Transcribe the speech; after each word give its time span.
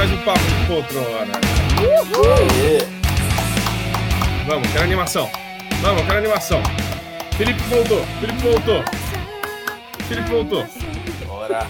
Mais 0.00 0.12
um 0.12 0.24
Papo 0.24 0.40
de 0.40 0.66
Poltrona. 0.66 1.34
Vamos, 4.46 4.72
quero 4.72 4.84
animação. 4.84 5.30
Vamos, 5.82 6.02
quero 6.06 6.16
animação. 6.16 6.62
Felipe 7.36 7.60
voltou, 7.64 8.02
Felipe 8.18 8.38
voltou. 8.38 8.82
Felipe 10.08 10.30
voltou. 10.30 10.66
Bora. 11.26 11.66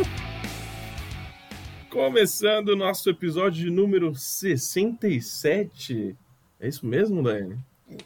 Começando 1.91 2.69
o 2.69 2.77
nosso 2.77 3.11
episódio 3.11 3.65
de 3.65 3.69
número 3.69 4.15
67. 4.15 6.17
É 6.61 6.69
isso 6.69 6.87
mesmo, 6.87 7.25
Daiane? 7.25 7.59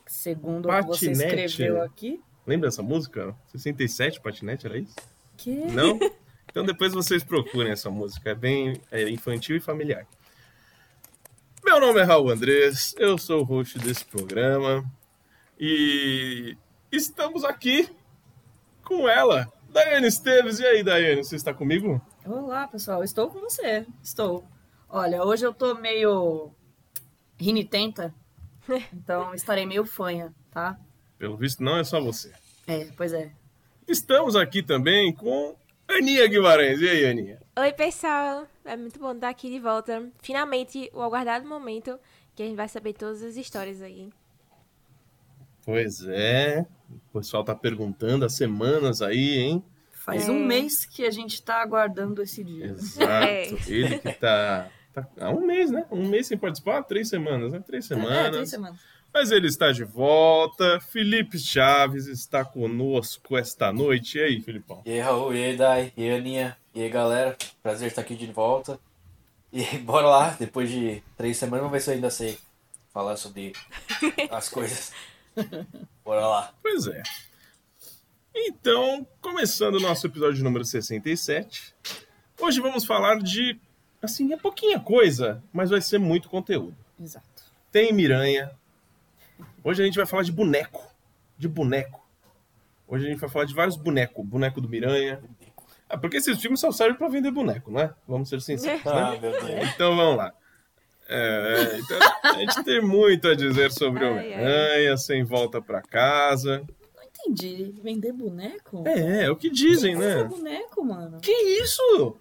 Segundo 0.06 0.70
o 0.70 0.72
que 0.72 0.82
você 0.86 1.10
Patinete. 1.10 1.44
escreveu 1.44 1.82
aqui. 1.82 2.18
Lembra 2.46 2.70
dessa 2.70 2.82
música? 2.82 3.36
67, 3.52 4.22
patinete, 4.22 4.64
era 4.64 4.78
isso? 4.78 4.96
Que? 5.36 5.50
Não? 5.50 6.00
Então 6.54 6.64
depois 6.64 6.92
vocês 6.92 7.24
procurem 7.24 7.72
essa 7.72 7.90
música. 7.90 8.30
É 8.30 8.34
bem 8.34 8.80
é 8.92 9.10
infantil 9.10 9.56
e 9.56 9.60
familiar. 9.60 10.06
Meu 11.64 11.80
nome 11.80 11.98
é 11.98 12.02
Raul 12.02 12.28
Andrés, 12.28 12.94
eu 12.98 13.16
sou 13.16 13.40
o 13.40 13.44
host 13.44 13.78
desse 13.78 14.04
programa. 14.04 14.84
E 15.58 16.54
estamos 16.92 17.42
aqui 17.42 17.88
com 18.84 19.08
ela, 19.08 19.50
Daiane 19.70 20.06
Esteves. 20.06 20.58
E 20.58 20.66
aí, 20.66 20.84
Daiane, 20.84 21.24
você 21.24 21.36
está 21.36 21.54
comigo? 21.54 22.02
Olá, 22.26 22.68
pessoal. 22.68 23.02
Estou 23.02 23.30
com 23.30 23.40
você. 23.40 23.86
Estou. 24.02 24.44
Olha, 24.90 25.24
hoje 25.24 25.46
eu 25.46 25.54
tô 25.54 25.74
meio 25.74 26.52
rinitenta. 27.38 28.14
Então 28.92 29.34
estarei 29.34 29.64
meio 29.64 29.86
fanha, 29.86 30.34
tá? 30.50 30.78
Pelo 31.18 31.36
visto, 31.36 31.62
não 31.62 31.78
é 31.78 31.84
só 31.84 31.98
você. 31.98 32.30
É, 32.66 32.88
pois 32.96 33.12
é. 33.14 33.32
Estamos 33.88 34.36
aqui 34.36 34.62
também 34.62 35.14
com 35.14 35.56
Aninha 35.88 36.26
Guimarães. 36.26 36.80
E 36.80 36.88
aí, 36.88 37.06
Aninha? 37.06 37.40
Oi, 37.56 37.72
pessoal! 37.72 38.46
É 38.64 38.76
muito 38.76 38.98
bom 38.98 39.12
estar 39.12 39.28
aqui 39.28 39.50
de 39.50 39.58
volta. 39.58 40.10
Finalmente, 40.22 40.90
o 40.94 41.02
aguardado 41.02 41.46
momento 41.46 41.98
que 42.34 42.42
a 42.42 42.46
gente 42.46 42.56
vai 42.56 42.68
saber 42.68 42.94
todas 42.94 43.22
as 43.22 43.36
histórias 43.36 43.82
aí. 43.82 44.08
Pois 45.64 46.04
é, 46.06 46.66
o 47.14 47.18
pessoal 47.18 47.42
tá 47.44 47.54
perguntando 47.54 48.24
há 48.24 48.28
semanas 48.28 49.00
aí, 49.00 49.38
hein? 49.38 49.64
Faz 49.92 50.28
É. 50.28 50.30
um 50.32 50.44
mês 50.44 50.84
que 50.84 51.04
a 51.04 51.10
gente 51.10 51.42
tá 51.42 51.62
aguardando 51.62 52.20
esse 52.22 52.44
dia. 52.44 52.66
Exato. 52.76 53.08
É. 53.08 53.48
Ele 53.66 53.98
que 53.98 54.12
tá, 54.12 54.68
tá 54.92 55.08
há 55.20 55.30
um 55.30 55.46
mês, 55.46 55.70
né? 55.70 55.86
Um 55.90 56.06
mês 56.08 56.26
sem 56.26 56.36
participar, 56.36 56.82
três 56.82 57.08
semanas, 57.08 57.52
né? 57.52 57.60
Três 57.66 57.90
É, 57.90 57.94
semanas. 57.94 58.30
três 58.30 58.50
semanas. 58.50 58.78
Mas 59.12 59.30
ele 59.30 59.46
está 59.46 59.70
de 59.72 59.84
volta. 59.84 60.80
Felipe 60.80 61.38
Chaves 61.38 62.06
está 62.06 62.44
conosco 62.44 63.36
esta 63.36 63.72
noite. 63.72 64.18
E 64.18 64.22
aí, 64.22 64.40
Filipão? 64.42 64.82
E 64.84 64.90
aí, 64.92 65.00
Raul, 65.00 65.32
e 65.34 65.44
aí, 65.44 65.56
Dai, 65.56 65.92
e 65.96 66.02
aí, 66.02 66.18
Aninha, 66.18 66.56
e 66.74 66.82
aí, 66.82 66.88
galera. 66.88 67.36
Prazer 67.62 67.88
estar 67.88 68.02
aqui 68.02 68.16
de 68.16 68.26
volta. 68.26 68.78
E 69.52 69.62
bora 69.78 70.08
lá, 70.08 70.30
depois 70.30 70.68
de 70.68 71.02
três 71.16 71.36
semanas, 71.36 71.60
vamos 71.60 71.72
ver 71.72 71.80
se 71.80 71.90
eu 71.90 71.94
ainda 71.94 72.10
sei 72.10 72.38
falar 72.92 73.16
sobre 73.16 73.52
as 74.30 74.48
coisas. 74.48 74.92
Bora 76.04 76.26
lá. 76.26 76.54
Pois 76.60 76.86
é. 76.88 77.02
Então, 78.34 79.06
começando 79.20 79.76
o 79.76 79.80
nosso 79.80 80.06
episódio 80.08 80.42
número 80.42 80.64
67. 80.64 81.72
Hoje 82.40 82.60
vamos 82.60 82.84
falar 82.84 83.20
de, 83.20 83.56
assim, 84.02 84.32
é 84.32 84.36
pouquinha 84.36 84.80
coisa, 84.80 85.40
mas 85.52 85.70
vai 85.70 85.80
ser 85.80 85.98
muito 85.98 86.28
conteúdo. 86.28 86.76
Exato. 87.00 87.44
Tem 87.70 87.92
Miranha. 87.92 88.50
Hoje 89.62 89.82
a 89.82 89.86
gente 89.86 89.96
vai 89.96 90.06
falar 90.06 90.24
de 90.24 90.32
boneco. 90.32 90.84
De 91.38 91.46
boneco. 91.46 92.04
Hoje 92.88 93.06
a 93.06 93.10
gente 93.10 93.20
vai 93.20 93.30
falar 93.30 93.44
de 93.44 93.54
vários 93.54 93.76
bonecos. 93.76 94.26
Boneco 94.26 94.60
do 94.60 94.68
Miranha. 94.68 95.22
Ah, 95.94 95.98
porque 95.98 96.16
esses 96.16 96.40
filmes 96.40 96.58
só 96.60 96.72
servem 96.72 96.96
pra 96.96 97.08
vender 97.08 97.30
boneco, 97.30 97.70
não 97.70 97.80
é? 97.80 97.94
Vamos 98.08 98.28
ser 98.28 98.40
sinceros, 98.40 98.84
né? 98.84 98.90
Ah, 98.92 99.10
meu 99.20 99.30
Deus. 99.30 99.68
Então 99.74 99.96
vamos 99.96 100.16
lá. 100.16 100.32
É, 101.08 101.78
então, 101.78 101.98
a 102.22 102.32
gente 102.38 102.64
tem 102.64 102.80
muito 102.80 103.28
a 103.28 103.34
dizer 103.34 103.70
sobre 103.70 104.04
Homem-Aranha, 104.04 104.96
sem 104.96 105.22
volta 105.22 105.60
pra 105.60 105.82
casa. 105.82 106.64
Não 106.96 107.04
entendi. 107.04 107.74
Vender 107.82 108.12
boneco? 108.12 108.82
É, 108.86 109.24
é 109.24 109.30
o 109.30 109.36
que 109.36 109.50
dizem, 109.50 109.94
Vender 109.94 110.16
né? 110.16 110.24
boneco, 110.24 110.84
mano. 110.84 111.20
Que 111.20 111.30
isso? 111.30 112.16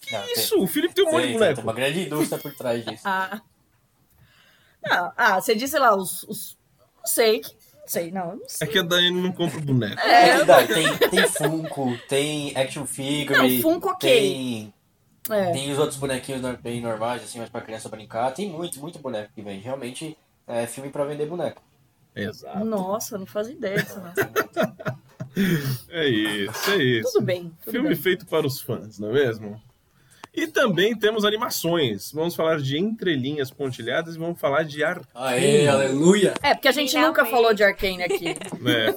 Que 0.00 0.12
Não, 0.14 0.22
tem- 0.22 0.32
isso? 0.34 0.62
O 0.62 0.66
Felipe 0.68 0.94
tem 0.94 1.04
um 1.04 1.10
monte 1.10 1.22
de 1.22 1.26
Tem, 1.26 1.30
tem 1.32 1.38
boneco. 1.40 1.60
uma 1.62 1.72
grande 1.72 2.00
indústria 2.06 2.40
por 2.40 2.54
trás 2.54 2.84
disso. 2.84 3.02
Ah. 3.06 3.42
Não, 4.84 5.12
ah, 5.16 5.40
você 5.40 5.54
disse 5.56 5.76
lá, 5.78 5.94
os. 5.96 6.22
os... 6.22 6.58
Não 6.98 7.06
sei. 7.06 7.40
que- 7.40 7.56
sei, 7.88 8.10
não. 8.10 8.36
Não 8.36 8.44
É 8.44 8.48
sei. 8.48 8.68
que 8.68 8.78
a 8.78 8.82
Daiane 8.82 9.20
não 9.20 9.32
compra 9.32 9.60
boneco. 9.60 10.00
É, 10.00 10.38
que 10.38 10.44
dá, 10.44 10.66
tem, 10.66 10.96
tem 11.10 11.28
Funko, 11.28 11.98
tem 12.08 12.56
action 12.56 12.84
figure. 12.86 13.38
Não, 13.56 13.62
Funko, 13.62 13.88
ok. 13.90 14.10
Tem, 14.10 14.74
É. 15.30 15.50
tem 15.52 15.70
os 15.72 15.78
outros 15.78 15.98
bonequinhos 15.98 16.40
bem 16.60 16.80
normais, 16.80 17.22
assim, 17.22 17.38
mais 17.38 17.50
pra 17.50 17.60
criança 17.60 17.88
brincar. 17.88 18.32
Tem 18.32 18.48
muito, 18.48 18.78
muito 18.80 18.98
boneco 18.98 19.30
que 19.34 19.42
vende. 19.42 19.62
Realmente 19.64 20.16
é 20.46 20.66
filme 20.66 20.90
pra 20.90 21.04
vender 21.04 21.26
boneco. 21.26 21.62
Exato. 22.16 22.64
Nossa, 22.64 23.14
eu 23.14 23.18
não 23.20 23.26
fazia 23.26 23.54
ideia 23.54 23.82
disso. 23.82 24.00
É 25.90 26.08
isso, 26.08 26.70
é 26.72 26.76
isso. 26.82 27.12
Tudo 27.12 27.24
bem. 27.24 27.52
Tudo 27.62 27.70
Filme 27.72 27.88
bem. 27.90 27.96
feito 27.96 28.26
para 28.26 28.44
os 28.46 28.60
fãs, 28.60 28.98
não 28.98 29.10
é 29.10 29.12
mesmo? 29.12 29.62
E 30.38 30.46
também 30.46 30.96
temos 30.96 31.24
animações. 31.24 32.12
Vamos 32.12 32.36
falar 32.36 32.60
de 32.60 32.78
entrelinhas 32.78 33.50
pontilhadas 33.50 34.14
e 34.14 34.18
vamos 34.20 34.40
falar 34.40 34.62
de 34.62 34.84
ar. 34.84 35.02
Aê, 35.12 35.66
aleluia! 35.66 36.32
É, 36.40 36.54
porque 36.54 36.68
a 36.68 36.72
gente 36.72 36.94
nunca 36.94 37.24
Finalmente. 37.24 37.30
falou 37.30 37.52
de 37.54 37.64
Arcane 37.64 38.02
aqui. 38.04 38.36
né? 38.60 38.94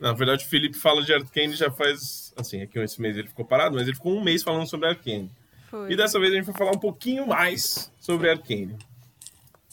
Na 0.00 0.12
verdade, 0.12 0.44
o 0.44 0.48
Felipe 0.48 0.76
fala 0.76 1.00
de 1.00 1.14
Arcane 1.14 1.54
já 1.54 1.70
faz. 1.70 2.34
Assim, 2.36 2.60
aqui 2.62 2.76
esse 2.80 3.00
mês 3.00 3.16
ele 3.16 3.28
ficou 3.28 3.44
parado, 3.44 3.76
mas 3.76 3.86
ele 3.86 3.94
ficou 3.94 4.12
um 4.16 4.20
mês 4.20 4.42
falando 4.42 4.68
sobre 4.68 4.88
Arcane. 4.88 5.30
Foi. 5.70 5.92
E 5.92 5.96
dessa 5.96 6.18
vez 6.18 6.32
a 6.32 6.36
gente 6.36 6.46
vai 6.46 6.56
falar 6.56 6.72
um 6.72 6.80
pouquinho 6.80 7.24
mais 7.24 7.92
sobre 8.00 8.28
Arcane. 8.28 8.76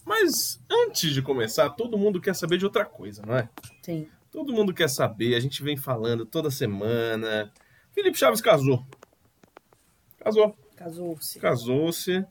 Mas 0.05 0.61
antes 0.69 1.11
de 1.15 1.23
começar, 1.23 1.67
todo 1.71 1.97
mundo 1.97 2.21
quer 2.21 2.35
saber 2.35 2.59
de 2.59 2.65
outra 2.65 2.85
coisa, 2.85 3.23
não 3.25 3.35
é? 3.35 3.49
Sim. 3.81 4.07
Todo 4.31 4.53
mundo 4.53 4.71
quer 4.71 4.87
saber, 4.87 5.33
a 5.33 5.39
gente 5.39 5.63
vem 5.63 5.75
falando 5.77 6.27
toda 6.27 6.51
semana. 6.51 7.51
Felipe 7.91 8.19
Chaves 8.19 8.39
casou. 8.39 8.85
Casou. 10.19 10.55
Casou-se. 10.77 11.39
Casou-se. 11.39 12.25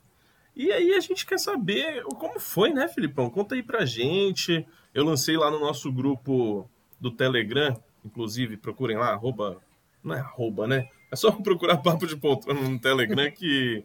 E 0.54 0.72
aí 0.72 0.94
a 0.94 1.00
gente 1.00 1.26
quer 1.26 1.38
saber 1.38 2.02
como 2.18 2.40
foi, 2.40 2.72
né, 2.72 2.88
Filipão? 2.88 3.28
Conta 3.28 3.54
aí 3.54 3.62
pra 3.62 3.84
gente. 3.84 4.66
Eu 4.94 5.04
lancei 5.04 5.36
lá 5.36 5.50
no 5.50 5.60
nosso 5.60 5.92
grupo 5.92 6.70
do 6.98 7.10
Telegram, 7.10 7.78
inclusive, 8.04 8.56
procurem 8.56 8.96
lá, 8.96 9.10
arroba. 9.10 9.60
Não 10.02 10.14
é 10.14 10.20
arroba, 10.20 10.66
né? 10.66 10.88
É 11.10 11.16
só 11.16 11.30
procurar 11.42 11.78
Papo 11.78 12.06
de 12.06 12.16
Poltrona 12.16 12.60
no 12.60 12.78
Telegram 12.78 13.30
que, 13.30 13.84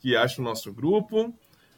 que 0.00 0.16
acha 0.16 0.40
o 0.40 0.44
nosso 0.44 0.72
grupo. 0.72 1.34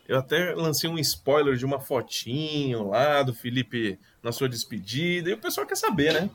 Eu 0.06 0.19
até 0.19 0.54
lancei 0.54 0.91
um 0.91 0.98
spoiler 0.98 1.56
de 1.56 1.64
uma 1.64 1.81
fotinho 1.81 2.88
lá 2.88 3.22
do 3.22 3.32
Felipe 3.32 3.98
na 4.22 4.31
sua 4.31 4.48
despedida. 4.48 5.31
E 5.31 5.32
o 5.32 5.38
pessoal 5.38 5.66
quer 5.66 5.76
saber, 5.76 6.12
né? 6.12 6.31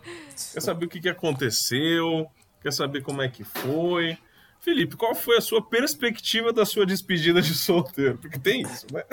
Quer 0.53 0.61
saber 0.61 0.85
o 0.85 0.89
que, 0.89 0.99
que 0.99 1.09
aconteceu, 1.09 2.27
quer 2.61 2.73
saber 2.73 3.03
como 3.03 3.21
é 3.21 3.29
que 3.29 3.43
foi. 3.43 4.17
Felipe, 4.65 4.97
qual 4.97 5.13
foi 5.13 5.37
a 5.37 5.41
sua 5.41 5.61
perspectiva 5.61 6.51
da 6.51 6.65
sua 6.65 6.87
despedida 6.87 7.39
de 7.39 7.53
solteiro? 7.53 8.17
Porque 8.17 8.39
tem 8.39 8.63
isso, 8.63 8.87
né? 8.91 9.03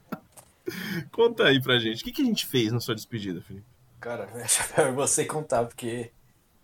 Conta 1.12 1.44
aí 1.44 1.60
pra 1.60 1.78
gente. 1.78 2.00
O 2.00 2.04
que, 2.04 2.10
que 2.10 2.22
a 2.22 2.24
gente 2.24 2.46
fez 2.46 2.72
na 2.72 2.80
sua 2.80 2.94
despedida, 2.94 3.42
Felipe? 3.42 3.66
Cara, 4.00 4.24
deixa 4.32 4.64
pra 4.64 4.90
você 4.92 5.26
contar, 5.26 5.66
porque 5.66 6.10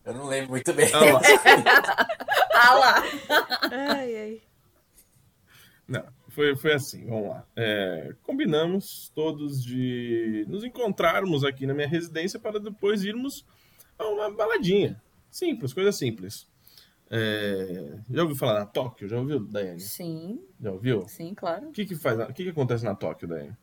eu 0.07 0.15
não 0.15 0.25
lembro 0.27 0.53
muito 0.53 0.73
bem. 0.73 0.91
Ah 0.91 1.05
lá. 1.05 1.21
Ah 2.59 2.75
lá! 2.75 3.03
Ai, 3.71 4.17
ai. 4.17 4.43
Não, 5.87 6.03
foi, 6.31 6.57
foi 6.57 6.73
assim, 6.73 7.05
vamos 7.05 7.29
lá. 7.29 7.47
É, 7.55 8.15
combinamos 8.23 9.13
todos 9.15 9.63
de 9.63 10.47
nos 10.49 10.65
encontrarmos 10.65 11.45
aqui 11.45 11.67
na 11.67 11.75
minha 11.75 11.87
residência 11.87 12.41
para 12.41 12.59
depois 12.59 13.05
irmos 13.05 13.45
a 13.99 14.07
uma 14.09 14.31
baladinha. 14.31 14.99
Simples, 15.31 15.75
coisa 15.75 15.93
simples. 15.93 16.49
É, 17.11 17.99
já 18.11 18.23
ouviu 18.23 18.37
falar 18.37 18.61
na 18.61 18.67
Tóquio? 18.67 19.09
Já 19.09 19.19
ouviu, 19.19 19.41
Daiane? 19.47 19.81
Sim, 19.81 20.41
Já 20.61 20.73
ouviu? 20.73 21.03
sim, 21.07 21.35
claro. 21.35 21.69
O 21.69 21.73
que 21.73 21.87
que 21.87 21.95
faz, 21.97 22.19
o 22.19 22.33
que 22.33 22.45
que 22.45 22.51
acontece 22.51 22.85
na 22.85 22.95
Tóquio, 22.95 23.29
Daiane? 23.29 23.57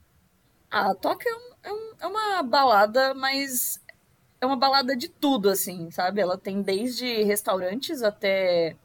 Ah, 0.69 0.94
Tóquio 0.95 1.30
é, 1.30 1.36
um- 1.36 1.54
é 1.63 1.74
um- 1.74 1.94
é 2.01 2.07
uma 2.07 2.44
balada, 2.44 3.13
mas 3.13 3.80
é 4.42 4.45
uma 4.45 4.57
balada 4.57 4.95
de 4.95 5.10
tudo, 5.10 5.50
assim, 5.50 5.92
sabe? 5.92 6.22
Ela 6.22 6.38
tem 6.38 6.62
desde 6.62 7.24
restaurantes 7.24 8.01
até 8.04 8.75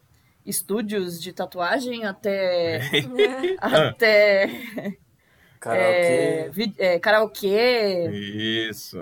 estúdios 0.46 1.20
de 1.22 1.32
tatuagem, 1.32 2.04
até. 2.04 2.80
até. 3.60 4.46
Karaokê. 5.60 6.50
é, 6.78 6.94
é, 6.94 6.98
karaokê, 7.00 8.10
Isso. 8.70 8.98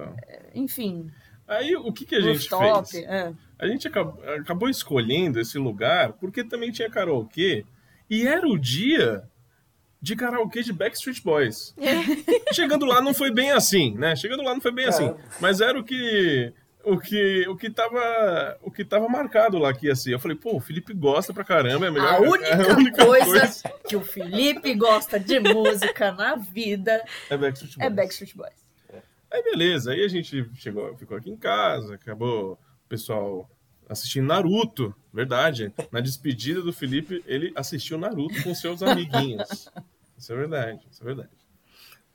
enfim, 0.54 1.10
Aí 1.46 1.76
o 1.76 1.92
que, 1.92 2.04
que 2.04 2.14
a 2.14 2.20
gente 2.20 2.38
rooftop. 2.48 2.96
fez? 2.96 3.04
é. 3.06 3.32
A 3.58 3.66
gente 3.66 3.88
acabou, 3.88 4.22
acabou 4.34 4.68
escolhendo 4.68 5.40
esse 5.40 5.58
lugar 5.58 6.12
porque 6.14 6.44
também 6.44 6.70
tinha 6.70 6.90
karaokê 6.90 7.64
e 8.08 8.26
era 8.26 8.46
o 8.46 8.58
dia 8.58 9.24
de 10.00 10.14
karaokê 10.14 10.62
de 10.62 10.72
Backstreet 10.72 11.22
Boys. 11.22 11.74
Chegando 12.52 12.84
lá 12.84 13.00
não 13.00 13.14
foi 13.14 13.30
bem 13.30 13.50
assim, 13.50 13.94
né? 13.94 14.14
Chegando 14.14 14.42
lá 14.42 14.54
não 14.54 14.60
foi 14.60 14.72
bem 14.72 14.86
assim. 14.86 15.08
Caramba. 15.08 15.24
Mas 15.40 15.60
era 15.60 15.78
o 15.78 15.84
que 15.84 16.52
o 16.86 17.00
que, 17.00 17.44
o 17.48 17.56
que 17.56 17.68
tava, 17.68 18.56
o 18.62 18.70
que 18.70 18.84
tava 18.84 19.08
marcado 19.08 19.58
lá 19.58 19.74
que 19.74 19.92
ser. 19.96 20.14
Eu 20.14 20.20
falei, 20.20 20.36
pô, 20.36 20.56
o 20.56 20.60
Felipe 20.60 20.94
gosta 20.94 21.34
pra 21.34 21.42
caramba, 21.42 21.86
é 21.86 21.88
a 21.88 21.92
melhor 21.92 22.14
A 22.14 22.20
única, 22.22 22.48
é 22.48 22.70
a 22.70 22.76
única 22.76 23.04
coisa, 23.04 23.70
que 23.88 23.96
o 23.96 24.02
Felipe 24.02 24.72
gosta 24.74 25.18
de 25.18 25.40
música 25.40 26.12
na 26.12 26.36
vida 26.36 27.04
é 27.28 27.36
Backstreet 27.36 27.76
Boys. 27.76 27.86
é 27.86 27.90
Backstreet 27.90 28.36
Boys. 28.36 28.66
Aí 29.28 29.42
beleza, 29.42 29.90
aí 29.90 30.04
a 30.04 30.08
gente 30.08 30.48
chegou, 30.54 30.96
ficou 30.96 31.16
aqui 31.16 31.28
em 31.28 31.36
casa, 31.36 31.96
acabou 31.96 32.56
pessoal 32.88 33.48
assistindo 33.88 34.26
Naruto, 34.26 34.94
verdade. 35.12 35.72
Na 35.92 36.00
despedida 36.00 36.60
do 36.60 36.72
Felipe, 36.72 37.22
ele 37.26 37.52
assistiu 37.54 37.98
Naruto 37.98 38.42
com 38.42 38.54
seus 38.54 38.82
amiguinhos. 38.82 39.68
Isso 40.18 40.32
é 40.32 40.36
verdade, 40.36 40.86
isso 40.90 41.02
é 41.02 41.06
verdade. 41.06 41.30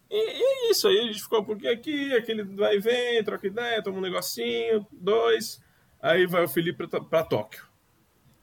E, 0.09 0.15
e 0.15 0.67
é 0.67 0.71
isso 0.71 0.87
aí, 0.87 0.99
a 0.99 1.03
gente 1.03 1.21
ficou 1.21 1.43
pouquinho 1.43 1.71
aqui, 1.71 2.13
aquele 2.13 2.43
vai 2.43 2.75
e 2.75 2.79
vem, 2.79 3.23
troca 3.23 3.47
ideia, 3.47 3.81
toma 3.81 3.99
um 3.99 4.01
negocinho, 4.01 4.85
dois. 4.91 5.61
Aí 6.01 6.25
vai 6.25 6.43
o 6.43 6.49
Felipe 6.49 6.87
pra, 6.87 6.99
pra 6.99 7.23
Tóquio. 7.23 7.63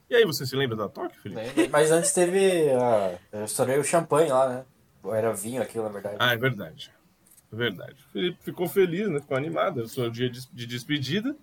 E 0.08 0.14
aí, 0.14 0.24
você 0.24 0.46
se 0.46 0.56
lembra 0.56 0.76
da 0.76 0.88
Tóquio, 0.88 1.20
Felipe? 1.20 1.68
Mas 1.68 1.90
antes 1.90 2.12
teve. 2.12 2.70
A... 2.70 3.18
Eu 3.30 3.44
estourei 3.44 3.78
o 3.78 3.84
champanhe 3.84 4.30
lá, 4.30 4.48
né? 4.48 4.64
Era 5.12 5.34
vinho 5.34 5.60
aquilo, 5.60 5.84
na 5.84 5.90
verdade. 5.90 6.16
Ah, 6.18 6.32
é 6.32 6.36
verdade. 6.36 6.90
É 7.52 7.56
verdade. 7.56 7.96
O 8.08 8.12
Felipe 8.12 8.38
ficou 8.42 8.66
feliz, 8.68 9.08
né? 9.08 9.20
Ficou 9.20 9.36
animado. 9.36 9.80
Era 9.80 9.86
o 9.86 9.88
seu 9.88 10.08
dia 10.08 10.30
de 10.30 10.66
despedida. 10.66 11.36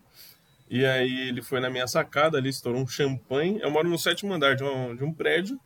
E 0.69 0.85
aí 0.85 1.27
ele 1.29 1.41
foi 1.41 1.59
na 1.59 1.69
minha 1.69 1.87
sacada 1.87 2.37
ali, 2.37 2.49
estourou 2.49 2.81
um 2.81 2.87
champanhe. 2.87 3.59
Eu 3.61 3.69
moro 3.69 3.87
no 3.87 3.99
sétimo 3.99 4.33
andar 4.33 4.55
de 4.55 4.63
um, 4.63 4.95
de 4.95 5.03
um 5.03 5.13
prédio. 5.13 5.59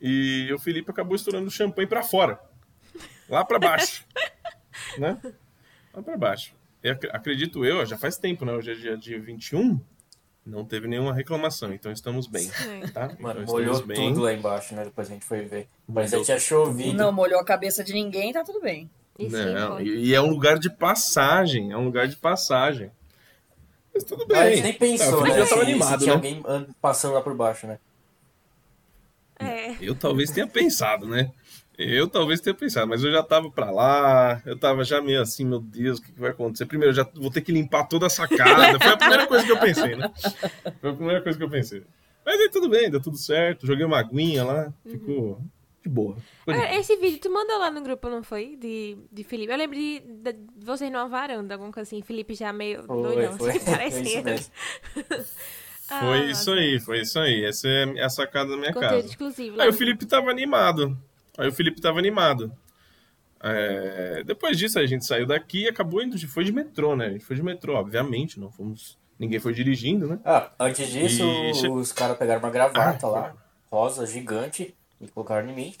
E 0.00 0.52
o 0.52 0.58
Felipe 0.58 0.90
acabou 0.90 1.16
estourando 1.16 1.46
o 1.46 1.50
champanhe 1.50 1.86
pra 1.88 2.02
fora. 2.02 2.38
Lá 3.28 3.44
pra 3.44 3.58
baixo. 3.58 4.04
né? 4.98 5.18
Lá 5.94 6.02
pra 6.02 6.16
baixo. 6.16 6.54
E 6.84 6.90
ac- 6.90 7.08
acredito 7.12 7.64
eu, 7.64 7.84
já 7.86 7.96
faz 7.96 8.18
tempo, 8.18 8.44
né? 8.44 8.52
Hoje 8.52 8.72
é 8.72 8.74
dia, 8.74 8.96
dia 8.96 9.18
21. 9.18 9.80
Não 10.44 10.64
teve 10.64 10.86
nenhuma 10.86 11.12
reclamação, 11.12 11.72
então 11.72 11.90
estamos 11.90 12.28
bem. 12.28 12.48
É. 12.82 12.86
Tá? 12.88 13.16
Mano, 13.18 13.42
então 13.42 13.54
molhou 13.54 13.84
bem. 13.84 13.96
tudo 13.96 14.20
lá 14.22 14.32
embaixo, 14.32 14.74
né? 14.76 14.84
Depois 14.84 15.08
a 15.10 15.12
gente 15.14 15.24
foi 15.24 15.40
ver. 15.44 15.66
Parecia 15.92 16.18
Molhou 16.18 16.20
que 16.20 16.24
tinha 16.26 16.38
chovido. 16.38 16.92
Não 16.96 17.10
molhou 17.10 17.40
a 17.40 17.44
cabeça 17.44 17.82
de 17.82 17.92
ninguém, 17.92 18.32
tá 18.32 18.44
tudo 18.44 18.60
bem. 18.60 18.88
E 19.18 19.28
sim, 19.28 19.52
Não, 19.54 19.80
e, 19.80 20.08
e 20.10 20.14
é 20.14 20.20
um 20.20 20.28
lugar 20.28 20.58
de 20.58 20.70
passagem, 20.70 21.72
é 21.72 21.76
um 21.76 21.84
lugar 21.86 22.06
de 22.06 22.16
passagem. 22.16 22.92
Mas 23.96 24.04
tudo 24.04 24.26
bem. 24.26 24.36
Mas 24.36 24.46
a 24.46 24.50
gente 24.50 24.62
nem 24.62 24.72
Ah, 24.72 24.78
pensou, 24.78 25.18
Felipe 25.22 25.28
né? 25.38 25.44
já 25.44 25.48
tava 25.48 25.64
se, 25.64 25.70
animado, 25.70 26.00
se 26.00 26.06
né? 26.06 26.12
alguém 26.12 26.42
and- 26.46 26.66
passando 26.82 27.14
lá 27.14 27.20
por 27.22 27.34
baixo, 27.34 27.66
né? 27.66 27.78
É. 29.38 29.74
Eu 29.80 29.94
talvez 29.94 30.30
tenha 30.30 30.46
pensado, 30.46 31.06
né? 31.06 31.30
Eu 31.78 32.08
talvez 32.08 32.40
tenha 32.40 32.54
pensado, 32.54 32.86
mas 32.88 33.04
eu 33.04 33.12
já 33.12 33.22
tava 33.22 33.50
pra 33.50 33.70
lá, 33.70 34.40
eu 34.46 34.58
tava 34.58 34.82
já 34.82 35.00
meio 35.02 35.20
assim, 35.20 35.44
meu 35.44 35.60
Deus, 35.60 35.98
o 35.98 36.02
que, 36.02 36.10
que 36.12 36.20
vai 36.20 36.30
acontecer? 36.30 36.64
Primeiro, 36.64 36.92
eu 36.92 36.96
já 36.96 37.06
vou 37.14 37.30
ter 37.30 37.42
que 37.42 37.52
limpar 37.52 37.84
toda 37.84 38.06
a 38.06 38.10
sacada. 38.10 38.78
Foi 38.80 38.92
a 38.92 38.96
primeira 38.96 39.26
coisa 39.26 39.44
que 39.44 39.52
eu 39.52 39.60
pensei, 39.60 39.94
né? 39.96 40.10
Foi 40.80 40.90
a 40.90 40.94
primeira 40.94 41.20
coisa 41.22 41.36
que 41.38 41.44
eu 41.44 41.50
pensei. 41.50 41.82
Mas 42.24 42.40
aí 42.40 42.48
tudo 42.50 42.68
bem, 42.70 42.90
deu 42.90 43.00
tudo 43.00 43.16
certo. 43.18 43.66
Joguei 43.66 43.84
uma 43.84 43.98
aguinha 43.98 44.42
lá, 44.42 44.72
ficou 44.90 45.38
de 45.86 45.94
boa. 45.94 46.16
É, 46.46 46.52
boa. 46.52 46.74
Esse 46.74 46.96
vídeo 46.96 47.18
tu 47.20 47.30
mandou 47.32 47.58
lá 47.58 47.70
no 47.70 47.80
grupo, 47.82 48.08
não 48.08 48.22
foi? 48.22 48.56
De, 48.56 48.96
de 49.12 49.22
Felipe. 49.24 49.52
Eu 49.52 49.58
lembro 49.58 49.76
de, 49.76 50.00
de, 50.00 50.32
de 50.32 50.64
vocês 50.66 50.90
numa 50.90 51.08
varanda, 51.08 51.54
alguma 51.54 51.72
coisa 51.72 51.88
assim. 51.88 52.02
Felipe 52.02 52.34
já 52.34 52.52
meio 52.52 52.82
Foi, 52.84 53.02
doidão, 53.02 53.38
foi. 53.38 53.50
assim, 53.52 53.60
Foi 54.22 54.34
isso. 54.34 54.50
Ah, 55.88 56.00
Foi 56.00 56.18
nossa. 56.18 56.30
isso 56.32 56.50
aí, 56.52 56.80
foi 56.80 57.00
isso 57.00 57.18
aí. 57.20 57.44
Essa 57.44 57.68
é 57.68 58.02
a 58.02 58.08
sacada 58.08 58.50
da 58.50 58.56
minha 58.56 58.72
Conteúdo 58.72 58.94
casa. 58.94 59.06
exclusivo. 59.06 59.60
Aí 59.60 59.68
o 59.68 59.72
no- 59.72 59.78
Felipe 59.78 60.04
tava 60.04 60.30
animado. 60.30 60.98
Aí 61.38 61.46
o 61.48 61.52
Felipe 61.52 61.80
tava 61.80 61.98
animado. 62.00 62.52
É, 63.40 64.22
Depois 64.24 64.58
disso, 64.58 64.78
a 64.78 64.86
gente 64.86 65.04
saiu 65.04 65.26
daqui 65.26 65.62
e 65.64 65.68
acabou 65.68 66.02
indo. 66.02 66.16
de- 66.16 66.26
Foi 66.26 66.42
de 66.44 66.52
metrô, 66.52 66.96
né? 66.96 67.06
A 67.06 67.10
gente 67.10 67.24
foi 67.24 67.36
de 67.36 67.42
metrô, 67.42 67.74
obviamente. 67.76 68.40
Não 68.40 68.50
fomos. 68.50 68.98
Ninguém 69.18 69.38
foi 69.38 69.54
dirigindo, 69.54 70.06
né? 70.08 70.18
Ah, 70.24 70.50
antes 70.58 70.88
disso, 70.90 71.22
E 71.22 71.68
os 71.68 71.92
caras 71.92 72.18
pegaram 72.18 72.40
uma 72.40 72.50
gravata 72.50 73.06
Ah, 73.06 73.10
lá, 73.10 73.34
rosa, 73.70 74.04
gigante, 74.06 74.74
e 75.00 75.08
colocaram 75.08 75.48
em 75.50 75.54
mim. 75.54 75.74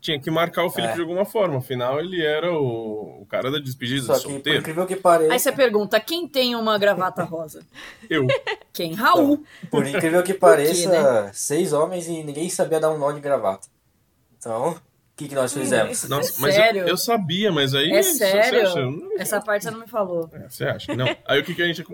Tinha 0.00 0.20
que 0.20 0.30
marcar 0.30 0.64
o 0.64 0.70
Felipe 0.70 0.92
É. 0.92 0.94
de 0.94 1.00
alguma 1.00 1.24
forma. 1.24 1.58
Afinal, 1.58 1.98
ele 1.98 2.24
era 2.24 2.52
o, 2.52 3.22
o 3.22 3.26
cara 3.26 3.50
da 3.50 3.58
despedida, 3.58 4.02
Só 4.06 4.14
que, 4.14 4.22
por 4.22 4.30
solteiro. 4.30 4.60
incrível 4.60 4.86
que 4.86 4.94
pareça, 4.94 5.32
Aí 5.32 5.38
você 5.40 5.50
pergunta, 5.50 5.98
quem 5.98 6.28
tem 6.28 6.54
uma 6.54 6.78
gravata 6.78 7.24
rosa? 7.24 7.66
Eu. 8.08 8.24
Quem? 8.72 8.94
Raul. 8.94 9.42
por 9.68 9.84
incrível 9.84 10.22
que 10.22 10.32
pareça, 10.38 11.32
seis 11.34 11.72
homens 11.72 12.06
e 12.06 12.22
ninguém 12.22 12.48
sabia 12.48 12.78
dar 12.78 12.92
um 12.92 12.98
nó 12.98 13.10
de 13.10 13.18
gravata. 13.18 13.66
Então, 14.38 14.70
o 14.70 14.80
que, 15.16 15.26
que 15.26 15.34
nós 15.34 15.52
fizemos? 15.52 16.08
Nossa, 16.08 16.30
É 16.38 16.42
mas 16.42 16.54
eu- 16.54 16.62
sério? 16.62 16.88
Eu, 16.88 16.96
sabia, 16.96 17.50
mas 17.50 17.74
aí. 17.74 17.90
É 17.90 18.00
sério? 18.04 18.68
acha? 18.68 18.80
Não- 18.80 19.18
Essa 19.18 19.40
parte 19.40 19.64
você 19.64 19.70
não 19.72 19.80
me 19.80 19.88
falou. 19.88 20.30
É, 20.32 20.48
você 20.48 20.62
acha? 20.64 20.94
Não. 20.94 21.08
Aí 21.26 21.40
o 21.40 21.44
que, 21.44 21.56
que 21.56 21.62
a 21.62 21.66
gente 21.66 21.84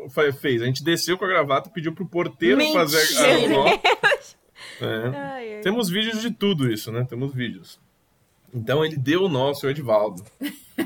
fez? 0.42 0.60
A 0.60 0.66
gente 0.66 0.84
desceu 0.84 1.16
com 1.16 1.24
a 1.24 1.28
gravata, 1.28 1.70
pediu 1.70 1.94
pro 1.94 2.04
porteiro 2.06 2.58
Mentira! 2.58 2.80
fazer 2.80 3.18
a, 3.18 3.38
o 3.38 3.48
nó. 3.48 3.64
É. 4.84 5.16
Ai, 5.16 5.54
ai. 5.54 5.60
Temos 5.60 5.88
vídeos 5.88 6.20
de 6.20 6.30
tudo 6.30 6.70
isso, 6.72 6.92
né? 6.92 7.06
Temos 7.08 7.32
vídeos. 7.34 7.78
Então 8.52 8.84
ele 8.84 8.96
deu 8.96 9.24
o 9.24 9.28
nó, 9.28 9.52
seu 9.54 9.70
Edivaldo. 9.70 10.22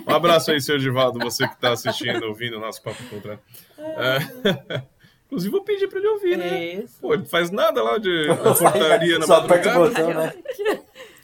Um 0.07 0.15
abraço 0.15 0.51
aí, 0.51 0.61
seu 0.61 0.77
Edivaldo, 0.77 1.19
você 1.19 1.47
que 1.47 1.61
tá 1.61 1.73
assistindo, 1.73 2.25
ouvindo 2.25 2.57
o 2.57 2.61
nosso 2.61 2.83
Papo 2.83 3.03
Contra. 3.11 3.39
É. 3.79 4.83
Inclusive, 5.27 5.51
vou 5.51 5.63
pedir 5.63 5.89
pra 5.89 5.99
ele 5.99 6.09
ouvir, 6.09 6.39
né? 6.39 6.75
Isso. 6.75 6.99
Pô, 7.03 7.13
ele 7.13 7.27
faz 7.27 7.51
nada 7.51 7.83
lá 7.83 7.99
de 7.99 8.29
na 8.29 8.37
portaria 8.55 9.19
na 9.19 9.27
Só 9.27 9.35
aperta 9.37 9.79
o 9.79 9.87
botão, 9.87 10.15
né? 10.15 10.33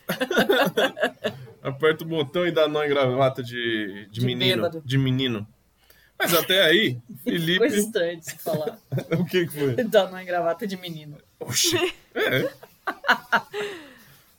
Aperta 1.62 2.04
o 2.04 2.06
botão 2.06 2.46
e 2.46 2.50
dá 2.52 2.68
nó 2.68 2.84
em 2.84 2.88
gravata 2.90 3.42
de, 3.42 4.06
de, 4.10 4.20
De 4.20 4.26
menino. 4.26 4.56
bêbado. 4.64 4.82
De 4.84 4.98
menino. 4.98 5.46
Mas 6.18 6.34
até 6.34 6.62
aí, 6.62 6.98
Felipe. 7.22 7.58
Coisa 7.58 7.78
estranha 7.78 8.16
de 8.18 8.24
se 8.26 8.38
falar. 8.38 8.78
o 9.18 9.24
que, 9.24 9.46
que 9.46 9.58
foi? 9.58 9.74
Dá 9.84 10.04
uma 10.04 10.22
gravata 10.22 10.66
de 10.66 10.76
menino. 10.76 11.16
Oxi. 11.44 11.76
É. 12.14 12.48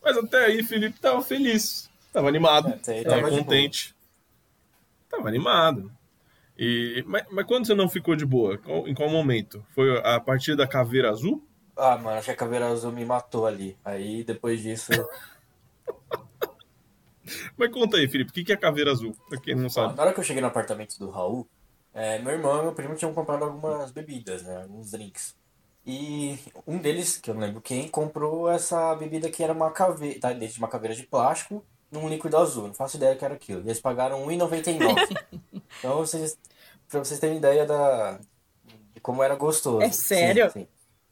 Mas 0.01 0.17
até 0.17 0.45
aí, 0.45 0.63
Felipe 0.63 0.97
tava 0.99 1.21
feliz. 1.21 1.89
Tava 2.13 2.29
animado. 2.29 2.69
Até 2.69 2.99
aí 2.99 3.03
tava, 3.03 3.29
contente. 3.29 3.93
Tava 5.09 5.27
animado. 5.27 5.91
E, 6.57 7.03
mas, 7.05 7.25
mas 7.31 7.45
quando 7.45 7.67
você 7.67 7.75
não 7.75 7.89
ficou 7.89 8.15
de 8.15 8.25
boa? 8.25 8.57
Qual- 8.57 8.87
em 8.87 8.93
qual 8.93 9.09
momento? 9.09 9.65
Foi 9.75 9.97
a 9.99 10.19
partir 10.21 10.55
da 10.55 10.65
caveira 10.65 11.09
azul? 11.09 11.45
Ah, 11.75 11.97
mano, 11.97 12.17
acho 12.17 12.25
que 12.27 12.31
a 12.31 12.35
caveira 12.35 12.67
azul 12.67 12.93
me 12.93 13.03
matou 13.03 13.45
ali. 13.45 13.77
Aí, 13.83 14.23
depois 14.23 14.61
disso, 14.61 14.93
Mas 17.57 17.71
conta 17.71 17.97
aí, 17.97 18.07
Felipe, 18.07 18.29
o 18.29 18.45
que 18.45 18.53
é 18.53 18.57
caveira 18.57 18.91
azul? 18.91 19.15
Pra 19.27 19.39
quem 19.39 19.55
não 19.55 19.69
sabe. 19.69 19.95
na 19.95 20.03
hora 20.03 20.13
que 20.13 20.19
eu 20.19 20.23
cheguei 20.23 20.41
no 20.41 20.47
apartamento 20.47 20.97
do 20.99 21.09
Raul, 21.09 21.47
é, 21.93 22.19
meu 22.19 22.33
irmão 22.33 22.59
e 22.59 22.63
meu 22.63 22.73
primo 22.73 22.95
tinham 22.95 23.13
comprado 23.13 23.43
algumas 23.43 23.91
bebidas, 23.91 24.43
né? 24.43 24.61
Alguns 24.61 24.91
drinks. 24.91 25.35
E 25.85 26.39
um 26.65 26.79
deles, 26.79 27.17
que 27.17 27.29
eu 27.29 27.35
não 27.35 27.41
lembro 27.41 27.61
quem, 27.61 27.87
comprou 27.87 28.49
essa 28.49 28.95
bebida 28.95 29.29
que 29.29 29.43
era 29.43 29.53
uma 29.53 29.69
caveira, 29.69 30.19
tá 30.19 30.33
dentro 30.33 30.55
de 30.55 30.59
uma 30.59 30.67
caveira 30.67 30.95
de 30.95 31.03
plástico, 31.03 31.63
num 31.91 32.09
líquido 32.09 32.37
azul. 32.37 32.67
Não 32.67 32.73
faço 32.73 32.97
ideia 32.97 33.13
do 33.13 33.19
que 33.19 33.25
era 33.25 33.35
aquilo. 33.35 33.61
E 33.61 33.67
eles 33.67 33.79
pagaram 33.79 34.25
R$1,99. 34.25 35.15
então, 35.79 35.97
vocês, 35.97 36.37
pra 36.89 36.99
vocês 36.99 37.19
terem 37.19 37.37
ideia 37.37 37.65
da, 37.65 38.19
de 38.93 38.99
como 38.99 39.21
era 39.21 39.35
gostoso. 39.35 39.81
É 39.81 39.91
sério? 39.91 40.49
Sim, 40.49 40.61
sim. 40.61 40.67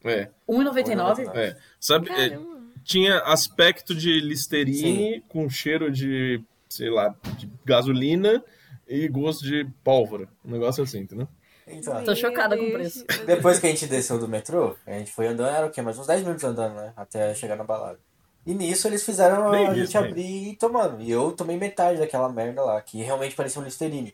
É, 0.05 0.29
1,99? 0.49 1.33
é. 1.35 1.55
Sabe, 1.79 2.09
é, 2.11 2.37
tinha 2.83 3.19
aspecto 3.19 3.95
de 3.95 4.19
Listerine 4.19 5.21
com 5.29 5.49
cheiro 5.49 5.89
de, 5.89 6.43
sei 6.67 6.89
lá, 6.89 7.15
de 7.37 7.49
gasolina 7.63 8.43
e 8.87 9.07
gosto 9.07 9.45
de 9.45 9.65
pólvora. 9.83 10.27
Um 10.43 10.51
negócio 10.51 10.83
assim, 10.83 10.99
entendeu? 10.99 11.27
Então, 11.67 12.03
Tô 12.03 12.15
chocada 12.15 12.57
com 12.57 12.63
o 12.63 12.71
preço. 12.71 13.05
Depois 13.25 13.59
que 13.59 13.67
a 13.67 13.69
gente 13.69 13.87
desceu 13.87 14.19
do 14.19 14.27
metrô, 14.27 14.75
a 14.85 14.91
gente 14.91 15.11
foi 15.11 15.27
andando, 15.27 15.55
era 15.55 15.65
o 15.65 15.69
quê? 15.69 15.81
Mais 15.81 15.97
uns 15.97 16.07
10 16.07 16.21
minutos 16.23 16.43
andando, 16.43 16.75
né? 16.75 16.93
Até 16.95 17.33
chegar 17.33 17.55
na 17.55 17.63
balada. 17.63 17.99
E 18.45 18.53
nisso 18.53 18.87
eles 18.87 19.05
fizeram 19.05 19.51
Nem 19.51 19.67
a 19.67 19.71
isso, 19.71 19.85
gente 19.85 19.97
abrir 19.97 20.49
e 20.49 20.55
tomando. 20.55 21.01
E 21.01 21.09
eu 21.09 21.31
tomei 21.31 21.57
metade 21.57 21.99
daquela 21.99 22.27
merda 22.27 22.61
lá, 22.61 22.81
que 22.81 23.01
realmente 23.01 23.35
parecia 23.35 23.61
um 23.61 23.65
Listerine. 23.65 24.13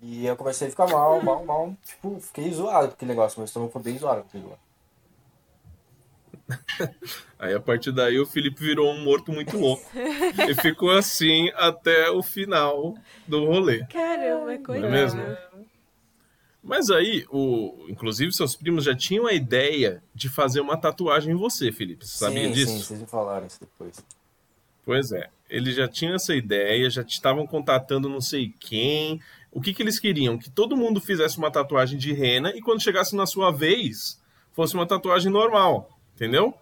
E 0.00 0.26
eu 0.26 0.36
comecei 0.36 0.68
a 0.68 0.70
ficar 0.70 0.88
mal, 0.88 1.22
mal, 1.22 1.44
mal. 1.44 1.76
Tipo, 1.84 2.20
fiquei 2.20 2.50
zoado 2.52 2.88
com 2.88 2.94
aquele 2.94 3.10
negócio. 3.10 3.38
Meu 3.38 3.46
estômago 3.46 3.72
foi 3.72 3.82
bem 3.82 3.96
zoado 3.96 4.22
com 4.22 4.28
aquele 4.28 4.42
negócio. 4.44 4.72
Aí 7.38 7.54
a 7.54 7.60
partir 7.60 7.92
daí 7.92 8.18
o 8.18 8.26
Felipe 8.26 8.62
virou 8.62 8.90
um 8.90 9.02
morto 9.02 9.32
muito 9.32 9.56
louco. 9.56 9.82
e 9.94 10.54
ficou 10.60 10.90
assim 10.90 11.50
até 11.54 12.10
o 12.10 12.22
final 12.22 12.94
do 13.26 13.46
rolê. 13.46 13.84
Caramba, 13.86 14.58
coitado. 14.58 14.86
é 14.86 14.90
mesmo? 14.90 15.22
Mas 16.62 16.90
aí, 16.90 17.26
o, 17.28 17.86
inclusive, 17.88 18.32
seus 18.32 18.54
primos 18.54 18.84
já 18.84 18.94
tinham 18.94 19.26
a 19.26 19.32
ideia 19.32 20.02
de 20.14 20.28
fazer 20.28 20.60
uma 20.60 20.76
tatuagem 20.76 21.32
em 21.32 21.36
você, 21.36 21.72
Felipe. 21.72 22.06
Você 22.06 22.18
sabia 22.18 22.44
sim, 22.44 22.52
disso? 22.52 22.72
Sim, 22.72 22.78
vocês 22.78 23.00
me 23.00 23.06
falaram 23.06 23.46
isso 23.46 23.58
depois. 23.60 24.04
Pois 24.84 25.10
é. 25.12 25.28
Eles 25.50 25.74
já 25.74 25.88
tinham 25.88 26.14
essa 26.14 26.34
ideia, 26.34 26.88
já 26.88 27.02
te 27.02 27.12
estavam 27.12 27.46
contatando 27.46 28.08
não 28.08 28.20
sei 28.20 28.54
quem. 28.60 29.20
O 29.50 29.60
que, 29.60 29.74
que 29.74 29.82
eles 29.82 29.98
queriam? 29.98 30.38
Que 30.38 30.50
todo 30.50 30.76
mundo 30.76 31.00
fizesse 31.00 31.36
uma 31.36 31.50
tatuagem 31.50 31.98
de 31.98 32.12
rena 32.12 32.50
e 32.54 32.60
quando 32.60 32.82
chegasse 32.82 33.14
na 33.14 33.26
sua 33.26 33.50
vez, 33.50 34.20
fosse 34.52 34.74
uma 34.74 34.86
tatuagem 34.86 35.30
normal. 35.30 35.90
Entendeu? 36.14 36.54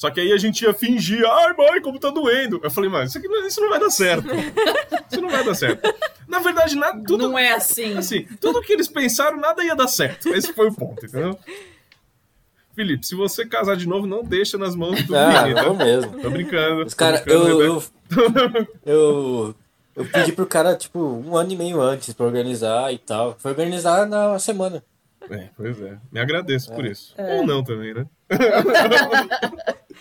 Só 0.00 0.10
que 0.10 0.18
aí 0.18 0.32
a 0.32 0.38
gente 0.38 0.62
ia 0.62 0.72
fingir, 0.72 1.22
ai, 1.26 1.52
mãe, 1.52 1.82
como 1.82 1.98
tá 2.00 2.08
doendo. 2.08 2.58
Eu 2.64 2.70
falei, 2.70 2.88
mano, 2.88 3.04
isso, 3.04 3.18
aqui, 3.18 3.28
não- 3.28 3.46
isso 3.46 3.60
não 3.60 3.68
vai 3.68 3.78
dar 3.78 3.90
certo. 3.90 4.28
Isso 5.12 5.20
não 5.20 5.28
vai 5.28 5.44
dar 5.44 5.54
certo. 5.56 5.92
Na 6.28 6.38
verdade, 6.38 6.76
nada, 6.76 7.02
tudo, 7.04 7.28
Não 7.28 7.36
é 7.38 7.52
assim. 7.52 7.98
assim, 7.98 8.22
tudo 8.40 8.62
que 8.62 8.72
eles 8.72 8.86
pensaram, 8.86 9.36
nada 9.38 9.62
ia 9.64 9.74
dar 9.74 9.88
certo. 9.88 10.28
Esse 10.28 10.52
foi 10.52 10.68
o 10.68 10.72
ponto, 10.72 11.04
entendeu? 11.04 11.36
Felipe, 12.74 13.04
se 13.04 13.14
você 13.16 13.44
casar 13.44 13.76
de 13.76 13.86
novo, 13.88 14.06
não 14.06 14.22
deixa 14.22 14.56
nas 14.56 14.74
mãos 14.76 15.02
do 15.02 15.14
Ah, 15.18 15.42
menino. 15.42 15.62
não 15.64 15.74
mesmo. 15.76 16.18
Tô 16.20 16.30
brincando. 16.30 16.84
Os 16.84 16.92
tô 16.94 16.96
cara, 16.98 17.20
brincando, 17.20 17.60
eu, 17.60 17.78
Rebeca. 18.08 18.68
eu, 18.86 18.94
eu, 18.94 19.54
eu 19.96 20.04
pedi 20.06 20.32
pro 20.32 20.46
cara, 20.46 20.76
tipo, 20.76 20.98
um 20.98 21.36
ano 21.36 21.52
e 21.52 21.56
meio 21.56 21.80
antes 21.80 22.14
pra 22.14 22.24
organizar 22.26 22.92
e 22.94 22.98
tal. 22.98 23.34
Foi 23.38 23.50
organizar 23.50 24.06
na 24.06 24.38
semana. 24.38 24.82
É, 25.28 25.48
pois 25.56 25.80
é. 25.82 25.98
Me 26.12 26.20
agradeço 26.20 26.72
por 26.72 26.86
isso. 26.86 27.12
É. 27.18 27.36
Ou 27.36 27.46
não 27.46 27.62
também, 27.64 27.92
né? 27.92 28.06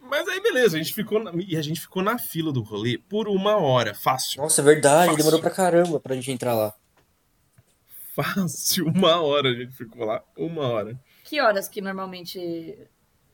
Mas 0.00 0.28
aí, 0.28 0.40
beleza, 0.40 0.76
a 0.76 0.78
gente 0.82 0.92
ficou 0.94 1.22
na... 1.22 1.32
e 1.34 1.56
a 1.56 1.62
gente 1.62 1.80
ficou 1.80 2.02
na 2.02 2.18
fila 2.18 2.52
do 2.52 2.62
rolê 2.62 2.98
por 2.98 3.26
uma 3.26 3.56
hora, 3.56 3.94
fácil. 3.94 4.42
Nossa, 4.42 4.60
é 4.60 4.64
verdade, 4.64 5.06
Fácil. 5.06 5.16
demorou 5.18 5.40
pra 5.40 5.50
caramba 5.50 5.98
pra 5.98 6.14
gente 6.14 6.30
entrar 6.30 6.54
lá. 6.54 6.74
Fácil, 8.14 8.86
uma 8.86 9.20
hora 9.22 9.48
a 9.48 9.54
gente 9.54 9.72
ficou 9.74 10.04
lá, 10.04 10.22
uma 10.36 10.68
hora. 10.68 11.00
Que 11.24 11.40
horas 11.40 11.68
que 11.68 11.80
normalmente 11.80 12.78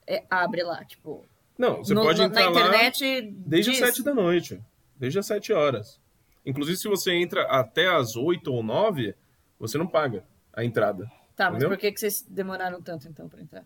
é- 0.06 0.25
abre 0.30 0.62
lá? 0.62 0.82
Tipo, 0.85 1.26
Não, 1.59 1.78
você 1.85 1.92
no- 1.92 2.02
pode 2.02 2.18
no- 2.20 2.25
entrar 2.26 2.44
na 2.44 2.50
lá 2.50 2.61
internet. 2.68 3.23
desde 3.30 3.73
diz- 3.73 3.82
as 3.82 3.88
sete 3.88 4.02
da 4.04 4.14
noite. 4.14 4.61
Desde 4.97 5.18
as 5.18 5.26
sete 5.26 5.52
horas. 5.52 6.00
Inclusive, 6.47 6.78
se 6.78 6.88
você 6.88 7.12
entra 7.12 7.42
até 7.44 7.88
as 7.88 8.16
oito 8.16 8.52
ou 8.52 8.62
nove, 8.62 9.14
você 9.59 9.76
não 9.76 9.87
paga 9.87 10.25
a 10.52 10.64
entrada. 10.64 11.11
Tá, 11.37 11.47
mas 11.47 11.56
Entendeu? 11.56 11.70
por 11.70 11.78
que, 11.78 11.92
que 11.92 12.00
vocês 12.00 12.23
demoraram 12.23 12.80
tanto 12.80 13.06
então 13.09 13.28
pra 13.28 13.40
entrar? 13.42 13.64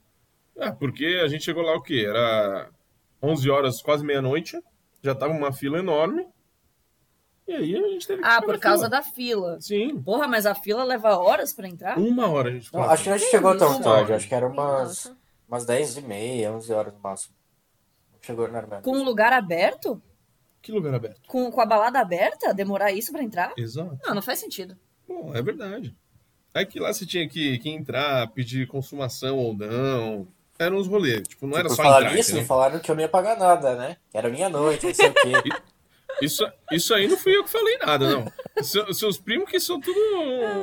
Ah, 0.58 0.72
porque 0.72 1.20
a 1.24 1.28
gente 1.28 1.44
chegou 1.44 1.62
lá 1.62 1.74
o 1.76 1.82
quê? 1.82 2.04
Era 2.06 2.70
11 3.22 3.50
horas, 3.50 3.82
quase 3.82 4.04
meia-noite. 4.04 4.58
Já 5.02 5.14
tava 5.14 5.32
uma 5.32 5.52
fila 5.52 5.78
enorme. 5.78 6.26
E 7.46 7.52
aí 7.52 7.76
a 7.76 7.88
gente 7.88 8.06
teve 8.06 8.22
que 8.22 8.28
Ah, 8.28 8.40
por 8.40 8.58
causa 8.58 8.86
fila. 8.86 8.90
da 8.90 9.02
fila. 9.02 9.60
Sim. 9.60 10.00
Porra, 10.02 10.26
mas 10.26 10.46
a 10.46 10.54
fila 10.54 10.82
leva 10.84 11.16
horas 11.18 11.52
pra 11.52 11.68
entrar? 11.68 11.98
Uma 11.98 12.28
hora 12.28 12.48
a 12.48 12.52
gente 12.52 12.66
ficou 12.66 12.80
Não, 12.80 12.88
acho 12.90 13.02
que 13.04 13.10
a 13.10 13.18
gente 13.18 13.30
chegou 13.30 13.56
tão 13.58 13.80
tarde, 13.82 14.12
acho 14.14 14.26
que 14.28 14.34
era 14.34 14.46
umas, 14.46 14.88
Nossa. 15.04 15.16
umas 15.46 15.66
10 15.66 15.98
e 15.98 16.02
meia, 16.02 16.52
11 16.52 16.72
horas 16.72 16.94
no 16.94 17.00
máximo. 17.00 17.34
Chegou 18.22 18.48
na 18.48 18.58
armada. 18.60 18.82
Com 18.82 18.96
um 18.96 19.04
lugar 19.04 19.32
aberto? 19.34 20.00
Que 20.62 20.72
lugar 20.72 20.94
aberto? 20.94 21.20
Com, 21.28 21.50
com 21.50 21.60
a 21.60 21.66
balada 21.66 22.00
aberta? 22.00 22.54
Demorar 22.54 22.90
isso 22.92 23.12
pra 23.12 23.22
entrar? 23.22 23.52
Exato. 23.58 23.98
Não, 24.06 24.14
não 24.14 24.22
faz 24.22 24.38
sentido. 24.38 24.74
Bom, 25.06 25.34
é 25.34 25.42
verdade. 25.42 25.94
Aí 26.54 26.64
que 26.64 26.80
lá 26.80 26.90
você 26.94 27.04
tinha 27.04 27.28
que, 27.28 27.58
que 27.58 27.68
entrar, 27.68 28.26
pedir 28.28 28.66
consumação 28.66 29.36
ou 29.36 29.54
não. 29.54 30.26
Eram 30.58 30.76
uns 30.78 30.86
rolês. 30.86 31.26
Tipo, 31.26 31.46
não 31.46 31.58
era 31.58 31.68
Por 31.68 31.76
só 31.76 31.82
falar 31.82 32.02
entrar. 32.02 32.14
nisso, 32.14 32.30
me 32.30 32.38
entendeu? 32.40 32.46
falaram 32.48 32.78
que 32.78 32.90
eu 32.90 32.94
não 32.94 33.02
ia 33.02 33.08
pagar 33.08 33.36
nada, 33.36 33.74
né? 33.74 33.96
Era 34.12 34.28
minha 34.28 34.48
noite, 34.48 34.86
não 34.86 34.94
sei 34.94 35.08
o 35.08 35.14
quê. 35.14 35.32
Isso, 36.22 36.48
isso 36.70 36.94
aí 36.94 37.08
não 37.08 37.16
fui 37.16 37.36
eu 37.36 37.42
que 37.42 37.50
falei 37.50 37.76
nada, 37.78 38.08
não. 38.08 38.32
Seu- 38.62 38.94
seus 38.94 39.18
primos 39.18 39.50
que 39.50 39.58
são 39.58 39.80
tudo 39.80 39.98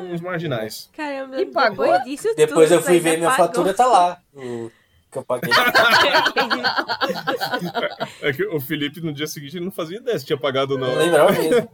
uns 0.10 0.22
marginais. 0.22 0.90
Caramba, 0.96 1.42
E 1.42 1.46
pagou? 1.46 1.86
depois 1.86 2.04
disso 2.06 2.34
Depois 2.38 2.70
tudo, 2.70 2.80
eu 2.80 2.82
fui 2.82 3.02
ver, 3.02 3.18
minha 3.18 3.30
pagou. 3.30 3.48
fatura 3.48 3.74
tá 3.74 3.86
lá. 3.86 4.18
O 4.34 4.72
que 5.12 5.18
eu 5.18 5.24
paguei. 5.26 5.52
É 8.22 8.32
que 8.32 8.46
o 8.46 8.62
Felipe 8.62 9.02
no 9.02 9.12
dia 9.12 9.28
seguinte 9.28 9.58
ele 9.58 9.66
não 9.66 9.74
fazia 9.74 9.98
ideia 9.98 10.18
se 10.18 10.26
tinha 10.26 10.40
pagado 10.40 10.76
ou 10.76 10.80
não. 10.80 10.88
Não 10.88 10.96
lembrava 10.98 11.34
mesmo. 11.34 11.70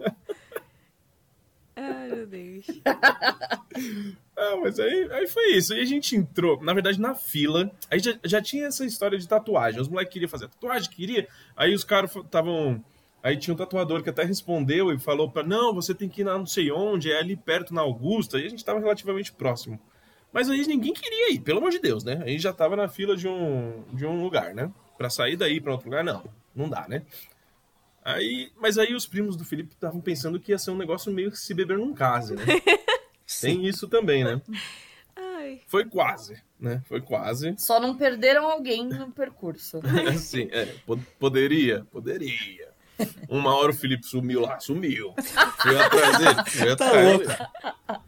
Ai, 1.76 2.08
meu 2.10 2.26
Deus. 2.26 2.66
Ah, 4.38 4.56
mas 4.62 4.80
aí, 4.80 5.12
aí 5.12 5.28
foi 5.28 5.54
isso. 5.54 5.74
Aí 5.74 5.82
a 5.82 5.86
gente 5.86 6.16
entrou, 6.16 6.62
na 6.62 6.72
verdade, 6.72 7.02
na 7.02 7.16
fila. 7.16 7.72
Aí 7.90 7.98
já, 7.98 8.14
já 8.24 8.40
tinha 8.40 8.68
essa 8.68 8.86
história 8.86 9.18
de 9.18 9.28
tatuagem. 9.28 9.82
Os 9.82 9.88
moleques 9.88 10.14
queriam 10.14 10.30
fazer 10.30 10.48
tatuagem, 10.48 10.92
queria. 10.92 11.28
Aí 11.56 11.74
os 11.74 11.84
caras 11.84 12.16
estavam. 12.16 12.84
Aí 13.24 13.36
tinha 13.36 13.52
um 13.52 13.58
tatuador 13.58 14.04
que 14.04 14.12
até 14.12 14.24
respondeu 14.24 14.94
e 14.94 15.00
falou 15.00 15.30
pra 15.30 15.42
não, 15.42 15.74
você 15.74 15.94
tem 15.94 16.08
que 16.08 16.22
ir 16.22 16.24
na 16.24 16.38
não 16.38 16.46
sei 16.46 16.72
onde, 16.72 17.12
é 17.12 17.18
ali 17.18 17.36
perto 17.36 17.74
na 17.74 17.82
Augusta. 17.82 18.40
E 18.40 18.46
a 18.46 18.50
gente 18.50 18.64
tava 18.64 18.80
relativamente 18.80 19.34
próximo. 19.34 19.80
Mas 20.32 20.50
aí 20.52 20.68
ninguém 20.68 20.94
queria 20.94 21.34
ir, 21.34 21.40
pelo 21.40 21.58
amor 21.58 21.72
de 21.72 21.80
Deus, 21.80 22.04
né? 22.04 22.22
Aí 22.24 22.38
já 22.38 22.54
tava 22.54 22.76
na 22.76 22.88
fila 22.88 23.18
de 23.18 23.28
um, 23.28 23.84
de 23.92 24.06
um 24.06 24.22
lugar, 24.22 24.54
né? 24.54 24.72
Pra 25.00 25.10
sair 25.10 25.36
daí 25.36 25.60
pra 25.60 25.72
outro 25.72 25.90
lugar, 25.90 26.04
não. 26.04 26.24
Não 26.56 26.70
dá, 26.70 26.88
né? 26.88 27.04
Aí, 28.06 28.52
mas 28.62 28.78
aí 28.78 28.94
os 28.94 29.08
primos 29.08 29.36
do 29.36 29.44
Felipe 29.44 29.74
estavam 29.74 30.00
pensando 30.00 30.40
que 30.40 30.52
ia 30.52 30.60
ser 30.60 30.70
um 30.72 30.78
negócio 30.78 31.12
meio 31.12 31.32
que 31.32 31.40
se 31.40 31.54
beber 31.56 31.78
num 31.78 31.94
case, 31.94 32.36
né? 32.36 32.44
Tem 33.42 33.66
isso 33.66 33.88
também, 33.88 34.24
né? 34.24 34.42
Ai. 35.16 35.62
Foi 35.68 35.86
quase, 35.86 36.42
né? 36.60 36.82
Foi 36.88 37.02
quase. 37.02 37.56
Só 37.58 37.80
não 37.80 37.96
perderam 37.98 38.50
alguém 38.50 38.86
no 38.88 39.12
percurso. 39.12 39.80
É, 40.52 40.66
po- 40.86 41.00
poderia, 41.20 41.86
poderia. 41.92 42.70
Uma 43.30 43.56
hora 43.56 43.72
o 43.72 43.76
Felipe 43.76 44.06
sumiu 44.06 44.42
lá, 44.42 44.60
sumiu. 44.60 45.14
Fui 45.62 45.80
atrás 45.80 46.18
dele, 46.18 46.50
fui 46.50 46.66
Tá 46.76 46.86
atrás 46.88 47.08
louco. 47.08 47.26
dele. 47.28 48.00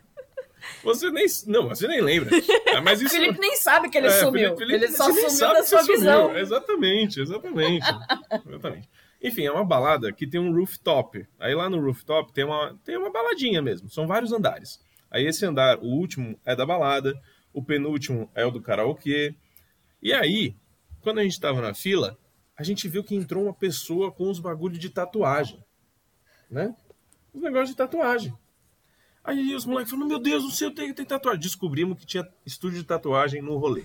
Você 0.83 1.11
nem, 1.11 1.25
não, 1.47 1.69
você 1.69 1.88
nem 1.88 1.99
lembra. 2.01 2.29
Ah, 2.75 2.81
Mas 2.81 3.01
O 3.01 3.05
isso 3.05 3.15
Felipe 3.15 3.39
nem 3.39 3.55
sabe 3.57 3.89
que 3.89 3.97
ele 3.97 4.07
é, 4.07 4.11
sumiu. 4.11 4.55
Felipe- 4.55 4.57
Felipe- 4.57 4.85
ele 4.85 4.91
só 4.95 5.05
sumiu 5.05 5.29
sabe 5.29 5.53
da 5.55 5.63
sua 5.63 5.81
sumiu. 5.81 5.97
visão. 5.97 6.38
Exatamente, 6.38 7.21
exatamente. 7.21 7.85
exatamente. 8.47 8.89
Enfim, 9.21 9.45
é 9.45 9.51
uma 9.51 9.65
balada 9.65 10.11
que 10.13 10.25
tem 10.25 10.39
um 10.39 10.53
rooftop. 10.53 11.25
Aí 11.39 11.53
lá 11.53 11.69
no 11.69 11.81
rooftop 11.81 12.31
tem 12.31 12.45
uma, 12.45 12.77
tem 12.85 12.97
uma 12.97 13.11
baladinha 13.11 13.61
mesmo. 13.61 13.89
São 13.89 14.07
vários 14.07 14.31
andares. 14.31 14.79
Aí 15.12 15.25
esse 15.25 15.46
andar, 15.46 15.80
o 15.80 15.88
último 15.88 16.39
é 16.46 16.56
da 16.56 16.66
balada, 16.66 17.20
o 17.54 17.63
penúltimo 17.63 18.30
é 18.36 18.46
o 18.46 18.51
do 18.51 18.62
karaokê. 18.62 19.36
E 20.01 20.13
aí, 20.13 20.56
quando 21.01 21.20
a 21.20 21.24
gente 21.24 21.39
tava 21.39 21.62
na 21.62 21.74
fila, 21.74 22.18
a 22.56 22.63
gente 22.63 22.88
viu 22.88 23.04
que 23.04 23.16
entrou 23.16 23.44
uma 23.44 23.54
pessoa 23.54 24.12
com 24.12 24.30
os 24.30 24.39
bagulho 24.39 24.78
de 24.78 24.89
tatuagem. 24.89 25.63
Né? 26.50 26.75
Os 27.34 27.42
negócios 27.42 27.70
de 27.70 27.75
tatuagem. 27.75 28.34
Aí 29.24 29.54
os 29.54 29.66
moleques 29.66 29.92
falaram, 29.92 30.10
meu 30.10 30.20
Deus, 30.20 30.44
não 30.44 30.51
sei 30.51 30.68
o 30.68 30.74
que 30.74 30.94
tem 30.94 31.06
tatuagem. 31.06 31.42
Descobrimos 31.42 31.98
que 31.98 32.06
tinha 32.06 32.28
estúdio 32.46 32.80
de 32.80 32.86
tatuagem 32.86 33.42
no 33.42 33.58
rolê. 33.58 33.84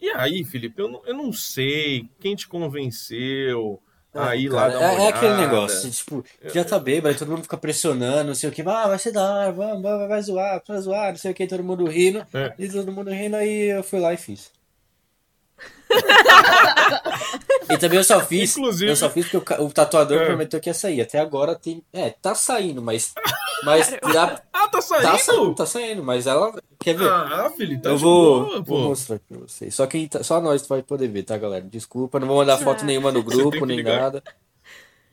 E 0.00 0.10
aí, 0.10 0.44
Felipe, 0.44 0.80
eu 0.80 0.88
não, 0.88 1.06
eu 1.06 1.14
não 1.14 1.32
sei 1.32 2.08
quem 2.20 2.36
te 2.36 2.46
convenceu 2.46 3.82
a 4.18 4.36
ir 4.36 4.48
lá 4.48 4.62
Cara, 4.68 4.72
dar 4.78 4.92
uma 4.92 5.02
é, 5.02 5.04
é 5.04 5.08
aquele 5.08 5.36
negócio, 5.36 5.90
tipo, 5.90 6.24
já 6.52 6.64
tá 6.64 6.78
bêbado, 6.78 7.08
aí 7.08 7.14
todo 7.14 7.30
mundo 7.30 7.42
fica 7.42 7.56
pressionando, 7.56 8.28
não 8.28 8.34
sei 8.34 8.48
o 8.48 8.52
que, 8.52 8.62
ah, 8.62 8.86
vai 8.88 8.98
ser 8.98 9.12
da 9.12 9.22
hora, 9.22 9.52
vamos, 9.52 9.82
vai, 9.82 10.08
vai 10.08 10.22
zoar, 10.22 10.62
vai 10.66 10.78
zoar, 10.80 11.08
não 11.10 11.16
sei 11.16 11.30
o 11.30 11.34
que, 11.34 11.46
todo 11.46 11.62
mundo 11.64 11.84
rindo, 11.86 12.26
É. 12.34 12.52
e 12.58 12.68
todo 12.68 12.92
mundo 12.92 13.10
rindo, 13.10 13.36
aí 13.36 13.76
eu 13.76 13.82
fui 13.82 14.00
lá 14.00 14.12
e 14.12 14.16
fiz. 14.16 14.50
e 17.70 17.78
também 17.78 17.98
eu 17.98 18.04
só 18.04 18.20
fiz, 18.24 18.56
Inclusive- 18.56 18.90
eu 18.90 18.96
só 18.96 19.10
fiz 19.10 19.28
porque 19.28 19.54
o, 19.54 19.64
o 19.66 19.72
tatuador 19.72 20.20
É. 20.22 20.26
prometeu 20.26 20.60
que 20.60 20.68
ia 20.70 20.74
sair, 20.74 21.00
até 21.00 21.18
agora 21.18 21.54
tem, 21.54 21.82
é, 21.92 22.10
tá 22.10 22.34
saindo, 22.34 22.80
mas, 22.82 23.14
mas 23.64 23.88
já, 24.12 24.40
Ah, 24.52 24.68
tá 24.68 24.80
saindo? 24.80 25.02
tá 25.04 25.18
saindo, 25.18 25.54
tá 25.54 25.66
saindo, 25.66 26.02
mas 26.04 26.26
ela, 26.26 26.52
quer 26.78 26.96
ver? 26.96 27.08
Ah, 27.10 27.50
Felipe, 27.56 27.82
tá 27.82 27.90
Eu 27.90 27.96
de 27.96 28.02
vou, 28.02 28.44
boa, 28.46 28.62
vou 28.62 28.80
mostrar 28.88 29.16
aqui 29.16 29.24
pra 29.28 29.38
vocês. 29.38 29.74
Só, 29.74 29.86
quem 29.86 30.06
tá- 30.08 30.22
só 30.22 30.40
nós 30.40 30.66
vai 30.66 30.82
poder 30.82 31.08
ver, 31.08 31.22
tá, 31.24 31.36
galera? 31.36 31.64
Desculpa, 31.64 32.18
não 32.20 32.26
vou 32.28 32.36
mandar 32.38 32.58
foto 32.58 32.84
nenhuma 32.84 33.10
no 33.12 33.22
grupo, 33.22 33.64
nem 33.66 33.76
ligar. 33.78 34.00
nada. 34.00 34.22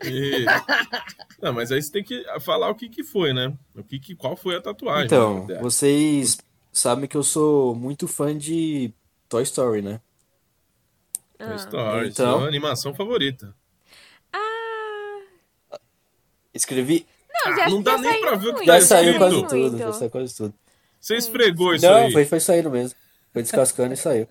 E- 0.04 0.46
Não, 1.42 1.54
mas 1.54 1.72
aí 1.72 1.82
você 1.82 1.92
tem 1.92 2.04
que 2.04 2.24
falar 2.42 2.70
o 2.70 2.76
que 2.76 2.90
que 2.90 3.04
foi, 3.04 3.34
né? 3.34 3.54
O 3.76 3.84
que 3.84 4.00
que, 4.00 4.16
qual 4.16 4.36
foi 4.36 4.56
a 4.56 4.62
tatuagem. 4.62 5.06
Então, 5.06 5.46
né? 5.46 5.60
vocês 5.62 6.38
sabem 6.72 7.08
que 7.08 7.16
eu 7.18 7.24
sou 7.24 7.74
muito 7.76 8.08
fã 8.08 8.38
de 8.38 8.94
Toy 9.30 9.44
Story, 9.44 9.82
né? 9.82 10.00
Toy 11.48 11.56
Story, 11.56 12.10
Então- 12.10 12.40
sua 12.40 12.48
animação 12.48 12.94
favorita. 12.94 13.56
Ah, 14.32 15.20
Escrevi. 16.54 17.06
não, 17.46 17.56
já, 17.56 17.70
não 17.70 17.82
dá 17.82 17.98
nem 17.98 18.22
pra 18.22 18.36
ver 18.36 18.50
o 18.50 18.54
que 18.56 18.66
tá 18.66 18.80
Já 18.80 18.86
saiu 18.86 19.18
quase 19.18 19.36
muito. 19.36 19.50
tudo, 19.50 19.78
já 19.78 19.94
saiu 19.94 20.10
quase 20.10 20.36
tudo. 20.36 20.54
Você 21.00 21.16
esfregou 21.18 21.74
isso 21.76 21.86
Não, 21.86 21.96
aí. 21.96 22.12
foi, 22.12 22.26
foi 22.26 22.40
saindo 22.40 22.70
mesmo. 22.70 22.98
Foi 23.34 23.42
descascando 23.42 23.94
e 23.94 23.98
saiu. 23.98 24.28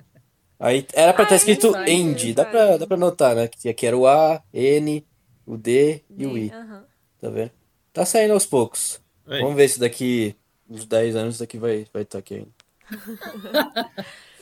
Aí 0.59 0.87
era 0.95 1.12
pra 1.12 1.23
Ah, 1.23 1.25
estar 1.25 1.37
escrito 1.37 1.76
End, 1.87 2.33
dá 2.35 2.45
pra, 2.45 2.76
dá 2.76 2.87
pra 2.87 2.97
notar, 2.97 3.35
né? 3.35 3.49
Que 3.49 3.69
aqui 3.69 3.85
era 3.87 3.97
o 3.97 4.07
A, 4.07 4.40
N, 4.54 5.04
o 5.45 5.57
D 5.57 6.02
e 6.16 6.25
o 6.26 6.38
I, 6.38 6.50
Aham. 6.52 6.85
tá 7.21 7.28
vendo? 7.31 7.50
Tá 7.92 8.04
saindo 8.07 8.33
aos 8.33 8.47
poucos. 8.47 9.00
Aí. 9.26 9.40
Vamos 9.40 9.57
ver 9.57 9.69
se 9.69 9.81
daqui 9.81 10.37
uns 10.71 10.87
10 10.87 11.16
anos 11.16 11.35
isso 11.35 11.42
daqui 11.42 11.59
vai 11.59 11.78
estar 11.78 11.90
vai 11.92 12.04
tá 12.04 12.19
aqui 12.19 12.35
ainda. 12.37 12.50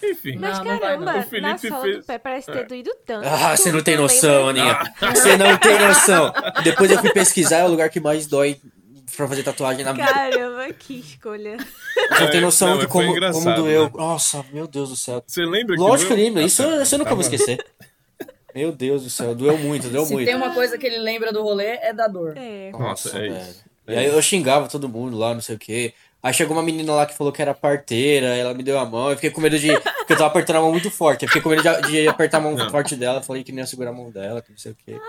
Enfim. 0.02 0.37
Mas 0.38 0.59
Não, 0.59 0.64
não 0.64 0.78
vai, 0.78 0.97
não. 0.97 1.04
caramba, 1.04 1.19
O 1.26 1.30
Felipe 1.30 1.40
na 1.49 1.59
sola 1.59 1.83
fez- 1.83 1.97
do 1.99 2.04
pé 2.04 2.19
parece 2.19 2.47
ter 2.52 2.59
É. 2.59 2.64
doído 2.64 2.90
tanto. 3.07 3.26
Ah, 3.28 3.57
você 3.57 3.71
não 3.73 3.83
tem 3.83 3.97
noção, 3.97 4.47
lembra? 4.47 4.62
Aninha. 5.00 5.14
Você 5.14 5.37
não 5.37 5.57
tem 5.59 5.78
noção. 5.78 6.33
Depois 6.64 6.90
eu 6.90 6.99
fui 6.99 7.12
pesquisar, 7.12 7.59
é 7.59 7.64
o 7.64 7.69
lugar 7.69 7.90
que 7.90 8.00
mais 8.00 8.26
dói 8.26 8.59
pra 9.16 9.28
fazer 9.28 9.42
tatuagem 9.42 9.85
na 9.85 9.92
vida. 9.92 10.07
Caramba, 10.07 10.73
que 10.73 10.95
escolha. 11.00 11.57
Você 11.59 12.21
não 12.25 12.30
tem 12.30 12.40
noção 12.40 12.69
Não, 12.71 12.75
de 12.78 12.87
foi 12.88 13.07
como, 13.07 13.33
como 13.33 13.54
doeu. 13.57 13.85
né? 13.85 13.90
Nossa, 13.95 14.45
meu 14.52 14.66
Deus 14.66 14.88
do 14.88 14.97
céu. 14.97 15.23
Você 15.26 15.45
lembra 15.45 15.76
que 15.76 15.83
Lógico 15.83 16.14
que 16.14 16.21
lembro. 16.21 16.40
Isso, 16.42 16.62
eu- 16.62 16.83
isso 16.83 16.95
eu 16.95 16.99
nunca 16.99 17.11
vou 17.14 17.21
esquecer. 17.21 17.59
Meu 18.54 18.73
Deus 18.73 19.04
do 19.04 19.11
céu, 19.11 19.35
doeu 19.35 19.57
muito, 19.59 19.88
doeu 19.88 20.04
Se 20.07 20.12
muito. 20.12 20.26
tem 20.26 20.35
uma 20.35 20.52
coisa 20.52 20.76
que 20.76 20.85
ele 20.87 20.99
lembra 20.99 21.33
do 21.33 21.40
rolê, 21.42 21.76
é 21.83 21.92
da 21.92 22.09
dor. 22.09 22.35
É. 22.37 22.71
Nossa, 22.73 23.11
é 23.16 23.21
velho. 23.21 23.37
isso. 23.37 23.64
E 23.87 23.95
aí 23.95 24.07
eu 24.07 24.21
xingava 24.23 24.69
todo 24.69 24.88
mundo 24.88 25.16
lá, 25.16 25.35
não 25.35 25.40
sei 25.40 25.54
o 25.54 25.59
quê. 25.59 25.92
Aí 26.22 26.34
chegou 26.34 26.54
uma 26.54 26.62
menina 26.62 26.92
lá 26.92 27.06
que 27.06 27.16
falou 27.16 27.32
que 27.32 27.40
era 27.40 27.54
parteira, 27.54 28.26
ela 28.36 28.52
me 28.52 28.62
deu 28.62 28.78
a 28.78 28.84
mão, 28.84 29.08
eu 29.10 29.16
fiquei 29.16 29.30
com 29.30 29.40
medo 29.40 29.58
de. 29.58 29.72
Porque 29.72 30.12
eu 30.12 30.16
tava 30.16 30.26
apertando 30.26 30.56
a 30.56 30.60
mão 30.60 30.70
muito 30.70 30.90
forte. 30.90 31.22
Eu 31.22 31.28
fiquei 31.28 31.40
com 31.40 31.48
medo 31.48 31.62
de, 31.62 31.90
de 31.90 32.08
apertar 32.08 32.38
a 32.38 32.40
mão 32.42 32.54
Não. 32.54 32.70
forte 32.70 32.94
dela, 32.94 33.22
falei 33.22 33.42
que 33.42 33.52
não 33.52 33.60
ia 33.60 33.66
segurar 33.66 33.90
a 33.90 33.94
mão 33.94 34.10
dela, 34.10 34.42
que 34.42 34.50
não 34.50 34.58
sei 34.58 34.72
o 34.72 34.76
quê. 34.76 35.00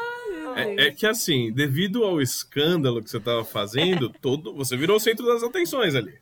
É, 0.56 0.88
é 0.88 0.92
que 0.92 1.06
assim, 1.06 1.52
devido 1.52 2.04
ao 2.04 2.22
escândalo 2.22 3.04
que 3.04 3.10
você 3.10 3.20
tava 3.20 3.44
fazendo, 3.44 4.10
todo, 4.22 4.54
você 4.54 4.78
virou 4.78 4.98
o 4.98 5.00
centro 5.00 5.26
das 5.26 5.44
atenções 5.44 5.96
ali. 5.96 6.14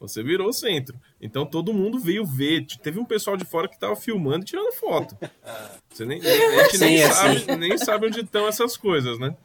Você 0.00 0.20
virou 0.20 0.48
o 0.48 0.52
centro. 0.52 0.98
Então 1.20 1.46
todo 1.46 1.72
mundo 1.72 2.00
veio 2.00 2.24
ver. 2.24 2.66
Teve 2.82 2.98
um 2.98 3.04
pessoal 3.04 3.36
de 3.36 3.44
fora 3.44 3.68
que 3.68 3.78
tava 3.78 3.94
filmando 3.94 4.42
e 4.42 4.46
tirando 4.46 4.72
foto. 4.72 5.16
Você 5.88 6.04
nem, 6.04 6.20
a 6.20 6.62
gente 6.64 6.78
nem, 6.78 6.96
Sim, 6.98 7.02
é 7.04 7.10
sabe, 7.10 7.56
nem 7.56 7.78
sabe 7.78 8.06
onde 8.06 8.20
estão 8.20 8.48
essas 8.48 8.76
coisas, 8.76 9.18
né? 9.18 9.36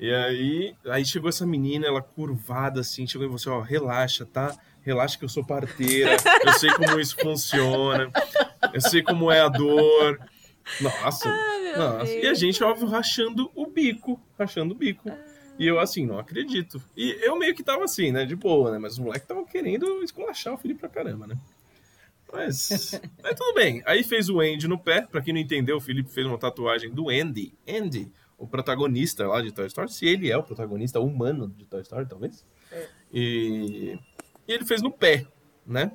E 0.00 0.10
aí, 0.14 0.74
aí 0.86 1.04
chegou 1.04 1.28
essa 1.28 1.46
menina, 1.46 1.86
ela 1.86 2.00
curvada 2.00 2.80
assim, 2.80 3.06
chegou 3.06 3.26
em 3.26 3.30
você, 3.30 3.50
ó, 3.50 3.60
relaxa, 3.60 4.24
tá? 4.24 4.56
Relaxa 4.80 5.18
que 5.18 5.26
eu 5.26 5.28
sou 5.28 5.44
parteira, 5.44 6.16
eu 6.42 6.52
sei 6.54 6.70
como 6.70 6.98
isso 6.98 7.14
funciona, 7.20 8.10
eu 8.72 8.80
sei 8.80 9.02
como 9.02 9.30
é 9.30 9.40
a 9.40 9.48
dor. 9.48 10.18
Nossa, 10.80 11.28
meu 11.28 11.78
nossa. 11.78 12.10
E 12.10 12.26
a 12.26 12.32
gente, 12.32 12.64
óbvio, 12.64 12.86
rachando 12.88 13.50
o 13.54 13.66
bico, 13.66 14.18
rachando 14.38 14.72
o 14.72 14.76
bico. 14.76 15.10
E 15.58 15.66
eu, 15.66 15.78
assim, 15.78 16.06
não 16.06 16.18
acredito. 16.18 16.82
E 16.96 17.18
eu 17.20 17.38
meio 17.38 17.54
que 17.54 17.62
tava 17.62 17.84
assim, 17.84 18.10
né, 18.10 18.24
de 18.24 18.34
boa, 18.34 18.70
né? 18.70 18.78
Mas 18.78 18.94
os 18.94 18.98
moleques 18.98 19.24
estavam 19.24 19.44
querendo 19.44 20.02
esculachar 20.02 20.54
o 20.54 20.56
Felipe 20.56 20.80
pra 20.80 20.88
caramba, 20.88 21.26
né? 21.26 21.36
Mas, 22.32 22.98
mas 23.22 23.34
tudo 23.34 23.52
bem. 23.54 23.82
Aí 23.84 24.02
fez 24.02 24.30
o 24.30 24.40
Andy 24.40 24.66
no 24.66 24.78
pé. 24.78 25.02
Pra 25.02 25.20
quem 25.20 25.34
não 25.34 25.40
entendeu, 25.40 25.76
o 25.76 25.80
Felipe 25.80 26.10
fez 26.10 26.26
uma 26.26 26.38
tatuagem 26.38 26.90
do 26.90 27.10
Andy. 27.10 27.52
Andy, 27.68 28.10
o 28.40 28.46
protagonista 28.46 29.26
lá 29.28 29.40
de 29.42 29.52
Toy 29.52 29.66
Story. 29.66 29.92
Se 29.92 30.06
ele 30.06 30.30
é 30.30 30.36
o 30.36 30.42
protagonista 30.42 30.98
humano 30.98 31.48
de 31.56 31.66
Toy 31.66 31.82
Story, 31.82 32.06
talvez. 32.08 32.44
E, 33.12 33.98
e 34.48 34.52
ele 34.52 34.64
fez 34.64 34.80
no 34.82 34.90
pé, 34.90 35.26
né? 35.66 35.92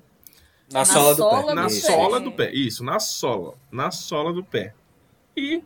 Na, 0.71 0.79
Na 0.79 0.85
sola 0.85 1.11
do 1.13 1.17
sola 1.17 1.41
pé. 1.43 1.49
do 1.49 1.55
Na 1.55 1.63
pé. 1.63 1.69
sola 1.69 2.19
do 2.19 2.31
pé. 2.31 2.51
Isso, 2.53 2.83
na 2.83 2.99
sola. 2.99 3.55
Na 3.71 3.91
sola 3.91 4.31
do 4.31 4.43
pé. 4.43 4.73
E 5.35 5.63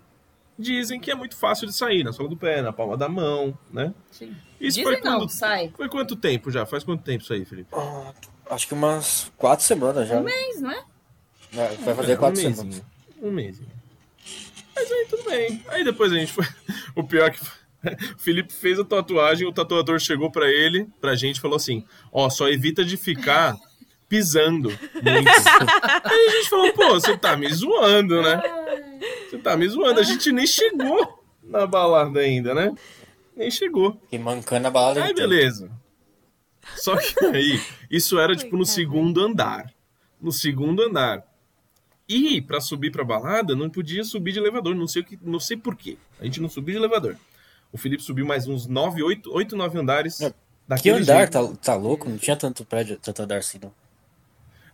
dizem 0.57 1.00
que 1.00 1.12
é 1.12 1.15
muito 1.15 1.36
fácil 1.38 1.67
de 1.67 1.74
sair. 1.74 2.03
Na 2.03 2.12
sola 2.13 2.29
do 2.29 2.38
pé, 2.38 2.62
na 2.62 2.71
palma 2.74 2.98
da 2.98 3.07
mão, 3.09 3.57
né? 3.71 3.93
Sim. 4.12 4.36
Isso 4.59 4.77
Dizem 4.79 4.83
foi 4.83 5.01
não, 5.01 5.19
quando... 5.19 5.29
sai. 5.29 5.71
Foi 5.75 5.88
quanto 5.89 6.15
tempo 6.15 6.51
já? 6.51 6.65
Faz 6.65 6.83
quanto 6.83 7.01
tempo 7.03 7.24
isso 7.24 7.31
aí, 7.33 7.45
Felipe? 7.45 7.69
Ah, 7.74 8.13
acho 8.51 8.67
que 8.67 8.74
umas 8.74 9.31
quatro 9.38 9.63
semanas 9.65 10.07
já. 10.07 10.17
Um 10.19 10.24
né? 10.24 10.31
mês, 10.33 10.62
não 10.62 10.71
é? 10.71 10.83
É, 11.53 11.67
Vai 11.77 11.95
fazer 11.95 12.12
É, 12.12 12.15
quatro 12.17 12.39
um 12.41 12.53
semanas. 12.53 12.83
Um 13.21 13.31
mêsinho. 13.31 13.78
Mas 14.89 14.91
aí 14.91 15.05
tudo 15.05 15.24
bem. 15.29 15.63
Aí 15.67 15.84
depois 15.84 16.12
a 16.12 16.15
gente 16.15 16.31
foi. 16.31 16.46
O 16.96 17.03
pior 17.03 17.27
é 17.27 17.31
que 17.31 17.39
o 18.15 18.19
Felipe 18.19 18.51
fez 18.51 18.79
a 18.79 18.84
tatuagem, 18.84 19.48
o 19.48 19.53
tatuador 19.53 20.00
chegou 20.00 20.31
pra 20.31 20.50
ele, 20.50 20.88
pra 21.00 21.15
gente 21.15 21.38
e 21.38 21.41
falou 21.41 21.55
assim: 21.55 21.86
Ó, 22.12 22.29
só 22.29 22.50
evita 22.50 22.84
de 22.84 22.98
ficar 22.98 23.55
pisando 24.08 24.69
muito. 24.69 25.29
aí 26.03 26.27
a 26.27 26.31
gente 26.31 26.50
falou: 26.50 26.74
pô, 26.74 26.89
você 26.89 27.15
tá 27.15 27.38
me 27.38 27.48
zoando, 27.53 28.22
né? 28.22 28.41
Você 29.29 29.38
tá 29.38 29.55
me 29.55 29.67
zoando. 29.69 30.00
A 30.00 30.03
gente 30.03 30.31
nem 30.31 30.48
chegou 30.48 31.24
na 31.43 31.65
balada 31.67 32.19
ainda, 32.19 32.53
né? 32.53 32.74
Nem 33.36 33.51
chegou. 33.51 33.93
Fiquei 34.01 34.19
mancando 34.19 34.67
a 34.67 34.72
balada 34.72 35.03
Aí, 35.03 35.13
beleza. 35.13 35.72
Só 36.75 36.98
que 36.98 37.25
aí, 37.25 37.62
isso 37.89 38.19
era 38.19 38.36
tipo 38.36 38.58
no 38.58 38.65
segundo 38.65 39.22
andar. 39.22 39.72
No 40.19 40.31
segundo 40.31 40.84
andar. 40.84 41.24
E 42.09 42.41
pra 42.41 42.59
subir 42.59 42.91
pra 42.91 43.03
balada, 43.03 43.55
não 43.55 43.69
podia 43.69 44.03
subir 44.03 44.31
de 44.33 44.39
elevador. 44.39 44.73
Não 44.75 44.87
sei, 44.87 45.03
o 45.03 45.05
que, 45.05 45.19
não 45.21 45.39
sei 45.39 45.55
por 45.55 45.75
quê. 45.75 45.95
A 46.19 46.25
gente 46.25 46.41
não 46.41 46.49
subiu 46.49 46.73
de 46.73 46.79
elevador. 46.79 47.15
O 47.71 47.77
Felipe 47.77 48.01
subiu 48.01 48.25
mais 48.25 48.47
uns 48.47 48.65
9, 48.65 49.03
8, 49.03 49.31
8 49.31 49.55
9 49.55 49.77
andares. 49.77 50.19
É, 50.21 50.33
Que 50.81 50.89
andar? 50.89 51.29
Tá, 51.29 51.47
tá 51.61 51.75
louco? 51.75 52.09
Não 52.09 52.17
tinha 52.17 52.35
tanto 52.35 52.65
prédio, 52.65 52.97
tanto 52.99 53.21
andar 53.21 53.37
assim, 53.37 53.59
não. 53.61 53.71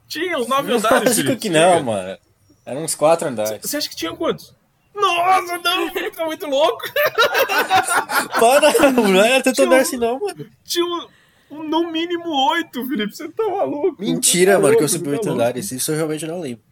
Tinha 0.08 0.38
os 0.40 0.48
9 0.48 0.72
andares, 0.72 1.18
Lógico 1.18 1.36
que 1.36 1.50
não, 1.50 1.84
mano. 1.84 2.18
Eram 2.66 2.84
uns 2.86 2.96
quatro 2.96 3.28
andares. 3.28 3.60
Você 3.62 3.76
acha 3.78 3.90
que 3.90 3.96
tinha 3.98 4.16
quantos? 4.16 4.56
Nossa, 4.96 5.58
não, 5.58 5.88
o 5.88 5.92
Felipe 5.92 6.16
tá 6.16 6.26
muito 6.26 6.46
louco. 6.48 6.82
Para, 8.40 8.92
não 8.94 9.20
era 9.24 9.44
tanto 9.44 9.56
Tinha 9.56 9.68
andar 9.68 9.78
um- 9.78 9.82
assim, 9.82 9.98
não, 9.98 10.20
mano. 10.20 10.46
Tinha 10.64 10.86
um, 10.86 11.08
um- 11.52 11.64
no 11.64 11.92
mínimo 11.92 12.30
8, 12.52 12.88
Felipe. 12.88 13.16
Você 13.16 13.28
tá 13.30 13.44
maluco. 13.44 13.96
Mentira, 14.02 14.54
tá 14.54 14.60
mano, 14.60 14.76
que 14.76 14.82
louco, 14.82 14.84
eu 14.86 14.90
subi 14.90 15.04
você 15.04 15.10
oito 15.12 15.22
tá 15.24 15.30
louco. 15.30 15.42
andares. 15.44 15.72
Isso 15.72 15.92
eu 15.92 15.96
realmente 15.98 16.26
não 16.26 16.40
lembro. 16.40 16.64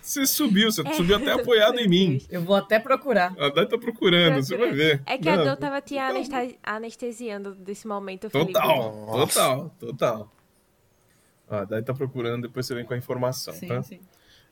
Você 0.00 0.26
subiu, 0.26 0.70
você 0.70 0.82
subiu 0.94 1.16
até 1.16 1.32
apoiado 1.32 1.78
em 1.78 1.88
mim. 1.88 2.20
Eu 2.28 2.42
vou 2.42 2.56
até 2.56 2.78
procurar. 2.78 3.34
A 3.38 3.48
Dai 3.48 3.66
tá 3.66 3.78
procurando, 3.78 4.36
você 4.42 4.56
vai 4.56 4.70
ver. 4.70 5.02
É 5.06 5.16
que 5.16 5.28
a 5.30 5.36
Não, 5.36 5.44
dor 5.44 5.56
tava 5.56 5.80
te 5.80 5.94
total. 5.94 6.10
anestesi- 6.10 6.58
anestesiando 6.62 7.54
desse 7.54 7.86
momento, 7.86 8.28
Felipe. 8.28 8.52
Total, 8.52 9.06
total, 9.10 9.74
total. 9.80 10.32
A 11.48 11.64
Dai 11.64 11.82
tá 11.82 11.94
procurando, 11.94 12.42
depois 12.42 12.66
você 12.66 12.74
vem 12.74 12.84
com 12.84 12.92
a 12.92 12.96
informação, 12.98 13.54
Sim, 13.54 13.68
tá? 13.68 13.82
sim. 13.82 14.00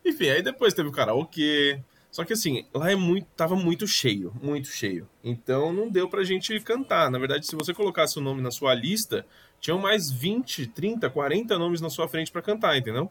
Enfim, 0.05 0.29
aí 0.31 0.42
depois 0.42 0.72
teve 0.75 0.88
o 0.88 0.92
karaokê. 0.92 1.81
Só 2.11 2.25
que 2.25 2.33
assim, 2.35 2.66
lá 2.75 2.90
é 2.90 2.94
muito, 2.94 3.27
tava 3.37 3.55
muito 3.57 3.87
cheio, 3.87 4.33
muito 4.42 4.68
cheio. 4.68 5.09
Então 5.25 5.72
não 5.72 5.88
deu 5.90 6.09
pra 6.09 6.25
gente 6.25 6.59
cantar. 6.61 7.11
Na 7.11 7.18
verdade, 7.18 7.46
se 7.46 7.55
você 7.57 7.72
colocasse 7.72 8.18
o 8.18 8.22
nome 8.22 8.42
na 8.42 8.51
sua 8.51 8.75
lista, 8.75 9.25
tinham 9.61 9.79
mais 9.79 10.11
20, 10.11 10.66
30, 10.66 11.09
40 11.09 11.59
nomes 11.59 11.81
na 11.81 11.88
sua 11.88 12.07
frente 12.09 12.31
pra 12.33 12.42
cantar, 12.42 12.77
entendeu? 12.77 13.11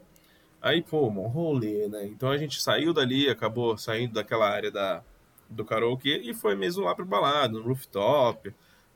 Aí, 0.62 0.82
pô, 0.82 1.08
um 1.08 1.28
rolê, 1.28 1.88
né? 1.88 2.06
Então 2.06 2.30
a 2.30 2.38
gente 2.38 2.62
saiu 2.62 2.94
dali, 2.94 3.30
acabou 3.30 3.78
saindo 3.78 4.14
daquela 4.14 4.48
área 4.48 4.70
da, 4.72 5.02
do 5.50 5.66
karaokê 5.66 6.22
e 6.24 6.34
foi 6.34 6.56
mesmo 6.56 6.84
lá 6.84 6.94
pro 6.94 7.04
balada, 7.06 7.54
no 7.54 7.64
rooftop. 7.64 8.54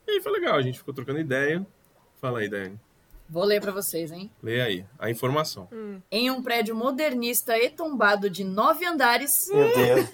E 0.08 0.12
aí 0.12 0.22
foi 0.22 0.32
legal, 0.32 0.56
a 0.56 0.62
gente 0.62 0.78
ficou 0.78 0.94
trocando 0.94 1.20
ideia. 1.20 1.66
Fala 2.22 2.40
aí, 2.40 2.50
Dani. 2.50 2.80
Vou 3.28 3.44
ler 3.44 3.60
pra 3.60 3.72
vocês, 3.72 4.12
hein? 4.12 4.30
Lê 4.44 4.62
aí, 4.62 4.86
a 5.00 5.10
informação. 5.10 5.68
Em 6.12 6.30
um 6.30 6.44
prédio 6.44 6.76
modernista 6.76 7.58
e 7.58 7.72
tombado 7.72 8.30
de 8.30 8.44
nove 8.44 8.86
andares, 8.86 9.50
Meu 9.52 9.74
Deus 9.74 10.10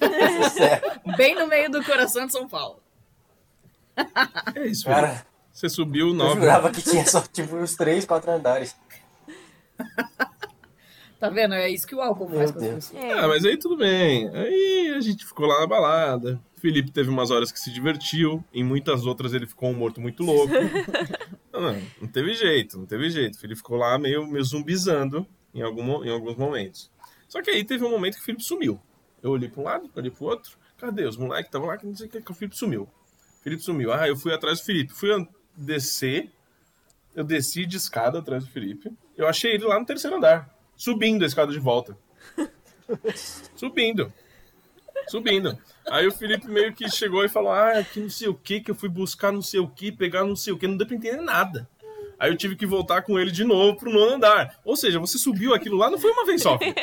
céu. 0.53 0.81
bem 1.17 1.35
no 1.35 1.45
meio 1.47 1.69
do 1.69 1.83
coração 1.83 2.25
de 2.25 2.31
São 2.31 2.47
Paulo. 2.47 2.81
É 4.55 4.65
isso. 4.65 4.85
Cara, 4.85 5.25
Você 5.51 5.67
subiu 5.67 6.07
eu 6.07 6.13
nove. 6.13 6.39
jurava 6.39 6.71
que 6.71 6.81
tinha 6.81 7.05
só 7.05 7.19
tipo 7.21 7.57
uns 7.57 7.75
três, 7.75 8.05
quatro 8.05 8.31
andares. 8.31 8.73
Tá 11.21 11.29
vendo? 11.29 11.53
É 11.53 11.69
isso 11.69 11.85
que 11.85 11.93
o 11.93 12.01
álcool 12.01 12.27
faz 12.29 12.49
com 12.49 12.57
as 12.57 12.65
pessoas. 12.65 12.95
É. 12.95 13.13
Ah, 13.13 13.27
mas 13.27 13.45
aí 13.45 13.55
tudo 13.55 13.77
bem. 13.77 14.27
Aí 14.35 14.91
a 14.97 14.99
gente 14.99 15.23
ficou 15.23 15.45
lá 15.45 15.59
na 15.59 15.67
balada. 15.67 16.41
O 16.57 16.59
Felipe 16.59 16.89
teve 16.89 17.11
umas 17.11 17.29
horas 17.29 17.51
que 17.51 17.59
se 17.59 17.71
divertiu. 17.71 18.43
Em 18.51 18.63
muitas 18.63 19.05
outras 19.05 19.31
ele 19.31 19.45
ficou 19.45 19.69
um 19.69 19.75
morto 19.75 20.01
muito 20.01 20.23
louco. 20.23 20.51
não, 21.53 21.79
não, 22.01 22.07
teve 22.07 22.33
jeito, 22.33 22.79
não 22.79 22.87
teve 22.87 23.07
jeito. 23.11 23.35
O 23.35 23.39
Felipe 23.39 23.59
ficou 23.59 23.77
lá 23.77 23.99
meio, 23.99 24.25
meio 24.25 24.43
zumbizando 24.43 25.23
em, 25.53 25.61
algum, 25.61 26.03
em 26.03 26.09
alguns 26.09 26.35
momentos. 26.35 26.89
Só 27.27 27.39
que 27.39 27.51
aí 27.51 27.63
teve 27.63 27.85
um 27.85 27.91
momento 27.91 28.15
que 28.15 28.21
o 28.21 28.25
Felipe 28.25 28.43
sumiu. 28.43 28.81
Eu 29.21 29.29
olhei 29.29 29.47
para 29.47 29.61
um 29.61 29.63
lado, 29.63 29.91
olhei 29.95 30.09
pro 30.09 30.25
outro. 30.25 30.57
Cadê? 30.75 31.05
Os 31.05 31.17
moleques 31.17 31.49
estavam 31.49 31.67
lá, 31.67 31.77
que 31.77 31.85
não 31.85 31.95
sei 31.95 32.07
o 32.07 32.09
que, 32.09 32.19
que 32.19 32.31
o 32.31 32.33
Felipe 32.33 32.57
sumiu. 32.57 32.89
O 33.39 33.43
Felipe 33.43 33.61
sumiu. 33.61 33.93
Ah, 33.93 34.07
eu 34.07 34.15
fui 34.15 34.33
atrás 34.33 34.59
do 34.59 34.65
Felipe. 34.65 34.91
Fui 34.91 35.09
descer. 35.55 36.31
Eu 37.15 37.23
desci 37.23 37.67
de 37.67 37.77
escada 37.77 38.17
atrás 38.17 38.43
do 38.43 38.49
Felipe. 38.49 38.91
Eu 39.15 39.27
achei 39.27 39.51
ele 39.53 39.65
lá 39.65 39.79
no 39.79 39.85
terceiro 39.85 40.17
andar. 40.17 40.60
Subindo 40.81 41.23
a 41.23 41.27
escada 41.27 41.51
de 41.51 41.59
volta. 41.59 41.95
Subindo. 43.55 44.11
Subindo. 45.07 45.55
Aí 45.87 46.07
o 46.07 46.11
Felipe 46.11 46.47
meio 46.47 46.73
que 46.73 46.89
chegou 46.89 47.23
e 47.23 47.29
falou: 47.29 47.51
Ah, 47.51 47.83
que 47.83 47.99
não 47.99 48.09
sei 48.09 48.27
o 48.29 48.33
que, 48.33 48.59
que 48.61 48.71
eu 48.71 48.73
fui 48.73 48.89
buscar 48.89 49.31
não 49.31 49.43
sei 49.43 49.59
o 49.59 49.67
que, 49.67 49.91
pegar 49.91 50.23
não 50.23 50.35
sei 50.35 50.51
o 50.51 50.57
que, 50.57 50.65
não 50.65 50.75
deu 50.75 50.87
pra 50.87 50.95
entender 50.95 51.21
nada. 51.21 51.69
Aí 52.17 52.31
eu 52.31 52.35
tive 52.35 52.55
que 52.55 52.65
voltar 52.65 53.03
com 53.03 53.19
ele 53.19 53.29
de 53.29 53.43
novo 53.43 53.77
pro 53.77 53.93
nono 53.93 54.15
andar. 54.15 54.59
Ou 54.65 54.75
seja, 54.75 54.97
você 54.97 55.19
subiu 55.19 55.53
aquilo 55.53 55.77
lá, 55.77 55.87
não 55.87 55.99
foi 55.99 56.11
uma 56.13 56.25
vez 56.25 56.41
só. 56.41 56.57
filho. 56.57 56.73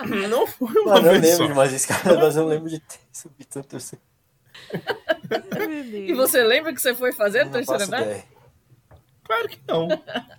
Não 0.30 0.46
foi 0.46 0.80
uma 0.80 0.96
eu 0.98 1.02
vez 1.02 1.22
lembro 1.22 1.36
só. 1.36 1.46
de 1.46 1.52
umas 1.52 1.72
escadas, 1.72 2.16
mas 2.16 2.36
eu 2.36 2.46
lembro 2.46 2.70
de 2.70 2.78
ter 2.78 3.00
subido 3.12 3.48
tanto 3.50 3.76
assim. 3.76 3.96
E 5.92 6.14
você 6.14 6.42
lembra 6.44 6.72
que 6.72 6.80
você 6.80 6.94
foi 6.94 7.12
fazer 7.12 7.44
no 7.44 7.50
terceiro 7.50 7.82
andar? 7.82 8.24
Claro 9.24 9.48
que 9.48 9.58
não. 9.66 9.88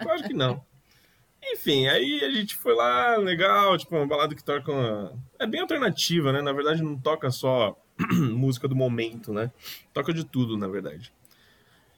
Claro 0.01 0.23
que 0.23 0.33
não. 0.33 0.68
Enfim, 1.51 1.88
aí 1.88 2.23
a 2.23 2.29
gente 2.29 2.55
foi 2.55 2.73
lá, 2.75 3.17
legal, 3.17 3.77
tipo, 3.77 3.95
uma 3.95 4.05
balada 4.05 4.35
que 4.35 4.43
toca. 4.43 4.71
Uma... 4.71 5.13
É 5.38 5.47
bem 5.47 5.62
alternativa, 5.62 6.31
né? 6.31 6.41
Na 6.41 6.53
verdade, 6.53 6.83
não 6.83 6.97
toca 6.97 7.31
só 7.31 7.77
música 8.33 8.67
do 8.67 8.75
momento, 8.75 9.33
né? 9.33 9.51
Toca 9.93 10.13
de 10.13 10.23
tudo, 10.23 10.57
na 10.57 10.67
verdade. 10.67 11.12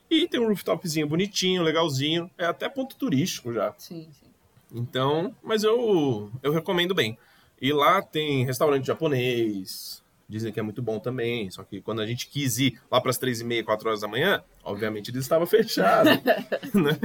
E 0.10 0.28
tem 0.28 0.40
um 0.40 0.48
rooftopzinho 0.48 1.08
bonitinho, 1.08 1.64
legalzinho. 1.64 2.30
É 2.38 2.46
até 2.46 2.68
ponto 2.68 2.96
turístico 2.96 3.54
já. 3.54 3.74
Sim, 3.78 4.10
sim. 4.12 4.28
Então, 4.74 5.36
mas 5.44 5.64
eu, 5.64 6.32
eu 6.42 6.52
recomendo 6.52 6.96
bem. 6.96 7.18
E 7.62 7.72
lá 7.72 8.02
tem 8.02 8.46
restaurante 8.46 8.88
japonês. 8.88 10.02
Dizem 10.28 10.52
que 10.52 10.60
é 10.60 10.64
muito 10.64 10.82
bom 10.82 11.00
também. 11.00 11.50
Só 11.52 11.64
que 11.64 11.82
quando 11.82 12.02
a 12.02 12.08
gente 12.08 12.28
quis 12.28 12.58
ir 12.58 12.82
lá 12.90 13.00
para 13.00 13.12
as 13.12 13.18
três 13.18 13.42
e 13.42 13.44
meia, 13.44 13.64
quatro 13.64 13.88
horas 13.88 14.02
da 14.02 14.08
manhã, 14.08 14.44
obviamente 14.64 15.12
ele 15.12 15.20
estava 15.20 15.46
fechado. 15.46 16.10
né? 16.74 16.98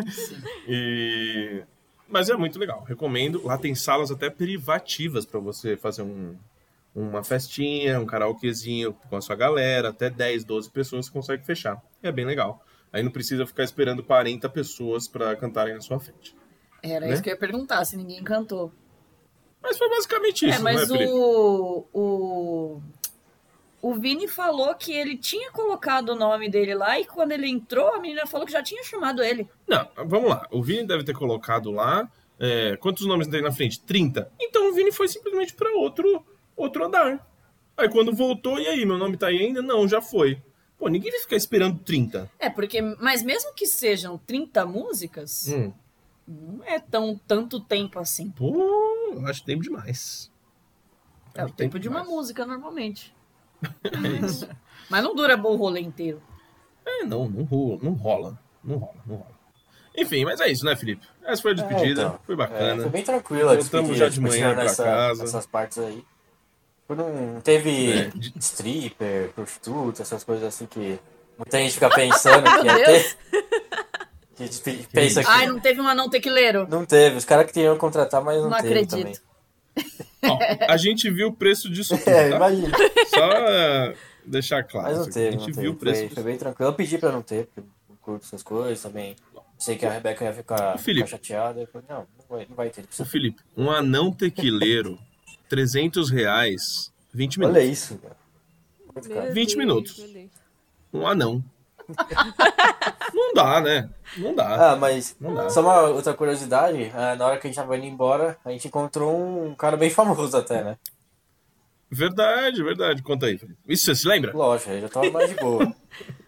E... 0.69 1.63
Mas 2.09 2.29
é 2.29 2.37
muito 2.37 2.59
legal. 2.59 2.85
Recomendo. 2.85 3.45
Lá 3.45 3.59
tem 3.59 3.75
salas 3.75 4.11
até 4.11 4.31
privativas 4.31 5.27
para 5.27 5.41
você 5.41 5.77
fazer 5.77 6.03
um, 6.03 6.37
uma 6.95 7.23
festinha, 7.25 7.99
um 8.01 8.07
karaokezinho 8.07 8.93
com 9.09 9.17
a 9.17 9.21
sua 9.21 9.35
galera. 9.37 9.89
Até 9.89 10.09
10, 10.09 10.45
12 10.45 10.71
pessoas 10.71 11.07
você 11.07 11.13
consegue 11.13 11.45
fechar. 11.45 11.83
É 12.03 12.13
bem 12.13 12.25
legal. 12.25 12.63
Aí 12.93 13.03
não 13.03 13.11
precisa 13.11 13.45
ficar 13.45 13.65
esperando 13.65 14.03
40 14.03 14.49
pessoas 14.49 15.09
pra 15.09 15.35
cantarem 15.37 15.75
na 15.75 15.81
sua 15.81 15.99
frente. 15.99 16.35
Era 16.83 17.07
Né? 17.07 17.13
isso 17.13 17.23
que 17.23 17.29
eu 17.29 17.35
ia 17.35 17.39
perguntar, 17.39 17.85
se 17.85 17.97
ninguém 17.97 18.23
cantou. 18.23 18.73
Mas 19.61 19.77
foi 19.77 19.89
basicamente 19.89 20.49
isso, 20.49 20.61
é, 20.61 20.63
mas 20.63 20.89
né, 20.89 21.07
o, 21.09 21.85
o. 21.93 22.83
O 23.89 23.95
Vini 23.95 24.27
falou 24.27 24.75
que 24.75 24.93
ele 24.93 25.17
tinha 25.17 25.51
colocado 25.53 26.09
o 26.11 26.17
nome 26.17 26.49
dele 26.51 26.75
lá 26.75 26.99
e 26.99 27.05
quando 27.05 27.33
ele 27.33 27.49
entrou, 27.49 27.89
a 27.95 28.01
menina 28.01 28.27
falou 28.27 28.45
que 28.47 28.53
já 28.53 28.63
tinha 28.63 28.83
chamado 28.83 29.23
ele. 29.23 29.49
Não, 29.67 29.89
vamos 30.07 30.29
lá. 30.31 30.47
O 30.51 30.63
Vini 30.63 30.85
deve 30.87 31.05
ter 31.05 31.15
colocado 31.15 31.71
lá. 31.71 32.11
é, 32.39 32.77
quantos 32.79 33.07
nomes 33.07 33.29
tem 33.29 33.41
na 33.43 33.53
frente? 33.53 33.81
30. 33.81 34.31
Então 34.41 34.69
o 34.71 34.75
Vini 34.75 34.91
foi 34.91 35.07
simplesmente 35.09 35.55
pra 35.55 35.71
outro, 35.73 36.25
outro 36.57 36.85
andar. 36.85 37.25
Aí 37.77 37.89
quando 37.89 38.13
voltou, 38.13 38.59
e 38.59 38.67
aí, 38.67 38.85
meu 38.85 38.99
nome 38.99 39.17
tá 39.17 39.29
aí 39.29 39.39
ainda? 39.39 39.63
Não, 39.63 39.87
já 39.87 40.01
foi. 40.03 40.43
Pô, 40.79 40.89
ninguém 40.89 41.11
vai 41.13 41.21
ficar 41.21 41.37
esperando 41.37 41.79
30. 41.79 42.31
É, 42.39 42.51
porque. 42.51 42.83
Mas 42.83 43.23
mesmo 43.23 43.55
que 43.55 43.67
sejam 43.67 44.19
30 44.19 44.67
músicas, 44.67 45.47
Hum. 45.49 45.73
não 46.27 46.65
é 46.65 46.79
tão 46.81 47.19
tanto 47.27 47.61
tempo 47.61 47.99
assim. 47.99 48.31
Pô, 48.31 48.53
eu 49.15 49.27
acho 49.27 49.45
tempo 49.45 49.63
demais. 49.63 50.31
É 51.35 51.43
o 51.43 51.45
Acho 51.47 51.55
tempo 51.55 51.79
de 51.79 51.89
uma 51.89 52.03
música 52.05 52.45
normalmente. 52.45 53.15
É 53.85 54.27
isso. 54.27 54.49
Mas 54.91 55.03
não 55.03 55.15
dura 55.15 55.37
bom 55.37 55.51
o 55.55 55.57
rolê 55.57 55.81
inteiro. 55.81 56.23
É, 56.85 57.05
não, 57.05 57.29
não 57.29 57.43
rola, 57.45 57.79
não 57.83 57.93
rola. 57.93 58.39
Não 58.63 58.77
rola, 58.77 58.95
não 59.07 59.17
rola. 59.17 59.37
Enfim, 59.97 60.25
mas 60.27 60.39
é 60.41 60.49
isso, 60.49 60.65
né, 60.65 60.77
Felipe? 60.77 61.07
Essa 61.25 61.41
foi 61.43 61.53
a 61.53 61.55
despedida, 61.55 62.03
É, 62.03 62.05
então. 62.05 62.21
foi 62.25 62.35
É, 62.35 62.39
bacana. 62.39 62.83
foi 62.83 62.91
bem 62.91 63.03
tranquilo 63.03 63.49
a 63.49 63.55
Voltamos 63.55 63.97
já 63.97 64.09
de 64.09 64.21
manhã 64.21 64.53
pra 64.55 64.65
essa- 64.65 64.85
casa. 64.85 65.25
Essas 65.25 65.47
partes 65.47 65.79
aí. 65.79 66.05
Não 66.89 67.41
teve 67.41 67.93
É, 67.93 68.11
stripper, 68.39 69.31
prostituta, 69.33 70.03
essas 70.03 70.23
coisas 70.23 70.45
assim 70.47 70.67
que 70.67 71.01
muita 71.39 71.59
gente 71.59 71.73
fica 71.75 71.89
pensando 71.91 72.45
que 72.61 72.67
ia 72.67 72.85
ter. 72.85 73.17
Que 74.37 74.43
a 74.43 74.47
gente 74.47 74.87
pensa 74.93 75.25
que 75.25 75.31
Ai, 75.31 75.47
não 75.47 75.59
teve 75.59 75.81
um 75.81 75.89
anão 75.89 76.09
tequileiro? 76.11 76.67
não 76.69 76.85
teve. 76.85 77.17
Os 77.17 77.25
caras 77.25 77.47
que 77.47 77.55
queriam 77.55 77.77
contratar, 77.79 78.23
mas 78.23 78.37
não, 78.41 78.51
Não 78.51 78.59
teve 78.59 78.69
acredito. 78.81 78.91
também. 78.91 79.17
A 80.69 80.77
gente 80.77 81.11
viu 81.11 81.29
o 81.29 81.33
preço 81.33 81.69
disso 81.71 81.97
tudo, 81.99 82.09
É, 82.11 82.31
tá? 82.31 82.37
imagina. 82.37 82.77
Só 83.09 83.33
é, 83.33 83.95
deixar 84.25 84.63
claro. 84.65 84.89
Mas 84.89 84.99
não 84.99 85.11
teve, 85.11 85.29
a 85.29 85.31
não 85.33 85.39
gente 85.41 85.47
teve. 85.55 85.61
viu 85.63 85.71
o 85.73 85.75
preço 85.77 85.97
Foi, 85.99 86.09
disso 86.09 86.15
foi 86.15 86.25
bem 86.25 86.39
tranquilo. 86.39 86.71
Eu 86.71 86.75
pedi 86.75 86.99
pra 86.99 87.13
não 87.13 87.23
ter, 87.23 87.47
porque 87.47 87.61
eu 87.61 87.65
não 87.89 87.97
curto 87.97 88.25
essas 88.27 88.43
coisas 88.43 88.81
também. 88.83 89.17
Sei 89.59 89.77
que 89.77 89.87
a 89.87 89.91
Rebeca 89.91 90.25
ia 90.25 90.33
ficar, 90.35 90.79
Felipe. 90.79 91.07
ficar 91.07 91.17
chateada. 91.17 91.61
Eu 91.61 91.67
falei, 91.69 91.87
não, 91.89 91.99
não 91.99 92.25
vai, 92.29 92.47
não 92.49 92.57
vai 92.57 92.71
ter. 92.71 92.85
Ô, 93.01 93.05
Felipe, 93.05 93.43
um 93.57 93.71
anão 93.71 94.13
tequileiro, 94.13 94.99
300 95.49 96.11
reais, 96.11 96.93
20 97.15 97.39
minutos. 97.39 97.57
Olha 97.63 97.67
isso, 97.67 97.97
cara. 97.99 98.17
Muito 98.95 99.09
caro. 99.09 99.23
Meu 99.25 99.33
20 99.35 99.47
Deus, 99.47 99.57
minutos. 99.59 100.05
Um 100.93 101.07
anão. 101.07 101.43
não 103.37 103.45
dá, 103.45 103.61
né? 103.61 103.91
Não 104.17 104.35
dá. 104.35 104.73
Ah, 104.73 104.77
mas 104.77 105.17
Não 105.21 105.35
dá. 105.35 105.51
só 105.51 105.61
uma 105.61 105.81
outra 105.83 106.15
curiosidade, 106.15 106.91
ah, 106.95 107.15
na 107.17 107.27
hora 107.27 107.39
que 107.39 107.47
a 107.47 107.51
gente 107.51 107.57
tava 107.57 107.77
indo 107.77 107.87
embora, 107.87 108.37
a 108.45 108.51
gente 108.51 108.69
encontrou 108.69 109.47
um 109.47 109.55
cara 109.55 109.77
bem 109.77 109.91
famoso 109.91 110.37
até, 110.37 110.63
né? 110.65 110.77
Verdade, 111.91 112.63
verdade. 112.63 113.03
Conta 113.03 113.27
aí. 113.27 113.41
Isso 113.69 113.85
você 113.85 113.95
se 113.95 114.09
lembra? 114.09 114.33
Lógico, 114.35 114.71
aí 114.71 114.81
já 114.81 114.89
tava 114.89 115.11
mais 115.11 115.29
de 115.29 115.37
boa. 115.37 115.73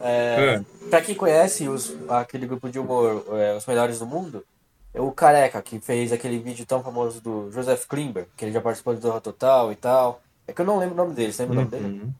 É, 0.00 0.60
pra 0.88 1.00
quem 1.02 1.12
conhece 1.16 1.68
os, 1.68 1.92
aquele 2.08 2.46
grupo 2.46 2.70
de 2.70 2.78
humor, 2.78 3.24
é, 3.32 3.56
Os 3.56 3.66
Melhores 3.66 3.98
do 3.98 4.06
Mundo, 4.06 4.44
é 4.94 5.00
o 5.00 5.10
Careca, 5.10 5.60
que 5.60 5.80
fez 5.80 6.12
aquele 6.12 6.38
vídeo 6.38 6.64
tão 6.64 6.84
famoso 6.84 7.20
do 7.20 7.50
Joseph 7.50 7.84
Klimber, 7.86 8.28
que 8.36 8.44
ele 8.44 8.52
já 8.52 8.60
participou 8.60 8.94
do 8.94 9.00
Zorra 9.00 9.20
Total 9.20 9.72
e 9.72 9.74
tal. 9.74 10.22
É 10.46 10.52
que 10.52 10.60
eu 10.60 10.64
não 10.64 10.78
lembro 10.78 10.94
o 10.94 10.96
nome 10.96 11.14
dele, 11.14 11.32
você 11.32 11.42
lembra 11.42 11.58
o 11.58 11.64
nome 11.64 11.70
dele? 11.70 12.10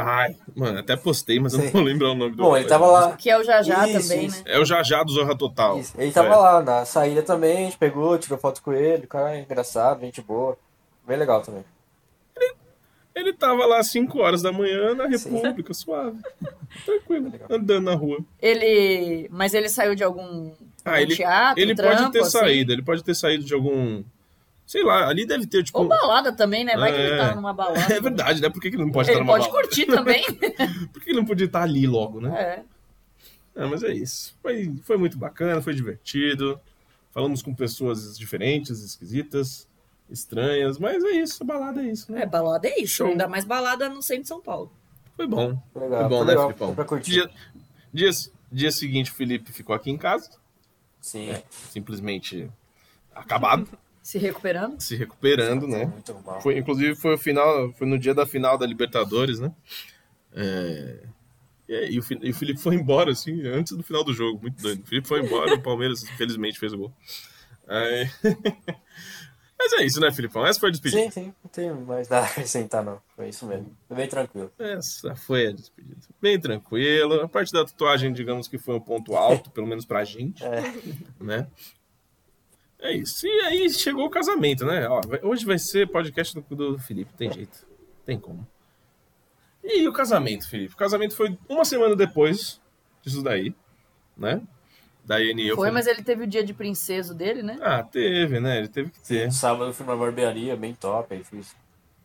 Ai, 0.00 0.36
mano, 0.54 0.78
até 0.78 0.94
postei, 0.96 1.40
mas 1.40 1.54
eu 1.54 1.60
Sim. 1.60 1.70
não 1.74 1.82
lembro 1.82 2.10
o 2.10 2.14
nome 2.14 2.30
do 2.36 2.42
Bom, 2.42 2.56
ele 2.56 2.68
tava 2.68 2.86
lá. 2.86 3.16
Que 3.16 3.28
é 3.30 3.36
o 3.38 3.42
Jajá 3.42 3.88
Isso, 3.88 4.08
também, 4.08 4.26
isso. 4.26 4.44
né? 4.44 4.52
É 4.54 4.58
o 4.60 4.64
Jajá 4.64 5.02
do 5.02 5.10
Zorra 5.10 5.36
Total. 5.36 5.78
Isso, 5.80 5.92
Ele 5.98 6.12
tava 6.12 6.28
É. 6.28 6.36
lá 6.36 6.62
na 6.62 6.84
saída 6.84 7.22
também, 7.22 7.56
a 7.58 7.60
gente 7.64 7.78
pegou, 7.78 8.16
tirou 8.16 8.38
foto 8.38 8.62
com 8.62 8.72
ele, 8.72 9.04
o 9.06 9.08
cara 9.08 9.36
é 9.36 9.40
engraçado, 9.42 10.00
gente 10.00 10.22
boa. 10.22 10.56
Bem 11.06 11.16
legal 11.16 11.40
também. 11.42 11.64
Ele 13.14 13.32
tava 13.32 13.66
lá 13.66 13.78
às 13.80 13.90
5 13.90 14.16
horas 14.20 14.42
da 14.42 14.52
manhã 14.52 14.94
na 14.94 15.10
Sim. 15.18 15.34
República, 15.34 15.74
suave. 15.74 16.16
Tranquilo, 16.86 17.30
Legal. 17.32 17.48
andando 17.50 17.84
na 17.86 17.94
rua. 17.96 18.18
Ele. 18.40 19.26
Mas 19.32 19.54
ele 19.54 19.68
saiu 19.68 19.96
de 19.96 20.04
algum, 20.04 20.52
Ah, 20.84 21.02
ele, 21.02 21.16
teatro, 21.16 21.60
ele 21.60 21.74
trampo, 21.74 21.96
pode 21.96 22.12
ter 22.12 22.20
assim? 22.20 22.30
saído, 22.38 22.72
ele 22.72 22.82
pode 22.82 23.02
ter 23.02 23.14
saído 23.16 23.42
de 23.44 23.52
algum. 23.52 24.04
Sei 24.68 24.84
lá, 24.84 25.08
ali 25.08 25.24
deve 25.24 25.46
ter, 25.46 25.64
tipo. 25.64 25.78
Ou 25.78 25.88
balada 25.88 26.30
também, 26.30 26.62
né? 26.62 26.76
Vai 26.76 26.92
que 26.92 26.98
ele 26.98 27.12
É. 27.14 27.16
tava 27.16 27.34
numa 27.36 27.54
balada. 27.54 27.80
É 27.90 27.98
verdade, 28.02 28.42
né? 28.42 28.50
Por 28.50 28.60
que, 28.60 28.68
que 28.68 28.76
ele 28.76 28.84
não 28.84 28.92
pode 28.92 29.08
Ele 29.08 29.14
estar 29.18 29.24
numa 29.24 29.32
pode 29.38 29.48
balada? 29.48 29.66
curtir 29.66 29.86
também. 29.86 30.22
Por 30.92 31.02
que 31.02 31.08
ele 31.10 31.18
não 31.18 31.24
podia 31.24 31.46
estar 31.46 31.62
ali 31.62 31.86
logo, 31.86 32.20
né? 32.20 32.64
É. 33.56 33.62
É, 33.62 33.66
mas 33.66 33.82
é 33.82 33.94
isso. 33.94 34.36
Foi, 34.42 34.74
foi 34.84 34.98
muito 34.98 35.16
bacana, 35.16 35.62
foi 35.62 35.72
divertido. 35.72 36.60
Falamos 37.12 37.40
com 37.40 37.54
pessoas 37.54 38.18
diferentes, 38.18 38.80
esquisitas, 38.82 39.66
estranhas, 40.10 40.78
mas 40.78 41.02
é 41.02 41.12
isso, 41.12 41.42
balada 41.46 41.82
é 41.82 41.86
isso, 41.90 42.12
né? 42.12 42.22
É, 42.22 42.26
balada 42.26 42.68
é 42.68 42.78
isso. 42.78 42.96
Show. 42.96 43.06
Ainda 43.08 43.26
mais 43.26 43.46
balada 43.46 43.88
no 43.88 44.02
centro 44.02 44.22
de 44.24 44.28
São 44.28 44.40
Paulo. 44.42 44.70
Foi 45.16 45.26
bom. 45.26 45.58
Foi 45.72 45.82
legal, 45.82 46.00
Foi 46.00 46.08
bom, 46.10 46.16
foi 46.18 46.24
né, 46.26 46.30
legal, 46.32 46.46
Filipão? 46.48 46.66
foi 46.68 46.76
pra 46.76 46.84
curtir. 46.84 47.10
Dia, 47.10 47.30
dia, 47.92 48.10
dia 48.52 48.70
seguinte, 48.70 49.10
o 49.10 49.14
Felipe 49.14 49.50
ficou 49.50 49.74
aqui 49.74 49.90
em 49.90 49.96
casa, 49.96 50.30
Sim, 51.00 51.30
É. 51.30 51.42
simplesmente 51.70 52.48
acabado, 53.14 53.66
Se 54.08 54.16
recuperando. 54.18 54.80
se 54.80 54.96
recuperando, 54.96 55.68
né? 55.68 55.84
muito 55.84 56.14
mal. 56.24 56.40
Foi, 56.40 56.56
inclusive 56.56 56.94
foi 56.94 57.14
o 57.14 57.18
final, 57.18 57.70
foi 57.74 57.86
no 57.86 57.98
dia 57.98 58.14
da 58.14 58.24
final 58.24 58.56
da 58.56 58.64
Libertadores, 58.64 59.38
né? 59.38 59.52
É, 60.32 61.02
E, 61.68 61.74
aí, 61.74 61.92
e 61.92 61.98
o, 62.00 62.04
e 62.22 62.30
o 62.30 62.34
Felipe 62.34 62.58
foi 62.58 62.74
embora, 62.74 63.10
assim, 63.12 63.46
antes 63.46 63.76
do 63.76 63.82
final 63.82 64.02
do 64.02 64.14
jogo, 64.14 64.40
muito 64.40 64.62
doido. 64.62 64.82
O 64.82 64.86
Felipe 64.86 65.06
foi 65.06 65.20
embora, 65.20 65.54
o 65.54 65.60
Palmeiras, 65.62 66.02
infelizmente, 66.08 66.58
fez 66.58 66.72
o 66.72 66.78
gol. 66.78 66.92
Aí- 67.66 68.08
Mas 69.60 69.72
é 69.74 69.84
isso, 69.84 70.00
né, 70.00 70.10
Filipão? 70.12 70.46
Essa 70.46 70.58
foi 70.60 70.68
a 70.68 70.72
despedida. 70.72 71.02
Sim, 71.02 71.10
sim, 71.10 71.34
não 71.44 71.50
tenho 71.50 71.74
mais 71.84 72.08
nada 72.08 72.26
a 72.26 72.30
acrescentar, 72.30 72.82
não. 72.82 73.02
Foi 73.16 73.28
isso 73.28 73.44
mesmo. 73.44 73.76
Foi 73.88 73.96
bem 73.96 74.06
tranquilo. 74.08 74.50
Essa 74.58 75.14
foi 75.16 75.48
a 75.48 75.52
despedida. 75.52 76.00
Bem 76.22 76.40
tranquilo. 76.40 77.20
A 77.20 77.28
parte 77.28 77.52
da 77.52 77.64
tatuagem, 77.64 78.12
digamos 78.12 78.46
que 78.48 78.56
foi 78.56 78.76
um 78.76 78.80
ponto 78.80 79.14
alto, 79.16 79.50
pelo 79.50 79.66
menos 79.66 79.84
pra 79.84 80.04
gente, 80.04 80.42
É, 80.44 80.62
né? 81.20 81.46
É 82.80 82.92
isso. 82.92 83.26
E 83.26 83.30
aí 83.42 83.70
chegou 83.70 84.06
o 84.06 84.10
casamento, 84.10 84.64
né? 84.64 84.86
Ó, 84.88 85.00
hoje 85.22 85.44
vai 85.44 85.58
ser 85.58 85.88
podcast 85.90 86.34
do, 86.40 86.54
do 86.56 86.78
Felipe, 86.78 87.12
tem 87.14 87.30
jeito. 87.32 87.66
Tem 88.04 88.18
como. 88.18 88.46
E 89.62 89.86
o 89.88 89.92
casamento, 89.92 90.48
Felipe? 90.48 90.74
O 90.74 90.76
casamento 90.76 91.14
foi 91.16 91.36
uma 91.48 91.64
semana 91.64 91.94
depois 91.96 92.60
disso 93.02 93.22
daí, 93.22 93.54
né? 94.16 94.40
Da 95.04 95.18
Iane 95.18 95.42
e 95.42 95.48
eu. 95.48 95.56
Foi, 95.56 95.68
fomos- 95.68 95.74
mas 95.74 95.86
ele 95.86 96.02
teve 96.02 96.24
o 96.24 96.26
dia 96.26 96.44
de 96.44 96.54
princeso 96.54 97.14
dele, 97.14 97.42
né? 97.42 97.58
Ah, 97.60 97.82
teve, 97.82 98.38
né? 98.40 98.58
Ele 98.58 98.68
teve 98.68 98.90
que 98.90 99.00
ter. 99.00 99.26
no 99.26 99.32
sábado 99.32 99.64
eu 99.70 99.72
fui 99.74 99.84
numa 99.84 99.96
barbearia 99.96 100.56
bem 100.56 100.74
top, 100.74 101.14
aí 101.14 101.24
fiz 101.24 101.54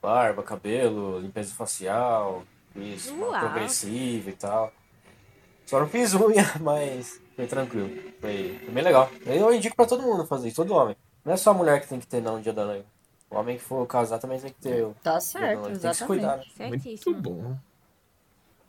barba, 0.01 0.41
cabelo, 0.43 1.19
limpeza 1.19 1.53
facial, 1.53 2.43
fiz 2.73 3.11
progressiva 3.11 4.29
e 4.29 4.33
tal. 4.33 4.73
Só 5.65 5.79
não 5.79 5.87
fiz 5.87 6.13
unha, 6.13 6.43
mas 6.59 7.21
foi 7.35 7.47
tranquilo. 7.47 7.89
Foi, 8.19 8.59
foi 8.63 8.73
bem 8.73 8.83
legal. 8.83 9.09
Eu 9.25 9.53
indico 9.53 9.75
pra 9.75 9.85
todo 9.85 10.03
mundo 10.03 10.25
fazer 10.25 10.47
isso, 10.47 10.57
todo 10.57 10.73
homem. 10.73 10.95
Não 11.25 11.33
é 11.33 11.37
só 11.37 11.51
a 11.51 11.53
mulher 11.53 11.81
que 11.81 11.87
tem 11.87 11.99
que 11.99 12.07
ter 12.07 12.21
não 12.21 12.37
no 12.37 12.41
dia 12.41 12.53
da 12.53 12.65
noiva. 12.65 12.85
O 13.29 13.35
homem 13.35 13.57
que 13.57 13.63
for 13.63 13.85
casar 13.87 14.19
também 14.19 14.39
tem 14.39 14.51
que 14.51 14.59
ter 14.61 14.83
o 14.83 14.95
Tá 15.01 15.19
certo, 15.19 15.61
noiva. 15.61 15.79
Tem 15.79 15.89
que 15.91 15.97
se 15.97 16.05
cuidar, 16.05 16.37
né? 16.37 16.43
exatamente. 16.47 16.87
Muito 16.87 17.13
bom. 17.15 17.57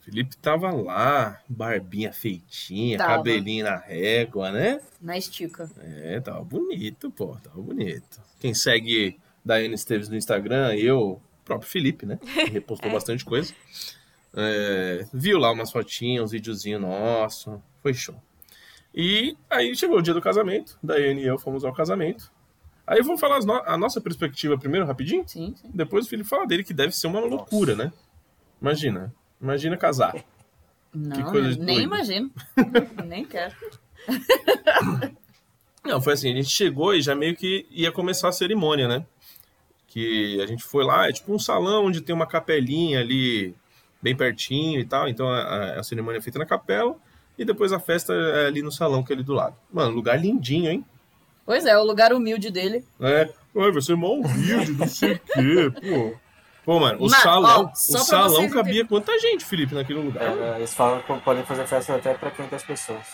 Felipe 0.00 0.36
tava 0.36 0.70
lá, 0.70 1.40
barbinha 1.48 2.12
feitinha, 2.12 2.98
Tava. 2.98 3.16
cabelinho 3.16 3.64
na 3.64 3.76
régua, 3.76 4.52
né? 4.52 4.80
Na 5.00 5.16
estica. 5.16 5.70
É, 5.78 6.20
tava 6.20 6.44
bonito, 6.44 7.10
pô, 7.10 7.36
tava 7.42 7.60
bonito. 7.62 8.20
Quem 8.38 8.52
segue 8.52 9.18
Daiane 9.42 9.74
Esteves 9.74 10.10
no 10.10 10.16
Instagram, 10.16 10.74
eu, 10.74 11.00
o 11.12 11.20
próprio 11.42 11.70
Felipe, 11.70 12.04
né? 12.04 12.18
Que 12.22 12.50
repostou 12.50 12.90
bastante 12.92 13.24
coisa. 13.24 13.54
É, 14.34 15.06
viu 15.12 15.38
lá 15.38 15.50
umas 15.50 15.70
fotinhas, 15.72 16.24
uns 16.24 16.32
videozinhos 16.32 16.82
nosso, 16.82 17.62
foi 17.82 17.94
show. 17.94 18.14
E 18.94 19.36
aí 19.50 19.74
chegou 19.74 19.98
o 19.98 20.02
dia 20.02 20.14
do 20.14 20.20
casamento, 20.20 20.78
Daiane 20.82 21.22
e 21.22 21.26
eu 21.26 21.38
fomos 21.38 21.64
ao 21.64 21.72
casamento. 21.72 22.30
Aí 22.86 23.02
vamos 23.02 23.20
falar 23.20 23.40
no- 23.40 23.62
a 23.66 23.76
nossa 23.76 24.00
perspectiva 24.00 24.56
primeiro, 24.58 24.86
rapidinho? 24.86 25.24
Sim, 25.26 25.54
sim. 25.56 25.70
Depois 25.74 26.06
o 26.06 26.08
Felipe 26.08 26.28
fala 26.28 26.46
dele, 26.46 26.62
que 26.62 26.74
deve 26.74 26.94
ser 26.94 27.06
uma 27.08 27.20
loucura, 27.20 27.74
né? 27.74 27.92
Imagina, 28.60 29.12
imagina 29.40 29.76
casar. 29.76 30.14
Não, 30.94 31.24
coisa 31.24 31.48
né? 31.48 31.54
de 31.54 31.60
nem 31.60 31.80
imagino. 31.82 32.30
nem 33.04 33.24
quero. 33.24 33.54
Não, 35.84 36.00
foi 36.00 36.14
assim, 36.14 36.32
a 36.32 36.36
gente 36.36 36.48
chegou 36.50 36.94
e 36.94 37.02
já 37.02 37.14
meio 37.14 37.36
que 37.36 37.66
ia 37.70 37.92
começar 37.92 38.28
a 38.28 38.32
cerimônia, 38.32 38.88
né? 38.88 39.04
Que 39.86 40.40
a 40.40 40.46
gente 40.46 40.62
foi 40.64 40.82
lá, 40.84 41.08
é 41.08 41.12
tipo 41.12 41.32
um 41.34 41.38
salão 41.38 41.86
onde 41.86 42.00
tem 42.00 42.14
uma 42.14 42.26
capelinha 42.26 43.00
ali 43.00 43.54
bem 44.00 44.16
pertinho 44.16 44.80
e 44.80 44.84
tal. 44.84 45.08
Então 45.08 45.28
a, 45.28 45.78
a 45.80 45.82
cerimônia 45.82 46.18
é 46.18 46.22
feita 46.22 46.38
na 46.38 46.46
capela 46.46 46.96
e 47.38 47.44
depois 47.44 47.72
a 47.72 47.80
festa 47.80 48.12
é 48.12 48.46
ali 48.46 48.62
no 48.62 48.70
salão 48.70 49.02
que 49.02 49.12
é 49.12 49.16
ali 49.16 49.24
do 49.24 49.32
lado. 49.32 49.56
Mano, 49.72 49.94
lugar 49.94 50.20
lindinho, 50.20 50.70
hein? 50.70 50.84
Pois 51.44 51.66
é, 51.66 51.76
o 51.76 51.84
lugar 51.84 52.12
humilde 52.12 52.50
dele. 52.50 52.84
É, 53.00 53.30
Ué, 53.54 53.70
vai 53.70 53.82
ser 53.82 53.94
mó 53.96 54.14
humilde, 54.14 54.72
não 54.72 54.88
sei 54.88 55.12
o 55.12 55.18
quê, 55.18 55.70
pô. 55.80 56.16
Pô, 56.64 56.80
mano, 56.80 56.98
o 56.98 57.10
Mas, 57.10 57.20
salão, 57.22 57.66
ó, 57.66 57.70
o 57.70 58.04
salão 58.04 58.48
cabia 58.48 58.86
quanta 58.86 59.18
gente, 59.18 59.44
Felipe, 59.44 59.74
naquele 59.74 60.00
lugar? 60.00 60.22
É, 60.22 60.56
eles 60.56 60.72
falam 60.72 61.02
que 61.02 61.20
podem 61.20 61.44
fazer 61.44 61.66
festa 61.66 61.94
até 61.94 62.14
pra 62.14 62.30
500 62.30 62.62
pessoas. 62.62 63.06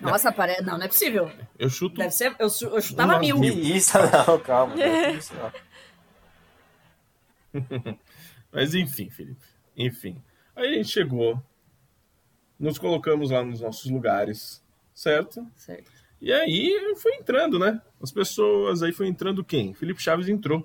Nossa, 0.00 0.30
parece. 0.32 0.62
Não, 0.62 0.78
não 0.78 0.84
é 0.84 0.88
possível. 0.88 1.30
Eu 1.58 1.68
chuto. 1.68 1.96
Deve 1.96 2.10
ser. 2.12 2.34
Eu, 2.38 2.48
eu 2.48 2.80
chutava 2.80 3.18
mil. 3.18 3.38
mil. 3.38 3.58
Isso, 3.58 3.92
não, 3.98 4.38
calma. 4.40 4.74
não 4.74 4.82
é 4.82 5.12
isso, 5.12 5.32
não. 5.34 5.52
Mas 8.52 8.74
enfim, 8.74 9.10
Felipe. 9.10 9.44
Enfim. 9.76 10.22
Aí 10.54 10.68
a 10.68 10.74
gente 10.74 10.88
chegou, 10.88 11.42
nos 12.62 12.78
colocamos 12.78 13.30
lá 13.32 13.44
nos 13.44 13.60
nossos 13.60 13.90
lugares, 13.90 14.62
certo? 14.94 15.44
Certo. 15.56 15.90
E 16.20 16.32
aí 16.32 16.94
foi 16.96 17.16
entrando, 17.16 17.58
né? 17.58 17.82
As 18.00 18.12
pessoas, 18.12 18.82
aí 18.82 18.92
foi 18.92 19.08
entrando 19.08 19.42
quem? 19.42 19.74
Felipe 19.74 20.00
Chaves 20.00 20.28
entrou. 20.28 20.64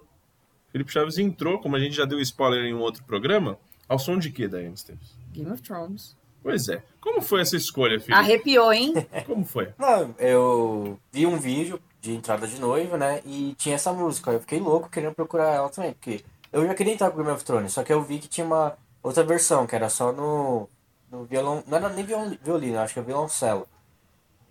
Felipe 0.72 0.92
Chaves 0.92 1.18
entrou, 1.18 1.60
como 1.60 1.76
a 1.76 1.80
gente 1.80 1.96
já 1.96 2.06
deu 2.06 2.22
spoiler 2.22 2.66
em 2.66 2.74
um 2.76 2.80
outro 2.80 3.04
programa, 3.04 3.58
ao 3.90 3.98
som 3.98 4.20
de 4.20 4.30
quê, 4.30 4.48
Daiane 4.48 4.76
Esteves? 4.76 5.18
Game 5.34 5.52
of 5.52 5.62
Thrones. 5.64 6.16
Pois 6.44 6.70
é. 6.70 6.84
Como 7.02 7.20
foi 7.20 7.42
essa 7.42 7.58
escolha, 7.58 8.00
Felipe? 8.00 8.14
Arrepiou, 8.14 8.72
hein? 8.72 8.94
Como 9.26 9.44
foi? 9.44 9.74
Não, 9.80 10.14
eu 10.20 11.00
vi 11.12 11.26
um 11.26 11.38
vídeo 11.38 11.82
de 12.00 12.14
entrada 12.14 12.48
de 12.48 12.60
noiva, 12.62 12.96
né? 12.96 13.22
E 13.26 13.56
tinha 13.58 13.74
essa 13.74 13.92
música. 13.92 14.32
Eu 14.32 14.40
fiquei 14.40 14.60
louco 14.60 14.90
querendo 14.90 15.16
procurar 15.16 15.56
ela 15.56 15.70
também. 15.70 15.94
Porque 15.94 16.24
eu 16.54 16.66
já 16.68 16.76
queria 16.76 16.94
entrar 16.94 17.10
com 17.10 17.18
Game 17.18 17.32
of 17.32 17.44
Thrones, 17.44 17.74
só 17.74 17.84
que 17.84 17.92
eu 17.92 18.04
vi 18.04 18.20
que 18.20 18.28
tinha 18.28 18.46
uma 18.46 18.78
outra 19.02 19.24
versão, 19.24 19.66
que 19.66 19.76
era 19.76 19.90
só 19.90 20.12
no, 20.12 20.70
no 21.12 21.24
violão. 21.26 21.64
Não 21.68 21.78
era 21.78 21.90
nem 21.90 22.06
violino, 22.06 22.80
acho 22.80 22.94
que 22.94 23.00
é 23.00 23.04
violoncelo. 23.04 23.68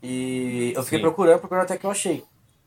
E 0.02 0.72
eu 0.74 0.82
fiquei 0.82 0.98
Sim. 0.98 1.02
procurando, 1.04 1.40
procurando 1.40 1.64
até 1.64 1.76
que 1.76 1.86
eu 1.86 1.90
achei. 1.90 2.24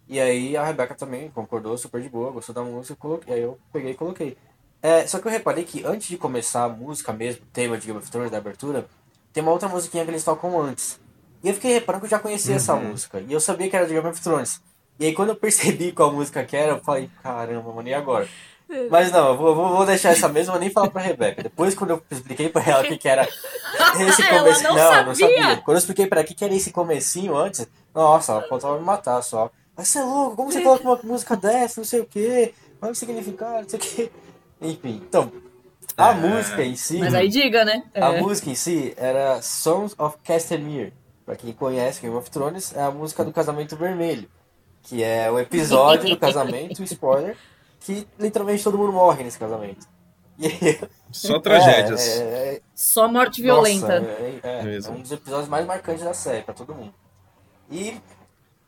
E 0.08 0.20
aí 0.20 0.58
a 0.58 0.66
Rebeca 0.66 0.96
também 0.96 1.30
concordou 1.30 1.78
super 1.78 2.02
de 2.02 2.10
boa, 2.10 2.32
gostou 2.32 2.54
da 2.54 2.64
música, 2.64 2.96
coloquei, 2.96 3.34
aí 3.34 3.42
eu 3.42 3.60
peguei 3.72 3.92
e 3.92 3.96
coloquei. 3.96 4.38
É, 4.82 5.06
só 5.06 5.20
que 5.20 5.28
eu 5.28 5.32
reparei 5.32 5.64
que 5.64 5.86
antes 5.86 6.08
de 6.08 6.18
começar 6.18 6.64
a 6.64 6.70
música 6.70 7.14
mesmo, 7.14 7.46
tema 7.54 7.78
de 7.78 7.86
Game 7.86 8.00
of 8.00 8.10
Thrones, 8.10 8.32
da 8.32 8.38
abertura, 8.38 8.88
tem 9.32 9.44
uma 9.44 9.52
outra 9.52 9.70
musiquinha 9.70 10.04
que 10.04 10.10
eles 10.10 10.24
tocam 10.24 10.60
antes. 10.60 11.00
E 11.44 11.50
eu 11.50 11.54
fiquei 11.54 11.74
reparando 11.74 12.02
que 12.02 12.08
eu 12.08 12.18
já 12.18 12.20
conhecia 12.20 12.56
essa 12.56 12.76
música. 12.76 13.22
E 13.22 13.32
eu 13.32 13.40
sabia 13.40 13.70
que 13.70 13.76
era 13.76 13.86
de 13.86 13.94
Game 13.94 14.08
of 14.08 14.20
Thrones. 14.20 14.62
E 15.00 15.06
aí 15.06 15.14
quando 15.14 15.30
eu 15.30 15.36
percebi 15.36 15.92
qual 15.92 16.12
música 16.12 16.44
que 16.44 16.58
era, 16.58 16.74
eu 16.74 16.82
falei, 16.82 17.10
caramba, 17.22 17.72
mano, 17.72 17.88
e 17.88 17.94
agora? 17.94 18.28
Mas 18.90 19.12
não, 19.12 19.30
eu 19.30 19.38
vou, 19.38 19.56
vou, 19.56 19.86
deixar 19.86 20.12
essa 20.12 20.28
mesma, 20.30 20.54
vou 20.54 20.60
nem 20.62 20.70
falar 20.70 20.90
pra 20.92 21.02
Rebeca. 21.02 21.42
Depois 21.44 21.74
quando 21.74 21.92
eu 21.92 22.04
expliquei 22.12 22.50
pra 22.50 22.64
ela 22.64 22.84
o 22.84 22.88
que, 22.88 22.98
que 22.98 23.08
era 23.10 23.24
esse 24.08 24.24
comecinho. 24.28 24.70
não 24.76 24.78
eu 24.78 25.06
não 25.06 25.16
sabia. 25.16 25.42
sabia. 25.42 25.58
Quando 25.58 25.76
eu 25.76 25.80
expliquei 25.80 26.08
pra 26.08 26.20
ela 26.20 26.26
o 26.26 26.28
que, 26.28 26.36
que 26.36 26.46
era 26.46 26.54
esse 26.54 26.72
comecinho 26.72 27.36
antes, 27.36 27.68
nossa, 27.94 28.34
ela 28.34 28.42
faltava 28.48 28.78
me 28.78 28.86
matar 28.86 29.22
só. 29.24 29.50
Mas 29.76 29.88
você 29.88 30.00
é 30.00 30.04
louco, 30.04 30.36
como 30.36 30.52
você 30.52 30.62
coloca 30.62 30.84
uma 30.84 31.00
música 31.04 31.36
dessa, 31.36 31.80
não 31.82 31.86
sei 31.86 32.02
o 32.02 32.06
quê, 32.06 32.54
qual 32.80 32.90
é 32.90 32.92
o 32.92 32.96
significado, 32.96 33.62
não 33.64 33.70
sei 33.70 33.80
o 33.80 33.82
quê. 33.82 34.12
Enfim, 34.62 35.02
então, 35.08 35.32
a 35.98 36.12
É. 36.12 36.14
música 36.14 36.64
em 36.64 36.76
si. 36.76 37.00
Mas 37.00 37.14
aí 37.16 37.28
diga, 37.30 37.66
né? 37.66 37.84
A 37.96 38.14
É. 38.16 38.22
música 38.22 38.50
em 38.50 38.56
si 38.56 38.94
era 38.98 39.42
Sons 39.42 39.96
of 39.98 40.18
Castamere. 40.24 40.94
Pra 41.26 41.36
quem 41.36 41.54
conhece 41.54 42.02
Game 42.02 42.16
of 42.16 42.30
Thrones, 42.30 42.76
é 42.76 42.82
a 42.82 42.92
música 42.92 43.24
do 43.24 43.32
Casamento 43.32 43.76
Vermelho. 43.78 44.28
Que 44.84 45.04
é 45.04 45.30
o 45.32 45.38
episódio 45.40 46.10
do 46.10 46.18
casamento, 46.20 46.84
spoiler, 46.84 47.38
que 47.80 48.08
literalmente 48.20 48.64
todo 48.64 48.78
mundo 48.78 48.94
morre 48.94 49.24
nesse 49.24 49.40
casamento. 49.40 49.88
Só 51.12 51.40
tragédias. 51.40 52.08
É, 52.08 52.22
é, 52.22 52.54
é, 52.56 52.62
Só 52.74 53.08
morte 53.08 53.42
nossa, 53.44 53.64
violenta. 53.64 53.94
é, 53.96 54.40
é, 54.42 54.60
é 54.60 54.64
Mesmo. 54.64 54.96
um 54.96 55.02
dos 55.02 55.12
episódios 55.12 55.50
mais 55.50 55.66
marcantes 55.66 56.04
da 56.04 56.14
série 56.14 56.44
pra 56.44 56.54
todo 56.54 56.74
mundo. 56.74 56.94
E 57.70 57.98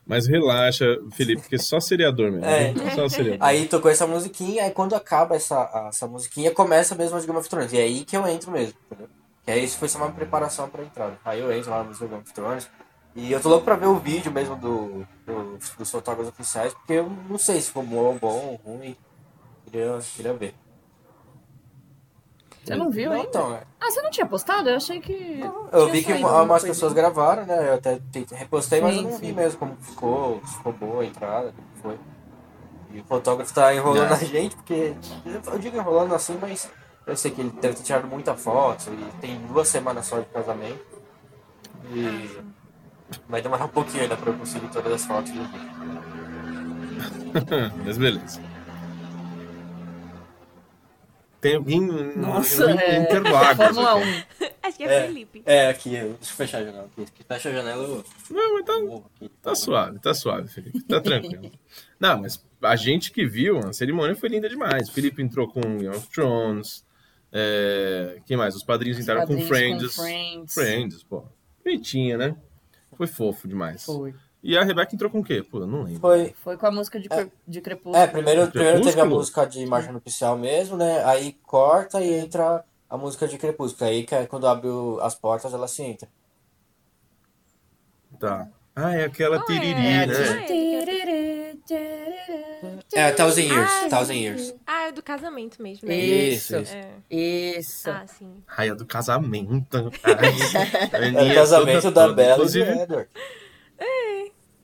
Mas 0.06 0.28
relaxa, 0.28 0.86
Felipe, 1.14 1.42
porque 1.42 1.58
só 1.58 1.80
seriador 1.80 2.32
mesmo. 2.32 2.46
É. 2.46 2.74
Só 2.96 3.08
seriador. 3.08 3.48
aí 3.48 3.68
tocou 3.68 3.90
essa 3.90 4.06
musiquinha, 4.06 4.64
aí 4.66 4.72
quando 4.72 4.96
acaba 4.96 5.36
essa, 5.36 5.88
essa 5.88 6.08
musiquinha, 6.08 6.52
começa 6.52 6.94
mesmo 6.96 7.18
as 7.18 7.26
Game 7.26 7.40
of 7.40 7.50
Thrones. 7.50 7.72
E 7.72 7.78
é 7.78 7.84
aí 7.84 8.04
que 8.04 8.18
eu 8.18 8.28
entro 8.28 8.52
mesmo, 8.52 8.74
entendeu? 8.86 9.08
Que 9.46 9.52
aí 9.52 9.64
isso 9.64 9.78
foi 9.78 9.88
só 9.88 9.98
uma 9.98 10.12
preparação 10.12 10.70
pra 10.70 10.84
entrada. 10.84 11.18
Aí 11.24 11.40
eu 11.40 11.52
entro 11.52 11.72
lá 11.72 11.80
no 11.80 11.86
música 11.86 12.06
Game 12.06 12.22
of 12.22 12.34
Thrones. 12.34 12.70
E 13.16 13.32
eu 13.32 13.42
tô 13.42 13.50
louco 13.50 13.66
pra 13.66 13.76
ver 13.76 13.88
o 13.88 13.96
vídeo 13.98 14.32
mesmo 14.32 14.56
do, 14.56 15.06
do- 15.26 15.58
dos 15.78 15.92
fotógrafos 15.92 16.30
oficiais, 16.32 16.74
porque 16.74 16.94
eu 16.94 17.10
não 17.30 17.38
sei 17.38 17.60
se 17.60 17.68
ficou 17.68 17.84
bom, 17.84 18.18
bom 18.18 18.60
ou 18.64 18.74
ruim. 18.78 18.96
Queria, 19.66 20.00
queria 20.16 20.34
ver. 20.34 20.56
Você 22.64 22.76
não 22.76 22.92
viu, 22.92 23.10
Não, 23.10 23.18
hein? 23.18 23.26
então, 23.28 23.54
é. 23.56 23.64
Ah, 23.82 23.90
você 23.90 24.02
não 24.02 24.12
tinha 24.12 24.26
postado? 24.26 24.70
Eu 24.70 24.76
achei 24.78 25.02
que. 25.02 25.40
Eu 25.72 25.72
tinha 25.72 25.86
vi 25.92 26.04
que 26.04 26.12
saído 26.12 26.20
uma- 26.20 26.30
alguma 26.30 26.44
umas 26.54 26.62
coisa. 26.62 26.68
pessoas 26.76 26.94
gravaram, 26.94 27.46
né? 27.46 27.70
Eu 27.70 27.74
até 27.74 28.00
tentei- 28.12 28.38
repostei, 28.38 28.80
mas 28.82 28.96
eu 28.96 29.02
Sim, 29.04 29.10
não 29.10 29.18
vi 29.18 29.28
sim. 29.28 29.34
mesmo 29.34 29.60
como 29.60 29.76
ficou, 29.82 30.42
se 30.46 30.54
ficou 30.58 30.72
boa 30.74 31.02
a 31.02 31.06
entrada, 31.06 31.52
como 31.54 31.68
foi. 31.82 32.00
E 32.94 33.00
o 33.00 33.04
fotógrafo 33.06 33.54
tá 33.54 33.74
enrolando 33.74 34.12
Ah. 34.12 34.16
a 34.16 34.24
gente, 34.24 34.56
porque. 34.56 34.96
Eu 35.52 35.58
digo 35.60 35.76
enrolando 35.76 36.14
assim, 36.14 36.38
mas 36.40 36.70
eu 37.08 37.18
sei 37.18 37.32
que 37.32 37.42
ele 37.42 37.50
deve 37.50 37.76
ter 37.76 37.84
tirado 37.84 38.08
muita 38.08 38.36
foto 38.36 38.92
e 38.94 39.20
tem 39.20 39.40
duas 39.48 39.68
semanas 39.68 40.06
só 40.06 40.20
de 40.20 40.26
casamento. 40.28 40.86
E 41.92 42.38
vai 43.28 43.42
demorar 43.42 43.66
um 43.66 43.70
pouquinho 43.70 44.04
ainda 44.04 44.16
pra 44.16 44.32
eu 44.32 44.38
conseguir 44.38 44.68
todas 44.70 44.94
as 44.94 45.06
fotos 45.06 45.32
do 45.32 45.44
vídeo. 45.44 45.72
Mas 47.86 47.98
beleza. 47.98 48.42
Tem 51.42 51.56
alguém 51.56 51.82
Nossa, 52.16 52.70
em 52.70 52.78
é. 52.78 52.98
Interlagos. 53.00 53.58
Fórmula 53.58 54.00
aqui. 54.00 54.26
1. 54.42 54.52
Acho 54.62 54.78
que 54.78 54.84
é, 54.84 55.08
Felipe. 55.08 55.42
É, 55.44 55.70
aqui, 55.70 55.90
deixa 55.90 56.06
eu 56.06 56.16
fechar 56.16 56.60
a 56.60 56.64
janela. 56.66 56.86
Aqui, 56.86 57.24
fecha 57.28 57.50
a 57.50 57.52
janela, 57.52 57.84
eu 57.84 58.06
Não, 58.30 58.54
mas 58.54 58.66
tá, 58.66 59.30
tá 59.42 59.56
suave, 59.56 60.00
tá 60.00 60.14
suave, 60.14 60.48
Felipe. 60.50 60.84
Tá 60.84 61.02
tranquilo. 61.02 61.52
Não, 62.00 62.22
mas 62.22 62.46
a 62.62 62.76
gente 62.76 63.12
que 63.12 63.26
viu, 63.26 63.58
a 63.58 63.74
cerimônia 63.74 64.16
foi 64.16 64.30
linda 64.30 64.48
demais. 64.48 64.88
O 64.88 64.94
Felipe 64.94 65.24
entrou 65.24 65.48
com 65.48 65.62
Game 65.62 65.88
of 65.88 66.08
Thrones. 66.10 66.86
É... 67.32 68.20
Quem 68.28 68.38
mais? 68.38 68.56
Os 68.56 68.64
padrinhos 68.64 69.00
entraram 69.00 69.26
com 69.26 69.42
Friends. 69.42 69.96
com 69.96 70.04
Friends. 70.04 70.54
Friends, 70.54 71.04
pô. 71.04 71.26
Bonitinha, 71.64 72.20
né? 72.20 72.36
Foi 73.02 73.08
fofo 73.08 73.48
demais. 73.48 73.84
Foi. 73.84 74.14
E 74.44 74.56
a 74.56 74.64
Rebeca 74.64 74.94
entrou 74.94 75.10
com 75.10 75.22
o 75.22 75.24
quê? 75.24 75.42
Pô, 75.42 75.58
eu 75.62 75.66
não 75.66 75.82
lembro. 75.82 76.02
Foi, 76.02 76.36
Foi 76.44 76.56
com 76.56 76.68
a 76.68 76.72
música 76.72 77.00
de, 77.00 77.10
cre- 77.10 77.32
de 77.48 77.60
Crepúsculo. 77.62 77.96
É, 77.96 78.06
primeiro, 78.06 78.46
primeiro 78.52 78.78
teve 78.78 78.90
a 78.90 78.94
Crepúsculo? 78.94 79.16
música 79.16 79.46
de 79.48 79.66
marcha 79.66 79.92
nupcial 79.92 80.38
mesmo, 80.38 80.78
né? 80.78 81.04
Aí 81.04 81.34
corta 81.42 82.00
e 82.00 82.14
entra 82.14 82.64
a 82.88 82.98
música 82.98 83.28
de 83.28 83.40
Crepúsculo. 83.40 83.90
Aí 83.90 84.04
que 84.04 84.14
é 84.14 84.28
quando 84.28 84.46
abre 84.46 84.70
as 85.02 85.16
portas, 85.16 85.52
ela 85.52 85.68
se 85.68 85.82
entra. 85.82 86.08
Tá. 88.20 88.48
Ah, 88.76 88.94
é 88.94 89.06
aquela 89.06 89.38
Ah, 89.38 89.44
tiriri, 89.46 89.70
é, 89.72 90.06
né? 90.06 90.14
É, 91.72 92.51
Thousand 93.16 93.42
Years, 93.44 93.72
Ah, 93.72 93.90
Thousand. 93.90 94.14
Years. 94.14 94.56
Ah, 94.68 94.88
é 94.88 94.92
do 94.92 95.02
casamento 95.04 95.62
mesmo, 95.62 95.88
né? 95.88 95.96
Isso. 95.96 96.56
Isso, 96.58 96.74
É. 96.76 96.92
Isso. 97.10 97.90
Ah, 97.90 98.06
sim. 98.08 98.44
Raia 98.46 98.76
do 98.76 98.86
casamento. 98.86 99.92
Ai, 100.04 100.16
a 100.94 100.98
É 100.98 101.08
Aninha 101.08 101.32
o 101.32 101.36
casamento 101.36 101.82
toda, 101.84 101.92
da 101.96 102.02
toda. 102.08 102.14
Bela 102.16 102.46
e 102.46 102.50
do 102.50 102.58
Edward. 102.82 103.10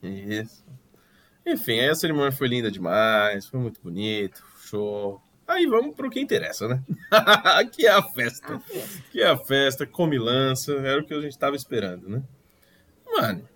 Isso. 0.04 0.66
Enfim, 1.46 1.80
aí 1.80 1.90
a 1.90 1.96
cerimônia 1.96 2.32
foi 2.32 2.48
linda 2.48 2.70
demais, 2.70 3.48
foi 3.48 3.60
muito 3.60 3.82
bonito, 3.82 4.44
show. 4.60 5.22
Aí 5.48 5.66
vamos 5.66 5.96
pro 5.96 6.10
que 6.10 6.20
interessa, 6.20 6.68
né? 6.68 6.84
que 7.72 7.88
é 7.88 7.92
a 7.92 8.04
festa. 8.04 8.62
Que 9.12 9.22
é 9.22 9.28
a 9.28 9.38
festa, 9.38 9.88
comilança, 9.88 10.74
era 10.74 11.00
o 11.02 11.06
que 11.06 11.14
a 11.14 11.22
gente 11.22 11.38
tava 11.38 11.56
esperando, 11.56 12.10
né? 12.10 12.22
Mano, 13.10 13.48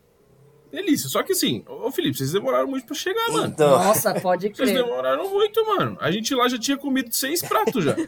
delícia. 0.72 1.10
Só 1.10 1.22
que 1.24 1.34
assim, 1.34 1.64
ô 1.68 1.92
Felipe, 1.92 2.18
vocês 2.18 2.32
demoraram 2.32 2.68
muito 2.68 2.86
pra 2.86 2.96
chegar, 2.96 3.30
mano. 3.32 3.48
Então, 3.48 3.70
Nossa, 3.72 4.20
pode 4.20 4.50
Vocês 4.50 4.70
crer. 4.72 4.84
demoraram 4.84 5.30
muito, 5.30 5.66
mano. 5.66 5.98
A 6.00 6.10
gente 6.12 6.34
lá 6.34 6.48
já 6.48 6.58
tinha 6.58 6.78
comido 6.78 7.14
seis 7.14 7.42
pratos 7.42 7.84
já. 7.84 7.96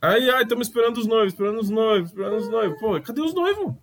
Ai, 0.00 0.30
ai, 0.30 0.44
estamos 0.44 0.68
esperando 0.68 0.96
os 0.98 1.06
noivos, 1.06 1.32
esperando 1.32 1.58
os 1.60 1.70
noivos, 1.70 2.10
esperando 2.10 2.36
os 2.36 2.48
noivos. 2.48 2.78
Pô, 2.78 3.00
cadê 3.00 3.20
os 3.20 3.34
noivos? 3.34 3.74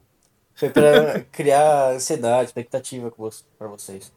foi 0.56 0.70
pra 0.70 1.20
criar 1.32 1.92
ansiedade, 1.92 2.46
expectativa 2.46 3.12
pra 3.58 3.68
vocês. 3.68 4.14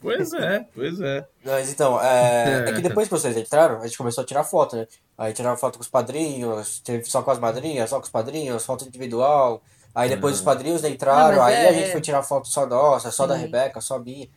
Pois 0.00 0.34
é, 0.34 0.66
pois 0.74 1.00
é. 1.00 1.26
Mas 1.44 1.72
então, 1.72 1.98
é, 2.02 2.68
é 2.68 2.72
que 2.72 2.82
depois 2.82 3.08
que 3.08 3.14
vocês 3.14 3.36
entraram, 3.36 3.80
a 3.80 3.86
gente 3.86 3.96
começou 3.96 4.22
a 4.22 4.26
tirar 4.26 4.44
foto, 4.44 4.76
né? 4.76 4.86
Aí 5.16 5.32
tiraram 5.32 5.56
foto 5.56 5.78
com 5.78 5.82
os 5.82 5.88
padrinhos, 5.88 6.80
teve 6.80 7.04
só 7.04 7.22
com 7.22 7.30
as 7.30 7.38
madrinhas, 7.38 7.88
só 7.88 7.96
com 7.98 8.04
os 8.04 8.10
padrinhos, 8.10 8.66
foto 8.66 8.84
individual. 8.84 9.62
Aí 9.94 10.08
depois 10.08 10.36
os 10.36 10.40
padrinhos 10.42 10.82
entraram, 10.84 11.36
Não, 11.36 11.42
aí 11.44 11.54
é- 11.54 11.68
a 11.68 11.72
gente 11.72 11.92
foi 11.92 12.00
tirar 12.00 12.22
foto 12.22 12.48
só 12.48 12.66
nossa, 12.66 13.10
só 13.10 13.26
da 13.26 13.36
Sim. 13.36 13.42
Rebeca, 13.42 13.80
só 13.80 13.98
minha. 13.98 14.28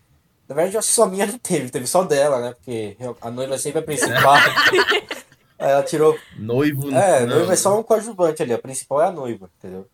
Na 0.48 0.56
verdade, 0.56 0.76
eu 0.76 0.80
acho 0.80 0.88
que 0.90 0.94
só 0.94 1.06
minha 1.08 1.26
não 1.26 1.38
teve, 1.40 1.70
teve 1.70 1.88
só 1.88 2.04
dela, 2.04 2.40
né? 2.40 2.54
Porque 2.54 2.96
a 3.20 3.32
noiva 3.32 3.56
é 3.56 3.58
sempre 3.58 3.80
a 3.80 3.84
principal. 3.84 4.36
aí 5.60 5.72
ela 5.72 5.84
tirou. 5.84 6.18
Noivo. 6.38 6.92
É, 6.96 7.18
a 7.18 7.26
não. 7.26 7.36
noiva 7.38 7.54
é 7.54 7.56
só 7.56 7.78
um 7.78 7.84
coadjuvante 7.84 8.44
ali, 8.44 8.54
a 8.54 8.60
principal 8.60 9.02
é 9.02 9.06
a 9.08 9.12
noiva, 9.12 9.50
entendeu? 9.58 9.88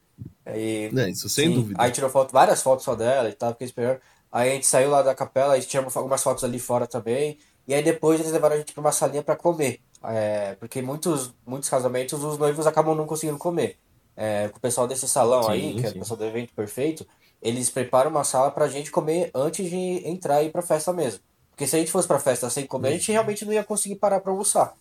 Aí 0.45 0.89
Não, 0.91 1.08
isso 1.08 1.30
sem 1.30 1.47
Sim. 1.49 1.56
dúvida. 1.56 1.82
Aí 1.82 1.91
tirou 1.91 2.10
foto, 2.10 2.32
várias 2.34 2.62
fotos 2.62 2.84
só 2.84 2.93
dela 2.95 3.30
e 3.30 3.34
tal, 3.34 3.52
fiquei 3.54 3.65
esperando. 3.67 3.99
Aí 4.32 4.49
a 4.52 4.54
gente 4.54 4.65
saiu 4.67 4.89
lá 4.89 5.02
da 5.02 5.15
capela, 5.15 5.54
aí 5.54 5.62
tiramos 5.62 5.95
algumas 5.95 6.21
fotos 6.21 6.43
ali 6.43 6.60
fora 6.60 6.86
também. 6.86 7.38
E 7.67 7.73
aí 7.73 7.82
depois 7.82 8.19
eles 8.19 8.32
levaram 8.34 8.56
a 8.56 8.58
gente 8.58 8.73
pra 8.73 8.82
uma 8.82 8.91
salinha 8.91 9.23
pra 9.23 9.36
comer. 9.36 9.80
É, 10.04 10.56
porque 10.60 10.82
muitos, 10.82 11.34
muitos 11.45 11.69
casamentos 11.69 12.21
os 12.21 12.38
noivos 12.38 12.67
acabam 12.67 12.93
não 12.95 13.06
conseguindo 13.06 13.38
comer. 13.38 13.78
É, 14.15 14.47
com 14.49 14.58
o 14.58 14.62
pessoal 14.62 14.88
desse 14.88 15.08
salão 15.08 15.43
Sim, 15.43 15.52
aí, 15.52 15.73
que 15.76 15.86
é 15.86 15.89
sim. 15.89 15.95
o 15.95 15.99
pessoal 15.99 16.17
do 16.17 16.26
evento 16.26 16.54
perfeito, 16.54 17.06
eles 17.41 17.69
preparam 17.69 18.12
uma 18.12 18.23
sala 18.23 18.52
pra 18.52 18.67
gente 18.67 18.91
comer 18.91 19.32
antes 19.34 19.69
de 19.69 20.08
entrar 20.08 20.43
e 20.43 20.47
ir 20.47 20.52
pra 20.52 20.62
festa 20.62 20.93
mesmo. 20.93 21.19
Porque 21.49 21.67
se 21.67 21.76
a 21.76 21.80
gente 21.80 21.91
fosse 21.91 22.08
pra 22.08 22.19
festa 22.19 22.49
sem 22.49 22.65
comer, 22.65 22.89
a 22.89 22.91
gente 22.91 23.12
realmente 23.12 23.45
não 23.45 23.54
ia 23.54 23.63
conseguir 23.63 23.95
parar 23.95 24.19
pra 24.21 24.32
almoçar. 24.32 24.76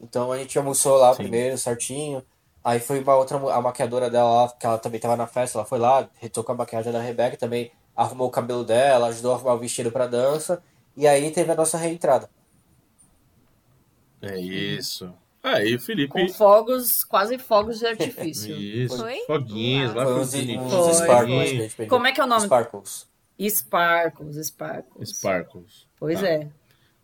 Então 0.00 0.32
a 0.32 0.38
gente 0.38 0.56
almoçou 0.58 0.96
lá 0.96 1.12
Sim. 1.12 1.22
primeiro, 1.22 1.56
certinho. 1.56 2.22
Aí 2.62 2.80
foi 2.80 3.00
uma 3.00 3.16
outra, 3.16 3.36
a 3.36 3.60
maquiadora 3.60 4.10
dela 4.10 4.42
lá, 4.42 4.48
que 4.50 4.66
ela 4.66 4.78
também 4.78 5.00
tava 5.00 5.16
na 5.16 5.26
festa, 5.26 5.58
ela 5.58 5.64
foi 5.66 5.78
lá, 5.78 6.08
retocou 6.16 6.54
a 6.54 6.58
maquiagem 6.58 6.92
da 6.92 7.00
Rebeca, 7.00 7.36
também 7.36 7.70
arrumou 7.96 8.28
o 8.28 8.30
cabelo 8.30 8.64
dela, 8.64 9.06
ajudou 9.08 9.32
a 9.32 9.34
arrumar 9.36 9.54
o 9.54 9.58
vestido 9.58 9.90
pra 9.90 10.06
dança. 10.06 10.62
E 10.96 11.06
aí 11.06 11.30
teve 11.30 11.50
a 11.52 11.54
nossa 11.54 11.78
reentrada. 11.78 12.28
É 14.20 14.38
isso. 14.38 15.12
Aí, 15.42 15.76
Com 15.78 15.84
Felipe. 15.84 16.32
fogos, 16.32 17.04
quase 17.04 17.38
fogos 17.38 17.78
de 17.78 17.86
artifício. 17.86 18.54
Isso. 18.58 18.98
Foi? 18.98 19.18
Foguinhos 19.26 19.94
lá 19.94 20.04
Foi 20.04 20.14
uns 20.20 20.30
Foi, 20.32 20.94
sparkles 20.94 21.74
foi. 21.74 21.86
Como 21.86 22.06
é 22.06 22.12
que 22.12 22.20
é 22.20 22.24
o 22.24 22.26
nome? 22.26 22.42
Sparkles. 22.42 23.06
Sparkles, 23.40 24.36
Sparkles. 24.46 25.08
Sparkles. 25.10 25.86
Pois 25.98 26.20
Tá. 26.20 26.28
é. 26.28 26.48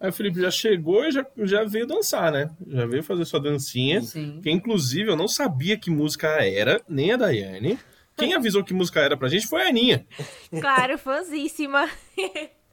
Aí 0.01 0.11
o 0.11 0.13
Felipe 0.13 0.41
já 0.41 0.51
chegou 0.51 1.05
e 1.05 1.13
já, 1.13 1.25
já 1.39 1.65
veio 1.65 1.87
dançar, 1.87 2.31
né? 2.33 2.51
Já 2.67 2.85
veio 2.87 3.03
fazer 3.03 3.25
sua 3.25 3.41
dancinha. 3.41 4.03
Sim. 4.03 4.41
Que 4.43 4.51
inclusive 4.51 5.09
eu 5.11 5.17
não 5.17 5.29
sabia 5.29 5.79
que 5.79 5.89
música 5.91 6.29
era, 6.45 6.83
nem 6.89 7.13
a 7.13 7.17
Daiane. 7.17 7.79
Quem 8.17 8.35
avisou 8.35 8.63
que 8.65 8.75
música 8.75 9.01
era 9.01 9.17
pra 9.17 9.29
gente 9.29 9.47
foi 9.47 9.63
a 9.63 9.69
Aninha. 9.69 10.07
Claro, 10.61 10.99
fãzíssima. 10.99 11.89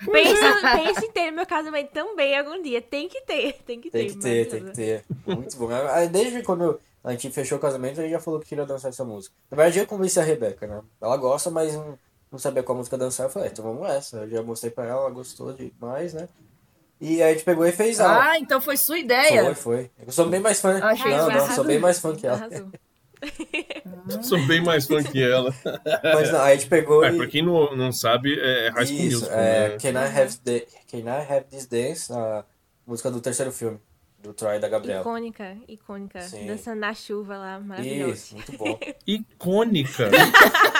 é. 0.00 0.12
pensa, 0.12 0.60
pensa 0.76 1.06
em 1.06 1.10
ter 1.10 1.30
no 1.30 1.36
meu 1.36 1.46
casamento 1.46 1.90
também 1.90 2.36
algum 2.38 2.60
dia. 2.62 2.80
Tem 2.82 3.08
que 3.08 3.20
ter, 3.22 3.54
tem 3.64 3.80
que 3.80 3.90
ter. 3.90 3.98
Tem 3.98 4.08
que 4.08 4.18
ter, 4.18 4.48
tem 4.48 4.64
que 4.64 4.72
ter. 4.72 5.04
Muito 5.26 5.56
bom. 5.56 5.68
Aí, 5.90 6.08
Desde 6.08 6.42
quando 6.42 6.80
a 7.02 7.12
gente 7.12 7.30
fechou 7.30 7.58
o 7.58 7.60
casamento, 7.60 8.00
a 8.00 8.02
gente 8.02 8.12
já 8.12 8.20
falou 8.20 8.40
que 8.40 8.48
queria 8.48 8.66
dançar 8.66 8.90
essa 8.90 9.04
música. 9.04 9.34
Na 9.50 9.56
verdade, 9.56 9.78
eu 9.78 9.86
convenci 9.86 10.20
a 10.20 10.22
Rebeca, 10.22 10.66
né? 10.66 10.82
Ela 11.00 11.16
gosta, 11.16 11.50
mas 11.50 11.74
não, 11.74 11.98
não 12.30 12.38
sabia 12.38 12.62
qual 12.62 12.76
música 12.76 12.98
dançar. 12.98 13.26
Eu 13.26 13.30
falei, 13.30 13.48
então 13.50 13.64
vamos 13.64 13.82
nessa. 13.82 14.18
Eu 14.18 14.30
já 14.30 14.42
mostrei 14.42 14.70
pra 14.70 14.84
ela, 14.86 15.02
ela 15.02 15.10
gostou 15.10 15.52
demais, 15.52 16.14
né? 16.14 16.28
E 17.00 17.22
aí 17.22 17.30
a 17.30 17.32
gente 17.32 17.44
pegou 17.44 17.66
e 17.66 17.72
fez 17.72 17.98
aula. 17.98 18.22
Ah, 18.22 18.38
então 18.38 18.60
foi 18.60 18.76
sua 18.76 18.98
ideia. 18.98 19.42
Foi, 19.44 19.54
foi. 19.54 19.90
Eu 20.06 20.12
sou 20.12 20.26
bem 20.28 20.40
mais 20.40 20.60
fã. 20.60 20.78
Achei 20.82 21.10
não, 21.10 21.28
que 21.28 21.32
não, 21.32 21.40
arrasou. 21.40 21.54
sou 21.54 21.64
bem 21.64 21.78
mais 21.78 21.98
fã 21.98 22.14
que 22.14 22.26
ela. 22.26 22.36
Arrasou. 22.36 22.70
Sou 24.22 24.38
bem 24.46 24.62
mais 24.62 24.86
fã 24.86 25.02
que 25.02 25.22
ela. 25.22 25.54
Mas 26.02 26.30
não, 26.32 26.40
aí 26.40 26.52
a 26.52 26.56
gente 26.56 26.68
pegou 26.68 27.04
É, 27.04 27.12
e. 27.12 27.16
pra 27.16 27.26
quem 27.26 27.42
não, 27.42 27.74
não 27.76 27.92
sabe, 27.92 28.38
é 28.40 28.70
High 28.70 28.86
School 28.86 28.98
Isso, 29.00 29.18
Musical. 29.20 29.38
é 29.38 29.68
né? 29.70 29.76
Can, 29.78 29.90
I 29.90 30.18
have 30.20 30.38
the, 30.38 30.66
Can 30.90 30.98
I 30.98 31.26
Have 31.32 31.44
This 31.50 31.66
Dance, 31.66 32.12
a 32.12 32.44
música 32.86 33.10
do 33.10 33.20
terceiro 33.20 33.52
filme, 33.52 33.78
do 34.22 34.34
Troy 34.34 34.56
e 34.56 34.58
da 34.58 34.68
Gabriela. 34.68 35.00
Icônica, 35.00 35.56
icônica. 35.66 36.20
Sim. 36.20 36.46
Dançando 36.46 36.80
na 36.80 36.92
chuva 36.92 37.38
lá, 37.38 37.58
maravilhoso. 37.58 38.12
Isso, 38.12 38.34
muito 38.34 38.52
bom. 38.52 38.78
Icônica. 39.06 40.10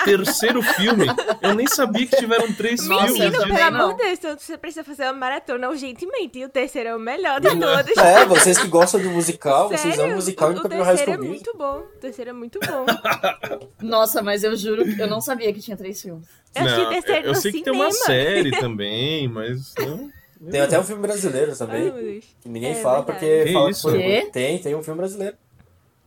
Terceiro 0.05 0.61
filme. 0.61 1.07
Eu 1.41 1.55
nem 1.55 1.67
sabia 1.67 2.05
que 2.05 2.15
tiveram 2.15 2.53
três 2.53 2.81
filmes. 2.85 3.09
eu 3.09 3.31
Menino, 3.31 3.47
pelo 3.47 3.63
amor 3.63 3.95
de 3.95 4.03
Deus, 4.03 4.19
então 4.19 4.37
você 4.37 4.57
precisa 4.57 4.83
fazer 4.83 5.05
uma 5.05 5.13
maratona 5.13 5.69
urgentemente. 5.69 6.37
E 6.39 6.45
o 6.45 6.49
terceiro 6.49 6.89
é 6.89 6.95
o 6.95 6.99
melhor 6.99 7.39
de 7.41 7.49
todos. 7.49 7.97
É, 7.97 8.25
vocês 8.25 8.59
que 8.59 8.67
gostam 8.67 9.01
de 9.01 9.07
musical, 9.07 9.69
vocês 9.69 9.81
Sério? 9.81 10.03
amam 10.03 10.15
musical 10.15 10.49
e 10.49 10.51
o, 10.51 10.55
nunca 10.55 10.67
o 10.67 10.69
viram 10.69 10.85
High 10.85 10.95
terceiro 10.97 11.23
é 11.23 11.27
muito 11.27 11.57
bom. 11.57 11.77
O 11.79 11.99
terceiro 11.99 12.29
é 12.29 12.33
muito 12.33 12.59
bom. 12.59 12.85
Nossa, 13.81 14.21
mas 14.21 14.43
eu 14.43 14.55
juro 14.55 14.85
que 14.85 15.01
eu 15.01 15.07
não 15.07 15.19
sabia 15.19 15.51
que 15.51 15.59
tinha 15.59 15.75
três 15.75 15.99
filmes. 15.99 16.27
Eu 16.53 16.65
Não, 16.65 16.89
terceiro 16.89 17.27
eu 17.27 17.33
no 17.33 17.39
sei 17.39 17.51
que 17.51 17.63
tem 17.63 17.73
cinema. 17.73 17.85
uma 17.89 17.91
série 17.91 18.51
também, 18.59 19.27
mas. 19.27 19.73
Não, 19.79 20.11
Tem 20.49 20.61
até 20.61 20.79
um 20.79 20.83
filme 20.83 21.01
brasileiro 21.01 21.51
Ai, 21.51 21.57
também, 21.57 21.83
meu 21.83 21.93
Deus. 21.93 22.25
que 22.41 22.49
ninguém 22.49 22.71
É, 22.71 22.75
fala 22.75 23.03
verdade. 23.03 23.19
porque 23.19 23.43
Que 23.45 23.53
fala 23.53 23.69
isso? 23.69 23.87
que 23.91 23.93
foi. 23.93 24.31
Tem, 24.31 24.59
tem 24.59 24.75
um 24.75 24.81
filme 24.83 24.97
brasileiro. 24.97 25.37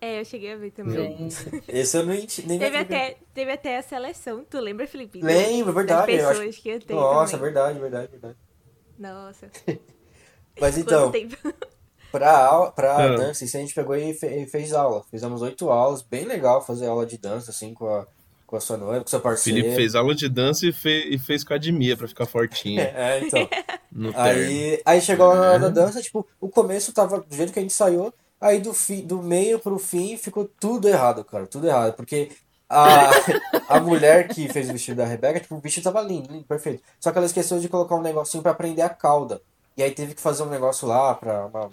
É, 0.00 0.20
eu 0.20 0.24
cheguei 0.24 0.52
a 0.52 0.56
ver 0.56 0.70
também. 0.72 1.28
Esse 1.68 1.96
eu 1.96 2.04
não 2.04 2.12
nem 2.12 2.26
Teve 2.58 2.76
até, 2.76 3.16
teve 3.32 3.52
até 3.52 3.78
a 3.78 3.82
seleção. 3.82 4.44
Tu 4.48 4.58
lembra, 4.60 4.86
Felipe? 4.86 5.20
Lembro, 5.22 5.70
é 5.70 5.74
verdade. 5.74 6.16
Das 6.18 6.26
acho- 6.38 6.62
que 6.62 6.68
eu 6.68 6.80
tenho 6.80 7.00
Nossa, 7.00 7.32
também. 7.38 7.44
verdade, 7.52 7.78
verdade, 7.78 8.08
verdade. 8.10 8.36
Nossa. 8.98 9.48
Mas 10.60 10.76
então, 10.78 11.10
pra, 12.12 12.36
aula, 12.46 12.70
pra 12.72 12.96
Ah. 12.96 13.16
dança, 13.16 13.44
isso 13.44 13.56
a 13.56 13.60
gente 13.60 13.74
pegou 13.74 13.96
e 13.96 14.12
fe- 14.14 14.42
e 14.42 14.46
fez 14.46 14.72
aula. 14.72 15.04
Fizemos 15.10 15.40
oito 15.42 15.70
aulas, 15.70 16.02
bem 16.02 16.24
legal 16.24 16.60
fazer 16.64 16.86
aula 16.86 17.06
de 17.06 17.16
dança, 17.18 17.50
assim, 17.50 17.72
com 17.74 17.86
a, 17.88 18.06
com 18.46 18.56
a 18.56 18.60
sua 18.60 18.76
noiva, 18.76 19.00
com 19.02 19.06
seu 19.10 19.20
parceiro. 19.20 19.58
Felipe 19.60 19.74
fez 19.76 19.94
aula 19.94 20.14
de 20.14 20.28
dança 20.28 20.66
e, 20.66 20.72
fe- 20.72 21.08
e 21.10 21.18
fez 21.18 21.42
academia 21.42 21.96
pra 21.96 22.06
ficar 22.08 22.26
fortinho 22.26 22.80
É, 22.94 23.20
então. 23.20 23.48
Aí, 24.14 24.82
aí 24.84 25.00
chegou 25.00 25.34
na 25.34 25.40
hora 25.52 25.58
da 25.58 25.66
É. 25.68 25.70
dança, 25.70 26.02
tipo, 26.02 26.26
o 26.40 26.48
começo 26.48 26.92
tava 26.92 27.20
do 27.20 27.34
jeito 27.34 27.52
que 27.52 27.58
a 27.60 27.62
gente 27.62 27.70
ensaiou, 27.72 28.12
aí 28.40 28.58
do, 28.60 28.74
fi, 28.74 29.00
do 29.02 29.22
meio 29.22 29.58
pro 29.60 29.78
fim 29.78 30.16
ficou 30.16 30.50
tudo 30.58 30.88
errado, 30.88 31.24
cara, 31.24 31.46
tudo 31.46 31.66
errado, 31.68 31.94
porque 31.94 32.30
a, 32.68 33.10
a 33.68 33.78
mulher 33.80 34.26
que 34.26 34.48
fez 34.48 34.68
o 34.68 34.72
vestido 34.72 34.96
da 34.96 35.04
Rebeca, 35.04 35.38
tipo, 35.38 35.54
o 35.54 35.60
vestido 35.60 35.84
tava 35.84 36.00
lindo, 36.02 36.32
lindo, 36.32 36.44
perfeito, 36.44 36.82
só 36.98 37.12
que 37.12 37.18
ela 37.18 37.26
esqueceu 37.26 37.60
de 37.60 37.68
colocar 37.68 37.94
um 37.94 38.02
negocinho 38.02 38.42
pra 38.42 38.52
prender 38.52 38.84
a 38.84 38.88
cauda, 38.88 39.40
e 39.76 39.82
aí 39.82 39.92
teve 39.92 40.12
que 40.14 40.20
fazer 40.20 40.42
um 40.42 40.50
negócio 40.50 40.88
lá, 40.88 41.14
pra 41.14 41.46
uma, 41.46 41.70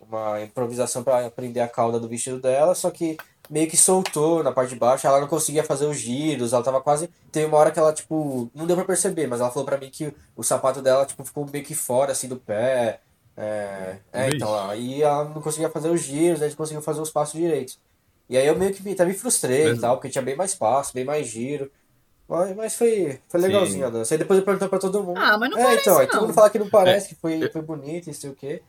uma 0.00 0.42
improvisação 0.42 1.02
pra 1.02 1.30
prender 1.30 1.62
a 1.62 1.68
cauda 1.68 1.98
do 1.98 2.06
vestido 2.06 2.38
dela, 2.38 2.74
só 2.74 2.90
que 2.90 3.16
meio 3.50 3.68
que 3.68 3.76
soltou 3.76 4.42
na 4.42 4.52
parte 4.52 4.70
de 4.70 4.76
baixo, 4.76 5.06
ela 5.06 5.20
não 5.20 5.28
conseguia 5.28 5.62
fazer 5.64 5.86
os 5.86 5.96
giros, 5.98 6.52
ela 6.52 6.62
tava 6.62 6.80
quase. 6.80 7.08
Teve 7.30 7.46
uma 7.46 7.56
hora 7.58 7.70
que 7.70 7.78
ela, 7.78 7.92
tipo, 7.92 8.50
não 8.54 8.66
deu 8.66 8.76
pra 8.76 8.84
perceber, 8.84 9.26
mas 9.26 9.40
ela 9.40 9.50
falou 9.50 9.64
pra 9.66 9.78
mim 9.78 9.90
que 9.90 10.12
o 10.36 10.42
sapato 10.42 10.80
dela, 10.82 11.04
tipo, 11.06 11.24
ficou 11.24 11.46
meio 11.50 11.64
que 11.64 11.74
fora, 11.74 12.12
assim, 12.12 12.28
do 12.28 12.36
pé. 12.36 13.00
É, 13.36 13.96
é 14.12 14.28
então, 14.30 14.68
aí 14.68 15.02
ela 15.02 15.24
não 15.24 15.42
conseguia 15.42 15.68
fazer 15.68 15.90
os 15.90 16.00
giros, 16.00 16.40
aí 16.42 16.48
não 16.48 16.56
conseguiu 16.56 16.80
fazer 16.82 17.00
os 17.00 17.10
passos 17.10 17.38
direitos. 17.38 17.78
E 18.28 18.36
aí 18.36 18.46
eu 18.46 18.56
meio 18.56 18.72
que 18.72 18.82
me, 18.82 18.92
até 18.92 19.04
me 19.04 19.14
frustrei 19.14 19.66
e 19.66 19.70
Mas- 19.70 19.80
tal, 19.80 19.96
porque 19.96 20.08
tinha 20.08 20.22
bem 20.22 20.34
mais 20.34 20.54
passo, 20.54 20.92
bem 20.94 21.04
mais 21.04 21.26
giro. 21.26 21.70
Mas, 22.28 22.56
mas 22.56 22.74
foi, 22.74 23.20
foi 23.28 23.40
legalzinho 23.40 23.78
Sim. 23.78 23.84
a 23.84 23.90
dança. 23.90 24.14
Aí 24.14 24.18
depois 24.18 24.38
eu 24.38 24.44
perguntou 24.44 24.68
pra 24.68 24.78
todo 24.80 25.02
mundo. 25.04 25.16
Ah, 25.18 25.38
mas 25.38 25.48
não 25.50 25.58
é, 25.58 25.62
parece, 25.62 25.80
então, 25.82 25.98
aí 25.98 26.06
todo 26.06 26.14
não. 26.16 26.22
mundo 26.22 26.34
fala 26.34 26.50
que 26.50 26.58
não 26.58 26.68
parece, 26.68 27.08
que 27.10 27.14
É. 27.14 27.18
foi, 27.20 27.48
foi 27.50 27.62
bonito 27.62 28.10
e 28.10 28.14
sei 28.14 28.30
o 28.30 28.34
quê. 28.34 28.62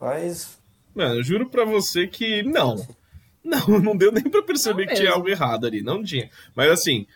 Mas 0.00 0.58
Mano, 0.94 1.16
eu 1.16 1.22
juro 1.24 1.48
pra 1.48 1.64
você 1.64 2.06
que 2.06 2.42
não. 2.44 2.76
Não, 3.48 3.78
não 3.80 3.96
deu 3.96 4.12
nem 4.12 4.22
pra 4.24 4.42
perceber 4.42 4.82
Não 4.82 4.88
que 4.88 4.94
tinha 4.94 5.06
mesmo. 5.06 5.16
algo 5.16 5.28
errado 5.28 5.66
ali. 5.66 5.82
Não 5.82 6.02
tinha. 6.02 6.28
Mas 6.54 6.70
assim, 6.70 7.06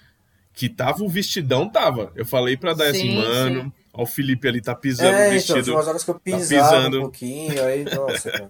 que 0.55 0.69
tava 0.69 1.03
o 1.05 1.09
vestidão, 1.09 1.69
tava. 1.69 2.11
Eu 2.15 2.25
falei 2.25 2.57
pra 2.57 2.73
dar 2.75 2.87
assim, 2.87 3.11
Sim, 3.11 3.17
mano, 3.19 3.63
sim. 3.65 3.73
ó, 3.93 4.03
o 4.03 4.07
Felipe 4.07 4.49
ali 4.49 4.61
tá 4.63 4.75
pisando 4.75 5.11
É, 5.11 5.13
o 5.13 5.17
então, 5.21 5.31
vestido. 5.33 5.63
tinha 5.63 5.77
umas 5.77 5.89
horas 5.89 6.05
que 6.05 6.11
eu 6.11 6.19
pisava 6.21 6.77
pisando. 6.77 6.99
um 6.99 7.03
pouquinho, 7.03 7.65
aí, 7.65 7.85
nossa, 7.85 8.31
cara. 8.31 8.49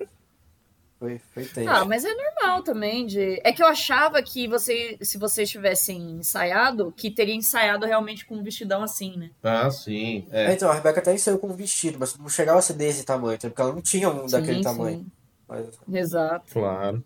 Foi, 0.98 1.20
foi 1.35 1.44
tenso. 1.46 1.68
Ah, 1.68 1.85
mas 1.85 2.04
é 2.04 2.14
normal 2.14 2.62
também 2.62 3.04
de. 3.06 3.40
É 3.42 3.52
que 3.52 3.61
eu 3.61 3.66
achava 3.66 4.22
que 4.22 4.46
você, 4.46 4.96
se 5.00 5.18
vocês 5.18 5.50
tivessem 5.50 6.00
ensaiado, 6.12 6.92
que 6.96 7.11
teria 7.11 7.35
ensaiado 7.35 7.85
realmente 7.85 8.24
com 8.24 8.37
um 8.37 8.42
vestidão 8.44 8.85
assim, 8.85 9.16
né? 9.16 9.30
Ah, 9.42 9.68
sim. 9.68 10.28
É, 10.30 10.44
É. 10.50 10.52
então, 10.52 10.70
a 10.70 10.74
Rebeca 10.74 11.00
até 11.00 11.16
saiu 11.16 11.38
com 11.40 11.48
um 11.48 11.56
vestido, 11.56 11.96
mas 11.98 12.16
não 12.16 12.28
chegava 12.28 12.61
a 12.61 12.62
ser 12.62 12.74
desse 12.74 13.04
tamanho, 13.04 13.37
porque 13.40 13.61
ela 13.61 13.72
não 13.72 13.82
tinha 13.82 14.08
um 14.08 14.26
daquele 14.26 14.58
Sim, 14.58 14.62
tamanho. 14.62 14.98
sim. 14.98 15.06
Mas, 15.48 15.66
Exato. 15.92 16.52
Claro. 16.52 17.04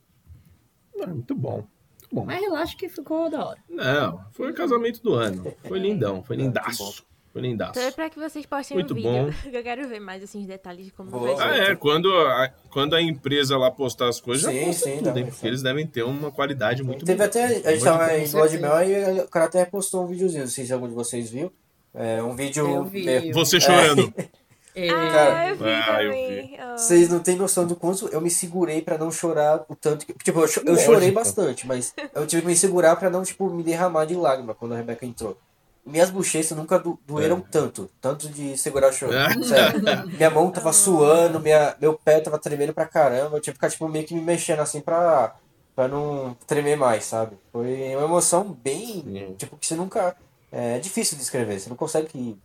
Ah, 1.02 1.06
muito 1.06 1.34
bom. 1.34 1.54
Muito 1.56 2.08
bom. 2.14 2.24
Mas 2.24 2.40
relaxa 2.40 2.76
que 2.76 2.88
ficou 2.88 3.28
da 3.30 3.44
hora. 3.46 3.58
Não, 3.68 4.20
foi 4.32 4.50
o 4.50 4.54
casamento 4.54 5.02
do 5.02 5.14
ano. 5.14 5.52
Foi 5.66 5.78
lindão, 5.78 6.22
foi 6.22 6.36
lindaço. 6.36 7.04
Foi 7.32 7.42
lindaço. 7.42 7.72
Então 7.72 7.82
é 7.82 7.90
pra 7.90 8.08
que 8.08 8.18
vocês 8.18 8.46
postem 8.46 8.78
Muito 8.78 8.92
um 8.92 8.96
vídeo. 8.96 9.10
bom. 9.10 9.30
Eu 9.52 9.62
quero 9.62 9.86
ver 9.88 10.00
mais 10.00 10.22
assim, 10.22 10.40
os 10.40 10.46
detalhes 10.46 10.86
de 10.86 10.90
como 10.92 11.10
Boa. 11.10 11.34
vai 11.36 11.60
Ah, 11.60 11.64
ser. 11.66 11.72
é. 11.72 11.76
Quando 11.76 12.08
a, 12.10 12.48
quando 12.70 12.94
a 12.96 13.02
empresa 13.02 13.58
lá 13.58 13.70
postar 13.70 14.08
as 14.08 14.18
coisas, 14.20 14.44
já 14.44 14.50
Sim, 14.58 14.64
posta 14.66 14.84
sim, 14.90 14.96
tudo, 14.98 15.12
sim. 15.18 15.26
Porque 15.26 15.46
eles 15.46 15.62
devem 15.62 15.86
ter 15.86 16.02
uma 16.02 16.30
qualidade 16.32 16.82
muito 16.82 17.04
teve 17.04 17.18
boa. 17.18 17.26
até, 17.28 17.44
a 17.44 17.72
gente 17.72 17.84
tava 17.84 18.16
em. 18.16 18.26
Lua 18.32 18.48
de 18.48 18.58
Mel 18.58 18.82
e 18.88 19.20
o 19.20 19.28
cara 19.28 19.44
até 19.46 19.64
postou 19.66 20.04
um 20.04 20.06
videozinho, 20.06 20.44
não 20.44 20.48
sei 20.50 20.64
se 20.64 20.72
algum 20.72 20.88
de 20.88 20.94
vocês 20.94 21.28
viu. 21.28 21.52
É, 21.92 22.22
um 22.22 22.34
vídeo. 22.34 22.66
Eu 22.66 22.84
vi. 22.84 23.32
Você 23.32 23.60
chorando. 23.60 24.12
É, 24.16 24.28
Ah, 24.76 25.12
Cara, 25.12 25.48
eu 25.48 25.56
vi 25.56 25.64
ah, 25.64 26.02
eu. 26.02 26.74
Oh. 26.74 26.78
Vocês 26.78 27.08
não 27.08 27.18
têm 27.20 27.36
noção 27.36 27.66
do 27.66 27.74
quanto 27.74 28.08
eu 28.08 28.20
me 28.20 28.30
segurei 28.30 28.82
pra 28.82 28.98
não 28.98 29.10
chorar 29.10 29.64
o 29.68 29.74
tanto 29.74 30.04
que. 30.04 30.12
Tipo, 30.12 30.40
eu, 30.40 30.48
eu 30.66 30.76
chorei 30.76 31.10
bastante, 31.10 31.66
mas 31.66 31.94
eu 32.14 32.26
tive 32.26 32.42
que 32.42 32.48
me 32.48 32.56
segurar 32.56 32.96
pra 32.96 33.08
não, 33.08 33.22
tipo, 33.22 33.48
me 33.48 33.62
derramar 33.62 34.04
de 34.04 34.14
lágrima 34.14 34.54
quando 34.54 34.74
a 34.74 34.76
Rebeca 34.76 35.06
entrou. 35.06 35.36
Minhas 35.84 36.10
bochechas 36.10 36.56
nunca 36.58 36.78
do- 36.80 36.98
doeram 37.06 37.40
tanto, 37.40 37.88
tanto 38.00 38.28
de 38.28 38.58
segurar 38.58 38.90
o 38.90 38.92
choro. 38.92 39.14
É. 39.14 39.32
Sério. 39.42 39.80
Minha 40.08 40.30
mão 40.30 40.50
tava 40.50 40.72
suando, 40.72 41.38
minha, 41.40 41.76
meu 41.80 41.94
pé 41.94 42.18
tava 42.20 42.38
tremendo 42.38 42.74
pra 42.74 42.84
caramba. 42.86 43.36
Eu 43.36 43.40
tinha 43.40 43.52
que 43.52 43.58
ficar, 43.58 43.70
tipo, 43.70 43.88
meio 43.88 44.04
que 44.04 44.12
me 44.12 44.20
mexendo 44.20 44.60
assim 44.60 44.80
pra, 44.80 45.36
pra 45.76 45.86
não 45.86 46.36
tremer 46.46 46.76
mais, 46.76 47.04
sabe? 47.04 47.36
Foi 47.52 47.94
uma 47.94 48.04
emoção 48.04 48.44
bem. 48.62 49.04
Sim. 49.04 49.34
Tipo, 49.38 49.56
que 49.56 49.64
você 49.66 49.76
nunca. 49.76 50.16
É 50.50 50.78
difícil 50.80 51.16
de 51.16 51.20
descrever, 51.22 51.58
você 51.60 51.68
não 51.68 51.76
consegue 51.76 52.36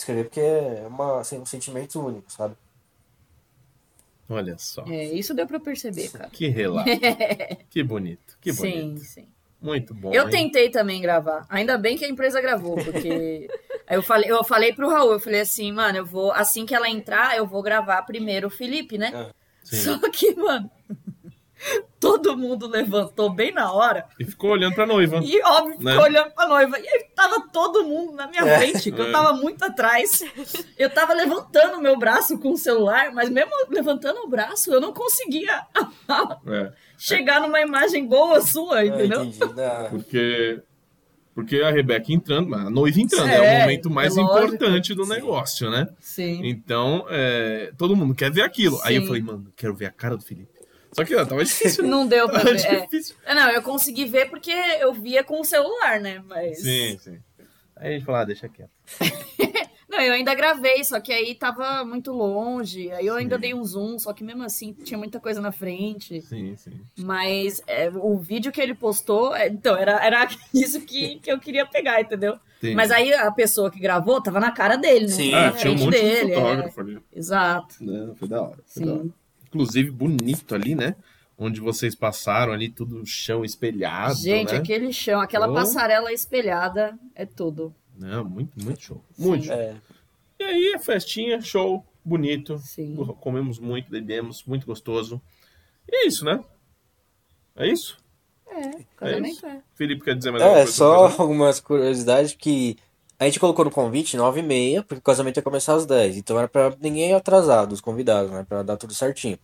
descrever 0.00 0.24
porque 0.24 0.40
é 0.40 0.86
uma, 0.86 1.20
assim, 1.20 1.38
um 1.38 1.46
sentimento 1.46 2.04
único, 2.04 2.30
sabe? 2.30 2.54
Olha 4.28 4.56
só. 4.58 4.84
é, 4.86 5.04
isso 5.04 5.34
deu 5.34 5.46
pra 5.46 5.58
perceber, 5.58 6.08
cara. 6.10 6.30
Que 6.30 6.48
relato. 6.48 6.88
que 7.68 7.82
bonito. 7.82 8.38
Que 8.40 8.52
sim, 8.52 8.70
bonito. 8.70 9.04
sim. 9.04 9.26
Muito 9.60 9.92
bom. 9.92 10.12
Eu 10.12 10.24
hein? 10.24 10.30
tentei 10.30 10.70
também 10.70 11.02
gravar. 11.02 11.46
Ainda 11.50 11.76
bem 11.76 11.96
que 11.96 12.04
a 12.04 12.08
empresa 12.08 12.40
gravou, 12.40 12.76
porque. 12.76 13.48
Eu 13.90 14.04
falei, 14.04 14.30
eu 14.30 14.44
falei 14.44 14.72
pro 14.72 14.88
Raul, 14.88 15.10
eu 15.10 15.18
falei 15.18 15.40
assim, 15.40 15.72
mano, 15.72 15.98
eu 15.98 16.06
vou. 16.06 16.30
Assim 16.30 16.64
que 16.64 16.72
ela 16.72 16.88
entrar, 16.88 17.36
eu 17.36 17.44
vou 17.44 17.60
gravar 17.60 18.00
primeiro 18.02 18.46
o 18.46 18.50
Felipe, 18.50 18.96
né? 18.96 19.10
Ah. 19.12 19.34
Sim. 19.64 19.76
Só 19.78 20.10
que, 20.12 20.32
mano. 20.36 20.70
todo 22.00 22.36
mundo 22.36 22.66
levantou 22.66 23.30
bem 23.30 23.52
na 23.52 23.72
hora. 23.72 24.06
E 24.18 24.24
ficou 24.24 24.50
olhando 24.50 24.74
pra 24.74 24.86
noiva. 24.86 25.20
E, 25.22 25.40
óbvio, 25.42 25.72
ficou 25.78 25.84
Né? 25.84 25.98
olhando 25.98 26.30
pra 26.32 26.46
noiva. 26.48 26.78
E 26.78 26.88
aí 26.88 27.06
tava 27.14 27.40
todo 27.52 27.84
mundo 27.84 28.12
na 28.12 28.26
minha 28.26 28.42
frente, 28.58 28.90
que 28.90 29.00
eu 29.00 29.08
É. 29.08 29.12
tava 29.12 29.32
muito 29.34 29.62
atrás. 29.64 30.22
Eu 30.78 30.88
tava 30.90 31.12
levantando 31.12 31.78
o 31.78 31.82
meu 31.82 31.98
braço 31.98 32.38
com 32.38 32.52
o 32.52 32.56
celular, 32.56 33.12
mas 33.12 33.28
mesmo 33.28 33.50
levantando 33.68 34.20
o 34.20 34.28
braço, 34.28 34.72
eu 34.72 34.80
não 34.80 34.92
conseguia 34.92 35.62
É, 36.46 36.72
chegar 36.98 37.40
numa 37.40 37.60
imagem 37.60 38.06
boa 38.06 38.40
sua, 38.40 38.84
Eu 38.84 38.94
entendeu? 38.94 39.24
entendi. 39.24 39.38
Porque. 39.90 40.62
Porque 41.32 41.60
a 41.62 41.70
Rebeca 41.70 42.12
entrando, 42.12 42.52
a 42.54 42.68
noiva 42.68 43.00
entrando, 43.00 43.28
é, 43.30 43.36
É, 43.36 43.40
o 43.56 43.60
momento 43.60 43.88
mais 43.88 44.16
é 44.16 44.20
lógico. 44.20 44.54
importante 44.56 44.94
do 44.94 45.04
Sim. 45.04 45.10
negócio, 45.10 45.70
né? 45.70 45.88
Sim. 46.00 46.40
Então, 46.44 47.06
é, 47.08 47.70
todo 47.78 47.94
mundo 47.96 48.14
quer 48.14 48.30
ver 48.32 48.42
aquilo. 48.42 48.78
Aí 48.82 48.96
eu 48.96 49.02
Sim. 49.02 49.06
falei, 49.06 49.22
mano, 49.22 49.46
quero 49.56 49.72
ver 49.74 49.86
a 49.86 49.90
cara 49.92 50.16
do 50.16 50.24
Felipe. 50.24 50.50
Só 50.92 51.04
que 51.04 51.14
ó, 51.14 51.24
tava 51.24 51.44
difícil. 51.44 51.84
né? 51.84 51.90
Não 51.90 52.06
deu 52.06 52.28
pra 52.28 52.40
Tava 52.40 52.52
ver. 52.54 52.66
É. 52.66 52.80
difícil. 52.80 53.14
É, 53.24 53.34
Não, 53.34 53.48
eu 53.50 53.62
consegui 53.62 54.04
ver 54.06 54.28
porque 54.28 54.50
eu 54.50 54.92
via 54.92 55.22
com 55.22 55.40
o 55.40 55.44
celular, 55.44 56.00
né? 56.00 56.22
Mas. 56.26 56.62
Sim, 56.62 56.98
sim. 56.98 57.18
Aí 57.76 57.88
a 57.88 57.92
gente 57.92 58.04
falou, 58.04 58.20
ah, 58.20 58.24
deixa 58.24 58.48
quieto. 58.48 58.70
Não, 59.88 60.00
eu 60.00 60.12
ainda 60.12 60.32
gravei, 60.36 60.84
só 60.84 61.00
que 61.00 61.12
aí 61.12 61.34
tava 61.34 61.84
muito 61.84 62.12
longe. 62.12 62.92
Aí 62.92 63.04
eu 63.06 63.16
ainda 63.16 63.34
Sim. 63.34 63.40
dei 63.40 63.54
um 63.54 63.64
zoom, 63.64 63.98
só 63.98 64.12
que 64.12 64.22
mesmo 64.22 64.44
assim 64.44 64.72
tinha 64.72 64.96
muita 64.96 65.18
coisa 65.18 65.40
na 65.40 65.50
frente. 65.50 66.20
Sim, 66.22 66.54
sim. 66.56 66.80
Mas 66.96 67.60
é, 67.66 67.90
o 67.92 68.16
vídeo 68.16 68.52
que 68.52 68.60
ele 68.60 68.72
postou, 68.74 69.34
é, 69.34 69.48
então, 69.48 69.76
era, 69.76 69.92
era 70.04 70.28
isso 70.54 70.80
que, 70.82 71.18
que 71.18 71.32
eu 71.32 71.40
queria 71.40 71.66
pegar, 71.66 72.00
entendeu? 72.00 72.38
Sim. 72.60 72.74
Mas 72.74 72.92
aí 72.92 73.12
a 73.12 73.32
pessoa 73.32 73.68
que 73.68 73.80
gravou 73.80 74.22
tava 74.22 74.38
na 74.38 74.52
cara 74.52 74.76
dele, 74.76 75.06
né? 75.06 75.12
Sim. 75.12 75.34
Ah, 75.34 75.46
na 75.46 75.52
tinha 75.54 75.72
um 75.72 75.78
frente 75.78 75.84
monte 75.86 75.96
de 75.96 76.02
dele, 76.02 76.32
é. 76.32 76.34
fotógrafo 76.36 76.80
ali. 76.82 76.98
Exato. 77.12 77.74
Né, 77.84 78.12
Foi 78.16 78.28
da 78.28 78.42
hora. 78.42 78.58
Foi 78.66 78.84
da 78.84 78.92
hora. 78.92 79.06
Sim. 79.50 79.58
Inclusive, 79.58 79.90
bonito 79.90 80.54
ali, 80.54 80.74
né? 80.74 80.94
Onde 81.36 81.60
vocês 81.60 81.94
passaram 81.94 82.52
ali, 82.52 82.68
tudo 82.70 83.04
chão 83.06 83.44
espelhado, 83.44 84.14
Gente, 84.14 84.52
né? 84.52 84.58
aquele 84.58 84.92
chão, 84.92 85.20
aquela 85.20 85.48
Oh. 85.48 85.54
passarela 85.54 86.12
espelhada 86.12 86.98
é 87.14 87.24
tudo. 87.24 87.74
Não, 87.98 88.24
muito, 88.24 88.52
muito 88.62 88.80
show. 88.82 89.04
Muito 89.18 89.46
show. 89.46 89.54
É. 89.54 89.74
E 90.38 90.44
aí, 90.44 90.74
a 90.74 90.78
festinha, 90.78 91.40
show, 91.40 91.84
bonito. 92.04 92.58
Sim. 92.58 92.94
Comemos 93.20 93.58
muito, 93.58 93.90
bebemos, 93.90 94.44
muito 94.44 94.66
gostoso. 94.66 95.20
E 95.90 95.96
é 96.04 96.06
isso, 96.06 96.24
né? 96.24 96.42
É 97.56 97.66
isso? 97.66 97.96
É, 98.46 98.84
casamento 98.96 99.46
é. 99.46 99.62
Felipe 99.74 100.04
quer 100.04 100.16
dizer 100.16 100.30
mais 100.32 100.42
alguma 100.42 100.60
É, 100.60 100.64
coisa? 100.64 100.76
só 100.76 100.84
sobre 100.84 100.96
o 100.96 101.00
casamento? 101.08 101.20
algumas 101.22 101.60
curiosidades 101.60 102.34
que 102.34 102.76
a 103.20 103.26
gente 103.26 103.38
colocou 103.38 103.66
no 103.66 103.70
convite 103.70 104.16
9 104.16 104.40
e 104.40 104.42
meia, 104.42 104.82
porque 104.82 104.98
o 104.98 105.02
casamento 105.02 105.36
ia 105.36 105.42
começar 105.42 105.74
às 105.74 105.84
10. 105.84 106.16
Então 106.16 106.38
era 106.38 106.48
pra 106.48 106.72
ninguém 106.80 107.12
atrasar 107.12 107.66
dos 107.66 107.80
convidados, 107.80 108.30
né? 108.30 108.46
Pra 108.48 108.62
dar 108.62 108.78
tudo 108.78 108.94
certinho. 108.94 109.38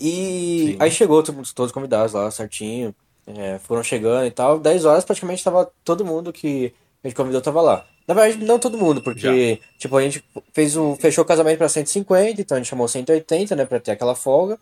E 0.00 0.68
Sim. 0.72 0.76
aí 0.78 0.90
chegou 0.92 1.20
todos, 1.22 1.52
todos 1.52 1.70
os 1.70 1.74
convidados 1.74 2.12
lá 2.12 2.30
certinho. 2.30 2.94
é, 3.26 3.58
foram 3.58 3.82
chegando 3.82 4.26
e 4.26 4.30
tal. 4.30 4.60
10 4.60 4.84
horas 4.84 5.04
praticamente 5.04 5.42
tava 5.42 5.70
todo 5.84 6.04
mundo 6.04 6.32
que 6.32 6.72
a 7.02 7.08
gente 7.08 7.16
convidou 7.16 7.40
tava 7.40 7.60
lá. 7.60 7.84
Na 8.06 8.14
verdade, 8.14 8.44
não 8.44 8.58
todo 8.58 8.76
mundo, 8.78 9.02
porque, 9.02 9.60
tipo, 9.78 9.96
a 9.96 10.02
gente 10.02 10.22
fez 10.52 10.76
o, 10.76 10.94
fechou 10.96 11.24
o 11.24 11.26
casamento 11.26 11.56
pra 11.58 11.68
150, 11.70 12.40
então 12.40 12.56
a 12.56 12.60
gente 12.60 12.68
chamou 12.68 12.86
180, 12.86 13.56
né, 13.56 13.64
pra 13.64 13.80
ter 13.80 13.92
aquela 13.92 14.14
folga. 14.14 14.58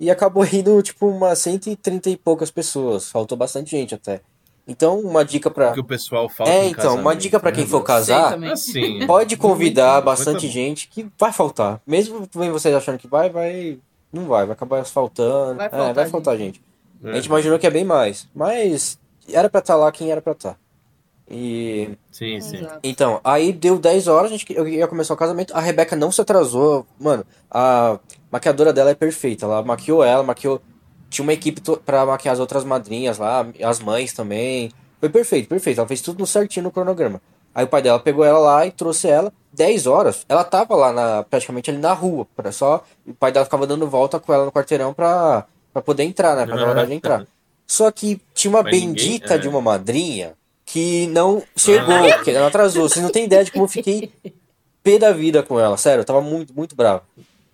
E 0.00 0.10
acabou 0.10 0.44
indo, 0.50 0.82
tipo, 0.82 1.06
umas 1.06 1.38
130 1.38 2.10
e 2.10 2.16
poucas 2.16 2.50
pessoas. 2.50 3.10
Faltou 3.10 3.36
bastante 3.38 3.70
gente 3.70 3.94
até. 3.94 4.22
Então, 4.68 4.98
uma 4.98 5.24
dica 5.24 5.48
pra. 5.50 5.72
Que 5.72 5.80
o 5.80 5.84
pessoal 5.84 6.28
falta 6.28 6.52
É, 6.52 6.66
então, 6.66 6.96
uma 6.96 7.14
dica 7.14 7.38
pra 7.38 7.50
né, 7.50 7.56
quem 7.56 7.66
for 7.66 7.76
meu? 7.78 7.84
casar. 7.84 8.36
Assim, 8.50 9.04
Pode 9.06 9.36
convidar 9.36 10.00
bastante 10.00 10.48
gente 10.48 10.88
que 10.88 11.06
vai 11.18 11.32
faltar. 11.32 11.80
Mesmo 11.86 12.28
vocês 12.32 12.74
achando 12.74 12.98
que 12.98 13.06
vai, 13.06 13.30
vai. 13.30 13.78
Não 14.12 14.24
vai, 14.26 14.44
vai 14.44 14.54
acabar 14.54 14.84
faltando. 14.84 15.56
Vai 15.56 15.66
É, 15.66 15.70
faltar 15.70 15.94
vai 15.94 16.06
faltar 16.08 16.36
gente. 16.36 16.60
é. 17.04 17.10
A 17.10 17.14
gente 17.14 17.26
imaginou 17.26 17.58
que 17.58 17.66
é 17.66 17.70
bem 17.70 17.84
mais. 17.84 18.28
Mas 18.34 18.98
era 19.32 19.48
pra 19.48 19.60
estar 19.60 19.76
lá 19.76 19.90
quem 19.92 20.10
era 20.10 20.20
pra 20.20 20.32
estar. 20.32 20.58
E. 21.30 21.90
Sim, 22.10 22.40
sim. 22.40 22.66
Então, 22.82 23.20
aí 23.24 23.52
deu 23.52 23.78
10 23.78 24.06
horas, 24.08 24.30
a 24.30 24.36
gente 24.36 24.46
eu 24.52 24.66
ia 24.66 24.86
começar 24.86 25.14
o 25.14 25.16
casamento. 25.16 25.54
A 25.56 25.60
Rebeca 25.60 25.94
não 25.96 26.10
se 26.12 26.20
atrasou. 26.20 26.86
Mano, 26.98 27.24
a 27.50 27.98
maquiadora 28.30 28.72
dela 28.72 28.90
é 28.90 28.94
perfeita. 28.94 29.44
Ela 29.46 29.62
maquiou 29.62 30.02
ela, 30.04 30.22
maquiou. 30.22 30.60
Tinha 31.08 31.22
uma 31.22 31.32
equipe 31.32 31.60
pra 31.84 32.04
maquiar 32.04 32.32
as 32.34 32.40
outras 32.40 32.64
madrinhas 32.64 33.18
lá, 33.18 33.46
as 33.62 33.80
mães 33.80 34.12
também. 34.12 34.70
Foi 35.00 35.08
perfeito, 35.08 35.48
perfeito. 35.48 35.78
Ela 35.78 35.88
fez 35.88 36.00
tudo 36.00 36.18
no 36.18 36.26
certinho 36.26 36.64
no 36.64 36.70
cronograma. 36.70 37.20
Aí 37.54 37.64
o 37.64 37.68
pai 37.68 37.80
dela 37.80 37.98
pegou 37.98 38.24
ela 38.24 38.38
lá 38.38 38.66
e 38.66 38.70
trouxe 38.70 39.08
ela. 39.08 39.32
10 39.52 39.86
horas, 39.86 40.26
ela 40.28 40.44
tava 40.44 40.74
lá 40.76 40.92
na, 40.92 41.22
praticamente 41.22 41.70
ali 41.70 41.78
na 41.78 41.92
rua. 41.94 42.26
Pra 42.36 42.52
só, 42.52 42.84
o 43.06 43.14
pai 43.14 43.32
dela 43.32 43.44
ficava 43.46 43.66
dando 43.66 43.86
volta 43.88 44.20
com 44.20 44.32
ela 44.32 44.44
no 44.44 44.52
quarteirão 44.52 44.92
pra, 44.92 45.46
pra 45.72 45.80
poder 45.80 46.02
entrar, 46.04 46.36
né? 46.36 46.44
Pra 46.44 46.84
de 46.84 46.92
entrar. 46.92 47.26
Só 47.66 47.90
que 47.90 48.20
tinha 48.34 48.50
uma 48.50 48.62
Mas 48.62 48.72
ninguém- 48.72 48.88
bendita 48.88 49.34
é. 49.34 49.38
de 49.38 49.48
uma 49.48 49.60
madrinha 49.62 50.34
que 50.66 51.06
não 51.06 51.42
chegou, 51.56 51.94
que 52.22 52.30
ela 52.30 52.48
atrasou. 52.48 52.88
Vocês 52.88 53.02
não 53.02 53.10
têm 53.10 53.24
ideia 53.24 53.44
de 53.44 53.50
como 53.52 53.64
eu 53.64 53.68
fiquei 53.68 54.12
pé 54.82 54.98
da 54.98 55.12
vida 55.12 55.42
com 55.42 55.58
ela, 55.58 55.76
sério, 55.76 56.02
eu 56.02 56.04
tava 56.04 56.20
muito, 56.20 56.52
muito 56.54 56.76
bravo. 56.76 57.02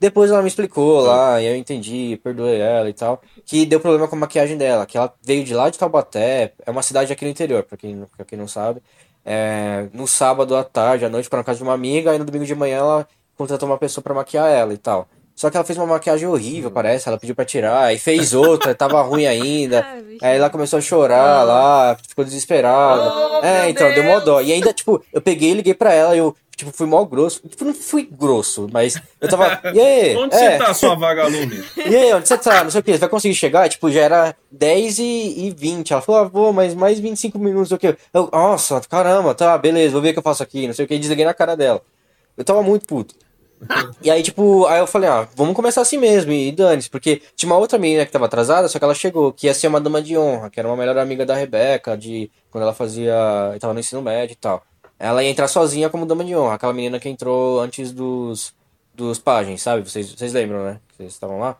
Depois 0.03 0.33
ela 0.33 0.43
me 0.43 0.49
explicou 0.49 1.01
lá, 1.01 1.41
e 1.41 1.47
eu 1.47 1.55
entendi, 1.55 2.19
perdoei 2.25 2.59
ela 2.61 2.91
e 2.91 2.93
tal, 2.93 3.23
que 3.47 3.65
deu 3.65 3.79
problema 3.79 4.09
com 4.09 4.17
a 4.17 4.19
maquiagem 4.19 4.59
dela, 4.59 4.85
que 4.85 4.99
ela 4.99 5.15
veio 5.23 5.45
de 5.45 5.55
lá 5.55 5.71
de 5.71 5.79
Taubaté, 5.79 6.55
é 6.67 6.71
uma 6.73 6.83
cidade 6.83 7.13
aqui 7.13 7.25
no 7.25 7.31
interior, 7.31 7.63
pra 7.63 7.77
quem, 7.79 8.05
pra 8.17 8.25
quem 8.25 8.37
não 8.37 8.49
sabe. 8.49 8.83
É, 9.25 9.87
no 9.93 10.09
sábado 10.09 10.57
à 10.57 10.65
tarde, 10.65 11.05
à 11.05 11.09
noite, 11.09 11.31
para 11.31 11.39
na 11.39 11.45
casa 11.45 11.59
de 11.59 11.63
uma 11.63 11.73
amiga, 11.73 12.11
aí 12.11 12.19
no 12.19 12.25
domingo 12.25 12.45
de 12.45 12.53
manhã 12.53 12.79
ela 12.79 13.09
contratou 13.37 13.69
uma 13.69 13.79
pessoa 13.79 14.03
pra 14.03 14.13
maquiar 14.13 14.51
ela 14.51 14.75
e 14.75 14.77
tal. 14.77 15.07
Só 15.35 15.51
que 15.51 15.57
ela 15.57 15.65
fez 15.65 15.79
uma 15.79 15.87
maquiagem 15.87 16.29
horrível, 16.29 16.71
parece, 16.71 17.09
ela 17.09 17.19
pediu 17.19 17.35
pra 17.35 17.45
tirar, 17.45 17.85
aí 17.85 17.99
fez 17.99 18.35
outra, 18.35 18.75
tava 18.75 19.01
ruim 19.03 19.27
ainda. 19.27 19.85
Aí 20.21 20.37
ela 20.37 20.51
começou 20.51 20.79
a 20.79 20.83
chorar 20.83 21.43
lá, 21.43 21.97
ficou 22.07 22.25
desesperada. 22.25 23.13
Oh, 23.13 23.45
é, 23.45 23.69
então, 23.71 23.93
deu 23.93 24.05
mó 24.05 24.13
Deus. 24.21 24.25
dó. 24.25 24.41
E 24.41 24.53
ainda, 24.53 24.73
tipo, 24.73 25.05
eu 25.13 25.21
peguei 25.21 25.51
e 25.51 25.55
liguei 25.55 25.75
pra 25.75 25.93
ela 25.93 26.15
e 26.15 26.19
eu, 26.19 26.37
tipo, 26.55 26.71
fui 26.71 26.87
mó 26.87 27.05
grosso. 27.05 27.41
Tipo, 27.49 27.65
não 27.65 27.75
fui 27.75 28.09
grosso, 28.09 28.69
mas 28.71 29.03
eu 29.21 29.29
tava. 29.29 29.61
E 29.75 29.81
aí? 29.81 30.15
Onde 30.17 30.37
é, 30.37 30.39
você 30.39 30.59
tá, 30.59 30.75
sua 30.75 30.95
vagalume? 30.95 31.65
E 31.77 31.97
aí, 31.97 32.15
onde 32.15 32.29
você 32.29 32.39
tá? 32.39 32.63
Não 32.63 32.71
sei 32.71 32.81
o 32.81 32.85
que, 32.85 32.93
você 32.93 32.99
vai 32.99 33.09
conseguir 33.09 33.35
chegar? 33.35 33.69
Tipo, 33.69 33.91
já 33.91 34.03
era 34.03 34.37
10 34.53 34.99
e, 35.01 35.47
e 35.47 35.51
20. 35.51 35.93
Ela 35.93 36.03
falou, 36.03 36.21
ah, 36.21 36.25
vou, 36.25 36.53
mas 36.53 36.73
mais 36.73 37.01
25 37.01 37.37
minutos, 37.39 37.71
não 37.71 37.79
sei 37.79 37.91
o 37.91 37.95
que. 37.95 38.01
Eu, 38.15 38.29
nossa, 38.33 38.81
caramba, 38.83 39.35
tá, 39.35 39.59
beleza, 39.59 39.93
vou 39.93 40.03
ver 40.03 40.11
o 40.11 40.13
que 40.13 40.19
eu 40.21 40.23
faço 40.23 40.43
aqui, 40.43 40.69
não 40.69 40.75
sei 40.75 40.85
o 40.85 40.89
que. 40.89 40.99
Desliguei 40.99 41.25
na 41.25 41.35
cara 41.35 41.57
dela. 41.57 41.83
Eu 42.37 42.45
tava 42.45 42.63
muito 42.63 42.87
puto. 42.87 43.17
E 44.03 44.11
aí, 44.11 44.23
tipo, 44.23 44.67
aí 44.67 44.81
eu 44.81 44.87
falei, 44.87 45.09
ah, 45.09 45.29
vamos 45.37 45.55
começar 45.55 45.81
assim 45.81 45.97
mesmo, 45.97 46.33
e 46.33 46.51
dane-se, 46.51 46.91
porque 46.91 47.23
tinha 47.37 47.51
uma 47.51 47.59
outra 47.59 47.79
menina 47.79 48.05
que 48.05 48.13
tava 48.13 48.27
atrasada, 48.27 48.69
só 48.69 48.79
que 48.79 48.85
ela 48.85 48.95
chegou, 48.95 49.33
que 49.33 49.47
ia 49.47 49.55
ser 49.55 49.69
uma 49.69 49.81
dama 49.81 50.03
de 50.03 50.17
honra, 50.17 50.51
que 50.51 50.59
era 50.59 50.69
uma 50.69 50.77
melhor 50.77 50.99
amiga 50.99 51.25
da 51.25 51.35
Rebeca, 51.35 51.97
de 51.97 52.31
quando 52.51 52.63
ela 52.63 52.75
fazia. 52.75 53.15
tava 53.61 53.73
no 53.73 53.81
ensino 53.81 54.03
médio 54.03 54.35
e 54.35 54.37
tal. 54.37 54.63
Ela 54.99 55.23
ia 55.23 55.31
entrar 55.31 55.49
sozinha 55.49 55.89
como 55.89 56.07
dama 56.07 56.25
de 56.25 56.35
honra, 56.37 56.55
aquela 56.55 56.73
menina 56.73 56.99
que 57.01 57.09
entrou 57.09 57.61
antes 57.61 57.93
dos, 57.93 58.55
dos 58.95 59.19
pagens, 59.19 59.63
sabe? 59.63 59.89
Vocês, 59.89 60.13
vocês 60.13 60.33
lembram, 60.33 60.65
né? 60.65 60.81
Que 60.89 60.97
Vocês 60.99 61.13
estavam 61.13 61.39
lá? 61.39 61.57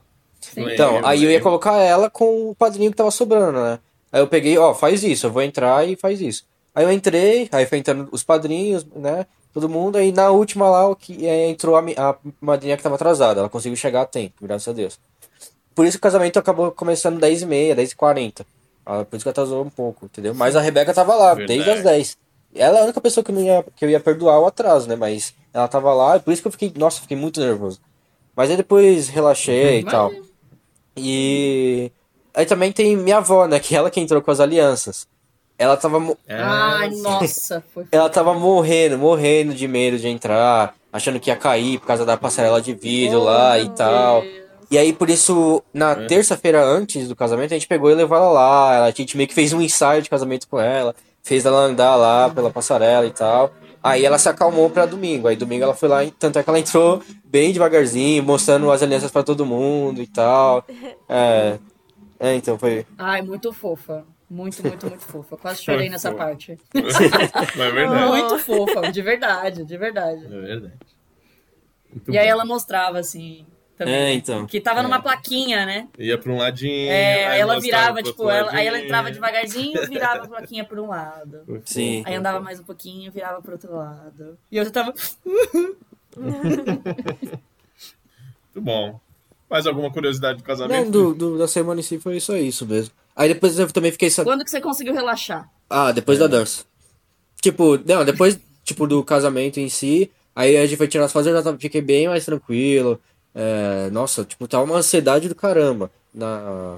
Então, 0.57 0.95
Lembro, 0.95 1.07
aí 1.07 1.23
eu 1.23 1.31
ia 1.31 1.41
colocar 1.41 1.77
ela 1.77 2.09
com 2.09 2.49
o 2.49 2.55
padrinho 2.55 2.91
que 2.91 2.97
tava 2.97 3.11
sobrando, 3.11 3.59
né? 3.61 3.79
Aí 4.11 4.21
eu 4.21 4.27
peguei, 4.27 4.57
ó, 4.57 4.73
faz 4.73 5.03
isso, 5.03 5.25
eu 5.25 5.31
vou 5.31 5.41
entrar 5.41 5.87
e 5.87 5.95
faz 5.95 6.21
isso. 6.21 6.45
Aí 6.75 6.83
eu 6.83 6.91
entrei, 6.91 7.47
aí 7.51 7.65
foi 7.65 7.77
entrando 7.77 8.09
os 8.11 8.23
padrinhos, 8.23 8.85
né? 8.95 9.25
Todo 9.53 9.69
mundo, 9.69 9.97
aí 9.97 10.11
na 10.11 10.31
última 10.31 10.67
lá, 10.67 10.87
o 10.89 10.95
que 10.95 11.27
é, 11.27 11.47
entrou 11.47 11.75
a, 11.75 11.83
a 11.97 12.15
madrinha 12.41 12.75
que 12.75 12.81
tava 12.81 12.95
atrasada. 12.95 13.41
Ela 13.41 13.49
conseguiu 13.49 13.75
chegar 13.77 14.01
a 14.01 14.05
tempo, 14.05 14.33
graças 14.41 14.67
a 14.67 14.73
Deus. 14.73 14.99
Por 15.75 15.85
isso 15.85 15.97
que 15.97 15.99
o 15.99 16.09
casamento 16.09 16.39
acabou 16.39 16.71
começando 16.71 17.19
10h30, 17.19 17.75
10h40. 17.75 18.45
Ah, 18.85 19.05
Por 19.05 19.15
isso 19.15 19.23
que 19.23 19.29
atrasou 19.29 19.63
um 19.63 19.69
pouco, 19.69 20.05
entendeu? 20.05 20.33
Mas 20.33 20.55
a 20.55 20.61
Rebeca 20.61 20.93
tava 20.93 21.15
lá, 21.15 21.33
Verdade. 21.35 21.59
desde 21.59 21.69
as 21.69 21.83
10. 21.83 22.17
Ela 22.55 22.77
é 22.79 22.81
a 22.81 22.83
única 22.83 23.01
pessoa 23.01 23.23
que, 23.23 23.31
não 23.31 23.41
ia, 23.41 23.63
que 23.75 23.85
eu 23.85 23.89
ia 23.89 23.99
perdoar 23.99 24.39
o 24.39 24.45
atraso, 24.45 24.87
né? 24.87 24.95
Mas 24.95 25.33
ela 25.53 25.67
tava 25.67 25.93
lá, 25.93 26.17
e 26.17 26.19
por 26.19 26.31
isso 26.31 26.41
que 26.41 26.47
eu 26.47 26.51
fiquei, 26.51 26.71
nossa, 26.75 27.01
fiquei 27.01 27.17
muito 27.17 27.39
nervoso. 27.39 27.79
Mas 28.35 28.49
aí 28.49 28.57
depois 28.57 29.07
relaxei 29.07 29.79
e 29.79 29.83
tal. 29.85 30.11
E 30.95 31.91
aí 32.33 32.45
também 32.45 32.71
tem 32.71 32.95
minha 32.95 33.17
avó, 33.17 33.47
né? 33.47 33.59
Que 33.59 33.75
ela 33.75 33.89
que 33.89 33.99
entrou 33.99 34.21
com 34.21 34.31
as 34.31 34.39
alianças. 34.39 35.07
Ela 35.57 35.77
tava, 35.77 35.99
mo- 35.99 36.17
Ai, 36.27 36.89
nossa, 36.89 37.63
foi 37.73 37.85
ela 37.91 38.09
tava 38.09 38.33
morrendo, 38.33 38.97
morrendo 38.97 39.53
de 39.53 39.67
medo 39.67 39.97
de 39.97 40.07
entrar, 40.07 40.73
achando 40.91 41.19
que 41.19 41.29
ia 41.29 41.35
cair 41.35 41.79
por 41.79 41.87
causa 41.87 42.05
da 42.05 42.17
passarela 42.17 42.61
de 42.61 42.73
vidro 42.73 43.23
lá 43.23 43.57
e 43.59 43.69
tal. 43.69 44.23
E 44.71 44.77
aí, 44.77 44.91
por 44.91 45.09
isso, 45.09 45.61
na 45.73 45.91
É. 45.91 46.05
terça-feira 46.07 46.63
antes 46.63 47.07
do 47.07 47.15
casamento, 47.15 47.51
a 47.51 47.53
gente 47.55 47.67
pegou 47.67 47.91
e 47.91 47.93
levou 47.95 48.17
ela 48.17 48.29
lá. 48.31 48.75
Ela- 48.75 48.85
A 48.87 48.91
gente 48.91 49.15
meio 49.15 49.29
que 49.29 49.35
fez 49.35 49.53
um 49.53 49.61
ensaio 49.61 50.01
de 50.01 50.09
casamento 50.09 50.47
com 50.47 50.59
ela, 50.59 50.95
fez 51.21 51.45
ela 51.45 51.59
andar 51.59 51.95
lá 51.95 52.29
pela 52.29 52.49
passarela 52.49 53.05
e 53.05 53.11
tal. 53.11 53.51
Aí 53.83 54.03
ela 54.03 54.17
se 54.17 54.27
acalmou 54.29 54.69
pra 54.71 54.85
domingo. 54.87 55.27
Aí 55.27 55.35
domingo 55.35 55.63
ela 55.65 55.75
foi 55.75 55.87
lá, 55.89 55.99
tanto 56.17 56.39
é 56.39 56.43
que 56.43 56.49
ela 56.49 56.57
entrou 56.59 57.01
bem 57.25 57.51
devagarzinho, 57.53 58.23
mostrando 58.23 58.71
as 58.71 58.81
alianças 58.81 59.11
pra 59.11 59.21
todo 59.21 59.45
mundo 59.45 60.01
e 60.01 60.07
tal. 60.07 60.65
É, 61.07 61.59
é 62.19 62.33
então 62.35 62.57
foi. 62.57 62.85
Ai, 62.97 63.21
muito 63.21 63.53
fofa. 63.53 64.03
Muito, 64.33 64.63
muito, 64.67 64.87
muito 64.87 65.01
fofa. 65.03 65.37
Quase 65.37 65.61
chorei 65.63 65.89
nessa 65.89 66.11
fofa. 66.11 66.23
parte. 66.23 66.57
Não 67.55 67.65
é 67.65 67.71
verdade. 67.71 68.07
Muito 68.09 68.39
fofa, 68.39 68.91
de 68.91 69.01
verdade, 69.01 69.63
de 69.63 69.77
verdade. 69.77 70.25
É 70.25 70.27
verdade. 70.27 70.73
Muito 71.91 72.11
E 72.11 72.17
aí 72.17 72.25
bom. 72.25 72.31
ela 72.31 72.45
mostrava, 72.45 72.97
assim, 72.97 73.45
também. 73.77 73.93
É, 73.93 74.13
então. 74.13 74.47
Que 74.47 74.59
tava 74.59 74.79
É. 74.79 74.83
numa 74.83 74.99
plaquinha, 75.01 75.65
né? 75.67 75.87
Ia 75.99 76.17
pra 76.17 76.31
um 76.31 76.37
ladinho. 76.37 76.89
É, 76.91 77.27
aí 77.27 77.39
ela 77.41 77.59
virava, 77.59 78.01
tipo, 78.01 78.27
ela, 78.29 78.51
aí 78.51 78.65
ela 78.65 78.79
entrava 78.79 79.11
devagarzinho, 79.11 79.87
virava 79.87 80.23
a 80.23 80.27
plaquinha 80.27 80.65
por 80.65 80.79
um 80.79 80.87
lado. 80.87 81.43
Sim. 81.65 82.01
Aí 82.05 82.15
andava 82.15 82.39
mais 82.39 82.59
um 82.59 82.63
pouquinho, 82.63 83.11
virava 83.11 83.39
pro 83.41 83.51
outro 83.51 83.75
lado. 83.75 84.37
E 84.51 84.57
eu 84.57 84.65
já 84.65 84.71
tava. 84.71 84.93
Muito 86.15 87.41
bom. 88.61 88.99
Mais 89.49 89.67
alguma 89.67 89.91
curiosidade 89.91 90.39
do 90.39 90.43
casamento? 90.43 90.85
Não, 90.85 90.91
do, 90.91 91.13
do- 91.13 91.37
da 91.37 91.47
semana 91.47 91.79
em 91.79 91.83
si 91.83 91.99
foi 91.99 92.19
só 92.19 92.35
isso 92.35 92.65
mesmo. 92.65 92.93
Aí 93.15 93.29
depois 93.29 93.57
eu 93.57 93.71
também 93.71 93.91
fiquei 93.91 94.09
sabendo. 94.09 94.33
Quando 94.33 94.43
que 94.43 94.51
você 94.51 94.61
conseguiu 94.61 94.93
relaxar? 94.93 95.49
Ah, 95.69 95.91
depois 95.91 96.19
da 96.19 96.27
dança. 96.27 96.65
Tipo, 97.41 97.77
não, 97.85 98.03
depois 98.03 98.39
tipo, 98.63 98.87
do 98.87 99.03
casamento 99.03 99.59
em 99.59 99.69
si, 99.69 100.09
aí 100.35 100.57
a 100.57 100.65
gente 100.65 100.77
foi 100.77 100.87
tirar 100.87 101.05
as 101.05 101.11
fotos, 101.11 101.27
eu 101.27 101.33
já 101.33 101.43
tava, 101.43 101.57
fiquei 101.57 101.81
bem 101.81 102.07
mais 102.07 102.25
tranquilo. 102.25 102.99
É, 103.35 103.89
nossa, 103.91 104.23
tipo, 104.23 104.47
tava 104.47 104.63
uma 104.63 104.77
ansiedade 104.77 105.27
do 105.27 105.35
caramba. 105.35 105.91
Na, 106.13 106.77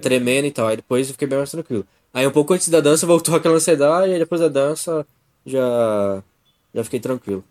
Tremendo 0.00 0.46
e 0.46 0.50
tal. 0.50 0.66
Aí 0.66 0.76
depois 0.76 1.08
eu 1.08 1.12
fiquei 1.12 1.28
bem 1.28 1.38
mais 1.38 1.50
tranquilo. 1.50 1.86
Aí 2.12 2.26
um 2.26 2.30
pouco 2.30 2.52
antes 2.52 2.68
da 2.68 2.80
dança 2.80 3.06
voltou 3.06 3.34
aquela 3.36 3.56
ansiedade, 3.56 4.10
e 4.10 4.14
aí 4.14 4.18
depois 4.18 4.40
da 4.40 4.48
dança 4.48 5.06
já, 5.46 6.22
já 6.74 6.84
fiquei 6.84 7.00
tranquilo. 7.00 7.44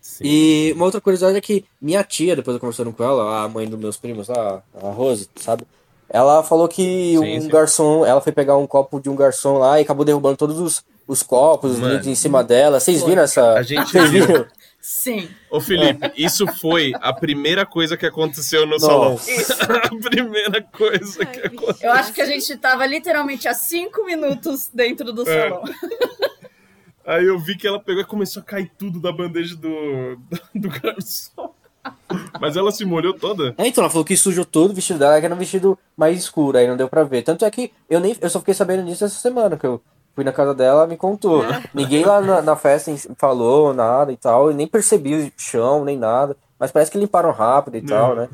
Sim. 0.00 0.24
E 0.24 0.72
uma 0.74 0.86
outra 0.86 1.00
curiosidade 1.00 1.36
é 1.36 1.40
que 1.40 1.64
minha 1.80 2.02
tia, 2.02 2.34
depois 2.34 2.54
eu 2.54 2.60
conversando 2.60 2.92
com 2.92 3.04
ela, 3.04 3.44
a 3.44 3.48
mãe 3.48 3.68
dos 3.68 3.78
meus 3.78 3.96
primos 3.98 4.28
lá, 4.28 4.62
a 4.74 4.90
Rose, 4.90 5.28
sabe? 5.36 5.66
Ela 6.08 6.42
falou 6.42 6.68
que 6.68 7.16
Sim, 7.18 7.38
um 7.38 7.40
sim. 7.40 7.48
garçom, 7.48 8.06
ela 8.06 8.20
foi 8.20 8.32
pegar 8.32 8.56
um 8.56 8.66
copo 8.66 9.00
de 9.00 9.10
um 9.10 9.16
garçom 9.16 9.58
lá 9.58 9.78
e 9.78 9.82
acabou 9.82 10.04
derrubando 10.04 10.36
todos 10.36 10.58
os, 10.60 10.84
os 11.06 11.22
copos, 11.22 11.72
os 11.72 11.78
vidros 11.80 12.06
em 12.06 12.14
cima 12.14 12.44
dela. 12.44 12.78
Vocês 12.78 13.02
viram 13.02 13.22
essa? 13.22 13.54
A 13.54 13.62
gente 13.62 13.98
viu. 14.08 14.46
Sim. 14.80 15.28
Ô, 15.50 15.60
Felipe, 15.60 16.12
isso 16.16 16.46
foi 16.46 16.92
a 17.00 17.12
primeira 17.12 17.66
coisa 17.66 17.96
que 17.96 18.06
aconteceu 18.06 18.64
no 18.64 18.78
Nossa. 18.78 18.86
salão. 18.86 19.18
a 19.84 20.08
primeira 20.10 20.62
coisa 20.62 21.26
que 21.26 21.40
Ai, 21.40 21.46
aconteceu. 21.46 21.88
Eu 21.88 21.92
acho 21.92 22.12
que 22.12 22.20
a 22.22 22.26
gente 22.26 22.56
tava 22.56 22.86
literalmente 22.86 23.48
há 23.48 23.54
cinco 23.54 24.04
minutos 24.04 24.70
dentro 24.72 25.12
do 25.12 25.28
É. 25.28 25.48
salão. 25.50 25.64
Aí 27.04 27.24
eu 27.24 27.38
vi 27.38 27.56
que 27.56 27.66
ela 27.66 27.80
pegou 27.80 28.02
e 28.02 28.06
começou 28.06 28.42
a 28.42 28.44
cair 28.44 28.70
tudo 28.78 29.00
da 29.00 29.10
bandeja 29.12 29.56
do, 29.56 30.18
do 30.54 30.68
garçom. 30.68 31.52
Mas 32.40 32.56
ela 32.56 32.70
se 32.70 32.84
molhou 32.84 33.14
toda. 33.14 33.54
É, 33.58 33.66
então, 33.66 33.82
ela 33.82 33.90
falou 33.90 34.04
que 34.04 34.16
sujou 34.16 34.44
todo 34.44 34.70
o 34.70 34.74
vestido 34.74 34.98
dela, 34.98 35.18
que 35.18 35.26
era 35.26 35.34
um 35.34 35.38
vestido 35.38 35.78
mais 35.96 36.18
escuro, 36.18 36.58
aí 36.58 36.66
não 36.66 36.76
deu 36.76 36.88
pra 36.88 37.04
ver. 37.04 37.22
Tanto 37.22 37.44
é 37.44 37.50
que 37.50 37.72
eu 37.88 38.00
nem 38.00 38.16
eu 38.20 38.30
só 38.30 38.38
fiquei 38.38 38.54
sabendo 38.54 38.84
disso 38.84 39.04
essa 39.04 39.18
semana, 39.18 39.56
que 39.56 39.66
eu 39.66 39.80
fui 40.14 40.24
na 40.24 40.32
casa 40.32 40.54
dela, 40.54 40.80
ela 40.80 40.86
me 40.86 40.96
contou. 40.96 41.44
Ninguém 41.74 42.04
lá 42.04 42.20
na, 42.20 42.42
na 42.42 42.56
festa 42.56 42.92
falou 43.18 43.74
nada 43.74 44.12
e 44.12 44.16
tal, 44.16 44.48
eu 44.50 44.54
nem 44.54 44.66
percebi 44.66 45.14
o 45.14 45.32
chão, 45.36 45.84
nem 45.84 45.98
nada. 45.98 46.36
Mas 46.58 46.72
parece 46.72 46.90
que 46.90 46.98
limparam 46.98 47.32
rápido 47.32 47.76
e 47.76 47.82
tal, 47.82 48.16
né? 48.16 48.28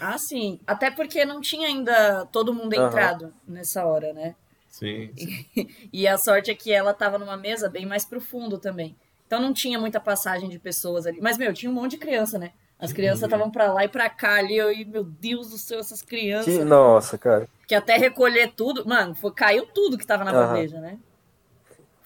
Ah, 0.00 0.16
sim. 0.16 0.60
Até 0.66 0.90
porque 0.90 1.24
não 1.24 1.40
tinha 1.40 1.66
ainda 1.66 2.24
todo 2.26 2.54
mundo 2.54 2.72
entrado 2.74 3.32
nessa 3.46 3.84
hora, 3.84 4.12
né? 4.12 4.34
Sim. 4.70 5.10
E 5.92 6.06
a 6.06 6.18
sorte 6.18 6.50
é 6.50 6.54
que 6.54 6.72
ela 6.72 6.92
tava 6.92 7.18
numa 7.18 7.36
mesa 7.36 7.68
bem 7.68 7.86
mais 7.86 8.04
pro 8.04 8.20
fundo 8.20 8.58
também. 8.58 8.94
Então 9.26 9.40
não 9.40 9.52
tinha 9.52 9.78
muita 9.78 9.98
passagem 10.00 10.48
de 10.48 10.58
pessoas 10.58 11.06
ali. 11.06 11.20
Mas, 11.20 11.36
meu, 11.36 11.52
tinha 11.52 11.70
um 11.70 11.74
monte 11.74 11.92
de 11.92 11.98
criança, 11.98 12.38
né? 12.38 12.52
As 12.78 12.92
crianças 12.92 13.22
estavam 13.24 13.50
pra 13.50 13.72
lá 13.72 13.84
e 13.84 13.88
pra 13.88 14.08
cá 14.10 14.34
ali. 14.34 14.56
Eu, 14.56 14.70
e, 14.70 14.84
meu 14.84 15.02
Deus 15.02 15.50
do 15.50 15.58
céu, 15.58 15.80
essas 15.80 16.02
crianças. 16.02 16.54
Que- 16.56 16.62
nossa, 16.64 17.16
cara. 17.18 17.48
Que 17.66 17.74
até 17.74 17.96
recolher 17.96 18.52
tudo. 18.54 18.86
Mano, 18.86 19.14
foi, 19.14 19.32
caiu 19.32 19.66
tudo 19.66 19.96
que 19.98 20.06
tava 20.06 20.24
na 20.24 20.30
Aham. 20.30 20.48
bandeja, 20.54 20.80
né? 20.80 20.98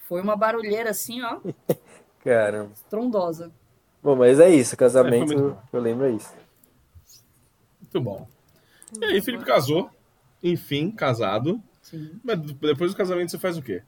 Foi 0.07 0.21
uma 0.21 0.35
barulheira 0.35 0.89
assim, 0.89 1.21
ó, 1.21 1.39
Caramba. 2.23 2.71
estrondosa. 2.73 3.51
Bom, 4.01 4.15
mas 4.15 4.39
é 4.39 4.49
isso, 4.49 4.73
É, 4.73 4.77
casamento, 4.77 5.37
bom. 5.37 5.57
eu 5.71 5.79
lembro 5.79 6.05
é 6.05 6.11
isso. 6.11 6.33
Muito 7.81 8.01
bom. 8.01 8.27
E 8.99 9.05
aí, 9.05 9.21
Felipe 9.21 9.45
casou. 9.45 9.89
Enfim, 10.43 10.89
casado. 10.91 11.61
Sim. 11.81 12.19
Mas 12.23 12.39
depois 12.39 12.91
do 12.91 12.97
casamento 12.97 13.29
você 13.31 13.37
faz 13.37 13.57
o 13.57 13.61
quê? 13.61 13.83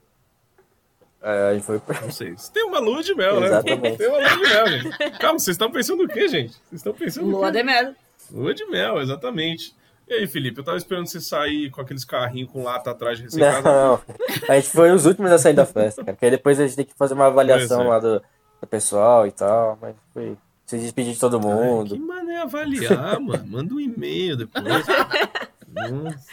É, 1.26 1.48
a 1.48 1.54
gente 1.54 1.64
foi 1.64 1.78
pra... 1.78 1.98
Não 2.02 2.10
sei. 2.10 2.32
Você 2.32 2.52
tem 2.52 2.62
uma 2.64 2.78
lua 2.78 3.02
de 3.02 3.14
mel, 3.14 3.40
né? 3.40 3.46
Exatamente. 3.46 3.96
Tem 3.96 4.08
uma 4.08 4.18
lua 4.18 4.28
de 4.28 4.40
mel, 4.42 4.66
gente. 4.66 5.18
Calma, 5.18 5.38
vocês 5.38 5.54
estão 5.54 5.70
pensando 5.72 6.04
o 6.04 6.08
quê, 6.08 6.28
gente? 6.28 6.52
Vocês 6.52 6.72
estão 6.74 6.92
pensando 6.92 7.30
Lua 7.30 7.50
de 7.50 7.62
mel. 7.62 7.94
Lua 8.30 8.52
de 8.52 8.66
mel, 8.66 9.00
exatamente. 9.00 9.74
E 10.06 10.12
aí, 10.12 10.26
Felipe, 10.26 10.60
eu 10.60 10.64
tava 10.64 10.76
esperando 10.76 11.06
você 11.06 11.22
sair 11.22 11.70
com 11.70 11.80
aqueles 11.80 12.04
carrinhos 12.04 12.50
com 12.50 12.62
lata 12.62 12.90
atrás 12.90 13.16
de 13.16 13.24
recém-casado. 13.24 13.64
Não, 13.64 14.00
a 14.46 14.54
gente 14.56 14.68
foi 14.68 14.90
os 14.90 15.06
últimos 15.06 15.32
a 15.32 15.38
sair 15.38 15.54
da 15.54 15.64
festa, 15.64 16.04
cara. 16.04 16.12
Porque 16.14 16.26
aí 16.26 16.30
depois 16.30 16.60
a 16.60 16.66
gente 16.66 16.76
tem 16.76 16.84
que 16.84 16.94
fazer 16.94 17.14
uma 17.14 17.28
avaliação 17.28 17.80
é. 17.80 17.88
lá 17.88 17.98
do, 17.98 18.22
do 18.60 18.66
pessoal 18.68 19.26
e 19.26 19.32
tal, 19.32 19.78
mas 19.80 19.96
foi... 20.12 20.36
Se 20.66 20.78
despedir 20.78 21.14
de 21.14 21.20
todo 21.20 21.40
Que 21.40 21.46
mundo. 21.46 21.98
mané 22.00 22.42
avaliar, 22.42 23.18
mano. 23.18 23.46
Manda 23.46 23.74
um 23.74 23.80
e-mail 23.80 24.36
depois. 24.36 24.64
Nossa. 25.68 26.26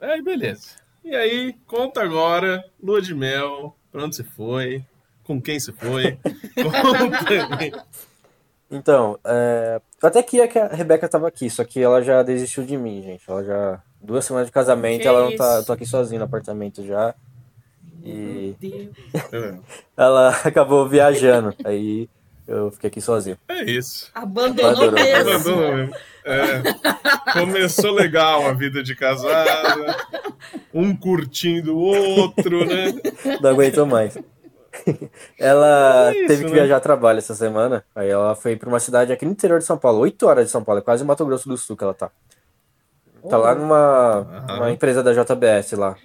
Aí, 0.00 0.22
beleza. 0.22 0.83
E 1.04 1.14
aí, 1.14 1.54
conta 1.66 2.02
agora, 2.02 2.64
lua 2.82 3.00
de 3.02 3.14
mel, 3.14 3.76
pra 3.92 4.04
onde 4.04 4.16
você 4.16 4.24
foi, 4.24 4.82
com 5.22 5.40
quem 5.40 5.60
você 5.60 5.72
foi. 5.72 6.18
Conta. 6.56 7.86
Então, 8.70 9.18
é, 9.24 9.80
eu 10.02 10.08
até 10.08 10.22
queria 10.22 10.48
que 10.48 10.58
a 10.58 10.68
Rebeca 10.68 11.08
tava 11.08 11.28
aqui, 11.28 11.48
só 11.50 11.62
que 11.64 11.80
ela 11.80 12.02
já 12.02 12.22
desistiu 12.22 12.64
de 12.64 12.76
mim, 12.76 13.02
gente. 13.02 13.22
Ela 13.28 13.44
já. 13.44 13.82
Duas 14.00 14.24
semanas 14.24 14.48
de 14.48 14.52
casamento, 14.52 15.02
Que 15.02 15.08
ela 15.08 15.22
não 15.30 15.36
tá. 15.36 15.44
isso? 15.52 15.58
Eu 15.60 15.64
tô 15.66 15.72
aqui 15.72 15.86
sozinho 15.86 16.18
no 16.18 16.24
apartamento 16.26 16.84
já. 16.84 17.14
E 18.02 18.54
Deus. 18.60 18.88
É, 19.32 19.54
ela 19.96 20.28
acabou 20.44 20.86
viajando. 20.88 21.54
Aí 21.64 22.08
eu 22.46 22.70
fiquei 22.70 22.88
aqui 22.88 23.00
sozinho. 23.00 23.38
É 23.48 23.62
isso. 23.64 24.10
Abandonou 24.14 24.70
Abandonou. 24.70 24.92
mesmo. 24.92 25.30
Abandonou 25.30 25.74
mesmo. 25.76 25.94
É, 26.24 27.32
começou 27.38 27.92
legal 27.92 28.46
a 28.46 28.52
vida 28.52 28.82
de 28.82 28.94
casada, 28.96 29.96
um 30.72 30.96
curtindo 30.96 31.76
o 31.76 31.80
outro, 31.80 32.64
né? 32.64 32.94
Não 33.42 33.50
aguentou 33.50 33.84
mais. 33.86 34.16
Ela 35.38 36.10
É 36.12 36.18
isso, 36.18 36.26
teve 36.26 36.44
que 36.44 36.50
né? 36.50 36.56
viajar 36.56 36.76
a 36.78 36.80
trabalho 36.80 37.18
essa 37.18 37.34
semana. 37.34 37.84
Aí 37.94 38.08
ela 38.08 38.34
foi 38.34 38.56
pra 38.56 38.68
uma 38.68 38.80
cidade 38.80 39.12
aqui 39.12 39.24
no 39.24 39.32
interior 39.32 39.58
de 39.58 39.64
São 39.64 39.78
Paulo, 39.78 40.00
8 40.00 40.26
horas 40.26 40.46
de 40.46 40.50
São 40.50 40.64
Paulo, 40.64 40.80
é 40.80 40.82
quase 40.82 41.04
Mato 41.04 41.24
Grosso 41.24 41.48
do 41.48 41.56
Sul 41.56 41.76
que 41.76 41.84
ela 41.84 41.94
tá. 41.94 42.10
Tá 43.28 43.38
lá 43.38 43.54
numa 43.54 44.70
empresa 44.70 45.02
da 45.02 45.12
JBS 45.12 45.72
lá, 45.72 45.96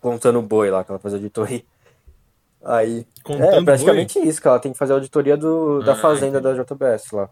contando 0.00 0.40
boi 0.42 0.70
lá, 0.70 0.84
que 0.84 0.92
ela 0.92 0.98
faz 1.00 1.14
auditoria. 1.14 1.62
Aí. 2.64 3.04
Contando 3.24 3.62
é 3.62 3.64
praticamente 3.64 4.18
isso, 4.20 4.40
que 4.40 4.46
ela 4.46 4.60
tem 4.60 4.72
que 4.72 4.78
fazer 4.78 4.92
a 4.92 4.96
auditoria 4.96 5.36
do, 5.36 5.82
da 5.82 5.92
Ah, 5.92 5.96
fazenda 5.96 6.40
da 6.40 6.52
JBS 6.52 7.10
lá. 7.12 7.28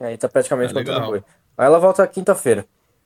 Aí 0.00 0.16
tá 0.16 0.28
praticamente 0.28 0.72
Ah, 0.76 0.78
contando 0.84 1.06
boi. 1.06 1.24
Aí 1.56 1.66
ela 1.66 1.78
volta 1.78 2.06
quinta-feira. 2.06 2.64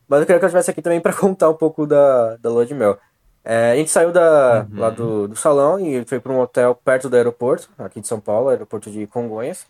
Mas 0.09 0.21
eu 0.21 0.27
queria 0.27 0.39
que 0.39 0.45
ela 0.45 0.49
estivesse 0.49 0.71
aqui 0.71 0.83
também 0.83 1.01
pra 1.01 1.13
contar 1.15 1.49
um 1.49 1.55
pouco 1.55 1.87
da, 1.87 2.37
da 2.37 2.51
lua 2.51 2.67
de 2.67 2.75
mel. 2.75 2.99
É, 3.45 3.73
a 3.73 3.77
gente 3.77 3.91
saiu 3.91 4.13
da, 4.13 4.67
Uhum. 4.71 4.79
lá 4.81 4.91
do, 4.91 5.29
do 5.29 5.35
salão 5.37 5.81
e 5.81 6.05
foi 6.05 6.21
para 6.21 6.33
um 6.33 6.39
hotel 6.41 6.75
perto 6.75 7.09
do 7.09 7.17
aeroporto, 7.17 7.69
aqui 7.79 8.01
de 8.01 8.07
São 8.07 8.21
Paulo, 8.21 8.49
aeroporto 8.51 8.91
de 8.91 9.07
Congonhas. 9.07 9.67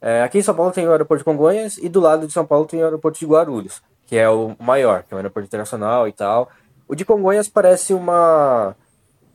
É, 0.00 0.22
aqui 0.22 0.38
em 0.38 0.42
São 0.42 0.54
Paulo 0.54 0.72
tem 0.72 0.86
o 0.88 0.90
aeroporto 0.90 1.20
de 1.20 1.24
Congonhas 1.24 1.78
e 1.78 1.88
do 1.88 2.00
lado 2.00 2.26
de 2.26 2.32
São 2.32 2.44
Paulo 2.44 2.66
tem 2.66 2.80
o 2.80 2.84
aeroporto 2.84 3.20
de 3.20 3.26
Guarulhos, 3.26 3.80
que 4.06 4.16
é 4.16 4.28
o 4.28 4.56
maior, 4.58 5.04
que 5.04 5.12
é 5.12 5.14
um 5.14 5.18
aeroporto 5.18 5.46
internacional 5.46 6.08
e 6.08 6.12
tal. 6.12 6.48
O 6.88 6.96
de 6.96 7.04
Congonhas 7.04 7.48
parece 7.48 7.94
uma, 7.94 8.74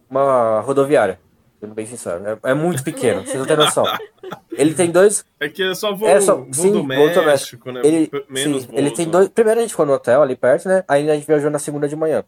uma 0.09 0.59
rodoviária, 0.59 1.17
sendo 1.59 1.73
bem 1.73 1.85
sincero. 1.85 2.23
É, 2.43 2.51
é 2.51 2.53
muito 2.53 2.83
pequeno, 2.83 3.21
vocês 3.25 3.37
não 3.37 3.45
têm 3.45 3.57
noção. 3.57 3.85
Ele 4.51 4.73
tem 4.73 4.89
dois, 4.89 5.23
É 5.39 5.47
que 5.47 5.61
é 5.63 5.75
só 5.75 5.93
voo, 5.93 6.07
é 6.09 6.19
só, 6.19 6.35
voo 6.35 6.47
sim, 6.51 6.71
voo 6.71 6.81
doméstico, 6.81 7.19
doméstico. 7.21 7.71
né? 7.71 7.81
Ele, 7.83 8.11
Menos 8.27 8.63
sim, 8.63 8.69
ele 8.73 8.89
tem 8.91 9.05
né? 9.05 9.11
dois. 9.11 9.29
Primeiro 9.29 9.59
a 9.59 9.61
gente 9.61 9.71
ficou 9.71 9.85
no 9.85 9.93
hotel 9.93 10.21
ali 10.21 10.35
perto, 10.35 10.67
né? 10.67 10.83
Aí 10.87 11.09
a 11.09 11.13
gente 11.13 11.27
viajou 11.27 11.51
na 11.51 11.59
segunda 11.59 11.87
de 11.87 11.95
manhã. 11.95 12.23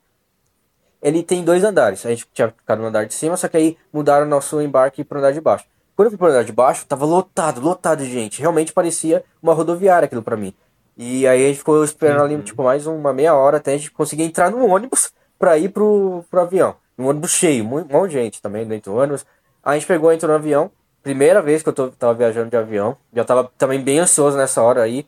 Ele 1.02 1.24
tem 1.24 1.44
dois 1.44 1.64
andares. 1.64 2.06
A 2.06 2.10
gente 2.10 2.28
tinha 2.34 2.50
ficado 2.50 2.80
no 2.82 2.88
andar 2.88 3.06
de 3.06 3.14
cima, 3.14 3.36
só 3.38 3.48
que 3.48 3.58
aí 3.58 3.78
mudaram 3.92 4.26
o 4.26 4.30
nosso 4.30 4.62
embarque 4.62 5.04
pro 5.04 5.18
andar 5.20 5.32
de 5.32 5.42
baixo. 5.42 5.66
Quando 5.96 6.08
eu 6.08 6.12
fui 6.12 6.18
pro 6.18 6.28
andar 6.28 6.44
de 6.44 6.52
baixo, 6.52 6.86
tava 6.86 7.06
lotado, 7.06 7.60
lotado 7.62 8.04
de 8.04 8.12
gente. 8.12 8.40
Realmente 8.42 8.72
parecia 8.74 9.24
uma 9.42 9.54
rodoviária 9.54 10.06
aquilo 10.06 10.22
pra 10.22 10.38
mim. 10.38 10.54
E 10.98 11.26
aí 11.26 11.46
a 11.46 11.48
gente 11.48 11.60
ficou 11.60 11.84
esperando 11.84 12.22
ali, 12.24 12.38
tipo, 12.42 12.62
mais 12.64 12.86
uma 12.86 13.12
meia 13.14 13.34
hora 13.34 13.58
até 13.58 13.74
a 13.74 13.78
gente 13.78 13.90
conseguir 13.92 14.24
entrar 14.24 14.52
no 14.52 14.66
ônibus 14.68 15.12
pra 15.38 15.58
ir 15.58 15.70
pro, 15.70 16.24
pro 16.30 16.42
avião. 16.42 16.76
Um 17.00 17.08
ônibus 17.08 17.32
cheio, 17.32 17.66
mu- 17.66 17.80
um 17.80 17.86
monte 17.86 18.12
de 18.12 18.18
gente 18.18 18.42
também 18.42 18.68
dentro 18.68 18.92
do 18.94 18.98
ônibus. 19.00 19.26
Aí 19.64 19.78
a 19.78 19.80
gente 19.80 19.88
pegou, 19.88 20.12
entrou 20.14 20.30
no 20.32 20.38
avião. 20.38 20.72
Primeira 21.04 21.42
vez 21.42 21.64
que 21.64 21.70
eu 21.70 21.74
tô, 21.74 21.90
tava 21.92 22.14
viajando 22.14 22.50
de 22.52 22.58
avião. 22.58 22.98
Já 23.14 23.26
tava 23.26 23.52
também 23.58 23.82
bem 23.82 24.00
ansioso 24.00 24.38
nessa 24.38 24.62
hora 24.62 24.84
aí. 24.84 25.08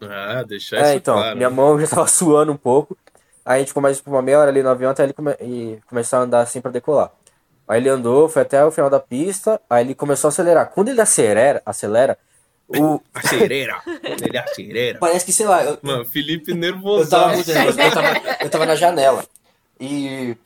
Ah, 0.00 0.42
deixar 0.42 0.80
É, 0.80 0.88
isso 0.88 0.96
então, 0.96 1.14
claro. 1.14 1.36
minha 1.36 1.50
mão 1.50 1.78
já 1.80 1.86
tava 1.88 2.06
suando 2.08 2.52
um 2.52 2.56
pouco. 2.56 2.96
Aí 3.44 3.56
a 3.56 3.58
gente 3.60 3.68
ficou 3.68 3.82
mais 3.82 3.96
tipo, 3.98 4.10
uma 4.10 4.22
meia 4.22 4.38
hora 4.40 4.50
ali 4.50 4.62
no 4.62 4.68
avião 4.68 4.90
até 4.90 5.02
ele 5.04 5.12
come... 5.12 5.32
e 5.40 5.80
começar 5.88 6.18
a 6.18 6.22
andar 6.22 6.40
assim 6.40 6.60
pra 6.60 6.70
decolar. 6.70 7.10
Aí 7.68 7.80
ele 7.80 7.88
andou, 7.88 8.28
foi 8.28 8.42
até 8.42 8.64
o 8.64 8.70
final 8.70 8.90
da 8.90 9.00
pista, 9.00 9.60
aí 9.70 9.84
ele 9.84 9.94
começou 9.94 10.28
a 10.28 10.30
acelerar. 10.30 10.70
Quando 10.70 10.88
ele 10.88 11.00
acelera, 11.00 11.62
acelera, 11.64 12.18
o... 12.68 13.00
Acelera. 13.14 13.82
Ele 14.02 14.38
acelera. 14.38 14.98
parece 14.98 15.24
que, 15.24 15.32
sei 15.32 15.46
lá, 15.46 15.64
eu, 15.64 15.78
Mano, 15.82 16.04
Felipe 16.04 16.52
eu 16.52 16.56
nervoso. 16.56 17.10
tava 17.10 17.34
muito 17.34 17.52
nervoso, 17.52 17.80
eu 17.80 17.90
tava, 17.90 18.08
eu 18.40 18.50
tava 18.50 18.66
na 18.66 18.74
janela. 18.76 19.24
E 19.80 20.36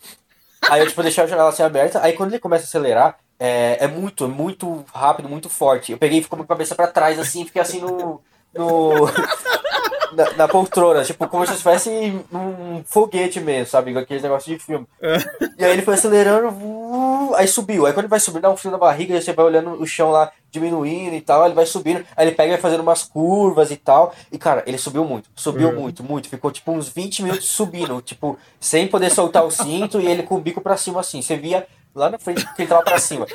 aí 0.70 0.80
eu, 0.80 0.86
tipo, 0.86 1.02
deixei 1.02 1.24
a 1.24 1.26
janela 1.26 1.48
assim 1.48 1.62
aberta, 1.62 2.00
aí 2.02 2.12
quando 2.12 2.30
ele 2.32 2.40
começa 2.40 2.64
a 2.64 2.66
acelerar, 2.66 3.18
é, 3.38 3.84
é 3.84 3.86
muito, 3.86 4.24
é 4.24 4.28
muito 4.28 4.84
rápido, 4.92 5.28
muito 5.28 5.48
forte. 5.48 5.92
Eu 5.92 5.98
peguei 5.98 6.18
e 6.18 6.22
ficou 6.22 6.38
com 6.38 6.44
a 6.44 6.48
cabeça 6.48 6.74
pra 6.74 6.86
trás, 6.86 7.18
assim, 7.18 7.44
fiquei 7.44 7.60
assim 7.62 7.80
no. 7.80 8.20
no 8.54 9.06
na, 10.16 10.32
na, 10.32 10.48
poltrona, 10.48 11.04
tipo, 11.04 11.28
como 11.28 11.44
se 11.44 11.52
eu 11.52 11.56
estivesse 11.56 12.24
num 12.32 12.82
foguete 12.84 13.40
mesmo, 13.40 13.66
sabe? 13.66 13.96
Aqueles 13.96 14.22
negócios 14.22 14.52
de 14.52 14.64
filme. 14.64 14.86
E 15.58 15.64
aí 15.64 15.72
ele 15.72 15.82
foi 15.82 15.94
acelerando, 15.94 16.48
uh, 16.48 17.34
aí 17.34 17.46
subiu. 17.46 17.86
Aí 17.86 17.92
quando 17.92 18.04
ele 18.04 18.10
vai 18.10 18.20
subindo, 18.20 18.42
dá 18.42 18.50
um 18.50 18.56
frio 18.56 18.72
na 18.72 18.78
barriga, 18.78 19.14
aí 19.14 19.22
você 19.22 19.32
vai 19.32 19.44
olhando 19.44 19.80
o 19.80 19.86
chão 19.86 20.10
lá 20.10 20.32
diminuindo 20.50 21.14
e 21.14 21.20
tal, 21.20 21.44
ele 21.44 21.54
vai 21.54 21.66
subindo, 21.66 22.04
aí 22.16 22.26
ele 22.26 22.34
pega 22.34 22.48
e 22.48 22.52
vai 22.52 22.60
fazendo 22.60 22.80
umas 22.80 23.02
curvas 23.02 23.70
e 23.70 23.76
tal. 23.76 24.14
E 24.32 24.38
cara, 24.38 24.62
ele 24.66 24.78
subiu 24.78 25.04
muito, 25.04 25.28
subiu 25.36 25.68
uhum. 25.68 25.80
muito, 25.80 26.02
muito. 26.02 26.28
Ficou 26.28 26.50
tipo 26.50 26.72
uns 26.72 26.88
20 26.88 27.22
minutos 27.22 27.48
subindo, 27.48 28.00
tipo, 28.02 28.38
sem 28.58 28.88
poder 28.88 29.10
soltar 29.10 29.44
o 29.44 29.50
cinto 29.50 30.00
e 30.00 30.06
ele 30.06 30.22
com 30.22 30.36
o 30.36 30.40
bico 30.40 30.60
pra 30.60 30.76
cima 30.76 31.00
assim. 31.00 31.20
Você 31.22 31.36
via 31.36 31.66
lá 31.94 32.10
na 32.10 32.18
frente 32.18 32.46
que 32.54 32.62
ele 32.62 32.68
tava 32.68 32.82
pra 32.82 32.98
cima. 32.98 33.26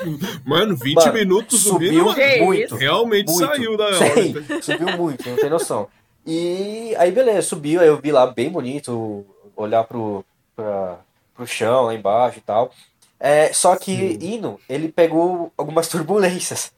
Mano, 0.46 0.76
20 0.76 0.96
Mano, 0.96 1.14
minutos 1.14 1.62
subiu 1.62 2.10
subindo, 2.10 2.46
muito. 2.46 2.76
Realmente 2.76 3.32
muito. 3.32 3.48
saiu 3.48 3.76
da 3.76 3.86
hora. 3.86 4.62
subiu 4.62 4.98
muito, 4.98 5.30
não 5.30 5.36
tem 5.36 5.50
noção. 5.50 5.88
E 6.26 6.96
aí, 6.98 7.12
beleza, 7.12 7.42
subiu, 7.42 7.82
aí 7.82 7.88
eu 7.88 8.00
vi 8.00 8.12
lá 8.12 8.28
bem 8.28 8.50
bonito, 8.50 9.26
olhar 9.56 9.84
pro, 9.84 10.24
pra, 10.56 11.00
pro 11.34 11.48
chão 11.48 11.86
lá 11.86 11.94
embaixo 11.94 12.38
e 12.38 12.42
tal. 12.42 12.72
É, 13.20 13.54
só 13.54 13.76
que 13.76 13.96
Sim. 13.96 14.36
indo, 14.36 14.60
ele 14.68 14.92
pegou 14.92 15.52
algumas 15.58 15.88
turbulências. 15.90 16.72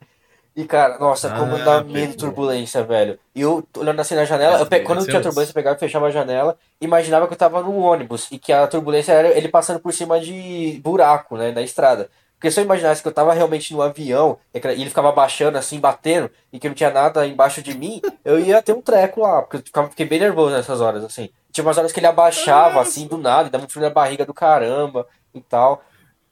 E, 0.55 0.65
cara, 0.65 0.99
nossa, 0.99 1.31
como 1.31 1.55
ah, 1.55 1.63
dá 1.63 1.83
medo 1.83 2.11
de 2.11 2.17
turbulência, 2.17 2.83
velho. 2.83 3.17
E 3.33 3.41
eu, 3.41 3.63
olhando 3.75 3.99
assim 3.99 4.13
na 4.13 4.23
janela, 4.23 4.59
eu 4.59 4.67
pe... 4.67 4.81
quando 4.81 4.99
eu 4.99 5.07
tinha 5.07 5.19
turbulência, 5.19 5.49
eu 5.49 5.55
pegava 5.55 5.75
e 5.75 5.79
fechava 5.79 6.05
a 6.05 6.11
janela, 6.11 6.57
imaginava 6.79 7.25
que 7.25 7.33
eu 7.33 7.37
tava 7.37 7.63
no 7.63 7.75
ônibus 7.79 8.27
e 8.31 8.37
que 8.37 8.53
a 8.53 8.67
turbulência 8.67 9.13
era 9.13 9.35
ele 9.35 9.47
passando 9.47 9.79
por 9.79 9.91
cima 9.91 10.19
de 10.19 10.79
buraco, 10.83 11.37
né, 11.37 11.51
na 11.51 11.63
estrada. 11.63 12.07
Porque 12.43 12.51
se 12.51 12.59
eu 12.59 12.65
imaginasse 12.65 13.01
que 13.01 13.07
eu 13.07 13.13
tava 13.13 13.33
realmente 13.33 13.71
no 13.71 13.81
avião 13.81 14.37
e 14.53 14.57
ele 14.57 14.89
ficava 14.89 15.13
baixando 15.13 15.57
assim, 15.57 15.79
batendo, 15.79 16.29
e 16.51 16.59
que 16.59 16.67
não 16.67 16.75
tinha 16.75 16.89
nada 16.89 17.25
embaixo 17.25 17.61
de 17.61 17.73
mim, 17.73 18.01
eu 18.25 18.37
ia 18.37 18.61
ter 18.61 18.73
um 18.73 18.81
treco 18.81 19.21
lá, 19.21 19.43
porque 19.43 19.55
eu 19.55 19.61
ficava, 19.61 19.89
fiquei 19.89 20.05
bem 20.05 20.19
nervoso 20.19 20.53
nessas 20.53 20.81
horas, 20.81 21.05
assim. 21.05 21.29
Tinha 21.53 21.63
umas 21.63 21.77
horas 21.77 21.93
que 21.93 22.01
ele 22.01 22.07
abaixava, 22.07 22.81
assim, 22.81 23.07
do 23.07 23.17
nada, 23.17 23.47
e 23.47 23.49
dava 23.49 23.63
um 23.63 23.69
frio 23.69 23.81
na 23.81 23.89
barriga 23.89 24.25
do 24.25 24.33
caramba 24.33 25.07
e 25.33 25.39
tal. 25.39 25.85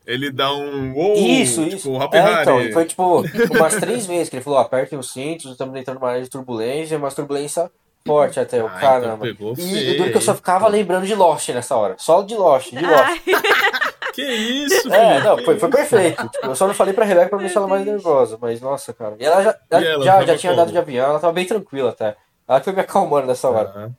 Ele 0.05 0.29
dá 0.29 0.53
um. 0.53 0.93
Oh, 0.97 1.13
isso, 1.13 1.63
tipo, 1.63 1.75
isso. 1.77 1.97
É, 2.11 2.41
então, 2.41 2.73
foi 2.73 2.83
tipo 2.83 3.23
umas 3.49 3.75
três 3.75 4.05
vezes 4.05 4.27
que 4.27 4.35
ele 4.35 4.43
falou: 4.43 4.59
apertem 4.59 4.99
os 4.99 5.13
cintos, 5.13 5.49
estamos 5.49 5.73
entrando 5.79 5.97
numa 5.97 6.09
área 6.09 6.23
de 6.23 6.29
turbulência, 6.29 6.97
uma 6.97 7.09
turbulência 7.09 7.71
forte 8.05 8.37
até, 8.37 8.61
o 8.61 8.67
ah, 8.67 8.71
caramba. 8.71 9.29
Então 9.29 9.53
e 9.57 9.93
o 9.93 9.97
duro 9.97 10.11
que 10.11 10.17
eu 10.17 10.21
só 10.21 10.35
ficava 10.35 10.67
lembrando 10.67 11.05
de 11.05 11.15
Lost 11.15 11.47
nessa 11.49 11.77
hora. 11.77 11.95
Só 11.97 12.21
de 12.21 12.35
Lost, 12.35 12.71
de 12.71 12.85
Lost. 12.85 13.21
que 14.13 14.21
isso, 14.21 14.93
É, 14.93 15.21
não, 15.23 15.37
foi, 15.43 15.57
foi 15.59 15.69
perfeito. 15.69 16.27
Tipo, 16.29 16.47
eu 16.47 16.55
só 16.55 16.67
não 16.67 16.73
falei 16.73 16.93
pra 16.93 17.05
Rebeca 17.05 17.29
pra 17.29 17.39
deixar 17.39 17.59
ela 17.59 17.67
mais 17.67 17.85
nervosa, 17.85 18.37
mas 18.39 18.61
nossa, 18.61 18.93
cara. 18.93 19.15
E 19.19 19.25
ela 19.25 19.43
já, 19.43 19.59
e 19.79 19.85
ela 19.85 20.03
já, 20.03 20.25
já 20.25 20.37
tinha 20.37 20.53
andado 20.53 20.71
de 20.71 20.77
avião, 20.77 21.09
ela 21.09 21.19
tava 21.19 21.33
bem 21.33 21.45
tranquila 21.45 21.89
até. 21.89 22.15
Ela 22.47 22.61
foi 22.61 22.73
me 22.73 22.81
acalmando 22.81 23.27
nessa 23.27 23.49
hora. 23.49 23.73
Uhum. 23.75 23.93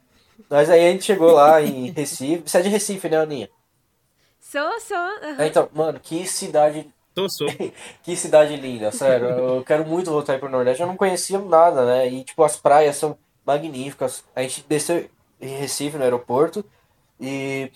Mas 0.51 0.69
aí 0.69 0.87
a 0.87 0.91
gente 0.93 1.05
chegou 1.05 1.33
lá 1.33 1.63
em 1.63 1.91
Recife. 1.91 2.43
Você 2.47 2.59
é 2.59 2.63
de 2.63 2.69
Recife, 2.69 3.09
né, 3.09 3.17
Aninha? 3.17 3.49
Sou, 4.41 4.81
sou. 4.81 4.97
Uhum. 4.97 5.41
É, 5.41 5.47
então, 5.47 5.69
mano, 5.73 5.99
que 5.99 6.27
cidade. 6.27 6.87
Tô, 7.15 7.29
sou. 7.29 7.49
que 8.03 8.17
cidade 8.17 8.57
linda, 8.57 8.91
sério. 8.93 9.29
Eu 9.29 9.65
quero 9.65 9.87
muito 9.87 10.11
voltar 10.11 10.35
aí 10.35 10.39
pro 10.39 10.51
Nordeste. 10.51 10.83
Eu 10.83 10.89
não 10.89 10.97
conhecia 10.97 11.39
nada, 11.39 11.87
né? 11.87 12.09
E, 12.09 12.25
tipo, 12.25 12.43
as 12.45 12.57
praias 12.57 12.97
são 12.97 13.17
magníficas. 13.47 14.25
A 14.37 14.43
gente 14.43 14.65
desceu 14.69 15.09
em 15.41 15.57
Recife, 15.57 15.97
no 15.97 16.05
aeroporto, 16.05 16.65
e 17.21 17.71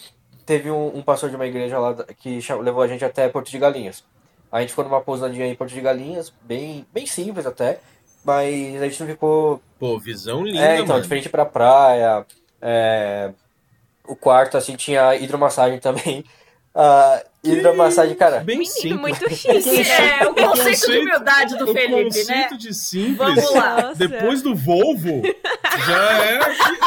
teve 0.47 0.71
um, 0.71 0.97
um 0.97 1.03
pastor 1.03 1.29
de 1.29 1.37
uma 1.37 1.47
igreja 1.47 1.79
lá 1.79 1.93
que 2.19 2.39
levou 2.63 2.83
a 2.83 2.87
gente 2.87 3.05
até 3.05 3.29
Porto 3.29 3.51
de 3.51 3.59
Galinhas. 3.59 4.05
A 4.51 4.61
gente 4.61 4.71
ficou 4.71 4.85
numa 4.85 5.01
pousadinha 5.01 5.47
em 5.47 5.57
Porto 5.57 5.75
de 5.75 5.81
Galinhas, 5.81 6.33
bem, 6.43 6.87
bem 6.95 7.05
simples 7.05 7.45
até, 7.45 7.81
mas 8.25 8.81
a 8.81 8.89
gente 8.89 9.01
não 9.01 9.09
ficou. 9.09 9.61
Pô, 9.79 9.99
visão 9.99 10.45
linda. 10.45 10.65
É, 10.65 10.75
então, 10.77 10.87
mano. 10.87 11.03
de 11.03 11.09
frente 11.09 11.29
pra 11.29 11.45
praia. 11.45 12.25
É... 12.63 13.33
O 14.07 14.15
quarto, 14.15 14.57
assim, 14.57 14.77
tinha 14.77 15.17
hidromassagem 15.17 15.81
também. 15.81 16.25
Uh, 16.75 17.27
hidromassagem, 17.43 18.15
cara. 18.15 18.41
Bem 18.41 18.65
simples. 18.65 19.01
Muito 19.01 19.29
chique, 19.35 19.85
né? 19.85 20.27
O 20.29 20.35
conceito 20.35 20.87
de 20.87 20.99
humildade 20.99 21.59
do 21.59 21.67
Felipe, 21.73 21.95
né? 21.95 22.03
O 22.03 22.05
conceito 22.05 22.59
de 22.59 22.73
simples. 22.73 23.17
Vamos 23.17 23.55
lá. 23.55 23.93
Depois 23.95 24.43
do 24.43 24.55
Volvo, 24.55 25.23
já 25.87 26.25
é 26.25 26.39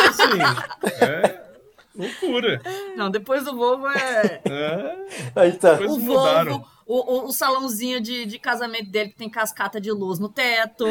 assim. 0.08 1.02
É 1.02 1.49
loucura. 1.96 2.62
Não, 2.96 3.10
depois 3.10 3.44
do 3.44 3.56
Volvo 3.56 3.88
é. 3.88 4.42
é. 4.46 5.06
Aí 5.36 5.52
tá. 5.54 5.80
O 5.82 6.00
Volvo. 6.00 6.68
O, 6.86 6.96
o, 6.96 7.26
o, 7.28 7.32
salãozinho 7.32 8.02
de, 8.02 8.26
de 8.26 8.40
casamento 8.40 8.90
dele 8.90 9.10
que 9.10 9.16
tem 9.16 9.30
cascata 9.30 9.80
de 9.80 9.92
luz 9.92 10.18
no 10.18 10.28
teto. 10.28 10.88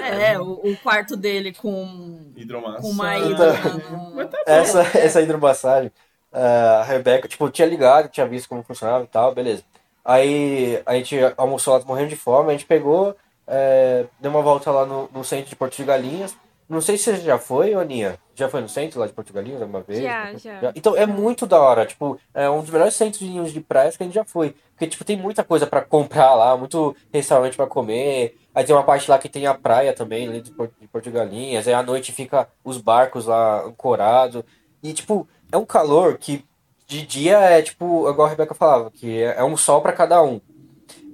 É, 0.00 0.34
é 0.34 0.38
o, 0.38 0.52
o, 0.52 0.76
quarto 0.76 1.16
dele 1.16 1.52
com, 1.52 2.32
hidromassagem. 2.36 2.82
com 2.82 2.90
uma 2.90 3.18
hidromassagem. 3.18 4.28
Tá 4.28 4.38
essa, 4.46 4.80
essa 4.96 5.20
hidromassagem 5.20 5.90
Uh, 6.32 6.80
a 6.80 6.84
Rebeca, 6.84 7.26
tipo, 7.26 7.50
tinha 7.50 7.66
ligado, 7.66 8.08
tinha 8.08 8.26
visto 8.26 8.48
como 8.48 8.62
funcionava 8.62 9.04
e 9.04 9.08
tal, 9.08 9.34
beleza. 9.34 9.64
Aí 10.04 10.80
a 10.86 10.94
gente 10.94 11.16
almoçou 11.36 11.76
lá 11.76 11.84
morrendo 11.84 12.10
de 12.10 12.16
fome, 12.16 12.50
a 12.50 12.52
gente 12.52 12.66
pegou, 12.66 13.16
é, 13.46 14.06
deu 14.20 14.30
uma 14.30 14.40
volta 14.40 14.70
lá 14.70 14.86
no, 14.86 15.08
no, 15.12 15.24
centro 15.24 15.50
de 15.50 15.56
Porto 15.56 15.76
de 15.76 15.84
Galinhas. 15.84 16.34
Não 16.70 16.80
sei 16.80 16.96
se 16.96 17.04
você 17.04 17.16
já 17.16 17.36
foi, 17.36 17.74
Aninha. 17.74 18.16
Já 18.32 18.48
foi 18.48 18.60
no 18.60 18.68
centro 18.68 19.00
lá 19.00 19.06
de 19.08 19.32
Galinhas 19.32 19.60
alguma 19.60 19.82
vez? 19.82 20.00
Já, 20.00 20.32
já. 20.34 20.60
já. 20.60 20.72
Então 20.76 20.96
é 20.96 21.04
muito 21.04 21.44
da 21.44 21.58
hora, 21.58 21.84
tipo, 21.84 22.16
é 22.32 22.48
um 22.48 22.60
dos 22.60 22.70
melhores 22.70 22.94
centros 22.94 23.52
de 23.52 23.60
praia 23.60 23.90
que 23.90 24.00
a 24.00 24.06
gente 24.06 24.14
já 24.14 24.24
foi. 24.24 24.54
Porque, 24.70 24.86
tipo, 24.86 25.04
tem 25.04 25.16
muita 25.16 25.42
coisa 25.42 25.66
para 25.66 25.80
comprar 25.82 26.32
lá, 26.36 26.56
muito 26.56 26.94
restaurante 27.12 27.56
para 27.56 27.66
comer. 27.66 28.38
Aí 28.54 28.64
tem 28.64 28.72
uma 28.72 28.84
parte 28.84 29.10
lá 29.10 29.18
que 29.18 29.28
tem 29.28 29.48
a 29.48 29.54
praia 29.54 29.92
também, 29.92 30.28
ali 30.28 30.40
de 30.40 30.52
Porto, 30.52 30.72
de 30.80 30.86
Porto 30.86 31.04
de 31.04 31.10
Galinhas. 31.10 31.66
Aí 31.66 31.74
à 31.74 31.82
noite 31.82 32.12
fica 32.12 32.48
os 32.64 32.78
barcos 32.78 33.26
lá 33.26 33.64
ancorados. 33.64 34.44
E, 34.80 34.92
tipo, 34.92 35.28
é 35.50 35.56
um 35.56 35.66
calor 35.66 36.18
que 36.18 36.44
de 36.86 37.04
dia 37.04 37.38
é 37.38 37.62
tipo, 37.62 38.08
igual 38.08 38.26
a 38.28 38.30
Rebeca 38.30 38.54
falava, 38.54 38.92
que 38.92 39.20
é, 39.20 39.38
é 39.38 39.44
um 39.44 39.56
sol 39.56 39.80
para 39.82 39.92
cada 39.92 40.22
um. 40.22 40.40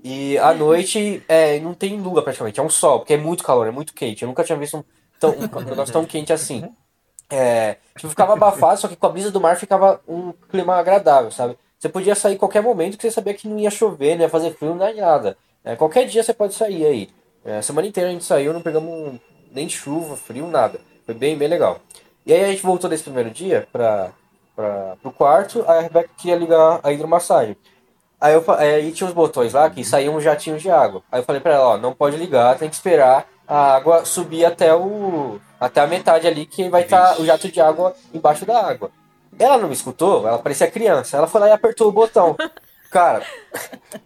E 0.05 0.37
à 0.39 0.53
noite 0.55 1.23
é, 1.27 1.59
não 1.61 1.73
tem 1.75 1.99
lua 1.99 2.23
praticamente, 2.23 2.61
é 2.61 2.63
um 2.63 2.71
sol, 2.71 3.01
porque 3.01 3.15
é 3.15 3.17
muito 3.17 3.43
calor, 3.43 3.67
é 3.67 3.71
muito 3.71 3.95
quente. 3.95 4.23
Eu 4.23 4.29
nunca 4.29 4.45
tinha 4.45 4.57
visto 4.57 4.77
um, 4.79 4.85
tão, 5.19 5.31
um 5.31 5.61
negócio 5.65 5.93
tão 5.93 6.05
quente 6.05 6.33
assim. 6.33 6.69
É, 7.29 7.77
tipo, 7.97 8.09
ficava 8.09 8.35
abafado, 8.35 8.81
só 8.81 8.89
que 8.89 8.97
com 8.97 9.07
a 9.07 9.11
brisa 9.11 9.31
do 9.31 9.41
mar 9.41 9.57
ficava 9.57 10.01
um 10.07 10.33
clima 10.33 10.77
agradável, 10.77 11.31
sabe? 11.31 11.59
Você 11.79 11.89
podia 11.89 12.15
sair 12.15 12.37
qualquer 12.37 12.63
momento 12.63 12.97
que 12.97 13.03
você 13.03 13.11
sabia 13.11 13.35
que 13.35 13.49
não 13.49 13.59
ia 13.59 13.71
chover, 13.71 14.15
não 14.15 14.23
ia 14.23 14.29
fazer 14.29 14.55
frio, 14.55 14.75
não 14.75 14.89
ia 14.89 15.05
nada. 15.05 15.37
É, 15.65 15.77
qualquer 15.77 16.07
dia 16.07 16.23
você 16.23 16.33
pode 16.33 16.55
sair 16.55 16.87
aí. 16.87 17.11
É, 17.45 17.61
semana 17.61 17.87
inteira 17.87 18.09
a 18.09 18.13
gente 18.13 18.25
saiu, 18.25 18.53
não 18.53 18.63
pegamos 18.63 19.21
nem 19.53 19.69
chuva, 19.69 20.17
frio, 20.17 20.47
nada. 20.47 20.81
Foi 21.05 21.15
bem, 21.15 21.37
bem 21.37 21.49
legal. 21.49 21.81
E 22.25 22.33
aí 22.33 22.45
a 22.45 22.49
gente 22.49 22.63
voltou 22.63 22.89
desse 22.89 23.05
primeiro 23.05 23.31
dia 23.31 23.69
pra, 23.73 24.11
para 24.55 24.97
o 25.05 25.13
quarto, 25.13 25.65
aí 25.69 25.79
a 25.79 25.83
Rebeca 25.83 26.11
queria 26.17 26.37
ligar 26.37 26.81
a 26.83 26.93
hidromassagem. 26.93 27.57
Aí, 28.21 28.33
eu, 28.33 28.45
aí 28.53 28.91
tinha 28.93 29.07
os 29.07 29.13
botões 29.13 29.53
lá 29.53 29.69
que 29.69 29.85
saíam 29.85 30.17
um 30.17 30.21
jatinho 30.21 30.59
de 30.59 30.71
água. 30.71 31.03
Aí 31.13 31.21
eu 31.21 31.25
falei 31.25 31.41
para 31.41 31.55
ela, 31.55 31.69
ó, 31.75 31.79
não 31.79 31.95
pode 31.95 32.17
ligar, 32.17 32.59
tem 32.59 32.69
que 32.69 32.75
esperar 32.75 33.29
a 33.47 33.75
água 33.75 34.05
subir 34.05 34.45
até 34.45 34.75
o 34.75 35.39
até 35.59 35.81
a 35.81 35.87
metade 35.87 36.27
ali 36.27 36.45
que 36.47 36.69
vai 36.69 36.83
estar 36.83 37.15
tá 37.15 37.21
o 37.21 37.25
jato 37.25 37.51
de 37.51 37.61
água 37.61 37.95
embaixo 38.13 38.45
da 38.45 38.67
água. 38.67 38.91
Ela 39.39 39.59
não 39.59 39.69
me 39.69 39.75
escutou, 39.75 40.27
ela 40.27 40.39
parecia 40.39 40.71
criança. 40.71 41.17
Ela 41.17 41.27
foi 41.27 41.41
lá 41.41 41.49
e 41.49 41.53
apertou 41.53 41.89
o 41.89 41.93
botão. 41.93 42.37
Cara, 42.91 43.23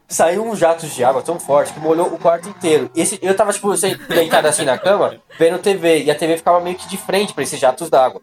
saiu 0.08 0.44
um 0.44 0.56
jato 0.56 0.86
de 0.86 1.04
água 1.04 1.22
tão 1.22 1.38
forte 1.38 1.72
que 1.72 1.78
molhou 1.78 2.06
o 2.06 2.18
quarto 2.18 2.48
inteiro. 2.48 2.90
Esse, 2.96 3.18
eu 3.22 3.36
tava, 3.36 3.52
tipo, 3.52 3.72
deitado 4.08 4.48
assim 4.48 4.64
na 4.64 4.78
cama, 4.78 5.20
vendo 5.38 5.58
TV, 5.58 6.04
e 6.04 6.10
a 6.10 6.14
TV 6.14 6.38
ficava 6.38 6.60
meio 6.60 6.76
que 6.76 6.88
de 6.88 6.96
frente 6.96 7.32
para 7.32 7.44
esses 7.44 7.60
jatos 7.60 7.90
d'água 7.90 8.20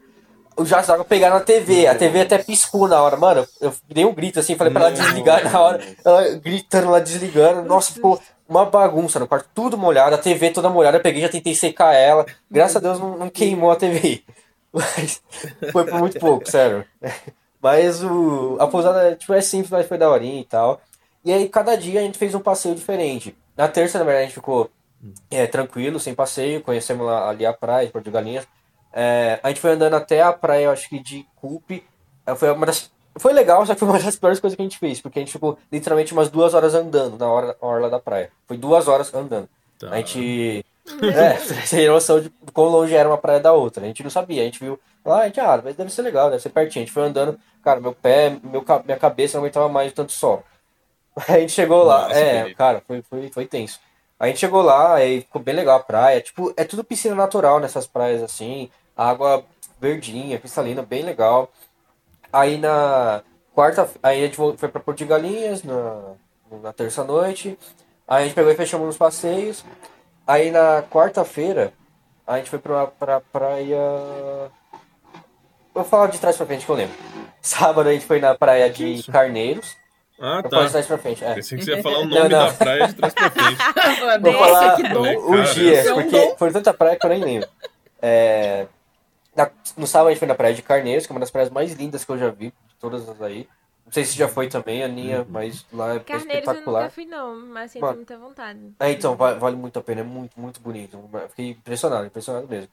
o 0.58 0.66
jato 0.66 0.88
d'água 0.88 1.06
pegar 1.06 1.30
na 1.30 1.40
TV. 1.40 1.88
A 1.88 1.96
TV 1.96 2.22
até 2.22 2.40
piscou 2.40 2.88
na 2.88 3.02
hora, 3.02 3.16
mano. 3.16 3.48
Eu 3.62 3.74
dei 3.88 4.04
um 4.04 4.14
grito 4.14 4.40
assim, 4.40 4.56
falei 4.56 4.74
pra 4.74 4.88
ela 4.88 4.92
desligar 4.92 5.44
na 5.50 5.60
hora. 5.60 5.80
Ela 6.04 6.30
gritando 6.38 6.90
lá, 6.90 7.00
desligando. 7.00 7.62
Nossa, 7.62 7.94
ficou 7.94 8.20
uma 8.48 8.66
bagunça 8.66 9.20
no 9.20 9.28
quarto, 9.28 9.50
tudo 9.54 9.78
molhado, 9.78 10.16
a 10.16 10.18
TV 10.18 10.52
toda 10.52 10.70
molhada. 10.70 10.98
Eu 10.98 11.02
peguei, 11.02 11.22
já 11.22 11.30
tentei 11.30 11.54
secar 11.56 11.94
ela. 11.94 12.26
Graças 12.50 12.78
a 12.78 12.80
Deus 12.80 13.00
não, 13.00 13.18
não 13.18 13.30
queimou 13.30 13.72
a 13.72 13.76
TV. 13.76 14.24
Mas 14.72 15.22
foi 15.72 15.86
por 15.86 16.00
muito 16.00 16.20
pouco, 16.20 16.50
sério. 16.50 16.86
Mas 17.62 18.04
o, 18.04 18.58
a 18.60 18.68
pousada 18.68 19.16
tipo, 19.16 19.34
é 19.34 19.42
simples, 19.42 19.72
mas 19.72 19.88
foi 19.88 19.98
daorinha 19.98 20.40
e 20.40 20.46
tal. 20.46 20.80
E 21.26 21.34
aí, 21.34 21.50
cada 21.50 21.76
dia 21.76 22.00
a 22.00 22.04
gente 22.04 22.18
fez 22.18 22.36
um 22.36 22.40
passeio 22.40 22.76
diferente. 22.76 23.36
Na 23.56 23.68
terça, 23.68 23.98
na 23.98 24.06
verdade, 24.06 24.24
a 24.24 24.28
gente 24.28 24.36
ficou 24.36 24.70
é, 25.32 25.48
tranquilo, 25.48 26.00
sem 26.00 26.14
passeio. 26.14 26.62
Conhecemos 26.62 27.08
ali 27.10 27.46
a 27.46 27.54
praia, 27.54 27.90
Porto 27.90 28.06
de 28.06 28.12
Galinhas. 28.12 28.48
É, 28.94 29.40
a 29.44 29.50
gente 29.50 29.60
foi 29.60 29.72
andando 29.72 29.96
até 29.96 30.22
a 30.22 30.32
praia, 30.32 30.72
acho 30.72 30.88
que 30.88 31.00
de 31.00 31.26
Cupe. 31.36 31.84
Foi 32.38 32.52
uma 32.52 32.66
das. 32.66 32.92
Foi 33.20 33.34
legal, 33.34 33.66
só 33.66 33.74
que 33.74 33.80
foi 33.80 33.88
uma 33.88 34.00
das 34.00 34.16
piores 34.16 34.40
coisas 34.40 34.56
que 34.56 34.62
a 34.62 34.66
gente 34.66 34.78
fez, 34.78 35.02
porque 35.02 35.20
a 35.20 35.22
gente 35.22 35.32
ficou 35.32 35.58
literalmente 35.72 36.14
umas 36.14 36.30
duas 36.30 36.54
horas 36.54 36.74
andando 36.74 37.18
na 37.18 37.28
hora, 37.28 37.56
orla 37.62 37.90
da 37.90 38.00
praia. 38.00 38.32
Foi 38.48 38.58
duas 38.58 38.88
horas 38.88 39.14
andando. 39.14 39.50
Tá. 39.80 39.90
A 39.90 39.98
gente. 39.98 40.66
É, 41.02 41.34
tem 41.70 41.88
noção 41.88 42.20
de 42.20 42.32
quão 42.54 42.68
longe 42.68 42.96
era 42.96 43.08
uma 43.08 43.18
praia 43.18 43.40
da 43.40 43.54
outra. 43.54 43.84
A 43.84 43.88
gente 43.88 44.04
não 44.04 44.10
sabia, 44.10 44.42
a 44.42 44.46
gente 44.46 44.60
viu. 44.60 44.80
Lá, 45.06 45.22
a 45.22 45.26
gente, 45.26 45.40
ah, 45.40 45.62
mas 45.64 45.76
deve 45.76 45.92
ser 45.92 46.02
legal, 46.02 46.30
deve 46.30 46.42
ser 46.42 46.50
pertinho. 46.50 46.84
A 46.84 46.86
gente 46.86 46.94
foi 46.94 47.04
andando, 47.04 47.40
cara, 47.64 47.80
meu 47.80 47.94
pé, 47.94 48.38
meu, 48.44 48.64
minha 48.86 48.98
cabeça 48.98 49.38
não 49.38 49.44
aguentava 49.44 49.70
mais 49.70 49.94
tanto 49.94 50.12
sol. 50.12 50.44
A 51.28 51.40
gente 51.40 51.52
chegou 51.52 51.84
lá, 51.84 52.10
Nossa, 52.10 52.20
é, 52.20 52.54
cara, 52.54 52.84
foi, 52.86 53.02
foi, 53.02 53.30
foi 53.32 53.46
tenso. 53.48 53.80
A 54.20 54.28
gente 54.28 54.40
chegou 54.40 54.62
lá, 54.62 54.96
aí 54.96 55.22
ficou 55.22 55.42
bem 55.42 55.56
legal 55.56 55.78
a 55.78 55.84
praia. 55.84 56.22
Tipo, 56.22 56.54
é 56.58 56.64
tudo 56.64 56.84
piscina 56.84 57.16
natural 57.16 57.60
nessas 57.60 57.88
praias 57.88 58.22
assim. 58.22 58.70
Água 58.96 59.44
verdinha, 59.80 60.40
cristalina, 60.40 60.82
bem 60.82 61.04
legal. 61.04 61.52
Aí 62.32 62.58
na 62.58 63.22
quarta, 63.54 63.90
aí 64.04 64.24
a 64.24 64.26
gente 64.28 64.36
foi 64.36 64.70
pra 64.70 64.80
Porto 64.80 64.98
de 65.00 65.06
Galinhas 65.06 65.64
na, 65.64 66.14
na 66.62 66.74
terça 66.74 67.04
noite. 67.04 67.58
Aí 68.08 68.24
a 68.24 68.26
gente 68.26 68.36
pegou 68.36 68.52
e 68.52 68.56
fechamos 68.56 68.86
nos 68.88 68.98
passeios. 68.98 69.64
Aí 70.26 70.52
na 70.52 70.84
quarta-feira, 70.92 71.72
a 72.26 72.38
gente 72.38 72.50
foi 72.50 72.60
pra, 72.60 72.88
pra 72.88 73.22
praia. 73.22 73.80
Vou 75.74 75.84
falar 75.84 76.08
de 76.08 76.20
trás 76.20 76.36
pra 76.38 76.46
frente 76.46 76.66
que 76.66 76.72
eu 76.72 76.76
lembro. 76.76 76.96
Sábado 77.42 77.88
a 77.90 77.94
gente 77.94 78.06
foi 78.06 78.20
na 78.20 78.36
praia 78.36 78.70
de 78.70 79.04
Carneiros. 79.12 79.76
Ah, 80.20 80.42
Eu 80.44 80.50
tá. 80.50 80.64
de 80.66 80.72
trás 80.72 80.88
pra 80.88 80.98
frente, 80.98 81.24
é. 81.24 81.34
Pensei 81.36 81.58
que 81.60 81.64
você 81.64 81.76
ia 81.76 81.84
falar 81.84 82.00
o 82.00 82.06
Não, 82.10 82.18
nome 82.18 82.30
não. 82.30 82.46
da 82.48 82.52
praia 82.54 82.88
de 82.88 82.94
trás 82.96 83.14
pra 83.14 83.30
frente. 83.30 83.58
Vou 84.22 84.32
Nossa, 84.34 84.46
falar 84.54 84.76
que 84.76 84.84
dom. 84.90 85.32
Os 85.32 85.50
isso 85.58 85.88
é 85.90 85.94
um 85.94 85.96
porque 86.02 86.20
dom. 86.20 86.36
foi 86.38 86.52
tanta 86.52 86.74
praia 86.74 86.96
que 86.96 87.06
eu 87.06 87.10
nem 87.12 87.24
lembro. 87.24 87.50
É, 88.02 88.66
na- 89.38 89.52
no 89.78 89.88
sábado 89.88 90.08
a 90.08 90.12
gente 90.12 90.20
foi 90.20 90.28
na 90.28 90.36
praia 90.36 90.54
de 90.54 90.62
Carneiros, 90.62 91.06
que 91.06 91.12
é 91.12 91.16
uma 91.16 91.20
das 91.22 91.32
praias 91.32 91.50
mais 91.50 91.72
lindas 91.74 92.04
que 92.04 92.12
eu 92.12 92.18
já 92.18 92.30
vi, 92.30 92.48
de 92.48 92.76
todas 92.80 93.08
as 93.08 93.22
aí. 93.22 93.48
Não 93.86 93.94
sei 93.94 94.04
se 94.04 94.18
já 94.18 94.28
foi 94.28 94.50
também, 94.50 94.84
Aninha, 94.84 95.26
mas 95.30 95.66
lá 95.72 95.96
é 95.96 96.00
Carneiros 96.00 96.30
eu 96.30 96.40
nunca 96.40 96.52
espetacular. 96.52 96.92
fui, 96.92 97.06
não, 97.06 97.36
mas 97.48 97.72
sinto 97.72 97.84
Mano. 97.84 97.96
muita 97.96 98.18
vontade. 98.18 98.60
É, 98.82 98.92
então, 98.92 99.16
vale, 99.16 99.56
muito 99.56 99.80
a 99.80 99.82
pena, 99.82 100.02
é 100.02 100.04
muito, 100.04 100.38
muito 100.38 100.60
bonito. 100.60 101.00
Fiquei 101.30 101.52
impressionado, 101.52 102.06
impressionado 102.06 102.46
mesmo. 102.50 102.68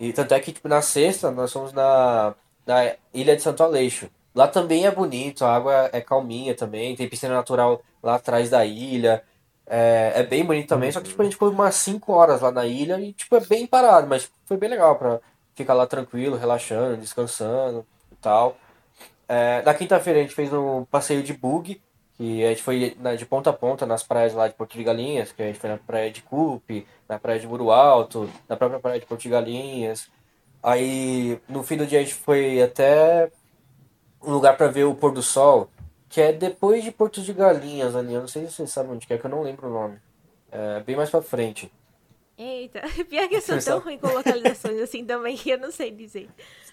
E 0.00 0.12
tanto 0.12 0.32
é 0.32 0.40
que, 0.40 0.52
tipo, 0.52 0.66
na 0.66 0.80
sexta, 0.80 1.30
nós 1.30 1.52
fomos 1.52 1.72
na, 1.74 2.34
na 2.66 2.94
Ilha 3.12 3.36
de 3.36 3.42
Santo 3.42 3.62
Aleixo. 3.62 4.08
Lá 4.34 4.48
também 4.48 4.86
é 4.86 4.90
bonito, 4.90 5.44
a 5.44 5.54
água 5.54 5.90
é 5.92 6.00
calminha 6.00 6.54
também, 6.54 6.96
tem 6.96 7.08
piscina 7.08 7.34
natural 7.34 7.82
lá 8.02 8.14
atrás 8.16 8.48
da 8.48 8.64
ilha. 8.64 9.22
É, 9.66 10.12
é 10.16 10.22
bem 10.22 10.44
bonito 10.44 10.68
também, 10.68 10.90
só 10.90 11.00
que, 11.00 11.08
tipo, 11.10 11.20
a 11.20 11.24
gente 11.24 11.36
foi 11.36 11.50
umas 11.50 11.74
5 11.76 12.12
horas 12.12 12.40
lá 12.40 12.50
na 12.50 12.66
ilha 12.66 12.98
e, 13.00 13.12
tipo, 13.12 13.36
é 13.36 13.40
bem 13.40 13.66
parado, 13.66 14.06
mas 14.08 14.30
foi 14.46 14.56
bem 14.56 14.68
legal 14.70 14.96
pra 14.96 15.20
ficar 15.54 15.74
lá 15.74 15.86
tranquilo, 15.86 16.36
relaxando, 16.36 16.96
descansando 16.96 17.86
e 18.12 18.16
tal. 18.16 18.56
É, 19.28 19.62
na 19.62 19.74
quinta-feira 19.74 20.18
a 20.18 20.22
gente 20.22 20.34
fez 20.34 20.52
um 20.52 20.84
passeio 20.84 21.22
de 21.22 21.32
bug, 21.32 21.80
que 22.16 22.44
a 22.44 22.50
gente 22.50 22.62
foi 22.62 22.96
na- 23.00 23.14
de 23.14 23.26
ponta 23.26 23.50
a 23.50 23.52
ponta 23.52 23.84
nas 23.86 24.02
praias 24.02 24.34
lá 24.34 24.46
de 24.46 24.54
Porto 24.54 24.76
de 24.76 24.84
Galinhas, 24.84 25.32
que 25.32 25.42
a 25.42 25.46
gente 25.46 25.58
foi 25.58 25.70
na 25.70 25.78
praia 25.78 26.10
de 26.10 26.22
Cupe, 26.22 26.86
na 27.08 27.18
praia 27.18 27.40
de 27.40 27.46
Muro 27.46 27.70
Alto, 27.70 28.30
na 28.48 28.56
própria 28.56 28.78
praia 28.80 29.00
de 29.00 29.06
Porto 29.06 29.22
de 29.22 29.28
Galinhas. 29.28 30.08
Aí 30.62 31.40
no 31.48 31.62
fim 31.62 31.76
do 31.76 31.86
dia 31.86 32.00
a 32.00 32.02
gente 32.02 32.14
foi 32.14 32.62
até 32.62 33.30
um 34.22 34.32
lugar 34.32 34.56
para 34.56 34.68
ver 34.68 34.84
o 34.84 34.94
pôr 34.94 35.12
do 35.12 35.22
sol, 35.22 35.68
que 36.08 36.20
é 36.20 36.32
depois 36.32 36.84
de 36.84 36.92
Porto 36.92 37.20
de 37.20 37.32
Galinhas 37.32 37.96
ali. 37.96 38.14
Eu 38.14 38.20
não 38.20 38.28
sei 38.28 38.46
se 38.46 38.52
vocês 38.52 38.70
sabem 38.70 38.92
onde 38.92 39.06
que 39.06 39.14
é, 39.14 39.18
que 39.18 39.24
eu 39.24 39.30
não 39.30 39.42
lembro 39.42 39.68
o 39.68 39.72
nome. 39.72 39.98
É 40.52 40.80
bem 40.80 40.94
mais 40.96 41.10
pra 41.10 41.20
frente. 41.20 41.72
Eita, 42.36 42.80
pior 43.08 43.28
que 43.28 43.36
eu 43.36 43.40
sou 43.40 43.58
tão 43.60 43.78
ruim 43.80 43.98
com 43.98 44.08
localizações 44.08 44.80
assim 44.80 45.04
também 45.04 45.36
que 45.36 45.50
eu 45.50 45.58
não 45.58 45.70
sei 45.70 45.90
dizer 45.90 46.28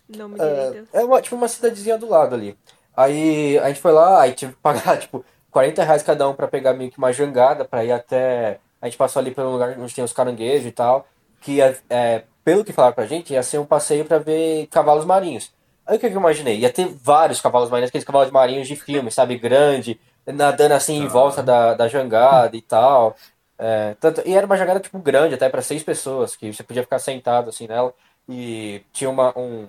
o 0.09 0.18
nome 0.18 0.39
É, 0.39 0.70
direito. 0.70 0.89
é 0.91 1.03
uma, 1.03 1.22
tipo 1.22 1.36
uma 1.36 1.47
cidadezinha 1.47 1.97
do 1.97 2.09
lado 2.09 2.34
ali. 2.36 2.57
Aí 2.95 3.57
a 3.59 3.68
gente 3.68 3.80
foi 3.80 3.91
lá, 3.91 4.22
aí 4.22 4.34
tive 4.34 4.53
que 4.53 4.59
pagar, 4.59 4.97
tipo, 4.99 5.24
40 5.51 5.84
reais 5.84 6.03
cada 6.03 6.28
um 6.28 6.34
pra 6.34 6.47
pegar 6.47 6.74
meio 6.74 6.89
que 6.91 6.97
uma 6.97 7.14
jangada 7.14 7.64
pra 7.64 7.86
ir 7.86 7.91
até. 7.91 8.59
A 8.82 8.88
gente 8.88 8.97
passou 8.97 9.20
ali 9.20 9.32
pelo 9.32 9.51
lugar 9.51 9.78
onde 9.80 9.93
tem 9.93 10.03
os 10.03 10.14
caranguejos 10.14 10.66
e 10.66 10.72
tal. 10.72 11.07
Que 11.39 11.62
é, 11.62 11.78
é, 11.89 12.24
pelo 12.43 12.64
que 12.66 12.74
falaram 12.74 12.93
pra 12.95 13.05
gente, 13.05 13.34
ia 13.34 13.43
ser 13.43 13.59
um 13.59 13.66
passeio 13.66 14.03
pra 14.05 14.18
ver 14.18 14.68
cavalos 14.68 15.05
marinhos. 15.05 15.51
Aí 15.86 15.97
o 15.97 15.99
que 15.99 16.07
que 16.09 16.16
eu 16.16 16.20
imaginei? 16.20 16.57
Ia 16.59 16.72
ter 16.72 16.88
vários 16.88 17.39
cavalos 17.41 17.70
marinhos, 17.70 17.89
aqueles 17.89 18.05
cavalos 18.05 18.32
marinhos 18.32 18.68
de 18.68 18.76
filme, 18.76 19.12
sabe? 19.12 19.38
Grande, 19.38 19.99
nadando 20.26 20.74
assim 20.74 20.97
em 20.97 21.07
Tá. 21.07 21.14
volta 21.14 21.43
da, 21.43 21.74
da 21.76 21.88
jangada 21.88 22.55
e 22.57 22.62
tal. 22.62 23.16
É, 23.64 23.95
tanto, 23.99 24.22
e 24.26 24.34
era 24.34 24.45
uma 24.47 24.57
jangada, 24.57 24.80
tipo, 24.80 24.97
grande, 24.97 25.36
até 25.36 25.47
pra 25.47 25.62
seis 25.62 25.84
pessoas, 25.84 26.36
que 26.36 26.51
você 26.51 26.64
podia 26.64 26.82
ficar 26.82 26.97
sentado 26.97 27.49
assim 27.49 27.68
nela. 27.68 27.93
E 28.28 28.82
tinha 28.91 29.07
uma, 29.09 29.38
um, 29.38 29.68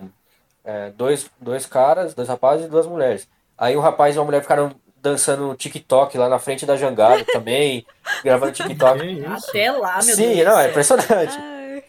é, 0.64 0.90
dois, 0.90 1.30
dois 1.40 1.66
caras, 1.66 2.14
dois 2.14 2.28
rapazes 2.28 2.66
e 2.66 2.68
duas 2.70 2.86
mulheres. 2.86 3.28
Aí 3.59 3.76
um 3.76 3.80
rapaz 3.80 4.16
e 4.16 4.18
uma 4.18 4.24
mulher 4.24 4.40
ficaram 4.40 4.72
dançando 4.97 5.55
TikTok 5.55 6.16
lá 6.16 6.28
na 6.28 6.38
frente 6.38 6.64
da 6.64 6.76
jangada 6.76 7.22
também, 7.32 7.84
gravando 8.24 8.53
TikTok. 8.53 9.22
Até 9.26 9.70
lá, 9.72 10.03
meu 10.03 10.16
Sim, 10.16 10.34
Deus. 10.36 10.47
não, 10.47 10.53
do 10.55 10.59
é 10.61 10.68
impressionante. 10.70 11.38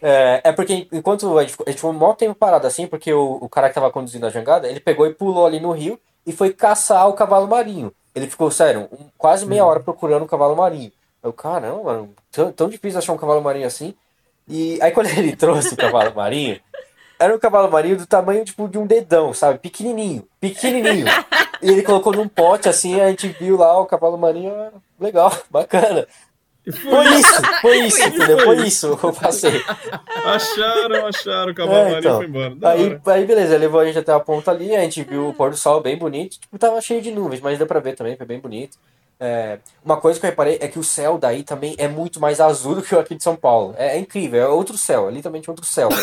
É, 0.02 0.40
é 0.44 0.52
porque 0.52 0.86
enquanto 0.92 1.38
a 1.38 1.42
gente, 1.42 1.52
ficou- 1.52 1.64
a 1.66 1.70
gente 1.70 1.78
ficou 1.78 1.90
um 1.90 1.94
maior 1.98 2.14
tempo 2.14 2.34
parado 2.34 2.66
assim, 2.66 2.86
porque 2.86 3.12
o, 3.14 3.38
o 3.40 3.48
cara 3.48 3.68
que 3.68 3.74
tava 3.74 3.90
conduzindo 3.90 4.26
a 4.26 4.30
jangada, 4.30 4.68
ele 4.68 4.80
pegou 4.80 5.06
e 5.06 5.14
pulou 5.14 5.46
ali 5.46 5.60
no 5.60 5.70
rio 5.72 5.98
e 6.26 6.32
foi 6.32 6.52
caçar 6.52 7.08
o 7.08 7.14
cavalo 7.14 7.46
marinho. 7.48 7.90
Ele 8.14 8.26
ficou, 8.28 8.50
sério, 8.50 8.88
um- 8.92 9.08
quase 9.16 9.46
meia 9.46 9.64
hora 9.64 9.80
procurando 9.80 10.24
o 10.24 10.28
cavalo 10.28 10.54
marinho. 10.56 10.92
Eu, 11.24 11.32
caramba, 11.32 11.82
mano, 11.82 12.14
tão, 12.30 12.52
tão 12.52 12.68
difícil 12.68 12.98
achar 12.98 13.12
um 13.14 13.16
cavalo 13.18 13.40
marinho 13.42 13.66
assim. 13.66 13.94
E 14.46 14.78
aí 14.82 14.92
quando 14.92 15.06
ele 15.08 15.34
trouxe 15.36 15.72
o 15.74 15.76
cavalo 15.76 16.14
marinho, 16.14 16.60
era 17.18 17.34
um 17.34 17.38
cavalo 17.38 17.70
marinho 17.70 17.96
do 17.96 18.06
tamanho, 18.06 18.44
tipo, 18.44 18.68
de 18.68 18.76
um 18.76 18.86
dedão, 18.86 19.32
sabe? 19.32 19.58
Pequenininho, 19.58 20.28
pequenininho. 20.40 21.06
E 21.62 21.70
ele 21.70 21.82
colocou 21.82 22.12
num 22.12 22.28
pote 22.28 22.68
assim, 22.68 23.00
a 23.00 23.08
gente 23.08 23.28
viu 23.28 23.56
lá 23.56 23.80
o 23.80 23.86
cavalo 23.86 24.18
marinho, 24.18 24.52
ah, 24.54 24.70
legal, 25.00 25.32
bacana. 25.50 26.06
Foi 26.70 27.06
isso, 27.14 27.42
foi 27.60 27.78
isso, 27.86 28.02
entendeu? 28.08 28.38
Foi 28.40 28.56
isso 28.66 28.92
o 28.94 29.12
passeio. 29.12 29.62
Acharam, 30.24 31.06
acharam, 31.06 31.52
o 31.52 31.54
cavalo 31.54 31.76
É, 31.78 31.82
marinho 31.84 31.98
então. 32.00 32.16
foi 32.16 32.26
embora. 32.26 32.54
Da 32.54 32.70
Aí, 32.70 32.86
hora. 32.86 33.02
aí 33.06 33.24
beleza, 33.26 33.56
levou 33.58 33.80
a 33.80 33.84
gente 33.86 33.98
até 33.98 34.12
a 34.12 34.20
ponta 34.20 34.50
ali, 34.50 34.74
a 34.74 34.80
gente 34.80 35.02
viu 35.02 35.28
o 35.28 35.34
pôr 35.34 35.50
do 35.50 35.56
sol 35.56 35.80
bem 35.80 35.96
bonito, 35.98 36.38
tipo, 36.40 36.58
tava 36.58 36.80
cheio 36.80 37.02
de 37.02 37.10
nuvens, 37.10 37.40
mas 37.40 37.58
deu 37.58 37.66
pra 37.66 37.80
ver 37.80 37.94
também, 37.94 38.16
foi 38.16 38.26
bem 38.26 38.38
bonito. 38.40 38.78
É, 39.24 39.58
uma 39.84 39.98
coisa 40.00 40.18
que 40.20 40.26
eu 40.26 40.30
reparei 40.30 40.58
é 40.60 40.68
que 40.68 40.78
o 40.78 40.84
céu 40.84 41.16
daí 41.18 41.42
também 41.42 41.74
é 41.78 41.88
muito 41.88 42.20
mais 42.20 42.40
azul 42.40 42.74
do 42.76 42.82
que 42.82 42.94
o 42.94 42.98
aqui 42.98 43.14
de 43.14 43.22
São 43.22 43.36
Paulo. 43.36 43.74
É, 43.78 43.96
é 43.96 43.98
incrível, 43.98 44.42
é 44.42 44.48
outro 44.48 44.76
céu, 44.76 45.08
é 45.08 45.12
literalmente 45.12 45.50
outro 45.50 45.64
céu. 45.64 45.96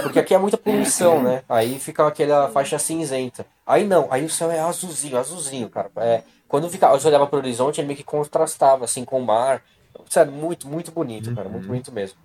Porque 0.00 0.18
aqui 0.18 0.34
é 0.34 0.38
muita 0.38 0.56
poluição, 0.58 1.20
né? 1.22 1.42
Aí 1.48 1.78
fica 1.80 2.06
aquela 2.06 2.48
faixa 2.50 2.78
cinzenta. 2.78 3.44
Aí 3.66 3.84
não, 3.84 4.06
aí 4.12 4.24
o 4.24 4.30
céu 4.30 4.50
é 4.50 4.60
azulzinho, 4.60 5.18
azulzinho, 5.18 5.68
cara. 5.68 5.90
É, 5.98 6.22
quando 6.46 6.70
fica, 6.70 6.86
eu 6.86 7.06
olhava 7.06 7.26
pro 7.26 7.38
horizonte, 7.38 7.80
ele 7.80 7.88
meio 7.88 7.96
que 7.98 8.04
contrastava 8.04 8.84
assim 8.84 9.04
com 9.04 9.20
o 9.20 9.24
mar. 9.26 9.62
Sério, 10.08 10.32
muito, 10.32 10.68
muito 10.68 10.92
bonito, 10.92 11.32
cara, 11.32 11.48
muito 11.48 11.66
bonito 11.66 11.92
mesmo. 11.92 12.16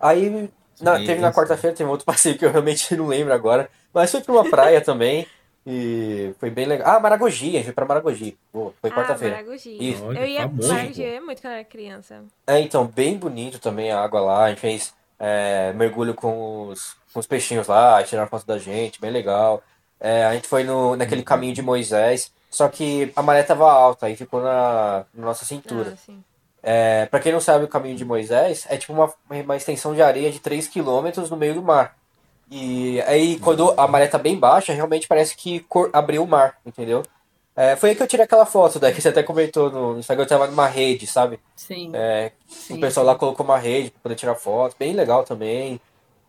Aí 0.00 0.50
na- 0.80 0.98
teve 0.98 1.20
na 1.20 1.32
quarta-feira, 1.32 1.76
teve 1.76 1.88
outro 1.90 2.06
passeio 2.06 2.38
que 2.38 2.44
eu 2.44 2.50
realmente 2.50 2.94
não 2.96 3.06
lembro 3.06 3.32
agora. 3.32 3.70
Mas 3.92 4.10
foi 4.10 4.20
pra 4.20 4.32
uma 4.32 4.44
praia 4.48 4.80
também. 4.80 5.26
E 5.66 6.34
foi 6.38 6.50
bem 6.50 6.66
legal. 6.66 6.96
Ah, 6.96 7.00
Maragogi, 7.00 7.50
a 7.50 7.52
gente 7.52 7.64
foi 7.64 7.72
pra 7.72 7.84
Maragogi. 7.84 8.36
Boa, 8.52 8.74
foi 8.80 8.90
ah, 8.90 8.94
quarta-feira. 8.94 9.36
Maragogi. 9.36 9.90
Isso. 9.90 10.04
Olha, 10.04 10.20
Eu 10.20 10.26
ia 10.26 10.42
famoso, 10.42 10.68
pra 10.68 10.76
Maragogi 10.76 11.02
eu 11.02 11.12
ia 11.12 11.20
muito 11.20 11.40
quando 11.40 11.52
era 11.52 11.64
criança. 11.64 12.24
É, 12.46 12.60
então, 12.60 12.86
bem 12.86 13.16
bonito 13.16 13.58
também 13.60 13.92
a 13.92 14.00
água 14.00 14.20
lá. 14.20 14.44
A 14.44 14.48
gente 14.48 14.60
fez 14.60 14.92
é, 15.18 15.72
mergulho 15.74 16.14
com 16.14 16.68
os, 16.68 16.96
com 17.12 17.20
os 17.20 17.26
peixinhos 17.26 17.68
lá, 17.68 18.02
tiraram 18.02 18.28
foto 18.28 18.44
da 18.44 18.58
gente, 18.58 19.00
bem 19.00 19.10
legal. 19.10 19.62
É, 20.00 20.24
a 20.24 20.34
gente 20.34 20.48
foi 20.48 20.64
no, 20.64 20.96
naquele 20.96 21.22
caminho 21.22 21.54
de 21.54 21.62
Moisés, 21.62 22.32
só 22.50 22.68
que 22.68 23.12
a 23.14 23.22
maré 23.22 23.44
tava 23.44 23.70
alta, 23.70 24.06
aí 24.06 24.16
ficou 24.16 24.42
na, 24.42 25.04
na 25.14 25.26
nossa 25.26 25.44
cintura. 25.44 25.96
Ah. 26.08 26.12
É, 26.60 27.06
pra 27.06 27.20
quem 27.20 27.32
não 27.32 27.40
sabe, 27.40 27.64
o 27.64 27.68
caminho 27.68 27.96
de 27.96 28.04
Moisés 28.04 28.66
é 28.68 28.76
tipo 28.76 28.92
uma, 28.92 29.12
uma 29.28 29.56
extensão 29.56 29.94
de 29.94 30.02
areia 30.02 30.30
de 30.30 30.40
3 30.40 30.66
km 30.66 31.28
no 31.30 31.36
meio 31.36 31.54
do 31.54 31.62
mar. 31.62 31.96
E 32.54 33.00
aí, 33.06 33.38
quando 33.40 33.72
a 33.80 33.88
maré 33.88 34.06
tá 34.06 34.18
bem 34.18 34.38
baixa, 34.38 34.74
realmente 34.74 35.08
parece 35.08 35.34
que 35.34 35.60
cor- 35.60 35.88
abriu 35.90 36.22
o 36.22 36.28
mar, 36.28 36.58
entendeu? 36.66 37.02
É, 37.56 37.76
foi 37.76 37.90
aí 37.90 37.96
que 37.96 38.02
eu 38.02 38.06
tirei 38.06 38.24
aquela 38.24 38.44
foto, 38.44 38.78
daí 38.78 38.92
que 38.92 39.00
você 39.00 39.08
até 39.08 39.22
comentou 39.22 39.70
no 39.70 39.98
Instagram, 39.98 40.24
eu 40.24 40.28
tava 40.28 40.46
numa 40.48 40.66
rede, 40.66 41.06
sabe? 41.06 41.40
Sim. 41.56 41.90
É, 41.94 42.32
sim, 42.46 42.74
o 42.74 42.80
pessoal 42.80 43.06
lá 43.06 43.14
colocou 43.14 43.44
uma 43.46 43.56
rede 43.56 43.90
pra 43.90 44.00
poder 44.02 44.16
tirar 44.16 44.34
foto, 44.34 44.76
bem 44.78 44.92
legal 44.92 45.24
também. 45.24 45.80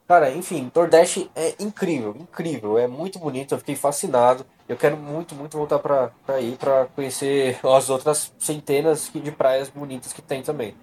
Cara, 0.08 0.32
enfim, 0.32 0.72
Nordeste 0.74 1.30
é 1.36 1.56
incrível, 1.60 2.16
incrível, 2.18 2.78
é 2.78 2.88
muito 2.88 3.20
bonito, 3.20 3.54
eu 3.54 3.60
fiquei 3.60 3.76
fascinado. 3.76 4.46
Eu 4.68 4.78
quero 4.78 4.96
muito, 4.96 5.36
muito 5.36 5.58
voltar 5.58 5.80
pra, 5.80 6.10
pra 6.26 6.40
ir 6.40 6.56
pra 6.58 6.86
conhecer 6.96 7.60
as 7.66 7.90
outras 7.90 8.32
centenas 8.40 9.12
de 9.14 9.32
praias 9.32 9.68
bonitas 9.68 10.14
que 10.14 10.22
tem 10.22 10.42
também. 10.42 10.74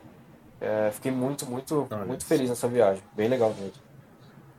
É, 0.61 0.91
fiquei 0.93 1.11
muito, 1.11 1.47
muito, 1.47 1.87
Olha 1.91 2.05
muito 2.05 2.21
isso. 2.21 2.29
feliz 2.29 2.51
nessa 2.51 2.69
viagem, 2.69 3.03
bem 3.15 3.29
legal 3.29 3.55
mesmo. 3.59 3.73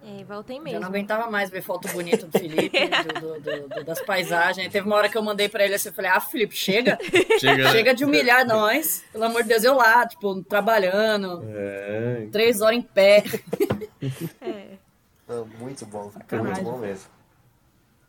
É, 0.03 0.23
voltem 0.23 0.57
Já 0.57 0.63
mesmo. 0.63 0.79
não 0.79 0.87
aguentava 0.87 1.29
mais 1.29 1.49
ver 1.51 1.61
foto 1.61 1.87
bonita 1.89 2.25
do 2.25 2.37
Felipe, 2.37 2.71
do- 3.19 3.19
do- 3.19 3.39
do- 3.39 3.69
do- 3.69 3.83
das 3.83 4.01
paisagens. 4.01 4.71
Teve 4.71 4.87
uma 4.87 4.95
hora 4.95 5.07
que 5.07 5.17
eu 5.17 5.21
mandei 5.21 5.47
pra 5.47 5.63
ele 5.63 5.75
assim, 5.75 5.89
eu 5.89 5.93
falei, 5.93 6.09
ah, 6.09 6.19
Felipe, 6.19 6.55
chega, 6.55 6.97
Chega, 7.39 7.63
né? 7.65 7.71
chega 7.71 7.93
de 7.93 8.03
humilhar 8.03 8.45
nós. 8.47 9.03
Pelo 9.11 9.25
amor 9.25 9.43
de 9.43 9.49
Deus, 9.49 9.63
eu 9.63 9.75
lá, 9.75 10.07
tipo, 10.07 10.41
trabalhando, 10.43 11.43
É, 11.53 12.27
três 12.31 12.61
horas 12.61 12.77
em 12.79 12.81
pé. 12.81 13.23
É. 14.41 14.65
Não, 15.27 15.45
muito 15.59 15.85
bom, 15.85 16.11
foi 16.27 16.39
muito 16.39 16.61
bom 16.63 16.77
mesmo. 16.77 17.05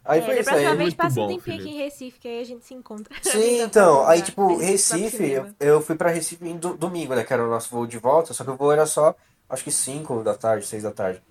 Aí 0.04 0.18
É, 0.20 0.22
foi 0.22 0.40
isso 0.40 0.50
aí. 0.50 0.64
vez 0.64 0.78
muito 0.78 0.96
passa 0.96 1.20
um 1.20 1.28
tempinho 1.28 1.60
aqui 1.60 1.68
em 1.68 1.76
Recife, 1.78 2.18
que 2.18 2.26
aí 2.26 2.40
a 2.40 2.44
gente 2.44 2.64
se 2.64 2.74
encontra. 2.74 3.14
Sim, 3.22 3.60
então, 3.60 4.04
aí 4.06 4.18
jogar. 4.18 4.26
tipo, 4.26 4.46
pro 4.48 4.56
Recife, 4.56 5.30
eu, 5.30 5.46
eu 5.60 5.80
fui 5.80 5.94
pra 5.94 6.10
Recife 6.10 6.44
em 6.48 6.56
do- 6.56 6.76
domingo, 6.76 7.14
né, 7.14 7.22
que 7.22 7.32
era 7.32 7.44
o 7.44 7.48
nosso 7.50 7.68
voo 7.70 7.86
de 7.86 7.98
volta, 7.98 8.32
só 8.34 8.42
que 8.42 8.50
o 8.50 8.56
voo 8.56 8.72
era 8.72 8.86
só, 8.86 9.14
acho 9.48 9.62
que 9.62 9.70
5 9.70 10.24
da 10.24 10.34
tarde, 10.34 10.66
6 10.66 10.82
da 10.82 10.90
tarde. 10.90 11.22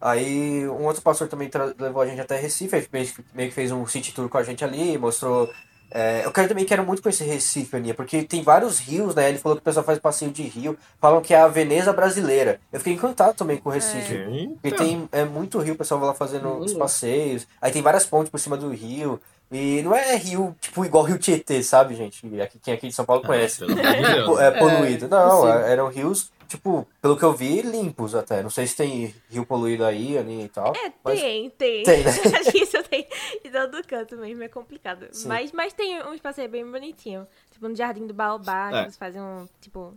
Aí 0.00 0.66
um 0.68 0.84
outro 0.86 1.02
pastor 1.02 1.28
também 1.28 1.50
levou 1.78 2.02
a 2.02 2.06
gente 2.06 2.20
até 2.20 2.36
Recife, 2.38 2.88
meio, 2.92 3.06
que- 3.06 3.24
meio 3.34 3.48
que 3.50 3.54
fez 3.54 3.70
um 3.70 3.86
city 3.86 4.12
tour 4.12 4.28
com 4.28 4.38
a 4.38 4.42
gente 4.42 4.64
ali, 4.64 4.96
mostrou 4.98 5.50
É, 5.92 6.24
eu 6.24 6.30
quero 6.30 6.46
também 6.46 6.64
quero 6.64 6.86
muito 6.86 7.02
conhecer 7.02 7.24
Recife, 7.24 7.74
Aninha, 7.74 7.94
porque 7.94 8.22
tem 8.22 8.44
vários 8.44 8.78
rios, 8.78 9.12
né? 9.12 9.28
Ele 9.28 9.38
falou 9.38 9.56
que 9.56 9.60
o 9.60 9.64
pessoal 9.64 9.84
faz 9.84 9.98
passeio 9.98 10.30
de 10.30 10.44
rio, 10.44 10.78
falam 11.00 11.20
que 11.20 11.34
é 11.34 11.40
a 11.40 11.48
Veneza 11.48 11.92
brasileira. 11.92 12.60
Eu 12.72 12.78
fiquei 12.78 12.92
encantado 12.92 13.34
também 13.34 13.56
com 13.56 13.70
Recife. 13.70 14.14
Eita. 14.14 14.52
Porque 14.62 14.70
tem 14.70 15.08
é 15.10 15.24
muito 15.24 15.58
rio, 15.58 15.74
o 15.74 15.76
pessoal 15.76 15.98
vai 15.98 16.08
lá 16.10 16.14
fazendo 16.14 16.48
Muito 16.48 16.66
os 16.66 16.74
passeios. 16.74 17.44
Aí 17.60 17.72
tem 17.72 17.82
várias 17.82 18.06
pontes 18.06 18.30
por 18.30 18.38
cima 18.38 18.56
do 18.56 18.68
rio. 18.70 19.20
E 19.50 19.82
não 19.82 19.92
é 19.92 20.14
rio, 20.14 20.54
tipo, 20.60 20.84
igual 20.84 21.02
Rio 21.02 21.18
Tietê, 21.18 21.60
sabe, 21.60 21.96
gente? 21.96 22.24
Aqui, 22.40 22.60
quem 22.62 22.72
aqui 22.72 22.86
de 22.86 22.94
São 22.94 23.04
Paulo 23.04 23.22
conhece. 23.26 23.64
Ah, 23.64 24.12
Deus. 24.14 24.26
Po- 24.26 24.40
é, 24.40 24.50
poluído. 24.52 25.08
não, 25.08 25.42
sim. 25.42 25.48
é- 25.48 25.72
eram 25.72 25.88
rios, 25.88 26.30
tipo, 26.50 26.86
pelo 27.00 27.16
que 27.16 27.22
eu 27.24 27.32
vi, 27.32 27.62
limpos 27.62 28.14
até. 28.14 28.42
Não 28.42 28.50
sei 28.50 28.66
se 28.66 28.76
tem 28.76 29.14
rio 29.30 29.46
poluído 29.46 29.84
aí, 29.84 30.18
ali 30.18 30.42
e 30.44 30.48
tal. 30.48 30.74
É, 30.76 30.92
mas- 31.04 31.20
tem, 31.20 31.48
tem. 31.50 31.82
Tem, 31.84 32.02
né? 32.04 32.10
Acho 32.40 32.50
que 32.52 32.58
isso 32.58 32.82
tem 32.82 33.06
em 33.44 33.50
todo 33.50 33.82
canto 33.86 34.16
mesmo, 34.16 34.42
é 34.42 34.48
complicado. 34.48 35.06
Sim. 35.12 35.28
Mas, 35.28 35.52
mas 35.52 35.72
tem 35.72 36.02
uns 36.02 36.20
passeios 36.20 36.50
bem 36.50 36.68
bonitinhos. 36.70 37.26
Tipo, 37.52 37.68
no 37.68 37.76
Jardim 37.76 38.06
do 38.06 38.12
Baobá, 38.12 38.70
É. 38.72 38.84
que 38.84 38.90
você 38.92 38.98
faz 38.98 39.14
um, 39.16 39.46
tipo... 39.60 39.96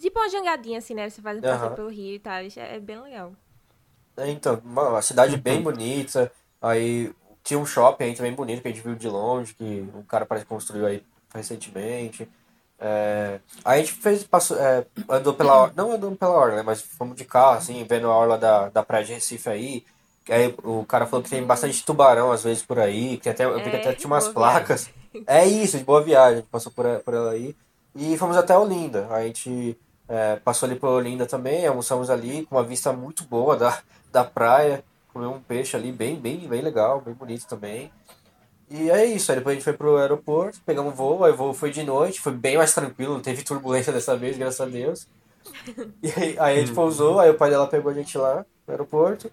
Tipo 0.00 0.18
uma 0.18 0.28
jangadinha, 0.30 0.78
assim, 0.78 0.94
né? 0.94 1.08
Você 1.10 1.20
faz 1.20 1.38
um 1.38 1.42
passeio 1.42 1.70
pelo 1.72 1.88
rio 1.90 2.14
e 2.14 2.18
tal. 2.18 2.42
Isso 2.42 2.58
é 2.60 2.76
é 2.76 2.80
bem 2.80 3.00
legal. 3.00 3.32
É, 4.16 4.28
Então, 4.30 4.60
uma, 4.64 4.88
uma 4.90 5.02
cidade 5.02 5.36
bem 5.36 5.60
bonita. 5.62 6.30
Aí 6.60 7.12
tinha 7.42 7.58
um 7.58 7.66
shopping 7.66 8.04
aí 8.04 8.14
também 8.14 8.32
bonito 8.34 8.62
que 8.62 8.68
a 8.68 8.70
gente 8.70 8.82
viu 8.82 8.94
de 8.94 9.08
longe, 9.08 9.54
que 9.54 9.86
um 9.94 10.02
cara 10.02 10.24
parece 10.26 10.44
que 10.46 10.48
construiu 10.48 10.86
aí 10.86 11.02
recentemente. 11.34 12.28
É, 12.80 13.40
a 13.62 13.76
gente 13.76 13.92
fez, 13.92 14.24
passou, 14.24 14.56
é, 14.58 14.86
andou 15.08 15.34
pela 15.34 15.70
não 15.76 15.92
andou 15.92 16.16
pela 16.16 16.32
orla, 16.32 16.56
né, 16.56 16.62
mas 16.62 16.80
fomos 16.80 17.14
de 17.14 17.26
carro, 17.26 17.58
assim, 17.58 17.84
vendo 17.84 18.06
a 18.06 18.16
orla 18.16 18.38
da, 18.38 18.70
da 18.70 18.82
praia 18.82 19.04
de 19.04 19.12
Recife 19.12 19.48
aí. 19.50 19.84
Aí 20.28 20.54
o 20.62 20.84
cara 20.84 21.06
falou 21.06 21.22
que 21.22 21.30
tem 21.30 21.44
bastante 21.44 21.84
tubarão 21.84 22.32
às 22.32 22.44
vezes 22.44 22.62
por 22.62 22.78
aí, 22.78 23.18
que 23.18 23.28
até, 23.28 23.44
eu 23.44 23.56
vi 23.56 23.70
que 23.70 23.76
É, 23.76 23.80
até 23.80 23.92
tinha 23.94 24.06
umas 24.06 24.28
placas. 24.28 24.88
É 25.26 25.44
isso, 25.44 25.76
de 25.76 25.84
boa 25.84 26.02
viagem, 26.02 26.34
a 26.34 26.36
gente 26.36 26.48
passou 26.48 26.70
por, 26.72 26.86
por 27.00 27.14
ela 27.14 27.32
aí. 27.32 27.54
E 27.94 28.16
fomos 28.16 28.36
até 28.36 28.56
Olinda. 28.56 29.08
A 29.10 29.24
gente 29.24 29.76
é, 30.08 30.36
passou 30.36 30.68
ali 30.68 30.78
por 30.78 30.88
Olinda 30.88 31.26
também, 31.26 31.66
almoçamos 31.66 32.10
ali 32.10 32.46
com 32.46 32.54
uma 32.56 32.62
vista 32.64 32.92
muito 32.92 33.24
boa 33.24 33.56
da, 33.56 33.78
da 34.12 34.24
praia. 34.24 34.84
Comeu 35.12 35.32
um 35.32 35.40
peixe 35.40 35.76
ali 35.76 35.90
bem, 35.90 36.14
bem, 36.16 36.38
bem 36.48 36.60
legal, 36.60 37.00
bem 37.00 37.12
bonito 37.14 37.46
também. 37.46 37.90
E 38.70 38.88
é 38.88 39.04
isso, 39.04 39.32
aí 39.32 39.38
depois 39.38 39.52
a 39.52 39.56
gente 39.56 39.64
foi 39.64 39.72
pro 39.72 39.96
aeroporto, 39.96 40.60
pegamos 40.64 40.92
um 40.92 40.96
voo, 40.96 41.24
aí 41.24 41.32
o 41.32 41.36
voo 41.36 41.52
foi 41.52 41.70
de 41.70 41.82
noite, 41.82 42.20
foi 42.20 42.32
bem 42.32 42.56
mais 42.56 42.72
tranquilo, 42.72 43.14
não 43.14 43.20
teve 43.20 43.42
turbulência 43.42 43.92
dessa 43.92 44.16
vez, 44.16 44.38
graças 44.38 44.60
a 44.60 44.66
Deus. 44.66 45.08
E 46.02 46.08
aí, 46.16 46.36
aí 46.38 46.56
a 46.56 46.60
gente 46.60 46.72
pousou, 46.72 47.18
aí 47.18 47.28
o 47.30 47.34
pai 47.34 47.50
dela 47.50 47.66
pegou 47.66 47.90
a 47.90 47.94
gente 47.94 48.16
lá 48.16 48.46
no 48.66 48.72
aeroporto 48.72 49.30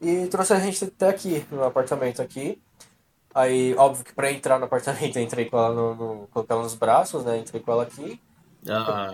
e 0.00 0.26
trouxe 0.28 0.52
a 0.52 0.60
gente 0.60 0.84
até 0.84 1.08
aqui, 1.08 1.44
no 1.50 1.64
apartamento 1.64 2.22
aqui. 2.22 2.62
Aí, 3.34 3.74
óbvio 3.74 4.04
que 4.04 4.14
pra 4.14 4.30
entrar 4.30 4.58
no 4.58 4.64
apartamento, 4.66 5.18
eu 5.18 5.22
entrei 5.22 5.46
com 5.46 5.58
ela 5.58 5.74
no, 5.74 5.94
no 5.94 6.28
coloquei 6.28 6.54
ela 6.54 6.62
nos 6.62 6.74
braços, 6.74 7.24
né? 7.24 7.38
Entrei 7.38 7.60
com 7.60 7.72
ela 7.72 7.82
aqui. 7.82 8.20
Ah, 8.68 9.10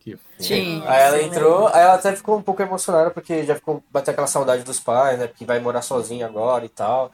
que. 0.00 0.18
Sim. 0.38 0.82
Aí 0.86 1.02
ela 1.02 1.18
sim, 1.18 1.24
entrou, 1.24 1.68
aí 1.68 1.82
ela 1.82 1.94
até 1.94 2.14
ficou 2.14 2.36
um 2.36 2.42
pouco 2.42 2.60
emocionada, 2.60 3.10
porque 3.10 3.44
já 3.44 3.54
ficou 3.54 3.82
bateu 3.90 4.12
aquela 4.12 4.26
saudade 4.26 4.64
dos 4.64 4.80
pais, 4.80 5.18
né? 5.18 5.26
Porque 5.26 5.44
vai 5.44 5.60
morar 5.60 5.82
sozinha 5.82 6.26
agora 6.26 6.64
e 6.64 6.68
tal. 6.68 7.10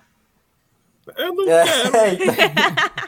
Eu 1.17 1.35
não 1.35 1.49
É, 1.49 1.65
quero. 1.65 1.91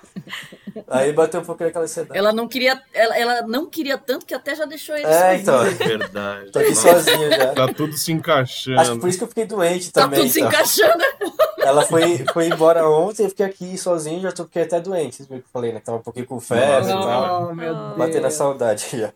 então. 0.75 0.85
Aí 0.89 1.13
bateu 1.13 1.41
um 1.41 1.45
pouco 1.45 1.63
aquela 1.65 1.85
ansiedade. 1.85 2.19
Ela 2.19 2.33
não 2.33 2.49
queria, 2.49 2.81
ela, 2.95 3.17
ela 3.19 3.43
não 3.43 3.67
queria 3.67 3.99
tanto 3.99 4.25
que 4.25 4.35
até 4.35 4.55
já 4.55 4.65
deixou 4.65 4.97
ele 4.97 5.07
É, 5.07 5.13
sozinho. 5.39 5.41
então. 5.43 5.65
É 5.67 5.71
verdade. 5.71 6.51
Tô 6.51 6.59
aqui 6.59 6.69
Nossa, 6.71 6.93
sozinha 6.95 7.31
já. 7.31 7.47
Tá 7.55 7.69
tudo 7.69 7.97
se 7.97 8.13
encaixando. 8.13 8.81
Acho 8.81 8.93
que 8.95 8.99
por 9.01 9.09
isso 9.09 9.19
que 9.19 9.25
eu 9.25 9.29
fiquei 9.29 9.47
doente 9.47 9.93
Tá 9.93 10.03
também. 10.03 10.21
tudo 10.21 10.31
se 10.31 10.39
então. 10.41 10.51
encaixando. 10.51 11.05
Ela 11.59 11.83
foi, 11.87 12.25
foi 12.33 12.47
embora 12.49 12.89
ontem, 12.89 13.25
eu 13.25 13.29
fiquei 13.29 13.47
aqui 13.47 13.77
sozinho, 13.79 14.21
já 14.21 14.33
tô 14.33 14.45
fiquei 14.45 14.63
até 14.63 14.81
doente. 14.81 15.17
Vocês 15.17 15.29
viram 15.29 15.41
que 15.43 15.47
eu 15.47 15.53
falei, 15.53 15.73
né? 15.73 15.81
Que 15.81 15.87
tava 15.87 15.99
um 15.99 16.03
pouquinho 16.03 16.27
com 16.27 16.41
febre 16.41 16.91
e 16.91 16.93
tal. 16.93 17.49
Oh, 17.51 17.55
meu. 17.55 17.75
Deus. 17.75 17.97
Batendo 17.99 18.27
a 18.27 18.31
saudade 18.31 18.87
já. 18.95 19.13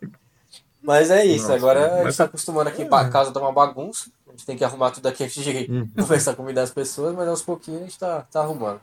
Mas 0.83 1.11
é 1.11 1.25
isso, 1.25 1.45
Nossa, 1.45 1.55
agora 1.57 1.87
a 1.87 1.95
gente 1.97 2.05
mas- 2.05 2.17
tá 2.17 2.25
acostumando 2.25 2.69
aqui 2.69 2.85
pra 2.85 3.09
casa 3.09 3.33
dar 3.33 3.41
uma 3.41 3.51
bagunça. 3.53 4.09
A 4.37 4.39
gente 4.39 4.47
tem 4.47 4.57
que 4.59 4.65
arrumar 4.65 4.91
tudo 4.91 5.07
aqui 5.09 5.25
antes 5.25 5.43
de 5.43 5.51
Uhum. 5.73 5.89
começar 6.07 6.33
a 6.33 6.37
convidar 6.37 6.63
as 6.63 6.71
pessoas, 6.71 7.15
mas 7.17 7.27
aos 7.27 7.41
pouquinhos 7.41 7.81
a 7.81 7.85
gente 7.85 7.99
tá, 7.99 8.21
tá 8.31 8.41
arrumando. 8.41 8.83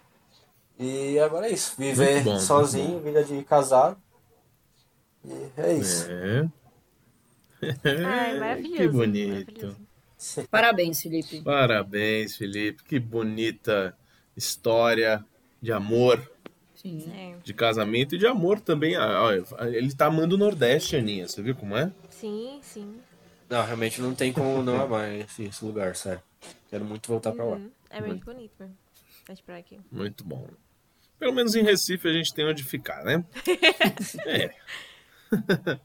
E 0.79 1.19
agora 1.19 1.47
é 1.47 1.51
isso, 1.53 1.75
viver 1.77 2.23
bom, 2.23 2.39
sozinho, 2.39 2.99
vida 2.99 3.23
de 3.23 3.43
casado. 3.43 3.95
E 5.23 5.31
é 5.55 5.73
isso. 5.73 6.07
É. 6.09 6.49
Ai, 8.03 8.33
maravilhoso. 8.39 8.77
Que 8.77 8.87
bonito. 8.87 9.29
maravilhoso. 9.67 10.47
Parabéns, 10.49 11.01
Felipe. 11.01 11.41
Parabéns, 11.41 12.35
Felipe. 12.35 12.83
Que 12.83 12.97
bonita 12.99 13.95
história 14.35 15.23
de 15.61 15.71
amor, 15.71 16.19
Sim. 16.75 17.11
É, 17.15 17.35
de 17.43 17.53
casamento 17.53 18.15
e 18.15 18.17
de 18.17 18.25
amor 18.25 18.59
também. 18.59 18.95
Ah, 18.95 19.29
Ele 19.71 19.93
tá 19.93 20.07
amando 20.07 20.33
o 20.35 20.37
Nordeste, 20.37 20.95
Aninha. 20.95 21.27
Você 21.27 21.41
viu 21.43 21.53
como 21.55 21.77
é? 21.77 21.91
sim, 22.09 22.59
sim. 22.63 22.95
Não, 23.53 23.63
realmente 23.63 24.01
não 24.01 24.15
tem 24.15 24.33
como 24.33 24.63
não 24.63 24.81
amar 24.81 25.13
esse, 25.13 25.43
esse 25.43 25.63
lugar, 25.63 25.95
sério. 25.95 26.23
Quero 26.71 26.83
muito 26.83 27.07
voltar 27.07 27.31
pra 27.33 27.45
lá. 27.45 27.57
Uhum. 27.57 27.69
É 27.87 28.01
muito 28.01 28.25
bonito 28.25 28.51
mesmo. 28.59 28.75
Vou 29.27 29.33
esperar 29.33 29.59
aqui. 29.59 29.79
Muito 29.91 30.23
bom. 30.23 30.49
Pelo 31.19 31.33
menos 31.33 31.53
em 31.53 31.61
Recife 31.61 32.07
a 32.07 32.13
gente 32.13 32.33
tem 32.33 32.47
onde 32.47 32.63
ficar, 32.63 33.03
né? 33.03 33.23
é. 34.25 34.55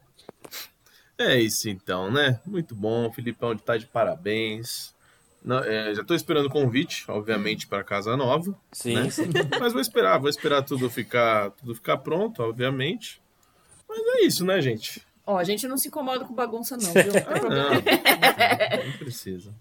É 1.21 1.37
isso 1.37 1.69
então, 1.69 2.13
né? 2.13 2.41
Muito 2.47 2.77
bom. 2.77 3.13
Filipão 3.13 3.57
tá 3.57 3.77
de 3.77 3.87
parabéns. 3.87 4.95
Não, 5.45 5.59
é, 5.65 5.93
já 5.93 6.05
tô 6.05 6.15
esperando 6.15 6.47
o 6.47 6.51
convite, 6.51 7.05
obviamente, 7.09 7.67
para 7.67 7.83
casa 7.83 8.17
nova. 8.17 8.57
Sim, 8.71 8.95
né? 8.95 9.11
sim. 9.11 9.25
Mas 9.59 9.73
vou 9.73 9.83
esperar, 9.83 10.21
vou 10.21 10.31
esperar 10.31 10.63
tudo 10.63 10.89
ficar, 10.89 11.51
tudo 11.51 11.75
ficar 11.75 11.97
pronto, 11.99 12.41
obviamente. 12.41 13.21
Mas 13.89 13.99
é 13.99 14.27
isso, 14.27 14.45
né, 14.45 14.61
gente? 14.61 15.05
Ó, 15.29 15.37
a 15.37 15.45
gente 15.45 15.69
não 15.69 15.77
se 15.77 15.89
incomoda 15.89 16.25
com 16.25 16.33
bagunça, 16.33 16.75
não, 16.75 16.91
viu? 16.91 17.13
Ah, 17.29 17.39
não, 17.51 18.87
não 18.91 18.99
precisa. 18.99 19.55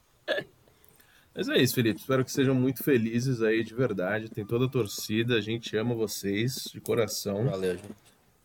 Mas 1.35 1.49
é 1.49 1.57
isso, 1.57 1.75
Felipe. 1.75 1.99
Espero 1.99 2.23
que 2.23 2.31
sejam 2.31 2.55
muito 2.55 2.81
felizes 2.81 3.41
aí, 3.41 3.65
de 3.65 3.75
verdade. 3.75 4.29
Tem 4.29 4.45
toda 4.45 4.63
a 4.63 4.69
torcida, 4.69 5.35
a 5.35 5.41
gente 5.41 5.75
ama 5.75 5.93
vocês 5.93 6.69
de 6.71 6.79
coração. 6.79 7.49
Valeu, 7.49 7.75
gente. 7.75 7.89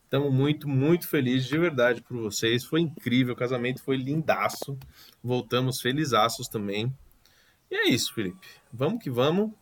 Estamos 0.02 0.32
muito, 0.32 0.68
muito 0.68 1.06
felizes 1.06 1.46
de 1.46 1.56
verdade 1.56 2.02
por 2.02 2.16
vocês. 2.16 2.64
Foi 2.64 2.80
incrível, 2.80 3.34
o 3.34 3.36
casamento 3.36 3.80
foi 3.84 3.96
lindaço. 3.96 4.76
Voltamos 5.22 5.80
felizaços 5.80 6.48
também. 6.48 6.92
E 7.70 7.76
é 7.76 7.88
isso, 7.88 8.12
Felipe. 8.12 8.48
Vamos 8.72 9.00
que 9.00 9.08
vamos. 9.08 9.52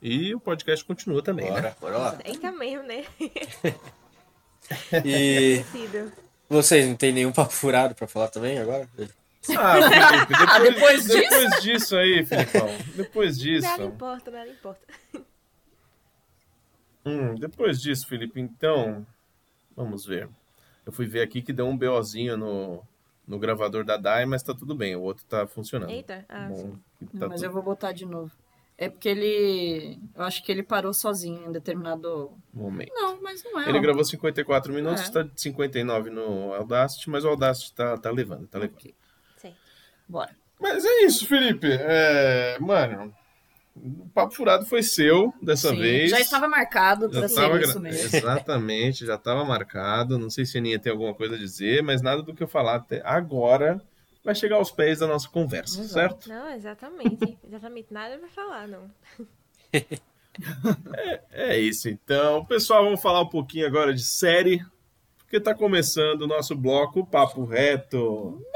E 0.00 0.32
o 0.36 0.38
podcast 0.38 0.84
continua 0.84 1.20
também, 1.20 1.46
né? 1.46 1.50
Bora, 1.50 1.76
bora 1.80 1.98
lá. 1.98 2.18
Eita 2.24 2.52
mesmo, 2.52 2.84
né? 2.84 3.04
E. 5.04 5.64
vocês 6.48 6.86
não 6.88 6.96
tem 6.96 7.12
nenhum 7.12 7.32
papo 7.32 7.52
furado 7.52 7.94
pra 7.94 8.06
falar 8.06 8.28
também 8.28 8.58
agora? 8.58 8.88
Ah, 9.56 9.74
Felipe, 9.88 10.34
depois, 10.36 10.48
Ah, 10.50 10.58
depois 10.58 11.04
disso? 11.04 11.18
depois 11.18 11.62
disso 11.62 11.96
aí, 11.96 12.26
Filipão. 12.26 12.68
Depois 12.94 13.38
disso. 13.38 13.66
Nada 13.68 13.84
importa, 13.84 14.30
nada 14.30 14.48
importa. 14.50 14.80
Hum, 17.04 17.34
depois 17.36 17.80
disso, 17.80 18.06
Felipe, 18.06 18.40
então, 18.40 19.06
vamos 19.74 20.04
ver. 20.04 20.28
Eu 20.84 20.92
fui 20.92 21.06
ver 21.06 21.22
aqui 21.22 21.40
que 21.42 21.52
deu 21.52 21.66
um 21.66 21.76
BOzinho 21.76 22.36
no, 22.36 22.82
no 23.26 23.38
gravador 23.38 23.84
da 23.84 23.96
DAI, 23.96 24.26
mas 24.26 24.42
tá 24.42 24.54
tudo 24.54 24.74
bem, 24.74 24.94
o 24.96 25.00
outro 25.02 25.24
tá 25.26 25.46
funcionando. 25.46 25.90
Eita. 25.90 26.24
Ah, 26.28 26.48
Bom, 26.48 26.72
tá 27.18 27.28
Mas 27.28 27.40
tudo- 27.40 27.44
eu 27.44 27.52
vou 27.52 27.62
botar 27.62 27.92
de 27.92 28.04
novo. 28.04 28.30
É 28.80 28.88
porque 28.88 29.08
ele. 29.08 29.98
Eu 30.14 30.22
acho 30.22 30.40
que 30.44 30.52
ele 30.52 30.62
parou 30.62 30.94
sozinho 30.94 31.48
em 31.48 31.52
determinado. 31.52 32.30
momento. 32.54 32.92
Não, 32.94 33.20
mas 33.20 33.42
não 33.42 33.60
é. 33.60 33.68
Ele 33.68 33.78
ó. 33.78 33.82
gravou 33.82 34.04
54 34.04 34.72
minutos, 34.72 35.08
É. 35.08 35.10
tá 35.10 35.22
de 35.24 35.32
59 35.40 36.10
no 36.10 36.54
Audacity, 36.54 37.10
mas 37.10 37.24
o 37.24 37.28
Audacity 37.28 37.74
tá, 37.74 37.96
tá 37.98 38.08
levando, 38.10 38.46
tá 38.46 38.56
levando. 38.58 38.76
Ok, 38.76 38.94
Sei. 39.36 39.52
Bora. 40.08 40.30
Mas 40.60 40.84
é 40.84 41.02
isso, 41.04 41.26
Felipe. 41.26 41.66
É, 41.70 42.56
mano, 42.60 43.12
o 43.76 44.08
papo 44.14 44.32
furado 44.34 44.64
foi 44.64 44.82
seu 44.82 45.32
dessa 45.42 45.70
Sim, 45.70 45.78
vez. 45.80 46.10
Já 46.10 46.20
estava 46.20 46.46
marcado 46.48 47.08
tava 47.10 47.28
ser 47.28 47.48
gra- 47.48 47.60
isso 47.62 47.80
mesmo. 47.80 48.16
Exatamente, 48.16 49.04
já 49.06 49.16
estava 49.16 49.44
marcado. 49.44 50.18
Não 50.18 50.30
sei 50.30 50.44
se 50.46 50.56
a 50.56 50.60
Aninha 50.60 50.78
tem 50.78 50.92
alguma 50.92 51.14
coisa 51.14 51.34
a 51.34 51.38
dizer, 51.38 51.82
mas 51.82 52.00
nada 52.00 52.22
do 52.22 52.32
que 52.32 52.42
eu 52.44 52.48
falar 52.48 52.76
até 52.76 53.02
agora 53.04 53.80
vai 54.28 54.34
chegar 54.34 54.56
aos 54.56 54.70
pés 54.70 54.98
da 54.98 55.06
nossa 55.06 55.26
conversa, 55.26 55.80
Exato. 55.80 56.22
certo? 56.22 56.28
Não, 56.28 56.50
exatamente. 56.52 57.38
Exatamente 57.48 57.90
nada 57.90 58.18
vai 58.18 58.28
falar, 58.28 58.68
não. 58.68 58.90
É 61.32 61.58
isso 61.58 61.88
então. 61.88 62.44
Pessoal, 62.44 62.84
vamos 62.84 63.02
falar 63.02 63.22
um 63.22 63.28
pouquinho 63.28 63.66
agora 63.66 63.92
de 63.92 64.04
série, 64.04 64.64
porque 65.16 65.40
tá 65.40 65.52
começando 65.52 66.22
o 66.22 66.26
nosso 66.28 66.54
bloco 66.54 67.04
Papo 67.04 67.44
Reto. 67.44 68.40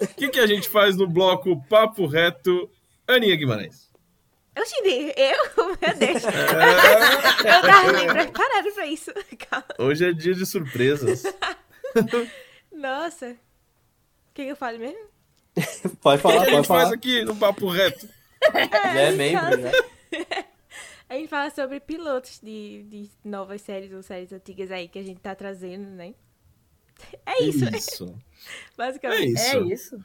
O 0.00 0.14
que, 0.16 0.30
que 0.30 0.40
a 0.40 0.46
gente 0.46 0.68
faz 0.68 0.96
no 0.96 1.06
bloco 1.06 1.62
Papo 1.68 2.06
Reto? 2.06 2.68
Aninha 3.06 3.36
Guimarães. 3.36 3.87
Eu 4.58 4.64
te 4.64 4.82
dei. 4.82 5.14
Eu? 5.16 5.38
Meu 5.80 5.96
Deus. 5.96 6.24
Eu 6.24 7.62
tava 7.62 7.92
nem 7.92 8.06
preparado 8.08 8.72
pra 8.74 8.86
isso. 8.86 9.12
Calma. 9.48 9.66
Hoje 9.78 10.04
é 10.08 10.12
dia 10.12 10.34
de 10.34 10.44
surpresas. 10.44 11.22
Nossa. 12.72 13.36
O 14.28 14.40
que, 14.40 14.44
que 14.44 14.52
eu 14.52 14.56
falo 14.56 14.78
mesmo? 14.78 14.96
Pode 16.00 16.22
O 16.22 16.22
que, 16.22 16.28
que 16.28 16.32
falar, 16.32 16.42
a 16.42 16.44
gente 16.44 16.54
pode 16.54 16.68
faz 16.68 16.82
falar. 16.84 16.94
aqui 16.94 17.24
no 17.24 17.34
Papo 17.34 17.68
Reto? 17.68 18.08
Já 18.52 19.00
é 19.00 19.10
membro, 19.10 19.60
já. 19.60 19.72
A 21.08 21.14
gente 21.14 21.26
fala 21.26 21.50
sobre 21.50 21.80
pilotos 21.80 22.38
de, 22.40 22.84
de 22.84 23.10
novas 23.24 23.62
séries 23.62 23.92
ou 23.92 24.00
séries 24.00 24.32
antigas 24.32 24.70
aí 24.70 24.86
que 24.86 24.96
a 24.96 25.02
gente 25.02 25.18
tá 25.18 25.34
trazendo, 25.34 25.90
né? 25.90 26.14
É 27.26 27.42
isso, 27.42 27.64
né? 27.64 27.78
Isso. 27.78 28.14
É 28.14 28.76
Basicamente. 28.76 29.32
isso. 29.34 29.56
É 29.56 29.60
isso. 29.60 30.04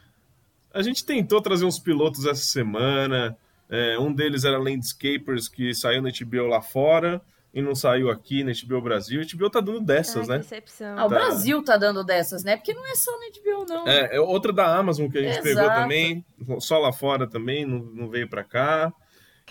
A 0.74 0.82
gente 0.82 1.06
tentou 1.06 1.39
trazer 1.39 1.66
uns 1.66 1.78
pilotos 1.78 2.26
essa 2.26 2.43
semana. 2.43 3.38
É, 3.70 3.97
um 3.99 4.14
deles 4.14 4.43
era 4.43 4.57
Landscapers, 4.57 5.47
que 5.47 5.74
saiu 5.74 6.01
na 6.01 6.09
HBO 6.09 6.47
lá 6.47 6.61
fora 6.61 7.22
e 7.53 7.61
não 7.61 7.74
saiu 7.76 8.09
aqui 8.09 8.43
na 8.43 8.51
HBO 8.51 8.82
Brasil. 8.82 9.22
A 9.22 9.24
HBO 9.38 9.49
tá 9.49 9.59
dando 9.59 9.80
dessas, 9.82 10.30
Ai, 10.30 10.38
né? 10.38 10.41
decepção. 10.43 10.97
Ah, 10.97 11.05
o 11.05 11.09
Tá. 11.09 11.16
Brasil 11.16 11.64
tá 11.64 11.78
dando 11.78 12.03
dessas, 12.03 12.43
né? 12.43 12.55
Porque 12.57 12.74
não 12.74 12.86
é 12.86 12.95
só 12.95 13.11
no 13.11 13.20
HBO, 13.32 13.66
não. 13.74 13.88
É, 13.88 14.16
é 14.16 14.20
outra 14.20 14.51
da 14.51 14.76
Amazon 14.76 15.07
que 15.09 15.18
a 15.18 15.22
gente 15.22 15.41
pegou 15.41 15.64
Exato. 15.64 15.82
também, 15.82 16.26
só 16.59 16.78
lá 16.80 16.91
fora 16.91 17.28
também, 17.28 17.66
não, 17.66 17.80
não 17.80 18.09
veio 18.09 18.28
pra 18.28 18.43
cá. 18.43 18.91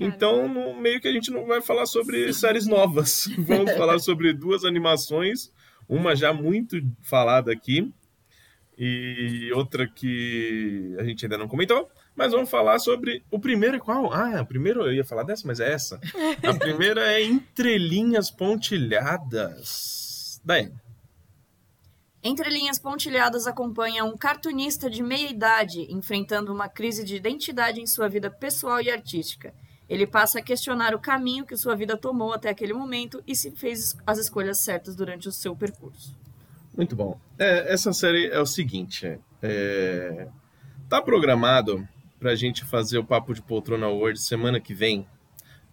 Então, 0.01 0.49
no- 0.49 0.75
meio 0.81 1.01
que 1.01 1.07
a 1.09 1.13
gente 1.13 1.31
não 1.31 1.47
vai 1.47 1.61
falar 1.61 1.87
sobre 1.87 2.33
séries 2.33 2.67
novas. 2.67 3.29
Vamos 3.39 3.73
falar 3.77 3.99
sobre 3.99 4.33
duas 4.33 4.65
animações, 4.65 5.53
uma 5.89 6.17
já 6.17 6.33
muito 6.33 6.81
falada 7.03 7.53
aqui 7.53 7.93
e 8.77 9.51
outra 9.55 9.87
que 9.87 10.95
a 10.99 11.05
gente 11.05 11.25
ainda 11.25 11.39
não 11.39 11.47
comentou. 11.49 11.89
Mas 12.15 12.33
vamos 12.33 12.51
falar 12.51 12.79
sobre 12.79 13.25
o 13.31 13.39
primeiro 13.39 13.77
é 13.77 13.81
qual? 13.81 14.13
Ah, 14.13 14.43
o 14.43 14.47
primeiro 14.47 14.83
eu 14.83 14.93
ia 14.93 15.05
falar 15.05 15.23
dessa, 15.23 15.47
mas 15.47 15.61
é 15.61 15.73
essa. 15.73 15.99
A 16.47 16.53
primeira 16.55 17.01
é 17.13 17.23
Entrelinhas 17.23 18.31
Pontilhadas. 18.31 19.93
Daí. 20.45 20.71
Entre 22.25 22.49
linhas 22.51 22.79
pontilhadas 22.79 23.49
acompanha 23.49 24.05
um 24.05 24.17
cartunista 24.17 24.89
de 24.89 25.03
meia 25.03 25.29
idade 25.29 25.89
enfrentando 25.91 26.53
uma 26.53 26.69
crise 26.69 27.03
de 27.03 27.17
identidade 27.17 27.81
em 27.81 27.87
sua 27.87 28.09
vida 28.09 28.31
pessoal 28.31 28.81
e 28.81 28.89
artística. 28.89 29.53
Ele 29.89 30.07
passa 30.07 30.39
a 30.39 30.43
questionar 30.43 30.95
o 30.95 31.01
caminho 31.01 31.45
que 31.45 31.57
sua 31.57 31.75
vida 31.75 31.97
tomou 31.97 32.33
até 32.33 32.49
aquele 32.49 32.73
momento 32.73 33.21
e 33.27 33.35
se 33.35 33.51
fez 33.51 33.97
as 34.07 34.19
escolhas 34.19 34.59
certas 34.59 34.95
durante 34.95 35.27
o 35.29 35.33
seu 35.33 35.57
percurso. 35.57 36.17
Muito 36.77 36.95
bom. 36.95 37.19
É, 37.37 37.73
essa 37.73 37.93
série 37.93 38.29
é 38.29 38.39
o 38.41 38.47
seguinte: 38.47 39.19
é, 39.43 40.29
tá 40.89 41.03
programado 41.03 41.87
pra 42.23 42.37
gente 42.37 42.65
fazer 42.65 42.99
o 42.99 43.05
Papo 43.05 43.35
de 43.35 43.43
Poltrona 43.43 43.87
Award 43.87 44.17
semana 44.21 44.61
que 44.61 44.73
vem. 44.73 45.05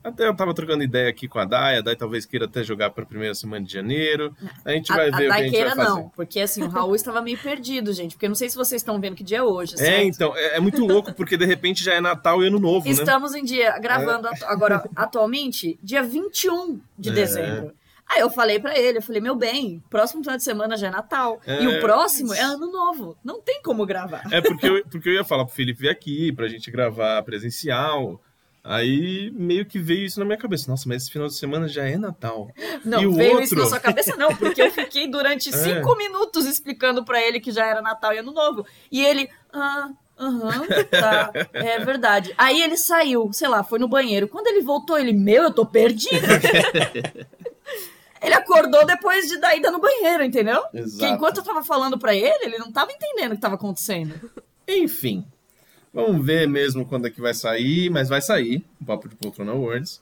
Até 0.03 0.25
eu 0.25 0.33
tava 0.35 0.53
trocando 0.53 0.81
ideia 0.81 1.09
aqui 1.09 1.27
com 1.27 1.37
a 1.39 1.45
Dai, 1.45 1.77
a 1.77 1.81
Dai 1.81 1.95
talvez 1.95 2.25
queira 2.25 2.45
até 2.45 2.63
jogar 2.63 2.89
pra 2.89 3.05
primeira 3.05 3.35
semana 3.35 3.63
de 3.65 3.71
janeiro. 3.71 4.33
A 4.65 4.71
gente 4.71 4.87
vai 4.87 5.09
a, 5.09 5.15
ver 5.17 5.25
a 5.25 5.29
o 5.29 5.33
que 5.35 5.39
a 5.41 5.43
gente 5.43 5.51
vai 5.51 5.51
Daiqueira 5.51 5.75
fazer. 5.75 5.89
não, 5.89 6.09
porque 6.15 6.39
assim, 6.39 6.63
o 6.63 6.67
Raul 6.69 6.95
estava 6.95 7.21
meio 7.21 7.37
perdido, 7.37 7.91
gente, 7.93 8.13
porque 8.15 8.25
eu 8.25 8.29
não 8.29 8.35
sei 8.35 8.49
se 8.49 8.55
vocês 8.55 8.81
estão 8.81 8.99
vendo 8.99 9.15
que 9.15 9.23
dia 9.25 9.39
é 9.39 9.43
hoje, 9.43 9.73
É, 9.75 9.77
certo? 9.77 10.05
então, 10.07 10.33
é, 10.37 10.55
é 10.55 10.59
muito 10.59 10.83
louco, 10.85 11.13
porque 11.13 11.35
de 11.37 11.45
repente 11.45 11.83
já 11.83 11.93
é 11.93 11.99
Natal 12.01 12.41
e 12.41 12.47
Ano 12.47 12.59
Novo, 12.59 12.85
né? 12.85 12.91
Estamos 12.93 13.35
em 13.35 13.43
dia, 13.43 13.77
gravando 13.77 14.27
atu- 14.29 14.45
agora, 14.45 14.89
atualmente, 14.95 15.77
dia 15.83 16.01
21 16.01 16.79
de 16.97 17.09
É. 17.09 17.13
dezembro. 17.13 17.73
Aí 18.09 18.21
eu 18.21 18.29
falei 18.31 18.59
pra 18.59 18.75
ele, 18.77 18.97
eu 18.97 19.01
falei, 19.03 19.21
meu 19.21 19.35
bem, 19.35 19.83
próximo 19.89 20.23
final 20.23 20.35
de 20.35 20.43
semana 20.43 20.75
já 20.75 20.87
é 20.87 20.89
Natal. 20.89 21.39
É. 21.45 21.61
E 21.63 21.67
o 21.67 21.79
próximo 21.79 22.33
é 22.33 22.41
ano 22.41 22.71
novo. 22.71 23.15
Não 23.23 23.39
tem 23.39 23.61
como 23.61 23.85
gravar. 23.85 24.23
É 24.31 24.41
porque 24.41 24.67
eu, 24.67 24.83
porque 24.89 25.09
eu 25.09 25.13
ia 25.13 25.23
falar 25.23 25.45
pro 25.45 25.53
Felipe 25.53 25.81
vir 25.81 25.89
aqui, 25.89 26.31
pra 26.31 26.47
gente 26.47 26.71
gravar 26.71 27.21
presencial. 27.21 28.19
Aí 28.63 29.31
meio 29.35 29.65
que 29.65 29.79
veio 29.79 30.05
isso 30.05 30.19
na 30.19 30.25
minha 30.25 30.37
cabeça. 30.37 30.69
Nossa, 30.69 30.83
mas 30.87 31.03
esse 31.03 31.11
final 31.11 31.27
de 31.27 31.35
semana 31.35 31.67
já 31.67 31.85
é 31.87 31.97
Natal. 31.97 32.51
Não 32.83 33.01
E 33.01 33.07
o 33.07 33.13
veio 33.13 33.29
outro? 33.31 33.43
isso 33.45 33.55
na 33.55 33.65
sua 33.65 33.79
cabeça, 33.79 34.15
não, 34.15 34.35
porque 34.35 34.61
eu 34.61 34.71
fiquei 34.71 35.07
durante 35.07 35.49
É. 35.53 35.53
cinco 35.53 35.95
minutos 35.95 36.45
explicando 36.45 37.05
pra 37.05 37.21
ele 37.21 37.39
que 37.39 37.51
já 37.51 37.65
era 37.65 37.81
Natal 37.81 38.11
e 38.13 38.17
Ano 38.17 38.31
Novo. 38.33 38.65
E 38.91 39.03
ele, 39.05 39.29
ah, 39.53 39.89
aham, 40.19 40.65
tá, 40.91 41.31
é 41.53 41.79
verdade. 41.79 42.33
Aí 42.37 42.61
ele 42.61 42.75
saiu, 42.75 43.31
sei 43.31 43.47
lá, 43.47 43.63
foi 43.63 43.79
no 43.79 43.87
banheiro. 43.87 44.27
Quando 44.27 44.47
ele 44.47 44.61
voltou, 44.61 44.97
ele, 44.99 45.13
meu, 45.13 45.43
eu 45.43 45.53
tô 45.53 45.65
perdido. 45.65 46.19
ele 48.21 48.33
acordou 48.33 48.85
depois 48.85 49.27
de 49.27 49.37
da 49.37 49.55
ida 49.55 49.71
no 49.71 49.79
banheiro, 49.79 50.23
entendeu? 50.23 50.63
Exato. 50.73 50.99
Que 50.99 51.05
enquanto 51.05 51.37
eu 51.37 51.43
tava 51.43 51.63
falando 51.63 51.97
pra 51.97 52.15
ele, 52.15 52.45
ele 52.45 52.57
não 52.57 52.71
tava 52.71 52.91
entendendo 52.91 53.31
o 53.31 53.35
que 53.35 53.41
tava 53.41 53.55
acontecendo. 53.55 54.31
Enfim, 54.67 55.25
vamos 55.93 56.25
ver 56.25 56.47
mesmo 56.47 56.85
quando 56.85 57.07
é 57.07 57.09
que 57.09 57.21
vai 57.21 57.33
sair, 57.33 57.89
mas 57.89 58.09
vai 58.09 58.21
sair 58.21 58.65
o 58.79 58.85
Papo 58.85 59.09
de 59.09 59.15
Poltrona 59.15 59.51
Awards. 59.51 60.01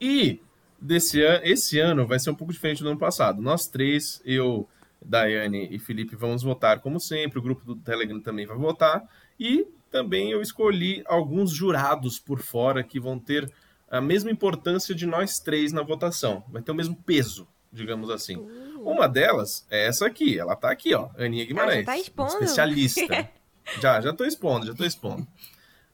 E 0.00 0.40
desse 0.80 1.22
an 1.22 1.40
esse 1.44 1.78
ano 1.78 2.06
vai 2.06 2.18
ser 2.18 2.30
um 2.30 2.34
pouco 2.34 2.52
diferente 2.52 2.82
do 2.82 2.88
ano 2.88 2.98
passado. 2.98 3.42
Nós 3.42 3.68
três, 3.68 4.20
eu, 4.24 4.68
Daiane 5.00 5.68
e 5.70 5.78
Felipe, 5.78 6.16
vamos 6.16 6.42
votar 6.42 6.80
como 6.80 6.98
sempre. 6.98 7.38
O 7.38 7.42
grupo 7.42 7.64
do 7.64 7.76
Telegram 7.76 8.20
também 8.20 8.46
vai 8.46 8.56
votar. 8.56 9.06
E 9.38 9.66
também 9.90 10.30
eu 10.30 10.40
escolhi 10.40 11.02
alguns 11.06 11.50
jurados 11.50 12.18
por 12.18 12.40
fora 12.40 12.82
que 12.82 13.00
vão 13.00 13.18
ter 13.18 13.50
a 13.90 14.00
mesma 14.00 14.30
importância 14.30 14.94
de 14.94 15.04
nós 15.04 15.40
três 15.40 15.72
na 15.72 15.82
votação. 15.82 16.44
Vai 16.48 16.62
ter 16.62 16.70
o 16.70 16.74
mesmo 16.74 16.94
peso, 16.94 17.46
digamos 17.72 18.10
assim. 18.10 18.36
Uma 18.78 19.08
delas 19.08 19.66
é 19.70 19.86
essa 19.86 20.06
aqui. 20.06 20.38
Ela 20.38 20.56
tá 20.56 20.70
aqui, 20.70 20.94
ó. 20.94 21.08
Aninha 21.18 21.44
Guimarães. 21.44 21.84
tá 21.86 21.98
expondo. 21.98 22.32
Especialista. 22.32 23.28
já, 23.80 24.00
já 24.00 24.12
tô 24.12 24.24
expondo, 24.24 24.66
já 24.66 24.74
tô 24.74 24.84
expondo. 24.84 25.26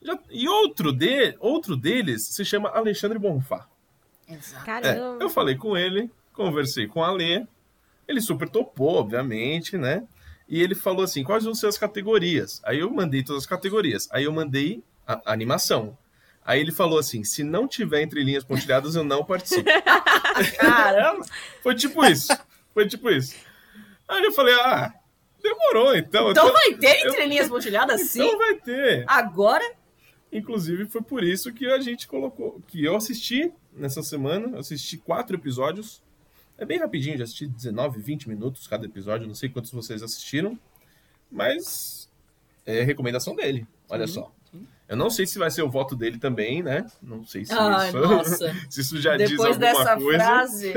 Já- 0.00 0.18
e 0.30 0.48
outro, 0.48 0.92
de, 0.92 1.36
outro 1.40 1.76
deles 1.76 2.26
se 2.26 2.44
chama 2.44 2.68
Alexandre 2.68 3.18
Bonfá. 3.18 3.66
Exato. 4.28 4.62
É, 4.62 4.64
Caramba. 4.64 5.22
eu 5.22 5.28
falei 5.28 5.56
com 5.56 5.76
ele, 5.76 6.10
conversei 6.32 6.86
com 6.86 7.02
a 7.02 7.08
Alê, 7.08 7.46
ele 8.06 8.20
super 8.20 8.48
topou, 8.48 8.96
obviamente, 8.96 9.76
né? 9.76 10.04
E 10.48 10.62
ele 10.62 10.74
falou 10.76 11.02
assim, 11.02 11.24
quais 11.24 11.44
vão 11.44 11.54
ser 11.54 11.66
as 11.66 11.76
categorias? 11.76 12.60
Aí 12.64 12.78
eu 12.78 12.90
mandei 12.92 13.22
todas 13.24 13.42
as 13.42 13.48
categorias. 13.48 14.08
Aí 14.12 14.24
eu 14.24 14.32
mandei 14.32 14.82
a, 15.06 15.20
a 15.24 15.32
animação. 15.32 15.98
Aí 16.46 16.60
ele 16.60 16.70
falou 16.70 16.96
assim, 16.96 17.24
se 17.24 17.42
não 17.42 17.66
tiver 17.66 18.02
entre 18.02 18.22
linhas 18.22 18.44
pontilhadas, 18.44 18.94
eu 18.94 19.02
não 19.02 19.24
participo. 19.24 19.68
Caramba! 20.56 21.26
Foi 21.60 21.74
tipo 21.74 22.04
isso. 22.06 22.32
Foi 22.72 22.86
tipo 22.86 23.10
isso. 23.10 23.34
Aí 24.06 24.22
eu 24.22 24.32
falei, 24.32 24.54
ah, 24.54 24.94
demorou 25.42 25.96
então. 25.96 26.30
Então 26.30 26.52
vai 26.52 26.74
ter 26.74 27.04
entrelinhas 27.04 27.48
pontilhadas 27.48 28.00
sim? 28.02 28.22
Então 28.22 28.38
vai 28.38 28.54
ter. 28.54 29.04
Agora? 29.08 29.68
Inclusive, 30.30 30.86
foi 30.86 31.02
por 31.02 31.24
isso 31.24 31.52
que 31.52 31.66
a 31.66 31.80
gente 31.80 32.06
colocou. 32.06 32.62
Que 32.68 32.84
eu 32.84 32.94
assisti 32.94 33.52
nessa 33.72 34.00
semana, 34.00 34.56
assisti 34.56 34.98
quatro 34.98 35.36
episódios. 35.36 36.00
É 36.56 36.64
bem 36.64 36.78
rapidinho, 36.78 37.18
já 37.18 37.24
assisti 37.24 37.48
19, 37.48 38.00
20 38.00 38.28
minutos 38.28 38.68
cada 38.68 38.86
episódio. 38.86 39.26
Não 39.26 39.34
sei 39.34 39.48
quantos 39.48 39.72
vocês 39.72 40.00
assistiram. 40.00 40.56
Mas 41.28 42.08
é 42.64 42.84
recomendação 42.84 43.34
dele. 43.34 43.66
Olha 43.88 44.06
só. 44.06 44.32
Eu 44.88 44.96
não 44.96 45.10
sei 45.10 45.26
se 45.26 45.38
vai 45.38 45.50
ser 45.50 45.62
o 45.62 45.68
voto 45.70 45.96
dele 45.96 46.18
também, 46.18 46.62
né? 46.62 46.86
Não 47.02 47.24
sei 47.26 47.44
se, 47.44 47.52
Ai, 47.52 47.90
isso, 47.90 48.38
se 48.70 48.80
isso 48.80 49.00
já 49.00 49.16
diz 49.16 49.30
Depois 49.30 49.50
alguma 49.60 49.72
dessa 49.72 49.96
coisa. 49.96 50.18
frase. 50.18 50.74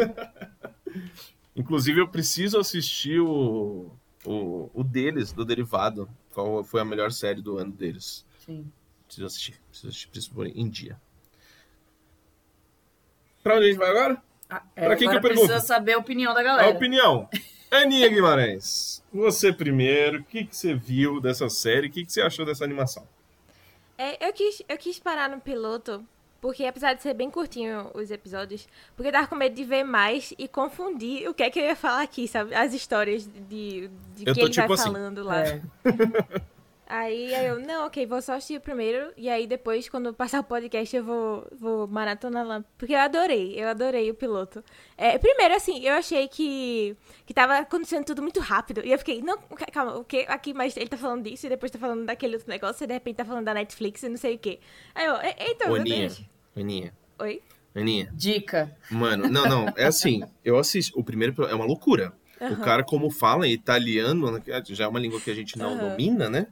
Inclusive, 1.55 1.99
eu 2.01 2.07
preciso 2.07 2.57
assistir 2.59 3.19
o, 3.19 3.91
o, 4.25 4.69
o 4.73 4.83
deles, 4.83 5.31
do 5.31 5.45
Derivado. 5.45 6.09
Qual 6.33 6.63
foi 6.63 6.81
a 6.81 6.85
melhor 6.85 7.11
série 7.11 7.41
do 7.41 7.57
ano 7.57 7.71
deles. 7.71 8.25
Sim. 8.45 8.71
Preciso 9.05 9.27
assistir. 9.27 9.61
Preciso 9.69 9.87
assistir, 9.89 10.07
preciso 10.07 10.33
pôr 10.33 10.47
em 10.47 10.69
dia. 10.69 10.99
Pra 13.43 13.55
onde 13.55 13.65
a 13.65 13.67
gente 13.69 13.77
vai 13.77 13.89
agora? 13.89 14.21
Ah, 14.49 14.61
Pra 14.75 14.95
quem 14.95 15.07
que 15.09 15.15
agora 15.15 15.17
eu 15.17 15.21
pergunto? 15.21 15.47
precisa 15.47 15.65
saber 15.65 15.93
a 15.93 15.97
opinião 15.97 16.33
da 16.33 16.39
A 16.39 16.43
galera. 16.43 16.69
opinião. 16.69 17.29
Aninha 17.71 18.09
Guimarães, 18.09 19.03
você 19.13 19.53
primeiro, 19.53 20.19
o 20.21 20.23
que, 20.23 20.43
que 20.45 20.55
você 20.55 20.73
viu 20.73 21.21
dessa 21.21 21.47
série? 21.49 21.87
O 21.87 21.91
que, 21.91 22.03
que 22.03 22.11
você 22.11 22.21
achou 22.21 22.43
dessa 22.43 22.63
animação? 22.63 23.07
É, 24.01 24.25
eu, 24.25 24.31
quis, 24.31 24.61
eu 24.69 24.77
quis 24.77 24.97
parar 24.97 25.29
no 25.29 25.41
piloto, 25.41 26.05
porque 26.39 26.65
apesar 26.65 26.93
de 26.93 27.01
ser 27.01 27.13
bem 27.13 27.29
curtinho 27.29 27.91
os 27.93 28.09
episódios, 28.09 28.65
porque 28.95 29.09
eu 29.09 29.11
tava 29.11 29.27
com 29.27 29.35
medo 29.35 29.53
de 29.53 29.65
ver 29.65 29.83
mais 29.83 30.33
e 30.37 30.47
confundir 30.47 31.27
o 31.29 31.33
que 31.33 31.43
é 31.43 31.49
que 31.49 31.59
eu 31.59 31.65
ia 31.65 31.75
falar 31.75 32.01
aqui, 32.03 32.25
sabe? 32.25 32.55
As 32.55 32.73
histórias 32.73 33.27
de, 33.27 33.89
de 34.15 34.23
Eu 34.25 34.33
que 34.33 34.39
tô 34.39 34.45
ele 34.45 34.49
tipo 34.53 34.67
vai 34.69 34.75
assim. 34.75 34.83
falando 34.93 35.21
lá. 35.21 35.41
É. 35.45 35.61
Aí, 36.91 37.35
aí 37.35 37.45
eu, 37.45 37.59
não, 37.59 37.85
ok, 37.85 38.03
vou 38.07 38.19
só 38.19 38.33
assistir 38.33 38.57
o 38.57 38.61
primeiro. 38.61 39.13
E 39.15 39.29
aí 39.29 39.45
depois, 39.45 39.87
quando 39.87 40.11
passar 40.11 40.39
o 40.39 40.43
podcast, 40.43 40.95
eu 40.95 41.03
vou, 41.03 41.47
vou 41.55 41.87
maratonar 41.87 42.43
lá. 42.43 42.65
Porque 42.79 42.93
eu 42.95 42.97
adorei, 42.99 43.53
eu 43.55 43.67
adorei 43.67 44.09
o 44.09 44.15
piloto. 44.15 44.63
É, 44.97 45.15
primeiro, 45.19 45.53
assim, 45.55 45.85
eu 45.85 45.93
achei 45.93 46.27
que, 46.27 46.97
que 47.27 47.33
tava 47.33 47.59
acontecendo 47.59 48.05
tudo 48.05 48.23
muito 48.23 48.39
rápido. 48.39 48.81
E 48.83 48.91
eu 48.91 48.97
fiquei, 48.97 49.21
não, 49.21 49.37
calma, 49.71 49.97
o 49.99 50.03
que 50.03 50.25
aqui, 50.27 50.51
mas 50.51 50.75
ele 50.75 50.87
tá 50.89 50.97
falando 50.97 51.23
disso 51.29 51.45
e 51.45 51.49
depois 51.49 51.71
tá 51.71 51.77
falando 51.77 52.05
daquele 52.07 52.33
outro 52.37 52.49
negócio, 52.49 52.83
e 52.83 52.87
de 52.87 52.93
repente 52.93 53.17
tá 53.17 53.25
falando 53.25 53.45
da 53.45 53.53
Netflix 53.53 54.01
e 54.01 54.09
não 54.09 54.17
sei 54.17 54.33
o 54.33 54.39
quê. 54.39 54.59
Aí 54.95 55.05
eu, 55.05 55.13
"E- 55.17 55.35
eita, 55.49 55.67
meu 55.67 55.75
Aninha, 55.75 55.99
Deus. 56.07 56.23
Aninha, 56.57 56.93
Oi? 57.19 57.43
Aninha. 57.75 58.09
Dica. 58.15 58.75
Mano, 58.89 59.29
não, 59.29 59.43
não, 59.47 59.65
é 59.77 59.85
assim, 59.85 60.23
eu 60.43 60.57
assisti, 60.57 60.91
o 60.95 61.03
primeiro 61.03 61.35
é 61.45 61.53
uma 61.53 61.65
loucura. 61.65 62.11
O 62.41 62.55
cara, 62.61 62.83
como 62.83 63.11
fala 63.11 63.45
em 63.47 63.51
italiano, 63.51 64.31
né, 64.31 64.41
já 64.69 64.85
é 64.85 64.87
uma 64.87 64.99
língua 64.99 65.19
que 65.21 65.29
a 65.29 65.35
gente 65.35 65.55
não 65.55 65.73
Aham. 65.73 65.89
domina, 65.89 66.29
né? 66.29 66.47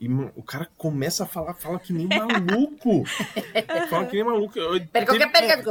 E 0.00 0.08
mano, 0.08 0.32
o 0.34 0.42
cara 0.42 0.66
começa 0.78 1.24
a 1.24 1.26
falar, 1.26 1.52
fala 1.52 1.78
que 1.78 1.92
nem 1.92 2.08
maluco. 2.08 3.04
fala 3.90 4.06
que 4.06 4.16
nem 4.16 4.24
maluco. 4.24 4.54
Perché 4.90 5.28
perché 5.28 5.62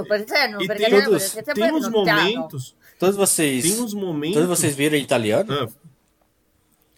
E 0.61 0.67
perché 0.67 0.89
tem, 0.89 1.03
todos- 1.03 1.33
tem 1.55 1.73
uns 1.73 1.89
momentos, 1.89 2.75
Todos 2.99 3.15
vocês. 3.15 3.63
tem 3.63 3.81
uns 3.81 3.93
momentos... 3.93 4.35
Todos 4.35 4.49
vocês 4.59 4.75
viram 4.75 4.95
em 4.97 5.01
italiano? 5.01 5.67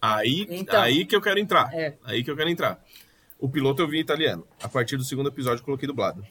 Ah, 0.00 0.16
aí, 0.16 0.46
Então. 0.50 0.80
aí 0.82 1.06
que 1.06 1.16
eu 1.16 1.20
quero 1.22 1.38
entrar. 1.38 1.72
É. 1.72 1.94
Aí 2.04 2.22
que 2.22 2.30
eu 2.30 2.36
quero 2.36 2.50
entrar. 2.50 2.84
O 3.38 3.48
piloto 3.48 3.80
eu 3.80 3.88
vi 3.88 3.98
em 3.98 4.00
italiano. 4.00 4.46
A 4.62 4.68
partir 4.68 4.96
do 4.96 5.04
segundo 5.04 5.28
episódio 5.28 5.60
eu 5.62 5.64
coloquei 5.64 5.86
dublado. 5.86 6.24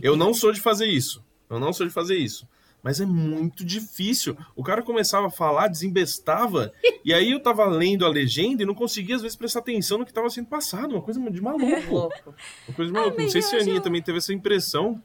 Eu 0.00 0.16
não 0.16 0.32
sou 0.32 0.52
de 0.52 0.60
fazer 0.60 0.86
isso. 0.86 1.22
Eu 1.50 1.60
não 1.60 1.72
sou 1.72 1.86
de 1.86 1.92
fazer 1.92 2.16
isso. 2.16 2.48
Mas 2.82 3.00
é 3.00 3.06
muito 3.06 3.64
difícil. 3.64 4.36
O 4.56 4.62
cara 4.62 4.82
começava 4.82 5.26
a 5.26 5.30
falar, 5.30 5.68
desembestava, 5.68 6.72
e 7.04 7.12
aí 7.12 7.30
eu 7.30 7.40
tava 7.40 7.64
lendo 7.66 8.04
a 8.04 8.08
legenda 8.08 8.62
e 8.62 8.66
não 8.66 8.74
conseguia, 8.74 9.16
às 9.16 9.22
vezes, 9.22 9.36
prestar 9.36 9.60
atenção 9.60 9.98
no 9.98 10.06
que 10.06 10.12
tava 10.12 10.30
sendo 10.30 10.48
passado. 10.48 10.92
Uma 10.92 11.02
coisa 11.02 11.20
de 11.20 11.40
maluco. 11.40 11.94
Louco. 11.94 12.34
Uma 12.68 12.74
coisa 12.74 12.90
de 12.90 12.98
maluco. 12.98 13.16
não 13.16 13.24
mas 13.24 13.32
sei 13.32 13.42
se 13.42 13.56
a 13.56 13.60
Aninha 13.60 13.80
também 13.80 14.02
teve 14.02 14.18
essa 14.18 14.32
impressão. 14.32 15.02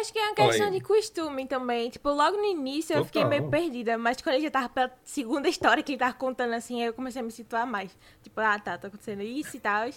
Acho 0.00 0.12
que 0.12 0.18
é 0.18 0.26
uma 0.26 0.34
questão 0.34 0.70
de 0.70 0.80
costume 0.80 1.46
também. 1.46 1.88
Tipo, 1.88 2.10
logo 2.10 2.36
no 2.36 2.44
início 2.44 2.96
eu 2.96 3.04
fiquei 3.04 3.22
Total. 3.22 3.38
meio 3.38 3.50
perdida, 3.50 3.96
mas 3.96 4.20
quando 4.20 4.34
ele 4.34 4.44
já 4.44 4.50
tava 4.50 4.68
pela 4.68 4.92
segunda 5.04 5.48
história 5.48 5.82
que 5.82 5.92
ele 5.92 5.98
tava 5.98 6.14
contando 6.14 6.52
assim, 6.52 6.80
aí 6.80 6.88
eu 6.88 6.92
comecei 6.92 7.22
a 7.22 7.24
me 7.24 7.30
situar 7.30 7.66
mais. 7.66 7.96
Tipo, 8.22 8.40
ah, 8.40 8.58
tá, 8.58 8.76
tá 8.76 8.88
acontecendo 8.88 9.22
isso 9.22 9.56
e 9.56 9.60
tal. 9.60 9.88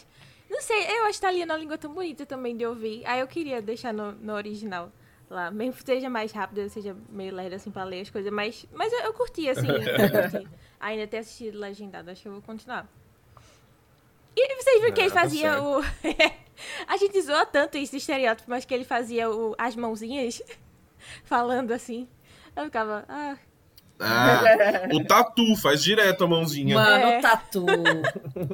Não 0.50 0.62
sei, 0.62 0.86
eu 1.00 1.06
acho 1.06 1.18
italiano 1.18 1.52
uma 1.52 1.60
língua 1.60 1.78
tão 1.78 1.94
bonita 1.94 2.26
também 2.26 2.56
de 2.56 2.66
ouvir. 2.66 3.04
Aí 3.06 3.20
eu 3.20 3.28
queria 3.28 3.62
deixar 3.62 3.92
no, 3.92 4.12
no 4.12 4.34
original 4.34 4.92
lá. 5.30 5.52
Mesmo 5.52 5.74
que 5.74 5.84
seja 5.84 6.10
mais 6.10 6.32
rápido, 6.32 6.60
eu 6.62 6.70
seja 6.70 6.96
meio 7.10 7.34
lerda 7.34 7.56
assim 7.56 7.72
pra 7.72 7.84
ler 7.84 8.02
as 8.02 8.10
coisas, 8.10 8.32
mas, 8.32 8.66
mas 8.74 8.92
eu, 8.94 9.00
eu 9.00 9.14
curti, 9.14 9.50
assim. 9.50 9.68
eu 9.68 9.76
curti. 10.32 10.48
Ainda 10.80 11.08
ter 11.08 11.18
assistido 11.18 11.60
legendado, 11.60 12.10
acho 12.12 12.22
que 12.22 12.28
eu 12.28 12.34
vou 12.34 12.42
continuar. 12.42 12.88
E 14.36 14.56
vocês 14.62 14.80
viram 14.82 14.94
que 14.94 15.02
ele 15.02 15.10
fazia 15.10 15.62
o. 15.62 15.82
a 16.88 16.98
gente 16.98 17.20
zoa 17.22 17.46
tanto 17.46 17.78
esse 17.78 17.98
estereótipo, 17.98 18.50
mas 18.50 18.66
que 18.66 18.74
ele 18.74 18.84
fazia 18.84 19.30
o... 19.30 19.56
as 19.58 19.76
mãozinhas 19.76 20.42
falando 21.26 21.72
assim. 21.72 22.08
Eu 22.56 22.66
ficava. 22.66 23.04
Ah, 23.10 23.36
Ah, 24.00 24.42
o 24.94 25.04
tatu 25.04 25.56
faz 25.56 25.84
direto 25.84 26.24
a 26.24 26.28
mãozinha. 26.28 26.76
Mano, 26.76 27.06
É. 27.06 27.18
o 27.18 27.22
tatu. 27.22 27.66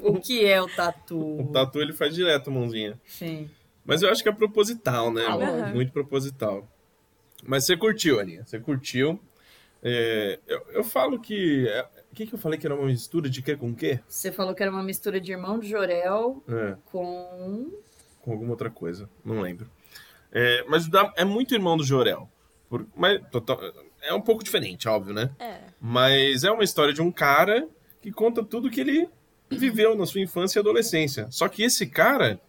o 0.02 0.22
que 0.22 0.46
é 0.46 0.62
o 0.62 0.68
tatu? 0.68 1.42
O 1.42 1.52
tatu 1.52 1.82
ele 1.82 1.92
faz 1.92 2.16
direto 2.16 2.50
a 2.50 2.54
mãozinha. 2.54 2.98
Sim. 3.06 3.50
Mas 3.86 4.02
eu 4.02 4.10
acho 4.10 4.24
que 4.24 4.30
é 4.30 4.32
proposital, 4.32 5.12
né? 5.12 5.26
Ah, 5.28 5.36
lógico. 5.36 5.70
Muito 5.76 5.92
proposital. 5.92 6.68
Mas 7.46 7.66
você 7.66 7.76
curtiu, 7.76 8.20
Aninha. 8.20 8.46
Você 8.46 8.60
curtiu. 8.60 9.20
É, 9.82 10.40
eu, 10.48 10.62
eu 10.70 10.84
falo 10.84 11.20
que. 11.20 11.68
é, 11.68 11.82
O 12.12 12.16
que, 12.16 12.26
que 12.28 12.34
eu 12.34 12.40
falei 12.40 12.58
que 12.58 12.66
era 12.66 12.76
uma 12.76 12.86
mistura 12.88 13.30
de 13.30 13.42
quê 13.42 13.56
com 13.58 13.76
quê? 13.76 14.00
Você 14.08 14.32
falou 14.32 14.56
que 14.56 14.64
era 14.64 14.72
uma 14.72 14.84
mistura 14.84 15.20
de 15.20 15.32
irmão 15.32 15.60
de 15.60 15.68
Jorel 15.68 16.42
É, 16.48 16.78
com. 16.86 17.72
com 18.22 18.32
alguma 18.32 18.52
outra 18.52 18.70
coisa. 18.70 19.10
Não 19.26 19.42
lembro. 19.42 19.70
É, 20.32 20.64
mas 20.70 20.88
dá- 20.88 21.14
é 21.18 21.26
muito 21.26 21.54
irmão 21.54 21.76
do 21.76 21.84
Jorel. 21.84 22.30
Por- 22.70 22.88
mas 22.96 23.22
total- 23.30 23.60
é 24.02 24.14
um 24.14 24.22
pouco 24.22 24.44
diferente, 24.44 24.88
óbvio, 24.88 25.14
né? 25.14 25.30
é. 25.40 25.60
Mas 25.82 26.44
é 26.46 26.52
uma 26.52 26.64
história 26.64 26.94
de 26.94 27.02
um 27.02 27.12
cara 27.12 27.68
que 28.02 28.12
conta 28.12 28.42
tudo 28.44 28.70
que 28.70 28.80
ele 28.80 29.10
viveu 29.50 29.96
na 29.96 30.06
sua 30.06 30.22
infância 30.22 30.58
e 30.58 30.62
adolescência. 30.62 31.28
Só 31.30 31.48
que 31.50 31.62
esse 31.62 31.86
cara, 31.88 32.40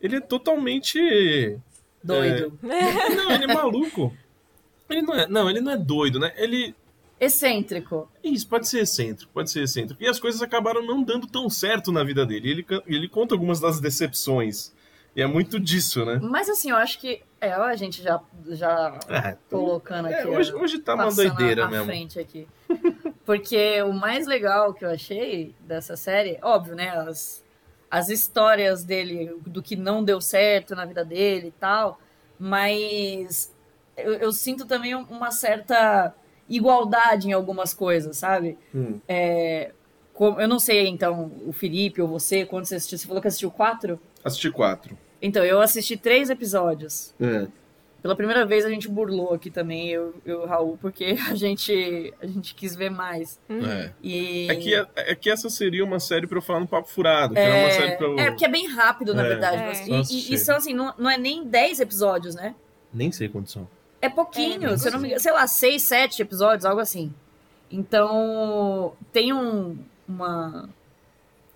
ele 0.00 0.16
é 0.16 0.20
totalmente. 0.20 1.58
Doido. 2.02 2.58
Não, 2.62 3.30
ele 3.32 3.44
é 3.44 3.54
maluco. 3.54 4.16
Ele 4.88 5.02
não 5.02 5.14
é, 5.14 5.26
não, 5.26 5.50
ele 5.50 5.60
não 5.60 5.72
é 5.72 5.76
doido, 5.76 6.18
né? 6.20 6.32
Ele. 6.36 6.74
Excêntrico. 7.18 8.08
Isso, 8.22 8.46
pode 8.46 8.68
ser 8.68 8.80
excêntrico, 8.80 9.32
pode 9.32 9.50
ser 9.50 9.62
excêntrico. 9.62 10.02
E 10.02 10.06
as 10.06 10.20
coisas 10.20 10.42
acabaram 10.42 10.84
não 10.84 11.02
dando 11.02 11.26
tão 11.26 11.48
certo 11.48 11.90
na 11.90 12.04
vida 12.04 12.26
dele. 12.26 12.50
Ele, 12.50 12.66
ele 12.86 13.08
conta 13.08 13.34
algumas 13.34 13.58
das 13.58 13.80
decepções. 13.80 14.72
E 15.14 15.22
é 15.22 15.26
muito 15.26 15.58
disso, 15.58 16.04
né? 16.04 16.20
Mas 16.22 16.48
assim, 16.48 16.70
eu 16.70 16.76
acho 16.76 16.98
que. 17.00 17.22
É, 17.40 17.52
a 17.52 17.74
gente 17.74 18.02
já, 18.02 18.20
já 18.48 18.98
É, 19.08 19.36
colocando 19.50 20.08
é, 20.08 20.20
aqui. 20.20 20.28
hoje, 20.28 20.54
hoje 20.54 20.78
tá 20.78 20.94
uma 20.94 21.10
doideira 21.10 21.64
na 21.64 21.70
mesmo. 21.70 21.86
frente 21.86 22.18
aqui. 22.18 22.46
Porque 23.24 23.82
o 23.82 23.92
mais 23.92 24.26
legal 24.26 24.72
que 24.72 24.84
eu 24.84 24.90
achei 24.90 25.54
dessa 25.60 25.96
série, 25.96 26.38
óbvio, 26.42 26.74
né? 26.74 26.90
As, 26.90 27.42
as 27.90 28.08
histórias 28.08 28.84
dele, 28.84 29.36
do 29.46 29.62
que 29.62 29.76
não 29.76 30.02
deu 30.02 30.20
certo 30.20 30.74
na 30.74 30.84
vida 30.84 31.04
dele 31.04 31.48
e 31.48 31.52
tal. 31.52 31.98
Mas 32.38 33.52
eu, 33.96 34.14
eu 34.14 34.32
sinto 34.32 34.64
também 34.66 34.94
uma 34.94 35.30
certa 35.30 36.14
igualdade 36.48 37.28
em 37.28 37.32
algumas 37.32 37.74
coisas, 37.74 38.16
sabe? 38.18 38.56
Hum. 38.74 39.00
É, 39.08 39.72
como- 40.14 40.40
eu 40.40 40.48
não 40.48 40.58
sei, 40.58 40.86
então, 40.88 41.32
o 41.46 41.52
Felipe 41.52 42.00
ou 42.00 42.08
você, 42.08 42.44
quando 42.44 42.64
você 42.66 42.76
assistiu, 42.76 42.98
você 42.98 43.06
falou 43.06 43.20
que 43.22 43.28
assistiu 43.28 43.50
quatro? 43.50 44.00
Assisti 44.24 44.50
quatro. 44.50 44.96
Então, 45.20 45.44
eu 45.44 45.60
assisti 45.60 45.96
três 45.96 46.30
episódios. 46.30 47.14
É. 47.20 47.46
Pela 48.06 48.14
primeira 48.14 48.46
vez 48.46 48.64
a 48.64 48.70
gente 48.70 48.88
burlou 48.88 49.34
aqui 49.34 49.50
também, 49.50 49.88
eu, 49.90 50.14
eu 50.24 50.42
e 50.42 50.44
o 50.44 50.46
Raul, 50.46 50.78
porque 50.80 51.16
a 51.28 51.34
gente, 51.34 52.14
a 52.22 52.26
gente 52.26 52.54
quis 52.54 52.76
ver 52.76 52.88
mais. 52.88 53.36
É. 53.50 53.90
E... 54.00 54.46
É 54.48 54.54
que, 54.54 54.74
é 54.94 55.14
que 55.16 55.28
essa 55.28 55.50
seria 55.50 55.84
uma 55.84 55.98
série 55.98 56.24
pra 56.24 56.38
eu 56.38 56.42
falar 56.42 56.60
no 56.60 56.68
Papo 56.68 56.88
Furado, 56.88 57.34
que 57.34 57.40
era 57.40 57.56
uma 57.64 57.70
série 57.72 57.96
pra 57.96 58.06
eu... 58.06 58.18
É, 58.18 58.30
porque 58.30 58.44
é 58.44 58.48
bem 58.48 58.68
rápido, 58.68 59.12
na 59.12 59.24
É. 59.24 59.28
verdade. 59.28 59.56
É. 59.60 59.72
E- 59.72 60.04
Só 60.04 60.14
E, 60.14 60.34
e 60.34 60.38
são 60.38 60.56
assim, 60.56 60.72
não, 60.72 60.94
não 60.96 61.10
é 61.10 61.18
nem 61.18 61.44
10 61.44 61.80
episódios, 61.80 62.36
né? 62.36 62.54
Nem 62.94 63.10
sei 63.10 63.28
quantos 63.28 63.52
são. 63.52 63.68
É 64.00 64.08
pouquinho, 64.08 64.70
É, 64.70 64.76
se 64.76 64.86
eu 64.86 64.92
não 64.92 65.00
me 65.00 65.06
engano, 65.08 65.20
sei 65.20 65.32
lá, 65.32 65.44
6, 65.48 65.82
7 65.82 66.22
episódios, 66.22 66.64
algo 66.64 66.80
assim. 66.80 67.12
Então, 67.68 68.92
tem 69.12 69.32
um, 69.32 69.76
uma, 70.08 70.68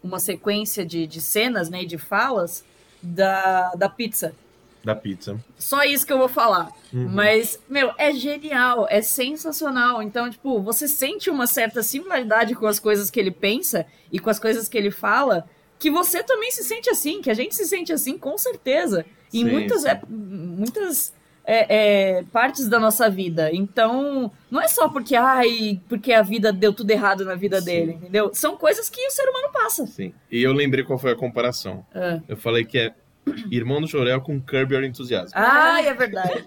uma 0.02 0.18
sequência 0.18 0.84
de, 0.84 1.06
de 1.06 1.20
cenas, 1.20 1.70
né, 1.70 1.82
e 1.82 1.86
de 1.86 1.96
falas 1.96 2.64
da, 3.00 3.70
da 3.76 3.88
pizza. 3.88 4.34
Da 4.82 4.94
pizza. 4.94 5.38
Só 5.58 5.84
isso 5.84 6.06
que 6.06 6.12
eu 6.12 6.18
vou 6.18 6.28
falar. 6.28 6.70
Uhum. 6.92 7.08
Mas, 7.10 7.58
meu, 7.68 7.92
é 7.98 8.12
genial, 8.12 8.86
é 8.88 9.02
sensacional. 9.02 10.02
Então, 10.02 10.30
tipo, 10.30 10.60
você 10.60 10.88
sente 10.88 11.28
uma 11.28 11.46
certa 11.46 11.82
similaridade 11.82 12.54
com 12.54 12.66
as 12.66 12.78
coisas 12.78 13.10
que 13.10 13.20
ele 13.20 13.30
pensa 13.30 13.84
e 14.10 14.18
com 14.18 14.30
as 14.30 14.38
coisas 14.38 14.68
que 14.68 14.78
ele 14.78 14.90
fala, 14.90 15.46
que 15.78 15.90
você 15.90 16.22
também 16.22 16.50
se 16.50 16.64
sente 16.64 16.88
assim, 16.90 17.20
que 17.20 17.30
a 17.30 17.34
gente 17.34 17.54
se 17.54 17.66
sente 17.66 17.92
assim, 17.92 18.16
com 18.16 18.36
certeza. 18.38 19.04
Em 19.32 19.44
Sim, 19.44 19.50
muitas, 19.50 19.82
sim. 19.82 19.88
é, 19.88 20.00
muitas 20.08 21.14
é, 21.44 22.18
é, 22.18 22.22
partes 22.32 22.68
da 22.68 22.78
nossa 22.78 23.08
vida. 23.08 23.50
Então, 23.52 24.30
não 24.50 24.60
é 24.60 24.68
só 24.68 24.88
porque, 24.88 25.14
ai, 25.16 25.80
porque 25.88 26.12
a 26.12 26.22
vida 26.22 26.52
deu 26.52 26.72
tudo 26.72 26.90
errado 26.90 27.24
na 27.24 27.34
vida 27.34 27.58
Sim. 27.60 27.64
dele, 27.66 27.92
entendeu? 27.92 28.30
São 28.34 28.56
coisas 28.56 28.88
que 28.88 29.00
o 29.06 29.10
ser 29.10 29.28
humano 29.28 29.48
passa. 29.52 29.86
Sim. 29.86 30.12
E 30.30 30.42
eu 30.42 30.52
lembrei 30.52 30.84
qual 30.84 30.98
foi 30.98 31.12
a 31.12 31.16
comparação. 31.16 31.84
Ah, 31.94 32.20
Eu 32.28 32.36
falei 32.36 32.64
que 32.64 32.78
é 32.78 32.94
Irmão 33.50 33.80
do 33.80 33.86
Jorel 33.86 34.20
com 34.20 34.40
Kirby 34.40 34.74
Your 34.74 34.84
Enthusiasm. 34.84 35.32
Ai, 35.34 35.88
é 35.88 35.94
verdade. 35.94 36.44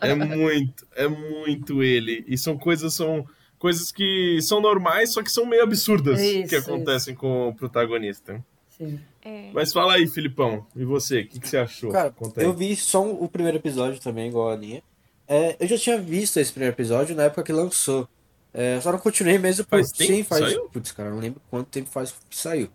É 0.00 0.14
muito, 0.14 0.86
é 0.94 1.08
muito 1.08 1.82
ele. 1.82 2.24
E 2.26 2.36
são 2.36 2.56
coisas, 2.58 2.94
são 2.94 3.26
coisas 3.58 3.90
que 3.90 4.38
são 4.42 4.60
normais, 4.60 5.12
só 5.12 5.22
que 5.22 5.30
são 5.30 5.46
meio 5.46 5.62
absurdas 5.62 6.20
Isso, 6.20 6.48
que 6.48 6.56
acontecem 6.56 7.14
com 7.14 7.48
o 7.48 7.54
protagonista. 7.54 8.44
Sim. 8.68 9.00
É. 9.24 9.50
Mas 9.52 9.72
fala 9.72 9.94
aí, 9.94 10.06
Filipão. 10.06 10.66
E 10.76 10.84
você? 10.84 11.20
O 11.20 11.28
que, 11.28 11.40
que 11.40 11.48
você 11.48 11.56
achou? 11.56 11.90
Cara, 11.90 12.10
Conta 12.10 12.40
aí. 12.40 12.46
eu 12.46 12.52
vi 12.52 12.76
só 12.76 13.08
o 13.08 13.28
primeiro 13.28 13.56
episódio 13.58 14.00
também, 14.00 14.28
igual 14.28 14.50
a 14.50 14.54
Aninha. 14.54 14.82
É, 15.26 15.56
eu 15.58 15.66
já 15.66 15.78
tinha 15.78 15.98
visto 15.98 16.38
esse 16.38 16.52
primeiro 16.52 16.74
episódio 16.74 17.16
na 17.16 17.24
época 17.24 17.42
que 17.42 17.52
lançou. 17.52 18.06
É, 18.52 18.78
só 18.80 18.92
não 18.92 18.98
continuei 18.98 19.38
mesmo 19.38 19.64
por... 19.64 19.78
Faz 19.78 19.90
tempo 19.90 20.12
Sim, 20.12 20.22
faz. 20.22 20.44
saiu? 20.44 20.68
Putz, 20.68 20.92
cara, 20.92 21.10
não 21.10 21.18
lembro 21.18 21.40
quanto 21.50 21.68
tempo 21.68 21.88
faz 21.88 22.14
que 22.28 22.36
saiu. 22.36 22.68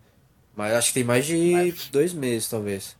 Mas 0.59 0.73
acho 0.73 0.87
que 0.89 0.95
tem 0.95 1.05
mais 1.05 1.25
de 1.25 1.73
dois 1.89 2.13
meses, 2.13 2.49
talvez. 2.49 2.97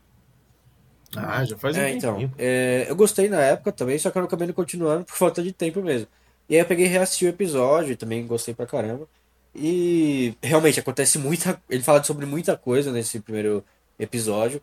Ah, 1.14 1.43
já 1.43 1.57
faz 1.57 1.76
um 1.76 1.82
É, 1.82 1.91
então. 1.91 2.32
é, 2.38 2.86
eu 2.88 2.95
gostei 2.95 3.28
na 3.28 3.41
época 3.41 3.74
também, 3.74 3.99
só 3.99 4.10
que 4.10 4.18
eu 4.18 4.24
acabei 4.24 4.47
não 4.47 4.53
continuando 4.53 5.03
por 5.03 5.14
falta 5.14 5.43
de 5.43 5.51
tempo 5.51 5.82
mesmo. 5.82 6.07
E 6.47 6.55
aí 6.55 6.62
eu 6.62 6.66
peguei 6.66 6.86
e 6.86 6.88
reassisti 6.88 7.26
o 7.26 7.28
episódio, 7.28 7.91
e 7.91 7.95
também 7.97 8.26
gostei 8.26 8.53
pra 8.53 8.66
caramba. 8.66 9.10
E 9.53 10.34
realmente 10.41 10.80
acontece 10.80 11.20
muita. 11.20 11.62
Ele 11.70 11.84
fala 11.84 12.01
sobre 12.01 12.26
muita 12.26 12.55
coisa 12.55 12.93
nesse 12.93 13.20
primeiro 13.20 13.62
episódio. 14.00 14.62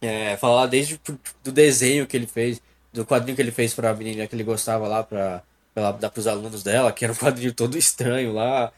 É, 0.00 0.38
desde 0.70 0.98
do 1.44 1.52
desenho 1.52 2.06
que 2.06 2.16
ele 2.16 2.26
fez, 2.26 2.62
do 2.94 3.04
quadrinho 3.04 3.36
que 3.36 3.42
ele 3.42 3.50
fez 3.50 3.74
pra 3.74 3.92
menina 3.92 4.26
que 4.26 4.34
ele 4.34 4.42
gostava 4.42 4.88
lá 4.88 5.02
pra, 5.02 5.42
pra 5.74 5.92
dar 5.92 6.08
pros 6.08 6.26
alunos 6.26 6.62
dela, 6.62 6.90
que 6.92 7.04
era 7.04 7.12
um 7.12 7.16
quadrinho 7.16 7.52
todo 7.52 7.76
estranho 7.76 8.32
lá. 8.32 8.72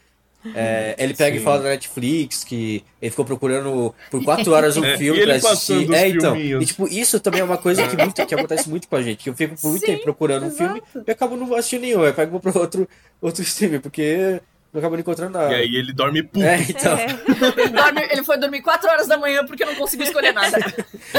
É, 0.54 0.94
ele 0.98 1.14
pega 1.14 1.36
Sim. 1.36 1.42
e 1.42 1.44
fala 1.44 1.62
da 1.62 1.68
Netflix 1.70 2.44
que 2.44 2.84
ele 3.00 3.10
ficou 3.10 3.24
procurando 3.24 3.94
por 4.10 4.22
quatro 4.24 4.52
horas 4.52 4.76
um 4.76 4.82
filme 4.96 5.24
pra 5.24 5.34
assistir. 5.36 5.92
É, 5.92 6.08
então. 6.08 6.34
filminhos. 6.34 6.62
E 6.62 6.66
tipo, 6.66 6.88
isso 6.88 7.20
também 7.20 7.40
é 7.40 7.44
uma 7.44 7.58
coisa 7.58 7.86
que, 7.86 7.96
muito, 7.96 8.26
que 8.26 8.34
acontece 8.34 8.68
muito 8.68 8.88
com 8.88 8.96
a 8.96 9.02
gente. 9.02 9.24
Que 9.24 9.30
eu 9.30 9.34
fico 9.34 9.56
por 9.60 9.70
muito 9.70 9.84
Sim, 9.84 9.92
tempo 9.92 10.04
procurando 10.04 10.46
um 10.46 10.50
filme 10.50 10.78
exato. 10.78 11.04
e 11.06 11.10
acabo 11.10 11.36
não 11.36 11.54
assistindo 11.54 11.82
nenhum. 11.82 12.04
Eu 12.04 12.14
pego 12.14 12.40
pro 12.40 12.58
outro, 12.58 12.88
outro 13.20 13.42
streamer, 13.42 13.80
porque 13.80 14.40
não 14.72 14.78
acabo 14.80 14.94
não 14.96 15.00
encontrando 15.00 15.38
nada. 15.38 15.52
E 15.52 15.56
aí 15.56 15.74
ele 15.76 15.92
dorme 15.92 16.22
puto. 16.22 16.44
É, 16.44 16.60
então. 16.60 16.96
É. 16.96 17.06
Ele, 17.56 17.68
dorme- 17.70 18.08
ele 18.10 18.22
foi 18.24 18.38
dormir 18.38 18.60
4 18.62 18.88
horas 18.90 19.06
da 19.08 19.16
manhã 19.16 19.44
porque 19.46 19.64
não 19.64 19.74
conseguiu 19.74 20.06
escolher 20.06 20.32
nada. 20.32 20.58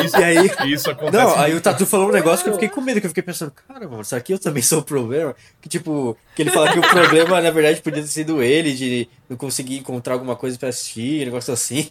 Isso, 0.04 0.18
E 0.18 0.24
aí- 0.24 0.72
isso 0.74 0.90
acontece. 0.92 1.18
Não, 1.24 1.36
aí 1.40 1.54
o 1.56 1.62
Tatu 1.62 1.86
falou 1.86 2.10
um 2.10 2.12
negócio 2.12 2.44
que 2.44 2.50
eu 2.50 2.54
fiquei 2.54 2.70
com 2.70 2.80
medo, 2.82 3.00
que 3.02 3.08
eu 3.08 3.10
fiquei 3.10 3.24
pensando, 3.24 3.52
cara, 3.68 3.88
mano, 3.88 4.04
será 4.06 4.22
que 4.22 4.34
eu 4.34 4.40
também 4.40 4.62
sou 4.62 4.80
o 4.80 4.84
problema? 4.84 5.36
Que 5.62 5.68
tipo, 5.68 6.16
que 6.36 6.42
ele 6.44 6.52
fala 6.52 6.72
que 6.72 6.80
o 6.80 6.82
problema, 6.82 7.42
na 7.42 7.50
verdade, 7.52 7.82
podia 7.82 8.02
ter 8.04 8.08
sido 8.10 8.42
ele, 8.44 8.74
de 8.74 9.10
não 9.28 9.36
conseguir 9.36 9.78
encontrar 9.78 10.14
alguma 10.14 10.36
coisa 10.36 10.58
pra 10.58 10.70
assistir, 10.70 11.22
um 11.24 11.26
negócio 11.26 11.54
assim. 11.54 11.90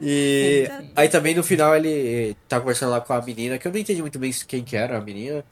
E 0.00 0.68
aí 0.96 1.08
também 1.08 1.34
no 1.34 1.42
final 1.42 1.74
ele 1.76 2.36
tá 2.48 2.58
conversando 2.58 2.90
lá 2.90 3.00
com 3.00 3.12
a 3.12 3.20
menina, 3.22 3.58
que 3.58 3.66
eu 3.68 3.72
não 3.72 3.78
entendi 3.78 4.00
muito 4.00 4.18
bem 4.18 4.32
quem 4.46 4.62
que 4.64 4.76
era 4.76 4.96
a 4.98 5.00
menina. 5.00 5.44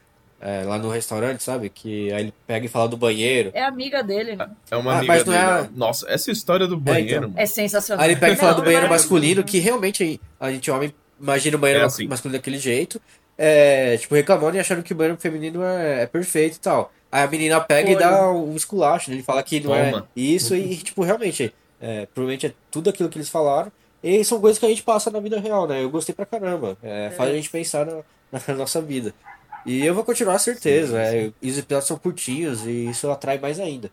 É, 0.45 0.63
lá 0.63 0.77
no 0.77 0.89
restaurante, 0.89 1.41
sabe? 1.41 1.69
Que 1.69 2.11
aí 2.11 2.23
ele 2.23 2.33
pega 2.45 2.65
e 2.65 2.69
fala 2.69 2.89
do 2.89 2.97
banheiro. 2.97 3.49
É 3.53 3.63
amiga 3.63 4.03
dele, 4.03 4.35
né? 4.35 4.49
É 4.69 4.75
uma 4.75 4.91
Ah, 4.93 4.97
amiga 4.97 5.13
mas 5.13 5.23
não 5.25 5.31
dele. 5.33 5.45
é 5.45 5.47
a- 5.47 5.61
né? 5.61 5.69
Nossa, 5.73 6.05
essa 6.11 6.29
história 6.31 6.67
do 6.67 6.75
banheiro, 6.77 7.21
mano. 7.29 7.33
É 7.37 7.45
sensacional. 7.45 8.03
Aí 8.03 8.11
ele 8.11 8.19
pega 8.19 8.33
e 8.33 8.35
fala 8.35 8.51
Não, 8.51 8.59
do 8.59 8.63
banheiro 8.65 8.85
é- 8.85 8.89
masculino, 8.89 9.43
que 9.43 9.59
realmente 9.59 10.19
a 10.39 10.51
gente, 10.51 10.69
homem, 10.69 10.93
imagina 11.19 11.55
o 11.55 11.59
banheiro 11.59 11.83
É 11.83 11.85
assim. 11.87 12.07
masculino 12.07 12.37
daquele 12.37 12.57
jeito. 12.57 13.01
É, 13.37 13.97
tipo, 13.97 14.13
reclamando 14.15 14.57
e 14.57 14.59
achando 14.59 14.83
que 14.83 14.93
o 14.93 14.95
banheiro 14.95 15.17
feminino 15.19 15.63
é, 15.63 16.03
é 16.03 16.05
perfeito 16.05 16.57
e 16.57 16.59
tal. 16.59 16.91
Aí 17.11 17.23
a 17.23 17.27
menina 17.27 17.61
pega 17.61 17.89
e 17.89 17.93
Foi. 17.93 18.01
dá 18.03 18.29
um 18.31 18.55
esculacho, 18.55 19.09
né? 19.09 19.15
Ele 19.15 19.23
fala 19.23 19.41
que 19.43 19.59
não 19.59 19.71
Toma. 19.71 20.07
é 20.15 20.19
isso 20.19 20.55
e, 20.55 20.75
tipo, 20.77 21.03
realmente, 21.03 21.53
é, 21.81 22.05
provavelmente 22.13 22.47
é 22.47 22.53
tudo 22.69 22.89
aquilo 22.89 23.07
que 23.09 23.17
eles 23.17 23.29
falaram. 23.29 23.71
E 24.03 24.23
são 24.25 24.39
coisas 24.41 24.59
que 24.59 24.65
a 24.65 24.69
gente 24.69 24.83
passa 24.83 25.09
na 25.09 25.19
vida 25.19 25.39
real, 25.39 25.65
né? 25.67 25.81
Eu 25.81 25.89
gostei 25.89 26.13
pra 26.13 26.25
caramba. 26.25 26.77
É, 26.83 27.09
Faz 27.11 27.29
a 27.29 27.33
gente 27.33 27.49
pensar 27.49 27.85
na, 27.85 28.01
na 28.31 28.55
nossa 28.55 28.81
vida. 28.81 29.13
E 29.65 29.85
eu 29.85 29.93
vou 29.93 30.03
continuar, 30.03 30.37
certeza. 30.39 30.99
é, 31.01 31.31
e 31.41 31.49
os 31.51 31.57
episódios 31.57 31.87
são 31.87 31.97
curtinhos 31.97 32.65
e 32.65 32.89
isso 32.89 33.09
atrai 33.09 33.37
mais 33.39 33.59
ainda. 33.59 33.89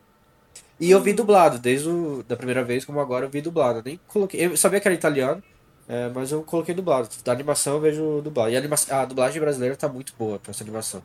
E 0.80 0.90
eu 0.90 1.01
vi 1.01 1.12
dublado, 1.12 1.59
desde 1.59 1.88
o, 1.88 2.22
da 2.26 2.36
primeira 2.36 2.64
vez, 2.64 2.84
como 2.84 2.98
agora 3.01 3.26
eu 3.26 3.30
vi 3.30 3.40
dublado. 3.40 3.80
Eu 3.80 3.82
nem 3.84 4.01
coloquei. 4.09 4.47
Eu 4.47 4.56
sabia 4.56 4.80
que 4.80 4.88
era 4.88 4.94
italiano, 4.94 5.42
é, 5.86 6.09
mas 6.09 6.32
eu 6.32 6.42
coloquei 6.42 6.74
dublado. 6.74 7.09
Da 7.24 7.32
animação 7.32 7.74
eu 7.74 7.80
vejo 7.80 8.20
dublado. 8.22 8.51
E 8.51 8.56
a, 8.56 8.59
anima- 8.59 8.76
a 8.90 9.05
dublagem 9.05 9.40
brasileira 9.40 9.76
tá 9.76 9.88
muito 9.88 10.14
boa 10.18 10.38
pra 10.38 10.51
essa 10.51 10.64
animação. 10.64 11.02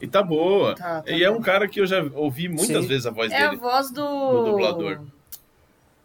E 0.00 0.06
tá 0.08 0.22
boa. 0.22 0.74
Tá, 0.74 1.02
tá 1.02 1.10
e 1.10 1.22
é 1.22 1.30
um 1.30 1.40
cara 1.40 1.68
que 1.68 1.80
eu 1.80 1.86
já 1.86 2.02
ouvi 2.14 2.48
muitas 2.48 2.82
Sim. 2.82 2.86
vezes 2.88 3.06
a 3.06 3.10
voz 3.10 3.30
É 3.32 3.36
a 3.44 3.46
dele. 3.50 3.60
voz 3.60 3.90
do. 3.92 4.02
do 4.42 4.50
dublador. 4.50 5.00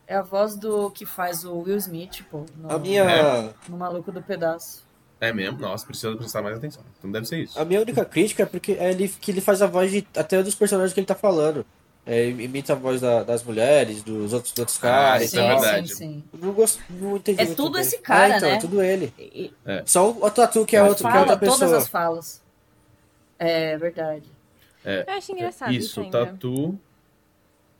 É 0.07 0.15
a 0.15 0.21
voz 0.21 0.55
do 0.55 0.89
que 0.91 1.05
faz 1.05 1.43
o 1.43 1.59
Will 1.61 1.77
Smith, 1.77 2.23
pô. 2.31 2.45
No, 2.57 2.71
A 2.71 2.79
minha, 2.79 3.03
É. 3.03 3.49
no 3.67 3.77
Maluco 3.77 4.11
do 4.11 4.21
Pedaço. 4.21 4.83
É 5.21 5.33
mesmo? 5.33 5.59
Nossa, 5.59 5.85
precisa 5.85 6.15
prestar 6.15 6.41
mais 6.41 6.57
atenção. 6.57 6.81
Então 6.97 7.11
deve 7.11 7.25
ser 7.27 7.39
isso. 7.39 7.59
a 7.59 7.65
minha 7.65 7.81
única 7.81 8.05
crítica 8.05 8.43
é 8.43 8.45
porque 8.45 8.73
é 8.73 8.91
ele, 8.91 9.07
que 9.09 9.31
ele 9.31 9.41
faz 9.41 9.61
a 9.61 9.67
voz 9.67 9.91
de, 9.91 10.07
até 10.15 10.41
dos 10.41 10.55
personagens 10.55 10.93
que 10.93 10.99
ele 10.99 11.07
tá 11.07 11.15
falando. 11.15 11.65
É, 12.05 12.27
imita 12.29 12.73
a 12.73 12.75
voz 12.75 13.01
da- 13.01 13.21
das 13.23 13.43
mulheres, 13.43 14.01
dos 14.01 14.33
outros, 14.33 14.51
dos 14.53 14.59
outros 14.59 14.77
Ah, 14.77 14.81
caras. 14.81 15.23
isso 15.25 15.35
e 15.35 15.39
é 15.39 15.47
tal. 15.47 15.59
verdade. 15.59 15.87
sim, 15.89 15.95
sim. 15.95 16.23
Não, 16.33 16.53
gosto, 16.53 16.81
não 16.89 17.17
entendi 17.17 17.41
É 17.41 17.45
muito 17.45 17.57
tudo 17.57 17.73
bem. 17.73 17.81
esse 17.81 17.97
cara, 17.99 18.33
É, 18.33 18.37
então, 18.37 18.49
né? 18.49 18.55
É 18.55 18.59
tudo 18.59 18.81
ele. 18.81 19.13
E- 19.19 19.53
Só 19.85 20.09
o 20.09 20.31
Tatu 20.31 20.65
que 20.65 20.75
é, 20.75 20.79
Ele 20.79 20.89
outro, 20.89 21.03
que 21.03 21.09
é 21.09 21.11
fala 21.11 21.21
outra 21.33 21.37
todas 21.37 21.59
pessoa. 21.59 21.77
as 21.77 21.87
falas. 21.87 22.41
É 23.37 23.77
verdade. 23.77 24.23
Eu 24.85 25.13
acho 25.13 25.31
engraçado 25.33 25.71
isso, 25.73 25.87
Isso, 25.87 26.01
ainda. 26.01 26.25
tatu. 26.25 26.79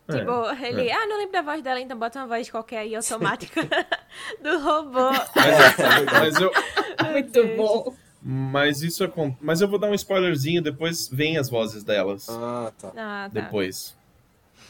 É, 0.10 0.20
Tipo, 0.20 0.66
ele, 0.66 0.92
ah, 0.92 1.06
não 1.08 1.18
lembro 1.18 1.32
da 1.34 1.42
voz 1.42 1.62
dela, 1.62 1.80
então 1.80 1.98
bota 1.98 2.20
uma 2.20 2.28
voz 2.28 2.50
qualquer 2.50 2.80
aí, 2.80 2.96
automática, 2.96 3.62
do 4.42 4.60
robô. 4.60 5.10
Mas, 5.36 6.12
mas 6.12 6.42
eu, 6.42 6.52
Muito 7.12 7.48
bom. 7.56 7.96
mas 8.22 8.82
isso 8.82 9.04
é. 9.04 9.12
Mas 9.40 9.62
eu 9.62 9.68
vou 9.68 9.80
dar 9.80 9.88
um 9.88 9.94
spoilerzinho, 9.94 10.62
depois 10.62 11.08
vem 11.08 11.38
as 11.38 11.50
vozes 11.50 11.84
delas. 11.84 12.28
Ah, 12.30 12.72
tá. 12.80 12.88
Ah, 12.90 12.92
tá. 12.94 13.28
Depois. 13.30 13.98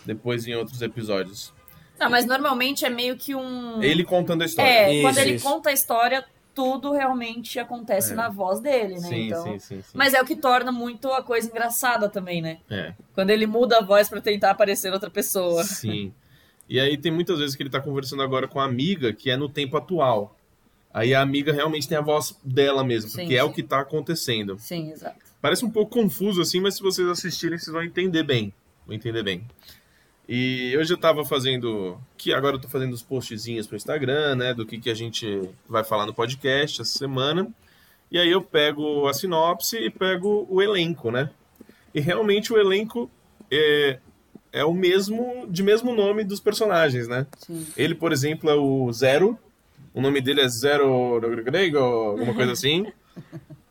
Depois 0.05 0.47
em 0.47 0.55
outros 0.55 0.81
episódios. 0.81 1.53
Não, 1.99 2.09
mas 2.09 2.25
normalmente 2.25 2.85
é 2.85 2.89
meio 2.89 3.17
que 3.17 3.35
um. 3.35 3.81
Ele 3.83 4.03
contando 4.05 4.41
a 4.41 4.45
história. 4.45 4.69
É, 4.69 4.93
Isso, 4.93 5.01
quando 5.01 5.17
ele 5.17 5.35
isso. 5.35 5.45
conta 5.45 5.69
a 5.69 5.73
história, 5.73 6.23
tudo 6.59 6.91
realmente 6.91 7.57
acontece 7.57 8.11
É. 8.11 8.15
na 8.15 8.27
voz 8.27 8.59
dele, 8.59 8.95
né? 8.95 9.07
sim, 9.07 9.27
então... 9.27 9.43
sim, 9.45 9.59
sim. 9.59 9.81
Mas 9.93 10.13
é 10.13 10.21
o 10.21 10.25
que 10.25 10.35
torna 10.35 10.73
muito 10.73 11.09
a 11.13 11.23
coisa 11.23 11.47
engraçada 11.47 12.09
também, 12.09 12.41
né? 12.41 12.57
É, 12.69 12.93
Quando 13.13 13.29
ele 13.29 13.47
muda 13.47 13.77
a 13.77 13.81
voz 13.81 14.09
pra 14.09 14.19
tentar 14.19 14.53
parecer 14.55 14.91
outra 14.91 15.09
pessoa. 15.09 15.63
sim. 15.63 16.13
E 16.67 16.79
aí 16.79 16.97
tem 16.97 17.11
muitas 17.11 17.39
vezes 17.39 17.55
que 17.55 17.63
ele 17.63 17.69
tá 17.69 17.79
conversando 17.81 18.21
agora 18.21 18.47
com 18.47 18.59
a 18.59 18.65
amiga, 18.65 19.11
que 19.13 19.31
é 19.31 19.37
no 19.37 19.47
tempo 19.49 19.75
atual. 19.77 20.35
Aí 20.93 21.15
a 21.15 21.21
amiga 21.21 21.53
realmente 21.53 21.87
tem 21.87 21.97
a 21.97 22.01
voz 22.01 22.37
dela 22.43 22.83
mesmo, 22.83 23.09
porque 23.11 23.35
é 23.35 23.43
o 23.43 23.51
que 23.53 23.63
tá 23.63 23.79
acontecendo. 23.79 24.57
Sim, 24.59 24.91
exato. 24.91 25.17
Parece 25.41 25.63
um 25.65 25.71
pouco 25.71 25.93
confuso 25.93 26.41
assim, 26.41 26.59
mas 26.59 26.75
se 26.75 26.81
vocês 26.83 27.07
assistirem, 27.07 27.57
vocês 27.57 27.73
vão 27.73 27.83
entender 27.83 28.23
bem. 28.23 28.53
Vão 28.85 28.95
entender 28.95 29.23
bem. 29.23 29.47
E 30.31 30.77
hoje 30.77 30.93
eu 30.93 30.97
tava 30.97 31.25
fazendo. 31.25 31.99
Que 32.15 32.31
agora 32.31 32.55
eu 32.55 32.61
tô 32.61 32.67
fazendo 32.67 32.93
os 32.93 33.01
postzinhos 33.01 33.65
pro 33.65 33.75
Instagram, 33.75 34.35
né? 34.35 34.53
Do 34.53 34.63
que, 34.63 34.79
que 34.79 34.91
a 34.91 34.93
gente 34.93 35.49
vai 35.67 35.83
falar 35.83 36.05
no 36.05 36.13
podcast 36.13 36.83
essa 36.83 36.99
semana. 36.99 37.51
E 38.11 38.19
aí 38.19 38.29
eu 38.29 38.39
pego 38.39 39.07
a 39.07 39.13
sinopse 39.13 39.75
e 39.77 39.89
pego 39.89 40.45
o 40.47 40.61
elenco, 40.61 41.09
né? 41.09 41.31
E 41.95 41.99
realmente 41.99 42.53
o 42.53 42.59
elenco 42.59 43.09
é, 43.49 43.97
é 44.53 44.63
o 44.63 44.71
mesmo, 44.71 45.47
de 45.49 45.63
mesmo 45.63 45.95
nome 45.95 46.23
dos 46.23 46.39
personagens, 46.39 47.07
né? 47.07 47.25
Sim. 47.39 47.65
Ele, 47.75 47.95
por 47.95 48.11
exemplo, 48.11 48.51
é 48.51 48.55
o 48.55 48.93
Zero. 48.93 49.35
O 49.95 49.99
nome 49.99 50.21
dele 50.21 50.41
é 50.41 50.47
Zero 50.47 51.19
Grego, 51.43 51.79
alguma 51.79 52.35
coisa 52.35 52.51
assim. 52.53 52.85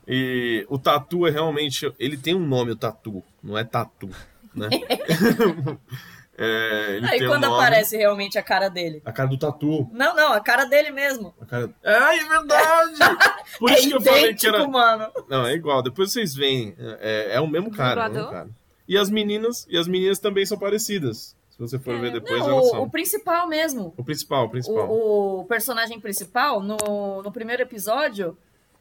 E 0.09 0.67
o 0.69 0.77
Tatu 0.77 1.25
é 1.25 1.31
realmente. 1.31 1.89
Ele 2.01 2.17
tem 2.17 2.35
um 2.35 2.45
nome, 2.45 2.73
o 2.73 2.77
Tatu, 2.77 3.23
não 3.41 3.57
é 3.57 3.63
Tatu, 3.63 4.11
né? 4.53 4.69
É, 6.41 6.97
ele 6.97 7.07
Aí 7.07 7.19
tem 7.19 7.27
quando 7.27 7.45
um 7.45 7.51
nome, 7.51 7.61
aparece 7.63 7.97
realmente 7.97 8.39
a 8.39 8.43
cara 8.43 8.69
dele. 8.69 9.03
A 9.05 9.11
cara 9.13 9.29
do 9.29 9.37
Tatu. 9.37 9.89
Não, 9.93 10.15
não, 10.15 10.33
a 10.33 10.41
cara 10.41 10.65
dele 10.67 10.93
mesmo. 10.93 11.35
A 11.41 11.45
cara... 11.45 11.69
Ai, 11.85 12.21
é 12.21 12.25
verdade! 12.29 12.93
Por 13.59 13.71
é 13.71 13.75
isso 13.75 13.89
que 13.89 13.95
eu 13.97 14.01
falei 14.01 14.35
que 14.35 14.47
era. 14.47 14.69
mano. 14.69 15.09
Não, 15.29 15.45
é 15.47 15.55
igual. 15.55 15.83
Depois 15.83 16.13
vocês 16.13 16.35
veem. 16.35 16.77
É, 17.01 17.31
é 17.35 17.41
o 17.41 17.49
mesmo 17.49 17.71
cara, 17.73 18.05
é 18.05 18.09
o 18.09 18.13
mesmo 18.13 18.31
cara. 18.31 18.49
E 18.87 18.97
as 18.97 19.11
meninas, 19.11 19.67
e 19.69 19.77
as 19.77 19.89
meninas 19.89 20.19
também 20.21 20.47
são 20.47 20.57
parecidas. 20.57 21.37
Se 21.51 21.59
você 21.59 21.77
for 21.77 21.97
É. 21.97 21.99
ver 21.99 22.13
depois, 22.13 22.39
Não, 22.41 22.51
elas 22.51 22.67
o, 22.67 22.71
são. 22.71 22.83
o 22.85 22.91
principal 22.91 23.49
mesmo. 23.49 23.93
O 23.97 24.05
principal, 24.05 24.45
o 24.45 24.49
principal. 24.49 24.89
O, 24.89 25.41
o 25.41 25.45
personagem 25.45 25.99
principal, 25.99 26.61
no, 26.63 27.21
no 27.21 27.33
primeiro 27.33 27.63
episódio, 27.63 28.39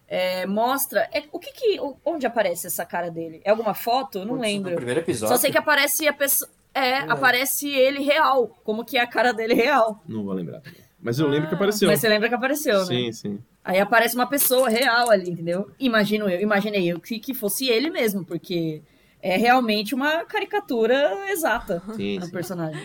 é, 0.08 0.46
mostra. 0.46 1.10
é, 1.12 1.24
o 1.32 1.40
que 1.40 1.52
que. 1.52 1.80
Onde 2.06 2.28
aparece 2.28 2.68
essa 2.68 2.86
cara 2.86 3.10
dele? 3.10 3.42
É 3.44 3.50
alguma 3.50 3.74
foto? 3.74 4.20
Não 4.20 4.36
No 4.36 4.42
lembro. 4.42 4.76
primeiro 4.76 5.00
episódio. 5.00 5.36
Só 5.36 5.42
sei 5.42 5.50
que 5.52 5.58
aparece 5.58 6.08
a 6.08 6.14
pessoa. 6.14 6.50
É, 6.78 7.06
Não. 7.06 7.14
aparece 7.14 7.68
ele 7.70 8.00
real. 8.04 8.48
Como 8.64 8.86
que 8.86 8.98
é 8.98 9.02
a 9.02 9.08
cara 9.08 9.32
dele 9.34 9.54
real. 9.54 10.02
Não 10.08 10.24
vou 10.24 10.34
lembrar 10.34 10.60
também. 10.62 10.80
Mas 11.02 11.20
eu 11.20 11.28
lembro 11.28 11.48
que 11.50 11.56
apareceu. 11.56 11.88
Mas 11.90 12.00
você 12.00 12.10
lembra 12.10 12.28
que 12.30 12.36
apareceu, 12.36 12.80
né? 12.80 12.86
Sim, 12.86 13.12
sim. 13.12 13.40
Aí 13.64 13.80
aparece 13.80 14.16
uma 14.16 14.28
pessoa 14.28 14.70
real 14.70 15.10
ali, 15.12 15.30
entendeu? 15.30 15.70
Imagino 15.80 16.30
eu, 16.30 16.40
imaginei 16.42 16.88
eu 16.92 17.00
que, 17.00 17.20
que 17.20 17.34
fosse 17.34 17.68
ele 17.68 17.90
mesmo, 17.90 18.24
porque 18.26 18.82
é 19.22 19.38
realmente 19.38 19.94
uma 19.94 20.24
caricatura 20.26 21.30
exata 21.30 21.82
sim, 21.96 22.18
no 22.20 22.26
sim. 22.26 22.32
personagem. 22.32 22.82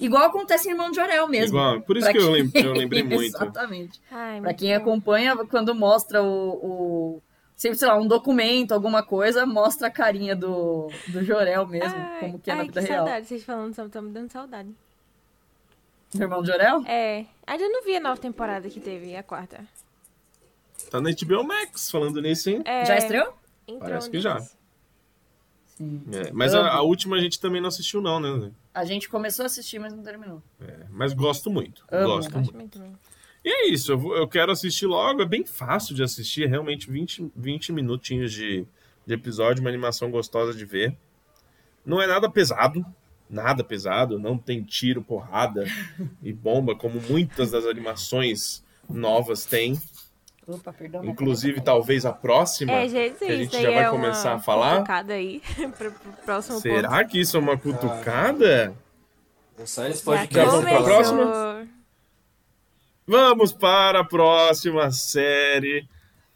Igual 0.00 0.24
acontece 0.24 0.68
em 0.68 0.72
Irmão 0.72 0.90
de 0.90 0.98
Orel 0.98 1.28
mesmo. 1.28 1.56
Igual, 1.58 1.80
por 1.82 1.96
isso 1.96 2.10
que 2.10 2.18
eu, 2.18 2.22
quem- 2.22 2.32
lem- 2.32 2.50
eu 2.54 2.72
lembrei 2.72 3.02
muito. 3.04 3.36
Exatamente. 3.36 4.00
Ai, 4.10 4.40
Pra 4.40 4.48
muito 4.50 4.58
quem 4.58 4.70
bom. 4.70 4.76
acompanha, 4.82 5.36
quando 5.46 5.74
mostra 5.74 6.22
o, 6.22 6.26
o 6.50 7.22
sei, 7.62 7.74
sei 7.74 7.86
lá, 7.86 7.96
um 7.96 8.08
documento, 8.08 8.72
alguma 8.72 9.04
coisa, 9.04 9.46
mostra 9.46 9.86
a 9.86 9.90
carinha 9.90 10.34
do, 10.34 10.90
do 11.06 11.22
Jorel 11.22 11.64
mesmo, 11.64 11.94
Ai, 11.96 12.18
como 12.18 12.38
que 12.40 12.50
é 12.50 12.54
na 12.54 12.60
ai, 12.62 12.66
vida 12.66 12.82
que 12.82 12.88
real. 12.88 13.06
saudade, 13.06 13.26
vocês 13.28 13.44
falando, 13.44 13.70
estão 13.70 14.02
me 14.02 14.10
dando 14.10 14.32
saudade. 14.32 14.74
Do 16.12 16.22
irmão 16.22 16.42
de 16.42 16.48
Jorel? 16.48 16.82
É, 16.86 17.24
ainda 17.46 17.68
não 17.68 17.84
vi 17.84 17.94
a 17.94 18.00
nova 18.00 18.20
temporada 18.20 18.68
que 18.68 18.80
teve, 18.80 19.14
a 19.14 19.22
quarta. 19.22 19.64
Tá 20.90 21.00
na 21.00 21.10
HBO 21.10 21.44
Max 21.44 21.88
falando 21.88 22.20
nisso, 22.20 22.50
hein? 22.50 22.62
É, 22.64 22.84
Já 22.84 22.96
estreou? 22.96 23.32
entrou 23.68 23.88
Parece 23.88 24.10
que 24.10 24.18
já. 24.18 24.38
É, 26.12 26.32
mas 26.32 26.54
a, 26.54 26.68
a 26.68 26.82
última 26.82 27.14
a 27.16 27.20
gente 27.20 27.38
também 27.38 27.60
não 27.60 27.68
assistiu, 27.68 28.02
não, 28.02 28.18
né? 28.18 28.50
A 28.74 28.84
gente 28.84 29.08
começou 29.08 29.44
a 29.44 29.46
assistir, 29.46 29.78
mas 29.78 29.92
não 29.92 30.02
terminou. 30.02 30.42
É, 30.60 30.86
mas 30.90 31.12
gosto 31.12 31.48
muito. 31.48 31.84
Amo. 31.92 32.08
Gosto 32.08 32.32
muito. 32.32 32.40
Gosto 32.40 32.56
muito 32.56 32.78
mesmo. 32.80 32.98
E 33.44 33.48
é 33.48 33.68
isso, 33.68 33.92
eu, 33.92 34.28
quero 34.28 34.52
assistir 34.52 34.86
logo. 34.86 35.22
É 35.22 35.26
bem 35.26 35.44
fácil 35.44 35.94
de 35.94 36.02
assistir, 36.02 36.44
é 36.44 36.46
realmente 36.46 36.90
20, 36.90 37.32
20 37.34 37.72
minutinhos 37.72 38.32
de, 38.32 38.64
de 39.04 39.14
episódio, 39.14 39.60
uma 39.60 39.70
animação 39.70 40.10
gostosa 40.10 40.54
de 40.54 40.64
ver. 40.64 40.96
Não 41.84 42.00
é 42.00 42.06
nada 42.06 42.30
pesado, 42.30 42.84
nada 43.28 43.64
pesado, 43.64 44.18
não 44.18 44.38
tem 44.38 44.62
tiro, 44.62 45.02
porrada 45.02 45.64
e 46.22 46.32
bomba, 46.32 46.76
como 46.76 47.00
muitas 47.00 47.50
das 47.50 47.66
animações 47.66 48.62
novas 48.88 49.44
têm. 49.44 49.80
Opa, 50.46 50.72
perdão. 50.72 51.04
Inclusive, 51.04 51.60
talvez 51.60 52.04
a 52.04 52.12
próxima. 52.12 52.72
É, 52.72 52.88
gente, 52.88 53.18
que 53.18 53.24
a 53.24 53.36
gente 53.36 53.60
já 53.60 53.70
vai 53.70 53.84
é 53.84 53.90
começar 53.90 54.30
uma 54.30 54.36
a 54.36 54.40
falar. 54.40 54.74
cutucada 54.76 55.14
aí 55.14 55.40
pro, 55.78 55.92
pro 55.92 56.12
próximo 56.24 56.56
ponto. 56.56 56.62
Será 56.62 57.04
que 57.04 57.20
isso 57.20 57.36
é 57.36 57.40
uma 57.40 57.56
cutucada? 57.56 58.74
Só 59.64 59.84
eles 59.84 59.98
Já 59.98 60.04
podcast 60.04 60.50
vamos 60.50 60.64
pra 60.68 60.82
próxima? 60.82 61.68
Vamos 63.16 63.52
para 63.52 64.00
a 64.00 64.04
próxima 64.04 64.90
série 64.90 65.86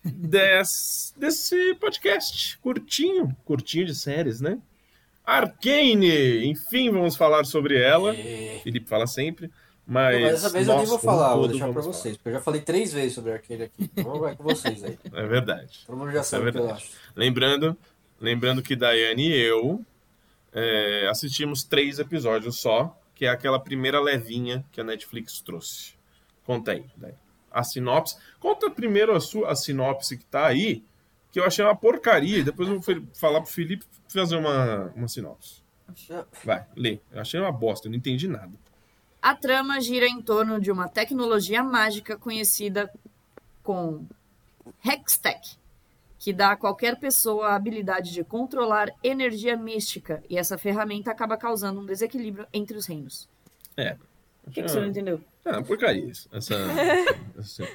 des- 0.04 1.14
desse 1.16 1.74
podcast. 1.76 2.58
Curtinho, 2.58 3.34
curtinho 3.46 3.86
de 3.86 3.94
séries, 3.94 4.42
né? 4.42 4.58
Arcane! 5.24 6.46
Enfim, 6.46 6.90
vamos 6.90 7.16
falar 7.16 7.46
sobre 7.46 7.82
ela. 7.82 8.14
E... 8.14 8.60
Felipe 8.62 8.86
fala 8.90 9.06
sempre. 9.06 9.46
Não, 9.46 9.54
Mas, 9.86 10.20
mas 10.20 10.32
dessa 10.32 10.50
vez 10.50 10.68
eu 10.68 10.76
nem 10.76 10.84
vou 10.84 10.98
falar, 10.98 11.34
vou 11.34 11.48
deixar 11.48 11.64
pra 11.72 11.80
vamos 11.80 11.96
vocês, 11.96 12.14
porque 12.18 12.28
eu 12.28 12.32
já 12.34 12.40
falei 12.42 12.60
três 12.60 12.92
vezes 12.92 13.14
sobre 13.14 13.32
Arcane 13.32 13.62
aqui. 13.62 13.90
Então 13.96 14.18
vai 14.20 14.36
com 14.36 14.44
vocês 14.44 14.84
aí. 14.84 14.98
falar. 15.10 15.22
É 15.22 15.26
verdade. 15.26 15.78
Todo 15.86 15.96
mundo 15.96 16.12
já 16.12 16.22
sabe 16.22 16.50
o 16.50 16.52
que 16.52 16.58
eu 16.58 16.70
acho. 16.70 16.90
Lembrando, 17.16 17.74
lembrando 18.20 18.60
que 18.62 18.76
Daiane 18.76 19.30
e 19.30 19.40
eu 19.40 19.82
é, 20.52 21.08
assistimos 21.08 21.64
três 21.64 21.98
episódios 21.98 22.60
só, 22.60 22.94
que 23.14 23.24
é 23.24 23.30
aquela 23.30 23.58
primeira 23.58 23.98
levinha 23.98 24.62
que 24.70 24.78
a 24.78 24.84
Netflix 24.84 25.40
trouxe. 25.40 25.95
Conta 26.46 26.72
aí, 26.72 26.84
Daiane. 26.96 27.18
A 27.50 27.62
sinopse. 27.62 28.16
Conta 28.38 28.70
primeiro 28.70 29.14
a, 29.14 29.20
sua, 29.20 29.50
a 29.50 29.56
sinopse 29.56 30.16
que 30.16 30.24
tá 30.24 30.46
aí, 30.46 30.84
que 31.32 31.40
eu 31.40 31.44
achei 31.44 31.64
uma 31.64 31.74
porcaria. 31.74 32.38
e 32.38 32.44
Depois 32.44 32.68
eu 32.68 32.80
vou 32.80 33.02
falar 33.14 33.40
pro 33.40 33.50
Felipe 33.50 33.84
fazer 34.08 34.36
uma, 34.36 34.92
uma 34.94 35.08
sinopse. 35.08 35.62
Vai, 36.44 36.66
lê. 36.76 37.00
Eu 37.10 37.20
achei 37.20 37.40
uma 37.40 37.52
bosta, 37.52 37.86
eu 37.86 37.90
não 37.90 37.98
entendi 37.98 38.28
nada. 38.28 38.52
A 39.20 39.34
trama 39.34 39.80
gira 39.80 40.06
em 40.06 40.20
torno 40.20 40.60
de 40.60 40.70
uma 40.70 40.88
tecnologia 40.88 41.62
mágica 41.62 42.16
conhecida 42.16 42.92
com 43.62 44.04
Hextech, 44.84 45.58
que 46.18 46.32
dá 46.32 46.52
a 46.52 46.56
qualquer 46.56 46.96
pessoa 46.98 47.48
a 47.48 47.56
habilidade 47.56 48.12
de 48.12 48.22
controlar 48.22 48.88
energia 49.02 49.56
mística, 49.56 50.22
e 50.28 50.38
essa 50.38 50.56
ferramenta 50.56 51.10
acaba 51.10 51.36
causando 51.36 51.80
um 51.80 51.86
desequilíbrio 51.86 52.46
entre 52.52 52.76
os 52.76 52.86
reinos. 52.86 53.28
É. 53.76 53.96
O 54.46 54.50
que, 54.50 54.62
que 54.62 54.68
você 54.68 54.80
não 54.80 54.86
entendeu? 54.86 55.20
Ah, 55.46 55.62
porcaria 55.62 56.04
isso. 56.04 56.28
Essa, 56.32 56.54
essa- 57.38 57.68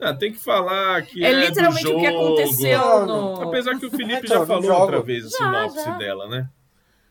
Ah, 0.00 0.14
tem 0.14 0.30
que 0.32 0.38
falar 0.38 1.02
que 1.02 1.24
É 1.24 1.30
é, 1.30 1.46
literalmente 1.48 1.82
do 1.84 1.88
jogo. 1.88 1.98
o 1.98 2.00
que 2.02 2.06
aconteceu 2.06 3.06
no. 3.06 3.42
Apesar 3.42 3.78
que 3.78 3.86
o 3.86 3.90
Felipe 3.96 4.26
Então, 4.26 4.40
já 4.40 4.46
falou 4.46 4.70
outra 4.72 5.00
vez 5.02 5.24
a 5.26 5.28
Já, 5.30 5.36
sinopse 5.36 5.84
já. 5.84 5.96
dela, 5.98 6.28
né? 6.28 6.48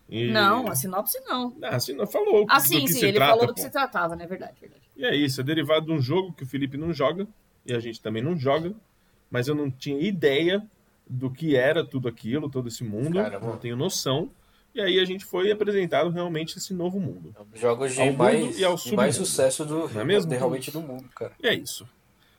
E- 0.09 0.31
Não, 0.31 0.67
a 0.69 0.75
sinopse 0.75 1.19
não. 1.25 1.57
Ah, 1.61 1.75
assim, 1.75 1.93
não 1.93 2.07
falou 2.07 2.45
Ah, 2.49 2.57
do 2.59 2.61
sim, 2.63 2.81
que 2.85 2.93
sim, 2.93 2.99
se 2.99 3.05
ele 3.07 3.13
trata, 3.17 3.31
falou 3.33 3.47
do 3.47 3.53
que 3.53 3.59
pô. 3.59 3.65
se 3.67 3.71
tratava, 3.73 4.15
né? 4.15 4.25
Verdade, 4.25 4.53
verdade. 4.61 4.81
E 4.95 5.03
é 5.05 5.13
isso, 5.15 5.41
é 5.41 5.43
derivado 5.43 5.87
de 5.87 5.91
um 5.91 5.99
jogo 6.01 6.31
que 6.31 6.43
o 6.43 6.47
Felipe 6.47 6.77
não 6.77 6.93
joga 6.93 7.27
e 7.65 7.73
a 7.73 7.79
gente 7.79 8.01
também 8.01 8.23
não 8.23 8.37
joga, 8.37 8.73
mas 9.29 9.47
eu 9.49 9.53
não 9.55 9.69
tinha 9.69 9.99
ideia 9.99 10.65
do 11.09 11.29
que 11.29 11.55
era 11.57 11.83
tudo 11.85 12.07
aquilo, 12.07 12.49
todo 12.49 12.67
esse 12.69 12.83
mundo, 12.85 13.15
Caramba. 13.21 13.45
não 13.47 13.57
tenho 13.57 13.75
noção. 13.75 14.29
E 14.77 14.81
aí 14.81 14.99
a 14.99 15.05
gente 15.05 15.25
foi 15.25 15.49
apresentado 15.51 16.11
realmente 16.11 16.59
esse 16.59 16.71
novo 16.71 16.99
mundo. 16.99 17.33
É 17.35 17.41
um 17.41 17.59
jogos 17.59 17.95
de 17.95 18.11
mais, 18.11 18.59
e 18.59 18.63
ao 18.63 18.75
de 18.75 18.95
mais 18.95 19.15
sucesso 19.15 19.65
do, 19.65 19.89
Não 19.89 20.01
é 20.01 20.03
mesmo? 20.03 20.31
realmente 20.31 20.69
do 20.69 20.79
mundo, 20.79 21.09
cara. 21.15 21.33
E 21.41 21.47
é 21.47 21.55
isso. 21.55 21.89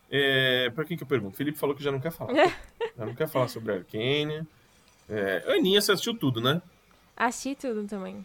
É, 0.09 0.71
pra 0.71 0.85
quem 0.85 0.97
que 0.97 1.03
eu 1.03 1.07
pergunto? 1.09 1.35
O 1.35 1.37
Felipe 1.37 1.59
falou 1.59 1.75
que 1.75 1.83
já 1.83 1.91
não 1.91 1.99
quer 1.99 2.13
falar. 2.13 2.33
já 2.97 3.05
não 3.05 3.13
quer 3.13 3.29
falar 3.29 3.49
sobre 3.49 3.73
a 3.73 3.75
Arcane. 3.79 4.47
É, 5.09 5.43
Aninha, 5.49 5.81
você 5.81 5.91
assistiu 5.91 6.17
tudo, 6.17 6.41
né? 6.41 6.63
Assisti 7.17 7.57
tudo 7.57 7.85
também. 7.89 8.25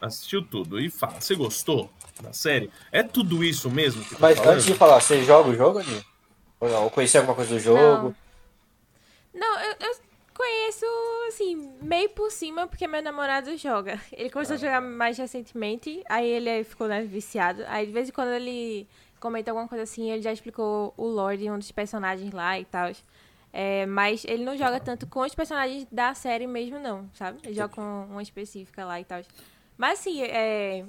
Assistiu 0.00 0.42
tudo. 0.42 0.80
E 0.80 0.88
fala, 0.88 1.20
você 1.20 1.34
gostou 1.34 1.90
da 2.22 2.32
série? 2.32 2.70
É 2.90 3.02
tudo 3.02 3.44
isso 3.44 3.70
mesmo 3.70 4.02
que 4.02 4.18
Mas 4.18 4.38
falando? 4.38 4.54
antes 4.54 4.64
de 4.64 4.72
falar, 4.72 4.98
você 4.98 5.22
joga 5.22 5.50
o 5.50 5.54
jogo, 5.54 5.80
Aninha? 5.80 6.02
Ou 6.58 6.68
não? 6.70 6.84
Ou 6.84 6.90
conhecia 6.90 7.20
alguma 7.20 7.36
coisa 7.36 7.52
do 7.52 7.60
jogo? 7.60 8.16
Não, 9.34 9.60
eu, 9.60 9.76
eu 9.80 10.11
conheço, 10.34 10.86
assim, 11.28 11.72
meio 11.80 12.10
por 12.10 12.30
cima, 12.30 12.66
porque 12.66 12.86
meu 12.86 13.02
namorado 13.02 13.56
joga. 13.56 14.00
Ele 14.12 14.30
começou 14.30 14.54
a 14.54 14.58
jogar 14.58 14.80
mais 14.80 15.16
recentemente, 15.18 16.02
aí 16.08 16.28
ele 16.28 16.64
ficou 16.64 16.88
né, 16.88 17.02
viciado. 17.02 17.62
Aí 17.68 17.86
de 17.86 17.92
vez 17.92 18.08
em 18.08 18.12
quando 18.12 18.30
ele 18.30 18.88
comenta 19.20 19.50
alguma 19.50 19.68
coisa 19.68 19.84
assim, 19.84 20.10
ele 20.10 20.22
já 20.22 20.32
explicou 20.32 20.92
o 20.96 21.06
lore 21.06 21.38
de 21.38 21.50
um 21.50 21.58
dos 21.58 21.70
personagens 21.70 22.32
lá 22.32 22.58
e 22.58 22.64
tal. 22.64 22.90
É, 23.52 23.84
mas 23.86 24.24
ele 24.24 24.44
não 24.44 24.56
joga 24.56 24.80
tanto 24.80 25.06
com 25.06 25.20
os 25.20 25.34
personagens 25.34 25.86
da 25.92 26.14
série 26.14 26.46
mesmo, 26.46 26.78
não, 26.78 27.08
sabe? 27.14 27.38
Ele 27.44 27.54
joga 27.54 27.74
com 27.74 28.06
uma 28.10 28.22
específica 28.22 28.84
lá 28.84 28.98
e 28.98 29.04
tal. 29.04 29.22
Mas 29.76 30.00
assim, 30.00 30.22
é, 30.22 30.84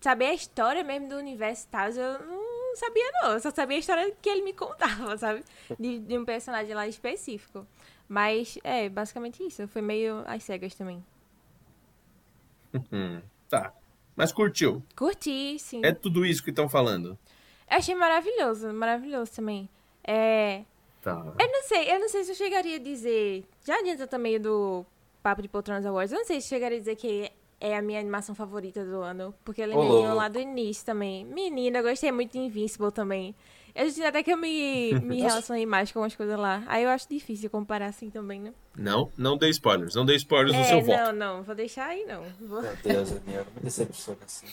saber 0.00 0.26
a 0.26 0.34
história 0.34 0.82
mesmo 0.82 1.08
do 1.08 1.16
universo 1.16 1.64
e 1.66 1.68
tal, 1.68 1.88
eu 1.90 2.26
não 2.26 2.76
sabia 2.76 3.10
não. 3.22 3.32
Eu 3.32 3.40
só 3.40 3.50
sabia 3.50 3.76
a 3.76 3.80
história 3.80 4.12
que 4.20 4.28
ele 4.28 4.42
me 4.42 4.52
contava, 4.52 5.16
sabe? 5.16 5.44
De, 5.78 6.00
de 6.00 6.18
um 6.18 6.24
personagem 6.24 6.74
lá 6.74 6.88
específico. 6.88 7.66
Mas 8.12 8.58
é, 8.62 8.90
basicamente 8.90 9.42
isso. 9.42 9.66
Foi 9.68 9.80
meio 9.80 10.22
às 10.26 10.42
cegas 10.44 10.74
também. 10.74 11.02
Hum, 12.74 13.22
tá. 13.48 13.72
Mas 14.14 14.30
curtiu? 14.30 14.82
Curti, 14.94 15.58
sim. 15.58 15.80
É 15.82 15.92
tudo 15.92 16.26
isso 16.26 16.44
que 16.44 16.50
estão 16.50 16.68
falando? 16.68 17.18
Eu 17.70 17.78
achei 17.78 17.94
maravilhoso, 17.94 18.70
maravilhoso 18.74 19.32
também. 19.32 19.66
É, 20.04 20.62
Tá. 21.00 21.24
eu 21.38 21.48
não 21.50 21.62
sei, 21.62 21.90
eu 21.90 21.98
não 22.00 22.08
sei 22.10 22.22
se 22.24 22.32
eu 22.32 22.34
chegaria 22.34 22.76
a 22.76 22.78
dizer. 22.78 23.46
Já 23.64 23.78
adianta 23.78 24.06
também 24.06 24.38
do 24.38 24.84
Papo 25.22 25.40
de 25.40 25.48
Poltronas 25.48 25.86
Awards, 25.86 26.12
eu 26.12 26.18
não 26.18 26.26
sei 26.26 26.38
se 26.38 26.48
eu 26.48 26.50
chegaria 26.50 26.76
a 26.76 26.80
dizer 26.80 26.96
que 26.96 27.32
é 27.58 27.74
a 27.74 27.80
minha 27.80 27.98
animação 27.98 28.34
favorita 28.34 28.84
do 28.84 29.00
ano. 29.00 29.34
Porque 29.42 29.64
lembrei 29.64 29.88
louco. 29.88 30.14
lá 30.14 30.28
do 30.28 30.38
início 30.38 30.84
também. 30.84 31.24
Menina, 31.24 31.78
eu 31.78 31.82
gostei 31.82 32.12
muito 32.12 32.32
de 32.32 32.40
Invincible 32.40 32.92
também. 32.92 33.34
Eu 33.74 33.86
disse 33.86 34.04
até 34.04 34.22
que 34.22 34.30
eu 34.32 34.36
me, 34.36 34.92
me 35.00 35.20
relacionei 35.22 35.64
mais 35.64 35.90
com 35.90 36.02
as 36.04 36.14
coisas 36.14 36.38
lá. 36.38 36.62
Aí 36.66 36.84
eu 36.84 36.90
acho 36.90 37.06
difícil 37.08 37.48
comparar 37.48 37.86
assim 37.86 38.10
também, 38.10 38.40
né? 38.40 38.52
Não, 38.76 39.10
não 39.16 39.36
dê 39.38 39.48
spoilers. 39.50 39.94
Não 39.94 40.04
dê 40.04 40.14
spoilers 40.16 40.54
no 40.56 40.60
É, 40.62 40.64
seu 40.64 40.82
voto. 40.82 40.98
não, 40.98 41.12
não, 41.12 41.42
vou 41.42 41.54
deixar 41.54 41.86
aí 41.86 42.04
não. 42.04 42.22
Vou- 42.46 42.60
Meu 42.62 42.76
Deus, 42.82 43.10
não 43.10 43.20
me 43.26 43.44
decepciona 43.62 44.18
assim. 44.26 44.46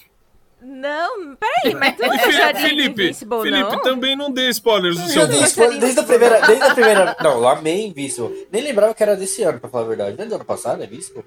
Não, 0.61 1.35
peraí, 1.37 1.73
mas 1.73 1.95
tu 1.95 2.01
não 2.03 2.19
Felipe, 2.19 2.53
de 2.53 2.59
Felipe, 2.61 3.03
Invincible, 3.03 3.41
Felipe 3.43 3.71
não? 3.71 3.81
também 3.81 4.15
não 4.17 4.29
dê 4.29 4.49
spoilers 4.49 4.97
no 4.99 5.07
seu 5.07 5.25
voto. 5.25 5.43
spoiler 5.45 5.79
desde 5.79 5.99
a 6.01 6.03
primeira. 6.03 6.41
Desde 6.45 6.63
a 6.65 6.73
primeira. 6.73 7.15
Não, 7.23 7.31
eu 7.37 7.47
amei 7.47 7.87
Invincible. 7.87 8.45
Nem 8.51 8.61
lembrava 8.63 8.93
que 8.93 9.01
era 9.01 9.15
desse 9.15 9.41
ano, 9.43 9.57
pra 9.59 9.69
falar 9.69 9.85
a 9.85 9.87
verdade. 9.87 10.17
Não 10.17 10.25
é 10.25 10.27
do 10.27 10.35
ano 10.35 10.43
passado, 10.45 10.81
é 10.81 10.85
Invincible? 10.85 11.23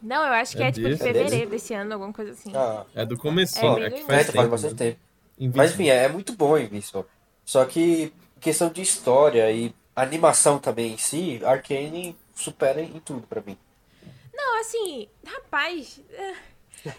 Não, 0.00 0.24
eu 0.24 0.32
acho 0.32 0.56
que 0.56 0.62
É 0.62 0.68
é, 0.68 0.72
tipo 0.72 0.86
de 0.86 0.92
desse. 0.94 1.02
fevereiro 1.04 1.50
desse 1.50 1.74
ano, 1.74 1.92
alguma 1.92 2.12
coisa 2.12 2.30
assim. 2.30 2.52
Ah, 2.54 2.84
É 2.94 3.04
do 3.04 3.16
começo, 3.18 3.58
É 3.58 3.66
é, 3.66 3.74
bem 3.74 3.90
que 3.90 4.00
do 4.00 4.06
faz 4.06 4.20
é, 4.20 4.24
tempo. 4.24 4.36
faz 4.36 4.48
bastante 4.48 4.74
tempo. 4.76 4.98
Invincible. 5.40 5.56
Mas 5.56 5.72
enfim, 5.72 5.88
é, 5.88 6.04
é 6.04 6.08
muito 6.08 6.32
bom 6.34 6.56
Invincible. 6.58 7.04
Só 7.44 7.64
que 7.64 8.12
questão 8.40 8.70
de 8.70 8.82
história 8.82 9.50
e 9.50 9.74
animação 9.96 10.58
também 10.58 10.92
em 10.92 10.96
si, 10.98 11.40
Arcane 11.44 12.16
supera 12.34 12.80
em 12.80 13.00
tudo 13.00 13.26
pra 13.26 13.40
mim. 13.40 13.56
Não, 14.32 14.60
assim, 14.60 15.08
rapaz. 15.26 16.00
é- 16.12 16.50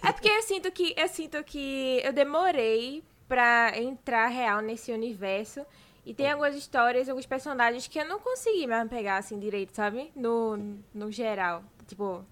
É 0.03 0.11
porque 0.11 0.29
eu 0.29 0.43
sinto 0.43 0.71
que 0.71 0.93
eu 0.95 1.07
sinto 1.07 1.43
que 1.43 2.01
eu 2.03 2.13
demorei 2.13 3.03
pra 3.27 3.71
entrar 3.79 4.27
real 4.27 4.61
nesse 4.61 4.91
universo. 4.91 5.65
E 6.05 6.13
tem 6.13 6.29
algumas 6.31 6.55
histórias, 6.55 7.07
alguns 7.07 7.25
personagens 7.27 7.87
que 7.87 7.99
eu 7.99 8.05
não 8.05 8.19
consegui 8.19 8.65
me 8.67 8.85
pegar 8.89 9.17
assim 9.17 9.39
direito, 9.39 9.75
sabe? 9.75 10.11
No, 10.15 10.57
no 10.93 11.11
geral. 11.11 11.63
Tipo. 11.87 12.23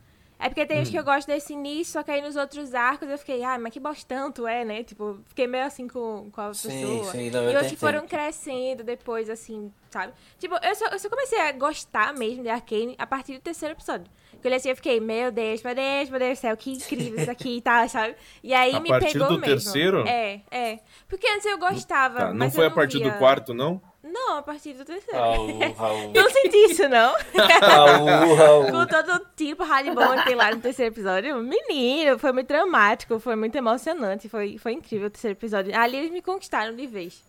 É 0.41 0.47
porque 0.47 0.65
tem 0.65 0.81
uns 0.81 0.89
que 0.89 0.97
eu 0.97 1.03
gosto 1.03 1.27
desse 1.27 1.51
início, 1.51 1.91
só 1.91 2.01
que 2.01 2.09
aí 2.11 2.21
nos 2.21 2.37
outros 2.37 2.73
arcos 2.73 3.09
eu 3.09 3.17
fiquei, 3.17 3.43
ah, 3.43 3.59
mas 3.59 3.73
que 3.73 3.79
bostão 3.79 4.31
tu 4.31 4.47
é, 4.47 4.63
né? 4.63 4.83
Tipo, 4.85 5.19
fiquei 5.27 5.45
meio 5.45 5.65
assim 5.65 5.85
com, 5.85 6.29
com 6.31 6.39
a 6.41 6.53
Sim, 6.53 6.69
pessoa. 6.69 7.11
sim, 7.11 7.29
não, 7.29 7.41
e 7.41 7.45
eu 7.47 7.51
outros 7.51 7.71
que 7.71 7.75
foram 7.77 8.07
crescendo 8.07 8.81
depois, 8.81 9.29
assim, 9.29 9.69
sabe? 9.89 10.13
Tipo, 10.37 10.55
eu 10.63 10.73
só, 10.75 10.85
eu 10.85 10.97
só 10.97 11.09
comecei 11.09 11.41
a 11.41 11.51
gostar 11.51 12.13
mesmo 12.13 12.41
de 12.43 12.49
Arcane 12.49 12.95
a 12.97 13.05
partir 13.05 13.33
do 13.33 13.41
terceiro 13.41 13.75
episódio. 13.75 14.09
Porque 14.31 14.47
eu 14.47 14.53
assim, 14.55 14.69
eu 14.69 14.75
fiquei, 14.77 15.01
meu 15.01 15.29
Deus, 15.29 15.61
meu 15.61 15.75
Deus, 15.75 16.09
meu 16.09 16.19
Deus 16.19 16.37
do 16.37 16.41
céu, 16.41 16.55
que 16.55 16.71
incrível 16.71 17.19
isso 17.19 17.29
aqui 17.31 17.57
e 17.57 17.61
tal, 17.61 17.89
sabe? 17.89 18.15
E 18.41 18.53
aí 18.53 18.73
A 18.73 18.79
me 18.79 18.87
partir 18.87 19.11
pegou 19.11 19.27
do 19.27 19.39
mesmo. 19.39 19.45
terceiro? 19.45 20.07
É, 20.07 20.39
é. 20.49 20.79
Porque 21.09 21.27
antes 21.27 21.45
eu 21.45 21.57
gostava, 21.57 22.19
Tá, 22.19 22.27
não 22.29 22.37
mas 22.37 22.55
foi 22.55 22.63
eu 22.63 22.69
a 22.69 22.71
partir 22.71 22.99
via. 22.99 23.11
do 23.11 23.17
quarto, 23.17 23.53
não? 23.53 23.81
Não, 24.01 24.37
a 24.37 24.41
partir 24.41 24.73
do 24.73 24.85
terceiro. 24.85 25.19
Raul, 25.19 25.59
Raul. 25.77 26.11
Não 26.15 26.29
senti 26.29 26.57
isso, 26.71 26.87
não. 26.87 27.13
Raul, 27.61 28.35
Raul. 28.35 28.65
Com 28.71 28.85
todo 28.85 29.13
o 29.15 29.25
tipo 29.35 29.63
rádio 29.63 29.93
bom 29.93 30.15
que 30.17 30.23
tem 30.25 30.35
lá 30.35 30.51
no 30.51 30.61
terceiro 30.61 30.93
episódio. 30.93 31.35
Menino, 31.43 32.17
foi 32.17 32.31
muito 32.31 32.47
dramático, 32.47 33.19
foi 33.19 33.35
muito 33.35 33.55
emocionante, 33.57 34.29
foi, 34.29 34.57
foi 34.57 34.71
incrível 34.73 35.07
o 35.07 35.09
terceiro 35.09 35.37
episódio. 35.37 35.77
Ali 35.77 35.97
eles 35.97 36.11
me 36.11 36.21
conquistaram 36.21 36.73
de 36.75 36.87
vez. 36.87 37.21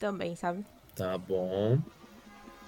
Também, 0.00 0.34
sabe? 0.34 0.64
Tá 0.96 1.16
bom. 1.16 1.78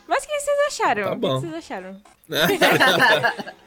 Mas 0.06 0.22
o 0.24 0.26
que 0.28 0.38
vocês 0.40 0.58
acharam? 0.68 1.02
Tá 1.02 1.08
O 1.10 1.14
que 1.14 1.20
bom. 1.20 1.40
vocês 1.40 1.54
acharam? 1.54 2.00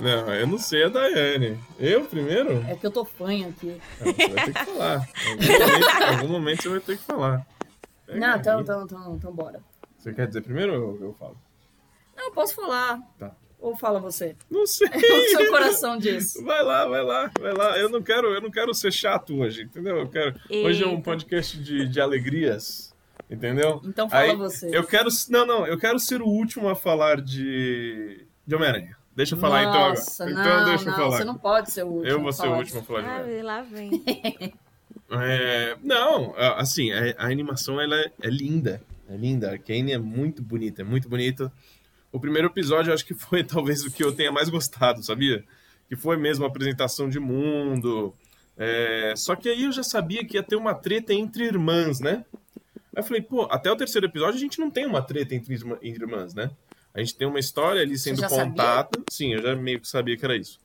Não, 0.00 0.34
eu 0.34 0.46
não 0.46 0.58
sei 0.58 0.84
a 0.84 0.88
Daiane. 0.88 1.56
Eu 1.78 2.04
primeiro? 2.06 2.64
É 2.68 2.74
que 2.74 2.84
eu 2.86 2.90
tô 2.90 3.04
fanha 3.04 3.48
aqui. 3.48 3.80
Ah, 4.00 4.04
Você 4.04 4.28
vai 4.28 4.44
ter 4.46 4.52
que 4.54 4.64
falar. 4.64 5.08
Em 5.28 5.30
algum 5.30 5.68
momento, 5.68 6.00
em 6.00 6.04
algum 6.16 6.28
momento 6.28 6.62
você 6.62 6.68
vai 6.70 6.80
ter 6.80 6.96
que 6.98 7.02
falar. 7.04 7.46
Pega 8.06 8.18
Não, 8.20 8.36
então, 8.36 8.60
então, 8.60 8.82
então, 8.84 9.14
então 9.16 9.32
bora. 9.32 9.62
Você 9.98 10.12
quer 10.12 10.26
dizer 10.26 10.42
primeiro 10.42 10.72
ou 10.74 10.96
eu, 10.96 11.02
eu 11.06 11.14
falo? 11.14 11.36
Não, 12.16 12.26
eu 12.26 12.32
posso 12.32 12.54
falar. 12.54 13.00
Tá. 13.18 13.34
Ou 13.58 13.74
fala 13.74 13.98
você. 13.98 14.36
Não 14.50 14.66
sei. 14.66 14.88
O 14.92 15.28
seu 15.38 15.50
coração 15.50 15.96
diz. 15.96 16.34
Vai 16.44 16.62
lá, 16.62 16.86
vai 16.86 17.02
lá, 17.02 17.30
vai 17.40 17.52
lá. 17.54 17.78
Eu 17.78 17.88
não 17.88 18.02
quero, 18.02 18.28
eu 18.34 18.40
não 18.42 18.50
quero 18.50 18.74
ser 18.74 18.92
chato 18.92 19.38
hoje, 19.38 19.62
entendeu? 19.62 19.96
Eu 19.96 20.08
quero. 20.08 20.34
Hoje 20.50 20.84
é 20.84 20.86
um 20.86 21.00
podcast 21.00 21.56
de, 21.58 21.88
de 21.88 22.00
alegrias, 22.00 22.94
entendeu? 23.30 23.80
Então 23.84 24.08
fala 24.08 24.24
Aí, 24.24 24.36
você. 24.36 24.68
Eu 24.70 24.84
quero. 24.84 25.08
Não, 25.30 25.46
não, 25.46 25.66
eu 25.66 25.78
quero 25.78 25.98
ser 25.98 26.20
o 26.20 26.26
último 26.26 26.68
a 26.68 26.76
falar 26.76 27.22
de. 27.22 28.26
de 28.46 28.54
Homem-Aranha. 28.54 28.96
Deixa 29.16 29.34
eu 29.34 29.38
falar 29.38 29.62
então 29.62 29.74
agora. 29.74 29.88
Nossa, 29.90 30.30
Então 30.30 30.44
não, 30.44 30.64
deixa 30.66 30.84
eu 30.84 30.90
não, 30.90 30.98
falar. 30.98 31.16
você 31.16 31.24
não 31.24 31.38
pode 31.38 31.70
ser 31.70 31.84
o 31.84 31.86
último. 31.88 32.06
Eu 32.12 32.20
vou 32.20 32.32
ser 32.32 32.48
o 32.48 32.56
último 32.56 32.80
a 32.80 32.82
falar 32.82 33.00
de 33.00 33.06
Ah, 33.06 33.10
Homem-Aranha. 33.12 33.44
lá 33.44 33.62
vem. 33.62 33.90
É, 35.10 35.76
não, 35.82 36.34
assim, 36.36 36.90
a, 36.92 37.14
a 37.18 37.26
animação 37.26 37.80
ela 37.80 37.96
é, 37.96 38.12
é 38.22 38.30
linda. 38.30 38.82
É 39.08 39.16
linda. 39.16 39.48
A 39.48 39.52
Arcane 39.52 39.92
é 39.92 39.98
muito 39.98 40.42
bonita, 40.42 40.82
é 40.82 40.84
muito 40.84 41.08
bonita. 41.08 41.52
O 42.10 42.20
primeiro 42.20 42.48
episódio 42.48 42.90
eu 42.90 42.94
acho 42.94 43.04
que 43.04 43.14
foi 43.14 43.42
talvez 43.44 43.84
o 43.84 43.90
que 43.90 44.02
eu 44.02 44.14
tenha 44.14 44.32
mais 44.32 44.48
gostado, 44.48 45.02
sabia? 45.02 45.44
Que 45.88 45.96
foi 45.96 46.16
mesmo 46.16 46.44
a 46.44 46.48
apresentação 46.48 47.08
de 47.08 47.20
mundo. 47.20 48.14
É, 48.56 49.14
só 49.16 49.34
que 49.34 49.48
aí 49.48 49.64
eu 49.64 49.72
já 49.72 49.82
sabia 49.82 50.24
que 50.24 50.36
ia 50.36 50.42
ter 50.42 50.56
uma 50.56 50.74
treta 50.74 51.12
entre 51.12 51.44
irmãs, 51.44 52.00
né? 52.00 52.24
Aí 52.94 53.02
eu 53.02 53.02
falei, 53.02 53.20
pô, 53.20 53.42
até 53.50 53.70
o 53.70 53.76
terceiro 53.76 54.06
episódio 54.06 54.36
a 54.36 54.40
gente 54.40 54.60
não 54.60 54.70
tem 54.70 54.86
uma 54.86 55.02
treta 55.02 55.34
entre, 55.34 55.54
entre 55.54 56.04
irmãs, 56.04 56.34
né? 56.34 56.50
A 56.94 57.00
gente 57.00 57.16
tem 57.16 57.26
uma 57.26 57.40
história 57.40 57.82
ali 57.82 57.98
sendo 57.98 58.20
sabia? 58.20 58.44
contada. 58.44 59.02
Sim, 59.10 59.34
eu 59.34 59.42
já 59.42 59.56
meio 59.56 59.80
que 59.80 59.88
sabia 59.88 60.16
que 60.16 60.24
era 60.24 60.36
isso. 60.36 60.60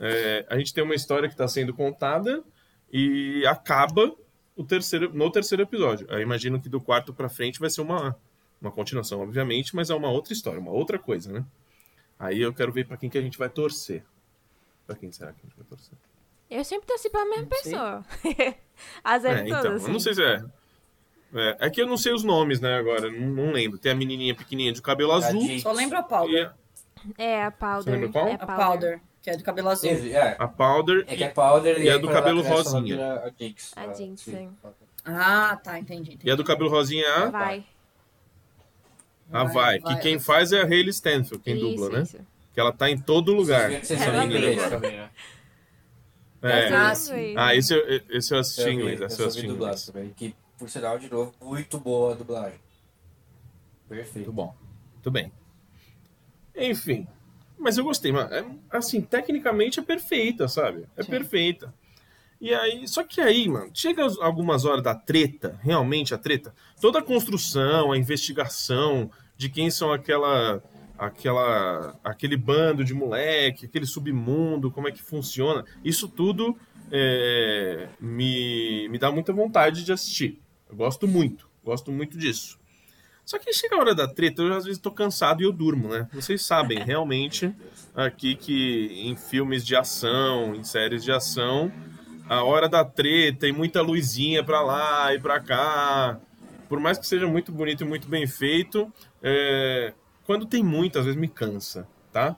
É, 0.00 0.46
a 0.48 0.56
gente 0.56 0.72
tem 0.72 0.82
uma 0.82 0.94
história 0.94 1.28
que 1.28 1.34
está 1.34 1.46
sendo 1.46 1.74
contada 1.74 2.42
e 2.92 3.44
acaba 3.46 4.12
o 4.56 4.64
terceiro, 4.64 5.12
no 5.12 5.30
terceiro 5.30 5.62
episódio. 5.62 6.06
Eu 6.10 6.20
imagino 6.20 6.60
que 6.60 6.68
do 6.68 6.80
quarto 6.80 7.12
pra 7.12 7.28
frente 7.28 7.60
vai 7.60 7.68
ser 7.70 7.80
uma, 7.82 8.16
Uma 8.60 8.70
continuação, 8.72 9.20
obviamente, 9.20 9.76
mas 9.76 9.90
é 9.90 9.94
uma 9.94 10.08
outra 10.10 10.32
história, 10.32 10.58
uma 10.60 10.70
outra 10.72 10.98
coisa, 10.98 11.30
né? 11.30 11.44
Aí 12.18 12.40
eu 12.40 12.54
quero 12.54 12.72
ver 12.72 12.86
pra 12.86 12.96
quem 12.96 13.10
que 13.10 13.18
a 13.18 13.20
gente 13.20 13.36
vai 13.36 13.50
torcer. 13.50 14.02
Pra 14.86 14.96
quem 14.96 15.12
será 15.12 15.32
que 15.32 15.40
a 15.42 15.46
gente 15.46 15.56
vai 15.56 15.66
torcer? 15.66 15.92
Eu 16.48 16.64
sempre 16.64 16.86
torci 16.86 17.10
pra 17.10 17.24
mesma 17.26 17.46
pessoa. 17.46 18.04
Zero 19.20 19.38
É, 19.38 19.44
todas, 19.44 19.58
então, 19.60 19.72
assim. 19.74 19.86
eu 19.86 19.92
não 19.92 20.00
sei 20.00 20.14
se 20.14 20.22
é. 20.24 20.44
É, 21.34 21.56
é 21.66 21.70
que 21.70 21.82
eu 21.82 21.86
não 21.86 21.96
sei 21.98 22.14
os 22.14 22.22
nomes, 22.24 22.60
né, 22.60 22.78
agora, 22.78 23.10
não, 23.10 23.28
não 23.28 23.52
lembro. 23.52 23.76
Tem 23.78 23.92
a 23.92 23.94
menininha 23.94 24.34
pequenininha 24.34 24.72
de 24.72 24.80
cabelo 24.80 25.12
azul. 25.12 25.42
Só 25.58 25.72
lembra 25.72 25.98
a 25.98 26.02
Powder. 26.02 26.46
a, 27.18 27.22
É, 27.22 27.42
a 27.44 27.50
Você 27.50 27.56
Powder. 27.58 27.92
lembra 27.94 28.08
qual? 28.10 28.28
É 28.28 28.34
A 28.40 28.46
Powder, 28.46 29.00
que 29.26 29.30
é 29.30 29.36
de 29.36 29.42
cabelo 29.42 29.70
azul. 29.70 29.88
Teve, 29.90 30.12
é. 30.12 30.36
a 30.38 30.46
Powder 30.46 31.04
É 31.08 31.16
que 31.16 31.24
é 31.24 31.28
Powder 31.28 31.80
E 31.82 31.90
a 31.90 31.94
aí 31.94 31.98
do 32.00 32.08
cabelo 32.08 32.42
rosinha. 32.42 33.14
A 33.24 33.30
Jinx. 33.36 33.72
A 33.76 33.80
Ah, 33.82 33.92
Jinx, 33.92 34.20
sim. 34.20 34.50
Ah, 35.04 35.56
tá, 35.64 35.80
entendi. 35.80 36.12
entendi. 36.12 36.28
e 36.28 36.30
a 36.30 36.36
do 36.36 36.44
cabelo 36.44 36.70
rosinha 36.70 37.04
é 37.04 37.10
a, 37.24 37.28
Vai. 37.30 37.66
a 39.32 39.44
Vai, 39.44 39.80
que 39.80 39.96
quem 39.96 40.20
faz 40.20 40.52
é 40.52 40.60
a 40.60 40.64
Hayley 40.64 40.90
Stanfield, 40.90 41.42
quem 41.42 41.56
Isso, 41.56 41.64
dubla, 41.66 41.88
né? 41.90 42.02
isso. 42.04 42.18
Que 42.54 42.60
ela 42.60 42.70
tá 42.72 42.88
em 42.88 42.96
todo 42.96 43.34
lugar. 43.34 43.68
Vocês 43.68 44.00
Essa 44.00 44.12
menina 44.12 44.48
agora. 44.52 44.70
também, 44.70 44.96
né? 44.96 45.10
É. 46.42 46.68
Ah, 46.72 46.92
vi. 46.94 47.34
Ah, 47.36 47.54
esse, 47.56 47.74
eu- 47.74 48.02
esse 48.10 48.32
eu 48.32 48.38
assisti 48.38 48.70
em 48.70 48.74
inglês. 48.74 49.00
Esse 49.00 49.20
eu 49.20 49.26
assisti 49.26 49.46
inglês. 49.48 49.86
também. 49.86 50.10
Que, 50.10 50.36
por 50.56 50.70
sinal, 50.70 51.00
de 51.00 51.10
novo, 51.10 51.34
muito 51.42 51.80
boa 51.80 52.12
a 52.12 52.14
dublagem. 52.14 52.60
Muito 53.88 54.02
Perfeito. 54.04 54.32
bom. 54.32 54.54
Muito 54.94 55.10
bem. 55.10 55.32
Enfim. 56.54 57.08
Mas 57.58 57.78
eu 57.78 57.84
gostei, 57.84 58.12
mano. 58.12 58.32
É, 58.32 58.44
assim, 58.70 59.00
tecnicamente 59.00 59.80
é 59.80 59.82
perfeita, 59.82 60.46
sabe? 60.48 60.84
É 60.96 61.02
Sim. 61.02 61.10
perfeita. 61.10 61.72
E 62.40 62.52
aí, 62.54 62.86
só 62.86 63.02
que 63.02 63.20
aí, 63.20 63.48
mano, 63.48 63.70
chega 63.72 64.04
as- 64.04 64.18
algumas 64.18 64.64
horas 64.64 64.82
da 64.82 64.94
treta, 64.94 65.58
realmente 65.62 66.14
a 66.14 66.18
treta, 66.18 66.54
toda 66.80 66.98
a 66.98 67.02
construção, 67.02 67.92
a 67.92 67.96
investigação 67.98 69.10
de 69.36 69.48
quem 69.48 69.70
são 69.70 69.92
aquela 69.92 70.62
aquela 70.98 71.94
aquele 72.02 72.36
bando 72.36 72.82
de 72.84 72.94
moleque, 72.94 73.66
aquele 73.66 73.86
submundo, 73.86 74.70
como 74.70 74.88
é 74.88 74.92
que 74.92 75.02
funciona, 75.02 75.64
isso 75.84 76.08
tudo 76.08 76.56
é, 76.90 77.88
me, 78.00 78.88
me 78.88 78.98
dá 78.98 79.10
muita 79.10 79.32
vontade 79.32 79.84
de 79.84 79.92
assistir. 79.92 80.40
Eu 80.68 80.76
gosto 80.76 81.06
muito, 81.06 81.48
gosto 81.64 81.90
muito 81.92 82.16
disso. 82.18 82.58
Só 83.26 83.40
que 83.40 83.52
chega 83.52 83.74
a 83.74 83.80
hora 83.80 83.92
da 83.92 84.06
treta, 84.06 84.40
eu 84.40 84.54
às 84.54 84.64
vezes 84.64 84.78
tô 84.78 84.88
cansado 84.92 85.42
e 85.42 85.44
eu 85.44 85.52
durmo, 85.52 85.88
né? 85.88 86.08
Vocês 86.12 86.46
sabem 86.46 86.78
realmente 86.86 87.52
aqui 87.92 88.36
que 88.36 89.02
em 89.04 89.16
filmes 89.16 89.66
de 89.66 89.74
ação, 89.74 90.54
em 90.54 90.62
séries 90.62 91.02
de 91.02 91.10
ação, 91.10 91.72
a 92.28 92.44
hora 92.44 92.68
da 92.68 92.84
treta 92.84 93.48
e 93.48 93.52
muita 93.52 93.82
luzinha 93.82 94.44
pra 94.44 94.60
lá 94.60 95.12
e 95.12 95.18
pra 95.18 95.40
cá. 95.40 96.20
Por 96.68 96.78
mais 96.78 96.98
que 96.98 97.06
seja 97.06 97.26
muito 97.26 97.50
bonito 97.50 97.82
e 97.82 97.86
muito 97.86 98.06
bem 98.08 98.28
feito, 98.28 98.92
é, 99.20 99.92
quando 100.24 100.46
tem 100.46 100.62
muito, 100.62 100.96
às 100.96 101.04
vezes 101.04 101.18
me 101.18 101.28
cansa, 101.28 101.88
tá? 102.12 102.36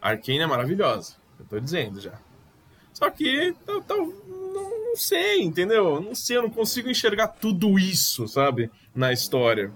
Arcane 0.00 0.38
é 0.38 0.46
maravilhosa, 0.46 1.16
eu 1.40 1.46
tô 1.46 1.58
dizendo 1.58 2.00
já. 2.00 2.16
Só 2.92 3.10
que 3.10 3.56
não, 3.66 4.06
não 4.86 4.96
sei, 4.96 5.42
entendeu? 5.42 6.00
Não 6.00 6.14
sei, 6.14 6.36
eu 6.36 6.42
não 6.42 6.50
consigo 6.50 6.88
enxergar 6.88 7.26
tudo 7.26 7.76
isso, 7.76 8.28
sabe? 8.28 8.70
Na 8.94 9.12
história. 9.12 9.72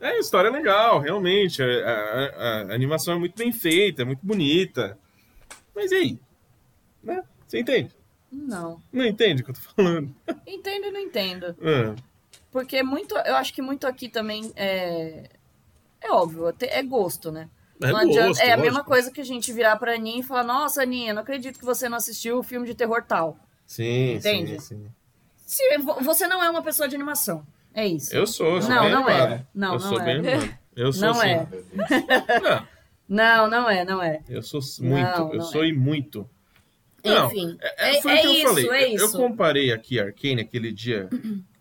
É, 0.00 0.08
a 0.10 0.18
história 0.18 0.48
é 0.48 0.52
legal, 0.52 1.00
realmente. 1.00 1.62
A, 1.62 1.66
a- 1.66 2.60
a 2.70 2.74
animação 2.74 3.14
é 3.14 3.18
muito 3.18 3.36
bem 3.36 3.50
feita, 3.52 4.02
é 4.02 4.04
muito 4.04 4.20
bonita. 4.24 4.98
Mas 5.74 5.90
e 5.90 5.94
aí? 5.94 6.18
Né? 7.02 7.22
Você 7.46 7.60
entende? 7.60 7.94
Não. 8.30 8.80
Não 8.92 9.04
entende 9.04 9.42
o 9.42 9.44
que 9.44 9.50
eu 9.52 9.54
tô 9.54 9.60
falando? 9.74 10.14
Entendo 10.46 10.86
e 10.86 10.90
não 10.90 11.00
entendo. 11.00 11.56
Ah, 11.62 11.94
Porque 12.50 12.82
muito, 12.82 13.16
eu 13.16 13.36
acho 13.36 13.52
que 13.54 13.62
muito 13.62 13.86
aqui 13.86 14.08
também 14.08 14.52
é. 14.56 15.30
É 16.00 16.10
óbvio, 16.12 16.46
até- 16.46 16.78
é 16.78 16.82
gosto, 16.82 17.30
né? 17.32 17.48
é 17.82 17.90
Não 17.90 17.96
adianta- 17.98 18.28
gosto, 18.28 18.40
é 18.42 18.52
a 18.52 18.56
mesma 18.56 18.84
coisa 18.84 19.10
que 19.10 19.20
a 19.20 19.24
gente 19.24 19.52
virar 19.52 19.76
pra 19.76 19.94
Aninha 19.94 20.20
e 20.20 20.22
falar: 20.22 20.44
Nossa, 20.44 20.82
Aninha, 20.82 21.14
não 21.14 21.22
acredito 21.22 21.58
que 21.58 21.64
você 21.64 21.88
não 21.88 21.96
assistiu 21.96 22.38
o 22.38 22.42
filme 22.42 22.66
de 22.66 22.74
terror 22.74 23.02
tal. 23.02 23.38
Sim, 23.66 24.14
Entende? 24.14 24.60
sim, 24.60 24.76
sim. 24.76 24.86
Se, 25.46 25.78
vo- 25.78 26.00
você 26.02 26.26
não 26.26 26.42
é 26.42 26.50
uma 26.50 26.62
pessoa 26.62 26.88
de 26.88 26.94
animação. 26.94 27.46
É 27.76 27.86
isso. 27.86 28.12
Eu 28.16 28.26
sou, 28.26 28.56
eu 28.56 28.62
sou 28.62 28.70
Não, 28.70 28.82
bem 28.82 28.90
não 28.90 29.08
é. 29.08 29.46
Não, 29.54 29.68
eu 29.68 29.72
não 29.74 29.80
sou 29.80 30.00
é. 30.00 30.04
bem 30.04 30.14
animado. 30.16 30.58
Eu 30.74 30.92
sou 30.92 31.02
Não 31.08 31.14
sim. 31.14 31.26
é. 31.28 31.46
Não, 33.08 33.48
Não, 33.48 33.50
não 33.50 33.70
é, 33.70 33.84
não 33.84 34.02
é. 34.02 34.20
eu 34.28 34.42
sou 34.42 34.60
muito, 34.80 35.02
Não, 35.18 35.32
eu 35.34 35.40
sou 35.42 35.64
e 35.64 35.72
muito. 35.72 36.28
Não, 37.04 37.26
Enfim, 37.28 37.56
É, 37.60 37.98
é, 37.98 38.02
foi 38.02 38.12
o 38.12 38.16
é 38.16 38.20
que 38.20 38.26
eu 38.26 38.32
isso, 38.32 38.46
falei. 38.48 38.64
é 38.68 38.68
Eu- 38.94 38.98
Eu 38.98 39.06
isso. 39.06 39.16
comparei 39.16 39.72
aqui 39.72 40.00
Arcane 40.00 40.40
aquele 40.40 40.72
dia 40.72 41.08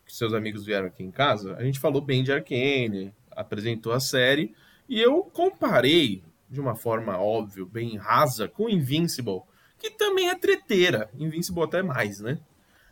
que 0.06 0.14
seus 0.16 0.34
amigos 0.34 0.66
vieram 0.66 0.88
aqui 0.88 1.04
em 1.04 1.12
casa. 1.12 1.56
A 1.56 1.64
gente 1.64 1.80
falou 1.80 2.02
bem 2.02 2.24
de 2.24 2.32
Arcane, 2.32 3.14
apresentou 3.32 3.92
a 3.94 4.00
série. 4.00 4.56
E 4.90 5.00
eu 5.00 5.22
comparei, 5.24 6.24
de 6.50 6.60
uma 6.60 6.76
forma 6.76 7.18
óbvio, 7.20 7.66
bem 7.66 7.96
rasa, 7.98 8.48
com 8.48 8.68
Invincible, 8.70 9.42
que 9.78 9.92
também 9.92 10.30
é 10.30 10.36
treteira. 10.36 11.10
Invincible 11.18 11.64
até 11.64 11.84
mais, 11.84 12.20
né? 12.22 12.40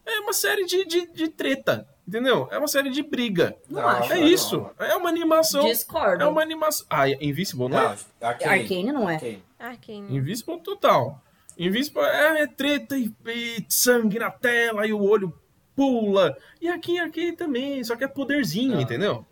É 0.06 0.20
uma 0.20 0.34
série 0.34 0.66
de, 0.66 0.86
de, 0.86 1.08
de 1.14 1.28
treta, 1.30 1.88
entendeu? 2.08 2.48
É 2.52 2.58
uma 2.58 2.68
série 2.68 2.90
de 2.90 3.02
briga. 3.02 3.56
Não 3.70 3.88
acho. 3.88 4.14
É 4.14 4.20
isso. 4.20 4.70
É 4.80 4.96
uma 4.96 5.10
animação. 5.10 5.66
Discordo. 5.66 6.24
É 6.24 6.28
uma 6.28 6.42
animação. 6.42 6.86
Ah, 6.90 7.10
Invincible 7.10 7.70
não 7.70 7.80
é? 7.80 7.84
Não, 8.22 8.28
Arcane. 8.28 8.62
Arcane 8.62 8.92
não 8.92 9.10
é. 9.10 9.14
Arcane. 9.16 9.44
Arcane. 9.60 10.18
Invincible 10.18 10.60
total. 10.62 11.22
Invincible 11.58 12.02
é, 12.02 12.42
é 12.42 12.48
treta 12.48 12.98
e, 12.98 13.12
e 13.28 13.66
sangue 13.70 14.20
na 14.20 14.32
tela 14.32 14.86
e 14.88 14.94
o 14.94 15.02
olho 15.02 15.34
pula. 15.76 16.38
E 16.62 16.68
aqui, 16.68 17.00
aqui 17.00 17.32
também, 17.34 17.84
só 17.84 17.96
que 17.96 18.04
é 18.04 18.08
poderzinho, 18.08 18.76
Não. 18.76 18.82
entendeu? 18.82 19.26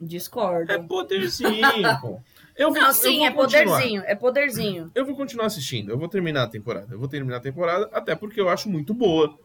Discordo. 0.00 0.70
É 0.72 0.78
poderzinho, 0.78 2.00
pô. 2.00 2.20
Eu 2.56 2.70
vou, 2.70 2.80
Não, 2.80 2.88
eu 2.88 2.94
sim, 2.94 3.18
vou 3.18 3.26
é 3.26 3.30
continuar. 3.32 3.64
poderzinho, 3.64 4.02
é 4.06 4.14
poderzinho. 4.14 4.90
Eu 4.94 5.04
vou 5.04 5.14
continuar 5.14 5.46
assistindo, 5.46 5.90
eu 5.90 5.98
vou 5.98 6.08
terminar 6.08 6.44
a 6.44 6.48
temporada. 6.48 6.86
Eu 6.94 6.98
vou 6.98 7.08
terminar 7.08 7.36
a 7.36 7.40
temporada, 7.40 7.88
até 7.92 8.14
porque 8.14 8.40
eu 8.40 8.48
acho 8.48 8.68
muito 8.70 8.94
boa. 8.94 9.38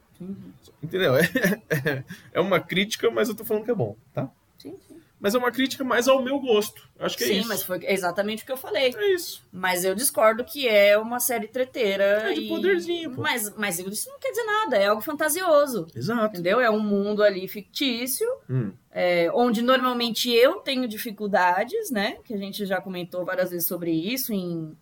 Entendeu? 0.84 1.16
É, 1.16 2.04
é 2.34 2.40
uma 2.40 2.60
crítica, 2.60 3.10
mas 3.10 3.30
eu 3.30 3.36
tô 3.36 3.44
falando 3.44 3.66
que 3.66 3.72
é 3.72 3.76
bom, 3.76 3.96
tá? 4.14 4.30
Sim, 4.58 4.76
sim. 4.88 4.96
Mas 5.20 5.36
é 5.36 5.38
uma 5.38 5.52
crítica 5.52 5.84
mais 5.84 6.08
ao 6.08 6.24
meu 6.24 6.40
gosto. 6.40 6.90
Acho 7.00 7.16
que 7.16 7.24
é 7.24 7.28
Sim, 7.28 7.40
isso. 7.42 7.48
mas 7.48 7.62
foi 7.64 7.80
exatamente 7.86 8.42
o 8.42 8.46
que 8.46 8.52
eu 8.52 8.58
falei. 8.58 8.92
É 8.96 9.14
isso. 9.14 9.44
Mas 9.52 9.84
eu 9.86 9.94
discordo 9.94 10.44
que 10.44 10.68
é 10.68 10.98
uma 10.98 11.20
série 11.20 11.48
treteira. 11.48 12.04
É 12.32 12.34
de 12.34 12.42
e- 12.42 12.48
poderzinho, 12.48 13.12
pô. 13.12 13.22
Mas, 13.22 13.56
mas 13.56 13.78
isso 13.78 14.10
não 14.10 14.18
quer 14.20 14.32
dizer 14.32 14.44
nada, 14.46 14.78
é 14.78 14.88
algo 14.88 15.00
fantasioso. 15.02 15.86
Exato. 15.96 16.34
Entendeu? 16.34 16.60
É 16.60 16.72
um 16.72 16.80
mundo 16.80 17.22
ali 17.22 17.48
fictício, 17.48 18.28
Hum. 18.50 18.72
é, 18.92 19.30
onde 19.32 19.62
normalmente 19.62 20.32
eu 20.32 20.56
tenho 20.56 20.88
dificuldades, 20.88 21.92
né? 21.92 22.18
Que 22.24 22.34
a 22.34 22.38
gente 22.38 22.66
já 22.66 22.82
comentou 22.82 23.24
várias 23.24 23.52
vezes 23.52 23.68
sobre 23.68 23.92
isso 23.92 24.34
em, 24.34 24.76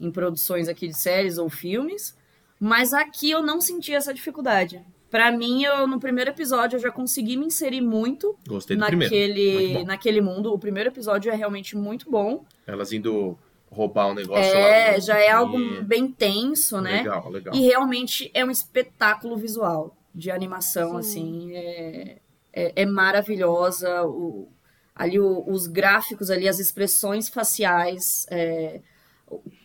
em 0.00 0.10
produções 0.10 0.66
aqui 0.68 0.88
de 0.88 0.94
séries 0.98 1.38
ou 1.38 1.48
filmes. 1.48 2.16
Mas 2.58 2.92
aqui 2.92 3.30
eu 3.30 3.42
não 3.42 3.60
senti 3.60 3.94
essa 3.94 4.12
dificuldade. 4.14 4.82
Pra 5.10 5.30
mim, 5.30 5.62
eu, 5.62 5.86
no 5.86 6.00
primeiro 6.00 6.30
episódio, 6.30 6.76
eu 6.76 6.80
já 6.80 6.90
consegui 6.90 7.36
me 7.36 7.46
inserir 7.46 7.80
muito 7.80 8.36
Gostei 8.46 8.76
do 8.76 8.80
naquele, 8.80 9.84
naquele 9.84 10.20
mundo. 10.20 10.52
O 10.52 10.58
primeiro 10.58 10.90
episódio 10.90 11.30
é 11.30 11.34
realmente 11.34 11.76
muito 11.76 12.10
bom. 12.10 12.44
Elas 12.66 12.92
indo 12.92 13.38
roubar 13.70 14.08
o 14.08 14.14
negócio 14.14 14.42
É, 14.56 14.92
lá. 14.92 14.98
já 14.98 15.18
é 15.18 15.28
E- 15.28 15.30
algo 15.30 15.58
bem 15.82 16.08
tenso, 16.10 16.80
né? 16.80 16.98
Legal, 16.98 17.30
legal. 17.30 17.54
E 17.54 17.60
realmente 17.60 18.30
é 18.34 18.44
um 18.44 18.50
espetáculo 18.50 19.36
visual 19.36 19.96
de 20.14 20.30
animação, 20.30 20.90
Sim. 21.02 21.48
assim. 21.50 21.52
É, 21.54 22.16
é, 22.52 22.72
é 22.82 22.86
maravilhosa. 22.86 24.02
O, 24.04 24.48
ali 24.94 25.20
o- 25.20 25.44
os 25.46 25.66
gráficos 25.66 26.30
ali, 26.30 26.48
as 26.48 26.58
expressões 26.58 27.28
faciais. 27.28 28.26
é, 28.30 28.80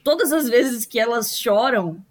todas 0.03 0.31
as 0.31 0.47
vezes 0.49 0.85
que 0.85 0.99
elas 0.99 1.37
choram, 1.37 2.03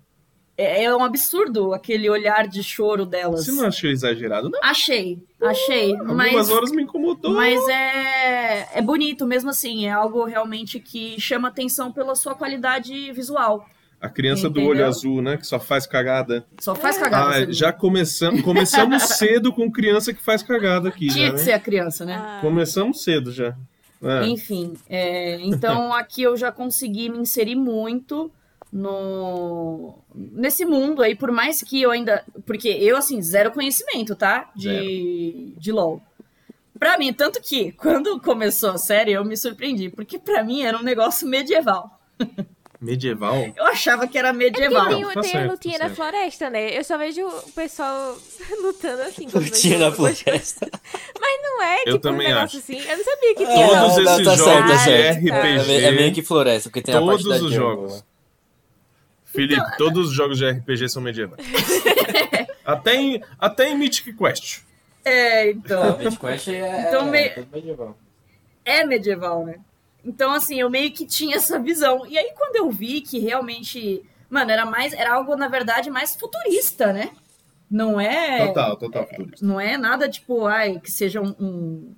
é, 0.61 0.85
é 0.85 0.97
um 0.97 1.03
absurdo 1.03 1.73
aquele 1.73 2.09
olhar 2.09 2.47
de 2.47 2.63
choro 2.63 3.07
delas. 3.07 3.45
Você 3.47 3.53
não 3.53 3.67
achou 3.67 3.91
exagerado? 3.91 4.51
Não. 4.51 4.59
Achei, 4.63 5.23
achei. 5.43 5.97
Algumas 5.97 6.33
mas 6.33 6.51
horas 6.51 6.71
me 6.71 6.83
incomodou. 6.83 7.33
mas 7.35 7.59
é, 7.69 8.69
é 8.79 8.83
bonito 8.83 9.27
mesmo 9.27 9.51
assim. 9.51 9.87
É 9.87 9.91
algo 9.91 10.25
realmente 10.25 10.79
que 10.81 11.21
chama 11.21 11.49
atenção 11.49 11.91
pela 11.93 12.15
sua 12.15 12.35
qualidade 12.35 13.13
visual. 13.13 13.67
A 14.01 14.09
criança 14.09 14.49
do 14.49 14.61
Entendeu? 14.61 14.71
olho 14.71 14.87
azul, 14.87 15.21
né? 15.21 15.37
Que 15.37 15.47
só 15.47 15.61
faz 15.61 15.87
cagada. 15.87 16.47
Só 16.59 16.75
faz 16.75 16.97
cagada. 16.97 17.37
Ah, 17.37 17.53
já 17.53 17.71
começamos, 17.71 18.41
começamos 18.41 19.03
cedo 19.19 19.53
com 19.53 19.71
criança 19.71 20.15
que 20.15 20.23
faz 20.23 20.43
cagada 20.43 20.89
aqui. 20.89 21.09
Tinha 21.09 21.27
Já, 21.27 21.33
que 21.33 21.39
né? 21.39 21.45
ser 21.45 21.53
a 21.53 21.61
criança, 21.61 22.05
né? 22.07 22.15
Ah, 22.19 22.39
Começamos 22.41 23.03
cedo 23.03 23.31
já. 23.31 23.55
É. 24.03 24.27
Enfim, 24.27 24.73
é, 24.89 25.39
então 25.43 25.93
aqui 25.93 26.23
eu 26.23 26.35
já 26.35 26.51
consegui 26.51 27.11
me 27.11 27.19
inserir 27.19 27.57
muito 27.57 28.33
no 28.73 29.95
nesse 30.15 30.65
mundo 30.65 31.03
aí, 31.03 31.15
por 31.15 31.31
mais 31.31 31.63
que 31.63 31.81
eu 31.83 31.91
ainda. 31.91 32.25
Porque 32.47 32.69
eu, 32.69 32.97
assim, 32.97 33.21
zero 33.23 33.51
conhecimento, 33.53 34.15
tá? 34.17 34.51
De, 34.55 35.53
de 35.57 35.73
LOL. 35.73 36.01
Pra 36.79 36.97
mim, 36.99 37.13
tanto 37.13 37.41
que 37.41 37.73
quando 37.79 38.21
começou 38.21 38.71
a 38.71 38.79
série 38.79 39.13
eu 39.13 39.25
me 39.25 39.37
surpreendi, 39.37 39.91
porque 39.91 40.19
pra 40.19 40.43
mim 40.43 40.63
era 40.63 40.79
um 40.79 40.83
negócio 40.83 41.27
medieval. 41.29 42.01
Medieval? 42.83 43.37
Eu 43.59 43.67
achava 43.67 44.07
que 44.09 44.17
era 44.17 44.33
medieval. 44.33 44.89
Tem, 44.89 45.03
tá 45.05 45.21
tem 45.21 45.31
certo, 45.33 45.49
a 45.49 45.53
lutinha 45.53 45.79
tá 45.79 45.85
certo. 45.85 45.97
floresta, 45.97 46.49
né? 46.49 46.79
Eu 46.79 46.83
só 46.83 46.97
vejo 46.97 47.27
o 47.27 47.53
pessoal 47.53 48.17
lutando 48.63 49.03
assim. 49.03 49.27
Lutinha 49.35 49.79
na 49.79 49.93
floresta. 49.93 50.67
Mas 51.21 51.43
não 51.43 51.63
é, 51.63 51.81
Eu 51.83 51.85
tipo, 51.85 51.99
também 51.99 52.29
um 52.29 52.35
negócio 52.35 52.59
acho. 52.59 52.73
assim. 52.73 52.81
Eu 52.89 52.97
não 52.97 53.05
sabia 53.05 53.35
que 53.35 53.45
Ah, 53.45 53.53
tinha. 53.53 53.67
Todos 53.69 53.81
não, 53.83 54.13
esses 54.15 54.25
tá 54.25 54.35
jogos 54.35 54.45
certo, 54.45 54.67
tá 54.69 54.75
de 54.77 54.83
certo. 54.85 55.19
RPG. 55.19 55.31
É, 55.31 55.63
meio- 55.67 55.87
é 55.89 55.91
meio 55.93 56.15
que 56.15 56.23
floresta, 56.23 56.71
porque 56.71 56.81
tem 56.81 56.95
a 56.95 57.03
parte 57.03 57.23
Todos 57.23 57.39
da 57.41 57.45
os 57.47 57.53
jungle, 57.53 57.89
jogos. 57.89 58.05
Felipe, 59.33 59.77
todos 59.79 60.09
os 60.09 60.15
jogos 60.15 60.39
de 60.39 60.49
RPG 60.49 60.89
são 60.89 61.01
medievais. 61.03 61.45
até, 62.65 62.95
em, 62.97 63.23
até 63.39 63.69
em 63.71 63.79
Mythic 63.79 64.13
Quest. 64.13 64.63
É, 65.05 65.51
então. 65.51 65.97
Mythic 65.99 66.19
Quest 66.21 66.49
é, 66.49 66.89
Então, 66.89 67.09
é, 67.09 67.11
meio- 67.11 67.35
tudo 67.35 67.49
medieval. 67.53 67.99
é 68.65 68.85
medieval, 68.85 69.45
né? 69.47 69.57
Então, 70.05 70.33
assim, 70.33 70.59
eu 70.59 70.71
meio 70.71 70.91
que 70.93 71.05
tinha 71.07 71.37
essa 71.37 71.59
visão. 71.59 72.07
E 72.07 72.17
aí, 72.19 72.33
quando 72.37 72.57
eu 72.57 72.71
vi 72.71 73.01
que 73.01 73.19
realmente. 73.19 74.03
Mano, 74.31 74.51
era 74.51 74.65
mais. 74.65 74.93
Era 74.93 75.15
algo, 75.15 75.37
na 75.37 75.49
verdade, 75.49 75.91
mais 75.91 76.17
futurista, 76.17 76.93
né? 76.93 77.11
Não 77.71 78.01
é. 78.01 78.47
Total, 78.49 78.77
total 78.77 79.07
futurista. 79.07 79.45
Não 79.47 79.61
é 79.61 79.77
nada 79.77 80.09
tipo, 80.09 80.47
ai, 80.47 80.81
que 80.81 80.91
seja 80.91 81.21
um, 81.21 81.35
um- 81.39 81.95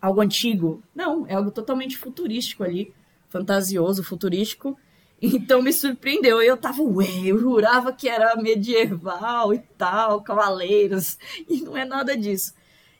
algo 0.00 0.20
antigo. 0.20 0.82
Não, 0.94 1.26
é 1.26 1.34
algo 1.34 1.50
totalmente 1.50 1.96
futurístico 1.98 2.62
ali. 2.64 2.94
Fantasioso, 3.28 4.02
futurístico. 4.04 4.78
Então 5.22 5.60
me 5.62 5.72
surpreendeu. 5.72 6.40
Eu 6.42 6.56
tava, 6.56 6.82
ué, 6.82 7.06
eu 7.26 7.38
jurava 7.38 7.92
que 7.92 8.08
era 8.08 8.34
medieval 8.36 9.52
e 9.52 9.58
tal, 9.58 10.22
cavaleiros. 10.22 11.18
E 11.48 11.60
não 11.60 11.76
é 11.76 11.84
nada 11.84 12.16
disso. 12.16 12.54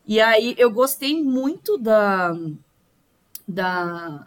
E 0.06 0.20
aí 0.20 0.54
eu 0.58 0.70
gostei 0.70 1.22
muito 1.22 1.78
da. 1.78 2.34
da 3.46 4.26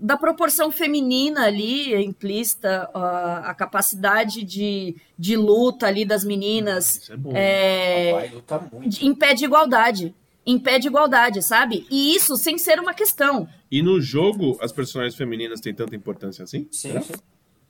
da 0.00 0.16
proporção 0.16 0.70
feminina 0.70 1.46
ali, 1.46 1.92
implícita, 2.04 2.88
a, 2.94 3.50
a 3.50 3.54
capacidade 3.54 4.44
de, 4.44 4.94
de 5.18 5.34
luta 5.36 5.88
ali 5.88 6.04
das 6.04 6.22
meninas, 6.22 6.98
Isso 6.98 7.12
é 7.12 7.16
bom. 7.16 7.32
é, 7.34 8.12
Papai 8.12 8.28
luta 8.28 8.68
muito. 8.72 8.88
de- 8.90 9.04
em 9.04 9.12
pé 9.12 9.34
de 9.34 9.44
igualdade. 9.44 10.14
Em 10.46 10.56
pé 10.56 10.78
de 10.78 10.86
igualdade, 10.86 11.42
sabe? 11.42 11.84
E 11.90 12.14
isso 12.14 12.36
sem 12.36 12.56
ser 12.58 12.78
uma 12.78 12.94
questão. 12.94 13.48
E 13.70 13.82
no 13.82 14.00
jogo, 14.00 14.56
as 14.60 14.72
personagens 14.72 15.14
femininas 15.14 15.60
têm 15.60 15.74
tanta 15.74 15.94
importância 15.94 16.42
assim? 16.44 16.68
Sim, 16.72 17.00
sim. 17.02 17.12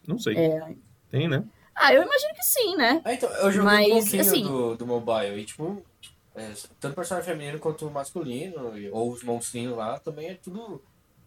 Não 0.06 0.18
sei. 0.18 0.36
É. 0.36 0.74
Tem, 1.10 1.28
né? 1.28 1.44
Ah, 1.74 1.92
eu 1.92 2.02
imagino 2.02 2.34
que 2.34 2.44
sim, 2.44 2.76
né? 2.76 3.00
Ah, 3.04 3.12
então, 3.14 3.28
eu 3.30 3.50
joguei 3.52 3.62
Mas, 3.64 3.86
um 3.86 3.90
pouquinho 4.00 4.20
assim- 4.22 4.42
do, 4.42 4.76
do 4.76 4.86
mobile 4.86 5.40
e, 5.40 5.44
tipo, 5.44 5.82
é, 6.34 6.52
tanto 6.80 6.94
personagem 6.94 7.30
feminino 7.30 7.58
quanto 7.58 7.88
masculino, 7.90 8.76
e- 8.78 8.90
ou 8.90 9.12
os 9.12 9.22
monstrinhos 9.22 9.76
lá, 9.76 9.98
também 9.98 10.28
é 10.28 10.34
tudo. 10.34 10.82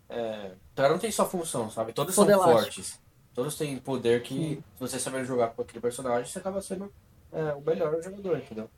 É, 0.10 0.52
então 0.74 0.90
não 0.90 1.00
tem 1.00 1.12
só 1.12 1.26
função, 1.30 1.70
sabe? 1.70 1.94
Todos 1.94 2.14
são 2.16 2.24
Poder 2.26 2.34
elástico. 2.34 2.62
fortes. 2.62 3.00
Todos 3.34 3.56
têm 3.58 3.78
poder 3.78 4.22
que, 4.24 4.62
se 4.76 4.80
você 4.80 5.00
saber 5.00 5.24
jogar 5.26 5.50
com 5.50 5.62
aquele 5.62 5.80
personagem, 5.80 6.30
você 6.30 6.40
acaba 6.40 6.62
sendo 6.62 6.92
é, 7.32 7.54
o 7.54 7.62
melhor 7.62 8.02
jogador, 8.02 8.38
entendeu? 8.38 8.70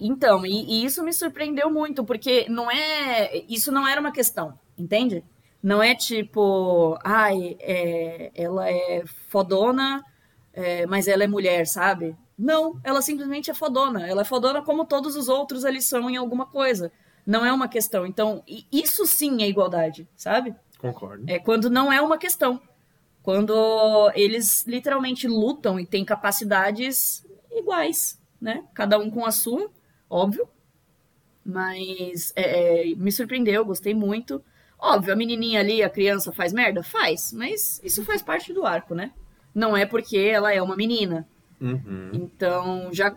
Então, 0.00 0.44
e, 0.44 0.64
e 0.64 0.84
isso 0.84 1.02
me 1.02 1.12
surpreendeu 1.12 1.70
muito, 1.70 2.04
porque 2.04 2.46
não 2.48 2.70
é. 2.70 3.44
Isso 3.48 3.70
não 3.70 3.86
era 3.86 4.00
uma 4.00 4.12
questão, 4.12 4.58
entende? 4.76 5.24
Não 5.62 5.82
é 5.82 5.94
tipo, 5.94 6.98
ai, 7.04 7.56
é, 7.60 8.32
ela 8.34 8.68
é 8.68 9.04
fodona, 9.28 10.04
é, 10.52 10.86
mas 10.86 11.06
ela 11.06 11.22
é 11.22 11.28
mulher, 11.28 11.66
sabe? 11.66 12.16
Não, 12.36 12.80
ela 12.82 13.00
simplesmente 13.00 13.50
é 13.50 13.54
fodona. 13.54 14.08
Ela 14.08 14.22
é 14.22 14.24
fodona 14.24 14.62
como 14.62 14.84
todos 14.84 15.14
os 15.14 15.28
outros 15.28 15.64
ali 15.64 15.80
são 15.80 16.10
em 16.10 16.16
alguma 16.16 16.46
coisa. 16.46 16.90
Não 17.24 17.46
é 17.46 17.52
uma 17.52 17.68
questão. 17.68 18.04
Então, 18.04 18.42
isso 18.72 19.06
sim 19.06 19.42
é 19.42 19.48
igualdade, 19.48 20.08
sabe? 20.16 20.52
Concordo. 20.78 21.24
É 21.28 21.38
quando 21.38 21.70
não 21.70 21.92
é 21.92 22.00
uma 22.00 22.18
questão. 22.18 22.60
Quando 23.22 24.10
eles 24.16 24.66
literalmente 24.66 25.28
lutam 25.28 25.78
e 25.78 25.86
têm 25.86 26.04
capacidades 26.04 27.24
iguais, 27.52 28.20
né? 28.40 28.64
Cada 28.74 28.98
um 28.98 29.08
com 29.08 29.24
a 29.24 29.30
sua, 29.30 29.70
óbvio. 30.12 30.48
Mas 31.44 32.32
é, 32.36 32.90
é, 32.90 32.94
me 32.94 33.10
surpreendeu, 33.10 33.64
gostei 33.64 33.94
muito. 33.94 34.42
Óbvio, 34.78 35.12
a 35.12 35.16
menininha 35.16 35.60
ali, 35.60 35.82
a 35.82 35.90
criança 35.90 36.32
faz 36.32 36.52
merda? 36.52 36.82
Faz, 36.82 37.32
mas 37.32 37.80
isso 37.82 38.04
faz 38.04 38.22
parte 38.22 38.52
do 38.52 38.64
arco, 38.64 38.94
né? 38.94 39.12
Não 39.54 39.76
é 39.76 39.84
porque 39.86 40.16
ela 40.18 40.52
é 40.52 40.60
uma 40.62 40.76
menina. 40.76 41.26
Uhum. 41.60 42.10
Então, 42.12 42.88
já 42.92 43.14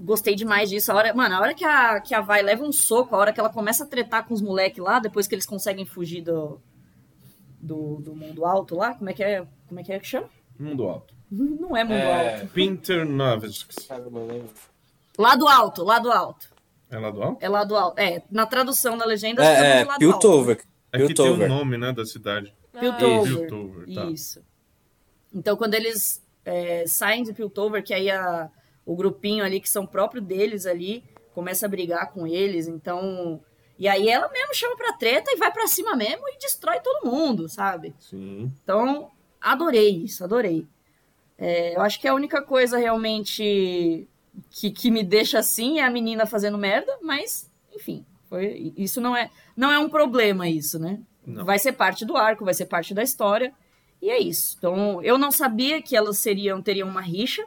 gostei 0.00 0.34
demais 0.34 0.68
disso. 0.68 0.92
A 0.92 0.94
hora, 0.94 1.14
mano, 1.14 1.34
a 1.34 1.40
hora 1.40 1.54
que 1.54 1.64
a, 1.64 2.00
que 2.00 2.14
a 2.14 2.20
Vai 2.20 2.42
leva 2.42 2.62
um 2.64 2.72
soco, 2.72 3.14
a 3.14 3.18
hora 3.18 3.32
que 3.32 3.40
ela 3.40 3.48
começa 3.48 3.84
a 3.84 3.86
tretar 3.86 4.26
com 4.26 4.34
os 4.34 4.42
moleques 4.42 4.82
lá, 4.82 4.98
depois 4.98 5.26
que 5.26 5.34
eles 5.34 5.46
conseguem 5.46 5.86
fugir 5.86 6.20
do, 6.22 6.60
do, 7.60 7.96
do 7.96 8.14
mundo 8.14 8.44
alto 8.44 8.76
lá, 8.76 8.94
como 8.94 9.08
é 9.08 9.14
que 9.14 9.24
é? 9.24 9.46
Como 9.66 9.80
é 9.80 9.82
que 9.82 9.92
é 9.92 9.98
que 9.98 10.06
chama? 10.06 10.28
Mundo 10.58 10.84
alto. 10.84 11.14
Não 11.30 11.74
é 11.76 11.84
mundo 11.84 11.96
É. 11.96 12.34
alto. 12.34 12.48
Pinter 12.52 13.06
Lado 15.18 15.48
alto, 15.48 15.82
lado 15.84 16.12
alto. 16.12 16.48
É 16.90 16.98
lá 16.98 17.10
do 17.10 17.22
alto? 17.22 17.44
É 17.44 17.48
lado 17.48 17.76
alto. 17.76 17.98
É, 17.98 18.22
na 18.30 18.46
tradução 18.46 18.96
da 18.96 19.04
legenda 19.04 19.44
É, 19.44 19.80
é, 19.80 19.84
lado 19.84 19.98
Piltover. 19.98 20.64
É 20.92 21.06
que 21.06 21.14
tem 21.14 21.30
o 21.30 21.48
nome, 21.48 21.76
né, 21.76 21.92
da 21.92 22.04
cidade. 22.04 22.54
alto. 22.72 22.80
Piltover. 22.80 23.38
Piltover, 23.40 23.94
tá. 23.94 24.04
Isso. 24.06 24.42
Então, 25.34 25.56
quando 25.56 25.74
eles 25.74 26.24
é, 26.44 26.84
saem 26.86 27.24
de 27.24 27.32
Piltover, 27.32 27.82
que 27.82 27.92
aí 27.92 28.10
a, 28.10 28.48
o 28.84 28.94
grupinho 28.94 29.44
ali, 29.44 29.60
que 29.60 29.68
são 29.68 29.86
próprio 29.86 30.22
deles 30.22 30.64
ali, 30.64 31.04
começa 31.34 31.66
a 31.66 31.68
brigar 31.68 32.12
com 32.12 32.26
eles, 32.26 32.68
então... 32.68 33.40
E 33.78 33.86
aí 33.88 34.08
ela 34.08 34.30
mesmo 34.30 34.54
chama 34.54 34.74
pra 34.74 34.94
treta 34.94 35.30
e 35.30 35.36
vai 35.36 35.52
pra 35.52 35.66
cima 35.66 35.94
mesmo 35.94 36.26
e 36.28 36.38
destrói 36.38 36.80
todo 36.80 37.10
mundo, 37.10 37.46
sabe? 37.46 37.94
Sim. 37.98 38.50
Então, 38.62 39.10
adorei 39.38 39.90
isso, 39.90 40.24
adorei. 40.24 40.66
É, 41.36 41.76
eu 41.76 41.82
acho 41.82 42.00
que 42.00 42.08
a 42.08 42.14
única 42.14 42.40
coisa 42.40 42.78
realmente 42.78 44.08
que, 44.50 44.70
que 44.70 44.90
me 44.90 45.02
deixa 45.02 45.38
assim 45.38 45.78
é 45.78 45.84
a 45.84 45.90
menina 45.90 46.26
fazendo 46.26 46.58
merda, 46.58 46.92
mas, 47.02 47.50
enfim, 47.74 48.04
foi, 48.28 48.72
isso 48.76 49.00
não 49.00 49.16
é, 49.16 49.30
não 49.56 49.70
é 49.70 49.78
um 49.78 49.88
problema, 49.88 50.48
isso, 50.48 50.78
né? 50.78 51.00
Não. 51.26 51.44
Vai 51.44 51.58
ser 51.58 51.72
parte 51.72 52.04
do 52.04 52.16
arco, 52.16 52.44
vai 52.44 52.54
ser 52.54 52.66
parte 52.66 52.94
da 52.94 53.02
história, 53.02 53.52
e 54.00 54.10
é 54.10 54.18
isso. 54.18 54.56
Então, 54.58 55.02
eu 55.02 55.18
não 55.18 55.30
sabia 55.30 55.82
que 55.82 55.96
elas 55.96 56.18
seriam, 56.18 56.62
teriam 56.62 56.88
uma 56.88 57.00
rixa, 57.00 57.44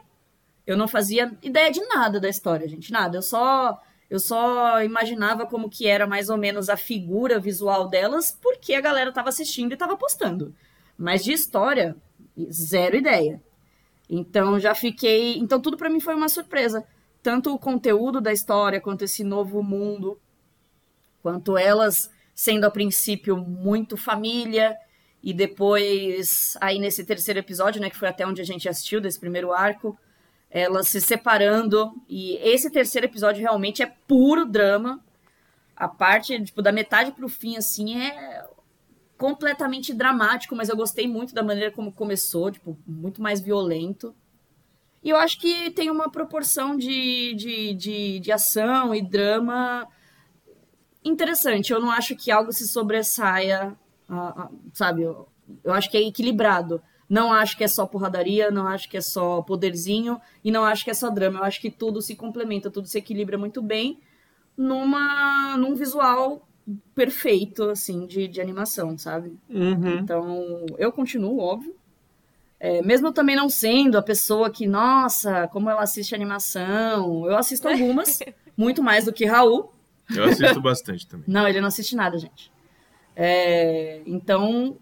eu 0.66 0.76
não 0.76 0.86
fazia 0.86 1.32
ideia 1.42 1.70
de 1.70 1.80
nada 1.86 2.20
da 2.20 2.28
história, 2.28 2.68
gente, 2.68 2.92
nada. 2.92 3.18
Eu 3.18 3.22
só, 3.22 3.80
eu 4.08 4.20
só 4.20 4.82
imaginava 4.82 5.46
como 5.46 5.70
que 5.70 5.86
era 5.86 6.06
mais 6.06 6.28
ou 6.28 6.36
menos 6.36 6.68
a 6.68 6.76
figura 6.76 7.40
visual 7.40 7.88
delas, 7.88 8.36
porque 8.40 8.74
a 8.74 8.80
galera 8.80 9.12
tava 9.12 9.30
assistindo 9.30 9.72
e 9.72 9.76
tava 9.76 9.96
postando. 9.96 10.54
Mas 10.96 11.24
de 11.24 11.32
história, 11.32 11.96
zero 12.50 12.96
ideia. 12.96 13.42
Então 14.10 14.58
já 14.58 14.74
fiquei. 14.74 15.38
Então 15.38 15.60
tudo 15.60 15.76
pra 15.76 15.88
mim 15.88 16.00
foi 16.00 16.16
uma 16.16 16.28
surpresa. 16.28 16.84
Tanto 17.22 17.54
o 17.54 17.58
conteúdo 17.58 18.20
da 18.20 18.32
história, 18.32 18.80
quanto 18.80 19.04
esse 19.04 19.22
novo 19.22 19.62
mundo, 19.62 20.18
quanto 21.22 21.56
elas 21.56 22.10
sendo 22.34 22.64
a 22.64 22.70
princípio 22.70 23.36
muito 23.36 23.96
família, 23.96 24.76
e 25.22 25.34
depois, 25.34 26.56
aí 26.60 26.78
nesse 26.78 27.04
terceiro 27.04 27.38
episódio, 27.38 27.80
né, 27.80 27.90
que 27.90 27.96
foi 27.96 28.08
até 28.08 28.26
onde 28.26 28.40
a 28.40 28.44
gente 28.44 28.66
assistiu, 28.66 29.02
desse 29.02 29.20
primeiro 29.20 29.52
arco, 29.52 29.98
elas 30.50 30.88
se 30.88 31.00
separando. 31.00 31.92
E 32.08 32.36
esse 32.36 32.70
terceiro 32.70 33.06
episódio 33.06 33.42
realmente 33.42 33.82
é 33.82 33.92
puro 34.08 34.46
drama. 34.46 35.04
A 35.76 35.86
parte, 35.86 36.42
tipo, 36.42 36.62
da 36.62 36.72
metade 36.72 37.12
pro 37.12 37.28
fim, 37.28 37.56
assim, 37.58 38.00
é 38.00 38.48
completamente 39.20 39.92
dramático, 39.92 40.56
mas 40.56 40.70
eu 40.70 40.76
gostei 40.76 41.06
muito 41.06 41.34
da 41.34 41.42
maneira 41.42 41.70
como 41.70 41.92
começou, 41.92 42.50
tipo, 42.50 42.78
muito 42.86 43.20
mais 43.20 43.38
violento. 43.38 44.14
E 45.02 45.10
eu 45.10 45.16
acho 45.18 45.38
que 45.38 45.70
tem 45.72 45.90
uma 45.90 46.10
proporção 46.10 46.74
de, 46.74 47.34
de, 47.34 47.74
de, 47.74 48.18
de 48.18 48.32
ação 48.32 48.94
e 48.94 49.02
drama 49.02 49.86
interessante. 51.04 51.70
Eu 51.70 51.80
não 51.80 51.90
acho 51.90 52.16
que 52.16 52.30
algo 52.30 52.50
se 52.50 52.66
sobressaia, 52.66 53.76
sabe? 54.72 55.02
Eu, 55.02 55.28
eu 55.62 55.74
acho 55.74 55.90
que 55.90 55.98
é 55.98 56.02
equilibrado. 56.02 56.80
Não 57.06 57.30
acho 57.30 57.58
que 57.58 57.64
é 57.64 57.68
só 57.68 57.84
porradaria, 57.84 58.50
não 58.50 58.66
acho 58.66 58.88
que 58.88 58.96
é 58.96 59.02
só 59.02 59.42
poderzinho 59.42 60.18
e 60.42 60.50
não 60.50 60.64
acho 60.64 60.82
que 60.82 60.90
é 60.90 60.94
só 60.94 61.10
drama. 61.10 61.40
Eu 61.40 61.44
acho 61.44 61.60
que 61.60 61.70
tudo 61.70 62.00
se 62.00 62.16
complementa, 62.16 62.70
tudo 62.70 62.88
se 62.88 62.96
equilibra 62.96 63.36
muito 63.36 63.60
bem 63.60 64.00
numa 64.56 65.58
num 65.58 65.74
visual 65.74 66.48
perfeito 66.94 67.64
assim 67.64 68.06
de, 68.06 68.28
de 68.28 68.40
animação, 68.40 68.96
sabe? 68.96 69.36
Uhum. 69.48 69.98
Então, 69.98 70.66
eu 70.78 70.92
continuo, 70.92 71.38
óbvio. 71.38 71.74
É, 72.58 72.82
mesmo 72.82 73.10
também 73.10 73.34
não 73.34 73.48
sendo 73.48 73.96
a 73.96 74.02
pessoa 74.02 74.50
que, 74.50 74.66
nossa, 74.66 75.48
como 75.48 75.70
ela 75.70 75.82
assiste 75.82 76.14
animação. 76.14 77.26
Eu 77.26 77.36
assisto 77.36 77.66
algumas, 77.66 78.18
muito 78.54 78.82
mais 78.82 79.06
do 79.06 79.12
que 79.12 79.24
Raul. 79.24 79.72
Eu 80.14 80.24
assisto 80.24 80.60
bastante 80.60 81.06
também. 81.06 81.24
Não, 81.26 81.48
ele 81.48 81.60
não 81.60 81.68
assiste 81.68 81.96
nada, 81.96 82.18
gente. 82.18 82.52
É, 83.16 84.02
então, 84.06 84.76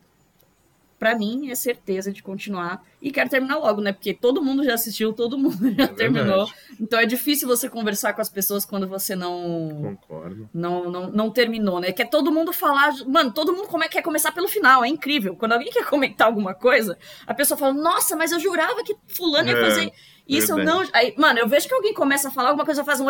pra 0.98 1.14
mim, 1.14 1.50
é 1.50 1.54
certeza 1.54 2.12
de 2.12 2.22
continuar. 2.22 2.82
E 3.00 3.12
quero 3.12 3.30
terminar 3.30 3.58
logo, 3.58 3.80
né? 3.80 3.92
Porque 3.92 4.12
todo 4.12 4.42
mundo 4.42 4.64
já 4.64 4.74
assistiu, 4.74 5.12
todo 5.12 5.38
mundo 5.38 5.72
já 5.76 5.84
É 5.84 5.86
terminou. 5.86 6.50
Então 6.80 6.98
é 6.98 7.06
difícil 7.06 7.46
você 7.46 7.68
conversar 7.68 8.12
com 8.14 8.20
as 8.20 8.28
pessoas 8.28 8.64
quando 8.64 8.88
você 8.88 9.14
não, 9.14 9.96
Concordo. 10.08 10.48
não, 10.52 10.90
não, 10.90 11.10
não 11.10 11.30
terminou, 11.30 11.80
né? 11.80 11.92
Quer 11.92 12.10
todo 12.10 12.32
mundo 12.32 12.52
falar. 12.52 12.92
Mano, 13.06 13.30
todo 13.32 13.52
mundo 13.52 13.68
como 13.68 13.84
é, 13.84 13.88
quer 13.88 14.02
começar 14.02 14.32
pelo 14.32 14.48
final, 14.48 14.84
é 14.84 14.88
incrível. 14.88 15.36
Quando 15.36 15.52
alguém 15.52 15.70
quer 15.70 15.84
comentar 15.86 16.26
alguma 16.26 16.54
coisa, 16.54 16.98
a 17.26 17.32
pessoa 17.34 17.56
fala, 17.56 17.72
nossa, 17.72 18.16
mas 18.16 18.32
eu 18.32 18.40
jurava 18.40 18.82
que 18.82 18.96
fulano 19.06 19.48
ia 19.48 19.56
É, 19.56 19.60
fazer 19.60 19.92
isso, 20.26 20.52
eu 20.52 20.64
não. 20.64 20.82
Aí, 20.92 21.14
mano, 21.16 21.38
eu 21.38 21.48
vejo 21.48 21.68
que 21.68 21.74
alguém 21.74 21.94
começa 21.94 22.28
a 22.28 22.30
falar 22.30 22.48
alguma 22.50 22.64
coisa, 22.64 22.84
faz 22.84 23.00
um. 23.00 23.06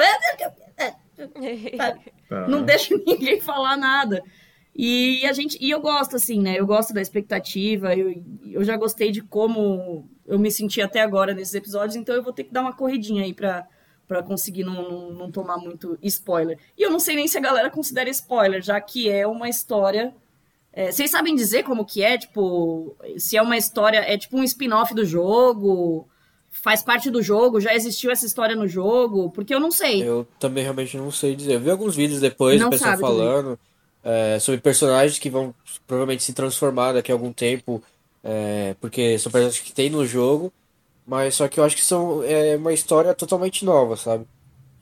Tá. 1.77 2.47
Não 2.47 2.63
deixa 2.63 2.95
ninguém 3.07 3.41
falar 3.41 3.77
nada. 3.77 4.23
E 4.81 5.27
a 5.27 5.33
gente, 5.33 5.59
e 5.61 5.69
eu 5.69 5.81
gosto 5.81 6.15
assim, 6.15 6.41
né? 6.41 6.55
Eu 6.57 6.65
gosto 6.65 6.95
da 6.95 7.01
expectativa. 7.03 7.97
Eu, 7.97 8.23
eu 8.49 8.63
já 8.63 8.77
gostei 8.77 9.11
de 9.11 9.21
como 9.21 10.09
eu 10.25 10.39
me 10.39 10.53
senti 10.53 10.81
até 10.81 11.01
agora 11.01 11.35
nesses 11.35 11.55
episódios, 11.55 11.97
então 11.97 12.15
eu 12.15 12.23
vou 12.23 12.33
ter 12.33 12.45
que 12.45 12.53
dar 12.53 12.61
uma 12.61 12.73
corridinha 12.73 13.25
aí 13.25 13.35
pra, 13.35 13.67
pra 14.07 14.23
conseguir 14.23 14.63
não, 14.63 14.89
não, 14.89 15.11
não 15.11 15.31
tomar 15.33 15.57
muito 15.59 15.99
spoiler. 16.03 16.57
E 16.77 16.83
eu 16.83 16.91
não 16.93 17.01
sei 17.01 17.17
nem 17.17 17.27
se 17.27 17.37
a 17.37 17.41
galera 17.41 17.69
considera 17.71 18.09
spoiler, 18.11 18.63
já 18.63 18.81
que 18.81 19.11
é 19.11 19.27
uma 19.27 19.49
história. 19.49 20.15
é, 20.73 20.93
vocês 20.93 21.11
sabem 21.11 21.35
dizer 21.35 21.65
como 21.65 21.85
que 21.85 22.01
é? 22.01 22.17
Tipo, 22.17 22.97
se 23.17 23.37
é 23.37 23.43
uma 23.43 23.57
história, 23.57 23.99
é 23.99 24.17
tipo 24.17 24.39
um 24.39 24.45
spin-off 24.45 24.95
do 24.95 25.05
jogo, 25.05 26.07
faz 26.51 26.85
parte 26.85 27.11
do 27.11 27.21
jogo, 27.21 27.61
já 27.61 27.75
existiu 27.75 28.13
essa 28.13 28.27
história 28.27 28.55
no 28.55 28.69
jogo? 28.69 29.31
Porque 29.31 29.53
eu 29.53 29.59
não 29.59 29.73
sei. 29.73 30.03
Eu 30.07 30.25
também 30.39 30.63
realmente 30.63 30.97
não 30.97 31.11
sei 31.11 31.35
dizer. 31.35 31.55
Eu 31.55 31.61
vi 31.61 31.71
alguns 31.71 31.97
vídeos 31.97 32.21
depois, 32.21 32.61
Não 32.61 32.69
do 32.69 32.75
pessoal 32.75 32.93
sabe 32.93 33.03
também. 33.03 33.59
É, 34.09 34.39
sobre 34.39 34.61
personagens 34.61 35.19
que 35.19 35.29
vão 35.29 35.55
provavelmente 35.87 36.23
se 36.23 36.33
transformar 36.33 36.93
daqui 36.93 37.13
a 37.13 37.15
algum 37.15 37.31
tempo, 37.33 37.83
é, 38.25 38.75
porque 38.81 39.19
são 39.19 39.31
personagens 39.31 39.63
que 39.63 39.73
tem 39.73 39.91
no 39.91 40.07
jogo, 40.07 40.51
mas 41.07 41.35
só 41.35 41.47
que 41.47 41.61
eu 41.61 41.65
acho 41.65 41.77
que 41.77 41.85
são 41.85 42.23
é 42.25 42.57
uma 42.57 42.73
história 42.73 43.13
totalmente 43.13 43.65
nova, 43.65 43.97
sabe? 43.97 44.25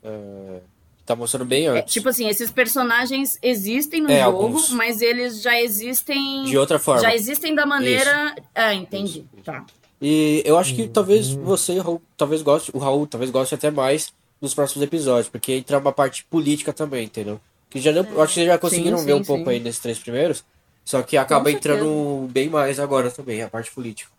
É, 0.03 0.61
tá 1.05 1.17
mostrando 1.17 1.45
bem 1.45 1.67
É, 1.67 1.71
antes. 1.71 1.93
tipo 1.93 2.09
assim, 2.09 2.29
esses 2.29 2.51
personagens 2.51 3.37
existem 3.43 4.01
no 4.01 4.11
É, 4.11 4.23
jogo, 4.25 4.43
alguns. 4.45 4.71
mas 4.71 5.01
eles 5.01 5.43
já 5.43 5.61
existem. 5.61 6.45
de 6.45 6.57
outra 6.57 6.79
forma. 6.79 7.01
Já 7.03 7.15
existem 7.15 7.55
da 7.55 7.67
maneira. 7.67 8.35
Ah, 8.55 8.75
entendi. 8.75 9.21
Isso, 9.21 9.29
isso. 9.35 9.45
Tá. 9.45 9.65
E 10.01 10.43
eu 10.45 10.59
acho 10.59 10.75
que 10.75 10.87
talvez 10.89 11.31
você 11.33 11.79
Raul, 11.81 12.03
talvez 12.17 12.43
goste, 12.43 12.71
o 12.75 12.79
Raul 12.79 13.07
talvez 13.07 13.31
goste 13.31 13.55
até 13.55 13.71
mais 13.71 14.13
nos 14.41 14.53
próximos 14.55 14.85
episódios, 14.85 15.29
porque 15.29 15.53
entra 15.55 15.79
uma 15.79 15.93
parte 15.93 16.25
política 16.25 16.73
também, 16.73 17.07
entendeu? 17.07 17.41
Que 17.77 17.83
já 17.83 17.93
deu, 17.93 18.05
eu 18.05 18.23
acho 18.23 18.33
que 18.33 18.41
vocês 18.41 18.47
já 18.47 18.59
conseguiram 18.59 18.97
Sim, 18.97 19.05
ver 19.05 19.13
sim, 19.13 19.21
um 19.21 19.25
pouco 19.25 19.45
sim. 19.45 19.51
aí 19.51 19.61
nesses 19.61 19.81
três 19.81 19.99
primeiros, 19.99 20.43
só 20.83 21.03
que 21.03 21.15
acaba 21.15 21.51
entrando 21.51 22.27
bem 22.31 22.49
mais 22.49 22.81
agora 22.81 23.11
também, 23.11 23.43
a 23.43 23.51
parte 23.51 23.71
política. 23.71 24.11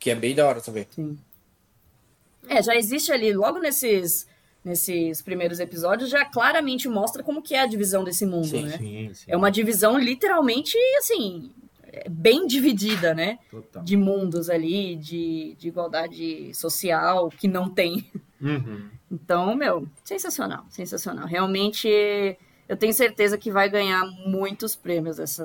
Que 0.00 0.10
é 0.10 0.16
bem 0.16 0.34
da 0.34 0.48
hora 0.48 0.60
também. 0.60 0.84
É, 2.48 2.60
já 2.60 2.74
existe 2.74 3.12
ali, 3.12 3.32
logo 3.32 3.60
nesses, 3.60 4.26
nesses 4.64 5.22
primeiros 5.22 5.60
episódios, 5.60 6.10
já 6.10 6.24
claramente 6.24 6.88
mostra 6.88 7.22
como 7.22 7.40
que 7.40 7.54
é 7.54 7.60
a 7.60 7.66
divisão 7.66 8.02
desse 8.02 8.26
mundo, 8.26 8.48
Sim, 8.48 8.62
né? 8.62 8.78
Sim, 8.78 9.10
sim. 9.14 9.24
É 9.28 9.36
uma 9.36 9.50
divisão 9.50 9.96
literalmente, 9.96 10.76
assim, 10.98 11.52
bem 12.10 12.48
dividida, 12.48 13.14
né? 13.14 13.38
Total. 13.48 13.84
De 13.84 13.96
mundos 13.96 14.50
ali, 14.50 14.96
de, 14.96 15.54
de 15.56 15.68
igualdade 15.68 16.52
social, 16.52 17.30
que 17.30 17.46
não 17.46 17.68
tem. 17.68 18.10
Uhum. 18.40 18.88
Então, 19.08 19.54
meu, 19.54 19.86
sensacional, 20.04 20.64
sensacional. 20.68 21.26
Realmente, 21.26 22.36
eu 22.68 22.76
tenho 22.76 22.92
certeza 22.92 23.38
que 23.38 23.50
vai 23.50 23.68
ganhar 23.68 24.04
muitos 24.26 24.76
prêmios 24.76 25.18
essa, 25.18 25.44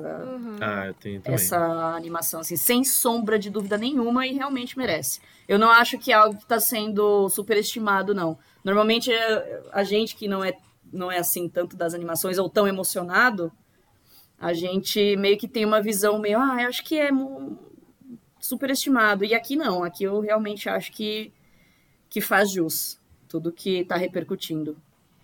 Ah, 0.60 0.86
eu 0.86 0.94
tenho 0.94 1.20
também. 1.20 1.34
essa 1.34 1.56
animação, 1.96 2.40
assim, 2.40 2.56
sem 2.56 2.84
sombra 2.84 3.38
de 3.38 3.48
dúvida 3.50 3.78
nenhuma, 3.78 4.26
e 4.26 4.32
realmente 4.34 4.76
merece. 4.76 5.20
Eu 5.48 5.58
não 5.58 5.70
acho 5.70 5.98
que 5.98 6.12
é 6.12 6.14
algo 6.14 6.36
que 6.36 6.42
está 6.42 6.60
sendo 6.60 7.28
superestimado, 7.30 8.14
não. 8.14 8.38
Normalmente, 8.62 9.10
é, 9.10 9.62
a 9.72 9.82
gente 9.82 10.14
que 10.16 10.28
não 10.28 10.44
é, 10.44 10.54
não 10.92 11.10
é 11.10 11.18
assim 11.18 11.48
tanto 11.48 11.76
das 11.76 11.94
animações 11.94 12.38
ou 12.38 12.48
tão 12.48 12.68
emocionado, 12.68 13.50
a 14.38 14.52
gente 14.52 15.16
meio 15.16 15.38
que 15.38 15.48
tem 15.48 15.64
uma 15.64 15.80
visão 15.80 16.18
meio, 16.18 16.38
ah, 16.38 16.62
eu 16.62 16.68
acho 16.68 16.84
que 16.84 16.98
é 16.98 17.10
superestimado. 18.38 19.24
E 19.24 19.34
aqui 19.34 19.56
não, 19.56 19.82
aqui 19.82 20.04
eu 20.04 20.20
realmente 20.20 20.68
acho 20.68 20.92
que, 20.92 21.32
que 22.10 22.20
faz 22.20 22.50
jus 22.50 22.98
tudo 23.28 23.50
que 23.50 23.78
está 23.80 23.96
repercutindo. 23.96 24.76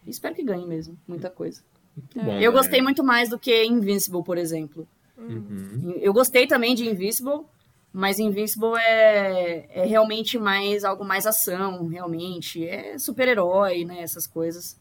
Espero 0.07 0.35
que 0.35 0.43
ganhe 0.43 0.67
mesmo, 0.67 0.99
muita 1.07 1.29
coisa. 1.31 1.63
Muito 1.97 2.19
bom, 2.19 2.33
Eu 2.41 2.51
né? 2.53 2.57
gostei 2.59 2.83
muito 2.83 3.05
mais 3.05 3.29
do 3.29 3.39
que 3.39 3.65
Invincible, 3.65 4.23
por 4.23 4.39
exemplo. 4.39 4.87
Uhum. 5.19 5.97
Eu 6.01 6.12
gostei 6.12 6.47
também 6.47 6.75
de 6.75 6.89
Invincible, 6.89 7.45
mas 7.93 8.19
Invincible 8.19 8.77
é, 8.79 9.67
é 9.83 9.85
realmente 9.85 10.39
mais 10.39 10.85
algo 10.85 11.05
mais 11.05 11.27
ação, 11.27 11.87
realmente. 11.89 12.67
É 12.67 12.97
super-herói, 12.99 13.85
né? 13.85 14.01
Essas 14.01 14.27
coisas. 14.27 14.81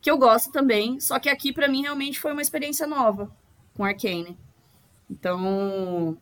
Que 0.00 0.10
eu 0.10 0.18
gosto 0.18 0.52
também, 0.52 1.00
só 1.00 1.18
que 1.18 1.28
aqui 1.28 1.52
pra 1.52 1.68
mim 1.68 1.82
realmente 1.82 2.20
foi 2.20 2.32
uma 2.32 2.42
experiência 2.42 2.86
nova 2.86 3.30
com 3.74 3.84
Arcane. 3.84 4.36
Então, 5.10 6.16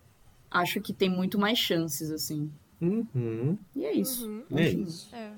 acho 0.50 0.80
que 0.80 0.92
tem 0.92 1.08
muito 1.08 1.38
mais 1.38 1.58
chances, 1.58 2.10
assim. 2.10 2.50
Uhum. 2.80 3.58
E 3.74 3.84
é 3.84 3.92
isso. 3.92 4.44
É 4.54 4.68
isso. 4.68 5.14
É. 5.14 5.30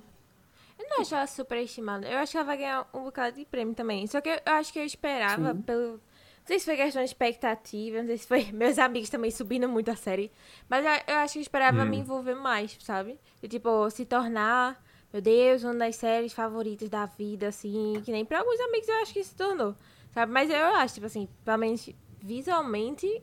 Eu 0.90 0.96
não 0.96 1.00
acho 1.02 1.14
ela 1.14 1.26
super 1.26 1.58
estimada. 1.58 2.08
Eu 2.08 2.18
acho 2.18 2.32
que 2.32 2.38
ela 2.38 2.46
vai 2.46 2.56
ganhar 2.56 2.88
um 2.94 3.04
bocado 3.04 3.36
de 3.36 3.44
prêmio 3.44 3.74
também. 3.74 4.06
Só 4.06 4.20
que 4.20 4.28
eu 4.28 4.40
eu 4.44 4.52
acho 4.54 4.72
que 4.72 4.78
eu 4.78 4.84
esperava 4.84 5.54
pelo. 5.54 5.92
Não 5.92 6.00
sei 6.46 6.58
se 6.58 6.64
foi 6.64 6.76
questão 6.76 7.02
de 7.02 7.08
expectativa, 7.08 7.98
não 7.98 8.06
sei 8.06 8.16
se 8.16 8.26
foi 8.26 8.50
meus 8.52 8.78
amigos 8.78 9.10
também 9.10 9.30
subindo 9.30 9.68
muito 9.68 9.90
a 9.90 9.96
série. 9.96 10.32
Mas 10.68 10.84
eu, 10.84 11.14
eu 11.14 11.20
acho 11.20 11.34
que 11.34 11.38
eu 11.40 11.42
esperava 11.42 11.84
me 11.84 11.98
envolver 11.98 12.34
mais, 12.34 12.76
sabe? 12.80 13.20
E, 13.42 13.48
tipo, 13.48 13.90
se 13.90 14.06
tornar, 14.06 14.82
meu 15.12 15.20
Deus, 15.20 15.62
uma 15.62 15.74
das 15.74 15.96
séries 15.96 16.32
favoritas 16.32 16.88
da 16.88 17.04
vida, 17.04 17.48
assim. 17.48 18.00
Que 18.02 18.10
nem 18.10 18.24
pra 18.24 18.38
alguns 18.38 18.58
amigos 18.60 18.88
eu 18.88 18.96
acho 18.96 19.12
que 19.12 19.22
se 19.22 19.34
tornou. 19.34 19.74
Sabe? 20.10 20.32
Mas 20.32 20.48
eu 20.48 20.64
acho, 20.76 20.94
tipo 20.94 21.06
assim, 21.06 21.28
pelo 21.44 21.58
menos 21.58 21.90
visualmente, 22.20 23.22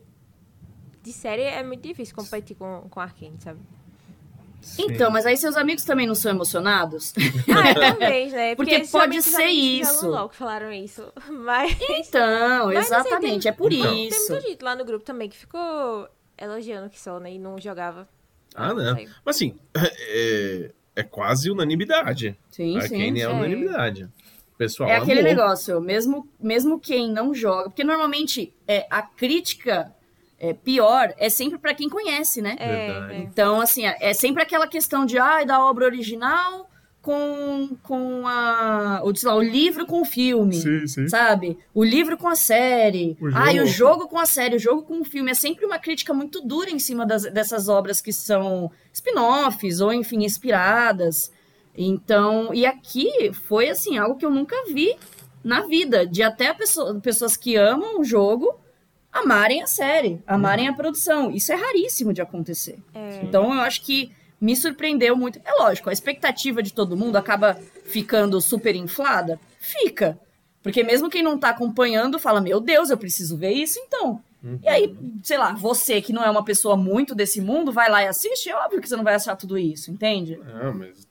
de 1.02 1.12
série 1.12 1.42
é 1.42 1.62
muito 1.62 1.82
difícil 1.86 2.14
competir 2.14 2.56
com, 2.56 2.88
com 2.88 3.00
Arkane, 3.00 3.36
sabe? 3.40 3.60
Então, 4.78 5.10
mas 5.10 5.24
aí 5.26 5.36
seus 5.36 5.56
amigos 5.56 5.84
também 5.84 6.06
não 6.06 6.14
são 6.14 6.30
emocionados? 6.30 7.12
Ah, 7.48 7.74
talvez, 7.74 8.32
né? 8.32 8.54
Porque 8.54 8.72
pode 8.80 8.88
somente 8.88 9.18
os 9.20 9.24
ser 9.26 9.46
isso. 9.46 10.28
que 10.28 10.36
falaram 10.36 10.72
isso. 10.72 11.10
Mas 11.30 11.76
Então, 11.88 12.66
Mas, 12.66 12.90
assim, 12.92 13.08
exatamente, 13.08 13.42
tem- 13.42 13.50
é 13.50 13.52
por 13.54 13.72
Então. 13.72 13.90
tem 13.92 14.08
isso. 14.08 14.32
muita 14.32 14.48
gente 14.48 14.62
lá 14.62 14.74
no 14.76 14.84
grupo 14.84 15.04
também 15.04 15.28
que 15.28 15.36
ficou 15.36 16.08
elogiando 16.36 16.90
que 16.90 17.00
só, 17.00 17.18
né? 17.18 17.32
E 17.32 17.38
não 17.38 17.58
jogava. 17.60 18.06
Ah, 18.54 18.74
não. 18.74 18.94
sei. 18.94 19.08
Mas 19.24 19.36
assim, 19.36 19.56
é, 19.74 20.70
é 20.96 21.02
quase 21.02 21.50
unanimidade. 21.50 22.36
Sim, 22.50 22.76
A 22.78 22.82
sim. 22.82 22.98
Kane 22.98 23.20
é 23.22 23.26
sim. 23.28 23.32
unanimidade. 23.34 24.08
Pessoal 24.58 24.88
É 24.88 24.96
aquele 24.96 25.22
negócio, 25.22 25.80
mesmo, 25.80 26.28
mesmo 26.40 26.80
quem 26.80 27.10
não 27.12 27.34
joga, 27.34 27.64
porque 27.64 27.84
normalmente 27.84 28.54
é, 28.66 28.86
a 28.90 29.02
crítica 29.02 29.94
é, 30.38 30.52
pior 30.52 31.12
é 31.18 31.28
sempre 31.30 31.58
pra 31.58 31.74
quem 31.74 31.88
conhece, 31.88 32.42
né? 32.42 32.56
É, 32.58 32.88
é. 33.14 33.18
Então, 33.18 33.60
assim, 33.60 33.84
é 33.86 34.12
sempre 34.12 34.42
aquela 34.42 34.66
questão 34.66 35.06
de, 35.06 35.18
ah, 35.18 35.42
da 35.44 35.64
obra 35.64 35.84
original 35.86 36.68
com, 37.00 37.76
com 37.84 38.26
a, 38.26 39.00
o, 39.04 39.14
sei 39.14 39.28
lá, 39.28 39.36
o 39.36 39.42
livro 39.42 39.86
com 39.86 40.02
o 40.02 40.04
filme, 40.04 40.54
Sim, 40.56 40.86
sim. 40.88 41.08
sabe? 41.08 41.56
O 41.72 41.84
livro 41.84 42.16
com 42.18 42.26
a 42.28 42.34
série, 42.34 43.16
O 43.20 43.28
ah, 43.32 43.52
e 43.52 43.60
o 43.60 43.66
jogo. 43.66 44.00
jogo 44.00 44.08
com 44.08 44.18
a 44.18 44.26
série, 44.26 44.56
o 44.56 44.58
jogo 44.58 44.82
com 44.82 45.00
o 45.00 45.04
filme. 45.04 45.30
É 45.30 45.34
sempre 45.34 45.64
uma 45.64 45.78
crítica 45.78 46.12
muito 46.12 46.40
dura 46.40 46.68
em 46.68 46.80
cima 46.80 47.06
das- 47.06 47.30
dessas 47.32 47.68
obras 47.68 48.00
que 48.00 48.12
são 48.12 48.70
spin-offs 48.92 49.80
ou, 49.80 49.92
enfim, 49.92 50.24
inspiradas. 50.24 51.30
Então, 51.76 52.52
e 52.52 52.66
aqui 52.66 53.30
foi, 53.32 53.68
assim, 53.70 53.98
algo 53.98 54.16
que 54.16 54.26
eu 54.26 54.30
nunca 54.30 54.56
vi 54.72 54.96
na 55.44 55.60
vida, 55.60 56.04
de 56.06 56.22
até 56.22 56.52
pessoa- 56.52 56.98
pessoas 57.00 57.36
que 57.36 57.54
amam 57.54 58.00
o 58.00 58.04
jogo 58.04 58.58
amarem 59.20 59.62
a 59.62 59.66
série, 59.66 60.20
amarem 60.26 60.68
a 60.68 60.72
produção. 60.72 61.30
Isso 61.30 61.52
é 61.52 61.54
raríssimo 61.54 62.12
de 62.12 62.22
acontecer. 62.22 62.78
É. 62.94 63.20
Então 63.22 63.52
eu 63.54 63.60
acho 63.60 63.82
que 63.82 64.12
me 64.40 64.54
surpreendeu 64.54 65.16
muito. 65.16 65.40
É 65.44 65.52
lógico, 65.62 65.90
a 65.90 65.92
expectativa 65.92 66.62
de 66.62 66.72
todo 66.72 66.96
mundo 66.96 67.16
acaba 67.16 67.58
ficando 67.84 68.40
super 68.40 68.74
inflada? 68.74 69.40
Fica. 69.58 70.18
Porque 70.62 70.82
mesmo 70.82 71.08
quem 71.08 71.22
não 71.22 71.38
tá 71.38 71.50
acompanhando 71.50 72.18
fala: 72.18 72.40
Meu 72.40 72.60
Deus, 72.60 72.90
eu 72.90 72.98
preciso 72.98 73.36
ver 73.36 73.52
isso 73.52 73.78
então. 73.78 74.20
E 74.62 74.68
aí, 74.68 74.96
sei 75.24 75.38
lá, 75.38 75.52
você 75.52 76.00
que 76.00 76.12
não 76.12 76.22
é 76.22 76.30
uma 76.30 76.44
pessoa 76.44 76.76
muito 76.76 77.14
desse 77.14 77.40
mundo, 77.40 77.72
vai 77.72 77.90
lá 77.90 78.02
e 78.02 78.06
assiste, 78.06 78.48
é 78.48 78.54
óbvio 78.54 78.80
que 78.80 78.88
você 78.88 78.94
não 78.94 79.02
vai 79.02 79.14
achar 79.14 79.34
tudo 79.34 79.58
isso, 79.58 79.90
entende? 79.90 80.36
Não, 80.36 80.72
mas 80.72 81.05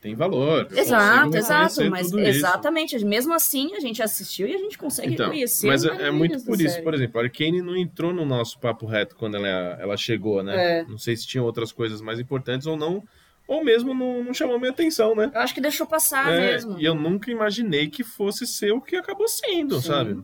tem 0.00 0.14
valor. 0.14 0.68
Exato, 0.74 1.36
exato. 1.36 1.90
Mas 1.90 2.10
tudo 2.10 2.20
isso. 2.20 2.30
exatamente, 2.38 3.04
mesmo 3.04 3.32
assim 3.34 3.74
a 3.74 3.80
gente 3.80 4.02
assistiu 4.02 4.46
e 4.46 4.54
a 4.54 4.58
gente 4.58 4.76
consegue 4.78 5.14
Então, 5.14 5.28
conhecer. 5.28 5.66
mas 5.66 5.84
é, 5.84 6.08
é 6.08 6.10
muito 6.10 6.42
por 6.44 6.60
isso, 6.60 6.70
série. 6.74 6.84
por 6.84 6.94
exemplo, 6.94 7.20
a 7.20 7.24
Arcane 7.24 7.62
não 7.62 7.76
entrou 7.76 8.12
no 8.12 8.24
nosso 8.24 8.58
papo 8.58 8.86
reto 8.86 9.16
quando 9.16 9.36
ela, 9.36 9.48
ela 9.80 9.96
chegou, 9.96 10.42
né? 10.42 10.80
É. 10.80 10.84
Não 10.84 10.98
sei 10.98 11.16
se 11.16 11.26
tinha 11.26 11.42
outras 11.42 11.72
coisas 11.72 12.00
mais 12.00 12.18
importantes 12.20 12.66
ou 12.66 12.76
não, 12.76 13.02
ou 13.46 13.64
mesmo 13.64 13.92
não, 13.94 14.22
não 14.24 14.32
chamou 14.34 14.58
minha 14.58 14.70
atenção, 14.70 15.14
né? 15.14 15.30
Eu 15.34 15.40
acho 15.40 15.52
que 15.54 15.60
deixou 15.60 15.86
passar 15.86 16.32
É, 16.32 16.52
mesmo. 16.52 16.78
E 16.78 16.84
eu 16.84 16.94
nunca 16.94 17.30
imaginei 17.30 17.88
que 17.88 18.04
fosse 18.04 18.46
ser 18.46 18.72
o 18.72 18.80
que 18.80 18.96
acabou 18.96 19.26
sendo, 19.28 19.80
Sim. 19.80 19.88
sabe? 19.88 20.22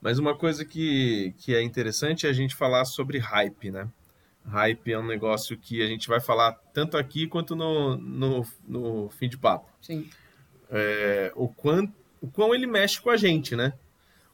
Mas 0.00 0.18
uma 0.18 0.36
coisa 0.36 0.64
que, 0.64 1.34
que 1.38 1.54
é 1.54 1.62
interessante 1.62 2.26
é 2.26 2.30
a 2.30 2.32
gente 2.32 2.54
falar 2.54 2.84
sobre 2.84 3.18
hype, 3.18 3.70
né? 3.70 3.88
Hype 4.48 4.92
é 4.92 4.98
um 4.98 5.06
negócio 5.06 5.56
que 5.56 5.82
a 5.82 5.86
gente 5.86 6.08
vai 6.08 6.20
falar 6.20 6.52
tanto 6.72 6.96
aqui 6.96 7.26
quanto 7.26 7.54
no, 7.54 7.96
no, 7.96 8.46
no 8.66 9.08
fim 9.10 9.28
de 9.28 9.36
papo. 9.38 9.68
Sim. 9.80 10.08
É, 10.70 11.32
o, 11.36 11.48
quão, 11.48 11.92
o 12.20 12.28
quão 12.28 12.54
ele 12.54 12.66
mexe 12.66 13.00
com 13.00 13.10
a 13.10 13.16
gente, 13.16 13.54
né? 13.56 13.72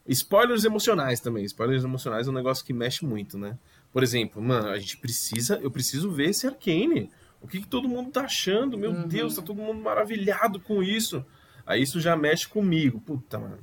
Spoilers 0.07 0.65
emocionais 0.65 1.20
também. 1.20 1.45
Spoilers 1.45 1.85
emocionais 1.85 2.27
é 2.27 2.31
um 2.31 2.35
negócio 2.35 2.65
que 2.65 2.73
mexe 2.73 3.05
muito, 3.05 3.39
né? 3.39 3.59
Por 3.93 4.03
exemplo, 4.03 4.43
mano, 4.43 4.69
a 4.69 4.78
gente 4.78 4.97
precisa. 4.99 5.59
Eu 5.62 5.70
preciso 5.70 6.11
ver 6.11 6.31
esse 6.31 6.47
Arcane. 6.47 7.11
O 7.41 7.47
que, 7.47 7.61
que 7.61 7.66
todo 7.69 7.89
mundo 7.89 8.11
tá 8.11 8.23
achando? 8.23 8.77
Meu 8.77 8.91
Uhum. 8.91 9.07
Deus, 9.09 9.36
tá 9.36 9.43
todo 9.43 9.57
mundo 9.57 9.81
maravilhado 9.81 10.59
com 10.61 10.82
isso. 10.82 11.24
Aí 11.66 11.82
isso 11.82 12.01
já 12.01 12.16
mexe 12.16 12.47
comigo. 12.49 13.01
Puta, 13.01 13.39
mano. 13.39 13.59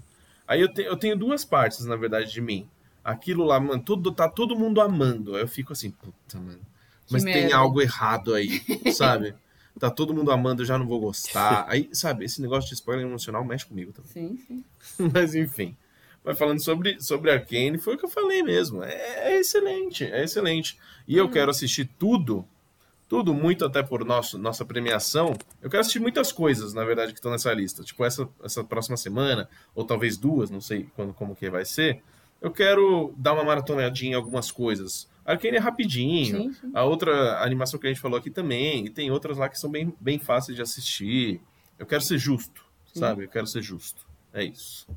Aí 0.48 0.62
eu, 0.62 0.74
te- 0.74 0.82
eu 0.84 0.98
tenho 0.98 1.16
duas 1.18 1.46
partes, 1.46 1.86
na 1.86 1.96
verdade, 1.96 2.32
de 2.32 2.42
mim. 2.42 2.68
Aquilo 3.04 3.44
lá, 3.44 3.60
mano, 3.60 3.82
tudo, 3.82 4.12
tá 4.12 4.30
todo 4.30 4.56
mundo 4.56 4.80
amando. 4.80 5.36
Aí 5.36 5.42
eu 5.42 5.48
fico 5.48 5.74
assim, 5.74 5.92
puta, 5.92 6.38
mano. 6.40 6.60
Que 7.08 7.14
Mas 7.14 7.24
tem 7.24 7.34
merda. 7.34 7.58
algo 7.58 7.82
errado 7.82 8.34
aí, 8.34 8.62
sabe? 8.94 9.34
Tá 9.80 9.90
todo 9.90 10.14
mundo 10.14 10.32
amando, 10.32 10.62
eu 10.62 10.66
já 10.66 10.78
não 10.78 10.86
vou 10.86 11.00
gostar. 11.00 11.66
Aí, 11.68 11.90
sabe, 11.94 12.26
esse 12.26 12.42
negócio 12.42 12.70
de 12.70 12.76
spoiler 12.76 13.06
emocional 13.06 13.44
mexe 13.44 13.66
comigo 13.66 13.92
também. 13.92 14.12
Sim, 14.12 14.38
sim. 14.48 14.64
Mas 15.14 15.34
enfim. 15.34 15.76
Mas 16.24 16.38
falando 16.38 16.62
sobre, 16.62 17.02
sobre 17.02 17.32
Arcane, 17.32 17.78
foi 17.80 17.96
o 17.96 17.98
que 17.98 18.06
eu 18.06 18.10
falei 18.10 18.44
mesmo. 18.44 18.84
É, 18.84 19.32
é 19.32 19.40
excelente, 19.40 20.04
é 20.06 20.24
excelente. 20.24 20.78
E 21.08 21.18
eu 21.18 21.28
quero 21.30 21.50
assistir 21.50 21.90
tudo, 21.98 22.46
tudo 23.10 23.34
muito 23.34 23.66
até 23.66 23.82
por 23.82 24.06
nosso, 24.06 24.38
nossa 24.38 24.64
premiação. 24.64 25.36
Eu 25.62 25.70
quero 25.70 25.82
assistir 25.82 26.00
muitas 26.00 26.32
coisas, 26.32 26.74
na 26.74 26.86
verdade, 26.86 27.12
que 27.12 27.18
estão 27.18 27.32
nessa 27.32 27.52
lista. 27.54 27.84
Tipo, 27.84 28.06
essa, 28.06 28.30
essa 28.44 28.64
próxima 28.64 28.98
semana, 28.98 29.50
ou 29.74 29.84
talvez 29.84 30.16
duas, 30.16 30.52
não 30.52 30.62
sei 30.62 30.88
quando, 30.96 31.14
como 31.14 31.36
que 31.36 31.50
vai 31.50 31.66
ser. 31.66 32.04
Eu 32.42 32.52
quero 32.52 33.14
dar 33.18 33.34
uma 33.34 33.44
maratonadinha 33.44 34.14
em 34.14 34.16
algumas 34.16 34.52
coisas. 34.52 35.08
Arcane 35.24 35.58
é 35.58 35.60
rapidinho. 35.60 36.42
Sim, 36.44 36.54
sim. 36.54 36.72
A 36.74 36.84
outra 36.84 37.42
animação 37.44 37.80
que 37.80 37.86
a 37.86 37.90
gente 37.90 38.02
falou 38.02 38.18
aqui 38.18 38.32
também. 38.32 38.86
E 38.88 38.90
tem 38.90 39.12
outras 39.12 39.38
lá 39.38 39.48
que 39.48 39.60
são 39.60 39.70
bem, 39.70 39.94
bem 40.00 40.18
fáceis 40.18 40.56
de 40.56 40.62
assistir. 40.62 41.40
Eu 41.78 41.86
quero 41.86 42.02
ser 42.02 42.18
justo, 42.18 42.64
Sim. 42.92 43.00
sabe? 43.00 43.26
Eu 43.26 43.30
quero 43.30 43.46
ser 43.46 43.62
justo. 43.62 44.06
É 44.34 44.44
isso. 44.44 44.88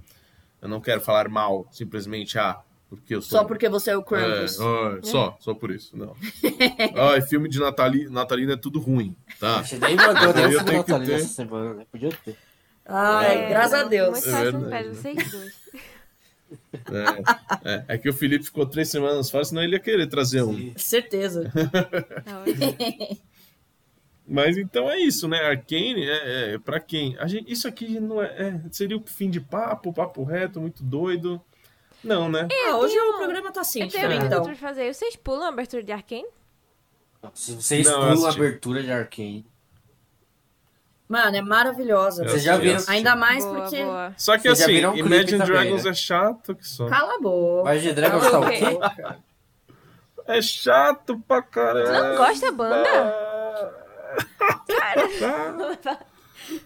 Eu 0.62 0.69
não 0.69 0.81
quero 0.81 1.01
falar 1.03 1.29
mal, 1.29 1.66
simplesmente, 1.71 2.39
ah, 2.39 2.59
porque 2.89 3.15
eu 3.15 3.21
sou. 3.21 3.39
Só 3.41 3.45
porque 3.45 3.69
você 3.69 3.91
é 3.91 3.97
o 3.97 4.03
Krampus. 4.03 4.59
É, 4.59 4.62
ó, 4.62 4.99
só, 5.03 5.37
só 5.41 5.53
por 5.55 5.71
isso, 5.71 5.95
não. 5.97 6.16
Ai, 7.12 7.21
filme 7.21 7.49
de 7.51 7.59
Natali, 7.61 8.09
natalina 8.09 8.55
é 8.55 8.57
tudo 8.57 8.79
ruim, 8.81 9.15
tá? 9.39 9.59
A 9.59 9.62
gente 9.65 9.81
nem 9.81 9.97
mandou 9.97 10.15
Mas 10.15 10.37
aí 10.37 10.43
eu 10.45 10.49
nenhum 10.49 10.65
tenho 10.65 10.85
que 10.85 10.91
Natalina 10.93 11.16
ter. 11.19 11.23
essa 11.23 11.35
semana, 11.35 11.75
né? 11.75 11.87
Podia 11.93 12.11
ter. 12.25 12.37
Ai, 12.87 13.45
É, 13.45 13.49
graças 13.51 13.75
a 13.81 13.83
Deus. 13.85 14.11
Muito 14.11 14.29
É 14.29 14.51
verdade, 14.53 14.89
né? 14.89 14.95
vocês 14.95 15.31
dois. 15.31 15.64
É, 17.64 17.70
é, 17.70 17.85
é 17.89 17.98
que 17.98 18.09
o 18.09 18.12
Felipe 18.12 18.44
ficou 18.44 18.66
três 18.66 18.89
semanas 18.89 19.31
fora, 19.31 19.44
senão 19.44 19.62
ele 19.62 19.74
ia 19.76 19.81
querer 19.81 20.06
trazer 20.06 20.43
um. 20.43 20.72
Certeza. 20.76 21.52
Ótimo. 22.43 23.18
Mas 24.26 24.56
então 24.56 24.90
é 24.90 24.98
isso, 24.98 25.28
né? 25.28 25.39
Arcane 25.44 26.02
é, 26.09 26.55
é 26.55 26.59
para 26.59 26.81
quem? 26.81 27.16
A 27.18 27.26
gente, 27.26 27.52
isso 27.52 27.68
aqui 27.68 28.01
não 28.01 28.22
é, 28.22 28.26
é- 28.48 28.60
seria 28.72 28.97
o 28.97 29.02
fim 29.05 29.28
de 29.28 29.40
papo, 29.40 29.93
papo 29.93 30.24
reto, 30.24 30.60
muito 30.60 30.82
doido. 30.82 31.40
Não, 32.02 32.28
né? 32.31 32.48
Ah, 32.68 32.76
hoje 32.78 32.94
tenho- 32.94 33.14
o 33.14 33.16
programa 33.18 33.52
tá 33.52 33.60
assim, 33.60 33.81
Eu 33.82 33.86
diferente, 33.86 34.24
uma 34.24 34.26
então. 34.26 34.55
fazer. 34.56 34.93
Vocês 34.94 35.16
pulam 35.16 35.44
a 35.44 35.48
abertura 35.48 35.82
de 35.82 35.93
Arkane? 35.93 36.26
Vocês 37.35 37.86
Não, 37.86 38.01
pulam 38.01 38.26
a 38.26 38.31
abertura 38.31 38.82
de 38.82 38.90
Arcane. 38.90 39.47
Mano, 41.09 41.36
é 41.36 41.43
maravilhosa. 41.43 42.24
Eu 42.24 42.28
Vocês 42.31 42.43
já 42.43 42.56
viram? 42.56 42.76
assisti. 42.76 42.93
Ainda 42.93 43.14
mais 43.14 43.44
boa, 43.44 43.60
porque. 43.60 43.82
boa. 43.85 44.14
Só 44.16 44.36
que 44.36 44.48
Vocês 44.48 44.62
assim, 44.62 44.93
clipe 44.93 44.98
Imagine 45.01 45.39
também, 45.39 45.47
Dragons 45.47 45.85
né? 45.85 45.90
é 45.90 45.94
chato 45.94 46.55
que 46.55 46.66
só. 46.66 46.86
Cala 46.86 47.14
a 47.16 47.20
boca. 47.20 47.78
De 47.78 47.93
Dragons 47.93 48.31
tá 48.31 48.40
o 48.40 48.47
quê? 48.48 49.22
É 50.26 50.40
chato 50.40 51.22
pra 51.28 51.43
caramba. 51.43 51.86
Você 51.86 52.09
não 52.09 52.16
gosta 52.16 52.47
da 52.47 52.52
banda? 52.52 53.74
Cara. 54.66 55.98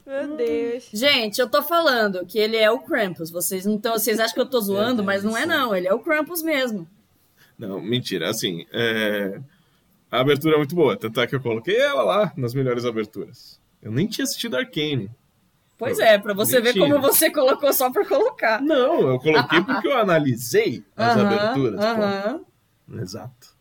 Meu 0.06 0.36
Deus. 0.36 0.89
Gente, 0.93 1.40
eu 1.40 1.48
tô 1.48 1.62
falando 1.62 2.24
que 2.27 2.39
ele 2.39 2.56
é 2.56 2.70
o 2.70 2.81
Krampus. 2.81 3.31
Vocês 3.31 3.65
não 3.65 3.78
tão, 3.78 3.93
vocês 3.93 4.19
acham 4.19 4.35
que 4.35 4.40
eu 4.40 4.47
tô 4.47 4.60
zoando, 4.60 5.02
É, 5.02 5.05
mas 5.05 5.23
não 5.23 5.36
é 5.36 5.47
não. 5.47 5.74
Ele 5.74 5.86
é 5.89 5.94
o 5.94 6.01
Krampus 6.01 6.43
mesmo. 6.43 6.89
Não, 7.59 7.81
mentira. 7.81 8.28
Assim, 8.28 8.65
é... 8.73 9.40
a 10.10 10.20
abertura 10.20 10.55
é 10.55 10.59
muito 10.59 10.74
boa. 10.74 10.97
Tanto 10.97 11.20
é 11.20 11.27
que 11.27 11.35
eu 11.35 11.40
coloquei 11.40 11.77
ela 11.77 12.02
lá 12.02 12.32
nas 12.36 12.55
melhores 12.55 12.85
aberturas. 12.85 13.60
Eu 13.83 13.93
nem 13.93 14.07
tinha 14.07 14.25
assistido 14.25 14.57
Arcane. 14.57 15.11
Pois 15.77 15.99
é, 16.01 16.19
pra 16.19 16.35
você 16.35 16.61
ver 16.61 16.75
Mentira. 16.75 16.87
como 16.87 17.01
você 17.01 17.31
colocou 17.33 17.73
só 17.73 17.91
por 17.93 18.07
colocar. 18.07 18.61
Não, 18.61 19.01
eu 19.09 19.19
coloquei 19.21 19.63
porque 19.63 19.87
eu 19.87 19.97
analisei 19.97 20.85
as 20.97 21.17
Aham, 21.17 21.27
aberturas. 21.27 21.81
pô. 21.81 21.87
aham. 22.03 22.45
Exato. 23.01 23.57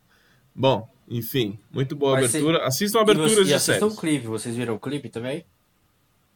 Bom, 0.55 0.89
enfim, 1.07 1.59
muito 1.71 1.95
boa 1.95 2.13
Mas 2.15 2.33
abertura. 2.33 2.65
Assistam 2.65 2.99
E 2.99 3.01
aberturas 3.03 3.37
e 3.39 3.43
de 3.45 3.53
assistam 3.53 3.85
o 3.87 3.95
clipe. 3.95 4.25
Vocês 4.25 4.55
viram 4.55 4.73
o 4.75 4.79
clipe 4.79 5.09
também? 5.09 5.45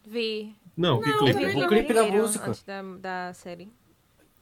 Vi. 0.06 0.56
Não, 0.78 1.02
que 1.02 1.10
Não, 1.10 1.18
clipe? 1.18 1.40
também 1.40 1.64
O 1.64 1.68
clipe 1.68 1.94
da 1.94 2.03
música. 2.03 2.52
Da, 2.66 2.82
da 3.28 3.34
série. 3.34 3.70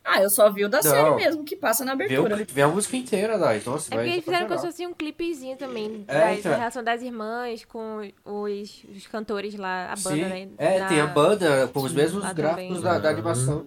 Ah, 0.04 0.22
eu 0.24 0.30
só 0.30 0.50
vi 0.50 0.66
o 0.66 0.70
da 0.70 0.78
Não. 0.78 0.84
série 0.84 1.16
mesmo, 1.16 1.44
que 1.44 1.56
passa 1.56 1.86
na 1.86 1.94
Vê 1.94 2.06
abertura. 2.06 2.36
clipe, 2.36 2.54
vê 2.54 2.62
a 2.64 2.68
música 2.68 2.98
inteira, 2.98 3.38
Dai. 3.38 3.62
Nossa, 3.66 3.94
É 3.94 3.96
vai 3.98 4.06
porque 4.06 4.16
eles 4.16 4.26
fizeram 4.26 4.48
como 4.48 4.60
se 4.60 4.66
fosse 4.66 4.88
um 4.88 4.94
clipezinho 4.94 5.56
também. 5.58 6.04
É, 6.08 6.20
da, 6.20 6.34
então. 6.34 6.52
relação 6.54 6.84
das 6.84 7.02
irmãs 7.02 7.64
com 7.66 8.10
os, 8.26 8.84
os 8.96 9.08
cantores 9.08 9.56
lá, 9.56 9.86
a 9.92 9.96
banda, 9.96 10.16
Sim. 10.16 10.22
né? 10.24 10.48
É, 10.58 10.80
da- 10.80 10.88
tem 10.88 11.00
a 11.02 11.06
banda 11.08 11.68
com 11.68 11.80
os 11.82 11.94
mesmos 11.94 12.24
lá 12.24 12.34
gráficos 12.34 12.82
da, 12.82 12.98
da 12.98 13.10
animação. 13.10 13.66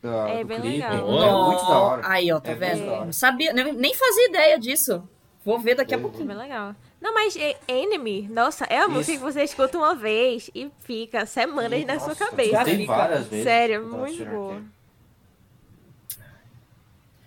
Da, 0.00 0.28
É, 0.30 0.40
do 0.42 0.46
bem 0.48 0.60
clipe. 0.60 0.76
legal. 0.78 1.06
Olha, 1.08 1.26
É 1.26 1.46
muito 1.46 1.66
da 1.68 1.78
hora. 1.78 2.02
Aí, 2.06 2.32
ó, 2.32 2.40
tá 2.40 2.50
É 2.50 2.54
vendo? 2.54 2.86
Não 2.86 3.12
sabia, 3.12 3.52
nem, 3.52 3.94
fazia 3.94 4.28
ideia 4.28 4.58
disso. 4.58 5.06
Vou 5.44 5.58
ver 5.58 5.74
daqui 5.74 5.92
a 5.92 5.96
É. 5.96 6.00
É 6.00 6.02
pouquinho. 6.02 6.26
bem 6.26 6.36
legal. 6.36 6.74
Não, 7.00 7.12
mas 7.12 7.36
é, 7.36 7.56
Enemy, 7.68 8.28
nossa, 8.30 8.64
é 8.64 8.78
a 8.78 8.88
música 8.88 9.12
Isso. 9.12 9.24
que 9.24 9.32
você 9.32 9.42
escuta 9.42 9.76
uma 9.76 9.94
vez 9.94 10.48
e 10.54 10.70
fica 10.80 11.26
semanas 11.26 11.84
na 11.84 11.98
sua 12.00 12.14
cabeça. 12.14 12.64
Tem 12.64 12.86
várias 12.86 13.26
vezes. 13.26 13.44
Sério, 13.44 13.84
muito 13.86 14.24
boa. 14.24 14.62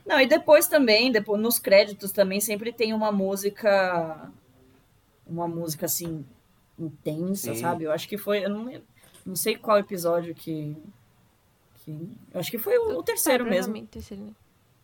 Não, 0.05 0.19
e 0.21 0.27
depois 0.27 0.67
também, 0.67 1.11
depois 1.11 1.41
nos 1.41 1.57
créditos 1.59 2.11
também 2.11 2.39
sempre 2.39 2.71
tem 2.71 2.93
uma 2.93 3.11
música 3.11 4.31
uma 5.25 5.47
música 5.47 5.85
assim 5.85 6.25
intensa, 6.77 7.53
Sim. 7.53 7.55
sabe? 7.55 7.85
Eu 7.85 7.91
acho 7.91 8.07
que 8.07 8.17
foi, 8.17 8.45
eu 8.45 8.49
não, 8.49 8.71
não 9.25 9.35
sei 9.35 9.55
qual 9.57 9.77
episódio 9.79 10.35
que, 10.35 10.75
que 11.83 11.91
eu 12.33 12.39
acho 12.39 12.51
que 12.51 12.57
foi 12.57 12.77
o, 12.77 12.99
o 12.99 13.03
terceiro 13.03 13.45
É, 13.45 13.49
mesmo. 13.49 13.87
terceiro? 13.87 14.35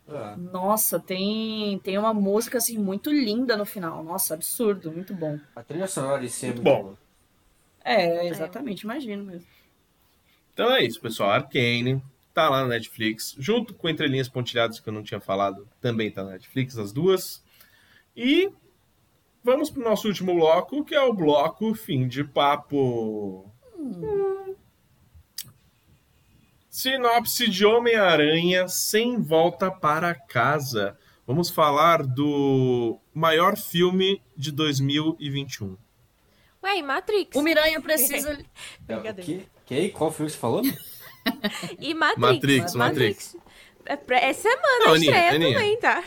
Ah, 0.08 0.36
Nossa, 0.36 0.98
tem 1.00 1.78
tem 1.80 1.98
uma 1.98 2.14
música 2.14 2.58
assim 2.58 2.78
muito 2.78 3.10
linda 3.10 3.56
no 3.56 3.66
final. 3.66 4.02
Nossa, 4.04 4.34
absurdo, 4.34 4.92
muito 4.92 5.14
bom. 5.14 5.38
a 5.56 5.62
trilha 5.62 5.86
sonora 5.86 6.28
si 6.28 6.46
é 6.46 6.48
Muito 6.50 6.62
bom. 6.62 6.94
É, 7.84 8.26
exatamente, 8.28 8.82
imagino 8.82 9.24
mesmo. 9.24 9.46
Então 10.52 10.70
é 10.74 10.84
isso, 10.84 11.00
pessoal. 11.00 11.30
Arcane 11.30 12.02
tá 12.32 12.48
lá 12.48 12.62
na 12.62 12.68
Netflix, 12.68 13.34
junto 13.38 13.74
com 13.74 13.88
Entre 13.88 14.06
Linhas 14.06 14.28
Pontilhadas, 14.28 14.80
que 14.80 14.88
eu 14.88 14.92
não 14.92 15.02
tinha 15.02 15.20
falado, 15.20 15.68
também 15.80 16.10
tá 16.10 16.24
na 16.24 16.32
Netflix, 16.32 16.78
as 16.78 16.92
duas. 16.92 17.42
E 18.16 18.50
vamos 19.42 19.70
pro 19.70 19.82
nosso 19.82 20.08
último 20.08 20.34
bloco, 20.34 20.84
que 20.84 20.94
é 20.94 21.02
o 21.02 21.12
bloco 21.12 21.74
Fim 21.74 22.08
de 22.08 22.24
Papo. 22.24 23.50
Hum. 23.78 24.54
Sinopse 26.68 27.50
de 27.50 27.66
Homem-Aranha 27.66 28.66
sem 28.66 29.20
volta 29.20 29.70
para 29.70 30.14
casa. 30.14 30.96
Vamos 31.26 31.50
falar 31.50 32.02
do 32.02 32.98
maior 33.12 33.58
filme 33.58 34.22
de 34.36 34.50
2021. 34.50 35.76
Ué, 36.64 36.78
e 36.78 36.82
Matrix? 36.82 37.36
O 37.36 37.42
Miranha 37.42 37.80
precisa. 37.80 38.38
Que, 39.22 39.46
que? 39.66 39.88
Qual 39.90 40.10
filme 40.10 40.30
você 40.30 40.38
falou? 40.38 40.62
E 41.78 41.94
Matrix. 41.94 42.18
Matrix, 42.20 42.74
Matrix. 42.74 43.36
É, 43.86 43.96
pra- 43.96 44.18
é 44.20 44.32
semana 44.32 44.84
Não, 44.86 44.92
a 44.92 44.96
estreia 44.96 45.30
Aninha, 45.32 45.58
Aninha. 45.58 45.58
também, 45.58 45.76
tá? 45.78 46.04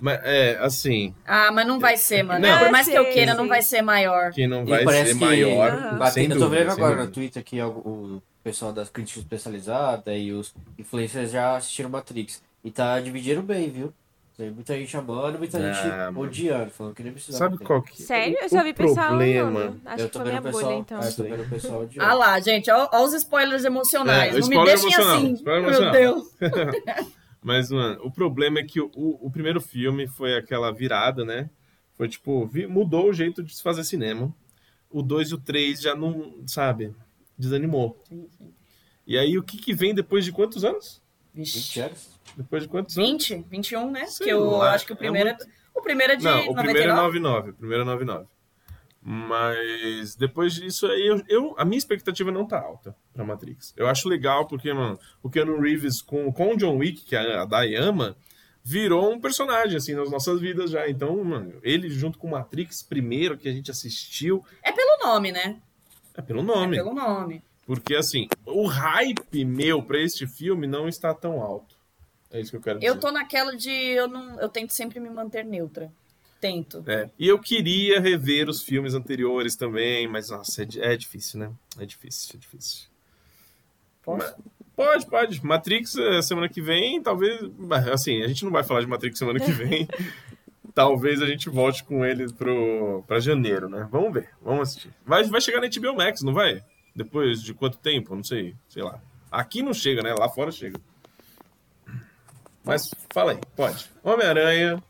Mas, 0.00 0.20
é, 0.22 0.56
assim, 0.60 1.12
Ah, 1.26 1.50
mas 1.50 1.66
não 1.66 1.80
vai 1.80 1.96
ser, 1.96 2.22
mano. 2.22 2.38
Não. 2.40 2.58
Por 2.58 2.70
mais 2.70 2.86
que 2.88 2.94
eu 2.94 3.04
queira, 3.10 3.32
sim. 3.32 3.36
não 3.38 3.48
vai 3.48 3.62
ser 3.62 3.82
maior. 3.82 4.30
que 4.32 4.46
não 4.46 4.64
vai 4.64 4.86
ser 4.86 5.08
que- 5.08 5.14
maior, 5.14 5.98
Batendo, 5.98 6.34
eu 6.34 6.38
tô 6.40 6.48
vendo 6.48 6.70
agora 6.70 6.90
no 6.94 6.96
dúvida. 7.02 7.12
Twitter 7.14 7.42
que 7.44 7.60
o, 7.60 7.68
o 7.68 8.22
pessoal 8.44 8.72
das 8.72 8.88
críticas 8.88 9.22
especializadas 9.24 10.14
e 10.16 10.30
os 10.30 10.54
influencers 10.78 11.32
já 11.32 11.56
assistiram 11.56 11.90
Matrix. 11.90 12.40
E 12.62 12.70
tá 12.70 13.00
dividindo 13.00 13.42
bem, 13.42 13.68
viu? 13.70 13.92
Tem 14.38 14.52
muita 14.52 14.78
gente 14.78 14.96
amando, 14.96 15.36
muita 15.36 15.58
Ah, 15.58 15.72
gente 15.72 15.88
mano. 15.88 16.20
odiando, 16.20 16.70
falando 16.70 16.94
que 16.94 17.02
nem 17.02 17.12
precisava. 17.12 17.44
Sabe 17.46 17.58
ter. 17.58 17.64
qual 17.64 17.82
que 17.82 18.00
Sério? 18.00 18.36
o- 18.38 18.44
Eu 18.44 18.48
só 18.48 18.62
vi 18.62 18.72
pessoal 18.72 19.06
amando. 19.14 19.80
Acho 19.84 20.04
eu 20.04 20.08
que 20.08 20.16
foi 20.16 20.24
vendo 20.26 20.30
minha 20.30 20.38
o 20.38 20.42
bolha, 20.42 20.52
pessoal, 20.54 20.78
então. 20.78 21.00
ah, 21.00 21.04
eu 21.06 21.12
tô 21.16 21.22
vendo 21.24 21.42
o 21.42 21.48
pessoal 21.48 21.82
odiando. 21.82 22.08
Ah 22.10 22.14
lá, 22.14 22.38
gente, 22.40 22.70
ó 22.70 22.88
os 23.04 23.12
spoilers 23.14 23.64
emocionais. 23.64 24.36
É, 24.36 24.38
não 24.38 24.48
me 24.48 24.64
deixem 24.64 24.92
emocional, 24.92 25.16
assim. 25.16 25.42
Meu. 25.44 25.90
Deus. 25.92 26.34
Mas, 27.42 27.68
mano, 27.70 28.00
o 28.04 28.10
problema 28.12 28.60
é 28.60 28.64
que 28.64 28.80
o, 28.80 28.88
o 28.94 29.28
primeiro 29.30 29.60
filme 29.60 30.06
foi 30.06 30.36
aquela 30.36 30.70
virada, 30.72 31.24
né? 31.24 31.50
Foi 31.94 32.08
tipo, 32.08 32.46
vi- 32.46 32.66
mudou 32.68 33.08
o 33.08 33.12
jeito 33.12 33.42
de 33.42 33.56
se 33.56 33.62
fazer 33.62 33.82
cinema. 33.82 34.32
O 34.88 35.02
2 35.02 35.30
e 35.30 35.34
o 35.34 35.38
3 35.38 35.80
já 35.80 35.94
não, 35.96 36.34
sabe, 36.46 36.94
desanimou. 37.36 38.00
E 39.06 39.18
aí, 39.18 39.36
o 39.36 39.42
que 39.42 39.56
que 39.58 39.74
vem 39.74 39.94
depois 39.94 40.24
de 40.24 40.30
quantos 40.32 40.64
anos? 40.64 41.02
20 41.34 41.54
Vixe. 41.54 41.80
anos. 41.80 42.17
Depois 42.36 42.62
de 42.62 42.68
quantos 42.68 42.96
anos? 42.96 43.08
20, 43.10 43.44
21, 43.50 43.90
né? 43.90 44.06
Sei 44.06 44.26
que 44.26 44.32
eu 44.32 44.44
lá, 44.50 44.74
acho 44.74 44.86
que 44.86 44.92
o 44.92 44.94
é 44.94 44.96
primeiro 44.96 45.28
é, 45.30 45.32
muito- 45.32 45.48
o 45.74 45.82
primeiro 45.82 46.12
é 46.12 46.16
de 46.16 46.24
Não, 46.24 46.32
o 46.32 46.54
99? 46.54 46.62
primeiro 46.64 46.90
é 46.90 46.94
99. 46.96 47.50
O 47.50 47.54
primeiro 47.54 47.82
é 47.82 47.86
99. 47.86 48.26
Mas 49.00 50.14
depois 50.16 50.54
disso 50.54 50.86
aí, 50.86 51.06
eu, 51.06 51.22
eu- 51.28 51.54
a 51.56 51.64
minha 51.64 51.78
expectativa 51.78 52.30
não 52.30 52.46
tá 52.46 52.60
alta 52.60 52.94
pra 53.14 53.24
Matrix. 53.24 53.72
Eu 53.76 53.86
acho 53.86 54.08
legal 54.08 54.46
porque, 54.46 54.72
mano, 54.72 54.98
o 55.22 55.30
Keanu 55.30 55.60
Reeves 55.60 56.02
com, 56.02 56.30
com 56.32 56.52
o 56.52 56.56
John 56.56 56.76
Wick, 56.76 57.04
que 57.04 57.16
é 57.16 57.36
a 57.36 57.44
Dai 57.44 57.74
ama, 57.74 58.16
virou 58.62 59.10
um 59.10 59.20
personagem, 59.20 59.76
assim, 59.76 59.94
nas 59.94 60.10
nossas 60.10 60.40
vidas 60.40 60.70
já. 60.70 60.88
Então, 60.90 61.22
mano, 61.24 61.54
ele 61.62 61.88
junto 61.88 62.18
com 62.18 62.28
Matrix, 62.28 62.82
primeiro 62.82 63.38
que 63.38 63.48
a 63.48 63.52
gente 63.52 63.70
assistiu, 63.70 64.44
É 64.62 64.72
pelo 64.72 64.98
nome, 65.02 65.32
né? 65.32 65.56
é 66.14 66.20
pelo 66.20 66.40
É 66.40 66.42
nome. 66.42 66.76
pelo 66.76 66.92
nome. 66.92 67.42
Porque, 67.64 67.94
assim, 67.94 68.28
o 68.44 68.66
hype 68.66 69.44
meu 69.44 69.82
pra 69.82 70.00
este 70.00 70.26
filme 70.26 70.66
não 70.66 70.88
está 70.88 71.14
tão 71.14 71.40
alto. 71.40 71.77
É 72.30 72.40
isso 72.40 72.50
que 72.50 72.56
eu 72.56 72.60
quero 72.60 72.78
dizer. 72.78 72.90
Eu 72.90 72.98
tô 72.98 73.10
naquela 73.10 73.56
de. 73.56 73.70
Eu, 73.70 74.08
não, 74.08 74.38
eu 74.40 74.48
tento 74.48 74.72
sempre 74.72 75.00
me 75.00 75.08
manter 75.08 75.44
neutra. 75.44 75.92
Tento. 76.40 76.84
É. 76.86 77.10
E 77.18 77.26
eu 77.26 77.38
queria 77.38 78.00
rever 78.00 78.48
os 78.48 78.62
filmes 78.62 78.94
anteriores 78.94 79.56
também, 79.56 80.06
mas 80.06 80.30
nossa, 80.30 80.62
é, 80.62 80.66
é 80.92 80.96
difícil, 80.96 81.40
né? 81.40 81.50
É 81.78 81.84
difícil, 81.84 82.30
é 82.34 82.38
difícil. 82.38 82.86
Posso? 84.02 84.36
Pode, 84.76 85.06
pode. 85.06 85.44
Matrix 85.44 85.96
eh, 85.96 86.22
semana 86.22 86.48
que 86.48 86.62
vem, 86.62 87.02
talvez. 87.02 87.40
Assim, 87.92 88.22
a 88.22 88.28
gente 88.28 88.44
não 88.44 88.52
vai 88.52 88.62
falar 88.62 88.80
de 88.80 88.86
Matrix 88.86 89.18
semana 89.18 89.40
que 89.40 89.50
vem. 89.50 89.88
talvez 90.78 91.20
a 91.20 91.26
gente 91.26 91.50
volte 91.50 91.82
com 91.82 92.04
ele 92.04 92.32
pro, 92.32 93.02
pra 93.04 93.18
janeiro, 93.18 93.68
né? 93.68 93.88
Vamos 93.90 94.12
ver, 94.12 94.28
vamos 94.40 94.68
assistir. 94.68 94.94
Vai, 95.04 95.24
vai 95.24 95.40
chegar 95.40 95.60
na 95.60 95.68
HBO 95.68 95.96
Max, 95.96 96.22
não 96.22 96.32
vai? 96.32 96.62
Depois 96.94 97.42
de 97.42 97.52
quanto 97.52 97.78
tempo? 97.78 98.14
Não 98.14 98.22
sei, 98.22 98.54
sei 98.68 98.84
lá. 98.84 99.02
Aqui 99.28 99.60
não 99.60 99.74
chega, 99.74 100.02
né? 100.02 100.14
Lá 100.14 100.28
fora 100.28 100.52
chega. 100.52 100.80
Mas 102.68 102.94
fala 103.10 103.32
aí, 103.32 103.38
pode. 103.56 103.86
Homem-Aranha. 104.04 104.82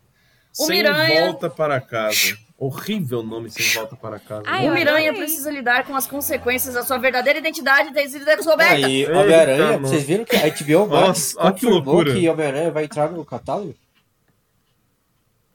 Sem 0.53 0.69
Miranha- 0.69 1.27
volta 1.27 1.49
para 1.49 1.81
casa. 1.81 2.37
Horrível 2.59 3.23
nome 3.23 3.49
sem 3.51 3.65
volta 3.73 3.95
para 3.95 4.19
casa. 4.19 4.43
Ai, 4.47 4.69
o 4.69 4.75
Miranha 4.75 5.15
precisa 5.15 5.49
lidar 5.49 5.87
com 5.87 5.95
as 5.95 6.09
consequências 6.09 6.75
da 6.75 6.83
sua 6.83 6.99
verdadeira 6.99 7.39
identidade 7.39 7.93
e 7.97 8.09
sido 8.09 8.25
descoberta. 8.25 8.85
Aí, 8.87 9.07
Homem-Aranha, 9.09 9.79
vocês 9.79 10.03
viram 10.03 10.25
que 10.25 10.35
a 10.35 10.41
HBO 10.51 10.89
Max 10.89 11.07
Nossa, 11.37 11.37
que 11.37 11.67
confirmou 11.67 11.79
loucura. 11.95 12.13
que 12.15 12.29
Homem-Aranha 12.29 12.71
vai 12.73 12.85
entrar 12.85 13.13
no 13.13 13.25
catálogo? 13.25 13.77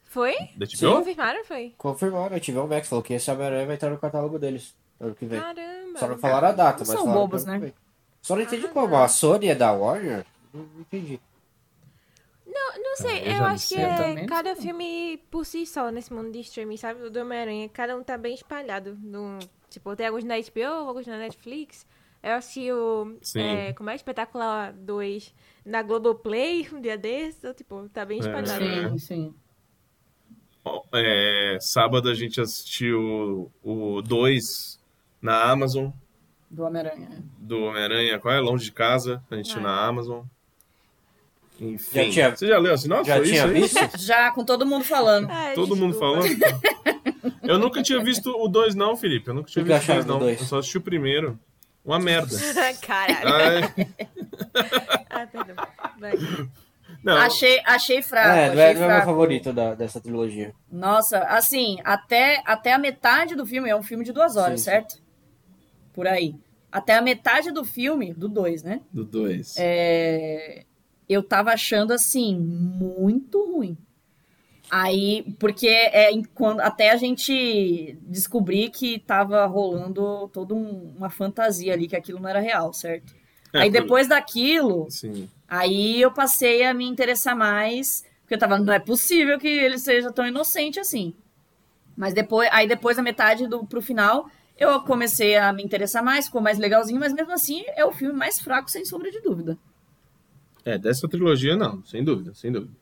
Foi? 0.06 0.34
Da 0.56 0.66
Sim. 0.66 0.78
HBO? 0.86 0.95
Confirmaram, 1.00 1.44
foi? 1.44 1.74
Confirmaram, 1.78 2.36
a 2.38 2.40
HBO 2.40 2.68
Max 2.68 2.88
falou 2.88 3.04
que 3.04 3.14
esse 3.14 3.30
Homem-Aranha 3.30 3.66
vai 3.66 3.76
entrar 3.76 3.90
no 3.90 3.98
catálogo 3.98 4.40
deles 4.40 4.74
ano 5.02 5.14
que 5.16 5.26
vem. 5.26 5.41
Caramba. 5.41 6.00
Só 6.00 6.08
não 6.08 6.18
falaram 6.18 6.48
a 6.48 6.52
data, 6.54 6.80
Não 6.84 6.88
mas 6.88 6.88
são 6.88 6.98
falaram 7.00 7.14
bobos, 7.22 7.44
que 7.44 7.50
né? 7.50 7.60
que. 7.60 7.74
Só 8.22 8.36
não 8.36 8.44
entendi 8.44 8.66
Ah, 8.68 8.70
como. 8.70 8.95
A 8.95 9.08
Sony 9.10 9.48
é 9.50 9.56
da 9.56 9.72
Warner? 9.74 10.26
Não 10.54 10.62
não 10.62 10.82
entendi. 10.82 11.20
Não, 12.54 12.84
não 12.84 12.96
sei, 12.98 13.20
eu 13.24 13.32
eu, 13.38 13.46
acho 13.46 13.70
que 13.70 13.76
é 13.76 14.26
cada 14.28 14.56
filme 14.56 15.18
por 15.32 15.46
si 15.46 15.66
só 15.66 15.90
nesse 15.90 16.14
mundo 16.14 16.32
de 16.32 16.40
streaming, 16.42 16.78
sabe? 16.78 17.02
O 17.04 17.10
do 17.10 17.20
Homem-Aranha, 17.22 17.68
cada 17.70 17.98
um 17.98 18.04
tá 18.04 18.18
bem 18.18 18.36
espalhado. 18.36 18.96
No, 19.02 19.40
tipo, 19.70 19.96
tem 19.96 20.08
alguns 20.08 20.24
na 20.24 20.36
HBO, 20.38 20.88
alguns 20.88 21.08
na 21.08 21.18
Netflix. 21.18 21.86
Eu 22.22 22.34
assisti 22.34 22.72
o. 22.72 23.18
Sim. 23.22 23.42
É, 23.42 23.74
como 23.74 23.90
é? 23.90 23.96
Espetacular 23.96 24.72
2 24.74 25.34
na 25.66 25.82
Globoplay 25.82 26.70
um 26.72 26.80
dia 26.80 26.98
desses. 26.98 27.40
Então, 27.40 27.54
tipo, 27.54 27.90
tá 27.90 28.06
bem 28.06 28.18
É. 28.18 28.22
espalhado. 28.22 28.90
Sim, 28.92 28.98
sim. 29.00 29.36
Ó, 30.64 30.84
é, 30.94 31.58
sábado 31.60 32.10
a 32.10 32.14
gente 32.16 32.40
assistiu 32.40 33.52
o 33.64 34.02
2 34.02 34.80
na 35.22 35.44
Amazon, 35.52 35.90
Do 36.50 36.64
Homem-Aranha. 36.64 37.24
do 37.38 37.64
Homem-Aranha. 37.64 38.20
Qual 38.20 38.34
é? 38.34 38.40
Longe 38.40 38.66
de 38.66 38.72
Casa. 38.72 39.22
A 39.30 39.36
gente 39.36 39.58
Ah. 39.58 39.62
na 39.62 39.86
Amazon. 39.86 40.24
Enfim. 41.60 42.04
Já 42.06 42.12
tinha- 42.12 42.36
Você 42.36 42.48
já 42.48 42.58
leu 42.58 42.74
a 42.74 42.78
sinopse? 42.78 43.08
Já 43.08 43.16
Foi 43.18 43.26
tinha 43.26 43.38
isso 43.38 43.48
aí? 43.48 43.62
visto? 43.88 43.98
Já 44.00 44.32
com 44.32 44.44
todo 44.44 44.66
mundo 44.66 44.84
falando. 44.84 45.28
Ai, 45.30 45.54
Todo 45.54 45.76
mundo 45.76 45.98
falando? 45.98 46.26
Eu 47.44 47.58
nunca 47.60 47.82
tinha 47.84 48.02
visto 48.04 48.30
o 48.30 48.48
2 48.48 48.74
não, 48.76 48.96
Felipe. 48.98 49.28
Eu 49.30 49.34
nunca 49.34 49.50
tinha 49.50 49.64
visto 49.64 49.76
o 49.76 49.78
2 49.78 49.90
acharam 49.90 50.06
do 50.06 50.14
não. 50.14 50.20
dois? 50.20 50.40
Eu 50.40 50.46
só 50.48 50.58
assisti 50.60 50.78
o 50.78 50.82
primeiro. 50.82 51.40
Uma 51.86 52.00
merda. 52.00 52.36
Caralho. 52.82 53.26
Ai, 53.36 53.74
Ah, 55.10 55.28
perdão. 55.28 55.56
Vai. 56.00 56.14
não, 57.04 57.18
Achei, 57.18 57.62
achei 57.66 58.02
fraco. 58.02 58.30
É, 58.30 58.46
não 58.48 58.54
achei 58.54 58.64
é, 58.64 58.66
não 58.66 58.66
é 58.66 58.74
meu 58.74 58.88
fraco. 58.88 59.06
favorito 59.06 59.54
da- 59.54 59.76
dessa 59.76 60.00
trilogia. 60.02 60.54
Nossa, 60.72 61.20
assim, 61.20 61.78
até, 61.84 62.42
até 62.46 62.74
a 62.74 62.80
metade 62.80 63.36
do 63.36 63.46
filme, 63.46 63.70
é 63.70 63.76
um 63.76 63.84
filme 63.84 64.04
de 64.06 64.12
duas 64.14 64.36
horas, 64.38 64.62
Sim, 64.62 64.66
sim. 64.66 64.72
certo? 64.72 64.96
Por 65.94 66.08
aí. 66.08 66.36
Até 66.72 66.96
a 66.96 67.02
metade 67.02 67.52
do 67.52 67.64
filme, 67.64 68.14
do 68.14 68.28
dois, 68.28 68.64
né? 68.64 68.82
do 68.92 69.04
2. 69.04 69.56
É, 69.58 70.64
eu 71.14 71.23
tava 71.23 71.52
achando 71.52 71.94
assim 71.94 72.38
muito 72.38 73.44
ruim. 73.45 73.77
Aí, 74.69 75.23
porque 75.40 75.68
é 75.68 76.10
quando 76.34 76.61
até 76.61 76.90
a 76.91 76.95
gente 76.98 77.98
descobrir 78.02 78.69
que 78.72 78.98
tava 78.99 79.45
rolando 79.45 80.27
toda 80.30 80.56
um- 80.56 80.94
uma 80.98 81.10
fantasia 81.10 81.73
ali 81.73 81.88
que 81.88 81.95
aquilo 81.95 82.19
não 82.19 82.30
era 82.30 82.40
real, 82.40 82.73
certo? 82.73 83.14
É, 83.53 83.61
aí 83.61 83.69
depois 83.69 84.07
daquilo, 84.07 84.88
Sim. 84.90 85.30
aí 85.48 86.02
eu 86.02 86.11
passei 86.11 86.64
a 86.64 86.73
me 86.73 86.85
interessar 86.85 87.35
mais, 87.35 88.03
porque 88.22 88.34
eu 88.34 88.40
tava, 88.40 88.57
não 88.57 88.73
é 88.73 88.80
possível 88.80 89.38
que 89.38 89.48
ele 89.48 89.77
seja 89.77 90.11
tão 90.11 90.26
inocente 90.26 90.80
assim. 90.80 91.14
Mas 91.95 92.14
depois, 92.14 92.49
aí 92.52 92.68
depois 92.68 92.98
da 92.98 93.03
metade 93.03 93.48
do 93.48 93.64
pro 93.65 93.81
final, 93.81 94.27
eu 94.57 94.81
comecei 94.81 95.35
a 95.35 95.53
me 95.53 95.61
interessar 95.64 96.03
mais, 96.03 96.26
ficou 96.26 96.41
mais 96.41 96.57
legalzinho, 96.57 96.99
mas 96.99 97.14
mesmo 97.14 97.31
assim 97.31 97.64
é 97.76 97.85
o 97.85 97.91
filme 97.91 98.18
mais 98.18 98.40
fraco 98.40 98.72
sem 98.72 98.84
sombra 98.85 99.11
de 99.11 99.22
dúvida. 99.22 99.56
É, 100.65 100.77
dessa 100.77 101.07
trilogia 101.07 101.56
não, 101.57 101.84
sem 101.85 102.03
dúvida, 102.03 102.34
sem 102.34 102.52
dúvida. 102.52 102.73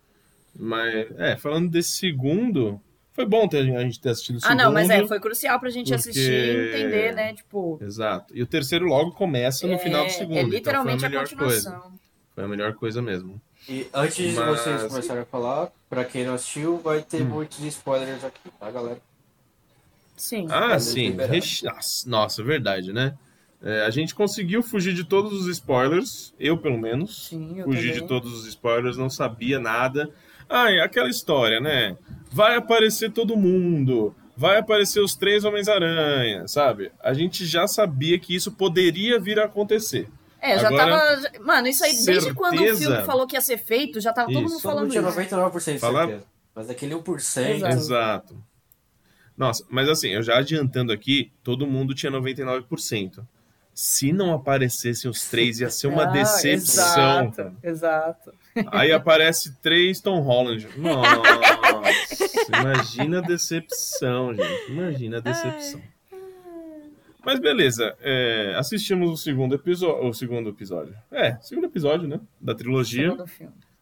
Mas, 0.57 1.07
é, 1.17 1.35
falando 1.37 1.69
desse 1.69 1.91
segundo, 1.93 2.79
foi 3.13 3.25
bom 3.25 3.47
ter, 3.47 3.59
a 3.75 3.81
gente 3.83 3.99
ter 3.99 4.09
assistido 4.09 4.35
o 4.35 4.37
Ah, 4.39 4.41
segundo. 4.41 4.57
não, 4.63 4.71
mas 4.71 4.89
é, 4.89 5.07
foi 5.07 5.19
crucial 5.19 5.59
pra 5.59 5.69
gente 5.69 5.85
porque- 5.87 5.95
assistir 6.09 6.31
e 6.31 6.69
entender, 6.69 7.15
né? 7.15 7.33
Tipo, 7.33 7.79
Exato. 7.81 8.35
E 8.37 8.41
o 8.41 8.45
terceiro 8.47 8.85
logo 8.85 9.11
começa 9.13 9.65
no 9.65 9.73
é, 9.73 9.77
final 9.77 10.05
do 10.05 10.11
segundo. 10.11 10.37
é 10.37 10.41
então 10.41 10.49
literalmente 10.51 10.99
foi 10.99 11.05
a 11.05 11.07
a, 11.07 11.09
melhor 11.09 11.23
continuação. 11.29 11.71
coisa. 11.81 11.91
Foi 12.35 12.43
a 12.43 12.47
melhor 12.47 12.73
coisa 12.75 13.01
mesmo. 13.01 13.41
E 13.69 13.87
antes 13.93 14.15
de 14.15 14.33
Mas- 14.39 14.59
vocês 14.59 14.83
começarem 14.83 15.21
a 15.23 15.25
falar, 15.25 15.71
pra 15.89 16.03
quem 16.03 16.25
não 16.25 16.33
assistiu, 16.35 16.77
vai 16.79 16.99
Hum. 16.99 17.03
ter 17.09 17.23
muitos 17.23 17.59
spoilers 17.63 18.23
aqui, 18.23 18.49
tá, 18.59 18.69
galera? 18.71 18.99
Sim. 20.17 20.47
Ah, 20.49 20.77
sim. 20.79 21.15
nossa, 22.05 22.43
verdade, 22.43 22.93
né? 22.93 23.15
É, 23.63 23.81
a 23.85 23.89
gente 23.91 24.15
conseguiu 24.15 24.63
fugir 24.63 24.93
de 24.93 25.03
todos 25.03 25.33
os 25.33 25.47
spoilers, 25.47 26.33
eu 26.39 26.57
pelo 26.57 26.79
menos. 26.79 27.27
Sim, 27.27 27.59
eu 27.59 27.65
Fugi 27.65 27.89
também. 27.89 28.01
de 28.01 28.07
todos 28.07 28.33
os 28.33 28.47
spoilers, 28.47 28.97
não 28.97 29.09
sabia 29.09 29.59
nada. 29.59 30.09
Ah, 30.49 30.71
é 30.71 30.81
aquela 30.81 31.07
história, 31.09 31.59
né? 31.61 31.95
Vai 32.31 32.55
aparecer 32.55 33.11
todo 33.11 33.37
mundo, 33.37 34.15
vai 34.35 34.57
aparecer 34.57 34.99
os 34.99 35.15
três 35.15 35.43
Homens-Aranha, 35.43 36.47
sabe? 36.47 36.91
A 37.03 37.13
gente 37.13 37.45
já 37.45 37.67
sabia 37.67 38.17
que 38.17 38.35
isso 38.35 38.51
poderia 38.51 39.19
vir 39.19 39.39
a 39.39 39.45
acontecer. 39.45 40.09
É, 40.41 40.57
já 40.57 40.67
Agora, 40.69 41.21
tava. 41.21 41.39
Mano, 41.45 41.67
isso 41.67 41.83
aí, 41.83 41.93
desde 42.03 42.33
quando 42.33 42.55
o 42.55 42.57
certeza- 42.57 42.79
filme 42.93 43.03
falou 43.05 43.27
que 43.27 43.35
ia 43.35 43.41
ser 43.41 43.59
feito, 43.59 44.01
já 44.01 44.11
tava 44.11 44.27
todo 44.33 44.41
Isso. 44.43 44.53
mundo 44.55 44.61
Todo 44.61 44.69
mundo 44.71 44.75
falando 44.77 44.89
tinha 44.91 45.01
isso. 45.01 45.19
99% 45.19 45.73
de 45.75 45.79
Fala- 45.79 46.07
certeza. 46.07 46.25
Mas 46.55 46.69
aquele 46.69 46.95
1%. 46.95 47.49
Exato. 47.57 47.73
Exato. 47.75 48.43
Nossa, 49.37 49.63
mas 49.69 49.87
assim, 49.87 50.09
eu 50.09 50.21
já 50.23 50.37
adiantando 50.39 50.91
aqui, 50.91 51.31
todo 51.43 51.65
mundo 51.67 51.93
tinha 51.93 52.11
99%. 52.11 53.25
Se 53.83 54.13
não 54.13 54.31
aparecessem 54.31 55.09
os 55.09 55.27
três, 55.27 55.59
ia 55.59 55.67
ser 55.71 55.87
uma 55.87 56.03
Ah, 56.03 56.11
decepção. 56.11 57.25
Exato, 57.33 57.57
exato. 57.63 58.33
Aí 58.67 58.91
aparece 58.91 59.55
três 59.59 59.99
Tom 59.99 60.19
Holland. 60.21 60.67
Nossa, 60.77 61.21
imagina 62.61 63.17
a 63.17 63.21
decepção, 63.21 64.35
gente. 64.35 64.71
Imagina 64.71 65.17
a 65.17 65.19
decepção. 65.19 65.81
Mas 67.25 67.39
beleza, 67.39 67.95
é, 68.01 68.53
assistimos 68.55 69.09
o 69.09 69.17
segundo 69.17 69.55
episódio. 69.55 70.07
O 70.07 70.13
segundo 70.13 70.49
episódio. 70.51 70.95
É, 71.11 71.37
segundo 71.41 71.65
episódio, 71.65 72.07
né? 72.07 72.19
Da 72.39 72.53
trilogia. 72.53 73.17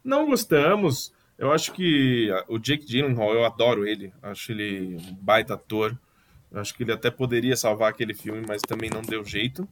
Não 0.01 0.25
gostamos. 0.27 1.11
Eu 1.37 1.51
acho 1.51 1.73
que 1.73 2.29
o 2.47 2.57
Jake 2.57 2.85
Gyllenhaal, 2.85 3.33
eu 3.33 3.43
adoro 3.43 3.85
ele. 3.85 4.13
Acho 4.23 4.53
ele 4.53 4.95
um 4.95 5.13
baita 5.15 5.55
ator. 5.55 5.97
Eu 6.51 6.59
acho 6.59 6.73
que 6.73 6.83
ele 6.83 6.91
até 6.91 7.11
poderia 7.11 7.55
salvar 7.55 7.91
aquele 7.91 8.13
filme, 8.13 8.43
mas 8.47 8.61
também 8.61 8.89
não 8.89 9.01
deu 9.01 9.23
jeito. 9.23 9.67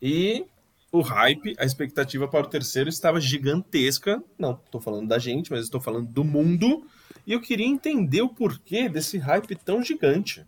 E 0.00 0.44
o 0.90 1.00
hype, 1.00 1.54
a 1.58 1.64
expectativa 1.64 2.28
para 2.28 2.46
o 2.46 2.50
terceiro 2.50 2.88
estava 2.88 3.20
gigantesca. 3.20 4.22
Não 4.38 4.52
estou 4.52 4.80
falando 4.80 5.08
da 5.08 5.18
gente, 5.18 5.50
mas 5.50 5.64
estou 5.64 5.80
falando 5.80 6.08
do 6.08 6.24
mundo. 6.24 6.86
E 7.26 7.32
eu 7.32 7.40
queria 7.40 7.66
entender 7.66 8.22
o 8.22 8.28
porquê 8.28 8.88
desse 8.88 9.18
hype 9.18 9.54
tão 9.56 9.82
gigante. 9.82 10.46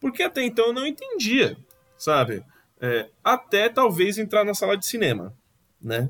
Porque 0.00 0.22
até 0.22 0.44
então 0.44 0.66
eu 0.66 0.72
não 0.72 0.86
entendia, 0.86 1.56
sabe? 1.96 2.44
É, 2.80 3.08
até 3.22 3.68
talvez 3.68 4.18
entrar 4.18 4.44
na 4.44 4.54
sala 4.54 4.76
de 4.76 4.86
cinema, 4.86 5.34
né? 5.80 6.08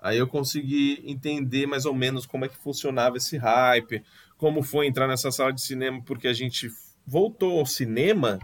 Aí 0.00 0.18
eu 0.18 0.26
consegui 0.26 1.02
entender 1.04 1.66
mais 1.66 1.86
ou 1.86 1.94
menos 1.94 2.26
como 2.26 2.44
é 2.44 2.48
que 2.48 2.56
funcionava 2.56 3.16
esse 3.16 3.36
hype, 3.36 4.02
como 4.36 4.62
foi 4.62 4.86
entrar 4.86 5.08
nessa 5.08 5.30
sala 5.32 5.52
de 5.52 5.62
cinema, 5.62 6.02
porque 6.04 6.28
a 6.28 6.32
gente 6.32 6.70
voltou 7.06 7.58
ao 7.58 7.66
cinema 7.66 8.38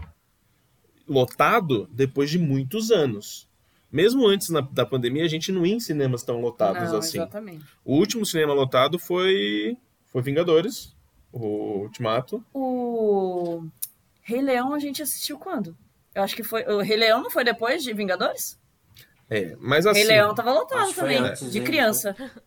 lotado 1.07 1.87
depois 1.91 2.29
de 2.29 2.39
muitos 2.39 2.91
anos. 2.91 3.47
Mesmo 3.91 4.25
antes 4.25 4.49
na- 4.49 4.61
da 4.61 4.85
pandemia, 4.85 5.25
a 5.25 5.27
gente 5.27 5.51
não 5.51 5.65
ia 5.65 5.75
em 5.75 5.79
cinemas 5.79 6.23
tão 6.23 6.39
lotados 6.39 6.91
Não, 6.91 6.99
assim. 6.99 7.17
exatamente. 7.17 7.65
O 7.83 7.95
último 7.95 8.25
cinema 8.25 8.53
lotado 8.53 8.97
foi 8.97 9.77
foi 10.07 10.21
Vingadores 10.21 10.93
o 11.31 11.79
Ultimato. 11.83 12.43
O 12.53 13.65
Rei 14.21 14.41
Leão 14.41 14.73
a 14.73 14.79
gente 14.79 15.01
assistiu 15.01 15.37
quando? 15.37 15.75
Eu 16.13 16.23
acho 16.23 16.35
que 16.35 16.43
foi. 16.43 16.63
O 16.63 16.79
Rei 16.81 16.97
Leão 16.97 17.21
não 17.23 17.31
foi 17.31 17.43
depois 17.43 17.83
de 17.83 17.93
Vingadores? 17.93 18.57
É, 19.29 19.55
mas 19.59 19.85
O 19.85 19.89
assim. 19.89 19.99
Rei 20.01 20.09
Leão 20.09 20.33
tava 20.35 20.51
lotado 20.53 20.93
também, 20.93 21.17
antes 21.17 21.51
de 21.51 21.61
criança. 21.61 22.13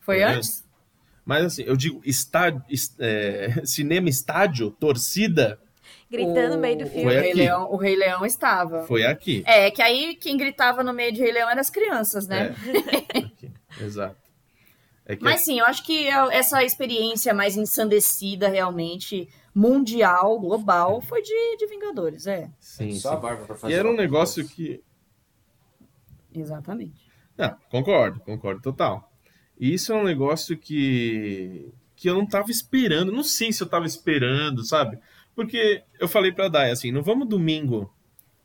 Foi 0.00 0.20
Foi 0.20 0.22
antes? 0.22 0.64
Mas 1.26 1.44
assim, 1.44 1.62
eu 1.64 1.76
digo 1.76 2.00
estádio, 2.04 2.62
es- 2.70 2.94
é, 2.98 3.60
cinema 3.66 4.08
estádio, 4.08 4.70
torcida, 4.70 5.60
Gritando 6.08 6.54
no 6.54 6.60
meio 6.60 6.78
do 6.78 6.84
O- 6.84 6.88
filme. 6.88 7.04
O 7.06 7.20
Rei. 7.20 7.34
Leão, 7.34 7.72
o 7.72 7.76
Rei 7.76 7.96
Leão 7.96 8.24
estava. 8.24 8.84
foi 8.86 9.04
aqui. 9.04 9.42
É, 9.44 9.72
que 9.72 9.82
aí 9.82 10.14
quem 10.14 10.36
gritava 10.36 10.84
no 10.84 10.92
meio 10.92 11.12
de 11.12 11.20
Rei 11.20 11.32
Leão 11.32 11.50
eram 11.50 11.60
as 11.60 11.68
crianças, 11.68 12.28
né? 12.28 12.54
É, 13.12 13.18
aqui, 13.18 13.50
Exato. 13.82 14.16
É 15.04 15.16
que 15.16 15.24
Mas 15.24 15.40
sim, 15.40 15.58
eu 15.58 15.66
acho 15.66 15.84
que 15.84 16.06
é- 16.06 16.36
essa 16.36 16.62
experiência 16.62 17.34
mais 17.34 17.56
ensandecida, 17.56 18.46
realmente, 18.48 19.28
mundial, 19.52 20.38
global, 20.38 21.00
foi 21.00 21.22
de, 21.22 21.56
de 21.58 21.66
Vingadores, 21.66 22.26
é. 22.28 22.50
sim, 22.60 22.92
Só 22.94 23.10
sim. 23.10 23.16
a 23.16 23.18
Bárbara 23.18 23.46
pra 23.46 23.56
fazer. 23.56 23.74
E 23.74 23.76
era 23.76 23.88
um 23.90 23.96
negócio 23.96 24.44
coisa. 24.44 24.54
que. 24.54 24.80
Exatamente. 26.34 27.04
Não, 27.36 27.56
concordo, 27.70 28.20
concordo 28.20 28.60
total. 28.62 29.10
Isso 29.58 29.92
é 29.92 29.96
um 29.96 30.04
negócio 30.04 30.56
que 30.56 31.72
que 31.96 32.10
eu 32.10 32.14
não 32.14 32.26
tava 32.26 32.50
esperando, 32.50 33.10
não 33.10 33.24
sei 33.24 33.50
se 33.50 33.62
eu 33.62 33.66
tava 33.66 33.86
esperando, 33.86 34.62
sabe? 34.62 34.98
Porque 35.34 35.82
eu 35.98 36.06
falei 36.06 36.30
pra 36.30 36.48
Dai 36.48 36.70
assim, 36.70 36.92
não 36.92 37.02
vamos 37.02 37.26
domingo 37.26 37.90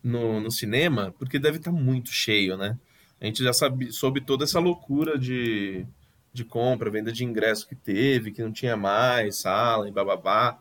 no, 0.02 0.40
no 0.40 0.50
cinema, 0.50 1.14
porque 1.20 1.38
deve 1.38 1.58
estar 1.58 1.72
muito 1.72 2.12
cheio, 2.12 2.56
né? 2.56 2.78
A 3.20 3.26
gente 3.26 3.44
já 3.44 3.54
sabe, 3.54 3.92
soube 3.92 4.22
toda 4.22 4.46
essa 4.46 4.60
loucura 4.60 5.20
de, 5.20 5.86
de 6.34 6.44
compra, 6.44 6.90
venda 6.90 7.12
de 7.12 7.24
ingresso 7.24 7.68
que 7.68 7.76
teve, 7.76 8.32
que 8.32 8.42
não 8.42 8.52
tinha 8.52 8.76
mais 8.76 9.38
sala 9.38 9.88
e 9.88 9.92
bababá. 9.92 10.58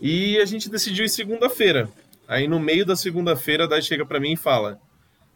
E 0.00 0.38
a 0.38 0.44
gente 0.44 0.68
decidiu 0.68 1.04
ir 1.04 1.08
segunda-feira. 1.08 1.88
Aí 2.26 2.48
no 2.48 2.58
meio 2.58 2.84
da 2.84 2.96
segunda-feira, 2.96 3.64
a 3.64 3.66
Dai 3.66 3.82
chega 3.82 4.04
pra 4.04 4.18
mim 4.18 4.32
e 4.32 4.36
fala: 4.36 4.80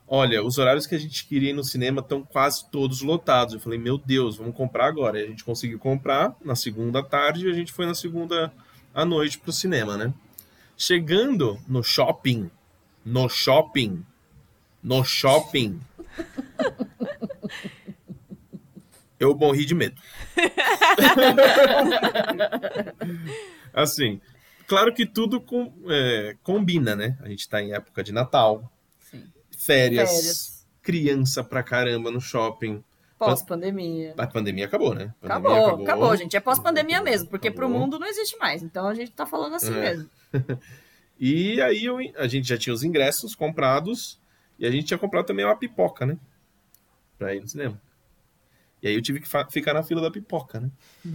Olha, 0.09 0.45
os 0.45 0.57
horários 0.57 0.87
que 0.87 0.95
a 0.95 0.99
gente 0.99 1.27
queria 1.27 1.51
ir 1.51 1.53
no 1.53 1.65
cinema 1.65 2.01
estão 2.01 2.23
quase 2.23 2.65
todos 2.70 3.03
lotados. 3.03 3.55
Eu 3.55 3.61
falei, 3.61 3.77
meu 3.78 3.99
Deus, 3.99 4.37
vamos 4.37 4.55
comprar 4.55 4.87
agora. 4.87 5.19
E 5.20 5.24
a 5.24 5.27
gente 5.27 5.43
conseguiu 5.43 5.78
comprar 5.81 6.33
na 6.45 6.55
segunda 6.55 7.03
tarde 7.03 7.47
e 7.47 7.51
a 7.51 7.55
gente 7.55 7.73
foi 7.73 7.87
na 7.87 7.95
segunda 7.95 8.53
à 8.95 9.05
noite 9.05 9.37
pro 9.39 9.53
cinema, 9.53 9.97
né? 9.97 10.15
Chegando 10.77 11.59
no 11.66 11.83
shopping, 11.83 12.49
no 13.05 13.28
shopping, 13.28 14.05
no 14.83 15.03
shopping, 15.05 15.81
eu 19.19 19.35
morri 19.37 19.65
de 19.65 19.74
medo. 19.74 19.97
assim, 23.73 24.20
claro 24.66 24.93
que 24.95 25.07
tudo 25.07 25.41
com- 25.41 25.73
é, 25.89 26.37
combina, 26.43 26.95
né? 26.95 27.16
A 27.23 27.28
gente 27.28 27.49
tá 27.49 27.62
em 27.62 27.73
época 27.73 28.05
de 28.05 28.12
Natal. 28.12 28.70
Férias, 29.66 30.09
Férias. 30.10 30.66
criança 30.82 31.44
pra 31.44 31.62
caramba 31.62 32.10
no 32.10 32.20
shopping. 32.20 32.82
Pós-pandemia. 33.18 34.14
A 34.16 34.26
pandemia 34.26 34.66
acabou, 34.66 34.94
né? 34.94 35.12
A 35.22 35.28
pandemia 35.40 35.59
Acabou, 35.59 35.82
acabou, 35.84 36.16
gente. 36.16 36.36
É 36.36 36.40
pós-pandemia 36.40 37.01
mesmo, 37.02 37.28
porque 37.28 37.51
pro 37.51 37.64
Acabou. 37.66 37.80
mundo 37.80 37.98
não 37.98 38.06
existe 38.06 38.36
mais. 38.38 38.62
Então 38.62 38.86
a 38.86 38.94
gente 38.94 39.10
tá 39.12 39.24
falando 39.26 39.55
assim 39.56 39.74
É. 39.76 39.80
mesmo. 39.80 40.10
E 41.18 41.60
aí 41.62 41.82
eu- 41.86 41.97
a 42.18 42.26
gente 42.28 42.47
já 42.47 42.59
tinha 42.59 42.74
os 42.74 42.84
ingressos 42.84 43.34
comprados 43.34 44.20
e 44.59 44.66
a 44.66 44.70
gente 44.70 44.84
tinha 44.84 44.98
comprado 44.98 45.24
também 45.24 45.47
uma 45.47 45.56
pipoca, 45.56 46.05
né? 46.05 46.18
Pra 47.18 47.34
ir 47.34 47.40
no 47.40 47.48
cinema. 47.48 47.80
E 48.82 48.88
aí 48.88 48.94
eu 48.94 49.01
tive 49.01 49.20
que 49.20 49.28
ficar 49.51 49.72
na 49.72 49.82
fila 49.82 50.02
da 50.02 50.10
pipoca, 50.10 50.60
né? 50.60 50.70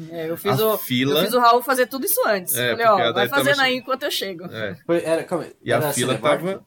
É, 0.09 0.27
eu, 0.27 0.35
fiz 0.35 0.59
A 0.59 0.73
o, 0.73 0.77
fila- 0.79 1.19
eu 1.19 1.25
fiz 1.25 1.33
o 1.35 1.39
Raul 1.39 1.61
fazer 1.61 1.85
tudo 1.85 2.05
isso 2.07 2.19
antes. 2.25 2.55
É, 2.55 2.71
Falei, 2.71 2.85
a 2.87 2.93
ó, 2.95 2.97
vai 3.13 3.29
tava 3.29 3.43
fazendo 3.43 3.55
che- 3.57 3.61
aí 3.61 3.75
enquanto 3.77 4.01
eu 4.01 4.09
chego. 4.09 4.45
É. 4.45 4.75
Foi, 4.87 5.03
era, 5.03 5.23
calma 5.23 5.45
E 5.63 5.71
a 5.71 5.75
era 5.77 5.93
fila 5.93 6.15
Cinemark? 6.15 6.41
tava. 6.43 6.65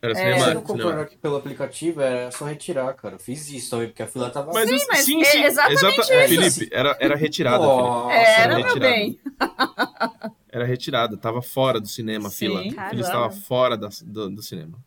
Era 0.00 0.12
É, 0.18 0.38
você 0.38 0.54
não 0.54 0.62
comprou 0.62 0.92
aqui 0.92 1.16
pelo 1.16 1.36
aplicativo, 1.36 2.00
era 2.00 2.30
só 2.30 2.44
retirar, 2.44 2.94
cara. 2.94 3.16
Eu 3.16 3.18
fiz 3.18 3.48
isso 3.50 3.70
também, 3.70 3.88
porque 3.88 4.02
a 4.02 4.06
fila 4.06 4.30
tava... 4.30 4.52
Mas, 4.52 4.68
Sim, 4.68 4.76
assim, 4.76 4.86
mas 4.88 5.04
sim, 5.04 5.20
é 5.20 5.24
sim, 5.24 5.42
exatamente 5.44 5.78
exata- 5.78 6.00
isso. 6.24 6.28
Felipe, 6.54 6.68
era, 6.74 6.96
era 7.00 7.16
retirada. 7.16 7.64
Nossa, 7.64 8.14
Era, 8.14 8.54
meu 8.54 8.64
retirado. 8.64 8.94
bem. 8.94 9.20
Era 10.50 10.64
retirada, 10.64 11.16
tava 11.16 11.42
fora 11.42 11.78
do 11.80 11.86
cinema 11.86 12.28
a 12.28 12.30
Sim, 12.30 12.36
fila. 12.38 12.74
caramba. 12.74 12.94
Ele 12.94 13.00
estava 13.02 13.30
fora 13.30 13.76
da- 13.76 13.88
do, 14.04 14.30
do 14.30 14.42
cinema. 14.42 14.78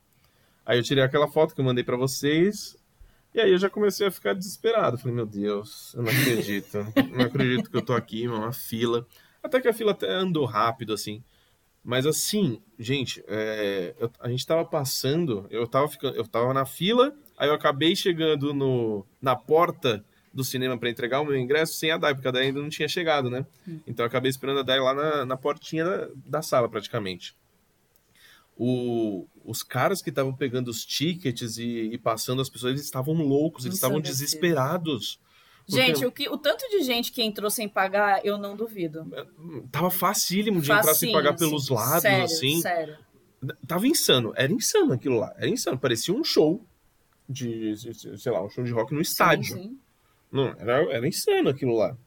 Aí 0.66 0.78
eu 0.80 0.84
tirei 0.84 1.04
aquela 1.04 1.28
foto 1.28 1.54
que 1.54 1.62
eu 1.62 1.66
mandei 1.66 1.84
pra 1.84 1.96
vocês. 1.98 2.76
E 3.34 3.40
aí 3.40 3.52
eu 3.52 3.58
já 3.58 3.70
comecei 3.70 4.08
a 4.08 4.12
ficar 4.12 4.34
desesperado. 4.34 4.98
Falei, 4.98 5.14
meu 5.16 5.26
Deus, 5.26 5.94
eu 5.94 6.02
não 6.04 6.10
acredito. 6.10 6.78
Não 7.14 7.26
acredito 7.26 7.70
que 7.70 7.78
eu 7.78 7.82
tô 7.82 7.94
aqui, 7.94 8.28
uma 8.28 8.52
fila. 8.52 9.06
Até 9.44 9.62
que 9.62 9.68
a 9.68 9.74
fila 9.74 9.92
até 9.92 10.12
andou 10.12 10.46
rápido, 10.46 10.94
assim. 10.94 11.24
Mas 11.84 12.06
assim, 12.06 12.62
gente, 12.78 13.24
é, 13.28 13.96
eu- 14.00 14.12
a 14.20 14.30
gente 14.30 14.46
tava 14.46 14.64
passando, 14.64 15.48
eu 15.50 15.68
tava, 15.68 15.88
ficando, 15.88 16.16
eu 16.16 16.28
tava 16.28 16.54
na 16.54 16.66
fila, 16.66 17.14
aí 17.38 17.50
eu 17.50 17.54
acabei 17.56 17.96
chegando 17.96 18.54
no, 18.54 19.06
na 19.22 19.36
porta 19.36 20.04
do 20.34 20.44
cinema 20.44 20.78
pra 20.78 20.90
entregar 20.90 21.20
o 21.22 21.26
meu 21.26 21.36
ingresso 21.36 21.74
sem 21.74 21.92
a 21.92 21.98
Dai, 21.98 22.14
porque 22.14 22.28
a 22.28 22.32
Dai 22.32 22.44
ainda 22.44 22.62
não 22.62 22.70
tinha 22.70 22.88
chegado, 22.88 23.30
né? 23.30 23.46
Então 23.88 24.04
eu 24.04 24.08
acabei 24.08 24.30
esperando 24.30 24.60
a 24.60 24.64
Dai 24.64 24.80
lá 24.80 24.94
na, 24.94 25.26
na 25.26 25.36
portinha 25.38 25.84
da, 25.84 26.10
da 26.26 26.42
sala, 26.42 26.70
praticamente. 26.70 27.36
O- 28.58 29.26
os 29.44 29.64
caras 29.64 30.02
que 30.02 30.10
estavam 30.10 30.34
pegando 30.36 30.68
os 30.70 30.86
tickets 30.86 31.58
e, 31.58 31.90
e 31.94 31.98
passando 31.98 32.42
as 32.42 32.50
pessoas, 32.50 32.72
eles 32.74 32.84
estavam 32.86 33.16
loucos, 33.16 33.66
eles 33.66 33.78
estavam 33.78 33.98
desesperados. 34.12 35.20
Gente, 35.72 36.06
o, 36.06 36.12
que, 36.12 36.30
o 36.30 36.38
tanto 36.38 36.68
de 36.70 36.84
gente 36.84 37.12
que 37.12 37.22
entrou 37.22 37.50
sem 37.50 37.68
pagar, 37.68 38.26
eu 38.26 38.38
não 38.38 38.56
duvido. 38.56 39.08
tava 39.72 39.90
facílimo 39.90 40.62
de 40.62 40.72
entrar 40.72 40.84
sem 40.84 40.94
Facinho, 40.94 41.14
pagar 41.14 41.34
assim. 41.34 41.46
pelos 41.46 41.70
lados, 41.70 42.02
sério, 42.02 42.24
assim. 42.24 42.62
Sério. 42.62 42.98
Tava 43.68 43.88
insano, 43.88 44.34
era 44.36 44.52
insano 44.52 44.94
aquilo 44.94 45.18
lá, 45.18 45.34
era 45.38 45.50
insano, 45.50 45.78
parecia 45.78 46.14
um 46.14 46.24
show 46.24 46.64
de, 47.28 47.76
sei 48.18 48.32
lá, 48.32 48.44
um 48.44 48.50
show 48.50 48.64
de 48.64 48.72
rock 48.72 48.94
no 48.94 49.02
estádio. 49.02 49.56
Sim, 49.56 49.64
sim. 49.64 49.80
Não, 50.32 50.48
era, 50.60 50.84
era 50.94 51.08
insano 51.08 51.50
aquilo 51.50 51.76
lá. 51.76 51.98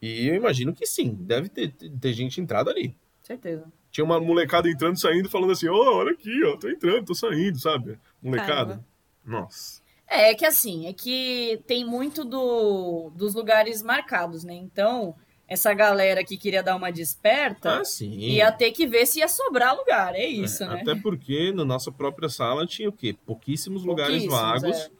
E 0.00 0.28
eu 0.28 0.34
imagino 0.34 0.72
que 0.74 0.86
sim, 0.86 1.14
deve 1.20 1.48
ter, 1.48 1.72
ter 1.72 2.12
gente 2.12 2.40
entrado 2.40 2.70
ali. 2.70 2.96
Certeza. 3.22 3.64
Tinha 3.90 4.04
uma 4.04 4.20
molecada 4.20 4.68
entrando 4.68 4.96
e 4.96 5.00
saindo, 5.00 5.30
falando 5.30 5.52
assim, 5.52 5.68
ó, 5.68 5.96
olha 5.96 6.12
aqui, 6.12 6.44
ó, 6.44 6.56
tô 6.56 6.68
entrando, 6.68 7.06
tô 7.06 7.14
saindo, 7.14 7.58
sabe? 7.58 7.98
Molecada. 8.22 8.54
Caramba. 8.54 8.86
Nossa. 9.24 9.80
É, 10.06 10.30
é 10.30 10.34
que 10.34 10.44
assim, 10.44 10.86
é 10.86 10.92
que 10.92 11.62
tem 11.66 11.84
muito 11.84 12.24
do, 12.24 13.10
dos 13.16 13.34
lugares 13.34 13.82
marcados, 13.82 14.44
né? 14.44 14.54
Então, 14.54 15.14
essa 15.48 15.72
galera 15.74 16.22
que 16.24 16.36
queria 16.36 16.62
dar 16.62 16.76
uma 16.76 16.90
desperta 16.92 17.80
Ah, 17.80 17.84
sim. 17.84 18.10
ia 18.18 18.50
ter 18.52 18.70
que 18.72 18.86
ver 18.86 19.06
se 19.06 19.18
ia 19.20 19.28
sobrar 19.28 19.74
lugar. 19.76 20.14
É 20.14 20.26
isso, 20.26 20.62
É, 20.64 20.68
né? 20.68 20.80
Até 20.82 20.94
porque 20.94 21.52
na 21.52 21.64
nossa 21.64 21.90
própria 21.90 22.28
sala 22.28 22.66
tinha 22.66 22.88
o 22.88 22.92
quê? 22.92 23.16
Pouquíssimos 23.26 23.84
lugares 23.84 24.24
Pouquíssimos, 24.26 24.62
vagos. 24.62 24.76
é. 24.78 24.90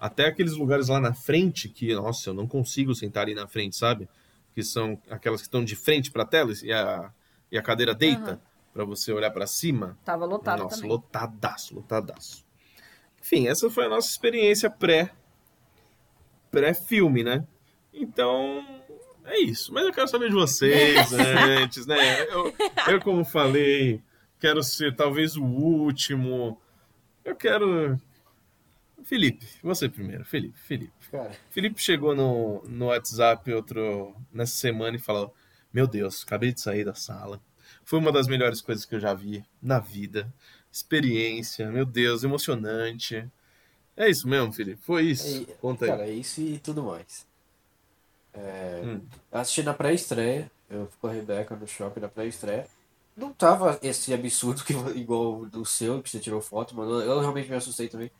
Até 0.00 0.26
aqueles 0.26 0.52
lugares 0.54 0.88
lá 0.88 1.00
na 1.00 1.12
frente 1.12 1.68
que, 1.68 1.92
nossa, 1.94 2.30
eu 2.30 2.34
não 2.34 2.46
consigo 2.46 2.94
sentar 2.94 3.24
ali 3.24 3.34
na 3.34 3.48
frente, 3.48 3.76
sabe? 3.76 4.08
Que 4.54 4.62
são 4.62 5.00
aquelas 5.10 5.40
que 5.40 5.46
estão 5.48 5.64
de 5.64 5.74
frente 5.74 6.10
pra 6.12 6.24
tela 6.24 6.52
e 6.62 6.72
a, 6.72 7.10
e 7.50 7.58
a 7.58 7.62
cadeira 7.62 7.94
deita 7.94 8.40
pra 8.72 8.84
você 8.84 9.12
olhar 9.12 9.30
pra 9.32 9.46
cima. 9.46 9.98
Tava 10.04 10.24
lotado 10.24 10.62
Nossa, 10.62 10.76
também. 10.76 10.90
lotadaço, 10.90 11.74
lotadaço. 11.74 12.44
Enfim, 13.20 13.48
essa 13.48 13.68
foi 13.70 13.86
a 13.86 13.88
nossa 13.88 14.08
experiência 14.08 14.70
pré 14.70 15.10
pré-filme, 16.50 17.22
né? 17.22 17.46
Então, 17.92 18.64
é 19.24 19.40
isso. 19.40 19.72
Mas 19.72 19.84
eu 19.86 19.92
quero 19.92 20.08
saber 20.08 20.28
de 20.28 20.34
vocês 20.34 21.12
antes, 21.12 21.86
né? 21.86 22.22
Eu, 22.24 22.54
eu, 22.88 23.00
como 23.00 23.24
falei, 23.24 24.02
quero 24.40 24.62
ser 24.62 24.94
talvez 24.94 25.36
o 25.36 25.44
último. 25.44 26.60
Eu 27.24 27.36
quero. 27.36 28.00
Felipe, 29.04 29.46
você 29.62 29.88
primeiro. 29.88 30.24
Felipe, 30.24 30.58
Felipe. 30.58 30.92
Cara, 31.10 31.30
Felipe 31.50 31.80
chegou 31.80 32.14
no, 32.14 32.62
no 32.66 32.86
WhatsApp 32.86 33.52
outro, 33.52 34.14
nessa 34.32 34.56
semana 34.56 34.96
e 34.96 35.00
falou: 35.00 35.34
Meu 35.72 35.86
Deus, 35.86 36.24
acabei 36.26 36.52
de 36.52 36.60
sair 36.60 36.84
da 36.84 36.94
sala. 36.94 37.40
Foi 37.84 37.98
uma 37.98 38.12
das 38.12 38.26
melhores 38.26 38.60
coisas 38.60 38.84
que 38.84 38.94
eu 38.94 39.00
já 39.00 39.14
vi 39.14 39.44
na 39.62 39.78
vida. 39.78 40.32
Experiência, 40.78 41.68
meu 41.70 41.84
Deus, 41.84 42.22
emocionante. 42.22 43.26
É 43.96 44.08
isso 44.08 44.28
mesmo, 44.28 44.52
Felipe? 44.52 44.80
Foi 44.82 45.02
isso? 45.06 45.42
e- 45.42 45.46
Conta 45.60 45.84
aí. 45.86 45.90
cara, 45.90 46.06
é 46.06 46.12
isso 46.12 46.40
e 46.40 46.58
tudo 46.60 46.82
mais. 46.84 47.26
É, 48.32 48.82
Hum. 48.84 49.00
assisti 49.32 49.62
na 49.62 49.74
pré-estreia, 49.74 50.50
eu 50.70 50.86
fui 50.86 50.98
com 51.00 51.06
a 51.08 51.12
Rebeca 51.12 51.56
no 51.56 51.66
shopping 51.66 52.00
na 52.00 52.08
pré-estreia. 52.08 52.66
Não 53.16 53.32
tava 53.32 53.78
esse 53.82 54.14
absurdo 54.14 54.62
que, 54.64 54.72
igual 54.96 55.40
o 55.40 55.46
do 55.46 55.64
seu, 55.64 56.00
que 56.00 56.08
você 56.08 56.20
tirou 56.20 56.40
foto, 56.40 56.76
mano. 56.76 57.00
Eu 57.00 57.18
realmente 57.20 57.50
me 57.50 57.56
assustei 57.56 57.88
também. 57.88 58.10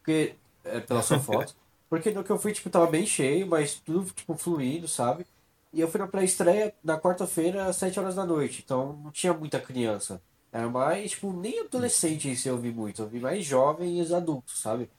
Porque, 0.00 0.34
é, 0.64 0.80
pela 0.80 1.02
sua 1.02 1.20
foto. 1.20 1.54
Porque 1.88 2.10
no 2.10 2.22
que 2.24 2.30
eu 2.30 2.38
fui, 2.38 2.52
tipo, 2.52 2.68
tava 2.68 2.86
bem 2.86 3.06
cheio, 3.06 3.46
mas 3.46 3.74
tudo, 3.76 4.10
tipo, 4.10 4.34
fluindo, 4.36 4.86
sabe? 4.88 5.24
E 5.72 5.80
eu 5.80 5.88
fui 5.88 5.98
na 6.00 6.06
pré-estreia 6.08 6.74
na 6.82 6.98
quarta-feira, 7.00 7.66
às 7.66 7.76
7 7.76 7.98
horas 8.00 8.14
da 8.16 8.26
noite. 8.26 8.62
Então 8.64 8.94
não 9.04 9.10
tinha 9.10 9.32
muita 9.32 9.58
criança. 9.60 10.20
Era 10.52 10.68
mais, 10.68 11.10
tipo, 11.10 11.32
nem 11.32 11.60
adolescente 11.60 12.30
isso 12.30 12.48
eu 12.48 12.56
vi 12.56 12.70
muito. 12.72 13.02
Eu 13.02 13.08
vi 13.08 13.20
mais 13.20 13.44
jovens 13.44 14.10
adultos, 14.12 14.60
sabe? 14.60 14.90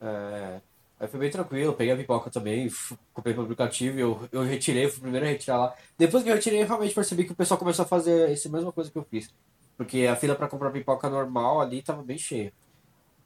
É, 0.00 0.60
aí 0.98 1.08
foi 1.08 1.20
bem 1.20 1.30
tranquilo, 1.30 1.72
peguei 1.72 1.92
a 1.92 1.96
pipoca 1.96 2.30
também, 2.30 2.68
comprei 3.12 3.32
pelo 3.32 3.44
aplicativo, 3.44 3.98
eu, 3.98 4.28
eu 4.32 4.42
retirei, 4.42 4.88
fui 4.88 4.98
o 4.98 5.02
primeiro 5.02 5.26
a 5.26 5.28
retirar 5.28 5.58
lá. 5.58 5.74
Depois 5.96 6.22
que 6.22 6.30
eu 6.30 6.34
retirei, 6.34 6.62
eu 6.62 6.66
realmente 6.66 6.94
percebi 6.94 7.24
que 7.24 7.32
o 7.32 7.36
pessoal 7.36 7.58
começou 7.58 7.84
a 7.84 7.88
fazer 7.88 8.30
essa 8.30 8.48
mesma 8.48 8.72
coisa 8.72 8.90
que 8.90 8.98
eu 8.98 9.06
fiz. 9.08 9.32
Porque 9.76 10.06
a 10.06 10.16
fila 10.16 10.34
pra 10.34 10.48
comprar 10.48 10.70
pipoca 10.70 11.08
normal 11.08 11.60
ali 11.60 11.80
tava 11.82 12.02
bem 12.02 12.18
cheia. 12.18 12.52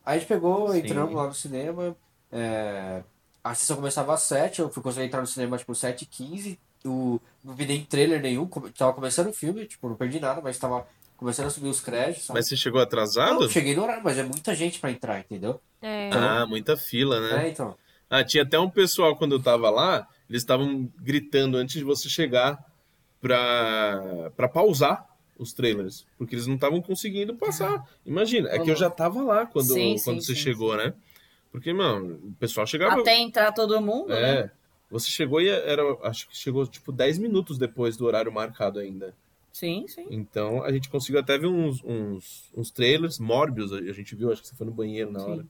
Aí 0.05 0.16
a 0.16 0.19
gente 0.19 0.28
pegou, 0.28 0.73
Sim. 0.73 0.78
entramos 0.78 1.15
lá 1.15 1.27
no 1.27 1.35
cinema, 1.35 1.97
é, 2.31 3.03
a 3.43 3.55
sessão 3.55 3.77
começava 3.77 4.12
às 4.12 4.23
7, 4.23 4.61
eu 4.61 4.70
fui 4.70 4.82
conseguir 4.82 5.07
entrar 5.07 5.20
no 5.20 5.27
cinema 5.27 5.57
tipo 5.57 5.74
7 5.74 6.03
e 6.03 6.07
15 6.07 6.59
eu 6.85 7.20
não 7.44 7.55
vi 7.55 7.66
nem 7.66 7.85
trailer 7.85 8.20
nenhum, 8.20 8.47
tava 8.77 8.93
começando 8.93 9.28
o 9.28 9.32
filme, 9.32 9.66
tipo, 9.66 9.89
não 9.89 9.97
perdi 9.97 10.19
nada, 10.19 10.40
mas 10.40 10.59
tava 10.59 10.86
começando 11.23 11.47
a 11.47 11.51
subir 11.51 11.69
os 11.69 11.81
créditos, 11.81 12.24
sabe? 12.24 12.39
Mas 12.39 12.49
você 12.49 12.57
chegou 12.57 12.81
atrasado? 12.81 13.40
Não, 13.40 13.49
cheguei 13.49 13.77
no 13.77 13.85
horário, 13.85 14.03
mas 14.03 14.19
é 14.19 14.24
muita 14.24 14.55
gente 14.57 14.81
pra 14.81 14.90
entrar, 14.90 15.20
entendeu? 15.20 15.61
É. 15.81 16.11
Ah, 16.12 16.44
muita 16.47 16.77
fila, 16.77 17.20
né? 17.20 17.47
É, 17.47 17.49
então. 17.51 17.77
Ah, 18.11 18.24
tinha 18.24 18.43
até 18.43 18.59
um 18.59 18.69
pessoal 18.69 19.16
quando 19.16 19.36
eu 19.36 19.43
tava 19.43 19.70
lá, 19.70 20.07
eles 20.28 20.43
estavam 20.43 20.90
gritando 21.01 21.57
antes 21.57 21.77
de 21.77 21.85
você 21.85 22.09
chegar 22.09 22.59
pra, 23.20 24.32
pra 24.36 24.49
pausar 24.49 25.07
os 25.39 25.53
trailers, 25.53 26.05
porque 26.19 26.35
eles 26.35 26.47
não 26.47 26.57
estavam 26.57 26.82
conseguindo 26.82 27.35
passar. 27.35 27.89
Imagina, 28.05 28.51
é 28.51 28.59
que 28.59 28.70
eu 28.70 28.77
já 28.77 28.90
tava 28.90 29.23
lá 29.23 29.47
quando, 29.47 29.73
Sim, 29.73 29.97
sim, 29.97 30.05
quando 30.05 30.23
você 30.23 30.35
sim, 30.35 30.40
chegou, 30.40 30.77
né? 30.77 30.93
Porque, 31.53 31.73
mano, 31.73 32.20
o 32.24 32.32
pessoal 32.40 32.66
chegava. 32.66 33.01
Até 33.01 33.16
entrar 33.19 33.53
todo 33.53 33.81
mundo, 33.81 34.09
né? 34.09 34.40
É. 34.40 34.51
Você 34.90 35.09
chegou 35.09 35.40
e 35.40 35.49
era. 35.49 35.82
Acho 36.03 36.28
que 36.28 36.36
chegou 36.36 36.66
tipo 36.66 36.90
10 36.90 37.19
minutos 37.19 37.59
depois 37.59 37.97
do 37.97 38.07
horário 38.07 38.32
marcado 38.32 38.78
ainda. 38.78 39.15
Sim, 39.53 39.87
sim. 39.87 40.07
Então 40.11 40.65
a 40.65 40.73
gente 40.73 40.89
conseguiu 40.89 41.20
até 41.20 41.37
ver 41.37 41.47
uns, 41.47 41.83
uns, 41.85 42.51
uns 42.57 42.70
trailers. 42.70 43.19
Morbius, 43.19 43.73
a 43.73 43.93
gente 43.93 44.15
viu, 44.16 44.33
acho 44.33 44.43
que 44.43 44.49
você 44.49 44.57
foi 44.57 44.66
no 44.66 44.73
banheiro 44.73 45.12
na 45.12 45.23
hora. 45.23 45.47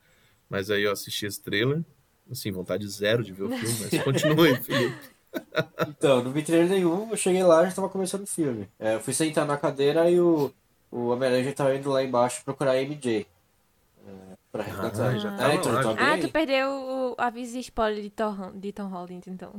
Mas 0.49 0.71
aí 0.71 0.83
eu 0.83 0.93
assisti 0.93 1.25
esse 1.27 1.41
trailer. 1.41 1.83
Assim, 2.31 2.51
vontade 2.51 2.87
zero 2.89 3.23
de 3.23 3.33
ver 3.33 3.45
o 3.45 3.51
filme, 3.57 3.77
mas 3.81 4.03
continue, 4.03 4.57
Felipe. 4.57 5.13
Então, 5.89 6.23
não 6.23 6.31
vi 6.31 6.43
trailer 6.43 6.69
nenhum, 6.69 7.11
eu 7.11 7.17
cheguei 7.17 7.43
lá 7.43 7.63
e 7.63 7.71
já 7.71 7.77
tava 7.77 7.89
começando 7.89 8.25
o 8.25 8.27
filme. 8.27 8.69
É, 8.79 8.97
eu 8.97 9.01
fui 9.01 9.15
sentar 9.15 9.47
na 9.47 9.57
cadeira 9.57 10.11
e 10.11 10.21
o, 10.21 10.53
o 10.91 11.09
Homem-Aranha 11.09 11.45
já 11.45 11.53
tava 11.55 11.75
indo 11.75 11.91
lá 11.91 12.03
embaixo 12.03 12.45
procurar 12.45 12.73
a 12.73 12.83
MJ. 12.83 13.27
É, 14.07 14.37
pra 14.53 14.63
resgatar. 14.63 15.09
Ah, 15.09 15.19
já 15.19 15.31
tava 15.33 15.55
então, 15.55 15.95
bem 15.95 16.05
Ah, 16.05 16.19
tu 16.19 16.29
perdeu 16.29 16.69
o 16.71 17.15
aviso 17.17 17.55
de 17.55 17.61
spoiler 17.61 18.03
de 18.03 18.11
Tom, 18.11 18.53
de 18.55 18.73
Tom 18.73 18.89
Holland, 18.89 19.29
então. 19.31 19.55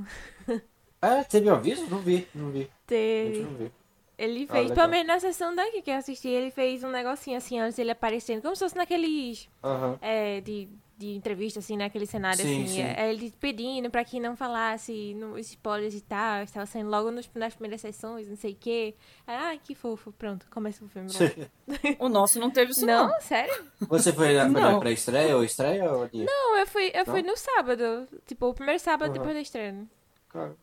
É, 1.02 1.24
teve 1.24 1.50
um 1.50 1.56
aviso? 1.56 1.90
Não 1.90 2.00
vi, 2.00 2.28
não 2.36 2.52
vi. 2.52 2.60
Gente, 2.60 2.70
Teve. 2.86 3.42
não 3.42 3.56
vi. 3.56 3.72
Ele 4.18 4.46
Ah, 4.50 4.54
fez, 4.54 4.70
legal. 4.70 4.76
pelo 4.76 4.90
menos 4.90 5.08
na 5.08 5.20
sessão 5.20 5.56
daqui 5.56 5.82
que 5.82 5.90
eu 5.90 5.96
assisti, 5.96 6.28
ele 6.28 6.52
fez 6.52 6.84
um 6.84 6.90
negocinho 6.92 7.38
assim 7.38 7.60
antes 7.60 7.76
dele 7.78 7.92
aparecendo, 7.92 8.42
como 8.42 8.56
se 8.56 8.64
fosse 8.64 8.76
naqueles 8.76 9.50
Aham. 9.64 9.98
é, 10.02 10.40
de, 10.42 10.70
de 10.98 11.16
entrevista, 11.16 11.60
assim, 11.60 11.76
naquele 11.76 12.06
cenário 12.06 12.42
Sim, 12.46 12.64
assim. 12.64 12.68
sim. 12.68 12.82
É, 12.82 13.10
ele 13.10 13.34
pedindo 13.40 13.90
pra 13.90 14.06
que 14.06 14.20
não 14.20 14.36
falasse 14.36 15.16
no, 15.16 15.34
os 15.34 15.48
spoilers 15.48 15.96
e 15.96 16.02
tal, 16.02 16.44
estava 16.44 16.66
saindo 16.68 16.90
logo 16.92 17.10
nos, 17.10 17.30
nas 17.34 17.56
primeiras 17.56 17.82
sessões, 17.82 18.28
não 18.30 18.36
sei 18.36 18.52
o 18.54 18.56
quê. 18.56 18.94
Aí, 19.26 19.36
Ai, 19.36 19.62
que 19.64 19.74
fofo, 19.74 20.12
pronto, 20.12 20.46
começa 20.52 20.86
o 20.86 20.88
filme. 20.88 21.10
O 22.00 22.08
nosso 22.10 22.40
não 22.40 22.52
teve 22.52 22.72
isso, 22.72 22.86
não. 22.86 23.08
não, 23.08 23.22
sério? 23.22 23.66
Você 23.88 24.12
foi 24.14 24.34
na, 24.34 24.48
na 24.48 24.80
pré-estreia 24.80 25.36
ou 25.36 25.44
estreia? 25.44 25.92
Ou? 25.92 26.08
Não, 26.14 26.58
eu 26.58 26.68
fui, 26.68 26.92
eu 26.94 27.06
fui 27.06 27.22
Não? 27.22 27.32
no 27.32 27.38
sábado, 27.38 28.08
tipo, 28.26 28.48
o 28.48 28.54
primeiro 28.54 28.80
sábado 28.80 29.10
Aham. 29.10 29.14
depois 29.14 29.34
da 29.34 29.42
estreia. 29.42 29.86
Cara, 30.30 30.56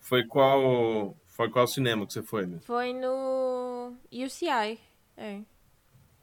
Foi 0.00 0.24
qual. 0.26 1.14
Foi 1.40 1.48
qual 1.48 1.66
cinema 1.66 2.06
que 2.06 2.12
você 2.12 2.22
foi, 2.22 2.44
né? 2.44 2.58
Foi 2.60 2.92
no 2.92 3.94
UCI, 4.12 4.78
é. 5.16 5.40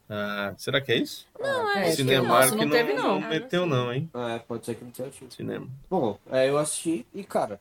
Ah, 0.08 0.54
será 0.56 0.80
que 0.80 0.92
é 0.92 0.98
isso? 0.98 1.26
Não, 1.36 1.48
É, 1.70 1.88
acho 1.88 1.96
que 1.96 1.96
Cinemark 2.04 2.50
não, 2.52 2.58
não 2.64 2.70
teve, 2.70 2.92
não. 2.94 3.16
Ah, 3.16 3.18
não 3.18 3.28
meteu, 3.28 3.66
não, 3.66 3.92
hein? 3.92 4.08
é, 4.14 4.38
pode 4.38 4.64
ser 4.64 4.76
que 4.76 4.84
não 4.84 4.92
tenha 4.92 5.10
tido. 5.10 5.34
Cinema. 5.34 5.66
Bom, 5.90 6.16
é, 6.30 6.48
eu 6.48 6.56
assisti 6.56 7.04
e, 7.12 7.24
cara, 7.24 7.58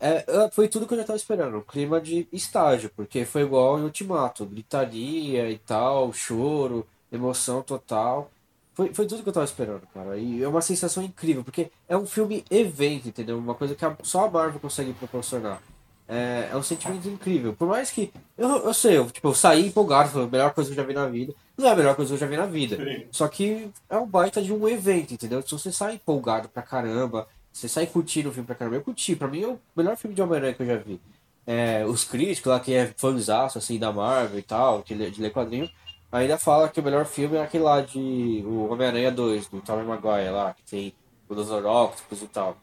é, 0.00 0.24
é, 0.26 0.50
foi 0.50 0.66
tudo 0.66 0.84
que 0.84 0.94
eu 0.94 0.98
já 0.98 1.04
tava 1.04 1.16
esperando. 1.16 1.58
Um 1.58 1.62
clima 1.62 2.00
de 2.00 2.26
estágio, 2.32 2.90
porque 2.96 3.24
foi 3.24 3.42
igual 3.42 3.78
em 3.78 3.82
Ultimato. 3.84 4.44
Gritaria 4.44 5.48
e 5.48 5.58
tal, 5.58 6.12
choro, 6.12 6.84
emoção 7.12 7.62
total. 7.62 8.32
Foi, 8.74 8.92
foi 8.92 9.06
tudo 9.06 9.22
que 9.22 9.28
eu 9.28 9.32
tava 9.32 9.46
esperando, 9.46 9.86
cara. 9.94 10.16
E 10.18 10.42
é 10.42 10.48
uma 10.48 10.60
sensação 10.60 11.04
incrível, 11.04 11.44
porque 11.44 11.70
é 11.88 11.96
um 11.96 12.04
filme 12.04 12.44
evento, 12.50 13.06
entendeu? 13.08 13.38
Uma 13.38 13.54
coisa 13.54 13.76
que 13.76 13.84
a- 13.84 13.96
só 14.02 14.26
a 14.26 14.30
Marvel 14.30 14.58
consegue 14.58 14.92
proporcionar. 14.92 15.62
É, 16.08 16.50
é 16.52 16.56
um 16.56 16.62
sentimento 16.62 17.08
incrível. 17.08 17.52
Por 17.52 17.66
mais 17.68 17.90
que. 17.90 18.12
Eu, 18.38 18.48
eu 18.66 18.72
sei, 18.74 18.96
eu, 18.96 19.10
tipo, 19.10 19.26
eu 19.28 19.34
saí 19.34 19.66
empolgado, 19.66 20.08
foi 20.10 20.24
a 20.24 20.26
melhor 20.26 20.54
coisa 20.54 20.70
que 20.70 20.78
eu 20.78 20.82
já 20.82 20.86
vi 20.86 20.94
na 20.94 21.06
vida. 21.06 21.34
Não 21.58 21.66
é 21.68 21.72
a 21.72 21.76
melhor 21.76 21.96
coisa 21.96 22.10
que 22.10 22.14
eu 22.14 22.18
já 22.20 22.26
vi 22.26 22.36
na 22.36 22.46
vida. 22.46 22.76
Só 23.10 23.26
que 23.28 23.68
é 23.90 23.96
um 23.96 24.06
baita 24.06 24.40
de 24.40 24.52
um 24.52 24.68
evento, 24.68 25.12
entendeu? 25.14 25.42
Se 25.42 25.50
você 25.50 25.72
sai 25.72 25.94
empolgado 25.94 26.48
pra 26.48 26.62
caramba, 26.62 27.26
você 27.52 27.68
sai 27.68 27.86
curtindo 27.86 28.28
o 28.28 28.32
filme 28.32 28.46
pra 28.46 28.54
caramba. 28.54 28.76
Eu 28.76 28.82
curti, 28.82 29.16
pra 29.16 29.26
mim 29.26 29.42
é 29.42 29.48
o 29.48 29.58
melhor 29.74 29.96
filme 29.96 30.14
de 30.14 30.22
Homem-Aranha 30.22 30.54
que 30.54 30.62
eu 30.62 30.66
já 30.66 30.76
vi. 30.76 31.00
É, 31.46 31.84
os 31.86 32.04
críticos 32.04 32.50
lá, 32.52 32.60
que 32.60 32.72
é 32.74 32.92
fãzaço, 32.96 33.58
assim, 33.58 33.78
da 33.78 33.90
Marvel 33.92 34.38
e 34.38 34.42
tal, 34.42 34.82
que 34.82 34.94
lê- 34.94 35.10
de 35.10 35.20
ler 35.22 35.32
quadrinho, 35.32 35.68
ainda 36.12 36.36
fala 36.38 36.68
que 36.68 36.78
o 36.80 36.82
melhor 36.82 37.04
filme 37.06 37.36
é 37.36 37.42
aquele 37.42 37.64
lá 37.64 37.80
de 37.80 38.42
o 38.46 38.68
Homem-Aranha 38.70 39.10
2, 39.10 39.46
do 39.48 39.60
Tobey 39.60 39.84
Maguire 39.84 40.30
lá, 40.30 40.54
que 40.54 40.62
tem 40.70 40.92
o 41.28 41.34
Dr. 41.34 41.64
Octopus 41.66 42.22
e 42.22 42.26
tal. 42.28 42.56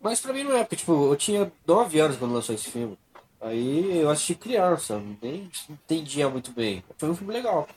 Mas 0.00 0.20
pra 0.20 0.32
mim 0.32 0.44
não 0.44 0.56
é, 0.56 0.62
porque 0.64 0.76
tipo, 0.76 1.10
eu 1.12 1.16
tinha 1.16 1.50
9 1.66 1.98
anos 2.00 2.16
quando 2.16 2.34
lançou 2.34 2.54
esse 2.54 2.70
filme. 2.70 2.96
Aí 3.40 3.98
eu 4.00 4.10
assisti 4.10 4.34
criança, 4.34 5.00
nem 5.22 5.50
entendia 5.68 6.28
muito 6.28 6.50
bem. 6.52 6.82
Foi 6.98 7.10
um 7.10 7.14
filme 7.16 7.32
legal. 7.32 7.68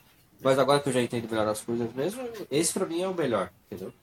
Mas 0.42 0.58
agora 0.58 0.80
que 0.80 0.88
eu 0.90 0.94
já 0.94 1.02
entendo 1.02 1.30
melhor 1.30 1.48
as 1.48 1.62
coisas 1.62 1.94
mesmo, 1.94 2.22
esse 2.50 2.74
pra 2.74 2.86
mim 2.86 3.02
é 3.02 3.08
o 3.08 3.14
melhor, 3.14 3.52
entendeu? 3.70 3.94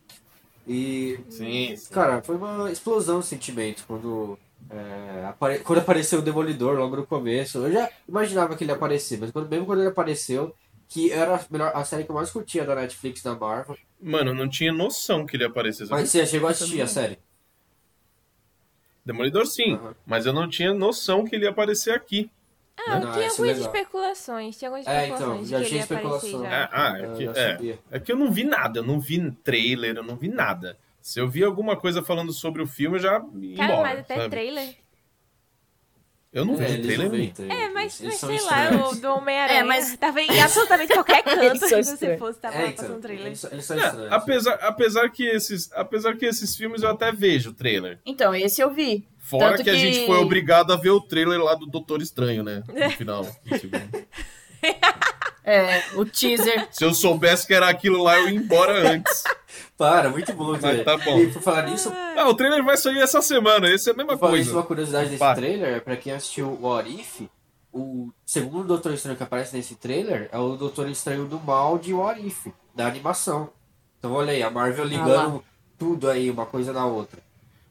E, 0.67 1.19
Sim, 1.31 1.75
cara, 1.91 2.23
foi 2.23 2.37
uma 2.37 2.71
explosão 2.71 3.21
de 3.21 3.27
sentimento 3.27 3.85
quando, 3.87 4.39
é, 4.69 5.25
apare- 5.27 5.61
quando 5.61 5.79
apareceu 5.79 6.19
o 6.19 6.23
Demolidor 6.23 6.77
logo 6.77 6.97
no 6.97 7.07
começo. 7.07 7.59
Eu 7.59 7.73
já 7.73 7.89
imaginava 8.09 8.57
que 8.57 8.65
ele 8.65 8.73
ia 8.73 8.77
aparecer, 8.77 9.19
mas 9.19 9.31
quando, 9.31 9.49
mesmo 9.49 9.65
quando 9.65 9.79
ele 9.81 9.89
apareceu, 9.89 10.55
que 10.89 11.11
era 11.11 11.37
a, 11.37 11.41
melhor, 11.51 11.73
a 11.75 11.85
série 11.85 12.05
que 12.05 12.11
eu 12.11 12.15
mais 12.17 12.31
curtia 12.31 12.65
da 12.65 12.75
Netflix, 12.75 13.23
da 13.23 13.35
Marvel. 13.35 13.77
Mano, 14.01 14.31
eu 14.31 14.35
não 14.35 14.49
tinha 14.49 14.73
noção 14.73 15.25
que 15.25 15.37
ele 15.37 15.45
ia 15.45 15.49
aparecer. 15.49 15.87
Mas 15.89 16.11
você 16.11 16.27
chegou 16.27 16.49
a 16.49 16.51
assistir 16.53 16.83
a 16.83 16.87
série? 16.87 17.19
Demolidor 19.07 19.47
sim, 19.47 19.75
Aham. 19.75 19.95
mas 20.05 20.27
eu 20.27 20.33
não 20.33 20.49
tinha 20.49 20.75
noção 20.75 21.25
que 21.25 21.35
ele 21.37 21.45
ia 21.45 21.51
aparecer 21.51 21.93
aqui. 21.95 22.29
Ah, 22.77 22.99
Não, 22.99 23.13
tinha 23.13 23.27
esse 23.27 23.41
é 23.41 23.41
algumas 23.41 23.57
legal. 23.59 23.73
especulações, 23.75 24.59
tinha 24.59 24.69
algumas 24.69 24.87
É, 24.87 25.05
especulações 25.09 25.31
então, 25.33 25.47
já 25.47 25.57
que 25.57 25.63
ele 25.63 25.69
tinha 25.71 25.81
especulação. 25.81 26.43
já. 26.43 26.65
Ah, 26.65 26.69
ah, 26.73 26.99
é, 26.99 27.05
Eu 27.05 27.13
que, 27.15 27.29
é, 27.29 27.79
é 27.93 28.01
que 28.01 28.13
eu 28.13 28.17
não 28.17 28.31
vi 28.33 28.45
nada, 28.45 28.81
eu 28.81 28.85
não 28.85 29.01
vi 29.01 29.31
trailer, 29.43 29.97
eu 29.97 30.03
não 30.03 30.17
vi 30.17 30.29
nada. 30.29 30.77
Se 31.01 31.21
eu 31.21 31.29
vi 31.29 31.43
alguma 31.45 31.77
coisa 31.77 32.03
falando 32.03 32.33
sobre 32.33 32.61
o 32.63 32.67
filme, 32.67 32.97
eu 32.97 33.01
já 33.01 33.13
ia 33.41 33.57
Cara, 33.57 33.73
embora, 33.73 33.89
mas 33.91 33.99
até 34.01 34.17
sabe? 34.17 34.29
trailer. 34.31 34.75
Eu 36.37 36.45
não 36.45 36.53
É, 36.55 36.57
vejo 36.59 36.75
eles 36.75 36.87
trailer 36.87 37.11
nenhum. 37.11 37.33
É, 37.51 37.69
mas, 37.71 37.99
mas 38.03 38.15
sei 38.17 38.41
lá, 38.43 38.71
o 38.91 38.95
do 38.95 39.09
Homem-Aranha 39.15 39.59
É, 39.61 39.63
mas- 39.63 39.97
tava 39.97 40.21
em 40.21 40.41
absolutamente 40.43 40.93
qualquer 40.93 41.23
canto 41.25 41.61
que 41.67 41.83
você 41.83 42.17
fosse, 42.19 42.39
tava 42.39 42.57
É, 42.59 42.67
então, 42.67 42.85
passando 42.85 43.01
trailer. 43.01 43.27
eles, 43.29 43.45
eles 43.51 43.65
são 43.65 43.79
É, 43.79 44.09
apesar, 44.11 44.53
apesar, 44.61 45.09
que 45.09 45.25
esses, 45.27 45.73
apesar 45.73 46.15
que 46.17 46.27
esses 46.27 46.55
filmes 46.55 46.83
eu 46.83 46.91
até 46.91 47.11
vejo 47.11 47.51
o 47.51 47.55
trailer. 47.55 47.99
Então, 48.05 48.35
esse 48.35 48.61
eu 48.61 48.71
vi. 48.71 49.07
Fora 49.19 49.53
Tanto 49.53 49.65
que 49.65 49.71
a 49.71 49.73
que- 49.73 49.79
gente 49.79 50.05
foi 50.07 50.19
obrigado 50.19 50.73
a 50.73 50.77
ver 50.77 50.91
o 50.91 51.01
trailer 51.01 51.41
lá 51.43 51.55
do 51.55 51.65
Doutor 51.65 52.03
Estranho, 52.03 52.43
né? 52.45 52.63
No 52.69 52.91
final. 52.91 53.23
do 53.25 53.31
segundo. 53.59 54.07
É, 55.43 55.83
o 55.95 56.05
teaser. 56.05 56.69
Se 56.71 56.85
eu 56.85 56.93
soubesse 56.93 57.47
que 57.47 57.55
era 57.55 57.69
aquilo 57.69 58.03
lá, 58.03 58.19
eu 58.19 58.29
ia 58.29 58.35
embora 58.35 58.91
antes. 58.91 59.23
Para, 59.77 60.09
muito 60.11 60.33
bom, 60.33 60.55
Zé. 60.59 60.83
tá 60.85 60.97
bom. 60.97 61.19
E 61.19 61.31
por 61.33 61.43
falar 61.43 61.63
nisso, 61.69 61.93
Ah, 62.17 62.29
o 62.29 62.35
trailer 62.35 62.65
vai 62.65 62.77
sair 62.79 62.99
essa 62.99 63.21
semana, 63.21 63.69
esse 63.71 63.91
é 63.91 63.93
a 63.93 63.97
mesma 63.97 64.13
por 64.15 64.21
falar 64.21 64.33
coisa. 64.33 64.53
uma 64.53 64.63
curiosidade 64.63 65.07
desse 65.11 65.19
Para. 65.19 65.35
trailer, 65.37 65.85
pra 65.85 65.97
quem 65.97 66.13
assistiu 66.15 66.47
o 66.49 66.67
What 66.67 66.91
If, 66.91 67.23
o 67.73 68.11
segundo 68.25 68.65
Doutor 68.65 68.95
Estranho 68.95 69.17
que 69.19 69.23
aparece 69.23 69.55
nesse 69.55 69.75
trailer 69.75 70.31
é 70.33 70.39
o 70.39 70.57
Doutor 70.57 70.89
Estranho 70.89 71.27
do 71.27 71.39
mal 71.39 71.79
de 71.79 71.93
What 71.93 72.27
If, 72.27 72.47
da 72.75 72.87
animação. 72.87 73.51
Então 73.99 74.13
olha 74.13 74.33
aí, 74.33 74.43
a 74.43 74.51
Marvel 74.51 74.85
ligando 74.87 75.45
tudo 75.79 76.09
aí, 76.09 76.31
uma 76.31 76.47
coisa 76.47 76.73
na 76.73 76.87
outra. 76.87 77.21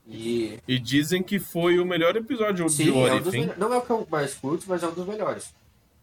E 0.08 0.60
E 0.68 0.78
dizem 0.78 1.24
que 1.24 1.40
foi 1.40 1.80
o 1.80 1.86
melhor 1.86 2.16
episódio 2.16 2.68
de 2.68 2.72
sim, 2.72 2.90
é 2.90 2.92
um 2.92 3.02
melhores. 3.02 3.58
Não 3.58 3.74
é 3.74 3.78
o 3.80 4.08
mais 4.08 4.36
curto, 4.36 4.64
mas 4.68 4.84
é 4.84 4.88
um 4.88 4.92
dos 4.94 5.08
melhores. 5.08 5.52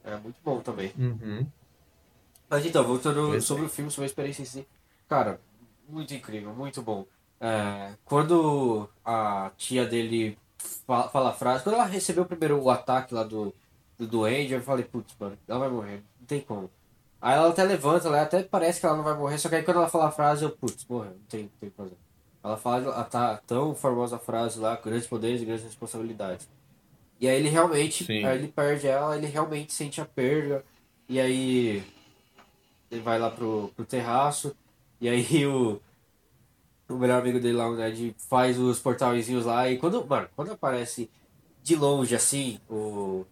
É 0.05 0.17
muito 0.17 0.35
bom 0.45 0.59
também. 0.59 0.93
Uhum. 0.99 1.47
Mas 2.51 2.67
então, 2.67 2.83
voltando 2.83 3.29
Pois 3.29 3.45
sobre 3.45 3.65
o 3.65 3.69
filme, 3.69 3.89
sobre 3.91 4.05
a 4.05 4.09
experiência 4.09 4.43
em 4.43 4.47
si. 4.47 4.67
Cara, 5.09 5.41
muito 5.89 6.15
incrível, 6.15 6.55
muito 6.55 6.83
bom. 6.83 7.07
É, 7.41 7.95
quando 8.05 8.89
a 9.05 9.51
tia 9.57 9.85
dele 9.85 10.39
fa- 10.87 11.09
fala 11.09 11.31
a 11.31 11.33
frase, 11.33 11.65
quando 11.65 11.75
ela 11.77 11.85
recebeu 11.85 12.25
primeiro 12.25 12.61
o 12.63 12.71
ataque 12.71 13.15
lá 13.15 13.25
do, 13.25 13.55
do 13.99 14.07
Duende, 14.07 14.53
eu 14.55 14.63
falei, 14.63 14.85
putz, 14.85 15.15
mano, 15.19 15.37
ela 15.49 15.59
vai 15.61 15.69
morrer, 15.69 16.03
não 16.21 16.27
tem 16.27 16.41
como. 16.41 16.71
Aí 17.21 17.37
ela 17.37 17.51
até 17.51 17.65
levanta, 17.65 18.09
ela 18.09 18.23
até 18.23 18.43
parece 18.43 18.81
que 18.81 18.87
ela 18.87 18.97
não 18.97 19.05
vai 19.05 19.17
morrer, 19.17 19.39
só 19.39 19.49
que 19.49 19.55
aí 19.57 19.63
quando 19.63 19.79
ela 19.79 19.89
fala 19.89 20.09
a 20.09 20.13
frase, 20.13 20.45
eu, 20.45 20.51
putz, 20.51 20.85
morreu, 20.89 21.13
não 21.13 21.27
tem, 21.29 21.43
não 21.45 21.51
tem 21.61 21.69
o 21.69 21.73
que 21.73 21.77
fazer. 21.77 21.97
Ela 22.43 22.57
fala 22.57 22.85
ela 22.85 23.05
tá 23.05 23.37
tão 23.47 23.75
famosa 23.75 24.17
a 24.17 24.19
frase 24.19 24.59
lá, 24.59 24.77
grandes 24.77 25.07
poderes 25.07 25.41
e 25.43 25.45
grandes 25.45 25.65
responsabilidades. 25.65 26.49
E 27.21 27.29
aí 27.29 27.37
ele 27.37 27.49
realmente, 27.49 28.05
Sim. 28.05 28.25
aí 28.25 28.37
ele 28.39 28.49
perde 28.49 28.89
ela, 28.89 29.17
ele 29.17 29.27
realmente 29.29 29.73
sente 29.73 30.01
a 30.01 30.05
perda. 30.05 30.65
E 31.09 31.21
aí 31.21 31.85
ele 32.91 33.01
vai 33.01 33.19
lá 33.19 33.31
pro, 33.31 33.71
pro 33.77 33.85
terraço. 33.85 34.57
E 35.03 35.09
aí 35.09 35.27
o, 35.47 35.81
o 36.89 36.95
melhor 36.95 37.21
amigo 37.21 37.41
dele 37.41 37.57
lá, 37.57 37.69
o 37.69 37.75
Ned, 37.75 38.15
faz 38.31 38.57
os 38.59 38.79
portalzinhos 38.79 39.45
lá. 39.45 39.69
E 39.69 39.77
quando, 39.77 40.07
mano, 40.07 40.29
quando 40.37 40.53
aparece 40.53 41.11
de 41.63 41.75
longe 41.75 42.15
assim, 42.15 42.59
o. 42.71 43.27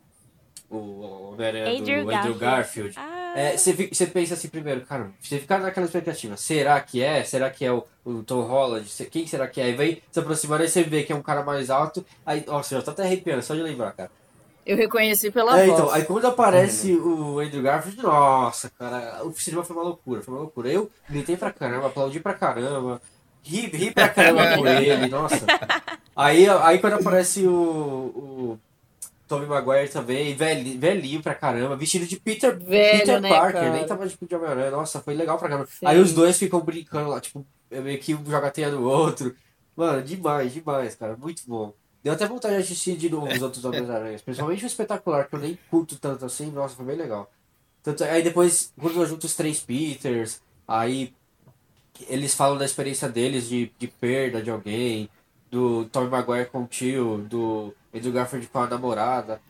O 0.68 1.32
Homem-Aranha 1.32 1.80
Andrew 1.80 2.04
do 2.04 2.10
Andrew 2.10 2.34
Garfield. 2.36 2.94
Ah, 2.96 3.32
É, 3.36 3.56
você, 3.56 3.72
você 3.72 4.06
pensa 4.06 4.34
assim 4.34 4.48
primeiro, 4.48 4.82
cara, 4.82 5.10
você 5.20 5.40
fica 5.40 5.58
naquela 5.58 5.84
expectativa, 5.86 6.36
será 6.36 6.80
que 6.80 7.02
é? 7.02 7.24
Será 7.24 7.50
que 7.50 7.64
é 7.64 7.72
o, 7.72 7.84
o 8.04 8.22
Tom 8.22 8.42
Holland? 8.42 8.88
Quem 9.10 9.26
será 9.26 9.48
que 9.48 9.60
é? 9.60 9.64
Aí 9.64 9.74
vem 9.74 10.00
se 10.12 10.20
aproximando, 10.20 10.62
aí 10.62 10.68
você 10.68 10.84
vê 10.84 11.02
que 11.02 11.12
é 11.12 11.16
um 11.16 11.22
cara 11.22 11.42
mais 11.42 11.70
alto, 11.70 12.06
aí, 12.24 12.44
nossa, 12.46 12.76
já 12.76 12.82
tô 12.82 12.92
até 12.92 13.02
arrepiando, 13.02 13.42
só 13.42 13.54
de 13.54 13.62
lembrar, 13.62 13.92
cara. 13.92 14.12
Eu 14.66 14.76
reconheci 14.76 15.30
pela 15.30 15.58
É, 15.58 15.66
voz. 15.66 15.78
então, 15.80 15.90
aí 15.90 16.04
quando 16.04 16.26
aparece 16.26 16.94
o 16.94 17.38
Andrew 17.40 17.62
Garfield, 17.62 18.02
nossa, 18.02 18.70
cara, 18.78 19.24
o 19.24 19.32
cinema 19.32 19.64
foi 19.64 19.74
uma 19.74 19.84
loucura, 19.84 20.22
foi 20.22 20.34
uma 20.34 20.40
loucura. 20.42 20.68
Eu 20.68 20.90
gritei 21.08 21.36
pra 21.36 21.50
caramba, 21.50 21.86
aplaudi 21.88 22.20
pra 22.20 22.34
caramba, 22.34 23.00
ri, 23.42 23.66
ri 23.66 23.90
pra 23.90 24.08
caramba 24.08 24.56
com 24.56 24.66
ele, 24.68 25.08
nossa. 25.08 25.44
Aí, 26.14 26.46
aí 26.48 26.78
quando 26.78 26.94
aparece 26.94 27.46
o, 27.46 27.52
o 27.52 28.58
Tobey 29.26 29.46
Maguire 29.48 29.88
também, 29.88 30.34
velhinho, 30.34 30.78
velhinho 30.78 31.22
pra 31.22 31.34
caramba, 31.34 31.74
vestido 31.74 32.06
de 32.06 32.16
Peter, 32.20 32.56
Velho, 32.58 32.98
Peter 32.98 33.20
né, 33.20 33.28
Parker, 33.28 33.60
cara? 33.60 33.72
nem 33.72 33.86
tava 33.86 34.06
de 34.06 34.16
de 34.20 34.34
Homem-Aranha, 34.34 34.70
nossa, 34.70 35.00
foi 35.00 35.14
legal 35.14 35.38
pra 35.38 35.48
caramba. 35.48 35.66
Sim. 35.70 35.86
Aí 35.86 35.98
os 35.98 36.12
dois 36.12 36.36
ficam 36.38 36.60
brincando 36.60 37.08
lá, 37.08 37.20
tipo, 37.20 37.44
meio 37.70 37.98
que 37.98 38.14
um 38.14 38.24
joga 38.30 38.50
teia 38.50 38.70
no 38.70 38.84
outro. 38.84 39.34
Mano, 39.74 40.02
demais, 40.02 40.52
demais, 40.52 40.94
cara, 40.94 41.16
muito 41.16 41.42
bom. 41.46 41.72
Deu 42.02 42.12
até 42.12 42.26
vontade 42.26 42.56
de 42.56 42.62
assistir 42.62 42.96
de 42.96 43.10
novo 43.10 43.26
os 43.26 43.42
outros 43.42 43.64
Homens-Aranhas, 43.64 44.22
principalmente 44.22 44.64
o 44.64 44.66
espetacular, 44.66 45.28
que 45.28 45.34
eu 45.34 45.40
nem 45.40 45.58
curto 45.70 45.98
tanto 45.98 46.24
assim, 46.24 46.50
nossa, 46.50 46.74
foi 46.74 46.86
bem 46.86 46.96
legal. 46.96 47.30
Tanto, 47.82 48.04
aí 48.04 48.22
depois, 48.22 48.72
quando 48.78 49.00
eu 49.00 49.06
junto 49.06 49.26
os 49.26 49.34
três 49.34 49.60
Peters, 49.60 50.40
aí 50.66 51.12
eles 52.08 52.34
falam 52.34 52.56
da 52.56 52.64
experiência 52.64 53.08
deles 53.08 53.48
de, 53.48 53.70
de 53.78 53.86
perda 53.86 54.42
de 54.42 54.50
alguém, 54.50 55.10
do 55.50 55.84
Tom 55.86 56.08
Maguire 56.08 56.48
com 56.48 56.62
o 56.62 56.66
tio, 56.66 57.18
do 57.28 57.74
Andrew 57.94 58.12
Garfield 58.12 58.46
com 58.46 58.60
a 58.60 58.66
namorada. 58.66 59.40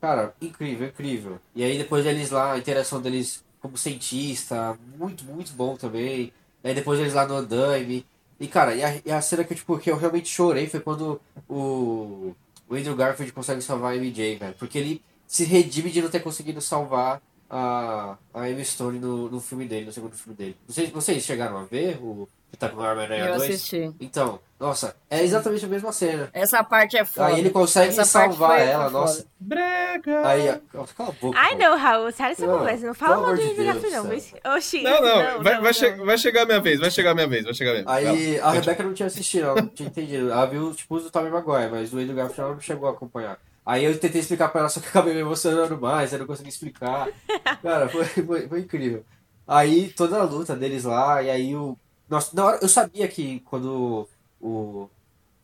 Cara, 0.00 0.34
incrível, 0.40 0.88
incrível. 0.88 1.40
E 1.54 1.62
aí 1.62 1.76
depois 1.76 2.06
eles 2.06 2.30
lá, 2.30 2.52
a 2.52 2.58
interação 2.58 3.02
deles 3.02 3.44
como 3.60 3.76
cientista, 3.76 4.78
muito, 4.96 5.24
muito 5.24 5.52
bom 5.52 5.76
também. 5.76 6.32
Aí 6.64 6.74
depois 6.74 6.98
eles 7.00 7.14
lá 7.14 7.26
no 7.26 7.36
andaime. 7.36 8.06
E 8.40 8.48
cara, 8.48 8.74
e 8.74 8.82
a, 8.82 9.02
e 9.04 9.12
a 9.12 9.20
cena 9.20 9.44
que, 9.44 9.54
tipo, 9.54 9.78
que 9.78 9.90
eu 9.90 9.98
realmente 9.98 10.28
chorei 10.28 10.66
foi 10.66 10.80
quando 10.80 11.20
o, 11.46 12.34
o 12.66 12.74
Andrew 12.74 12.96
Garfield 12.96 13.32
consegue 13.32 13.60
salvar 13.60 13.92
a 13.92 13.96
MJ, 13.96 14.36
velho. 14.36 14.54
Porque 14.58 14.78
ele 14.78 15.02
se 15.26 15.44
redime 15.44 15.90
de 15.90 16.00
não 16.00 16.08
ter 16.08 16.20
conseguido 16.20 16.60
salvar 16.60 17.20
a, 17.50 18.16
a 18.32 18.50
Emma 18.50 18.64
Stone 18.64 18.98
no, 18.98 19.28
no 19.28 19.40
filme 19.40 19.66
dele, 19.66 19.86
no 19.86 19.92
segundo 19.92 20.16
filme 20.16 20.36
dele. 20.36 20.56
Vocês, 20.66 20.88
vocês 20.90 21.22
chegaram 21.22 21.58
a 21.58 21.64
ver 21.64 21.98
o 22.02 22.26
Espetacular 22.52 22.92
Homem-Aranha 22.92 23.24
Eu 23.26 23.36
2? 23.36 23.42
assisti. 23.50 23.92
Então, 24.00 24.40
nossa, 24.58 24.94
é 25.08 25.22
exatamente 25.22 25.64
a 25.64 25.68
mesma 25.68 25.92
cena. 25.92 26.28
Essa 26.32 26.62
parte 26.64 26.96
é 26.96 27.04
foda. 27.04 27.28
Aí 27.28 27.38
ele 27.38 27.50
consegue 27.50 27.88
Essa 27.90 28.04
salvar 28.04 28.58
foi- 28.58 28.68
ela, 28.68 28.82
foi 28.84 28.92
foda. 28.92 29.00
nossa. 29.00 29.26
Brega! 29.38 30.28
Aí, 30.28 30.60
nossa, 30.74 30.94
cala 30.94 31.08
a 31.08 31.12
boca. 31.12 31.38
Ai, 31.38 31.52
pô. 31.52 31.58
não, 31.58 31.78
Raul, 31.78 32.12
sai 32.12 32.30
dessa 32.30 32.46
Não, 32.46 32.58
conversa. 32.58 32.86
Não 32.86 32.94
pelo 32.94 33.08
fala 33.08 33.16
mal 33.16 33.24
amor 33.26 33.36
de 33.38 33.54
Deus, 33.54 33.66
Garfield, 33.66 33.96
não. 34.44 34.56
Oxi. 34.56 34.82
Não, 34.82 35.00
não, 35.00 35.00
vai, 35.16 35.32
não, 35.34 35.42
vai, 35.44 35.54
não. 35.62 35.72
che- 35.72 35.90
vai 36.04 36.18
chegar 36.18 36.42
a 36.42 36.46
minha 36.46 36.60
vez, 36.60 36.80
vai 36.80 36.90
chegar 36.90 37.10
a 37.12 37.14
minha 37.14 37.28
vez, 37.28 37.44
vai 37.44 37.54
chegar 37.54 37.70
a 37.70 37.74
minha 37.74 37.84
vez. 37.84 38.08
Aí 38.08 38.40
a 38.40 38.50
Rebeca 38.50 38.82
não 38.82 38.92
tinha 38.92 39.06
assistido, 39.06 39.44
ela 39.44 39.62
não 39.62 39.68
tinha 39.68 39.88
entendido. 39.88 40.30
Ela 40.30 40.46
viu 40.46 40.74
tipo 40.74 40.96
os 40.96 41.04
do 41.04 41.10
Tommy 41.10 41.30
Maguire, 41.30 41.70
mas 41.70 41.92
o 41.94 41.98
Andrew 41.98 42.16
Garfield 42.16 42.40
ela 42.40 42.52
não 42.54 42.60
chegou 42.60 42.88
a 42.88 42.92
acompanhar. 42.92 43.38
Aí 43.64 43.84
eu 43.84 43.96
tentei 43.98 44.20
explicar 44.20 44.48
pra 44.48 44.62
ela, 44.62 44.68
só 44.68 44.80
que 44.80 44.86
eu 44.86 44.90
acabei 44.90 45.14
me 45.14 45.20
emocionando 45.20 45.78
mais, 45.80 46.12
eu 46.12 46.18
não 46.18 46.26
consegui 46.26 46.48
explicar. 46.48 47.08
Cara, 47.62 47.88
foi, 47.88 48.04
foi, 48.04 48.48
foi 48.48 48.60
incrível. 48.60 49.04
Aí 49.46 49.88
toda 49.96 50.18
a 50.18 50.24
luta 50.24 50.54
deles 50.56 50.84
lá, 50.84 51.22
e 51.22 51.30
aí 51.30 51.54
o. 51.56 51.76
Nossa, 52.10 52.34
na 52.34 52.44
hora 52.44 52.58
eu 52.60 52.68
sabia 52.68 53.06
que 53.06 53.38
quando 53.40 54.08
o 54.40 54.90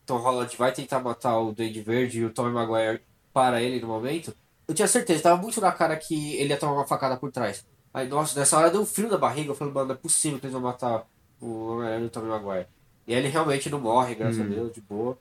Tom 0.05 0.18
Holland 0.18 0.56
vai 0.56 0.72
tentar 0.72 0.98
matar 0.98 1.38
o 1.38 1.52
Duende 1.52 1.80
Verde 1.80 2.18
e 2.18 2.24
o 2.24 2.32
Tommy 2.34 2.51
Maguire 2.51 3.01
para 3.32 3.62
ele 3.62 3.80
no 3.80 3.86
momento, 3.86 4.34
eu 4.66 4.74
tinha 4.74 4.88
certeza, 4.88 5.22
tava 5.22 5.40
muito 5.40 5.60
na 5.60 5.70
cara 5.70 5.97
que 5.97 6.34
ele 6.34 6.51
ia 6.51 6.59
tomar 6.59 6.72
uma 6.72 6.86
facada 6.86 7.16
por 7.16 7.30
trás. 7.30 7.64
Aí, 7.94 8.09
nossa, 8.09 8.38
nessa 8.38 8.59
hora 8.59 8.68
deu 8.68 8.80
um 8.80 8.86
frio 8.86 9.09
na 9.09 9.16
barriga, 9.16 9.51
eu 9.51 9.55
falei, 9.55 9.72
mano, 9.72 9.86
não 9.86 9.94
é 9.94 9.98
possível 9.98 10.40
que 10.40 10.47
eles 10.47 10.52
vão 10.52 10.60
matar 10.60 11.06
o 11.40 11.68
Homem-Aranha 11.68 12.02
e 12.02 12.06
o 12.06 12.10
Tommy 12.10 12.28
Maguire. 12.28 12.66
E 13.06 13.14
aí 13.14 13.20
ele 13.20 13.28
realmente 13.28 13.70
não 13.70 13.80
morre, 13.80 14.16
graças 14.16 14.40
a 14.40 14.44
Deus, 14.44 14.72
de 14.72 14.80
boa. 14.80 15.16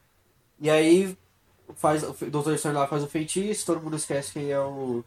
E 0.59 0.67
aí 0.67 1.15
faz, 1.75 2.01
o 2.03 2.13
Dr. 2.13 2.57
Stone 2.57 2.73
lá 2.73 2.87
faz 2.87 3.03
o 3.03 3.07
feitiço, 3.07 3.67
todo 3.67 3.81
mundo 3.81 3.95
esquece 3.97 4.33
quem 4.33 4.49
é 4.49 4.59
o, 4.59 5.03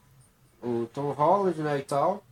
o 0.62 0.86
Tom 0.94 1.10
Holland, 1.10 1.60
né, 1.60 1.78
e 1.78 1.82
tal. 1.82 2.23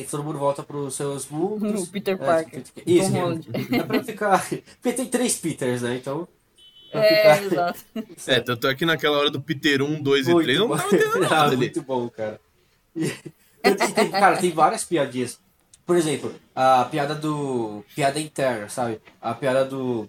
E 0.00 0.04
todo 0.04 0.22
mundo 0.24 0.38
volta 0.38 0.62
pros 0.62 0.94
seus 0.94 1.28
mundos. 1.28 1.82
O 1.88 1.92
Peter 1.92 2.14
É, 2.14 2.16
Parker. 2.16 2.62
Isso, 2.86 3.10
Tom 3.10 3.16
é- 3.16 3.20
Holland. 3.20 3.48
é 3.72 3.82
pra 3.82 4.04
ficar. 4.04 4.46
Porque 4.80 4.92
tem 4.92 5.06
três 5.06 5.36
Peters, 5.38 5.82
né? 5.82 5.96
Então. 5.96 6.26
É, 6.90 7.34
ficar. 7.36 7.44
exato. 7.44 7.80
É, 8.26 8.40
tanto 8.40 8.66
é 8.66 8.74
que 8.74 8.86
naquela 8.86 9.18
hora 9.18 9.30
do 9.30 9.42
Peter 9.42 9.82
1, 9.82 10.02
2 10.02 10.26
e 10.26 10.32
Muito 10.32 10.44
3 10.46 10.58
não 10.58 10.68
bom. 10.68 10.76
tava 10.78 10.88
entendendo 10.96 11.16
Ah, 11.26 11.28
nada 11.28 11.46
ali. 11.48 11.56
muito 11.58 11.82
bom, 11.82 12.08
cara. 12.08 12.40
E, 12.96 13.04
e 13.04 13.74
tem- 13.94 14.10
cara, 14.10 14.36
tem 14.38 14.50
várias 14.52 14.84
piadinhas. 14.84 15.38
Por 15.84 15.96
exemplo, 15.96 16.34
a 16.56 16.86
piada 16.86 17.14
do. 17.14 17.84
Piada 17.94 18.18
interna, 18.18 18.70
sabe? 18.70 19.00
A 19.20 19.34
piada 19.34 19.66
do. 19.66 20.08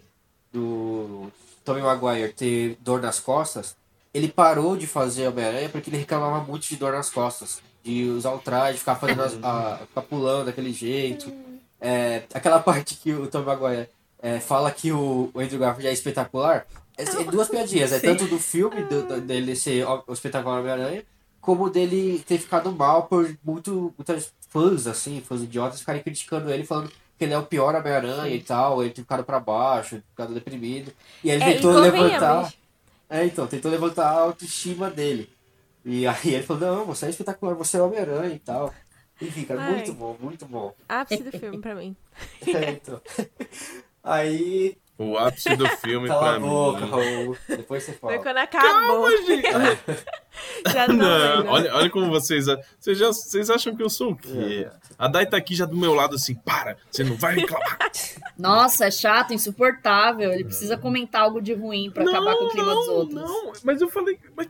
Do. 0.53 1.29
Tommy 1.65 1.81
Maguire 1.81 2.31
ter 2.33 2.77
dor 2.81 3.01
nas 3.01 3.19
costas. 3.19 3.75
Ele 4.13 4.29
parou 4.29 4.75
de 4.77 4.87
fazer 4.87 5.27
Homem-Aranha 5.27 5.69
porque 5.69 5.89
ele 5.89 5.97
reclamava 5.97 6.43
muito 6.43 6.65
de 6.67 6.75
dor 6.77 6.93
nas 6.93 7.09
costas. 7.09 7.61
De 7.83 8.03
usar 8.09 8.31
o 8.33 8.39
traje, 8.39 8.77
ficar 8.79 8.95
fazendo 8.95 9.21
as, 9.23 9.37
a, 9.43 9.77
ficar 9.87 10.01
pulando 10.01 10.45
daquele 10.45 10.73
jeito. 10.73 11.31
É, 11.79 12.23
aquela 12.33 12.59
parte 12.61 12.95
que 12.95 13.13
o 13.13 13.27
Tommy 13.27 13.45
Maguire 13.45 13.87
é, 14.21 14.39
fala 14.39 14.69
que 14.71 14.91
o, 14.91 15.31
o 15.33 15.39
Andrew 15.39 15.59
Garfield 15.59 15.87
é 15.87 15.93
espetacular. 15.93 16.65
É, 16.97 17.03
é 17.03 17.23
duas 17.23 17.47
piadinhas, 17.49 17.91
é 17.93 17.99
tanto 17.99 18.25
do 18.27 18.37
filme 18.37 18.83
do- 18.83 19.03
do- 19.03 19.21
dele 19.21 19.55
ser 19.55 19.85
o, 19.87 20.03
espetacular 20.11 20.59
Homem-Aranha, 20.59 21.03
como 21.39 21.69
dele 21.69 22.21
ter 22.27 22.37
ficado 22.37 22.69
mal 22.73 23.03
por 23.03 23.33
muito, 23.43 23.93
muitas 23.97 24.33
fãs, 24.49 24.85
assim, 24.85 25.21
fãs 25.21 25.41
idiotas, 25.41 25.79
ficarem 25.79 26.03
criticando 26.03 26.51
ele, 26.51 26.65
falando 26.65 26.89
que 27.17 27.23
ele 27.23 27.33
é 27.33 27.37
o 27.37 27.45
pior 27.45 27.73
Homem-Aranha 27.75 28.35
e 28.35 28.41
tal, 28.41 28.81
ele 28.83 28.91
ter 28.93 29.01
ficado 29.01 29.23
pra 29.23 29.39
baixo, 29.39 30.01
ficado 30.09 30.33
deprimido. 30.33 30.91
E 31.23 31.31
ele 31.31 31.41
É, 31.43 31.53
tentou 31.53 31.71
levantar. 31.79 32.53
É, 33.09 33.25
então, 33.25 33.47
tentou 33.47 33.71
levantar 33.71 34.07
a 34.07 34.19
autoestima 34.19 34.89
dele. 34.89 35.29
E 35.85 36.05
aí 36.07 36.33
ele 36.35 36.43
falou, 36.43 36.61
não, 36.77 36.85
você 36.85 37.05
é 37.05 37.09
espetacular, 37.09 37.53
você 37.55 37.77
é 37.77 37.81
Homem-Aranha 37.81 38.33
e 38.35 38.39
tal. 38.39 38.73
Enfim, 39.21 39.43
cara, 39.43 39.61
Ai. 39.61 39.71
muito 39.73 39.93
bom, 39.93 40.15
muito 40.19 40.45
bom. 40.45 40.73
Ápice 40.87 41.23
do 41.23 41.31
filme 41.37 41.59
pra 41.59 41.75
mim. 41.75 41.95
É, 42.47 42.71
então. 42.71 43.01
Aí, 44.03 44.77
O 44.97 45.17
ápice 45.17 45.55
do 45.57 45.67
filme 45.67 46.07
cala 46.07 46.21
pra 46.21 46.35
a 46.35 46.39
boca, 46.39 46.85
mim. 46.85 46.91
Raul. 46.91 47.37
Depois 47.47 47.83
você 47.83 47.93
Foi 47.93 48.11
fala. 48.13 48.23
quando 48.23 48.37
acabou. 48.37 49.07
Já 50.71 50.87
não, 50.87 51.43
Não, 51.43 51.51
olha, 51.51 51.75
olha 51.75 51.89
como 51.89 52.09
vocês. 52.09 52.45
Vocês, 52.79 52.97
já, 52.97 53.07
vocês 53.07 53.49
acham 53.49 53.75
que 53.75 53.83
eu 53.83 53.89
sou 53.89 54.11
o 54.11 54.15
quê? 54.15 54.69
A 54.97 55.07
Dai 55.09 55.25
tá 55.25 55.35
aqui 55.37 55.53
já 55.53 55.65
do 55.65 55.75
meu 55.75 55.93
lado 55.93 56.15
assim, 56.15 56.33
para, 56.35 56.77
você 56.89 57.03
não 57.03 57.15
vai 57.15 57.35
reclamar. 57.35 57.77
Nossa, 58.37 58.85
é 58.85 58.91
chato, 58.91 59.33
insuportável. 59.33 60.31
Ele 60.31 60.45
precisa 60.45 60.77
comentar 60.77 61.23
algo 61.23 61.41
de 61.41 61.53
ruim 61.53 61.91
pra 61.91 62.03
acabar 62.03 62.35
com 62.35 62.45
o 62.45 62.49
clima 62.49 62.73
dos 62.73 62.87
outros. 62.87 63.15
Não, 63.21 63.51
mas 63.63 63.81
eu 63.81 63.89
falei. 63.89 64.17
Mas... 64.35 64.47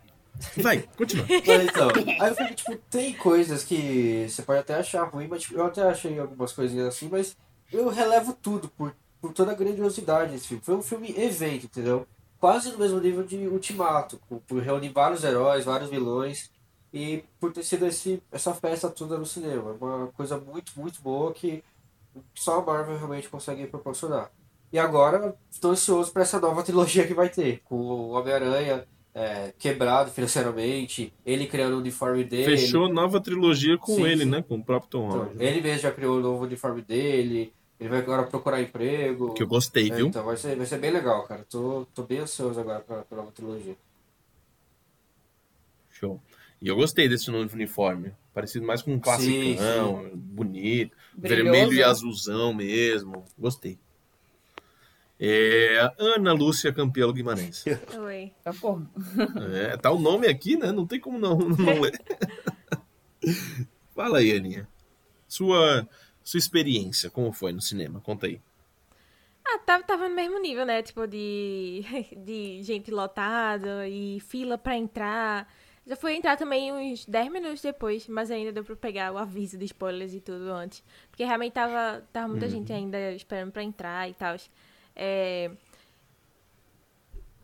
Vai, 0.58 0.84
continua. 0.98 1.26
Mas 1.46 1.64
então, 1.66 1.90
aí 2.20 2.30
eu 2.30 2.36
falei, 2.36 2.54
tipo, 2.54 2.76
tem 2.90 3.14
coisas 3.14 3.64
que 3.64 4.28
você 4.28 4.42
pode 4.42 4.60
até 4.60 4.76
achar 4.76 5.04
ruim, 5.04 5.28
mas 5.28 5.44
tipo, 5.44 5.56
eu 5.56 5.66
até 5.66 5.82
achei 5.84 6.18
algumas 6.20 6.54
coisinhas 6.54 6.88
assim, 6.88 7.10
mas 7.10 7.36
eu 7.72 7.90
relevo 7.90 8.34
tudo 8.34 8.70
por, 8.70 8.96
por 9.22 9.34
toda 9.34 9.52
a 9.52 9.56
grandiosidade 9.56 10.32
desse 10.32 10.48
filme. 10.48 10.64
Foi 10.64 10.76
um 10.76 10.82
filme 10.82 11.14
evento, 11.18 11.66
entendeu? 11.66 12.08
Quase 12.40 12.72
no 12.72 12.78
mesmo 12.78 13.00
nível 13.00 13.24
de 13.24 13.48
Ultimato, 13.48 14.20
por 14.48 14.62
reunir 14.62 14.90
vários 14.90 15.24
heróis, 15.24 15.66
vários 15.66 15.90
vilões, 15.90 16.50
e 16.94 17.24
por 17.40 17.52
ter 17.52 17.64
sido 17.64 17.86
esse, 17.86 18.22
essa 18.32 18.54
festa 18.54 18.90
toda 18.90 19.18
no 19.18 19.26
cinema. 19.26 19.76
Uma 19.80 20.08
coisa 20.08 20.38
muito, 20.38 20.72
muito 20.76 21.02
boa 21.02 21.34
que 21.34 21.64
só 22.34 22.60
a 22.60 22.66
Marvel 22.66 22.98
realmente 22.98 23.30
consegue 23.30 23.68
proporcionar. 23.68 24.32
E 24.72 24.80
agora, 24.80 25.36
estou 25.50 25.72
ansioso 25.72 26.12
para 26.12 26.22
essa 26.22 26.40
nova 26.40 26.64
trilogia 26.64 27.06
que 27.06 27.14
vai 27.14 27.30
ter, 27.30 27.62
com 27.66 27.76
o 27.76 28.10
Homem-Aranha 28.12 28.88
é, 29.22 29.54
quebrado 29.60 30.12
financeiramente, 30.12 31.12
ele 31.26 31.46
criando 31.46 31.74
o 31.76 31.80
uniforme 31.80 32.24
dele. 32.24 32.58
Fechou 32.58 32.88
nova 32.88 33.20
trilogia 33.20 33.78
com 33.78 33.96
Sim, 33.96 34.06
ele, 34.06 34.24
sim. 34.24 34.30
né? 34.30 34.42
Com 34.42 34.56
o 34.56 34.64
próprio 34.64 34.90
Tom 34.90 35.08
Então, 35.08 35.20
Holland. 35.26 35.44
ele 35.44 35.62
mesmo 35.62 35.80
já 35.82 35.92
criou 35.92 36.18
o 36.18 36.22
novo 36.22 36.46
uniforme 36.46 36.82
dele, 36.82 37.52
ele 37.80 37.90
vai 37.90 38.00
agora 38.00 38.24
procurar 38.24 38.62
emprego. 38.62 39.34
Que 39.34 39.44
eu 39.44 39.48
gostei, 39.48 39.92
É, 39.92 39.96
viu? 39.96 40.08
então 40.08 40.24
vai 40.24 40.38
ser, 40.38 40.56
vai 40.56 40.66
ser 40.66 40.78
bem 40.78 40.92
legal, 40.92 41.24
cara. 41.28 41.46
Tô, 41.50 41.86
tô 41.94 42.04
bem 42.04 42.20
ansioso 42.20 42.60
agora 42.60 42.80
pra, 42.80 43.02
pra 43.04 43.18
nova 43.18 43.32
trilogia. 43.32 43.76
Show. 45.92 46.22
E 46.62 46.68
eu 46.68 46.76
gostei 46.76 47.08
desse 47.10 47.30
novo 47.32 47.54
uniforme. 47.56 48.12
Parecido 48.34 48.66
mais 48.66 48.82
com 48.82 48.94
um 48.94 49.00
classicão, 49.00 50.10
bonito. 50.14 50.96
Brilhoso. 51.14 51.44
Vermelho 51.52 51.74
e 51.74 51.84
azulzão 51.84 52.54
mesmo. 52.54 53.26
Gostei. 53.38 53.78
É, 55.20 55.92
Ana 56.00 56.32
Lúcia 56.32 56.72
Campelo 56.72 57.12
Guimarães. 57.14 57.66
Oi. 58.00 58.32
Tá, 58.44 58.54
porra. 58.54 58.90
É, 59.54 59.76
tá 59.78 59.92
o 59.92 60.00
nome 60.00 60.28
aqui, 60.28 60.56
né? 60.56 60.72
Não 60.72 60.88
tem 60.88 61.00
como 61.00 61.20
não, 61.20 61.38
não 61.58 61.82
ler. 61.82 62.00
Fala 63.94 64.20
aí, 64.20 64.32
Aninha. 64.36 64.68
Sua, 65.28 65.88
sua 66.24 66.38
experiência, 66.38 67.10
como 67.10 67.32
foi 67.34 67.52
no 67.52 67.62
cinema? 67.62 68.00
Conta 68.00 68.28
aí. 68.28 68.40
Ah, 69.46 69.60
tava, 69.60 69.84
tava 69.84 70.08
no 70.10 70.16
mesmo 70.16 70.40
nível, 70.40 70.66
né? 70.66 70.82
Tipo, 70.82 71.06
de, 71.08 71.84
de 72.26 72.64
gente 72.64 72.90
lotada 72.92 73.88
e 73.88 74.20
fila 74.22 74.58
pra 74.58 74.78
entrar. 74.78 75.52
Já 75.86 75.96
fui 75.96 76.14
entrar 76.14 76.38
também 76.38 76.72
uns 76.72 77.06
10 77.06 77.32
minutos 77.32 77.62
depois, 77.62 78.08
mas 78.08 78.30
ainda 78.30 78.52
deu 78.52 78.64
pra 78.64 78.76
pegar 78.76 79.12
o 79.12 79.18
aviso 79.18 79.58
de 79.58 79.66
spoilers 79.66 80.14
e 80.14 80.22
tudo 80.22 80.52
antes. 80.52 80.84
Porque 81.10 81.24
realmente 81.24 81.54
tava, 81.54 82.04
tava 82.14 82.28
muita 82.28 82.46
Uhum. 82.46 82.52
gente 82.52 82.72
ainda 82.72 83.12
esperando 83.14 83.52
pra 83.52 83.64
entrar 83.64 84.08
e 84.10 84.14
tal. 84.14 84.36
É... 85.02 85.50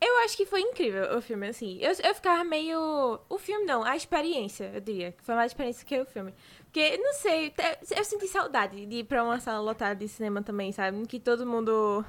Eu 0.02 0.18
acho 0.26 0.36
que 0.36 0.46
foi 0.46 0.60
incrível 0.62 1.18
o 1.18 1.22
filme, 1.22 1.48
assim. 1.48 1.80
Eu, 1.82 1.92
eu 2.04 2.14
ficava 2.14 2.44
meio. 2.44 3.20
O 3.30 3.38
filme 3.40 3.66
não, 3.66 3.82
a 3.84 3.96
experiência, 3.96 4.70
eu 4.74 4.82
diria. 4.82 5.16
Foi 5.24 5.34
mais 5.36 5.52
experiência 5.52 5.86
que 5.86 5.98
o 6.00 6.06
filme. 6.06 6.34
Porque, 6.66 6.98
não 6.98 7.14
sei, 7.14 7.50
te- 7.50 7.96
eu 7.98 8.04
senti 8.04 8.28
saudade 8.28 8.86
de 8.86 8.98
ir 8.98 9.04
pra 9.06 9.24
uma 9.24 9.40
sala 9.40 9.60
lotada 9.62 9.96
de 9.96 10.08
cinema 10.08 10.44
também, 10.44 10.72
sabe? 10.74 10.98
Em 10.98 11.06
Que 11.06 11.20
todo 11.20 11.46
mundo 11.46 12.06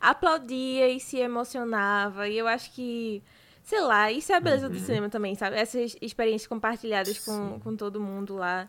aplaudia 0.00 0.88
e 0.88 0.98
se 0.98 1.18
emocionava. 1.18 2.26
E 2.28 2.38
eu 2.38 2.48
acho 2.48 2.72
que. 2.72 3.22
Sei 3.62 3.80
lá, 3.82 4.10
isso 4.10 4.32
é 4.32 4.36
a 4.36 4.40
beleza 4.40 4.66
do 4.68 4.78
cinema 4.86 5.10
também, 5.10 5.34
sabe? 5.34 5.56
Essas 5.56 5.94
experiências 6.00 6.46
compartilhadas 6.48 7.18
com, 7.18 7.60
com 7.60 7.76
todo 7.76 8.00
mundo 8.00 8.34
lá. 8.36 8.66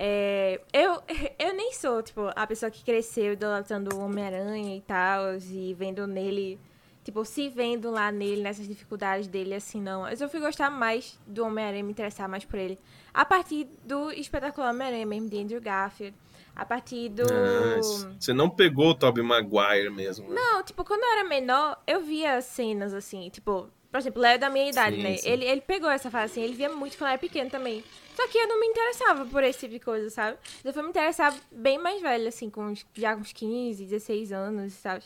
É, 0.00 0.60
eu, 0.72 1.02
eu 1.36 1.54
nem 1.54 1.72
sou, 1.72 2.00
tipo, 2.00 2.30
a 2.36 2.46
pessoa 2.46 2.70
que 2.70 2.84
cresceu 2.84 3.32
idolatrando 3.32 3.96
o 3.96 4.00
Homem-Aranha 4.00 4.76
e 4.76 4.80
tal, 4.80 5.36
e 5.36 5.74
vendo 5.74 6.06
nele, 6.06 6.58
tipo, 7.02 7.24
se 7.24 7.48
vendo 7.48 7.90
lá 7.90 8.12
nele, 8.12 8.40
nessas 8.40 8.68
dificuldades 8.68 9.26
dele, 9.26 9.54
assim, 9.54 9.82
não. 9.82 10.02
Mas 10.02 10.20
eu 10.20 10.28
fui 10.28 10.38
gostar 10.38 10.70
mais 10.70 11.18
do 11.26 11.44
Homem-Aranha, 11.44 11.82
me 11.82 11.90
interessar 11.90 12.28
mais 12.28 12.44
por 12.44 12.60
ele. 12.60 12.78
A 13.12 13.24
partir 13.24 13.68
do 13.84 14.12
espetacular 14.12 14.70
Homem-Aranha 14.70 15.04
mesmo, 15.04 15.28
de 15.28 15.38
Andrew 15.38 15.60
Garfield. 15.60 16.16
A 16.54 16.64
partir 16.64 17.08
do... 17.08 17.22
Ah, 17.22 17.80
você 18.18 18.32
não 18.32 18.50
pegou 18.50 18.90
o 18.90 18.94
Tobey 18.94 19.22
Maguire 19.22 19.90
mesmo, 19.90 20.28
né? 20.28 20.34
Não, 20.34 20.62
tipo, 20.62 20.84
quando 20.84 21.02
eu 21.02 21.12
era 21.12 21.28
menor, 21.28 21.80
eu 21.86 22.00
via 22.00 22.40
cenas 22.40 22.92
assim, 22.92 23.30
tipo, 23.30 23.68
por 23.90 23.98
exemplo, 23.98 24.20
Léo 24.20 24.34
é 24.34 24.38
da 24.38 24.50
minha 24.50 24.68
idade, 24.68 24.96
Sim, 24.96 25.02
né? 25.02 25.16
sim. 25.16 25.28
Ele, 25.28 25.44
ele 25.44 25.60
pegou 25.60 25.88
essa 25.88 26.10
fase 26.10 26.32
assim, 26.32 26.42
ele 26.42 26.54
via 26.54 26.68
muito 26.68 26.98
quando 26.98 27.10
era 27.10 27.18
pequeno 27.18 27.48
também. 27.48 27.84
Só 28.18 28.26
que 28.26 28.36
eu 28.36 28.48
não 28.48 28.58
me 28.58 28.66
interessava 28.66 29.24
por 29.26 29.44
esse 29.44 29.60
tipo 29.60 29.74
de 29.74 29.78
coisa, 29.78 30.10
sabe? 30.10 30.36
Eu 30.64 30.72
fui 30.72 30.82
me 30.82 30.88
interessar 30.88 31.32
bem 31.52 31.78
mais 31.78 32.02
velha, 32.02 32.28
assim, 32.30 32.50
com 32.50 32.64
uns, 32.64 32.84
já 32.92 33.14
com 33.14 33.20
uns 33.20 33.32
15, 33.32 33.84
16 33.84 34.32
anos, 34.32 34.72
sabe? 34.72 35.04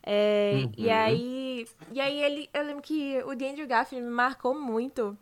É, 0.00 0.68
E 0.78 0.86
Uhum. 0.86 0.92
aí. 0.92 1.66
E 1.90 2.00
aí 2.00 2.22
ele. 2.22 2.48
Eu 2.54 2.62
lembro 2.62 2.80
que 2.80 3.20
o 3.24 3.30
Andrew 3.32 3.66
Garfield 3.66 4.06
me 4.06 4.12
marcou 4.12 4.54
muito. 4.54 5.18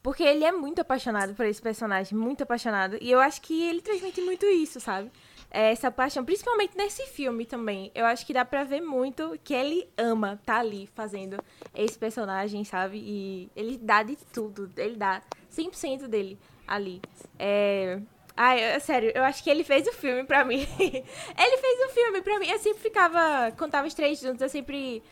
Porque 0.00 0.22
ele 0.22 0.44
é 0.44 0.52
muito 0.52 0.80
apaixonado 0.80 1.34
por 1.34 1.44
esse 1.44 1.60
personagem, 1.60 2.16
muito 2.16 2.44
apaixonado. 2.44 2.96
E 3.00 3.10
eu 3.10 3.18
acho 3.18 3.42
que 3.42 3.64
ele 3.64 3.80
transmite 3.80 4.20
muito 4.20 4.46
isso, 4.46 4.78
sabe? 4.78 5.10
É, 5.50 5.72
Essa 5.72 5.90
paixão, 5.90 6.24
principalmente 6.24 6.76
nesse 6.76 7.04
filme 7.06 7.44
também. 7.44 7.90
Eu 7.96 8.06
acho 8.06 8.24
que 8.24 8.32
dá 8.32 8.44
pra 8.44 8.62
ver 8.62 8.80
muito 8.80 9.36
que 9.42 9.52
ele 9.52 9.88
ama 9.98 10.40
tá 10.46 10.60
ali 10.60 10.88
fazendo 10.94 11.42
esse 11.74 11.98
personagem, 11.98 12.62
sabe? 12.62 12.98
E 12.98 13.50
ele 13.56 13.76
dá 13.76 14.04
de 14.04 14.14
tudo, 14.32 14.70
ele 14.76 14.94
dá 14.94 15.20
100% 15.50 16.06
dele 16.06 16.38
ali. 16.66 17.00
É... 17.38 17.98
Ai, 18.36 18.60
é 18.60 18.78
sério, 18.78 19.10
eu 19.14 19.22
acho 19.24 19.42
que 19.42 19.48
ele 19.48 19.64
fez 19.64 19.86
o 19.88 19.92
filme 19.92 20.22
pra 20.24 20.44
mim. 20.44 20.58
ele 20.78 21.56
fez 21.56 21.90
o 21.90 21.94
filme 21.94 22.20
pra 22.20 22.38
mim. 22.38 22.48
Eu 22.48 22.58
sempre 22.58 22.82
ficava, 22.82 23.50
quando 23.56 23.70
tava 23.70 23.86
os 23.86 23.94
três 23.94 24.20
juntos, 24.20 24.42
eu 24.42 24.48
sempre, 24.48 25.02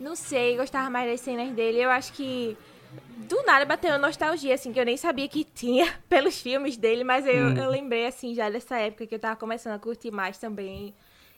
não 0.00 0.16
sei, 0.16 0.56
gostava 0.56 0.90
mais 0.90 1.08
das 1.08 1.20
cenas 1.20 1.52
dele. 1.52 1.78
Eu 1.80 1.90
acho 1.90 2.12
que 2.12 2.56
do 3.28 3.42
nada 3.44 3.64
bateu 3.64 3.90
uma 3.90 3.98
nostalgia, 3.98 4.54
assim, 4.54 4.72
que 4.72 4.80
eu 4.80 4.84
nem 4.84 4.96
sabia 4.96 5.28
que 5.28 5.44
tinha 5.44 5.86
pelos 6.08 6.40
filmes 6.40 6.76
dele, 6.76 7.04
mas 7.04 7.24
eu, 7.24 7.46
Hum. 7.46 7.56
eu 7.56 7.70
lembrei, 7.70 8.06
assim, 8.06 8.34
já 8.34 8.50
dessa 8.50 8.76
época 8.76 9.06
que 9.06 9.14
eu 9.14 9.18
tava 9.18 9.36
começando 9.36 9.74
a 9.74 9.78
curtir 9.78 10.10
mais 10.10 10.36
também. 10.38 10.92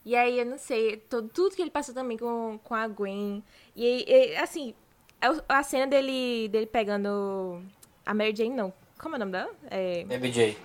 E 0.04 0.16
aí, 0.16 0.38
eu 0.38 0.46
não 0.46 0.58
sei, 0.58 0.96
todo, 0.96 1.28
tudo 1.28 1.54
que 1.56 1.62
ele 1.62 1.70
passou 1.70 1.94
também 1.94 2.16
com, 2.16 2.58
com 2.64 2.74
a 2.74 2.86
Gwen. 2.88 3.42
E, 3.76 4.04
e, 4.06 4.36
assim, 4.36 4.74
a, 5.20 5.58
a 5.58 5.62
cena 5.62 5.86
dele, 5.86 6.48
dele 6.48 6.66
pegando 6.66 7.62
a 8.04 8.12
Mary 8.14 8.34
Jane, 8.34 8.50
não. 8.54 8.72
Como 9.04 9.16
é 9.16 9.18
o 9.18 9.20
nome 9.20 9.32
dela? 9.32 9.50
É, 9.70 10.02
MJ. 10.04 10.56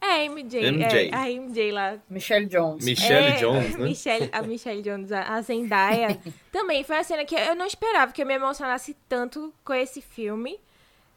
é 0.00 0.24
MJ. 0.26 0.70
MJ. 0.70 1.10
É, 1.10 1.14
a 1.14 1.28
MJ 1.28 1.70
lá. 1.70 1.98
Michelle 2.08 2.46
Jones. 2.46 2.82
Michelle 2.82 3.26
É, 3.26 3.32
Jones, 3.32 3.76
né? 3.76 3.84
Michelle, 3.84 4.30
a 4.32 4.40
Michelle 4.40 4.80
Jones, 4.80 5.12
a 5.12 5.34
a 5.34 5.42
Zendaya. 5.42 6.18
também 6.50 6.82
foi 6.82 6.96
uma 6.96 7.04
cena 7.04 7.22
que 7.26 7.34
eu 7.34 7.54
não 7.54 7.66
esperava 7.66 8.12
que 8.12 8.22
eu 8.22 8.26
me 8.26 8.32
emocionasse 8.32 8.96
tanto 9.06 9.52
com 9.62 9.74
esse 9.74 10.00
filme. 10.00 10.58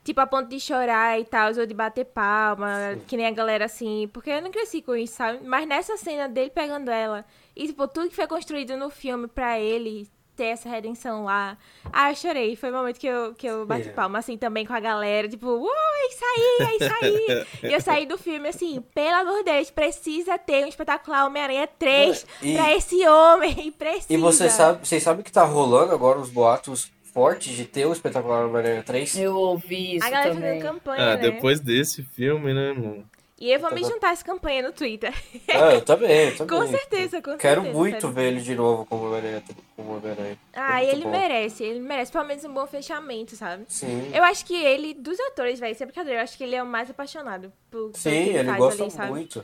Tipo, 0.04 0.20
a 0.20 0.28
ponto 0.28 0.50
de 0.50 0.60
chorar 0.60 1.18
e 1.18 1.24
tal, 1.24 1.54
ou 1.58 1.66
de 1.66 1.74
bater 1.74 2.04
palma, 2.04 2.98
que 3.08 3.16
nem 3.16 3.26
a 3.26 3.32
galera 3.32 3.64
assim. 3.64 4.10
Porque 4.12 4.30
eu 4.30 4.42
não 4.42 4.52
cresci 4.52 4.82
com 4.82 4.98
isso, 4.98 5.14
sabe? 5.16 5.40
Mas 5.46 5.66
nessa 5.66 5.96
cena 5.96 6.28
dele 6.28 6.50
pegando 6.50 6.92
ela, 6.92 7.24
e 7.56 7.68
tipo, 7.68 7.88
tudo 7.88 8.10
que 8.10 8.16
foi 8.18 8.28
construído 8.28 8.76
no 8.76 8.90
filme 8.90 9.30
pra 9.30 9.58
ele 9.58 10.10
ter 10.36 10.46
essa 10.46 10.68
redenção 10.70 11.24
lá. 11.26 11.58
Ah, 11.92 12.12
eu 12.12 12.16
chorei. 12.16 12.56
Foi 12.56 12.70
o 12.70 12.74
momento 12.74 13.00
que 13.00 13.08
eu, 13.08 13.34
que 13.36 13.46
eu 13.48 13.66
bati 13.66 13.90
É. 13.90 13.92
palma, 13.92 14.20
assim, 14.20 14.38
também 14.38 14.66
com 14.66 14.74
a 14.74 14.80
galera. 14.80 15.28
Tipo, 15.30 15.48
uau, 15.48 15.70
é 15.70 16.08
isso 16.08 16.26
aí, 16.26 16.68
é 16.68 16.76
isso 16.76 16.96
aí. 17.02 17.46
e 17.70 17.74
eu 17.74 17.82
saí 17.82 18.06
do 18.06 18.18
filme 18.18 18.48
assim, 18.50 18.82
pelo 18.94 19.16
amor 19.18 19.38
de 19.44 19.52
Deus, 19.52 19.70
precisa 19.72 20.38
ter 20.38 20.66
um 20.66 20.68
espetacular 20.68 21.26
Homem-Aranha 21.26 21.68
3 21.68 22.26
E- 22.42 22.56
pra 22.56 22.76
esse 22.76 23.08
homem. 23.08 23.72
Precisa. 23.78 24.14
E 24.14 24.18
você 24.18 24.50
sabe, 24.50 24.88
vocês 24.88 25.04
sabem 25.04 25.24
que 25.24 25.32
tá 25.32 25.44
rolando 25.44 25.94
agora 25.94 26.18
uns 26.20 26.30
boatos 26.30 26.92
fortes 27.14 27.56
de 27.56 27.66
ter 27.66 27.86
o 27.86 27.94
espetacular 27.94 28.46
Homem-Aranha 28.46 28.82
3? 28.84 29.18
Eu 29.18 29.36
ouvi 29.36 29.98
isso 29.98 30.06
A 30.06 30.10
galera 30.10 30.34
também. 30.34 30.50
fazendo 30.60 30.72
campanha, 30.74 31.04
Ah, 31.14 31.16
né? 31.16 31.22
depois 31.22 31.60
desse 31.60 32.02
filme, 32.04 32.54
né, 32.54 32.74
mano? 32.74 33.06
E 33.44 33.52
eu 33.52 33.60
vou 33.60 33.74
me 33.74 33.82
Tá- 33.82 33.88
juntar 33.90 34.08
a 34.08 34.12
essa 34.14 34.24
campanha 34.24 34.62
no 34.64 34.72
Twitter. 34.72 35.14
Ah, 35.50 35.74
eu 35.74 35.82
também, 35.82 36.30
eu 36.30 36.36
também. 36.38 36.58
com 36.60 36.66
certeza, 36.68 37.22
com 37.22 37.38
Quero 37.38 37.62
certeza. 37.62 37.78
muito 37.78 38.00
sério. 38.00 38.12
ver 38.12 38.24
ele 38.28 38.40
de 38.40 38.56
novo 38.56 38.86
como 38.86 39.06
Homem-Aranha. 39.08 39.44
Como 39.76 39.98
Homem-Aranha. 39.98 40.38
Ah, 40.54 40.78
Muito 40.78 40.90
ele 40.92 41.04
bom. 41.04 41.12
merece, 41.12 41.64
ele 41.66 41.80
merece 41.82 42.10
pelo 42.10 42.24
menos 42.24 42.46
um 42.46 42.54
bom 42.54 42.66
fechamento, 42.66 43.36
sabe? 43.36 43.66
Sim. 43.68 44.12
Eu 44.14 44.24
acho 44.24 44.46
que 44.46 44.56
ele, 44.56 44.94
dos 44.94 45.20
atores, 45.20 45.60
velho, 45.60 45.76
sem 45.76 45.86
brincadeira, 45.86 46.20
eu 46.20 46.24
acho 46.24 46.38
que 46.38 46.44
ele 46.46 46.56
é 46.56 46.64
o 46.64 46.66
mais 46.66 46.90
apaixonado 46.90 47.52
por 47.70 47.92
Sim, 47.96 48.10
ele, 48.30 48.38
ele 48.38 48.54
gosta 48.56 48.84
ali, 48.84 48.92
sabe? 48.92 49.12
muito. 49.12 49.44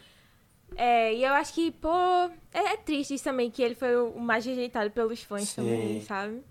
É, 0.77 1.13
e 1.13 1.21
eu 1.25 1.33
acho 1.33 1.53
que, 1.53 1.69
pô, 1.71 1.89
é, 2.53 2.73
é 2.73 2.77
triste 2.77 3.15
isso 3.15 3.25
também, 3.25 3.51
que 3.51 3.61
ele 3.61 3.75
foi 3.75 3.93
o 3.97 4.11
o 4.11 4.19
mais 4.21 4.45
rejeitado 4.45 4.89
pelos 4.91 5.21
fãs 5.21 5.49
Sim. 5.49 5.55
também, 5.57 6.01
sabe? 6.03 6.41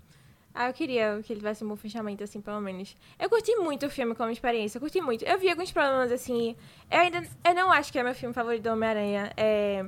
Ah, 0.53 0.67
eu 0.67 0.73
queria 0.73 1.21
que 1.23 1.31
ele 1.31 1.39
tivesse 1.39 1.63
um 1.63 1.67
bom 1.67 1.75
fechamento, 1.75 2.23
assim, 2.23 2.41
pelo 2.41 2.59
menos. 2.59 2.97
Eu 3.19 3.29
curti 3.29 3.55
muito 3.57 3.85
o 3.85 3.89
filme 3.89 4.15
como 4.15 4.29
experiência, 4.31 4.77
eu 4.77 4.81
curti 4.81 4.99
muito. 4.99 5.23
Eu 5.23 5.37
vi 5.39 5.49
alguns 5.49 5.71
problemas, 5.71 6.11
assim. 6.11 6.55
Eu 6.91 6.99
ainda. 6.99 7.23
Eu 7.45 7.55
não 7.55 7.71
acho 7.71 7.91
que 7.91 7.99
é 7.99 8.03
meu 8.03 8.15
filme 8.15 8.33
favorito 8.33 8.63
do 8.63 8.69
Homem-Aranha. 8.71 9.31
É. 9.37 9.85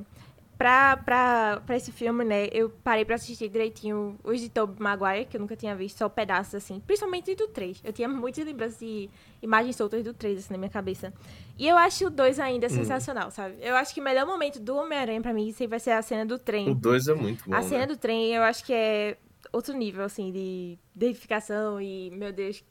Pra, 0.56 0.96
pra, 0.96 1.60
pra 1.66 1.76
esse 1.76 1.90
filme, 1.90 2.24
né, 2.24 2.46
eu 2.52 2.70
parei 2.84 3.04
pra 3.04 3.16
assistir 3.16 3.48
direitinho 3.48 4.16
os 4.22 4.40
de 4.40 4.48
Tobey 4.48 4.76
Maguire, 4.80 5.24
que 5.24 5.36
eu 5.36 5.40
nunca 5.40 5.56
tinha 5.56 5.74
visto, 5.74 5.98
só 5.98 6.08
pedaços, 6.08 6.54
assim. 6.54 6.78
Principalmente 6.86 7.34
do 7.34 7.48
3. 7.48 7.80
Eu 7.82 7.92
tinha 7.92 8.06
muitas 8.08 8.44
lembranças 8.44 8.78
de 8.78 9.10
imagens 9.42 9.74
soltas 9.74 10.04
do 10.04 10.14
3, 10.14 10.38
assim, 10.38 10.52
na 10.52 10.58
minha 10.58 10.70
cabeça. 10.70 11.12
E 11.58 11.66
eu 11.66 11.76
acho 11.76 12.06
o 12.06 12.10
2 12.10 12.38
ainda 12.38 12.68
sensacional, 12.68 13.32
sabe? 13.32 13.56
Eu 13.60 13.74
acho 13.74 13.92
que 13.92 14.00
o 14.00 14.04
melhor 14.04 14.24
momento 14.24 14.60
do 14.60 14.76
Homem-Aranha 14.76 15.20
pra 15.20 15.32
mim 15.32 15.50
sempre 15.50 15.70
vai 15.70 15.80
ser 15.80 15.92
a 15.92 16.02
cena 16.02 16.24
do 16.24 16.38
trem. 16.38 16.68
O 16.70 16.74
2 16.76 17.08
é 17.08 17.14
muito 17.14 17.44
bom, 17.50 17.56
A 17.56 17.62
cena 17.62 17.80
né? 17.80 17.86
do 17.86 17.96
trem, 17.96 18.32
eu 18.32 18.42
acho 18.44 18.64
que 18.64 18.72
é 18.72 19.16
outro 19.52 19.74
nível, 19.76 20.04
assim, 20.04 20.32
de 20.32 20.78
identificação 20.96 21.80
e, 21.80 22.10
meu 22.10 22.32
Deus, 22.32 22.64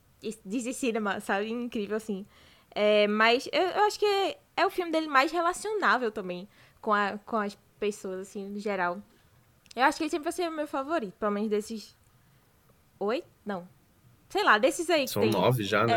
Disney 0.45 0.73
Cinema, 0.73 1.19
sabe? 1.19 1.49
Incrível, 1.49 1.97
assim. 1.97 2.25
É, 2.73 3.05
mas 3.07 3.47
eu, 3.51 3.61
eu 3.61 3.83
acho 3.83 3.99
que 3.99 4.05
é, 4.05 4.37
é 4.57 4.65
o 4.65 4.69
filme 4.69 4.91
dele 4.91 5.07
mais 5.07 5.31
relacionável 5.31 6.11
também 6.11 6.47
com, 6.81 6.93
a, 6.93 7.17
com 7.25 7.37
as 7.37 7.57
pessoas, 7.79 8.19
assim, 8.27 8.47
no 8.47 8.59
geral. 8.59 9.01
Eu 9.75 9.83
acho 9.83 9.97
que 9.97 10.03
ele 10.03 10.09
sempre 10.09 10.23
vai 10.25 10.33
ser 10.33 10.49
o 10.49 10.51
meu 10.51 10.67
favorito, 10.67 11.13
pelo 11.19 11.31
menos 11.31 11.49
desses 11.49 11.95
oito? 12.99 13.27
Não. 13.45 13.67
Sei 14.29 14.43
lá, 14.43 14.57
desses 14.57 14.89
aí 14.89 15.05
que 15.05 15.11
São 15.11 15.23
tem. 15.23 15.31
nove 15.31 15.63
já, 15.63 15.85
né? 15.85 15.93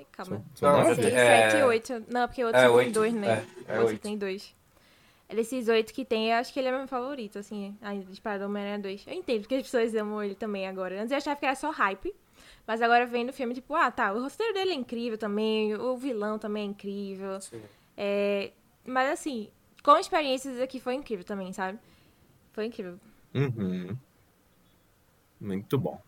É, 0.00 0.04
calma. 0.12 0.36
São, 0.36 0.44
são 0.54 0.72
Não, 0.72 0.88
nove? 0.88 1.02
tem- 1.02 1.12
é- 1.12 1.50
sete 1.50 1.60
e 1.60 1.62
oito. 1.64 2.04
Não, 2.08 2.28
porque 2.28 2.42
o 2.42 2.46
outro 2.46 2.60
É, 2.60 2.64
só 2.64 2.68
tem 2.70 2.78
oito. 2.78 2.92
dois, 2.94 3.14
né? 3.14 3.46
É, 3.66 3.72
é 3.72 3.76
o 3.76 3.80
outro 3.80 3.86
oito. 3.94 4.02
tem 4.02 4.16
dois. 4.18 4.54
É 5.32 5.34
Desses 5.34 5.66
oito 5.68 5.94
que 5.94 6.04
tem, 6.04 6.30
eu 6.30 6.36
acho 6.36 6.52
que 6.52 6.58
ele 6.60 6.68
é 6.68 6.76
meu 6.76 6.86
favorito, 6.86 7.38
assim, 7.38 7.74
ainda 7.80 8.04
disparado 8.04 8.44
do 8.44 8.50
Homem-Aranha 8.50 8.78
2. 8.80 9.06
Eu 9.06 9.14
entendo 9.14 9.40
porque 9.40 9.54
as 9.54 9.62
pessoas 9.62 9.94
amam 9.94 10.22
ele 10.22 10.34
também 10.34 10.68
agora. 10.68 11.00
Antes 11.00 11.10
eu 11.10 11.16
achava 11.16 11.40
que 11.40 11.46
era 11.46 11.54
só 11.54 11.70
hype. 11.70 12.14
Mas 12.66 12.82
agora 12.82 13.06
vendo 13.06 13.30
o 13.30 13.32
filme, 13.32 13.54
tipo, 13.54 13.74
ah, 13.74 13.90
tá, 13.90 14.12
o 14.12 14.22
roteiro 14.22 14.52
dele 14.52 14.70
é 14.72 14.74
incrível 14.74 15.16
também, 15.16 15.74
o 15.74 15.96
vilão 15.96 16.38
também 16.38 16.64
é 16.64 16.66
incrível. 16.66 17.40
Sim. 17.40 17.62
É, 17.96 18.50
mas 18.84 19.10
assim, 19.10 19.48
com 19.82 19.96
experiências 19.96 20.60
aqui 20.60 20.78
foi 20.78 20.94
incrível 20.94 21.24
também, 21.24 21.52
sabe? 21.52 21.78
Foi 22.52 22.66
incrível. 22.66 23.00
Uhum. 23.34 23.96
Muito 25.40 25.78
bom. 25.78 26.00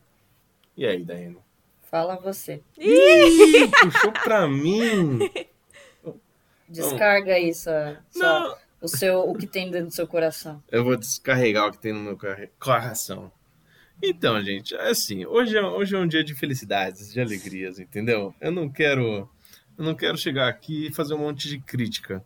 E 0.77 0.87
aí, 0.87 1.03
Daino? 1.03 1.43
Fala 1.91 2.17
você. 2.17 2.63
Ih, 2.79 3.69
puxou 3.81 4.13
pra 4.13 4.47
mim! 4.47 5.19
Descarga 6.69 7.35
aí 7.35 7.53
sua, 7.55 7.99
sua- 8.11 8.41
Não, 8.41 8.57
o, 8.85 8.89
seu, 8.89 9.21
o 9.21 9.35
que 9.35 9.47
tem 9.47 9.71
dentro 9.71 9.89
do 9.89 9.95
seu 9.95 10.07
coração. 10.07 10.63
eu 10.71 10.85
vou 10.85 10.97
descarregar 10.97 11.69
o 11.69 11.73
que 11.73 11.79
tem 11.79 11.93
no 11.93 12.01
meu 12.01 12.19
coração. 12.59 13.33
Então, 14.03 14.43
gente, 14.43 14.75
é 14.75 14.91
assim, 14.91 15.25
hoje 15.25 15.57
é, 15.57 15.63
hoje 15.63 15.95
é 15.95 15.99
um 15.99 16.07
dia 16.07 16.23
de 16.23 16.35
felicidades, 16.35 17.13
de 17.13 17.21
alegrias, 17.21 17.79
entendeu? 17.79 18.35
Eu 18.41 18.53
não 18.53 18.69
quero 18.69 19.29
eu 19.77 19.85
não 19.85 19.95
quero 19.95 20.17
chegar 20.17 20.49
aqui 20.49 20.87
e 20.87 20.93
fazer 20.93 21.15
um 21.15 21.19
monte 21.19 21.49
de 21.49 21.59
crítica. 21.59 22.25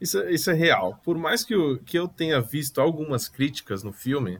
Isso, 0.00 0.22
isso 0.28 0.50
é 0.50 0.54
real. 0.54 0.98
Por 1.04 1.18
mais 1.18 1.44
que 1.44 1.54
eu, 1.54 1.78
que 1.78 1.98
eu 1.98 2.08
tenha 2.08 2.40
visto 2.40 2.80
algumas 2.80 3.28
críticas 3.28 3.82
no 3.82 3.92
filme, 3.92 4.38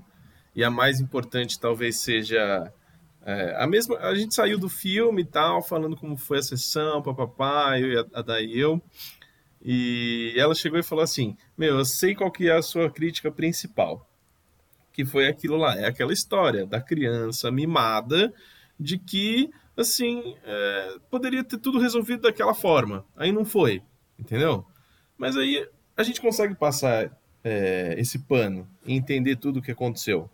e 0.55 0.65
a 0.65 0.71
mais 0.71 1.01
importante 1.01 1.61
talvez 1.61 1.97
seja 1.97 2.73
é, 3.25 3.55
a 3.59 3.67
mesma. 3.67 3.99
A 3.99 4.15
gente 4.15 4.35
saiu 4.35 4.59
do 4.59 4.69
filme 4.69 5.23
e 5.23 5.27
tal, 5.27 5.63
falando 5.63 5.97
como 5.97 6.17
foi 6.17 6.39
a 6.39 6.43
sessão, 6.43 7.03
papapá, 7.03 7.79
eu 7.79 7.93
e 7.93 7.99
a, 7.99 8.07
a 8.15 8.23
Daí 8.23 8.59
eu. 8.59 8.81
E 9.63 10.33
ela 10.37 10.55
chegou 10.55 10.79
e 10.79 10.83
falou 10.83 11.05
assim: 11.05 11.37
Meu, 11.57 11.79
eu 11.79 11.85
sei 11.85 12.15
qual 12.15 12.31
que 12.31 12.49
é 12.49 12.57
a 12.57 12.63
sua 12.63 12.91
crítica 12.91 13.31
principal. 13.31 14.07
Que 14.93 15.05
foi 15.05 15.29
aquilo 15.29 15.57
lá, 15.57 15.77
é 15.77 15.87
aquela 15.87 16.13
história 16.13 16.67
da 16.67 16.81
criança 16.81 17.51
mimada 17.51 18.33
de 18.79 18.99
que, 18.99 19.51
assim, 19.77 20.35
é, 20.43 20.97
poderia 21.11 21.45
ter 21.45 21.59
tudo 21.59 21.79
resolvido 21.79 22.23
daquela 22.23 22.55
forma. 22.55 23.05
Aí 23.17 23.31
não 23.31 23.45
foi, 23.45 23.83
entendeu? 24.19 24.67
Mas 25.17 25.37
aí 25.37 25.69
a 25.97 26.03
gente 26.03 26.21
consegue 26.21 26.55
passar 26.55 27.15
é, 27.45 27.95
esse 27.99 28.19
pano 28.21 28.69
e 28.85 28.95
entender 28.95 29.37
tudo 29.37 29.59
o 29.59 29.63
que 29.63 29.71
aconteceu, 29.71 30.29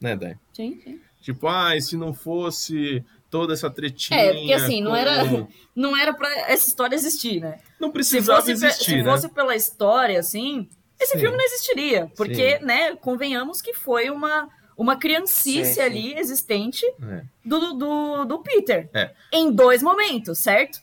né, 0.00 0.16
Dai? 0.16 0.38
Sim, 0.52 0.80
sim. 0.80 1.00
Tipo, 1.20 1.48
ah, 1.48 1.78
se 1.80 1.96
não 1.96 2.14
fosse 2.14 3.04
toda 3.30 3.52
essa 3.52 3.70
tretinha. 3.70 4.18
É, 4.20 4.32
porque 4.34 4.52
assim, 4.52 4.80
não 4.82 4.90
com- 4.92 4.96
era, 4.96 5.24
não 5.74 5.96
era 5.96 6.12
pra 6.14 6.28
essa 6.50 6.68
história 6.68 6.94
existir, 6.96 7.40
né? 7.40 7.58
Não 7.80 7.88
Se 7.88 7.92
precisava 7.92 8.40
fosse, 8.40 8.46
pe- 8.58 8.66
existir, 8.66 8.84
se 8.84 8.96
né? 9.02 9.04
fosse 9.04 9.28
pela 9.28 9.54
história, 9.54 10.18
assim, 10.18 10.68
esse 11.00 11.12
Sim. 11.12 11.20
filme 11.20 11.36
não 11.36 11.44
existiria. 11.44 12.10
Porque, 12.16 12.58
Sim. 12.58 12.64
né, 12.64 12.96
convenhamos 12.96 13.60
que 13.62 13.72
foi 13.74 14.10
uma, 14.10 14.48
uma 14.76 14.96
criancice 14.96 15.74
sim. 15.74 15.80
ali 15.80 16.18
existente 16.18 16.84
É. 17.02 17.22
do, 17.44 17.74
do, 17.74 18.24
do 18.24 18.38
Peter. 18.40 18.88
É. 18.94 19.10
Em 19.32 19.50
dois 19.52 19.82
momentos, 19.82 20.38
certo? 20.38 20.80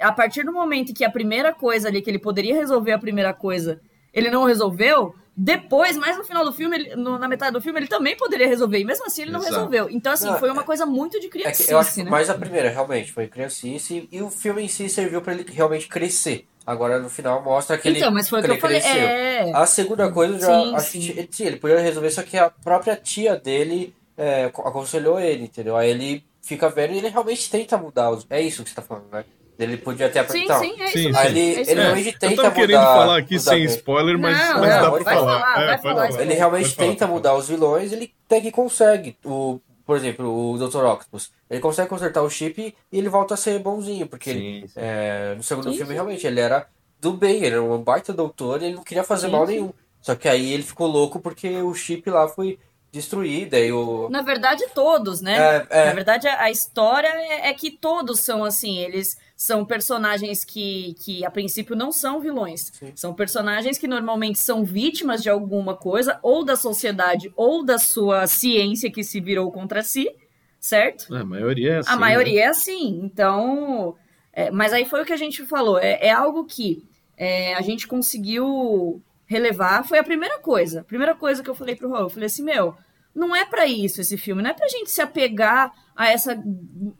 A 0.00 0.10
partir 0.12 0.44
do 0.44 0.52
momento 0.52 0.92
que 0.94 1.04
a 1.04 1.10
primeira 1.10 1.52
coisa 1.54 1.88
ali, 1.88 2.02
que 2.02 2.10
ele 2.10 2.18
poderia 2.18 2.54
resolver 2.54 2.92
a 2.92 2.98
primeira 2.98 3.32
coisa, 3.32 3.80
ele 4.12 4.28
não 4.30 4.44
resolveu, 4.44 5.14
depois, 5.40 5.96
mais 5.96 6.16
no 6.18 6.24
final 6.24 6.44
do 6.44 6.52
filme, 6.52 6.76
ele- 6.76 6.96
no- 6.96 7.16
na 7.16 7.28
metade 7.28 7.52
do 7.52 7.60
filme, 7.60 7.78
ele 7.78 7.86
também 7.86 8.16
poderia 8.16 8.48
resolver. 8.48 8.80
E 8.80 8.84
mesmo 8.84 9.06
assim, 9.06 9.22
ele 9.22 9.30
não 9.30 9.38
Exato. 9.38 9.54
resolveu. 9.54 9.88
Então, 9.88 10.12
assim, 10.12 10.26
Não, 10.26 10.36
foi 10.38 10.50
uma 10.50 10.64
coisa 10.64 10.84
muito 10.84 11.12
de 11.20 11.26
É 11.26 11.30
que 11.30 11.38
criancice, 11.38 11.70
eu 11.70 11.78
acho 11.78 11.94
que 11.94 12.02
né? 12.02 12.10
mais 12.10 12.28
a 12.28 12.34
primeira, 12.34 12.68
realmente, 12.68 13.12
foi 13.12 13.28
criancice. 13.28 14.08
E 14.10 14.20
o 14.20 14.30
filme 14.30 14.62
em 14.64 14.68
si 14.68 14.88
serviu 14.88 15.22
pra 15.22 15.32
ele 15.32 15.46
realmente 15.48 15.86
crescer. 15.86 16.44
Agora, 16.66 16.98
no 16.98 17.08
final, 17.08 17.40
mostra 17.42 17.78
que 17.78 17.86
ele, 17.88 17.98
Então, 17.98 18.10
mas 18.10 18.28
foi 18.28 18.40
o 18.40 18.44
que 18.44 18.50
eu 18.50 18.58
falei. 18.58 18.80
cresceu. 18.80 19.00
É. 19.00 19.52
A 19.54 19.64
segunda 19.64 20.10
coisa, 20.10 20.34
eu 20.34 20.40
já 20.40 20.46
Sim, 20.60 20.74
acho 20.74 20.90
sim. 20.90 21.00
que 21.00 21.28
sim, 21.30 21.44
ele 21.46 21.56
poderia 21.56 21.82
resolver, 21.82 22.10
só 22.10 22.22
que 22.24 22.36
a 22.36 22.50
própria 22.50 22.96
tia 22.96 23.36
dele 23.36 23.94
é, 24.16 24.46
aconselhou 24.46 25.20
ele, 25.20 25.44
entendeu? 25.44 25.76
Aí 25.76 25.88
ele 25.90 26.24
fica 26.42 26.68
vendo 26.68 26.92
e 26.94 26.98
ele 26.98 27.08
realmente 27.08 27.48
tenta 27.48 27.78
mudar. 27.78 28.10
Os... 28.10 28.26
É 28.28 28.40
isso 28.42 28.64
que 28.64 28.70
você 28.70 28.74
tá 28.76 28.82
falando, 28.82 29.06
né? 29.12 29.24
Ele 29.58 29.76
podia 29.76 30.08
ter 30.08 30.20
Sim, 30.28 30.48
aprendido. 30.48 30.58
sim, 30.58 30.82
é 30.82 30.86
Sim, 30.86 31.08
isso 31.10 31.20
sim. 31.20 31.26
ele, 31.26 31.40
é 31.40 31.62
isso 31.62 31.70
ele 31.72 31.80
mesmo. 31.80 31.80
realmente 31.80 32.18
Eu 32.22 32.30
tenta 32.30 32.42
tava 32.42 32.54
querendo 32.54 32.78
mudar. 32.80 32.94
falar 32.94 33.18
aqui 33.18 33.34
mudar 33.34 33.50
sem 33.50 33.64
spoiler, 33.64 34.18
mas, 34.18 34.38
Não, 34.38 34.60
mas 34.60 34.74
não, 34.74 34.82
dá 34.82 34.92
pra 34.92 35.04
falar. 35.04 35.40
falar, 35.40 35.62
É, 35.62 35.78
falar, 35.78 36.12
falar. 36.12 36.22
Ele 36.22 36.34
realmente 36.34 36.76
tenta 36.76 37.06
mudar 37.06 37.34
os 37.34 37.48
vilões, 37.48 37.92
ele 37.92 38.14
até 38.26 38.40
que 38.40 38.52
consegue. 38.52 39.16
O, 39.24 39.60
por 39.84 39.96
exemplo, 39.96 40.52
o 40.52 40.58
Dr. 40.58 40.84
Octopus. 40.84 41.32
Ele 41.50 41.60
consegue 41.60 41.88
consertar 41.88 42.22
o 42.22 42.30
chip 42.30 42.74
e 42.92 42.98
ele 42.98 43.08
volta 43.08 43.34
a 43.34 43.36
ser 43.36 43.58
bonzinho, 43.58 44.06
porque 44.06 44.30
ele, 44.30 44.70
é, 44.76 45.34
no 45.36 45.42
segundo 45.42 45.70
Sim, 45.70 45.76
filme 45.76 45.88
sim. 45.88 45.94
realmente 45.94 46.26
ele 46.26 46.40
era 46.40 46.66
do 47.00 47.12
bem, 47.12 47.36
ele 47.38 47.46
era 47.56 47.62
um 47.62 47.78
baita 47.82 48.12
doutor 48.12 48.62
e 48.62 48.66
ele 48.66 48.74
não 48.76 48.84
queria 48.84 49.02
fazer 49.02 49.26
Sim, 49.26 49.32
mal 49.32 49.46
sim. 49.46 49.52
nenhum. 49.54 49.72
Só 50.00 50.14
que 50.14 50.28
aí 50.28 50.52
ele 50.52 50.62
ficou 50.62 50.86
louco 50.86 51.18
porque 51.20 51.48
o 51.62 51.74
chip 51.74 52.08
lá 52.10 52.28
foi 52.28 52.58
destruído, 52.98 53.54
aí 53.54 53.72
o... 53.72 54.08
Na 54.10 54.22
verdade, 54.22 54.64
todos, 54.74 55.20
né? 55.20 55.36
É, 55.38 55.66
é. 55.70 55.86
Na 55.86 55.92
verdade, 55.94 56.26
a 56.28 56.50
história 56.50 57.08
é, 57.08 57.48
é 57.48 57.54
que 57.54 57.70
todos 57.70 58.20
são 58.20 58.44
assim. 58.44 58.78
Eles 58.78 59.16
são 59.36 59.64
personagens 59.64 60.44
que, 60.44 60.94
que 61.00 61.24
a 61.24 61.30
princípio, 61.30 61.76
não 61.76 61.92
são 61.92 62.20
vilões. 62.20 62.72
Sim. 62.72 62.92
São 62.96 63.14
personagens 63.14 63.78
que 63.78 63.86
normalmente 63.86 64.38
são 64.38 64.64
vítimas 64.64 65.22
de 65.22 65.30
alguma 65.30 65.76
coisa, 65.76 66.18
ou 66.22 66.44
da 66.44 66.56
sociedade, 66.56 67.32
ou 67.36 67.64
da 67.64 67.78
sua 67.78 68.26
ciência 68.26 68.90
que 68.90 69.04
se 69.04 69.20
virou 69.20 69.50
contra 69.52 69.82
si, 69.82 70.10
certo? 70.58 71.14
É, 71.14 71.20
a 71.20 71.24
maioria 71.24 71.74
é 71.74 71.78
assim. 71.78 71.90
A 71.90 71.94
né? 71.94 72.00
maioria 72.00 72.42
é 72.42 72.46
assim. 72.46 73.00
Então. 73.04 73.94
é, 74.32 74.50
mas 74.50 74.72
aí 74.72 74.84
foi 74.84 75.02
o 75.02 75.06
que 75.06 75.12
a 75.12 75.16
gente 75.16 75.46
falou. 75.46 75.78
É, 75.78 76.08
é 76.08 76.10
algo 76.10 76.44
que 76.44 76.84
é, 77.16 77.54
a 77.54 77.60
gente 77.60 77.86
conseguiu 77.86 79.00
relevar. 79.24 79.84
Foi 79.86 79.98
a 79.98 80.04
primeira 80.04 80.38
coisa. 80.38 80.80
A 80.80 80.84
primeira 80.84 81.14
coisa 81.14 81.42
que 81.42 81.50
eu 81.50 81.54
falei 81.54 81.76
pro 81.76 81.90
Raul. 81.90 82.06
Eu 82.06 82.10
falei 82.10 82.26
assim, 82.26 82.42
meu, 82.42 82.74
não 83.18 83.34
é 83.34 83.44
pra 83.44 83.66
isso 83.66 84.00
esse 84.00 84.16
filme. 84.16 84.42
Não 84.42 84.50
é 84.50 84.54
pra 84.54 84.68
gente 84.68 84.90
se 84.90 85.00
apegar 85.00 85.72
a 85.96 86.08
essa, 86.08 86.40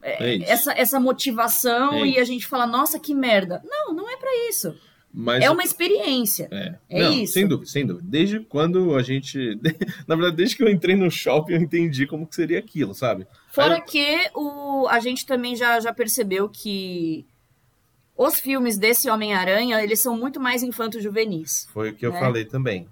É 0.02 0.34
isso. 0.34 0.50
essa, 0.50 0.72
essa 0.72 1.00
motivação 1.00 1.94
É 1.94 2.06
e 2.06 2.18
a 2.18 2.24
gente 2.24 2.46
falar, 2.46 2.66
nossa, 2.66 2.98
que 2.98 3.14
merda. 3.14 3.62
Não, 3.64 3.94
não 3.94 4.10
é 4.10 4.16
pra 4.16 4.30
isso. 4.50 4.74
Mas 5.12 5.42
É 5.42 5.50
uma 5.50 5.62
experiência. 5.62 6.48
É, 6.50 6.74
É 6.90 7.02
não, 7.02 7.12
isso. 7.12 7.32
sem 7.32 7.46
dúvida, 7.46 7.70
sem 7.70 7.86
dúvida. 7.86 8.06
Desde 8.08 8.40
quando 8.40 8.94
a 8.96 9.02
gente. 9.02 9.58
Na 10.06 10.14
verdade, 10.16 10.36
desde 10.36 10.56
que 10.56 10.62
eu 10.62 10.68
entrei 10.68 10.94
no 10.96 11.10
shopping, 11.10 11.54
eu 11.54 11.60
entendi 11.60 12.06
como 12.06 12.26
que 12.26 12.34
seria 12.34 12.58
aquilo, 12.58 12.94
sabe? 12.94 13.26
Fora 13.50 13.80
que 13.80 14.28
o, 14.34 14.86
a 14.88 15.00
gente 15.00 15.24
também 15.24 15.56
já, 15.56 15.80
já 15.80 15.92
percebeu 15.92 16.48
que 16.48 17.24
os 18.16 18.38
filmes 18.40 18.76
desse 18.76 19.08
Homem-Aranha, 19.08 19.82
eles 19.82 20.00
são 20.00 20.16
muito 20.16 20.40
mais 20.40 20.62
infanto-juvenis. 20.62 21.68
Foi 21.72 21.90
o 21.90 21.94
que 21.94 22.04
eu 22.04 22.12
né? 22.12 22.18
falei 22.20 22.44
também. 22.44 22.88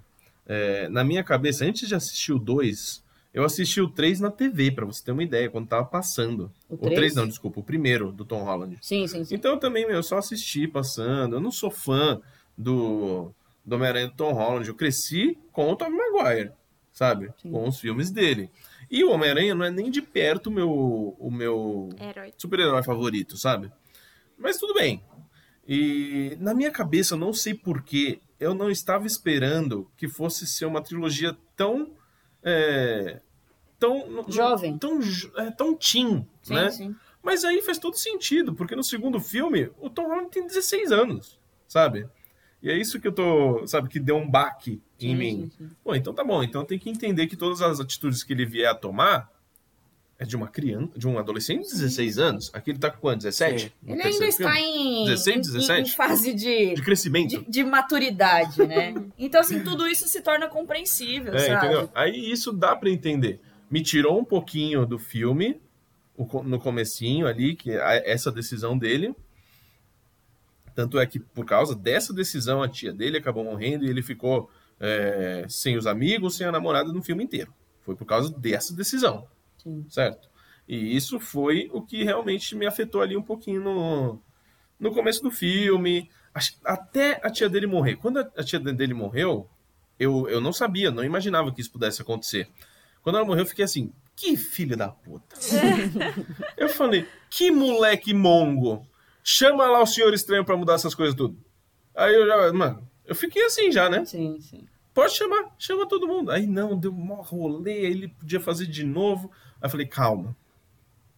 É, 0.47 0.87
na 0.89 1.03
minha 1.03 1.23
cabeça, 1.23 1.65
antes 1.65 1.87
de 1.87 1.93
assistir 1.93 2.31
o 2.31 2.39
2, 2.39 3.03
eu 3.37 3.43
assisti 3.43 3.79
o 3.79 3.87
3 3.87 4.19
na 4.19 4.31
TV, 4.31 4.71
pra 4.71 4.83
você 4.85 5.03
ter 5.03 5.11
uma 5.11 5.21
ideia, 5.23 5.47
quando 5.49 5.67
tava 5.67 5.85
passando. 5.85 6.51
O 6.67 6.73
O 6.73 6.77
três? 6.77 6.95
3 6.95 7.15
não, 7.15 7.27
desculpa, 7.27 7.59
o 7.59 7.63
primeiro 7.63 8.11
do 8.11 8.25
Tom 8.25 8.43
Holland. 8.43 8.77
Sim, 8.81 9.05
sim, 9.05 9.23
sim. 9.23 9.35
Então 9.35 9.51
eu 9.51 9.59
também, 9.59 9.85
meu, 9.85 9.95
eu 9.97 10.03
só 10.03 10.17
assisti 10.17 10.67
passando. 10.67 11.35
Eu 11.35 11.39
não 11.39 11.51
sou 11.51 11.69
fã 11.69 12.19
do, 12.57 13.31
do 13.63 13.75
Homem-Aranha 13.75 14.07
do 14.07 14.15
Tom 14.15 14.33
Holland. 14.33 14.67
Eu 14.67 14.73
cresci 14.75 15.37
com 15.51 15.71
o 15.71 15.75
Tobey 15.75 15.93
Maguire, 15.95 16.51
sabe? 16.91 17.29
Sim. 17.41 17.51
Com 17.51 17.67
os 17.67 17.79
filmes 17.79 18.09
dele. 18.09 18.49
E 18.89 19.03
o 19.03 19.11
Homem-Aranha 19.11 19.53
não 19.53 19.65
é 19.65 19.69
nem 19.69 19.91
de 19.91 20.01
perto 20.01 20.47
o 20.47 20.51
meu, 20.51 20.71
o 21.19 21.29
meu 21.29 21.89
Herói. 22.01 22.33
super-herói 22.37 22.81
favorito, 22.81 23.37
sabe? 23.37 23.71
Mas 24.37 24.57
tudo 24.57 24.73
bem. 24.73 25.03
E 25.67 26.37
na 26.39 26.53
minha 26.55 26.71
cabeça, 26.71 27.13
eu 27.13 27.19
não 27.19 27.33
sei 27.33 27.53
porquê, 27.53 28.19
eu 28.39 28.55
não 28.55 28.71
estava 28.71 29.05
esperando 29.05 29.91
que 29.97 30.07
fosse 30.07 30.47
ser 30.47 30.65
uma 30.65 30.81
trilogia 30.81 31.35
tão. 31.55 31.91
é, 32.41 33.19
tão. 33.79 34.25
Jovem. 34.27 34.77
Tão, 34.77 34.99
é, 35.37 35.51
tão 35.51 35.75
teen, 35.75 36.27
Sim, 36.41 36.53
né? 36.53 36.69
sim. 36.71 36.95
Mas 37.23 37.43
aí 37.43 37.61
faz 37.61 37.77
todo 37.77 37.95
sentido, 37.97 38.53
porque 38.53 38.75
no 38.75 38.83
segundo 38.83 39.19
filme, 39.19 39.69
o 39.79 39.89
Tom 39.89 40.07
Holland 40.07 40.29
tem 40.29 40.45
16 40.47 40.91
anos, 40.91 41.37
sabe? 41.67 42.07
E 42.63 42.69
é 42.71 42.77
isso 42.77 42.99
que 42.99 43.07
eu 43.07 43.11
tô, 43.11 43.67
sabe, 43.67 43.89
que 43.89 43.99
deu 43.99 44.15
um 44.17 44.29
baque 44.29 44.81
em 44.99 45.09
Sim, 45.09 45.15
mim. 45.15 45.51
sim, 45.57 45.65
sim. 45.67 45.71
Pô, 45.83 45.93
então 45.93 46.13
tá 46.13 46.23
bom. 46.23 46.41
Então 46.41 46.63
tem 46.65 46.79
que 46.79 46.89
entender 46.89 47.27
que 47.27 47.35
todas 47.35 47.61
as 47.61 47.79
atitudes 47.79 48.23
que 48.23 48.33
ele 48.33 48.45
vier 48.45 48.69
a 48.69 48.73
tomar 48.75 49.29
é 50.17 50.25
de 50.25 50.35
uma 50.35 50.47
criança, 50.47 50.89
de 50.97 51.07
um 51.07 51.19
adolescente 51.19 51.65
de 51.65 51.71
16 51.73 52.17
anos. 52.17 52.49
Aqui 52.53 52.71
ele 52.71 52.79
tá 52.79 52.89
com 52.89 52.97
quanto? 52.99 53.17
17? 53.21 53.61
Sim. 53.65 53.71
No 53.83 53.93
Ele 53.93 54.01
ainda 54.01 54.25
está 54.25 54.51
filme? 54.53 55.01
em, 55.01 55.05
16, 55.05 55.37
em- 55.37 55.41
17? 55.41 55.81
em 55.91 55.93
fase 55.93 56.33
de, 56.33 56.73
De 56.73 56.81
crescimento. 56.81 57.29
de, 57.29 57.45
de 57.51 57.63
maturidade, 57.63 58.65
né? 58.65 58.93
Então, 59.19 59.41
assim, 59.41 59.61
tudo 59.63 59.87
isso 59.87 60.07
se 60.07 60.21
torna 60.21 60.47
compreensível, 60.47 61.35
É, 61.35 61.39
sabe? 61.39 61.67
entendeu? 61.67 61.91
Aí 61.93 62.31
isso 62.31 62.51
dá 62.51 62.75
pra 62.75 62.89
entender. 62.89 63.39
Me 63.69 63.81
tirou 63.81 64.19
um 64.19 64.25
pouquinho 64.25 64.85
do 64.85 64.97
filme, 64.97 65.61
no 66.45 66.59
comecinho 66.59 67.27
ali, 67.27 67.55
que 67.55 67.71
a- 67.71 68.01
essa 68.05 68.31
decisão 68.31 68.77
dele. 68.77 69.13
Tanto 70.73 70.99
é 70.99 71.05
que 71.05 71.19
por 71.19 71.45
causa 71.45 71.75
dessa 71.75 72.13
decisão 72.13 72.61
a 72.61 72.69
tia 72.69 72.93
dele 72.93 73.17
acabou 73.17 73.43
morrendo 73.43 73.85
e 73.85 73.89
ele 73.89 74.03
ficou 74.03 74.49
é, 74.79 75.43
sem 75.49 75.75
os 75.75 75.87
amigos, 75.87 76.35
sem 76.35 76.45
a 76.45 76.51
namorada 76.51 76.93
no 76.93 77.01
filme 77.01 77.23
inteiro. 77.23 77.51
Foi 77.81 77.95
por 77.95 78.05
causa 78.05 78.31
dessa 78.37 78.75
decisão, 78.75 79.27
Sim. 79.57 79.83
certo? 79.89 80.29
E 80.67 80.95
isso 80.95 81.19
foi 81.19 81.67
o 81.73 81.81
que 81.81 82.03
realmente 82.03 82.55
me 82.55 82.67
afetou 82.67 83.01
ali 83.01 83.17
um 83.17 83.23
pouquinho 83.23 83.61
no, 83.63 84.21
no 84.79 84.93
começo 84.93 85.23
do 85.23 85.31
filme. 85.31 86.11
Até 86.63 87.19
a 87.23 87.31
tia 87.31 87.49
dele 87.49 87.65
morrer. 87.65 87.95
Quando 87.95 88.19
a 88.19 88.31
a 88.37 88.43
tia 88.43 88.59
dele 88.59 88.93
morreu, 88.93 89.49
eu, 89.99 90.29
eu 90.29 90.39
não 90.39 90.53
sabia, 90.53 90.91
não 90.91 91.03
imaginava 91.03 91.51
que 91.51 91.59
isso 91.61 91.71
pudesse 91.71 92.01
acontecer. 92.01 92.47
Quando 93.07 93.19
ela 93.19 93.25
morreu, 93.25 93.43
eu 93.43 93.47
fiquei 93.47 93.63
assim, 93.63 93.93
que 94.17 94.35
filho 94.35 94.75
da 94.75 94.89
puta. 94.89 95.37
eu 96.57 96.67
falei, 96.67 97.07
que 97.29 97.49
moleque 97.49 98.13
mongo. 98.13 98.85
Chama 99.23 99.65
lá 99.65 99.81
o 99.81 99.85
senhor 99.85 100.13
estranho 100.13 100.43
pra 100.43 100.57
mudar 100.57 100.73
essas 100.73 100.93
coisas 100.93 101.15
tudo. 101.15 101.39
Aí 101.95 102.13
eu 102.13 102.27
já, 102.27 102.51
mano, 102.51 102.85
eu 103.05 103.15
fiquei 103.15 103.45
assim 103.45 103.71
já, 103.71 103.89
né? 103.89 104.03
Sim, 104.03 104.41
sim. 104.41 104.67
Pode 104.93 105.13
chamar, 105.13 105.55
chama 105.57 105.87
todo 105.87 106.05
mundo. 106.05 106.31
Aí 106.31 106.45
não, 106.45 106.77
deu 106.77 106.91
um 106.91 107.13
rolê, 107.21 107.71
aí 107.71 107.85
ele 107.85 108.07
podia 108.09 108.41
fazer 108.41 108.65
de 108.65 108.83
novo. 108.83 109.31
Aí 109.61 109.67
eu 109.67 109.69
falei, 109.69 109.87
calma, 109.87 110.35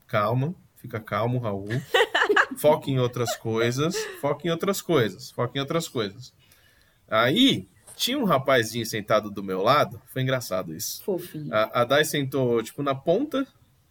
calma, 0.06 0.54
fica 0.76 1.00
calmo, 1.00 1.40
Raul. 1.40 1.70
Foca 2.60 2.92
em 2.92 3.00
outras 3.00 3.36
coisas, 3.36 3.96
foca 4.22 4.48
em 4.48 4.52
outras 4.52 4.80
coisas, 4.80 5.32
foca 5.32 5.58
em 5.58 5.62
outras 5.62 5.88
coisas. 5.88 6.36
Aí, 7.10 7.68
tinha 8.00 8.18
um 8.18 8.24
rapazinho 8.24 8.86
sentado 8.86 9.30
do 9.30 9.44
meu 9.44 9.62
lado, 9.62 10.02
foi 10.06 10.22
engraçado 10.22 10.74
isso. 10.74 11.04
Fofinho. 11.04 11.54
A, 11.54 11.82
a 11.82 11.84
Dai 11.84 12.06
sentou, 12.06 12.64
tipo, 12.64 12.82
na 12.82 12.96
ponta 12.96 13.46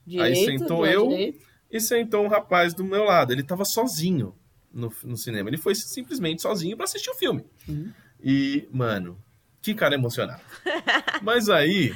Direito, 0.07 0.47
sentou 0.47 0.79
do 0.79 0.83
lado 0.83 0.93
eu. 0.93 1.09
direito. 1.09 1.47
e 1.71 1.79
sentou 1.79 2.25
um 2.25 2.29
rapaz 2.29 2.73
do 2.73 2.83
meu 2.83 3.05
lado. 3.05 3.35
Ele 3.35 3.43
tava 3.43 3.67
sozinho 3.67 4.35
no, 4.73 4.91
no 5.05 5.15
cinema. 5.15 5.51
Ele 5.51 5.59
foi 5.59 5.75
simplesmente 5.75 6.41
sozinho 6.41 6.75
pra 6.75 6.85
assistir 6.85 7.11
o 7.11 7.15
filme. 7.17 7.45
Uhum. 7.69 7.93
E, 8.25 8.67
mano, 8.73 9.23
que 9.61 9.75
cara 9.75 9.95
emocionado. 9.95 10.41
Mas 11.21 11.51
aí, 11.51 11.95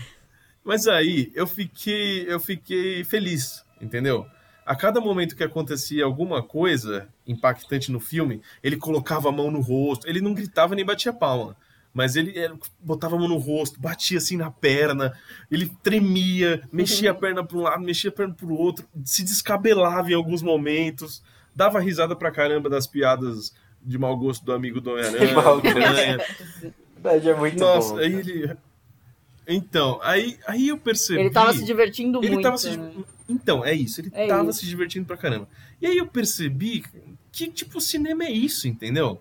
Mas 0.63 0.87
aí 0.87 1.33
eu 1.35 1.47
fiquei, 1.47 2.31
eu 2.31 2.39
fiquei 2.39 3.05
feliz, 3.05 3.65
entendeu? 3.81 4.27
A 4.67 4.77
cada 4.77 5.01
momento 5.01 5.35
que 5.35 5.43
acontecia 5.43 6.05
alguma 6.05 6.43
coisa 6.43 7.09
impactante 7.27 7.91
no 7.91 7.99
filme, 7.99 8.43
ele 8.63 8.77
colocava 8.77 9.31
a 9.31 9.33
mão 9.33 9.51
no 9.51 9.63
rosto. 9.63 10.07
Ele 10.07 10.21
não 10.21 10.35
gritava 10.35 10.75
nem 10.75 10.85
batia 10.85 11.13
palma. 11.13 11.57
Mas 11.95 12.17
ele, 12.17 12.31
ele 12.39 12.55
botava 12.81 13.17
a 13.17 13.19
mão 13.19 13.29
no 13.29 13.37
rosto, 13.37 13.79
batia 13.79 14.17
assim 14.19 14.37
na 14.37 14.51
perna, 14.51 15.13
ele 15.51 15.71
tremia, 15.83 16.63
mexia 16.73 17.11
a 17.11 17.15
perna 17.15 17.45
para 17.45 17.57
um 17.59 17.61
lado, 17.61 17.83
mexia 17.85 18.09
a 18.09 18.13
perna 18.13 18.33
para 18.35 18.47
o 18.47 18.59
outro, 18.59 18.87
se 19.05 19.23
descabelava 19.23 20.11
em 20.11 20.15
alguns 20.15 20.41
momentos, 20.43 21.23
dava 21.55 21.79
risada 21.81 22.17
pra 22.17 22.31
caramba 22.31 22.71
das 22.71 22.87
piadas 22.87 23.53
de 23.83 23.99
mau 23.99 24.17
gosto 24.17 24.43
do 24.45 24.53
amigo 24.53 24.81
do 24.81 24.91
Homem-Aranha. 24.93 26.19
é 27.05 27.35
muito 27.35 27.59
Nossa, 27.59 27.95
bom. 27.95 27.99
aí 28.01 28.15
ele. 28.15 28.57
Então, 29.47 29.99
aí, 30.03 30.39
aí 30.47 30.69
eu 30.69 30.79
percebi. 30.79 31.21
Ele 31.21 31.31
tava 31.31 31.53
se 31.53 31.65
divertindo 31.65 32.21
Ele 32.23 32.35
muito. 32.35 32.45
tava 32.45 32.57
se... 32.59 32.77
né? 32.77 32.93
Então, 33.29 33.65
é 33.65 33.75
isso. 33.75 34.01
Ele 34.01 34.11
É 34.15 34.29
tava 34.29 34.49
isso. 34.51 34.61
se 34.61 34.67
divertindo 34.67 35.05
pra 35.05 35.17
caramba. 35.17 35.49
E 35.81 35.87
aí 35.87 35.97
eu 35.97 36.07
percebi 36.07 36.85
que, 37.33 37.49
tipo, 37.49 37.79
o 37.79 37.81
cinema 37.81 38.25
é 38.25 38.31
isso, 38.31 38.69
entendeu? 38.69 39.21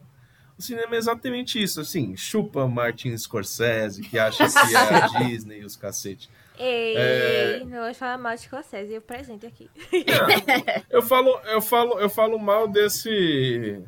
O 0.62 0.64
cinema 0.64 0.94
é 0.94 0.98
exatamente 1.00 1.62
isso. 1.62 1.82
Assim, 1.82 2.16
chupa 2.16 2.68
Martin 2.68 3.18
Scorsese, 3.18 4.04
que 4.04 4.20
acha 4.20 4.48
que 4.48 4.76
é 4.76 4.78
a 4.78 5.08
Disney 5.26 5.62
e 5.62 5.66
os 5.66 5.76
cacete. 5.76 6.30
Ei, 6.60 6.96
É. 6.96 7.64
não 7.66 7.84
vou 7.84 7.94
falar 7.96 8.20
mal 8.20 8.36
de 8.36 8.42
Scorsese, 8.42 8.94
eu 8.94 9.02
presente 9.02 9.48
aqui. 9.48 9.68
Eu 10.90 11.02
falo, 11.02 11.30
eu 11.46 11.62
falo, 11.62 12.00
eu 12.00 12.10
falo 12.10 12.38
mal 12.38 12.68
desse. 12.68 13.82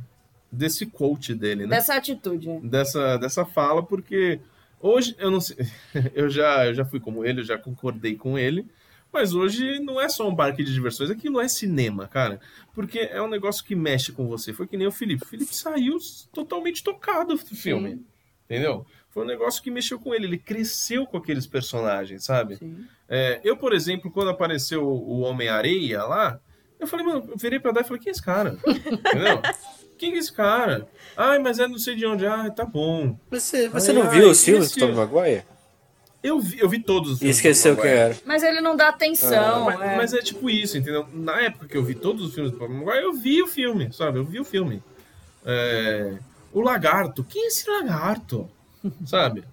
desse 0.51 0.87
quote 0.87 1.35
dele, 1.35 1.67
né? 1.67 1.75
Dessa 1.75 1.93
atitude. 1.93 2.47
dessa, 2.63 3.17
dessa 3.17 3.45
fala, 3.45 3.83
porque 3.83 4.39
hoje 4.79 5.15
eu 5.19 5.29
não 5.29 5.39
sei. 5.39 5.57
Eu 6.15 6.27
já, 6.27 6.65
eu 6.65 6.73
já 6.73 6.83
fui 6.85 6.99
como 6.99 7.23
ele, 7.23 7.41
eu 7.41 7.45
já 7.45 7.57
concordei 7.59 8.15
com 8.15 8.35
ele. 8.39 8.65
Mas 9.13 9.35
hoje 9.35 9.79
não 9.79 10.01
é 10.01 10.09
só 10.09 10.27
um 10.27 10.35
parque 10.35 10.63
de 10.63 10.73
diversões, 10.73 11.11
aquilo 11.11 11.39
é 11.39 11.47
cinema, 11.47 12.07
cara. 12.07 12.41
Porque 12.73 12.97
é 12.99 13.21
um 13.21 13.29
negócio 13.29 13.63
que 13.63 13.75
mexe 13.75 14.11
com 14.11 14.27
você. 14.27 14.51
Foi 14.51 14.65
que 14.65 14.75
nem 14.75 14.87
o 14.87 14.91
Felipe. 14.91 15.23
O 15.23 15.27
Felipe 15.27 15.55
saiu 15.55 15.97
totalmente 16.31 16.83
tocado 16.83 17.35
do 17.35 17.55
filme. 17.55 17.91
Sim. 17.91 18.05
Entendeu? 18.45 18.85
Foi 19.11 19.23
um 19.23 19.27
negócio 19.27 19.61
que 19.61 19.69
mexeu 19.69 19.99
com 19.99 20.15
ele. 20.15 20.25
Ele 20.25 20.39
cresceu 20.39 21.05
com 21.05 21.17
aqueles 21.17 21.45
personagens, 21.45 22.25
sabe? 22.25 22.57
É, 23.07 23.39
eu, 23.43 23.55
por 23.55 23.71
exemplo, 23.71 24.09
quando 24.09 24.31
apareceu 24.31 24.83
o 24.83 25.19
Homem-Areia 25.19 26.03
lá, 26.03 26.39
eu 26.79 26.87
falei, 26.87 27.05
mano, 27.05 27.29
eu 27.29 27.37
virei 27.37 27.59
pra 27.59 27.71
dar 27.71 27.81
e 27.81 27.83
falei, 27.83 28.01
quem 28.01 28.09
é 28.09 28.11
esse 28.11 28.23
cara? 28.23 28.57
Entendeu? 28.67 29.39
Quem 29.95 30.15
é 30.15 30.17
esse 30.17 30.33
cara? 30.33 30.87
Ai, 31.15 31.37
mas 31.37 31.59
é 31.59 31.67
não 31.67 31.77
sei 31.77 31.95
de 31.95 32.05
onde. 32.05 32.25
Ah, 32.25 32.49
tá 32.49 32.65
bom. 32.65 33.17
Você, 33.29 33.69
você 33.69 33.91
Ai, 33.91 33.97
não 33.97 34.03
ai, 34.03 34.09
viu 34.09 34.29
os 34.31 34.43
filmes 34.43 34.71
do 34.71 34.79
Tobey 34.79 34.95
Maguire? 34.95 35.45
Eu 36.23 36.39
vi, 36.39 36.57
eu 36.59 36.69
vi 36.69 36.79
todos 36.79 37.11
os 37.11 37.19
filmes. 37.19 37.35
esqueceu 37.35 37.75
quem 37.75 37.89
era. 37.91 38.15
Mas 38.25 38.41
ele 38.43 38.61
não 38.61 38.75
dá 38.77 38.87
atenção. 38.87 39.65
Mas, 39.65 39.81
é. 39.81 39.95
mas 39.97 40.13
é 40.13 40.19
tipo 40.19 40.49
isso, 40.49 40.77
entendeu? 40.77 41.05
Na 41.13 41.41
época 41.41 41.67
que 41.67 41.75
eu 41.75 41.83
vi 41.83 41.93
todos 41.95 42.25
os 42.27 42.33
filmes 42.33 42.51
do 42.53 42.57
Tobey 42.57 42.75
Maguire, 42.77 43.03
eu 43.03 43.13
vi 43.13 43.41
o 43.43 43.47
filme, 43.47 43.91
sabe? 43.91 44.19
Eu 44.19 44.23
vi 44.23 44.39
o 44.39 44.45
filme. 44.45 44.81
É, 45.45 46.13
O 46.53 46.61
Lagarto. 46.61 47.23
Quem 47.25 47.43
é 47.43 47.47
esse 47.47 47.69
lagarto? 47.69 48.49
Sabe? 49.05 49.43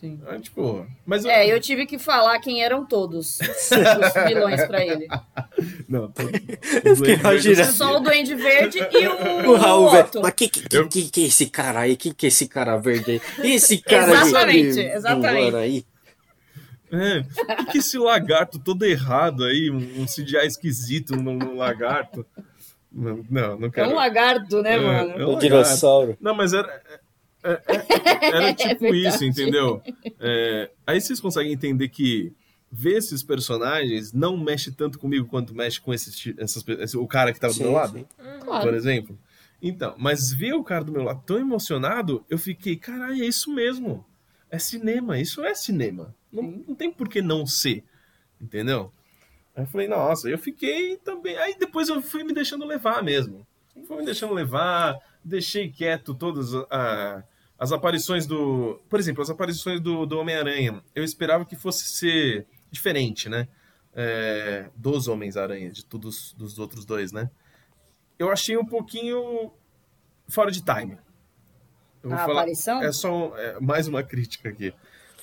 Sim. 0.00 0.20
É, 0.26 0.38
tipo... 0.38 0.86
Mas 1.06 1.24
É, 1.24 1.50
eu 1.50 1.58
tive 1.60 1.86
que 1.86 1.98
falar 1.98 2.38
quem 2.38 2.62
eram 2.62 2.84
todos 2.84 3.38
os 3.40 4.26
vilões 4.26 4.66
pra 4.66 4.84
ele. 4.84 5.06
Não, 5.88 6.10
tô... 6.10 6.22
Eu 6.84 6.96
fiquei 6.96 7.14
imaginando. 7.14 7.72
Só 7.72 7.96
o 7.96 8.00
Duende 8.00 8.34
Verde 8.34 8.78
e 8.92 9.06
o, 9.08 9.50
O 9.50 9.56
Raul, 9.56 9.94
outro. 9.94 10.20
Mas 10.22 10.32
que, 10.34 10.48
que, 10.48 10.76
Eu- 10.76 10.88
que, 10.88 11.08
que 11.10 11.22
é 11.22 11.26
esse 11.26 11.46
cara 11.46 11.80
aí? 11.80 11.96
Que 11.96 12.12
que 12.12 12.26
é 12.26 12.28
esse 12.28 12.46
cara 12.48 12.76
verde 12.76 13.22
aí? 13.38 13.54
Esse 13.54 13.78
cara 13.78 14.12
Exatamente, 14.12 14.72
de, 14.74 14.80
exatamente. 14.80 15.56
aí? 15.56 15.84
É, 16.94 17.62
o 17.62 17.66
que, 17.66 17.78
esse 17.78 17.98
lagarto 17.98 18.58
todo 18.58 18.84
errado 18.84 19.44
aí, 19.44 19.70
um, 19.70 20.02
um 20.02 20.06
CGI 20.06 20.46
esquisito 20.46 21.16
no, 21.16 21.34
no 21.34 21.56
lagarto? 21.56 22.24
Não, 22.92 23.24
não, 23.28 23.58
não 23.58 23.68
É 23.68 23.70
quero. 23.70 23.90
um 23.90 23.94
lagarto, 23.94 24.62
né, 24.62 24.74
É, 24.74 24.78
mano? 24.80 25.10
é 25.10 25.14
um 25.14 25.16
O 25.16 25.18
lagarto. 25.32 25.40
dinossauro. 25.40 26.16
Não, 26.20 26.34
mas 26.34 26.52
era. 26.52 26.68
é- 27.42 27.60
é- 27.68 28.26
era 28.36 28.54
tipo 28.54 28.80
verdade. 28.80 29.08
isso, 29.08 29.24
entendeu? 29.24 29.82
É, 30.20 30.70
aí 30.86 31.00
vocês 31.00 31.20
conseguem 31.20 31.52
entender 31.52 31.88
que 31.88 32.32
ver 32.70 32.96
esses 32.98 33.22
personagens 33.22 34.12
não 34.12 34.36
mexe 34.36 34.72
tanto 34.72 34.98
comigo 34.98 35.26
quanto 35.26 35.54
mexe 35.54 35.80
com 35.80 35.92
esses, 35.92 36.34
essas, 36.38 36.64
esse- 36.80 36.96
o 36.96 37.06
cara 37.06 37.32
que 37.32 37.38
tava 37.40 37.52
do 37.52 37.56
Sim, 37.56 37.62
meu 37.64 37.72
lado, 37.72 37.98
sim. 37.98 38.06
por 38.16 38.44
Claro. 38.46 38.74
exemplo. 38.74 39.18
Então, 39.62 39.94
mas 39.96 40.32
ver 40.32 40.52
o 40.54 40.62
cara 40.64 40.84
do 40.84 40.92
meu 40.92 41.02
lado 41.02 41.22
tão 41.24 41.38
emocionado, 41.38 42.24
eu 42.28 42.36
fiquei, 42.38 42.76
caralho, 42.76 43.22
é 43.22 43.26
isso 43.26 43.52
mesmo. 43.52 44.04
É 44.50 44.58
cinema, 44.58 45.18
isso 45.18 45.42
é 45.44 45.54
cinema. 45.54 46.14
Não, 46.34 46.42
não 46.68 46.74
tem 46.74 46.92
por 46.92 47.08
que 47.08 47.22
não 47.22 47.46
ser, 47.46 47.84
entendeu? 48.40 48.92
Aí 49.56 49.62
eu 49.62 49.66
falei, 49.68 49.86
nossa, 49.88 50.28
eu 50.28 50.36
fiquei 50.38 50.96
também. 50.98 51.36
Aí 51.38 51.56
depois 51.58 51.88
eu 51.88 52.02
fui 52.02 52.24
me 52.24 52.32
deixando 52.34 52.64
levar 52.66 53.02
mesmo. 53.02 53.46
Fui 53.86 53.98
me 53.98 54.04
deixando 54.04 54.34
levar, 54.34 54.98
deixei 55.24 55.70
quieto 55.70 56.12
todas 56.14 56.54
a- 56.70 57.22
as 57.58 57.70
aparições 57.72 58.26
do. 58.26 58.80
Por 58.88 58.98
exemplo, 58.98 59.22
as 59.22 59.30
aparições 59.30 59.80
do, 59.80 60.04
do 60.06 60.18
Homem-Aranha. 60.18 60.82
Eu 60.94 61.04
esperava 61.04 61.44
que 61.44 61.54
fosse 61.56 61.84
ser 61.86 62.46
diferente, 62.70 63.28
né? 63.28 63.46
É, 63.96 64.68
dos 64.74 65.06
Homens-Aranha, 65.06 65.70
de 65.70 65.84
todos 65.84 66.32
dos 66.32 66.58
outros 66.58 66.84
dois, 66.84 67.12
né? 67.12 67.30
Eu 68.18 68.30
achei 68.30 68.56
um 68.56 68.64
pouquinho 68.64 69.52
fora 70.28 70.50
de 70.50 70.62
time. 70.62 70.98
Eu 72.02 72.10
vou 72.10 72.18
A 72.18 72.22
falar- 72.22 72.40
aparição? 72.40 72.82
é 72.82 72.90
só 72.92 73.36
é, 73.38 73.60
mais 73.60 73.86
uma 73.86 74.02
crítica 74.02 74.48
aqui. 74.48 74.74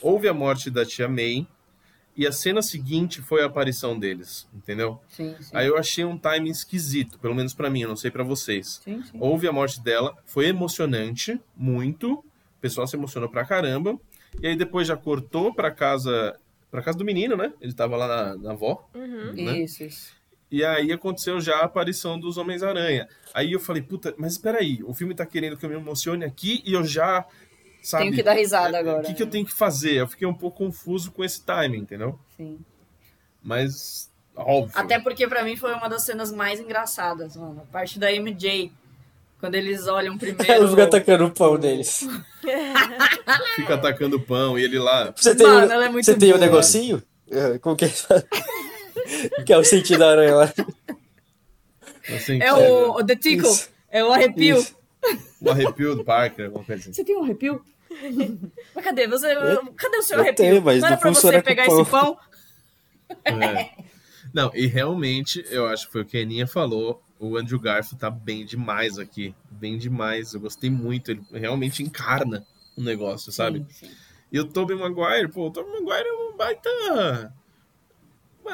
Houve 0.01 0.27
a 0.27 0.33
morte 0.33 0.69
da 0.69 0.85
tia 0.85 1.07
May 1.07 1.47
e 2.15 2.27
a 2.27 2.31
cena 2.31 2.61
seguinte 2.61 3.21
foi 3.21 3.41
a 3.41 3.45
aparição 3.45 3.97
deles, 3.97 4.47
entendeu? 4.53 4.99
Sim, 5.09 5.35
sim. 5.39 5.51
Aí 5.55 5.67
eu 5.67 5.77
achei 5.77 6.03
um 6.03 6.17
timing 6.17 6.49
esquisito, 6.49 7.17
pelo 7.19 7.33
menos 7.35 7.53
pra 7.53 7.69
mim, 7.69 7.81
eu 7.83 7.89
não 7.89 7.95
sei 7.95 8.11
pra 8.11 8.23
vocês. 8.23 8.81
Sim, 8.83 9.01
sim. 9.03 9.17
Houve 9.19 9.47
a 9.47 9.51
morte 9.51 9.81
dela, 9.81 10.15
foi 10.25 10.47
emocionante, 10.47 11.39
muito. 11.55 12.13
O 12.13 12.23
pessoal 12.61 12.85
se 12.87 12.95
emocionou 12.95 13.29
pra 13.29 13.45
caramba. 13.45 13.97
E 14.41 14.47
aí 14.47 14.55
depois 14.55 14.87
já 14.87 14.95
cortou 14.97 15.53
pra 15.53 15.71
casa, 15.71 16.37
pra 16.69 16.81
casa 16.81 16.97
do 16.97 17.05
menino, 17.05 17.35
né? 17.35 17.53
Ele 17.61 17.73
tava 17.73 17.95
lá 17.95 18.07
na, 18.07 18.35
na 18.37 18.51
avó, 18.51 18.87
Uhum. 18.93 19.33
né? 19.33 19.59
Isso, 19.61 19.83
isso. 19.83 20.11
E 20.49 20.65
aí 20.65 20.91
aconteceu 20.91 21.39
já 21.39 21.59
a 21.59 21.63
aparição 21.65 22.19
dos 22.19 22.37
Homens-Aranha. 22.37 23.07
Aí 23.33 23.53
eu 23.53 23.59
falei, 23.59 23.81
puta, 23.81 24.13
mas 24.17 24.33
espera 24.33 24.57
aí, 24.59 24.79
o 24.83 24.93
filme 24.93 25.15
tá 25.15 25.25
querendo 25.25 25.55
que 25.55 25.65
eu 25.65 25.69
me 25.69 25.75
emocione 25.77 26.25
aqui 26.25 26.61
e 26.65 26.73
eu 26.73 26.83
já, 26.83 27.25
sabe... 27.81 28.03
Tenho 28.03 28.15
que 28.15 28.23
dar 28.23 28.33
risada 28.33 28.77
é, 28.77 28.79
agora. 28.79 29.01
O 29.01 29.05
que, 29.05 29.13
que 29.13 29.23
eu 29.23 29.27
tenho 29.27 29.45
que 29.45 29.53
fazer? 29.53 29.95
Eu 29.95 30.07
fiquei 30.07 30.27
um 30.27 30.33
pouco 30.33 30.57
confuso 30.57 31.11
com 31.11 31.23
esse 31.23 31.41
timing, 31.41 31.79
entendeu? 31.79 32.19
Sim. 32.37 32.59
Mas, 33.43 34.09
óbvio. 34.35 34.73
Até 34.75 34.99
porque 34.99 35.27
pra 35.27 35.43
mim 35.43 35.55
foi 35.55 35.73
uma 35.73 35.87
das 35.87 36.03
cenas 36.03 36.31
mais 36.31 36.59
engraçadas, 36.59 37.35
mano. 37.35 37.61
A 37.61 37.71
parte 37.71 37.97
da 37.97 38.11
MJ. 38.11 38.71
Quando 39.39 39.55
eles 39.55 39.87
olham 39.87 40.17
primeiro. 40.19 40.51
Ela 40.51 40.69
fica 40.69 40.83
atacando 40.83 41.25
o 41.25 41.31
pão 41.31 41.57
deles. 41.57 42.07
Fica 43.55 43.73
atacando 43.73 44.19
pão 44.19 44.57
e 44.57 44.63
ele 44.63 44.77
lá... 44.77 45.11
Você 45.15 45.33
tem, 45.35 45.47
Mano, 45.47 45.71
ela 45.71 45.85
é 45.85 45.89
muito 45.89 46.05
você 46.05 46.15
tem 46.15 46.33
um 46.33 46.37
negocinho? 46.37 47.01
É, 47.29 47.57
Como 47.57 47.75
que 47.75 47.85
é? 47.85 47.89
que 49.43 49.51
é 49.51 49.57
o 49.57 49.63
sentido 49.63 49.99
da 49.99 50.11
aranha 50.11 50.35
lá. 50.35 50.53
Assim, 52.15 52.39
É 52.41 52.53
o, 52.53 52.97
o 52.97 53.03
The 53.03 53.15
Tickle. 53.15 53.49
Isso. 53.49 53.69
É 53.89 54.03
o 54.03 54.11
arrepio. 54.11 54.57
Isso. 54.57 54.75
O 55.41 55.49
arrepio 55.49 55.95
do 55.95 56.03
Parker, 56.03 56.45
alguma 56.45 56.63
coisa 56.63 56.81
assim. 56.81 56.93
Você 56.93 57.03
tem 57.03 57.17
um 57.17 57.23
arrepio? 57.23 57.65
Mas 58.75 58.85
cadê? 58.85 59.07
Você, 59.07 59.35
cadê 59.75 59.97
o 59.97 60.03
seu 60.03 60.17
eu 60.17 60.21
arrepio? 60.21 60.45
tenho, 60.45 60.61
mas 60.61 60.79
não 60.79 60.87
era 60.87 60.95
não 60.95 61.01
pra 61.01 61.09
você 61.09 61.41
pegar 61.41 61.65
pão. 61.65 61.81
esse 61.81 61.91
pão? 61.91 62.17
É. 63.25 63.71
Não, 64.33 64.49
e 64.53 64.65
realmente, 64.65 65.43
eu 65.49 65.67
acho 65.67 65.87
que 65.87 65.91
foi 65.91 66.01
o 66.03 66.05
que 66.05 66.17
a 66.17 66.21
Aninha 66.21 66.47
falou, 66.47 67.03
o 67.19 67.37
Andrew 67.37 67.59
Garfield 67.59 67.99
tá 67.99 68.09
bem 68.09 68.45
demais 68.45 68.97
aqui. 68.97 69.35
Bem 69.49 69.77
demais. 69.77 70.33
Eu 70.33 70.39
gostei 70.39 70.69
muito. 70.69 71.11
Ele 71.11 71.21
realmente 71.33 71.83
encarna 71.83 72.45
o 72.75 72.81
negócio, 72.81 73.31
sabe? 73.31 73.65
Sim, 73.69 73.87
sim. 73.87 73.91
E 74.31 74.39
o 74.39 74.45
Tobey 74.45 74.75
Maguire, 74.75 75.27
pô, 75.27 75.47
o 75.47 75.51
Tobey 75.51 75.71
Maguire 75.71 76.07
é 76.07 76.13
um 76.13 76.37
baita... 76.37 77.33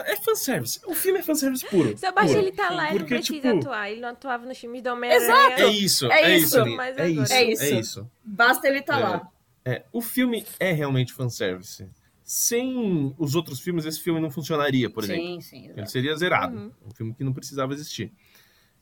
É 0.06 0.16
fanservice. 0.18 0.80
O 0.86 0.94
filme 0.94 1.20
é 1.20 1.24
fanservice 1.24 1.66
puro. 1.68 1.90
Basta 1.96 2.14
puro. 2.14 2.38
ele 2.40 2.52
tá 2.52 2.70
lá, 2.70 2.84
ele 2.90 2.92
não 2.94 3.00
Porque, 3.00 3.16
precisa 3.16 3.42
tipo, 3.42 3.58
atuar. 3.60 3.92
Ele 3.92 4.02
não 4.02 4.10
atuava 4.10 4.46
nos 4.46 4.58
filmes 4.58 4.82
do 4.84 4.90
Homem-Aranha. 4.90 5.24
Exato. 5.26 5.62
É 5.62 5.68
isso, 5.68 6.12
É 6.12 6.22
é, 6.24 6.38
isso. 6.38 6.46
isso. 6.60 6.76
Mas 6.76 6.98
é 6.98 7.04
agora- 7.06 7.24
isso, 7.24 7.34
É 7.34 7.44
é 7.44 7.52
isso. 7.52 7.64
isso. 7.76 8.12
Basta 8.24 8.68
ele 8.68 8.80
estar 8.80 9.00
É. 9.00 9.04
lá. 9.04 9.28
É, 9.66 9.84
o 9.92 10.02
filme 10.02 10.46
é 10.60 10.72
realmente 10.72 11.14
fanservice. 11.14 11.88
Sem 12.24 13.16
os 13.18 13.36
outros 13.36 13.60
filmes, 13.62 13.86
esse 13.86 14.02
filme 14.02 14.20
não 14.20 14.30
funcionaria, 14.30 14.90
por 14.90 15.04
exemplo. 15.04 15.24
Sim, 15.24 15.42
sim. 15.42 15.64
Ele 15.66 15.74
exato. 15.74 15.92
seria 15.92 16.16
zerado. 16.16 16.58
Uhum. 16.58 16.72
Um 16.86 16.92
filme 16.94 17.14
que 17.14 17.24
não 17.24 17.32
precisava 17.34 17.74
existir. 17.74 18.12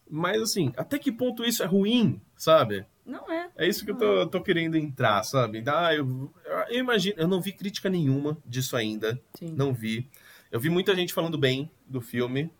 Mas, 0.09 0.41
assim, 0.41 0.71
até 0.77 0.97
que 0.99 1.11
ponto 1.11 1.43
isso 1.43 1.61
é 1.63 1.65
ruim, 1.65 2.19
sabe? 2.35 2.85
Não 3.05 3.31
é. 3.31 3.49
É 3.55 3.67
isso 3.67 3.85
que 3.85 3.91
eu 3.91 3.95
tô, 3.95 4.27
tô 4.27 4.41
querendo 4.41 4.75
entrar, 4.77 5.23
sabe? 5.23 5.63
Ah, 5.67 5.93
eu, 5.93 6.31
eu 6.69 6.79
imagino... 6.79 7.15
Eu 7.17 7.27
não 7.27 7.39
vi 7.39 7.51
crítica 7.51 7.87
nenhuma 7.89 8.37
disso 8.45 8.75
ainda. 8.75 9.19
Sim. 9.37 9.53
Não 9.55 9.73
vi. 9.73 10.09
Eu 10.51 10.59
vi 10.59 10.69
muita 10.69 10.95
gente 10.95 11.13
falando 11.13 11.37
bem 11.37 11.69
do 11.87 12.01
filme. 12.01 12.51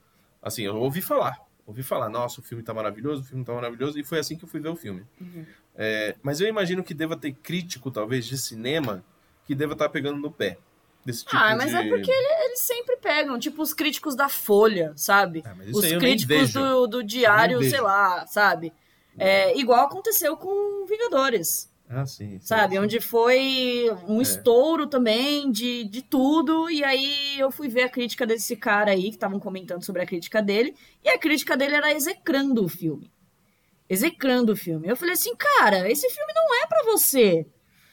Assim, 0.42 0.64
eu 0.64 0.76
ouvi 0.78 1.02
falar. 1.02 1.40
Ouvi 1.66 1.82
falar, 1.82 2.10
nossa, 2.10 2.40
o 2.42 2.44
filme 2.44 2.64
tá 2.64 2.74
maravilhoso, 2.74 3.22
o 3.24 3.26
filme 3.26 3.44
tá 3.44 3.54
maravilhoso. 3.54 3.98
E 4.00 4.04
foi 4.04 4.20
assim 4.20 4.36
que 4.38 4.44
eu 4.44 4.48
fui 4.50 4.60
ver 4.60 4.70
o 4.70 4.76
filme. 4.76 5.04
Uhum. 5.20 5.46
É, 5.76 6.16
mas 6.22 6.40
eu 6.40 6.48
imagino 6.48 6.84
que 6.84 6.94
deva 6.94 7.18
ter 7.18 7.32
crítico, 7.34 7.90
talvez, 7.90 8.26
de 8.26 8.38
cinema, 8.38 9.04
que 9.46 9.56
deva 9.56 9.74
estar 9.74 9.90
pegando 9.90 10.20
no 10.20 10.30
pé. 10.32 10.58
Desse 11.04 11.24
tipo 11.24 11.36
Ah, 11.38 11.56
mas 11.56 11.70
de... 11.70 11.76
é 11.76 11.88
porque 11.88 12.10
ele- 12.12 12.46
eles 12.46 12.60
sempre 12.62 12.98
pegam, 12.98 13.38
tipo 13.40 13.62
os 13.62 13.74
críticos 13.74 14.16
da 14.16 14.28
Folha, 14.28 14.92
sabe? 14.96 15.44
Ah, 15.46 15.56
Os 15.72 15.86
críticos 16.00 16.52
do, 16.54 16.88
do 16.88 17.04
diário, 17.04 17.62
sei 17.64 17.80
lá, 17.82 18.26
sabe? 18.28 18.74
É, 19.18 19.58
igual 19.58 19.86
aconteceu 19.86 20.36
com 20.36 20.86
Vingadores, 20.88 21.72
Ah, 21.90 22.06
sim. 22.06 22.32
sim, 22.32 22.40
sabe? 22.42 22.76
sim. 22.76 22.80
Onde 22.80 23.00
foi 23.00 23.92
um 24.08 24.20
É. 24.20 24.24
estouro 24.24 24.88
também 24.88 25.52
de, 25.52 25.84
de 25.86 26.02
tudo, 26.02 26.70
e 26.70 26.84
aí 26.84 27.40
eu 27.40 27.52
fui 27.52 27.68
ver 27.68 27.84
a 27.84 27.90
crítica 27.90 28.26
desse 28.26 28.56
cara 28.56 28.92
aí, 28.92 29.04
que 29.04 29.10
estavam 29.10 29.40
comentando 29.40 29.84
sobre 29.84 30.02
a 30.02 30.06
crítica 30.06 30.42
dele, 30.42 30.76
e 31.04 31.10
a 31.10 31.18
crítica 31.18 31.56
dele 31.56 31.76
era 31.76 31.94
execrando 31.94 32.66
o 32.66 32.68
filme. 32.68 33.12
Execrando 33.88 34.54
o 34.54 34.56
filme. 34.56 34.88
Eu 34.88 34.96
falei 34.96 35.14
assim, 35.14 35.36
cara, 35.36 35.90
esse 35.90 36.10
filme 36.10 36.34
não 36.34 36.64
é 36.64 36.68
pra 36.68 36.84
você, 36.86 37.46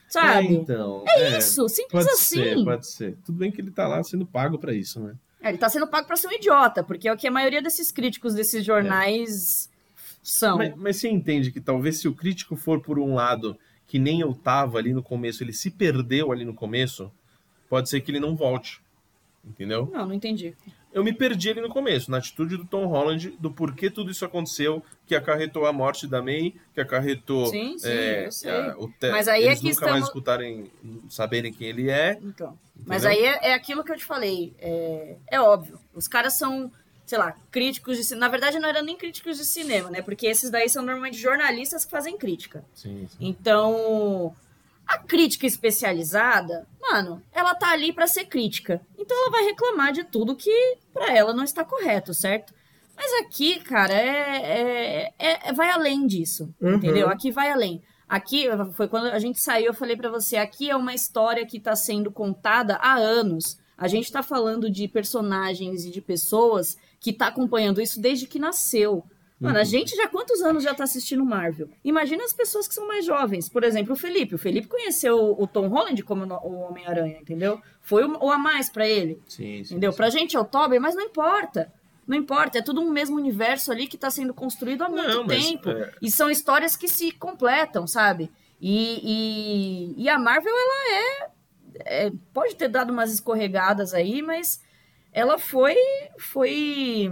sabe? 0.09 0.49
É, 0.49 0.53
então. 0.53 1.05
É 1.07 1.39
isso, 1.39 1.69
simples 1.69 2.05
Pode 2.07 2.09
assim. 2.15 2.37
ser, 2.37 2.65
pode 2.65 2.87
ser. 2.87 3.17
Tudo 3.27 3.39
bem 3.39 3.53
que 3.53 3.61
ele 3.61 3.71
tá 3.71 3.87
lá 3.87 4.03
sendo 4.03 4.25
pago 4.25 4.59
pra 4.59 4.73
isso, 4.73 5.01
né? 5.01 5.15
É, 5.43 5.51
ele 5.51 5.59
tá 5.59 5.69
sendo 5.69 5.87
pago 5.87 6.07
pra 6.07 6.17
ser 6.17 6.29
um 6.29 6.33
idiota, 6.33 6.83
porque 6.83 7.09
é 7.09 7.13
o 7.13 7.17
que 7.17 7.27
a 7.27 7.31
maioria 7.31 7.61
desses 7.61 7.93
críticos 7.93 8.33
desses 8.33 8.65
jornais 8.65 9.69
são. 10.23 10.57
Mas, 10.57 10.75
mas 10.77 10.97
você 10.97 11.09
entende 11.09 11.51
que 11.51 11.61
talvez 11.61 11.99
se 11.99 12.09
o 12.09 12.15
crítico 12.15 12.57
for 12.57 12.81
por 12.81 12.99
um 12.99 13.15
lado 13.15 13.59
que 13.93 13.99
nem 13.99 14.21
eu 14.23 14.33
tava 14.33 14.79
ali 14.79 14.95
no 14.95 15.03
começo, 15.03 15.45
ele 15.45 15.53
se 15.53 15.71
perdeu 15.71 16.33
ali 16.33 16.47
no 16.47 16.55
começo, 16.55 17.13
pode 17.69 17.91
ser 17.91 18.01
que 18.01 18.11
ele 18.11 18.19
não 18.21 18.35
volte. 18.35 18.81
Entendeu? 19.45 19.87
Não, 19.93 20.07
não 20.07 20.15
entendi. 20.15 20.55
Eu 20.95 21.05
me 21.05 21.13
perdi 21.13 21.51
ali 21.51 21.61
no 21.61 21.69
começo, 21.69 22.11
na 22.11 22.17
atitude 22.17 22.57
do 22.57 22.65
Tom 22.65 22.87
Holland, 22.87 23.37
do 23.39 23.51
porquê 23.51 23.91
tudo 23.91 24.11
isso 24.11 24.25
aconteceu, 24.25 24.83
que 25.07 25.15
acarretou 25.15 25.67
a 25.67 25.75
morte 25.75 26.07
da 26.07 26.23
May, 26.23 26.55
que 26.73 26.81
acarretou 26.81 27.45
Sim, 27.49 27.77
sim, 27.79 27.87
é, 27.89 28.27
eu 28.29 28.33
sei. 28.33 28.51
a- 28.51 28.75
o 28.79 28.89
Te- 28.89 29.11
Mas 29.11 29.29
aí 29.29 29.45
eles 29.45 29.59
é 29.59 29.61
que 29.61 29.69
nunca 29.69 29.81
mais 29.83 29.93
estamos- 29.97 30.09
escutarem, 30.09 30.71
saberem 31.11 31.53
quem 31.53 31.69
ele 31.69 31.91
é. 31.91 32.19
Então. 32.23 32.59
Mas 32.87 33.05
Entendeu? 33.05 33.29
aí 33.31 33.35
é, 33.43 33.49
é 33.51 33.55
aquilo 33.55 33.85
que 33.85 33.93
eu 33.93 33.97
te 33.99 34.07
falei. 34.07 34.55
É, 34.59 35.17
é 35.33 35.39
óbvio. 35.41 35.79
Os 35.95 36.09
caras 36.09 36.33
são, 36.39 36.73
sei 37.13 37.19
lá, 37.19 37.37
críticos 37.51 37.99
de 37.99 38.05
cinema. 38.05 38.21
Na 38.27 38.31
verdade, 38.31 38.59
não 38.59 38.67
eram 38.71 38.83
nem 38.83 38.97
críticos 38.97 39.37
de 39.37 39.45
cinema, 39.45 39.91
né? 39.91 40.01
Porque 40.01 40.27
esses 40.27 40.49
daí 40.49 40.67
são 40.67 40.83
normalmente 40.83 41.19
jornalistas 41.19 41.85
que 41.85 41.91
fazem 41.91 42.17
crítica. 42.17 42.65
Sim, 42.75 43.07
sim. 43.07 43.17
Então, 43.21 44.35
a 44.87 44.97
crítica 44.97 45.47
especializada, 45.47 46.67
mano, 46.81 47.23
ela 47.35 47.55
tá 47.55 47.71
ali 47.71 47.93
pra 47.93 48.07
ser 48.07 48.25
crítica. 48.25 48.81
Então 48.99 49.15
ela 49.15 49.31
vai 49.31 49.45
reclamar 49.45 49.93
de 49.93 50.05
tudo 50.05 50.35
que 50.35 50.79
pra 50.95 51.15
ela 51.15 51.35
não 51.35 51.45
está 51.45 51.63
correto, 51.67 52.15
certo? 52.15 52.55
Mas 52.97 53.13
aqui, 53.25 53.61
cara, 53.61 53.93
é, 53.93 54.37
é- 54.37 55.13
é- 55.19 55.49
é- 55.49 55.53
vai 55.53 55.69
além 55.71 56.07
disso, 56.07 56.49
Uhum. 56.61 56.77
entendeu? 56.77 57.09
Aqui 57.11 57.31
vai 57.31 57.51
além. 57.51 57.83
Aqui 58.09 58.47
foi 58.75 58.89
quando 58.89 59.07
a 59.09 59.19
gente 59.19 59.39
saiu, 59.39 59.67
eu 59.67 59.75
falei 59.75 59.97
pra 59.97 60.09
você, 60.11 60.37
aqui 60.39 60.71
é 60.71 60.77
uma 60.77 60.95
história 60.95 61.45
que 61.47 61.61
tá 61.61 61.77
sendo 61.77 62.11
contada 62.11 62.77
há 62.77 62.95
anos. 62.95 63.59
A 63.77 63.89
gente 63.89 64.13
tá 64.13 64.23
falando 64.23 64.71
de 64.71 64.87
personagens 64.87 65.85
e 65.85 65.91
de 65.91 66.01
pessoas 66.01 66.77
que 67.03 67.13
tá 67.13 67.27
acompanhando 67.27 67.81
isso 67.83 68.01
desde 68.01 68.27
que 68.27 68.39
nasceu. 68.39 69.05
Mano, 69.41 69.59
a 69.59 69.65
gente 69.65 69.97
já 69.97 70.07
quantos 70.07 70.41
anos 70.41 70.63
já 70.63 70.73
tá 70.73 70.85
assistindo 70.85 71.25
Marvel? 71.25 71.69
Imagina 71.83 72.23
as 72.23 72.33
pessoas 72.33 72.69
que 72.69 72.75
são 72.75 72.87
mais 72.87 73.05
jovens. 73.05 73.49
Por 73.49 73.65
exemplo, 73.65 73.95
o 73.95 73.97
Felipe. 73.97 74.37
O 74.37 74.39
Felipe 74.39 74.69
conheceu 74.69 75.35
o 75.37 75.45
Tom 75.49 75.67
Holland 75.67 76.01
como 76.05 76.25
o 76.25 76.61
Homem-Aranha, 76.61 77.19
entendeu? 77.21 77.61
Foi 77.81 78.05
o, 78.05 78.31
a 78.31 78.39
mais 78.39 78.71
pra 78.71 78.87
ele, 78.87 79.21
sim, 79.27 79.65
sim, 79.65 79.75
entendeu? 79.75 79.91
sim. 79.91 79.97
Pra 79.97 80.11
gente 80.11 80.37
é 80.37 80.41
o 80.41 80.45
Tobey, 80.45 80.79
mas 80.79 80.95
não 80.95 81.03
importa. 81.03 81.73
Não 82.07 82.17
importa, 82.17 82.59
é 82.59 82.63
tudo 82.63 82.81
um 82.81 82.91
mesmo 82.91 83.17
universo 83.17 83.73
ali 83.73 83.89
que 83.89 83.99
tá 83.99 84.11
sendo 84.11 84.33
construído 84.33 84.83
há 84.83 84.89
muito 84.89 85.09
Não, 85.09 85.25
mas, 85.25 85.45
tempo. 85.45 85.71
é, 85.71 85.93
E 86.01 86.09
são 86.09 86.31
histórias 86.31 86.77
que 86.77 86.87
se 86.87 87.11
completam, 87.11 87.85
sabe? 87.85 88.31
E, 88.61 89.95
e, 89.97 90.03
e 90.05 90.09
a 90.09 90.19
Marvel, 90.21 90.53
ela 90.55 90.95
é, 90.95 91.31
é- 92.07 92.13
Pode 92.33 92.55
ter 92.55 92.69
dado 92.69 92.93
umas 92.93 93.13
escorregadas 93.13 93.93
aí, 93.93 94.23
mas 94.23 94.61
ela 95.13 95.39
foi. 95.39 95.77
Foi. 96.19 97.11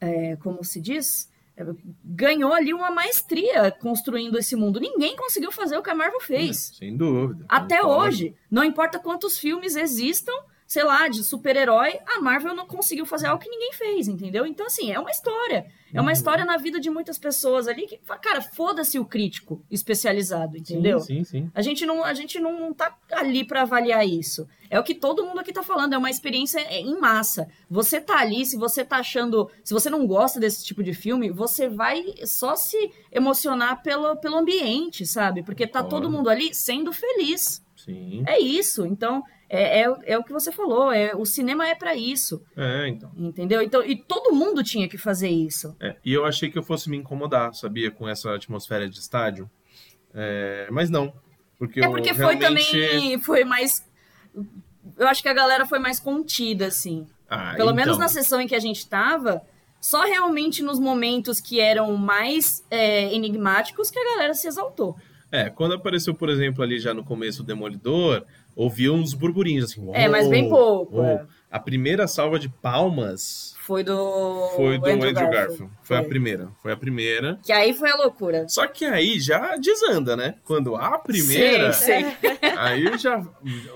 é, 0.00 0.36
como 0.36 0.64
se 0.64 0.80
diz? 0.80 1.30
É, 1.56 1.64
ganhou 2.04 2.52
ali 2.52 2.72
uma 2.74 2.90
maestria 2.90 3.70
construindo 3.70 4.38
esse 4.38 4.56
mundo. 4.56 4.80
Ninguém 4.80 5.16
conseguiu 5.16 5.52
fazer 5.52 5.76
o 5.76 5.82
que 5.82 5.90
a 5.90 5.94
Marvel 5.94 6.20
fez. 6.20 6.72
Sem 6.78 6.96
dúvida. 6.96 7.44
Até 7.48 7.78
concordo. 7.80 8.08
hoje. 8.08 8.34
Não 8.50 8.64
importa 8.64 8.98
quantos 8.98 9.38
filmes 9.38 9.76
existam, 9.76 10.32
sei 10.66 10.82
lá, 10.84 11.06
de 11.08 11.22
super-herói, 11.22 11.98
a 12.06 12.20
Marvel 12.20 12.54
não 12.54 12.66
conseguiu 12.66 13.06
fazer 13.06 13.26
algo 13.28 13.42
que 13.42 13.48
ninguém 13.48 13.72
fez, 13.72 14.08
entendeu? 14.08 14.44
Então, 14.44 14.66
assim, 14.66 14.90
é 14.92 14.98
uma 14.98 15.10
história. 15.10 15.66
É 15.94 16.00
uma 16.00 16.08
Uhum. 16.08 16.12
história 16.12 16.44
na 16.44 16.56
vida 16.56 16.80
de 16.80 16.90
muitas 16.90 17.16
pessoas 17.18 17.68
ali 17.68 17.86
que, 17.86 17.98
cara, 18.20 18.42
foda-se 18.42 18.98
o 18.98 19.04
crítico 19.04 19.62
especializado, 19.70 20.56
entendeu? 20.58 20.98
Sim, 21.00 21.22
sim, 21.22 21.42
sim. 21.44 21.50
A 21.54 21.62
gente 21.62 21.86
não, 21.86 22.02
a 22.04 22.12
gente 22.12 22.40
não 22.40 22.74
tá 22.74 22.94
ali 23.12 23.44
pra 23.44 23.62
avaliar 23.62 24.06
isso. 24.06 24.46
É 24.68 24.78
o 24.80 24.82
que 24.82 24.94
todo 24.94 25.24
mundo 25.24 25.38
aqui 25.38 25.52
tá 25.52 25.62
falando, 25.62 25.92
é 25.94 25.98
uma 25.98 26.10
experiência 26.10 26.58
em 26.72 26.98
massa. 26.98 27.48
Você 27.70 28.00
tá 28.00 28.18
ali, 28.18 28.44
se 28.44 28.56
você 28.56 28.84
tá 28.84 28.96
achando, 28.96 29.48
se 29.62 29.72
você 29.72 29.88
não 29.88 30.06
gosta 30.06 30.40
desse 30.40 30.64
tipo 30.64 30.82
de 30.82 30.92
filme, 30.92 31.30
você 31.30 31.68
vai 31.68 32.04
só 32.24 32.56
se 32.56 32.90
emocionar 33.12 33.82
pelo, 33.82 34.16
pelo 34.16 34.36
ambiente, 34.36 35.06
sabe? 35.06 35.42
Porque 35.44 35.66
tá 35.66 35.82
todo 35.84 36.10
mundo 36.10 36.28
ali 36.28 36.52
sendo 36.52 36.92
feliz. 36.92 37.64
Sim. 37.76 38.24
É 38.26 38.40
isso. 38.40 38.84
Então, 38.84 39.22
é, 39.48 39.82
é, 39.82 39.96
é 40.04 40.18
o 40.18 40.24
que 40.24 40.32
você 40.32 40.50
falou, 40.50 40.90
é 40.92 41.14
o 41.14 41.24
cinema 41.24 41.66
é 41.68 41.74
pra 41.74 41.94
isso, 41.94 42.42
É, 42.56 42.88
então. 42.88 43.10
entendeu? 43.16 43.62
Então, 43.62 43.82
e 43.84 43.96
todo 43.96 44.34
mundo 44.34 44.62
tinha 44.62 44.88
que 44.88 44.98
fazer 44.98 45.28
isso. 45.28 45.76
É, 45.80 45.96
e 46.04 46.12
eu 46.12 46.24
achei 46.24 46.50
que 46.50 46.58
eu 46.58 46.62
fosse 46.62 46.90
me 46.90 46.96
incomodar, 46.96 47.54
sabia, 47.54 47.90
com 47.90 48.08
essa 48.08 48.34
atmosfera 48.34 48.88
de 48.88 48.98
estádio. 48.98 49.50
É, 50.14 50.68
mas 50.70 50.90
não. 50.90 51.12
Porque 51.58 51.80
é 51.80 51.86
eu 51.86 51.90
porque 51.90 52.12
foi 52.12 52.36
realmente... 52.36 52.70
também 52.72 53.18
foi 53.20 53.44
mais 53.44 53.84
eu 54.96 55.08
acho 55.08 55.22
que 55.22 55.28
a 55.28 55.34
galera 55.34 55.66
foi 55.66 55.78
mais 55.78 55.98
contida 55.98 56.66
assim. 56.66 57.06
Ah, 57.28 57.54
Pelo 57.56 57.70
então. 57.70 57.74
menos 57.74 57.98
na 57.98 58.08
sessão 58.08 58.40
em 58.40 58.46
que 58.46 58.54
a 58.54 58.60
gente 58.60 58.86
tava, 58.86 59.42
só 59.80 60.04
realmente 60.04 60.62
nos 60.62 60.78
momentos 60.78 61.40
que 61.40 61.60
eram 61.60 61.96
mais 61.96 62.64
é, 62.70 63.12
enigmáticos 63.12 63.90
que 63.90 63.98
a 63.98 64.04
galera 64.04 64.34
se 64.34 64.46
exaltou. 64.46 64.96
É, 65.30 65.50
quando 65.50 65.74
apareceu, 65.74 66.14
por 66.14 66.28
exemplo, 66.28 66.62
ali 66.62 66.78
já 66.78 66.94
no 66.94 67.04
começo 67.04 67.42
o 67.42 67.44
Demolidor, 67.44 68.24
ouvi 68.56 68.90
uns 68.90 69.14
burburinhos 69.14 69.70
assim. 69.70 69.88
É, 69.92 70.08
mas 70.08 70.26
bem 70.28 70.44
"Uou, 70.50 70.86
pouco, 70.86 70.96
uou". 70.96 71.04
é. 71.06 71.24
A 71.48 71.60
primeira 71.60 72.06
salva 72.08 72.38
de 72.38 72.48
palmas 72.48 73.54
Foi 73.60 73.82
do 73.84 74.48
foi 74.56 74.78
do 74.78 74.86
Andrew, 74.86 75.12
Garfield. 75.12 75.30
Garfield. 75.36 75.72
Foi, 75.82 75.96
a 75.96 76.02
primeira. 76.02 76.48
Foi 76.60 76.72
a 76.72 76.76
primeira. 76.76 77.38
Que 77.42 77.52
aí 77.52 77.72
foi 77.72 77.88
a 77.90 77.96
loucura. 77.96 78.46
Só 78.48 78.66
que 78.66 78.84
aí 78.84 79.18
já 79.20 79.56
desanda, 79.56 80.16
né? 80.16 80.34
Quando 80.44 80.74
a 80.76 80.98
primeira, 80.98 81.72
Sei, 81.72 82.04
sei. 82.20 82.30
aí 82.58 82.98
já 82.98 83.18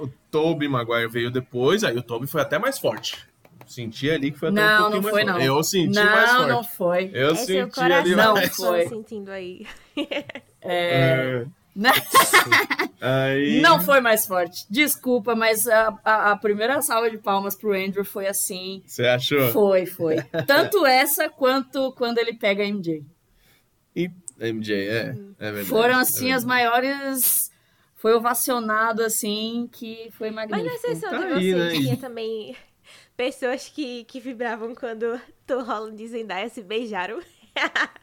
o 0.01 0.09
Tobey 0.31 0.69
Maguire 0.69 1.09
veio 1.09 1.31
depois, 1.31 1.85
aí 1.85 1.97
o 1.97 2.03
Tobey 2.03 2.27
foi 2.29 2.41
até 2.43 2.59
mais 2.59 2.79
forte. 2.79 3.19
Senti 3.67 4.11
ali 4.11 4.33
que 4.33 4.39
foi 4.39 4.49
até 4.49 4.61
um 4.61 4.65
Não, 4.65 4.79
pouquinho 4.91 4.97
não 4.97 5.03
mais 5.03 5.15
foi, 5.15 5.25
forte. 5.25 5.39
não. 5.39 5.57
Eu 5.57 5.63
senti 5.65 5.95
mais 6.01 6.33
Não, 6.33 6.37
forte. 6.39 6.49
não 6.51 6.65
foi. 6.65 7.11
Eu 7.15 7.31
é 7.31 7.35
senti 7.37 7.81
ali 7.81 8.15
Não 8.17 8.35
mais. 8.35 8.57
tô 8.57 8.67
foi. 8.67 8.89
sentindo 8.89 9.31
aí. 9.31 9.65
É, 9.97 10.25
É? 10.63 11.47
aí... 13.01 13.61
Não 13.61 13.81
foi 13.81 14.01
mais 14.01 14.27
forte. 14.27 14.67
Desculpa, 14.69 15.35
mas 15.35 15.67
a, 15.67 15.99
a, 16.05 16.33
a 16.33 16.37
primeira 16.37 16.81
salva 16.83 17.11
de 17.11 17.19
palmas 17.19 17.55
pro 17.55 17.73
Andrew 17.73 18.05
foi 18.05 18.27
assim. 18.27 18.83
Você 18.87 19.07
achou? 19.07 19.49
Foi, 19.51 19.87
foi. 19.87 20.17
Tanto 20.47 20.85
essa 20.85 21.29
quanto 21.29 21.93
quando 21.93 22.19
ele 22.19 22.35
pega 22.35 22.63
a 22.63 22.67
MJ. 22.67 23.05
E 23.95 24.11
MJ, 24.39 24.89
é, 24.89 25.17
é 25.39 25.53
verdade. 25.53 25.67
Foram 25.69 25.99
é 25.99 26.03
assim 26.03 26.33
as 26.33 26.45
verdade. 26.45 26.47
maiores. 26.47 27.51
Foi 27.95 28.15
ovacionado 28.15 29.03
assim, 29.03 29.69
que 29.71 30.09
foi 30.13 30.31
Mas 30.31 30.49
magnífico. 30.49 30.73
na 30.73 30.95
sessão 30.95 31.11
Tá 31.11 31.19
de 31.19 31.25
aí, 31.35 31.53
vocês 31.53 31.57
né? 31.57 31.71
tinha 31.73 31.97
também 31.99 32.57
pessoas 33.15 33.69
que, 33.69 34.05
que 34.05 34.19
vibravam 34.19 34.75
quando 34.75 35.21
Tom 35.47 35.63
Holland 35.63 36.03
e 36.03 36.09
Zendaya 36.09 36.49
se 36.49 36.63
beijaram. 36.63 37.21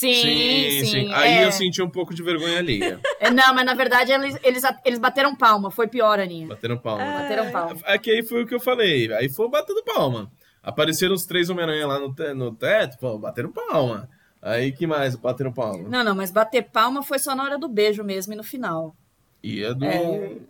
Sim, 0.00 0.84
sim. 0.84 1.12
Aí 1.12 1.32
é. 1.34 1.46
eu 1.46 1.52
senti 1.52 1.82
um 1.82 1.90
pouco 1.90 2.14
de 2.14 2.22
vergonha 2.22 2.58
alheia. 2.58 3.00
É, 3.18 3.30
Não, 3.30 3.54
mas 3.54 3.64
na 3.64 3.74
verdade 3.74 4.12
eles, 4.12 4.38
eles, 4.42 4.62
eles 4.84 4.98
bateram 4.98 5.36
palma, 5.36 5.70
foi 5.70 5.86
pior, 5.86 6.18
Aninha. 6.18 6.46
Batendo 6.46 6.78
palma. 6.78 7.04
Bateram 7.04 7.50
palma. 7.50 7.76
É 7.84 7.98
que 7.98 8.10
aí 8.10 8.22
foi 8.22 8.42
o 8.42 8.46
que 8.46 8.54
eu 8.54 8.60
falei. 8.60 9.12
Aí 9.12 9.28
foi 9.28 9.48
batendo 9.48 9.82
palma. 9.84 10.30
Apareceram 10.62 11.14
os 11.14 11.24
três 11.26 11.48
Homem-Aranha 11.48 11.86
lá 11.86 11.98
no, 11.98 12.14
te- 12.14 12.34
no 12.34 12.52
teto, 12.54 12.98
pô, 12.98 13.18
bateram 13.18 13.50
palma. 13.52 14.08
Aí 14.42 14.72
que 14.72 14.86
mais 14.86 15.14
bateram 15.16 15.52
palma? 15.52 15.88
Não, 15.88 16.02
não, 16.02 16.14
mas 16.14 16.30
bater 16.30 16.62
palma 16.70 17.02
foi 17.02 17.18
só 17.18 17.34
na 17.34 17.44
hora 17.44 17.58
do 17.58 17.68
beijo 17.68 18.02
mesmo 18.02 18.32
e 18.32 18.36
no 18.36 18.42
final. 18.42 18.94
E 19.42 19.64
a 19.64 19.72
do 19.72 19.86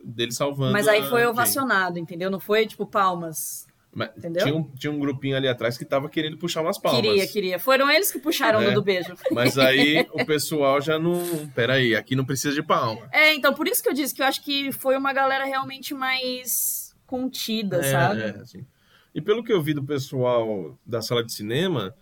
dele 0.02 0.32
salvando. 0.32 0.70
É. 0.70 0.72
Mas 0.72 0.88
aí 0.88 1.02
foi 1.04 1.24
ovacionado, 1.26 1.98
entendeu? 1.98 2.30
Não 2.30 2.40
foi 2.40 2.66
tipo 2.66 2.86
palmas. 2.86 3.66
Mas 3.92 4.10
entendeu? 4.16 4.44
Tinha 4.44 4.54
um, 4.56 4.62
tinha 4.76 4.92
um 4.92 4.98
grupinho 5.00 5.36
ali 5.36 5.48
atrás 5.48 5.76
que 5.76 5.84
tava 5.84 6.08
querendo 6.08 6.36
puxar 6.38 6.62
umas 6.62 6.78
palmas. 6.78 7.00
Queria, 7.02 7.26
queria. 7.26 7.58
Foram 7.58 7.90
eles 7.90 8.10
que 8.12 8.18
puxaram 8.20 8.60
É. 8.60 8.68
no 8.68 8.74
do 8.74 8.82
beijo. 8.82 9.14
Mas 9.32 9.58
aí 9.58 10.06
o 10.14 10.24
pessoal 10.24 10.80
já 10.80 10.98
não. 10.98 11.20
Peraí, 11.54 11.96
aqui 11.96 12.14
não 12.14 12.24
precisa 12.24 12.54
de 12.54 12.62
palma. 12.62 13.08
É, 13.12 13.34
então 13.34 13.52
por 13.52 13.66
isso 13.66 13.82
que 13.82 13.88
eu 13.88 13.92
disse 13.92 14.14
que 14.14 14.22
eu 14.22 14.26
acho 14.26 14.42
que 14.44 14.70
foi 14.70 14.96
uma 14.96 15.12
galera 15.12 15.44
realmente 15.44 15.92
mais 15.94 16.94
contida, 17.06 17.78
É, 17.78 17.82
sabe? 17.90 18.20
é, 18.22 18.30
assim. 18.40 18.64
E 19.12 19.20
pelo 19.20 19.42
que 19.42 19.52
eu 19.52 19.60
vi 19.60 19.74
do 19.74 19.82
pessoal 19.82 20.78
da 20.86 21.02
sala 21.02 21.24
de 21.24 21.32
cinema, 21.32 21.92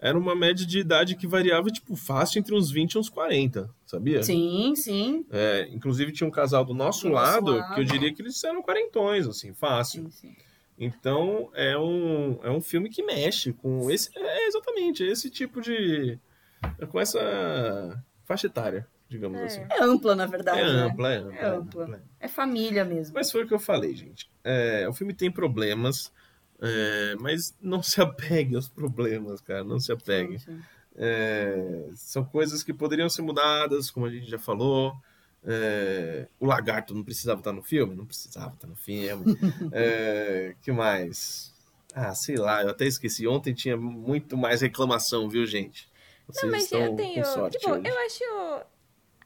era 0.00 0.18
uma 0.18 0.34
média 0.34 0.66
de 0.66 0.80
idade 0.80 1.14
que 1.14 1.28
variava, 1.28 1.70
tipo, 1.70 1.94
fácil 1.94 2.40
entre 2.40 2.52
uns 2.56 2.72
20 2.72 2.94
e 2.94 2.98
uns 2.98 3.08
40, 3.08 3.70
sabia? 3.86 4.20
Sim, 4.24 4.74
sim. 4.74 5.24
É, 5.30 5.68
inclusive 5.70 6.10
tinha 6.10 6.26
um 6.26 6.30
casal 6.30 6.64
do 6.64 6.74
nosso, 6.74 7.04
Do 7.04 7.10
nosso 7.10 7.22
lado, 7.24 7.56
lado. 7.56 7.74
que 7.76 7.80
eu 7.80 7.84
diria 7.84 8.12
que 8.12 8.20
eles 8.20 8.42
eram 8.42 8.60
quarentões, 8.62 9.28
assim, 9.28 9.54
fácil. 9.54 10.02
sim, 10.10 10.10
sim. 10.10 10.36
Então 10.78 11.50
é 11.54 11.76
um, 11.78 12.38
é 12.42 12.50
um 12.50 12.60
filme 12.60 12.88
que 12.90 13.02
mexe 13.02 13.52
com 13.52 13.90
esse. 13.90 14.10
É 14.16 14.46
exatamente 14.46 15.02
esse 15.04 15.30
tipo 15.30 15.60
de. 15.60 16.18
com 16.90 17.00
essa 17.00 18.02
faixa 18.24 18.46
etária, 18.46 18.86
digamos 19.08 19.40
É. 19.40 19.44
assim. 19.44 19.66
É 19.70 19.82
ampla, 19.82 20.14
na 20.14 20.26
verdade. 20.26 20.60
É 20.60 20.64
né? 20.64 20.82
ampla, 20.82 21.12
é 21.12 21.16
ampla. 21.16 21.36
É 21.38 21.46
ampla. 21.46 22.02
É 22.20 22.28
família 22.28 22.84
mesmo. 22.84 23.14
Mas 23.14 23.30
foi 23.30 23.44
o 23.44 23.46
que 23.48 23.54
eu 23.54 23.58
falei, 23.58 23.94
gente. 23.94 24.30
É, 24.44 24.86
o 24.88 24.92
filme 24.92 25.14
tem 25.14 25.30
problemas, 25.30 26.12
é, 26.60 27.14
mas 27.20 27.56
não 27.60 27.82
se 27.82 28.00
apegue 28.02 28.54
aos 28.56 28.68
problemas, 28.68 29.40
cara. 29.40 29.64
Não 29.64 29.80
se 29.80 29.90
apegue. 29.92 30.38
Sim, 30.38 30.52
sim. 30.56 30.62
É, 30.98 31.88
são 31.94 32.24
coisas 32.24 32.62
que 32.62 32.72
poderiam 32.72 33.08
ser 33.08 33.22
mudadas, 33.22 33.90
como 33.90 34.06
a 34.06 34.10
gente 34.10 34.28
já 34.30 34.38
falou. 34.38 34.94
É, 35.48 36.26
o 36.40 36.46
lagarto 36.46 36.92
não 36.92 37.04
precisava 37.04 37.40
estar 37.40 37.52
no 37.52 37.62
filme? 37.62 37.94
Não 37.94 38.04
precisava 38.04 38.52
estar 38.54 38.66
no 38.66 38.74
filme. 38.74 39.36
É, 39.72 40.54
que 40.60 40.72
mais? 40.72 41.54
Ah, 41.94 42.14
sei 42.14 42.36
lá, 42.36 42.62
eu 42.62 42.70
até 42.70 42.84
esqueci. 42.84 43.26
Ontem 43.26 43.54
tinha 43.54 43.76
muito 43.76 44.36
mais 44.36 44.60
reclamação, 44.60 45.28
viu, 45.28 45.46
gente? 45.46 45.88
Vocês 46.26 46.42
Não, 46.42 46.50
mas 46.50 46.72
eu 46.72 46.96
tenho. 46.96 47.24
sorte 47.24 47.58
Tipo, 47.58 47.72
hoje. 47.72 47.88
eu 47.88 47.98
acho. 48.00 48.66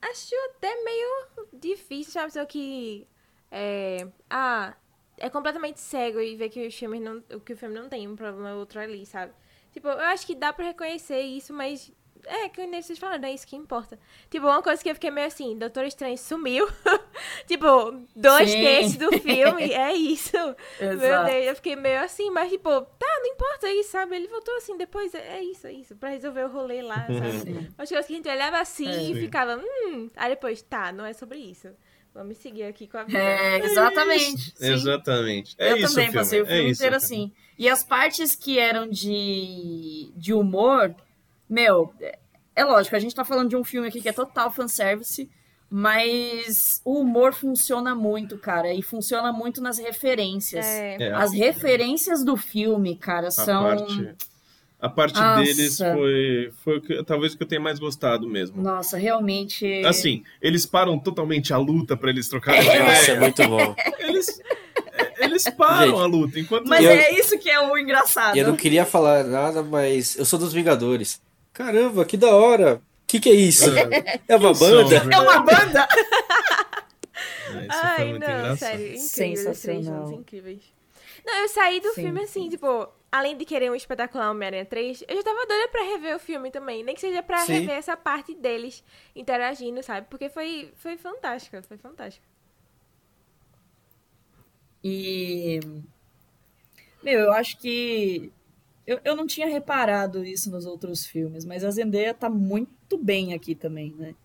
Acho 0.03 0.35
até 0.51 0.85
meio 0.85 1.09
difícil, 1.53 2.13
sabe? 2.13 2.27
Pessoa 2.27 2.47
que. 2.47 3.07
É, 3.51 4.07
ah, 4.29 4.75
é 5.17 5.29
completamente 5.29 5.81
cego 5.81 6.21
e 6.21 6.37
vê 6.37 6.49
que 6.49 6.67
os 6.67 6.75
filmes 6.75 7.01
não. 7.01 7.21
Que 7.41 7.55
o 7.55 7.57
filme 7.57 7.75
não 7.75 7.89
tem 7.89 8.07
um 8.07 8.15
problema 8.15 8.53
ou 8.53 8.61
outro 8.61 8.79
ali, 8.79 9.05
sabe? 9.07 9.33
Tipo, 9.73 9.89
eu 9.89 10.01
acho 10.01 10.27
que 10.27 10.35
dá 10.35 10.53
pra 10.53 10.67
reconhecer 10.67 11.21
isso, 11.21 11.53
mas. 11.53 11.91
É, 12.27 12.49
que 12.49 12.67
nem 12.67 12.81
vocês 12.83 12.99
falaram, 12.99 13.25
é 13.29 13.33
isso 13.33 13.47
que 13.47 13.57
importa. 13.57 13.99
Tipo, 14.31 14.47
uma 14.47 14.63
coisa 14.63 14.83
que 14.83 14.89
eu 14.91 14.95
fiquei 14.95 15.11
meio 15.11 15.27
assim, 15.27 15.57
Doutor 15.59 15.85
Estranho 15.85 16.17
sumiu. 16.19 16.69
tipo, 17.47 17.67
dois 18.15 18.51
Sim. 18.51 18.63
terços 18.63 18.97
do 18.97 19.13
filme, 19.19 19.71
é 19.73 19.93
isso. 19.95 20.37
Meu 20.81 20.93
Exato. 20.93 21.31
Deus, 21.31 21.47
eu 21.47 21.55
fiquei 21.57 21.77
meio 21.77 22.01
assim, 22.01 22.31
mas 22.31 22.51
tipo, 22.51 22.69
tá, 22.71 23.07
não 23.23 23.33
importa 23.33 23.69
isso, 23.71 23.91
sabe? 23.91 24.17
Ele 24.17 24.29
voltou 24.29 24.55
assim 24.57 24.77
depois, 24.77 25.15
é 25.15 25.39
é 25.39 25.43
isso, 25.45 25.67
é 25.67 25.73
isso, 25.73 25.97
pra 25.97 26.11
resolver 26.11 26.45
o 26.45 26.49
rolê 26.49 26.83
lá, 26.83 27.07
sabe? 27.09 27.71
As 27.79 27.89
coisas 27.89 28.07
que 28.07 28.13
a 28.13 28.17
gente 28.17 28.29
olhava 28.29 28.59
assim 28.59 28.89
É. 28.89 29.03
e 29.11 29.15
ficava, 29.21 29.57
hum. 29.57 30.11
Aí 30.17 30.31
depois, 30.31 30.61
tá, 30.63 30.93
não 30.93 31.05
é 31.05 31.13
sobre 31.13 31.39
isso. 31.39 31.69
Vamos 32.13 32.39
seguir 32.39 32.65
aqui 32.65 32.89
com 32.89 32.99
a 32.99 33.05
vida. 33.05 33.19
É, 33.19 33.59
exatamente. 33.65 34.53
Sim. 34.57 34.73
Exatamente. 34.73 35.55
É 35.57 35.71
eu 35.73 35.77
isso, 35.77 35.91
também 35.91 36.07
filme. 36.07 36.19
passei 36.19 36.41
o 36.41 36.45
é 36.45 36.47
filme 36.47 36.71
isso, 36.71 36.81
inteiro 36.81 36.97
assim. 36.97 37.33
E 37.57 37.69
as 37.69 37.85
partes 37.85 38.35
que 38.35 38.59
eram 38.59 38.89
de, 38.89 40.11
de 40.17 40.33
humor, 40.35 40.93
meu, 41.51 41.93
é- 42.01 42.19
é 42.57 42.65
lógico, 42.65 42.95
a 42.97 42.99
gente 43.01 43.15
tá 43.15 43.25
falando 43.25 43.49
de 43.51 43.57
um 43.57 43.65
filme 43.65 43.89
aqui 43.89 44.01
que 44.01 44.09
é 44.09 44.13
total 44.13 44.51
fanservice, 44.51 45.29
mas 45.69 46.81
o 46.85 47.01
humor 47.01 47.33
funciona 47.33 47.95
muito, 47.95 48.37
cara, 48.39 48.73
e 48.75 48.83
funciona 48.83 49.33
muito 49.33 49.61
nas 49.63 49.79
referências. 49.79 50.65
É. 50.67 50.97
É, 51.01 51.13
As 51.13 51.33
referências 51.33 52.25
do 52.25 52.37
filme, 52.37 52.97
cara, 52.97 53.29
a 53.29 53.31
são. 53.31 53.63
parte, 53.65 54.15
a 54.81 54.89
parte 54.89 55.15
Nossa. 55.21 55.43
deles 55.43 55.79
foi, 55.79 56.53
foi 56.65 57.05
talvez 57.05 57.33
o 57.35 57.37
que 57.37 57.43
eu 57.45 57.49
tenha 57.49 57.61
mais 57.61 57.79
gostado 57.79 58.29
mesmo. 58.29 58.61
Nossa, 58.63 58.97
realmente. 58.97 59.83
Assim, 59.85 60.23
eles 60.43 60.67
param 60.67 60.99
totalmente 60.99 61.53
a 61.53 61.57
luta 61.57 61.97
pra 61.97 62.11
eles 62.11 62.29
trocarem 62.29 62.61
de 62.61 62.67
Nossa, 62.67 62.81
é 62.81 63.03
ideia. 63.05 63.21
muito 63.21 63.49
bom. 63.49 63.75
Eles, 64.01 64.41
eles 65.19 65.45
param 65.51 65.93
Gente, 65.93 66.01
a 66.01 66.07
luta. 66.07 66.41
Enquanto 66.41 66.67
Mas 66.69 66.85
Eu- 66.85 66.91
é 66.91 67.13
isso 67.13 67.39
que 67.39 67.49
é 67.49 67.61
o 67.61 67.77
engraçado. 67.79 68.37
E 68.37 68.41
eu 68.41 68.47
não 68.49 68.57
queria 68.57 68.85
falar 68.85 69.23
nada, 69.25 69.63
mas 69.63 70.17
eu 70.17 70.25
sou 70.25 70.39
dos 70.39 70.53
Vingadores. 70.53 71.21
Caramba, 71.53 72.05
que 72.05 72.17
da 72.17 72.35
hora. 72.35 72.77
O 72.77 73.07
que, 73.07 73.21
que 73.21 73.29
é 73.29 73.35
isso? 73.35 73.65
É 74.29 74.37
uma 74.37 74.55
banda? 74.55 74.97
É 75.13 75.21
uma 75.21 75.41
banda! 75.41 75.89
É, 77.53 77.67
isso 77.67 77.89
foi 77.97 78.05
Ai, 78.05 78.13
não, 78.13 78.17
engraçado. 78.17 78.59
sério, 78.59 78.99
Sensacional. 78.99 79.83
juntos, 79.83 80.13
incríveis. 80.13 80.63
Não, 81.25 81.35
eu 81.41 81.49
saí 81.49 81.81
do 81.81 81.93
Sim, 81.95 82.03
filme 82.03 82.21
assim, 82.23 82.49
tipo, 82.49 82.89
além 83.11 83.37
de 83.37 83.45
querer 83.45 83.71
um 83.71 83.75
espetacular 83.75 84.31
Homem-Aranha 84.31 84.65
3, 84.65 85.05
eu 85.09 85.17
já 85.17 85.23
tava 85.23 85.47
doida 85.47 85.69
pra 85.69 85.83
rever 85.83 86.17
o 86.17 86.19
filme 86.21 86.51
também. 86.51 86.83
Nem 86.85 86.95
que 86.95 87.01
seja 87.01 87.23
pra 87.23 87.45
Sim. 87.45 87.55
rever 87.55 87.77
essa 87.77 87.97
parte 87.97 88.35
deles 88.35 88.85
interagindo, 89.15 89.83
sabe? 89.83 90.07
Porque 90.09 90.29
foi, 90.29 90.73
foi 90.77 90.97
fantástica, 90.97 91.63
foi 91.63 91.77
fantástica. 91.77 92.25
E. 94.83 95.61
Meu, 97.03 97.21
eu 97.21 97.33
acho 97.33 97.57
que. 97.59 98.31
Eu, 98.91 98.99
eu 99.05 99.15
não 99.15 99.25
tinha 99.25 99.47
reparado 99.47 100.25
isso 100.25 100.51
nos 100.51 100.67
outros 100.67 101.07
filmes, 101.07 101.45
mas 101.45 101.63
a 101.63 101.71
Zendaya 101.71 102.13
tá 102.13 102.29
muito 102.29 102.99
bem 102.99 103.33
aqui 103.33 103.55
também, 103.55 103.95
né? 103.97 104.17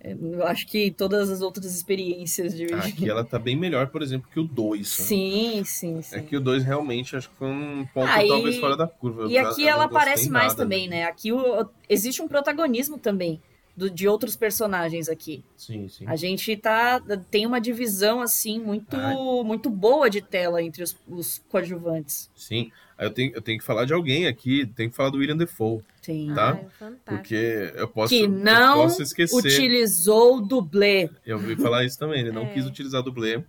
É, 0.00 0.16
Eu 0.18 0.46
acho 0.46 0.66
que 0.66 0.90
todas 0.90 1.28
as 1.28 1.42
outras 1.42 1.74
experiências 1.74 2.56
de. 2.56 2.72
Aqui 2.72 3.10
ela 3.10 3.22
tá 3.22 3.38
bem 3.38 3.54
melhor, 3.54 3.88
por 3.88 4.00
exemplo, 4.00 4.26
que 4.32 4.40
o 4.40 4.44
2. 4.44 4.88
Sim, 4.88 5.62
sim, 5.66 6.00
sim. 6.00 6.16
É 6.16 6.22
que 6.22 6.34
o 6.34 6.40
2 6.40 6.64
realmente 6.64 7.14
acho 7.14 7.28
que 7.28 7.36
foi 7.36 7.48
um 7.48 7.84
ponto 7.92 8.08
Ah, 8.08 8.24
e- 8.24 8.28
talvez 8.28 8.56
fora 8.56 8.74
da 8.74 8.86
curva. 8.86 9.26
E 9.30 9.36
aqui 9.36 9.68
ela 9.68 9.84
aparece 9.84 10.30
mais 10.30 10.52
nada, 10.54 10.62
também, 10.62 10.88
né? 10.88 11.04
Aqui 11.04 11.30
o- 11.30 11.68
existe 11.86 12.22
um 12.22 12.28
protagonismo 12.28 12.96
também 12.96 13.38
do- 13.76 13.90
de 13.90 14.08
outros 14.08 14.34
personagens 14.34 15.10
aqui. 15.10 15.44
Sim, 15.56 15.88
sim. 15.88 16.06
A 16.06 16.16
gente 16.16 16.56
tá 16.56 17.00
tem 17.30 17.44
uma 17.44 17.60
divisão 17.60 18.22
assim 18.22 18.58
muito 18.58 18.96
Ai. 18.96 19.14
muito 19.44 19.68
boa 19.68 20.08
de 20.08 20.22
tela 20.22 20.62
entre 20.62 20.82
os, 20.82 20.96
os 21.06 21.42
coadjuvantes. 21.50 22.30
Sim. 22.34 22.72
Aí 23.00 23.06
eu 23.06 23.10
tenho, 23.10 23.32
eu 23.34 23.40
tenho 23.40 23.58
que 23.58 23.64
falar 23.64 23.86
de 23.86 23.94
alguém 23.94 24.26
aqui, 24.26 24.66
tenho 24.76 24.90
que 24.90 24.96
falar 24.96 25.08
do 25.08 25.16
William 25.16 25.36
Defoe, 25.36 25.80
Sim. 26.02 26.34
Tá. 26.34 26.50
Ai, 26.52 26.66
fantástico. 26.78 27.00
porque 27.06 27.72
eu 27.74 27.88
posso, 27.88 28.10
que 28.14 28.20
eu 28.24 28.28
não 28.28 28.74
posso 28.82 29.02
esquecer. 29.02 29.34
utilizou 29.34 30.36
o 30.36 30.40
dublê. 30.42 31.08
Eu 31.24 31.38
ouvi 31.38 31.56
falar 31.56 31.82
isso 31.84 31.98
também, 31.98 32.20
ele 32.20 32.30
não 32.30 32.42
É. 32.42 32.52
quis 32.52 32.66
utilizar 32.66 33.02
dublê. 33.02 33.42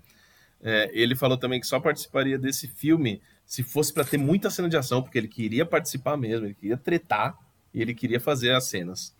É, 0.64 0.90
ele 0.94 1.16
falou 1.18 1.38
também 1.38 1.60
que 1.60 1.68
só 1.68 1.80
participaria 1.82 2.38
desse 2.40 2.66
filme 2.68 3.22
se 3.46 3.62
fosse 3.62 3.92
pra 3.94 4.06
ter 4.06 4.18
muita 4.18 4.50
cena 4.50 4.70
de 4.70 4.78
ação, 4.78 5.02
porque 5.02 5.18
ele 5.18 5.28
queria 5.28 5.66
participar 5.66 6.16
mesmo, 6.16 6.46
ele 6.46 6.54
queria 6.54 6.78
tretar 6.78 7.38
e 7.74 7.82
ele 7.82 7.94
queria 7.94 8.20
fazer 8.22 8.52
as 8.52 8.66
cenas. 8.68 9.14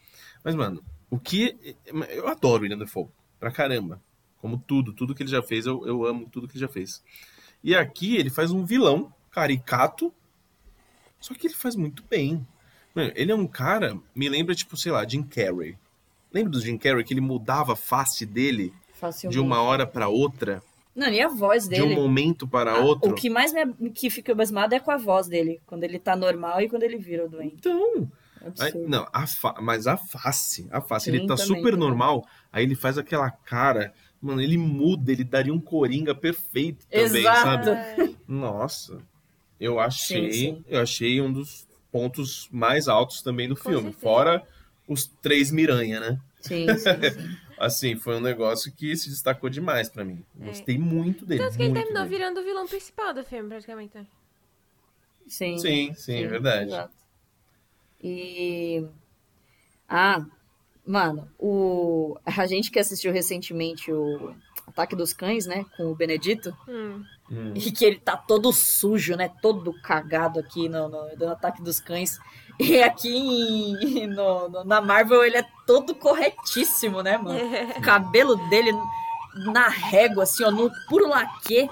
Mas, 0.46 0.56
mano, 0.56 0.82
o 1.10 1.20
que. 1.20 1.76
Eu 2.16 2.30
adoro 2.30 2.62
o 2.62 2.64
William 2.64 2.78
Defoe, 2.78 3.08
pra 3.38 3.52
caramba. 3.52 4.02
Como 4.38 4.58
tudo, 4.58 4.94
tudo 4.94 5.14
que 5.14 5.24
ele 5.24 5.30
já 5.30 5.42
fez, 5.44 5.66
eu, 5.66 5.86
eu 5.86 6.06
amo 6.06 6.30
tudo 6.32 6.48
que 6.48 6.54
ele 6.54 6.62
já 6.62 6.70
fez. 6.70 7.04
E 7.64 7.76
aqui 7.76 8.16
ele 8.16 8.30
faz 8.30 8.52
um 8.52 8.64
vilão 8.66 9.14
caricato, 9.30 10.14
só 11.22 11.34
que 11.34 11.48
ele 11.48 11.54
faz 11.54 11.76
muito 11.78 12.04
bem. 12.10 12.46
Mano, 12.94 13.12
ele 13.16 13.32
é 13.32 13.36
um 13.36 13.48
cara, 13.48 13.98
me 14.14 14.28
lembra, 14.28 14.54
tipo, 14.54 14.76
sei 14.76 14.92
lá, 14.92 15.08
Jim 15.08 15.24
Carrey. 15.24 15.78
Lembra 16.34 16.52
do 16.52 16.60
Jim 16.60 16.78
Carrey 16.78 17.04
que 17.06 17.14
ele 17.14 17.22
mudava 17.22 17.72
a 17.74 17.76
face 17.78 18.26
dele 18.26 18.74
Facilmente. 18.94 19.34
de 19.38 19.40
uma 19.40 19.62
hora 19.62 19.88
para 19.88 20.10
outra, 20.10 20.62
Não, 20.96 21.08
e 21.08 21.22
a 21.22 21.30
voz 21.30 21.68
de 21.70 21.82
um 21.82 21.88
dele. 21.88 21.96
momento 21.96 22.46
para 22.48 22.72
Ah, 22.74 22.80
outro? 22.80 23.12
O 23.12 23.16
que 23.16 23.30
mais 23.30 23.54
me 23.80 23.90
que 23.92 24.10
fica 24.10 24.34
abismado 24.34 24.76
é 24.76 24.80
com 24.80 24.92
a 24.92 24.98
voz 24.98 25.28
dele, 25.28 25.62
quando 25.66 25.84
ele 25.86 26.00
tá 26.00 26.16
normal 26.18 26.60
e 26.62 26.68
quando 26.68 26.84
ele 26.84 26.98
vira 26.98 27.26
o 27.26 27.30
doente. 27.30 27.56
Então, 27.60 28.10
É 28.58 28.64
aí- 28.66 28.74
não, 28.88 29.08
a 29.14 29.26
fa- 29.28 29.56
mas 29.62 29.88
a 29.88 29.96
face, 29.96 30.68
a 30.72 30.82
face, 30.82 31.06
Sim, 31.06 31.12
ele 31.18 31.28
tá 31.28 31.36
também, 31.36 31.46
super 31.48 31.72
também. 31.72 31.80
normal, 31.80 32.26
aí 32.52 32.64
ele 32.64 32.76
faz 32.76 32.98
aquela 32.98 33.30
cara, 33.32 33.94
mano, 34.22 34.42
ele 34.42 34.58
muda, 34.58 35.12
ele 35.12 35.24
daria 35.24 35.54
um 35.54 35.60
coringa 35.62 36.14
perfeito 36.16 36.86
também, 36.88 37.22
Exato. 37.22 37.66
sabe? 37.66 38.18
Nossa, 38.28 38.98
eu 39.62 39.80
achei, 39.80 40.32
Sim, 40.32 40.56
sim. 40.56 40.66
eu 40.68 40.82
achei 40.82 41.22
um 41.22 41.32
dos 41.32 41.68
pontos 41.92 42.50
mais 42.52 42.88
altos 42.88 43.22
também 43.22 43.48
do 43.48 43.56
Com 43.56 43.70
filme, 43.70 43.84
certeza. 43.92 44.02
fora 44.02 44.48
os 44.88 45.06
três 45.22 45.52
Miranha, 45.52 46.00
né? 46.00 46.20
Sim, 46.42 46.66
sim, 46.78 46.90
sim. 47.12 47.38
Assim, 47.58 47.96
foi 47.96 48.16
um 48.16 48.20
negócio 48.22 48.72
que 48.74 48.98
se 48.98 49.08
destacou 49.10 49.50
demais 49.50 49.88
pra 49.88 50.04
mim. 50.04 50.26
É. 50.40 50.46
Gostei 50.48 50.78
muito 50.80 51.26
dele. 51.26 51.44
Tanto 51.44 51.56
que 51.58 51.64
ele 51.64 51.74
terminou 51.74 52.04
dele. 52.04 52.18
virando 52.18 52.40
o 52.40 52.44
vilão 52.44 52.68
principal 52.68 53.14
do 53.14 53.24
filme, 53.24 53.48
praticamente. 53.50 53.96
né? 53.96 54.08
Sim, 55.28 55.58
Sim, 55.60 55.94
sim, 55.94 56.24
é 56.24 56.28
verdade. 56.28 56.66
exato. 56.72 56.94
E. 58.04 58.84
Ah, 59.88 60.26
mano, 60.86 61.30
o... 61.38 62.18
a 62.26 62.48
gente 62.48 62.72
que 62.72 62.80
assistiu 62.80 63.12
recentemente 63.14 63.92
o 63.92 64.34
Ataque 64.72 64.96
dos 64.96 65.14
Cães, 65.14 65.46
né? 65.46 65.66
Com 65.78 65.92
o 65.92 65.96
Benedito, 65.96 66.56
Hum. 66.68 67.04
Hum. 67.32 67.54
e 67.56 67.72
que 67.72 67.86
ele 67.86 68.00
tá 68.00 68.18
todo 68.18 68.52
sujo, 68.52 69.16
né? 69.16 69.30
Todo 69.42 69.74
cagado 69.82 70.40
aqui 70.40 70.68
no, 70.68 70.90
no, 70.90 71.16
no 71.16 71.30
Ataque 71.32 71.62
dos 71.62 71.80
Cães. 71.80 72.18
E 72.60 72.82
aqui 72.82 73.10
em- 73.10 74.08
no- 74.08 74.50
no- 74.50 74.64
na 74.64 74.82
Marvel 74.82 75.24
ele 75.24 75.38
é 75.38 75.46
todo 75.66 75.96
corretíssimo, 75.96 77.02
né, 77.02 77.18
mano? 77.18 77.40
O 77.78 77.82
cabelo 77.82 78.36
dele 78.50 78.72
na 79.54 79.68
régua, 79.70 80.24
assim, 80.24 80.44
ó, 80.44 80.52
no 80.52 80.70
puro 80.90 81.08
laque. 81.08 81.70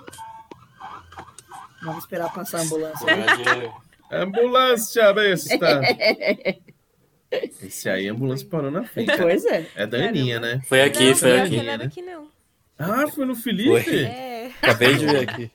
Vamos 1.83 2.03
esperar 2.03 2.31
passar 2.33 2.59
a 2.59 2.61
ambulância. 2.63 3.07
Ambulância, 4.11 5.13
besta! 5.13 5.81
Esse 7.31 7.87
aí, 7.89 8.09
a 8.09 8.11
ambulância 8.11 8.47
parou 8.49 8.71
na 8.71 8.83
frente. 8.83 9.15
Pois 9.17 9.45
é. 9.45 9.67
É 9.75 9.85
da 9.85 9.97
Aninha, 9.99 10.39
né? 10.39 10.61
Foi 10.67 10.81
aqui, 10.81 11.09
não, 11.09 11.15
foi 11.15 11.39
aqui. 11.39 11.49
que 11.51 11.57
né? 11.57 11.63
não 11.63 11.71
era 11.73 11.85
aqui, 11.85 12.01
não. 12.01 12.27
Ah, 12.79 13.07
foi 13.07 13.25
no 13.25 13.35
Felipe? 13.35 13.83
Foi. 13.83 14.03
É, 14.05 14.51
Acabei 14.61 14.95
de 14.95 15.05
ver 15.05 15.29
aqui. 15.29 15.51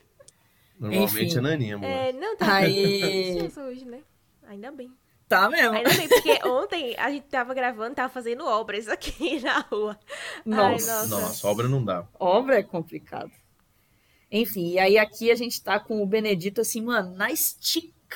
Normalmente 0.79 1.25
Enfim. 1.25 1.37
é 1.37 1.41
na 1.41 1.49
Aninha, 1.49 1.75
amor. 1.75 1.89
é, 1.89 2.11
não, 2.13 2.35
tá 2.37 2.55
Aí- 2.57 3.33
licença 3.33 3.63
hoje, 3.63 3.83
né? 3.85 3.99
Ainda 4.47 4.71
bem. 4.71 4.91
Tá 5.27 5.49
mesmo. 5.49 5.73
Ainda 5.75 5.89
bem, 5.89 6.07
porque 6.07 6.39
ontem 6.47 6.95
a 6.97 7.09
gente 7.09 7.23
tava 7.27 7.53
gravando, 7.53 7.95
tava 7.95 8.13
fazendo 8.13 8.45
obras 8.45 8.87
aqui 8.87 9.39
na 9.43 9.59
rua. 9.59 9.97
Ai, 10.37 10.43
Nossa. 10.45 11.07
Nossa, 11.07 11.47
obra 11.47 11.67
não 11.67 11.83
dá. 11.83 12.05
Obra 12.19 12.59
é 12.59 12.63
complicado. 12.63 13.31
Enfim, 14.31 14.71
e 14.73 14.79
aí 14.79 14.97
aqui 14.97 15.31
a 15.31 15.35
gente 15.35 15.61
tá 15.63 15.79
com 15.79 16.03
o 16.03 16.05
Benedito, 16.05 16.61
assim, 16.61 16.81
mano, 16.81 17.15
na 17.15 17.31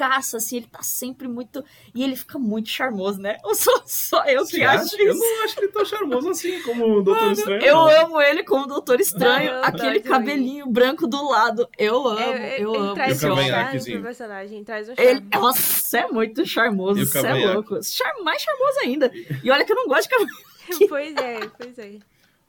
assim, 0.08 0.58
ele 0.58 0.68
tá 0.68 0.82
sempre 0.82 1.28
muito. 1.28 1.64
E 1.94 2.03
ele 2.03 2.16
fica 2.16 2.38
muito 2.40 2.69
charmoso, 2.69 3.19
né? 3.22 3.38
Ou 3.44 3.53
sou 3.56 3.82
só 3.86 4.24
eu 4.26 4.45
que 4.45 4.58
Você 4.58 4.64
acho 4.64 4.84
acha? 4.95 5.02
Eu 5.02 5.11
isso? 5.14 5.19
não 5.19 5.44
acho 5.44 5.60
ele 5.60 5.68
tão 5.69 5.86
charmoso 5.86 6.30
assim 6.30 6.61
como 6.61 6.98
o 6.98 7.02
Doutor 7.02 7.32
Estranho. 7.32 7.61
Eu 7.64 7.76
não. 7.76 7.90
amo 8.06 8.22
ele 8.22 8.44
como 8.44 8.68
Doutor 8.68 9.00
Estranho, 9.00 9.52
Eu 9.52 9.64
aquele 9.64 10.00
cabelinho 10.00 10.68
branco 10.68 11.08
do 11.08 11.30
lado. 11.30 11.68
Eu 11.78 12.08
amo, 12.08 12.19
É, 12.19 12.61
eu 12.61 12.74
ele 12.74 12.78
amo. 12.84 12.94
traz 12.94 13.24
o 13.24 13.34
um 13.34 13.38
charme 13.38 13.84
pro 13.92 14.02
personagem, 14.02 14.64
traz 14.64 14.90
um 14.90 14.94
Ele, 14.98 15.06
charme. 15.08 15.30
nossa, 15.34 15.98
é 15.98 16.08
muito 16.08 16.45
charmoso, 16.45 17.02
o 17.02 17.06
você 17.06 17.19
é 17.28 17.34
louco. 17.53 17.84
Char- 17.84 18.16
mais 18.24 18.42
charmoso 18.42 18.80
ainda. 18.84 19.11
E 19.44 19.50
olha 19.52 19.66
que 19.66 19.72
eu 19.72 19.76
não 19.76 19.88
gosto 19.88 20.03
de 20.03 20.10
cavanhaque. 20.10 20.50
Pois 20.88 21.16
é, 21.16 21.40
pois 21.58 21.80
é. 21.80 21.94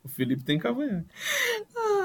O 0.03 0.09
Felipe 0.09 0.43
tem 0.43 0.59
cavanhaque. 0.59 1.07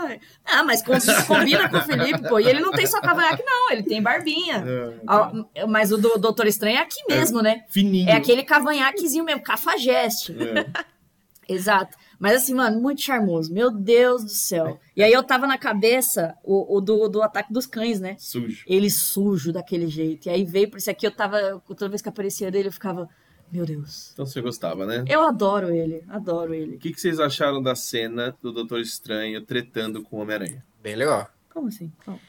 Ai. 0.02 0.20
Ah, 0.44 0.64
mas 0.64 0.82
com- 0.84 0.92
combina 1.28 1.70
com 1.70 1.78
o 1.78 1.82
Felipe, 1.82 2.28
pô. 2.28 2.40
E 2.40 2.48
ele 2.48 2.60
não 2.60 2.72
tem 2.72 2.86
só 2.86 3.00
cavanhaque, 3.00 3.42
não. 3.44 3.72
Ele 3.72 3.84
tem 3.84 4.02
barbinha. 4.02 4.64
É, 4.68 4.94
Ah, 5.08 5.32
Mas 5.68 5.92
o 5.92 5.98
do 5.98 6.18
Doutor 6.18 6.46
Estranho 6.48 6.78
é 6.78 6.82
aqui 6.82 7.02
mesmo, 7.08 7.42
né? 7.42 7.64
fininho. 7.70 8.10
É 8.10 8.14
aquele 8.14 8.44
cavanhaquezinho 8.44 9.24
mesmo, 9.24 9.42
cafajeste. 9.42 10.34
É. 10.34 11.54
Exato. 11.54 11.96
Mas 12.20 12.34
assim, 12.38 12.54
mano, 12.54 12.82
muito 12.82 13.02
charmoso. 13.02 13.54
Meu 13.54 13.70
Deus 13.72 14.24
do 14.24 14.30
céu. 14.30 14.80
E 14.96 15.04
aí 15.04 15.12
eu 15.14 15.22
tava 15.24 15.46
na 15.46 15.58
cabeça 15.58 16.36
o, 16.44 16.78
o 16.78 16.82
do, 16.82 17.08
do 17.08 17.22
ataque 17.22 17.54
dos 17.54 17.66
cães, 17.68 18.00
né? 18.00 18.16
Sujo. 18.18 18.64
Ele 18.68 18.90
sujo 18.90 19.54
daquele 19.54 19.88
jeito. 19.88 20.26
E 20.28 20.30
aí 20.30 20.44
veio 20.44 20.70
por 20.70 20.78
isso 20.78 20.90
aqui, 20.90 21.06
eu 21.06 21.12
tava. 21.12 21.62
Toda 21.68 21.90
vez 21.90 22.02
que 22.02 22.10
aparecia 22.10 22.50
dele, 22.50 22.70
eu 22.70 22.74
ficava. 22.74 23.08
Meu 23.52 23.66
Deus. 23.66 24.12
Então 24.14 24.26
você 24.26 24.42
gostava, 24.42 24.86
né? 24.86 25.06
Eu 25.08 25.22
adoro 25.22 25.72
ele. 25.72 26.04
Adoro 26.10 26.54
ele. 26.54 26.76
O 26.76 26.80
que, 26.80 26.92
que 26.92 27.00
vocês 27.00 27.20
acharam 27.20 27.62
da 27.62 27.76
cena 27.76 28.36
do 28.42 28.52
Doutor 28.52 28.80
Estranho 28.80 29.42
tretando 29.42 30.04
com 30.04 30.18
o 30.18 30.20
Homem-Aranha? 30.22 30.66
Bem 30.82 30.96
legal. 30.96 31.30
Como 31.50 31.68
assim? 31.68 31.92
Como? 32.04 32.20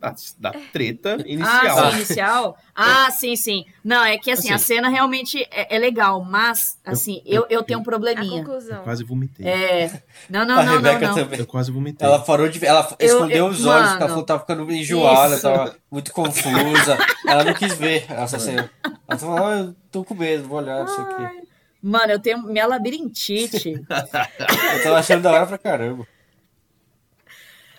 Da, 0.00 0.14
da 0.38 0.52
treta 0.72 1.18
Ah, 1.20 1.28
inicial. 1.28 1.90
sim, 1.90 1.96
inicial? 1.96 2.58
Ah, 2.74 3.10
sim, 3.10 3.36
sim. 3.36 3.64
Não, 3.84 4.02
é 4.02 4.16
que 4.16 4.30
assim, 4.30 4.50
Assim. 4.50 4.54
a 4.54 4.76
cena 4.76 4.88
realmente 4.88 5.46
é, 5.50 5.76
é 5.76 5.78
legal, 5.78 6.24
mas, 6.24 6.78
assim, 6.84 7.20
eu, 7.26 7.44
eu 7.50 7.62
tenho 7.62 7.80
um 7.80 7.82
A 7.82 7.84
probleminha. 7.84 8.42
conclusão. 8.42 8.78
Eu 8.78 8.82
quase 8.84 9.04
vomitei. 9.04 9.46
É. 9.46 10.02
Não, 10.30 10.46
não, 10.46 10.58
a 10.58 10.62
não, 10.64 10.72
Rebeca 10.76 11.08
não. 11.08 11.14
também. 11.14 11.38
Eu 11.38 11.46
quase 11.46 11.70
vomitei. 11.70 12.06
Ela 12.08 12.18
parou 12.20 12.48
de. 12.48 12.64
Ela 12.64 12.88
Eu- 12.98 13.06
escondeu 13.06 13.36
eu- 13.36 13.46
os 13.48 13.66
olhos, 13.66 13.66
mano, 13.66 13.88
porque 13.90 14.02
ela 14.02 14.08
falou 14.08 14.22
que 14.24 14.28
tava 14.28 14.40
ficando 14.40 14.72
enjoada, 14.72 15.34
isso. 15.34 15.42
tava 15.42 15.76
muito 15.90 16.12
confusa. 16.14 16.98
ela 17.28 17.44
não 17.44 17.52
quis 17.52 17.74
ver 17.74 18.06
essa 18.10 18.38
cena. 18.38 18.70
Ela 19.06 19.18
falou, 19.18 19.46
ah, 19.46 19.56
eu 19.58 19.76
tô 19.92 20.02
com 20.02 20.14
medo, 20.14 20.48
vou 20.48 20.58
olhar 20.58 20.82
isso 20.84 20.98
aqui. 20.98 21.40
Mano, 21.82 22.12
eu 22.12 22.18
tenho 22.20 22.42
minha 22.42 22.66
labirintite. 22.66 23.72
Eu 23.84 24.82
tava 24.82 24.98
achando 24.98 25.22
da 25.22 25.30
hora 25.32 25.46
pra 25.46 25.58
caramba. 25.58 26.06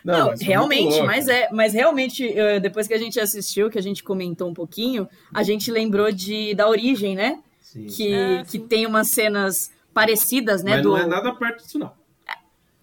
Não, 0.04 0.28
mas 0.28 0.40
foi 0.40 0.48
realmente, 0.48 1.02
mas 1.02 1.28
é, 1.28 1.50
mas 1.52 1.74
realmente, 1.74 2.28
eh, 2.28 2.60
depois 2.60 2.88
que 2.88 2.94
a 2.94 2.98
gente 2.98 3.20
assistiu, 3.20 3.70
que 3.70 3.78
a 3.78 3.82
gente 3.82 4.04
comentou 4.04 4.50
um 4.50 4.54
pouquinho, 4.54 5.08
a 5.34 5.44
gente 5.44 5.72
lembrou 5.72 6.12
de 6.12 6.54
da 6.56 6.68
origem, 6.68 7.16
né? 7.16 7.40
Sim. 7.60 7.86
Que, 7.86 8.14
Ah, 8.14 8.44
que 8.46 8.60
tem 8.60 8.86
umas 8.86 9.10
cenas 9.10 9.72
parecidas, 9.94 10.64
né? 10.64 10.74
Mas 10.74 10.84
do... 10.84 10.90
não 10.90 10.98
é 10.98 11.06
nada 11.06 11.34
perto 11.34 11.64
disso, 11.64 11.80
não. 11.80 11.92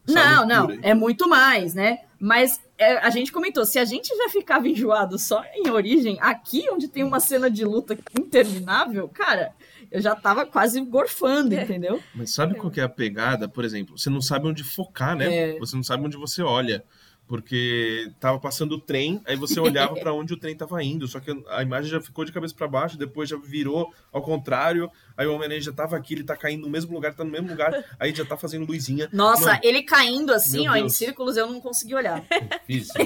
Essa 0.06 0.24
Não, 0.24 0.46
não, 0.46 0.78
é 0.82 0.94
muito 0.94 1.28
mais, 1.28 1.74
né? 1.74 2.00
Mas 2.18 2.60
é, 2.78 2.98
a 2.98 3.10
gente 3.10 3.30
comentou, 3.30 3.64
se 3.66 3.78
a 3.78 3.84
gente 3.84 4.08
já 4.08 4.28
ficava 4.30 4.66
enjoado 4.68 5.18
só 5.18 5.44
em 5.54 5.68
origem, 5.70 6.16
aqui 6.20 6.66
onde 6.70 6.88
tem 6.88 7.04
uma 7.04 7.20
cena 7.20 7.50
de 7.50 7.64
luta 7.64 7.96
interminável, 8.18 9.08
cara, 9.08 9.52
eu 9.90 10.00
já 10.00 10.14
tava 10.14 10.46
quase 10.46 10.80
gorfando, 10.80 11.54
entendeu? 11.54 12.02
Mas 12.14 12.32
sabe 12.32 12.54
qual 12.54 12.70
que 12.70 12.80
é 12.80 12.84
a 12.84 12.88
pegada? 12.88 13.48
Por 13.48 13.64
exemplo, 13.64 13.98
você 13.98 14.10
não 14.10 14.20
sabe 14.20 14.46
onde 14.46 14.64
focar, 14.64 15.16
né? 15.16 15.34
É. 15.34 15.58
Você 15.58 15.76
não 15.76 15.82
sabe 15.82 16.06
onde 16.06 16.16
você 16.16 16.42
olha. 16.42 16.84
Porque 17.28 18.10
tava 18.18 18.40
passando 18.40 18.72
o 18.72 18.80
trem, 18.80 19.20
aí 19.26 19.36
você 19.36 19.60
olhava 19.60 19.94
pra 19.94 20.14
onde 20.14 20.32
o 20.32 20.36
trem 20.38 20.56
tava 20.56 20.82
indo, 20.82 21.06
só 21.06 21.20
que 21.20 21.30
a 21.50 21.62
imagem 21.62 21.90
já 21.90 22.00
ficou 22.00 22.24
de 22.24 22.32
cabeça 22.32 22.54
pra 22.54 22.66
baixo, 22.66 22.96
depois 22.96 23.28
já 23.28 23.36
virou 23.36 23.92
ao 24.10 24.22
contrário, 24.22 24.90
aí 25.14 25.26
o 25.26 25.34
Homem-Aranha 25.34 25.60
já 25.60 25.72
tava 25.72 25.94
aqui, 25.94 26.14
ele 26.14 26.24
tá 26.24 26.34
caindo 26.34 26.62
no 26.62 26.70
mesmo 26.70 26.94
lugar, 26.94 27.14
tá 27.14 27.22
no 27.22 27.30
mesmo 27.30 27.48
lugar, 27.48 27.84
aí 28.00 28.14
já 28.14 28.24
tá 28.24 28.36
fazendo 28.36 28.66
luzinha. 28.66 29.10
Nossa, 29.12 29.44
Mano, 29.44 29.60
ele 29.62 29.82
caindo 29.82 30.32
assim, 30.32 30.66
ó, 30.66 30.74
em 30.74 30.80
Deus. 30.80 30.96
círculos, 30.96 31.36
eu 31.36 31.46
não 31.46 31.60
consegui 31.60 31.94
olhar. 31.94 32.24
Isso. 32.66 32.92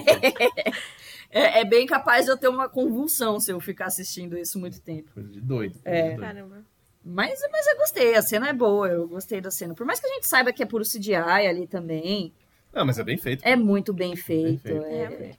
É, 1.34 1.60
é 1.60 1.64
bem 1.64 1.86
capaz 1.86 2.26
de 2.26 2.30
eu 2.30 2.36
ter 2.36 2.48
uma 2.48 2.68
convulsão 2.68 3.40
se 3.40 3.50
eu 3.50 3.58
ficar 3.58 3.86
assistindo 3.86 4.36
isso 4.36 4.58
muito 4.58 4.78
tempo. 4.82 5.10
Coisa 5.14 5.30
de 5.30 5.40
doido. 5.40 5.80
É. 5.82 5.90
coisa 5.90 6.02
de 6.02 6.08
doido. 6.08 6.20
Caramba. 6.20 6.66
Mas, 7.02 7.40
mas 7.50 7.66
eu 7.66 7.76
gostei, 7.78 8.14
a 8.14 8.22
cena 8.22 8.48
é 8.48 8.52
boa, 8.52 8.86
eu 8.88 9.08
gostei 9.08 9.40
da 9.40 9.50
cena. 9.50 9.74
Por 9.74 9.86
mais 9.86 9.98
que 9.98 10.06
a 10.06 10.10
gente 10.10 10.28
saiba 10.28 10.52
que 10.52 10.62
é 10.62 10.66
puro 10.66 10.84
CGI 10.84 11.14
ali 11.14 11.66
também, 11.66 12.32
Ah, 12.74 12.84
mas 12.84 12.98
é 12.98 13.04
bem 13.04 13.16
feito. 13.18 13.42
é 13.44 13.54
muito 13.56 13.92
bem 13.92 14.16
feito, 14.16 14.60
feito. 14.62 14.84
é, 14.84 15.32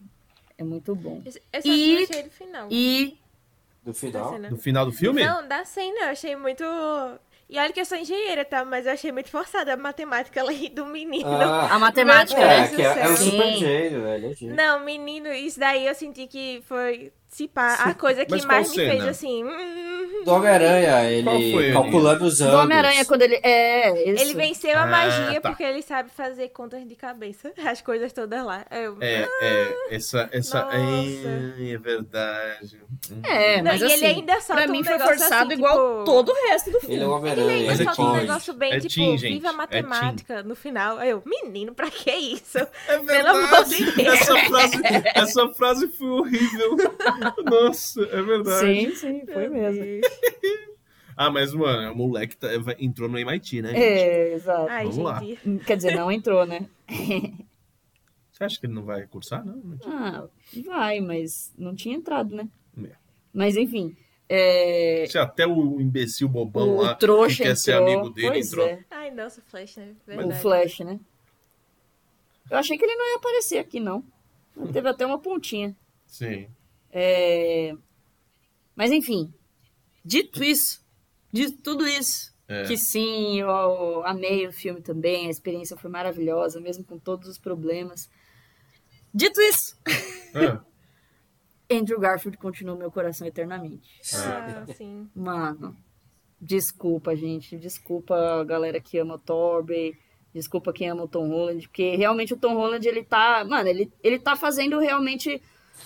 é 0.57 0.63
muito 0.63 0.93
bom. 0.95 1.21
Eu 1.25 1.31
eu 1.53 1.61
só 1.61 1.67
E- 1.67 1.95
não 1.95 2.03
achei 2.03 2.23
do 2.23 2.29
final. 2.29 2.67
E 2.71 3.17
Do 3.83 3.93
final. 3.93 4.39
No 4.39 4.57
final 4.57 4.85
do 4.85 4.91
filme? 4.91 5.23
Não, 5.25 5.47
da 5.47 5.65
cena, 5.65 6.05
eu 6.05 6.09
achei 6.09 6.35
muito. 6.35 6.63
E 7.49 7.59
olha 7.59 7.73
que 7.73 7.79
eu 7.81 7.85
sou 7.85 7.97
engenheira, 7.97 8.45
tá? 8.45 8.63
Mas 8.63 8.85
eu 8.85 8.93
achei 8.93 9.11
muito 9.11 9.29
forçada 9.29 9.73
a 9.73 9.77
matemática 9.77 10.41
ali 10.41 10.69
do 10.69 10.85
menino. 10.85 11.27
a 11.29 11.73
Ah, 11.73 11.79
matemática, 11.79 12.39
Meu 12.39 12.47
é, 12.49 12.59
né? 12.61 12.63
É, 12.65 12.99
é 12.99 13.07
do 13.09 13.17
céu. 13.17 13.17
super 13.31 13.53
gênio, 13.57 14.01
velho. 14.03 14.31
é. 14.41 14.45
Não, 14.53 14.79
menino, 14.85 15.31
isso 15.33 15.59
daí 15.59 15.85
eu 15.85 15.93
senti 15.93 16.25
que 16.27 16.63
foi, 16.65 17.11
se 17.33 17.47
pá, 17.47 17.73
a 17.75 17.93
coisa 17.93 18.25
que 18.25 18.45
mais 18.45 18.69
me 18.69 18.75
fez 18.75 19.03
assim. 19.07 19.43
hum, 19.43 20.23
Do 20.23 20.31
Homem-Aranha, 20.31 21.23
Qual 21.23 21.35
foi, 21.35 21.63
ele 21.65 21.73
calculando 21.73 22.25
os 22.25 22.37
Do 22.37 22.43
anos. 22.45 22.59
Homem-Aranha, 22.61 23.05
quando 23.05 23.21
ele. 23.23 23.39
É, 23.43 24.09
isso. 24.11 24.21
Ele 24.23 24.33
venceu 24.35 24.77
a 24.77 24.83
Ah, 24.83 24.87
magia 24.87 25.41
tá. 25.41 25.49
porque 25.49 25.63
ele 25.63 25.81
sabe 25.81 26.09
fazer 26.11 26.49
contas 26.49 26.87
de 26.87 26.95
cabeça, 26.95 27.51
as 27.65 27.81
coisas 27.81 28.13
todas 28.13 28.45
lá. 28.45 28.65
Eu, 28.71 28.97
É, 29.01 29.27
é, 29.41 29.95
essa, 29.95 30.29
essa, 30.31 30.67
é, 30.71 31.73
é 31.73 31.77
verdade. 31.77 32.79
Hum. 33.11 33.21
É, 33.25 33.57
Não, 33.61 33.71
mas 33.71 33.81
e 33.81 33.85
assim, 33.85 33.93
ele 33.95 34.05
ainda 34.05 34.33
solta 34.41 34.61
pra 34.63 34.71
mim 34.71 34.79
um 34.79 34.83
foi 34.83 34.93
negócio 34.93 35.17
forçado 35.19 35.47
assim, 35.51 35.53
igual 35.59 35.73
tipo- 35.99 36.03
todo 36.05 36.29
o 36.31 36.47
resto 36.49 36.71
do 36.71 36.79
filme. 36.79 36.95
Ele 36.95 37.03
é 37.03 37.07
o 37.07 37.09
Ele 37.09 37.17
Homem-Aranha, 37.17 37.51
ainda 37.51 37.73
ele 37.73 37.81
é 37.81 37.85
solta 37.85 38.01
um 38.01 38.13
negócio 38.13 38.53
bem, 38.53 38.73
É 38.73 38.79
tipo, 38.79 38.93
teen, 38.93 39.17
gente. 39.17 39.33
viva 39.33 39.47
a 39.49 39.51
É 39.51 39.55
matemática 39.55 40.43
no 40.43 40.55
final. 40.55 40.97
Aí 40.99 41.09
Eu, 41.09 41.21
menino, 41.25 41.73
pra 41.73 41.89
que 41.89 42.11
isso? 42.11 42.57
É 42.87 42.97
Pelo 42.99 43.27
amor 43.29 43.65
de 43.65 43.83
Deus. 43.91 44.07
Essa 44.21 44.37
frase, 44.37 44.81
essa 45.15 45.49
frase 45.49 45.87
foi 45.97 46.07
horrível. 46.09 46.77
Nossa, 47.49 48.01
é 48.03 48.21
verdade. 48.21 48.59
Sim, 48.89 48.95
sim, 48.95 49.25
foi 49.25 49.47
mesmo. 49.49 49.83
Ah, 51.15 51.29
mas, 51.29 51.53
mano, 51.53 51.91
o 51.91 51.95
moleque 51.95 52.35
tá- 52.35 52.49
entrou 52.79 53.07
no 53.07 53.19
MIT, 53.19 53.61
né? 53.61 53.69
gente? 53.69 53.83
É, 53.83 54.33
exato. 54.33 54.67
Ai, 54.67 54.85
Vamos 54.85 54.97
lá. 55.03 55.19
gente. 55.19 55.63
Quer 55.63 55.77
dizer, 55.77 55.95
não 55.95 56.11
entrou, 56.11 56.43
né? 56.43 56.67
Você 58.31 58.43
acha 58.43 58.59
que 58.59 58.65
ele 58.65 58.73
não 58.73 58.81
vai 58.83 59.05
cursar? 59.05 59.45
Não. 59.45 59.77
Ah, 59.85 60.27
vai, 60.65 60.99
mas 61.01 61.53
não 61.55 61.75
tinha 61.75 61.95
entrado, 61.95 62.35
né? 62.35 62.49
É. 62.83 62.89
Mas 63.31 63.55
enfim. 63.55 63.95
É... 64.27 65.05
Se 65.07 65.19
até 65.19 65.45
o 65.45 65.79
imbecil 65.79 66.27
bobão 66.27 66.77
O 66.77 66.81
lá 66.81 66.95
trouxa 66.95 67.37
que 67.37 67.43
quer 67.43 67.55
ser 67.57 67.73
entrou, 67.73 67.87
amigo 67.93 68.09
dele 68.09 68.29
pois 68.29 68.47
entrou. 68.47 68.65
é. 68.67 68.83
Ai, 68.89 69.11
nossa, 69.11 69.39
Flash, 69.43 69.77
né? 69.77 69.93
O 70.07 70.09
Verdade. 70.09 70.41
Flash, 70.41 70.79
né? 70.79 70.99
Eu 72.49 72.57
achei 72.57 72.75
que 72.75 72.83
ele 72.83 72.95
não 72.95 73.11
ia 73.11 73.17
aparecer 73.17 73.59
aqui, 73.59 73.79
não. 73.79 74.03
Teve 74.71 74.89
até 74.89 75.05
uma 75.05 75.19
pontinha. 75.19 75.75
Sim. 76.07 76.47
É... 76.95 77.73
Mas 78.75 78.91
enfim, 78.91 79.33
dito 80.05 80.43
isso, 80.43 80.85
dito 81.31 81.57
tudo 81.61 81.88
isso, 81.88 82.31
É. 82.47 82.63
que 82.63 82.77
sim, 82.77 83.39
eu 83.39 84.05
amei 84.05 84.47
o 84.47 84.53
filme 84.53 84.80
também, 84.81 85.27
a 85.27 85.30
experiência 85.31 85.75
foi 85.75 85.89
maravilhosa, 85.89 86.59
mesmo 86.61 86.83
com 86.83 86.99
todos 86.99 87.27
os 87.27 87.38
problemas. 87.39 88.09
Dito 89.13 89.41
isso, 89.41 89.75
Ah, 90.35 90.63
Andrew 91.72 91.99
Garfield 91.99 92.38
continua 92.38 92.75
meu 92.75 92.91
coração 92.91 93.25
eternamente. 93.27 93.89
Ah, 94.13 94.65
sim. 94.75 95.09
Mano, 95.15 95.75
desculpa, 96.39 97.15
gente. 97.15 97.57
Desculpa 97.57 98.15
a 98.15 98.43
galera 98.43 98.80
que 98.80 98.97
ama 98.99 99.15
o 99.15 99.19
Torbe. 99.19 99.97
Desculpa 100.33 100.73
quem 100.73 100.89
ama 100.89 101.03
o 101.03 101.07
Tom 101.07 101.30
Holland. 101.30 101.67
Porque 101.67 101.95
realmente 101.95 102.33
o 102.33 102.38
Tom 102.38 102.53
Holland, 102.55 102.88
ele 102.88 103.03
tá. 103.03 103.43
Mano, 103.45 103.67
ele, 103.69 103.91
ele 104.03 104.19
tá 104.19 104.35
fazendo 104.35 104.77
realmente. 104.77 105.41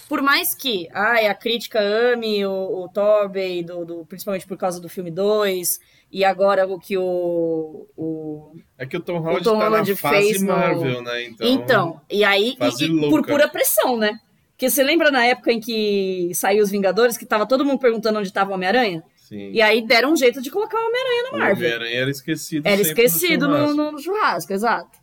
Por 0.08 0.22
mais 0.22 0.54
que 0.56 0.88
ai, 0.94 1.28
a 1.28 1.34
crítica 1.36 1.80
ame 1.82 2.46
o, 2.46 2.52
o 2.84 2.90
Torbe, 2.90 3.64
do, 3.64 3.84
do- 3.86 4.06
principalmente 4.06 4.48
por 4.48 4.58
causa 4.58 4.80
do 4.80 4.88
filme 4.88 5.12
2, 5.12 5.80
e 6.12 6.24
agora 6.24 6.66
o 6.66 6.80
que 6.80 6.98
o. 6.98 7.88
o... 7.98 8.52
é 8.78 8.86
que 8.86 8.96
o 8.96 9.02
Tom 9.02 9.20
Holland 9.20 9.44
Tom 9.44 9.58
tá 9.60 9.66
Holland 9.66 9.90
na 9.90 9.96
fase 9.98 10.16
fez 10.28 10.42
no- 10.42 10.48
Marvel, 10.48 11.02
né? 11.02 11.24
Então, 11.26 11.48
Então, 11.48 12.02
e 12.10 12.24
aí, 12.24 12.56
e- 12.80 12.84
e 12.86 13.10
por 13.10 13.26
pura 13.26 13.48
pressão, 13.50 13.98
né? 13.98 14.18
Porque 14.52 14.70
você 14.70 14.82
lembra 14.82 15.12
na 15.12 15.24
época 15.26 15.52
em 15.52 15.60
que 15.60 16.32
saiu 16.34 16.64
os 16.64 16.72
Vingadores, 16.72 17.16
que 17.18 17.26
tava 17.26 17.46
todo 17.46 17.64
mundo 17.66 17.80
perguntando 17.80 18.18
onde 18.18 18.32
tava 18.34 18.52
o 18.52 18.54
Homem-Aranha? 18.56 19.04
Sim. 19.18 19.52
E 19.52 19.62
aí 19.62 19.86
deram 19.86 20.14
um 20.14 20.16
jeito 20.16 20.42
de 20.42 20.50
colocar 20.50 20.78
o 20.78 20.88
Homem-Aranha 20.88 21.24
na 21.24 21.30
o 21.30 21.40
Marvel. 21.40 21.58
Homem-Aranha 21.68 21.96
era 22.02 22.10
esquecido 22.10 22.66
Era 22.66 22.82
esquecido 22.82 23.48
no, 23.48 23.54
churrasco. 23.56 23.76
no- 23.76 23.92
no 23.92 24.00
churrasco, 24.00 24.54
exato. 24.54 24.98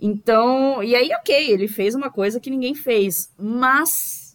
Então, 0.00 0.82
e 0.82 0.94
aí, 0.94 1.10
ok, 1.12 1.50
ele 1.50 1.66
fez 1.66 1.94
uma 1.94 2.10
coisa 2.10 2.38
que 2.38 2.50
ninguém 2.50 2.74
fez, 2.74 3.32
mas 3.36 4.28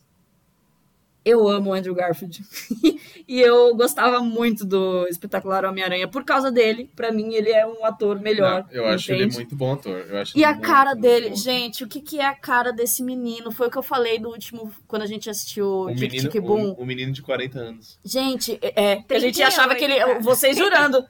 eu 1.26 1.48
amo 1.48 1.70
o 1.70 1.74
Andrew 1.74 1.96
Garfield. 1.96 2.44
e 3.28 3.40
eu 3.40 3.74
gostava 3.76 4.20
muito 4.20 4.66
do 4.66 5.08
espetacular 5.08 5.64
Homem-Aranha 5.64 6.08
por 6.08 6.26
causa 6.26 6.52
dele. 6.52 6.92
Pra 6.96 7.12
mim, 7.12 7.34
ele 7.34 7.50
é 7.50 7.66
um 7.66 7.86
ator 7.86 8.20
melhor. 8.20 8.66
Não, 8.66 8.74
eu 8.74 8.88
acho 8.88 9.12
ele 9.12 9.24
entende? 9.24 9.38
muito 9.38 9.56
bom 9.56 9.74
ator. 9.74 10.06
Eu 10.10 10.18
acho 10.18 10.38
E 10.38 10.42
ele 10.42 10.46
a 10.46 10.52
muito, 10.52 10.68
cara 10.68 10.90
muito 10.92 11.02
dele, 11.02 11.30
bom. 11.30 11.36
gente, 11.36 11.84
o 11.84 11.88
que, 11.88 12.02
que 12.02 12.20
é 12.20 12.26
a 12.26 12.36
cara 12.36 12.74
desse 12.74 13.02
menino? 13.02 13.52
Foi 13.52 13.68
o 13.68 13.72
que 13.72 13.78
eu 13.78 13.84
falei 13.84 14.20
no 14.20 14.30
último, 14.30 14.72
quando 14.86 15.04
a 15.04 15.08
gente 15.08 15.30
assistiu 15.30 15.86
Um 15.86 15.96
Tic 15.96 16.12
menino, 16.12 16.30
Tic 16.30 16.42
Boom. 16.42 16.76
um, 16.78 16.82
um 16.82 16.86
menino 16.86 17.14
de 17.14 17.22
40 17.22 17.60
anos. 17.60 17.98
Gente, 18.04 18.60
é, 18.62 18.98
que 18.98 19.14
a 19.14 19.20
gente 19.20 19.36
38, 19.36 19.44
achava 19.44 19.76
que 19.76 19.86
ele. 19.86 20.20
Vocês 20.20 20.58
jurando. 20.58 21.06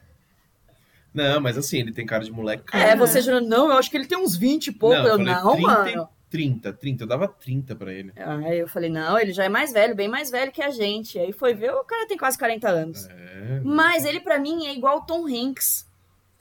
Não, 1.14 1.40
mas 1.40 1.58
assim, 1.58 1.80
ele 1.80 1.94
tem 1.94 2.06
cara 2.06 2.24
de 2.24 2.32
moleque. 2.32 2.64
cara. 2.64 2.84
É, 2.92 2.96
você 2.96 3.22
jurando, 3.22 3.48
não, 3.48 3.68
eu 3.70 3.78
acho 3.78 3.90
que 3.92 3.98
ele 3.98 4.08
tem 4.08 4.18
uns 4.18 4.36
20 4.36 4.68
e 4.68 4.72
pouco. 4.72 4.96
eu, 4.96 5.04
falei 5.18 5.26
não, 5.26 5.52
30, 5.54 5.68
mano. 5.68 6.10
30, 6.30 6.74
30. 6.74 7.04
Eu 7.04 7.08
dava 7.08 7.28
30 7.28 7.76
pra 7.76 7.94
ele. 7.94 8.12
Aí 8.16 8.58
eu 8.60 8.68
falei, 8.68 8.90
não, 8.90 9.20
ele 9.20 9.32
já 9.32 9.44
é 9.44 9.50
mais 9.50 9.72
velho, 9.72 9.96
bem 9.96 10.08
mais 10.08 10.32
velho 10.32 10.52
que 10.52 10.62
a 10.64 10.72
gente. 10.72 11.20
Aí 11.20 11.32
foi 11.32 11.54
ver, 11.54 11.72
o 11.72 11.84
cara 11.84 12.08
tem 12.08 12.18
quase 12.18 12.38
40 12.38 12.68
anos. 12.68 13.06
É. 13.06 13.62
Mas 13.64 14.04
ele, 14.06 14.20
pra 14.20 14.40
mim, 14.40 14.66
é 14.66 14.74
igual 14.74 14.98
o 15.00 15.06
Tom 15.06 15.28
Hanks. 15.28 15.88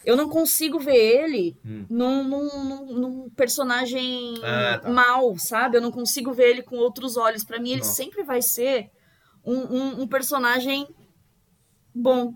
Eu 0.05 0.17
não 0.17 0.29
consigo 0.29 0.81
ver 0.81 0.97
ele 0.97 1.57
Hum. 1.65 1.85
num, 1.89 2.25
num- 2.25 2.87
num- 2.99 3.31
personagem 3.37 4.35
Ah, 4.43 4.81
tá. 4.83 4.91
mal, 4.91 5.37
sabe? 5.39 5.77
Eu 5.77 5.81
não 5.83 5.93
consigo 5.93 6.33
ver 6.33 6.49
ele 6.51 6.63
com 6.63 6.77
outros 6.77 7.17
olhos. 7.17 7.45
Pra 7.45 7.61
mim, 7.61 7.71
ele 7.71 7.81
Nossa. 7.83 7.93
sempre 7.93 8.25
vai 8.25 8.43
ser 8.43 8.91
um, 9.45 9.55
um- 9.55 10.03
um 10.03 10.07
personagem 10.09 10.89
bom, 11.95 12.35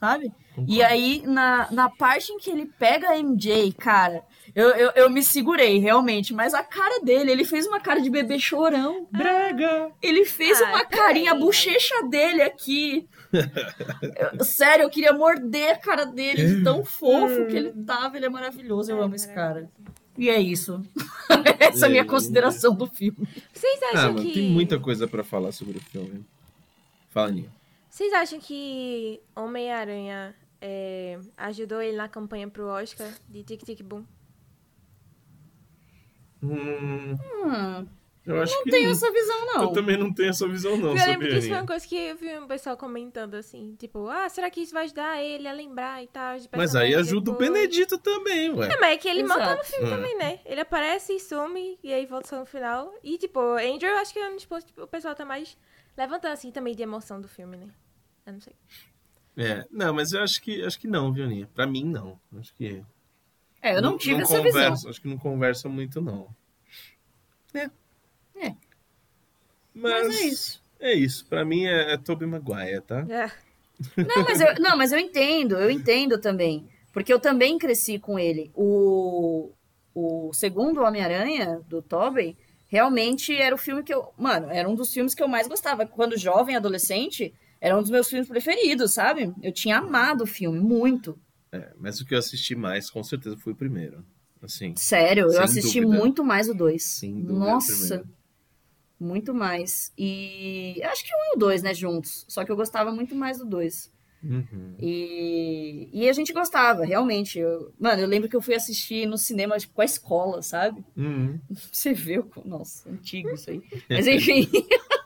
sabe? 0.00 0.32
Concordo. 0.54 0.72
E 0.72 0.82
aí, 0.82 1.22
na, 1.26 1.70
na 1.70 1.88
parte 1.88 2.32
em 2.32 2.38
que 2.38 2.50
ele 2.50 2.66
pega 2.78 3.10
a 3.10 3.18
MJ, 3.18 3.72
cara, 3.72 4.22
eu, 4.54 4.68
eu, 4.70 4.90
eu 4.96 5.10
me 5.10 5.22
segurei, 5.22 5.78
realmente. 5.78 6.34
Mas 6.34 6.52
a 6.54 6.62
cara 6.62 7.00
dele, 7.02 7.30
ele 7.32 7.44
fez 7.44 7.66
uma 7.66 7.80
cara 7.80 8.00
de 8.00 8.10
bebê 8.10 8.38
chorão. 8.38 9.06
Brega! 9.10 9.90
Ele 10.02 10.24
fez 10.26 10.60
Ah, 10.60 10.68
uma 10.68 10.84
carinha, 10.84 11.32
a 11.32 11.34
bochecha 11.34 12.02
dele 12.08 12.42
aqui. 12.42 13.08
Eu- 14.38 14.44
sério, 14.44 14.82
eu 14.84 14.90
queria 14.90 15.12
morder 15.14 15.72
a 15.72 15.78
cara 15.78 16.04
dele, 16.04 16.56
de 16.56 16.62
tão 16.62 16.84
fofo 16.84 17.46
que 17.46 17.56
ele 17.56 17.72
tava. 17.86 18.16
Ele 18.18 18.26
é 18.26 18.28
maravilhoso, 18.28 18.90
eu 18.90 18.98
Ai, 18.98 19.04
amo 19.04 19.14
esse 19.14 19.32
cara. 19.32 19.70
E 20.18 20.28
é 20.28 20.38
isso. 20.38 20.82
Essa 21.58 21.86
é 21.86 21.88
a 21.88 21.90
minha 21.90 22.02
É. 22.02 22.04
consideração 22.04 22.74
do 22.74 22.86
filme. 22.86 23.26
Vocês 23.54 23.80
Ah, 23.84 23.88
acham 23.94 24.12
mano, 24.12 24.26
que. 24.26 24.34
tem 24.34 24.50
muita 24.50 24.78
coisa 24.78 25.08
pra 25.08 25.24
falar 25.24 25.52
sobre 25.52 25.78
o 25.78 25.80
filme. 25.80 26.22
Fala, 27.08 27.30
Ninha. 27.30 27.48
Vocês 27.88 28.12
acham 28.12 28.38
que 28.38 29.18
Homem-Aranha 29.34 30.34
é, 30.64 31.18
ajudou 31.36 31.82
ele 31.82 31.96
na 31.96 32.08
campanha 32.08 32.48
pro 32.48 32.66
Oscar 32.68 33.12
de 33.28 33.42
Tic 33.42 33.62
Tic 33.64 33.82
Boom? 33.82 34.04
Hum, 36.42 37.16
Hum, 37.44 37.86
eu 38.26 38.40
acho 38.42 38.52
não 38.54 38.62
que 38.64 38.70
tenho 38.70 38.84
não. 38.86 38.92
essa 38.92 39.12
visão, 39.12 39.38
Eu 39.40 39.46
não. 39.62 39.72
também 39.72 39.96
não 39.96 40.12
tenho 40.12 40.30
essa 40.30 40.46
visão, 40.48 40.76
não, 40.76 40.90
eu 40.90 40.94
lembro 40.94 41.04
que 41.04 41.12
sabia, 41.24 41.38
isso 41.38 41.48
foi 41.48 41.56
uma 41.58 41.66
coisa 41.66 41.86
que 41.86 41.96
eu 41.96 42.16
vi 42.16 42.38
um 42.38 42.46
pessoal 42.48 42.76
comentando 42.76 43.34
assim, 43.34 43.74
tipo, 43.76 44.08
ah, 44.08 44.28
será 44.28 44.50
que 44.50 44.60
isso 44.60 44.72
vai 44.72 44.84
ajudar 44.84 45.22
ele 45.22 45.46
a 45.48 45.52
lembrar 45.52 46.02
e 46.02 46.06
tal? 46.08 46.38
de 46.38 46.48
Mas 46.56 46.74
aí 46.74 46.94
ajuda 46.94 47.30
o 47.30 47.34
depois? 47.34 47.50
Benedito 47.50 47.98
também, 47.98 48.50
ué. 48.54 48.66
É, 48.72 48.80
mas 48.80 48.92
é 48.94 48.96
que 48.96 49.08
ele 49.08 49.22
mal 49.24 49.38
tá 49.38 49.54
no 49.54 49.60
Exato. 49.60 49.66
filme 49.68 49.86
Ah. 49.92 49.96
também, 49.96 50.16
né? 50.18 50.40
Ele 50.44 50.60
aparece 50.60 51.12
e 51.14 51.20
some, 51.20 51.78
e 51.82 51.92
aí 51.92 52.06
volta 52.06 52.28
só 52.28 52.38
no 52.40 52.46
final. 52.46 52.92
E, 53.04 53.18
tipo, 53.18 53.38
Andrew, 53.40 53.90
eu 53.90 53.98
acho 53.98 54.12
que 54.12 54.18
é, 54.18 54.36
tipo, 54.36 54.56
o 54.78 54.86
pessoal 54.86 55.14
tá 55.14 55.24
mais 55.24 55.56
levantando, 55.96 56.32
assim, 56.32 56.50
também 56.50 56.74
de 56.74 56.82
emoção 56.82 57.20
do 57.20 57.28
filme, 57.28 57.56
né? 57.56 57.68
Eu 58.26 58.32
não 58.34 58.40
sei. 58.40 58.54
É, 59.36 59.64
não, 59.70 59.94
mas 59.94 60.12
eu 60.12 60.22
acho 60.22 60.40
que 60.42 60.62
acho 60.62 60.78
que 60.78 60.86
não, 60.86 61.12
viu, 61.12 61.24
Aninha? 61.24 61.48
Pra 61.54 61.66
mim, 61.66 61.84
não. 61.84 62.18
Acho 62.38 62.54
que. 62.54 62.82
É, 63.62 63.76
eu 63.76 63.82
não 63.82 63.96
tive 63.96 64.22
essa 64.22 64.36
conversa, 64.36 64.70
visão. 64.70 64.90
Acho 64.90 65.00
que 65.00 65.08
não 65.08 65.18
conversa 65.18 65.68
muito, 65.68 66.00
não. 66.00 66.28
É. 67.54 67.70
É. 68.36 68.54
Mas, 69.74 70.06
Mas 70.06 70.20
é 70.20 70.24
isso. 70.24 70.62
É 70.80 70.94
isso. 70.94 71.26
Pra 71.26 71.44
mim 71.44 71.64
é, 71.64 71.92
é 71.92 71.96
Tobey 71.96 72.26
Maguire, 72.26 72.80
tá? 72.82 73.06
É. 73.08 73.30
Não 73.96 74.24
mas, 74.24 74.40
eu, 74.40 74.54
não, 74.60 74.76
mas 74.76 74.92
eu 74.92 74.98
entendo, 74.98 75.56
eu 75.56 75.70
entendo 75.70 76.18
também. 76.18 76.68
Porque 76.92 77.12
eu 77.12 77.18
também 77.18 77.58
cresci 77.58 77.98
com 77.98 78.18
ele. 78.18 78.50
O, 78.54 79.50
o 79.94 80.32
segundo 80.34 80.82
Homem-Aranha, 80.82 81.60
do 81.68 81.80
Tobey, 81.80 82.36
realmente 82.68 83.34
era 83.34 83.54
o 83.54 83.58
filme 83.58 83.82
que 83.82 83.94
eu. 83.94 84.12
Mano, 84.18 84.50
era 84.50 84.68
um 84.68 84.74
dos 84.74 84.92
filmes 84.92 85.14
que 85.14 85.22
eu 85.22 85.28
mais 85.28 85.48
gostava. 85.48 85.86
Quando 85.86 86.18
jovem, 86.18 86.56
adolescente, 86.56 87.32
era 87.62 87.78
um 87.78 87.80
dos 87.80 87.92
meus 87.92 88.08
filmes 88.08 88.26
preferidos, 88.26 88.92
sabe? 88.92 89.32
Eu 89.40 89.52
tinha 89.52 89.78
amado 89.78 90.24
o 90.24 90.26
filme, 90.26 90.58
muito. 90.58 91.16
É, 91.52 91.72
mas 91.78 92.00
o 92.00 92.04
que 92.04 92.12
eu 92.12 92.18
assisti 92.18 92.56
mais, 92.56 92.90
com 92.90 93.04
certeza, 93.04 93.36
foi 93.36 93.52
o 93.52 93.56
primeiro. 93.56 94.04
Assim. 94.42 94.74
Sério, 94.76 95.32
eu 95.32 95.40
assisti 95.40 95.80
dúvida. 95.80 96.00
muito 96.02 96.24
mais 96.24 96.48
o 96.48 96.54
dois. 96.54 96.98
Dúvida, 97.00 97.32
o 97.32 97.36
Nossa. 97.38 98.04
Muito 98.98 99.32
mais. 99.32 99.92
E 99.96 100.80
acho 100.82 101.04
que 101.04 101.14
um 101.14 101.32
e 101.32 101.36
o 101.36 101.38
dois, 101.38 101.62
né, 101.62 101.72
juntos. 101.72 102.24
Só 102.28 102.44
que 102.44 102.50
eu 102.50 102.56
gostava 102.56 102.90
muito 102.90 103.14
mais 103.14 103.38
do 103.38 103.44
dois. 103.44 103.92
Uhum. 104.24 104.74
E, 104.80 105.88
e 105.92 106.08
a 106.08 106.12
gente 106.12 106.32
gostava, 106.32 106.84
realmente. 106.84 107.38
Eu- 107.38 107.72
mano, 107.78 108.02
eu 108.02 108.08
lembro 108.08 108.28
que 108.28 108.34
eu 108.34 108.42
fui 108.42 108.56
assistir 108.56 109.06
no 109.06 109.16
cinema 109.16 109.56
tipo, 109.56 109.74
com 109.74 109.82
a 109.82 109.84
escola, 109.84 110.42
sabe? 110.42 110.84
Uhum. 110.96 111.38
Você 111.70 111.92
viu? 111.92 112.28
Nossa, 112.44 112.90
antigo 112.90 113.30
isso 113.30 113.50
aí. 113.50 113.62
Mas 113.88 114.08
enfim. 114.08 114.48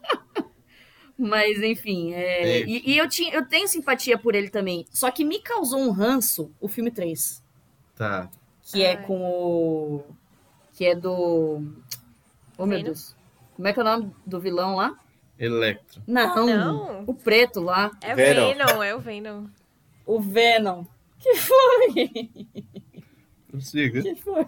Mas 1.19 1.63
enfim. 1.63 2.13
é. 2.13 2.61
E, 2.67 2.91
e 2.93 2.99
eu, 2.99 3.09
tinha, 3.09 3.33
eu 3.33 3.47
tenho 3.47 3.67
simpatia 3.67 4.19
por 4.19 4.35
ele 4.35 4.51
também. 4.51 4.87
Só 4.91 5.11
que 5.11 5.25
me 5.25 5.41
causou 5.41 5.81
um 5.81 5.91
ranço 5.91 6.51
o 6.61 6.69
filme 6.69 6.91
3. 6.91 7.43
Tá. 7.95 8.31
Que 8.63 8.83
é 8.83 8.97
com 8.97 9.21
o. 9.23 10.05
Que 10.75 10.87
é 10.87 10.95
do. 10.95 11.63
Oh 12.59 12.67
meu? 12.67 12.83
Deus. 12.83 13.15
Como 13.55 13.67
é 13.67 13.73
que 13.73 13.79
é 13.79 13.83
o 13.83 13.87
nome 13.87 14.13
do 14.27 14.39
vilão 14.39 14.77
lá? 14.77 14.99
Electro. 15.39 16.03
Não, 16.07 16.47
Não. 16.47 17.05
o 17.07 17.15
preto 17.15 17.61
lá. 17.61 17.91
É 18.03 18.13
o 18.13 18.17
Venom. 18.17 18.49
Venom, 18.49 18.83
é 18.83 18.95
o 18.95 19.01
Venom. 19.01 19.47
O 20.05 20.21
Venom. 20.21 20.85
Que 21.19 21.35
foi? 21.37 22.31
Siga. 23.61 24.03
Que 24.03 24.15
foi? 24.17 24.47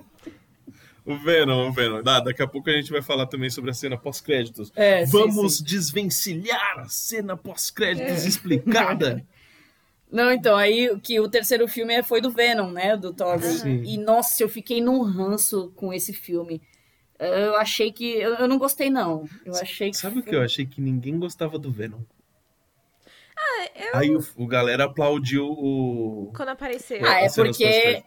O 1.10 1.16
Venom, 1.18 1.68
o 1.68 1.72
Venom. 1.72 2.02
Ah, 2.04 2.20
daqui 2.20 2.42
a 2.42 2.46
pouco 2.46 2.68
a 2.68 2.72
gente 2.74 2.90
vai 2.92 3.00
falar 3.00 3.26
também 3.26 3.48
sobre 3.48 3.70
a 3.70 3.74
cena 3.74 3.96
pós-créditos. 3.96 4.70
É, 4.76 5.06
sim, 5.06 5.12
Vamos 5.12 5.56
sim. 5.58 5.64
desvencilhar 5.64 6.80
a 6.80 6.88
cena 6.88 7.36
pós-créditos 7.36 8.24
explicada. 8.24 9.24
Não, 10.10 10.32
então, 10.32 10.56
aí 10.56 10.98
que 11.00 11.20
o 11.20 11.28
terceiro 11.28 11.68
filme 11.68 11.92
é- 11.94 12.02
foi 12.02 12.20
do 12.20 12.30
Venom, 12.30 12.70
né? 12.70 12.96
Do. 12.96 13.14
Sim. 13.42 13.82
E, 13.84 13.98
nossa, 13.98 14.42
eu 14.42 14.48
fiquei 14.48 14.80
num 14.80 15.02
ranço 15.02 15.70
com 15.76 15.92
esse 15.92 16.12
filme. 16.12 16.62
Eu 17.18 17.56
achei 17.56 17.92
que. 17.92 18.14
Eu, 18.14 18.34
eu 18.36 18.48
não 18.48 18.58
gostei, 18.58 18.88
não. 18.90 19.28
Eu 19.44 19.54
achei 19.54 19.90
que. 19.90 19.96
Sabe 19.96 20.20
o 20.20 20.22
que 20.22 20.34
eu 20.34 20.42
achei? 20.42 20.64
Que 20.64 20.80
ninguém 20.80 21.18
gostava 21.18 21.58
do 21.58 21.70
Venom. 21.70 22.00
eu- 23.74 23.90
Aí 23.96 24.14
o, 24.16 24.24
o 24.36 24.46
galera 24.46 24.84
aplaudiu 24.84 25.46
o. 25.46 26.32
Quando 26.34 26.50
apareceu. 26.50 27.00
Ah, 27.06 27.20
é 27.22 27.28
porque-. 27.30 28.02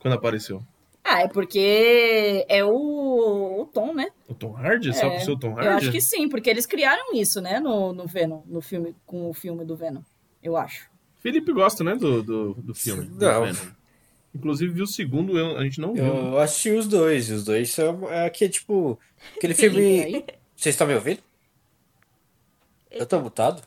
Quando 0.00 0.14
apareceu. 0.14 0.62
Ah, 1.04 1.22
é 1.22 1.28
porque 1.28 2.44
é 2.48 2.62
o, 2.64 3.60
o 3.62 3.66
Tom, 3.72 3.94
né? 3.94 4.08
O 4.28 4.34
Tom 4.34 4.54
Hardy? 4.56 4.92
Só 4.94 5.06
É, 5.06 5.16
pro 5.16 5.24
seu 5.24 5.38
Tom 5.38 5.54
Hardy? 5.54 5.66
Eu 5.66 5.72
acho 5.76 5.90
que 5.92 6.00
sim, 6.00 6.28
porque 6.28 6.50
eles 6.50 6.66
criaram 6.66 7.14
isso, 7.14 7.40
né? 7.40 7.58
No, 7.60 7.92
no 7.94 8.06
Venom, 8.06 8.42
no 8.46 8.60
filme, 8.60 8.94
com 9.06 9.28
o 9.30 9.32
filme 9.34 9.64
do 9.64 9.74
Venom. 9.76 10.02
Eu 10.42 10.56
acho. 10.56 10.88
Felipe 11.20 11.52
gosta, 11.52 11.82
né, 11.82 11.94
do, 11.96 12.22
do, 12.22 12.54
do 12.54 12.74
filme. 12.74 13.04
do 13.06 13.24
Não. 13.24 13.44
Venom. 13.44 13.70
Inclusive, 14.34 14.72
viu 14.72 14.84
o 14.84 14.86
segundo, 14.86 15.38
eu- 15.38 15.56
a 15.56 15.64
gente 15.64 15.80
não 15.80 15.94
viu. 15.94 16.04
Eu 16.04 16.38
assisti 16.38 16.70
os 16.70 16.86
dois, 16.86 17.30
e 17.30 17.32
os 17.32 17.44
dois 17.44 17.70
são. 17.72 18.08
É 18.10 18.26
aqui, 18.26 18.46
tipo. 18.48 18.98
Aquele 19.36 19.54
filme. 19.54 20.24
Vocês 20.54 20.74
estão 20.74 20.86
me 20.86 20.94
ouvindo? 20.94 21.20
Eu 22.90 23.06
tô 23.06 23.18
mutado? 23.20 23.62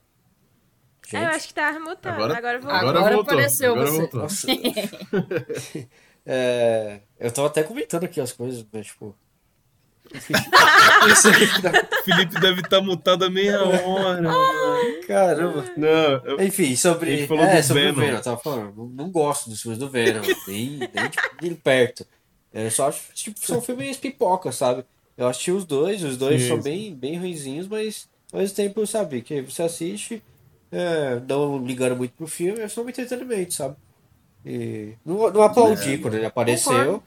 É, 1.14 1.18
eu 1.26 1.30
acho 1.30 1.48
que 1.50 1.54
tava 1.54 1.80
mutado. 1.80 2.14
Agora- 2.14 2.38
Agora. 2.38 2.58
Agora, 2.58 2.78
Agora 3.00 3.16
voltou. 3.16 3.34
apareceu 3.34 3.74
agora 3.74 3.90
você. 3.92 3.98
voltou. 4.08 4.28
É, 6.26 7.00
eu 7.20 7.32
tava 7.32 7.48
até 7.48 7.64
comentando 7.64 8.04
aqui 8.04 8.20
as 8.22 8.32
coisas, 8.32 8.66
mas 8.72 8.88
tipo. 8.88 9.16
Aqui 10.14 11.62
dá- 11.62 11.88
Felipe 12.04 12.40
deve 12.40 12.62
estar 12.62 12.82
mutado 12.82 13.24
há 13.26 13.30
meia 13.30 13.62
hora. 13.64 14.30
Caramba. 15.08 15.66
Não, 15.78 16.42
Enfim, 16.44 16.74
A 16.74 16.78
sobre. 16.78 17.28
falou 17.28 17.44
é, 17.46 17.62
do 17.62 17.64
sobre 17.68 17.84
Venom. 17.84 17.94
o 17.98 18.00
Venom. 18.02 18.18
Eu 18.18 18.22
tava 18.24 18.38
falando, 18.38 18.74
não, 18.76 18.86
não 18.88 19.10
gosto 19.12 19.50
dos 19.50 19.62
filmes 19.62 19.80
do 19.80 19.90
Venom, 19.90 20.22
nem, 20.48 20.78
nem 20.80 20.90
de, 21.40 21.50
de 21.50 21.56
perto. 21.56 22.06
Eu 22.54 22.70
só 22.70 22.90
acho 22.90 23.02
tipo, 23.14 23.40
são 23.40 23.62
filmes 23.62 23.98
pipoca, 23.98 24.52
sabe? 24.52 24.84
Eu 25.18 25.28
assisti 25.28 25.52
os 25.52 25.66
dois, 25.66 26.04
os 26.04 26.18
dois 26.18 26.42
são 26.44 26.60
bem, 26.60 26.94
bem 26.94 27.18
ruinzinhos, 27.18 27.68
mas 27.68 28.10
ao 28.34 28.40
mesmo 28.40 28.56
tempo, 28.56 28.86
sabe, 28.88 29.22
que 29.22 29.42
você 29.42 29.64
assiste, 29.64 30.22
é, 30.72 31.22
não 31.28 31.64
ligando 31.66 31.96
muito 31.96 32.14
pro 32.14 32.28
filme, 32.28 32.60
é 32.62 32.68
só 32.68 32.82
um 32.82 32.90
entretenimento, 32.90 33.54
sabe? 33.54 33.76
E 34.46 34.94
não, 35.06 35.30
não 35.32 35.42
aplaudi 35.44 35.94
É, 35.94 35.98
quando 35.98 36.16
ele 36.16 36.26
apareceu, 36.26 36.72
concordo. 36.74 37.04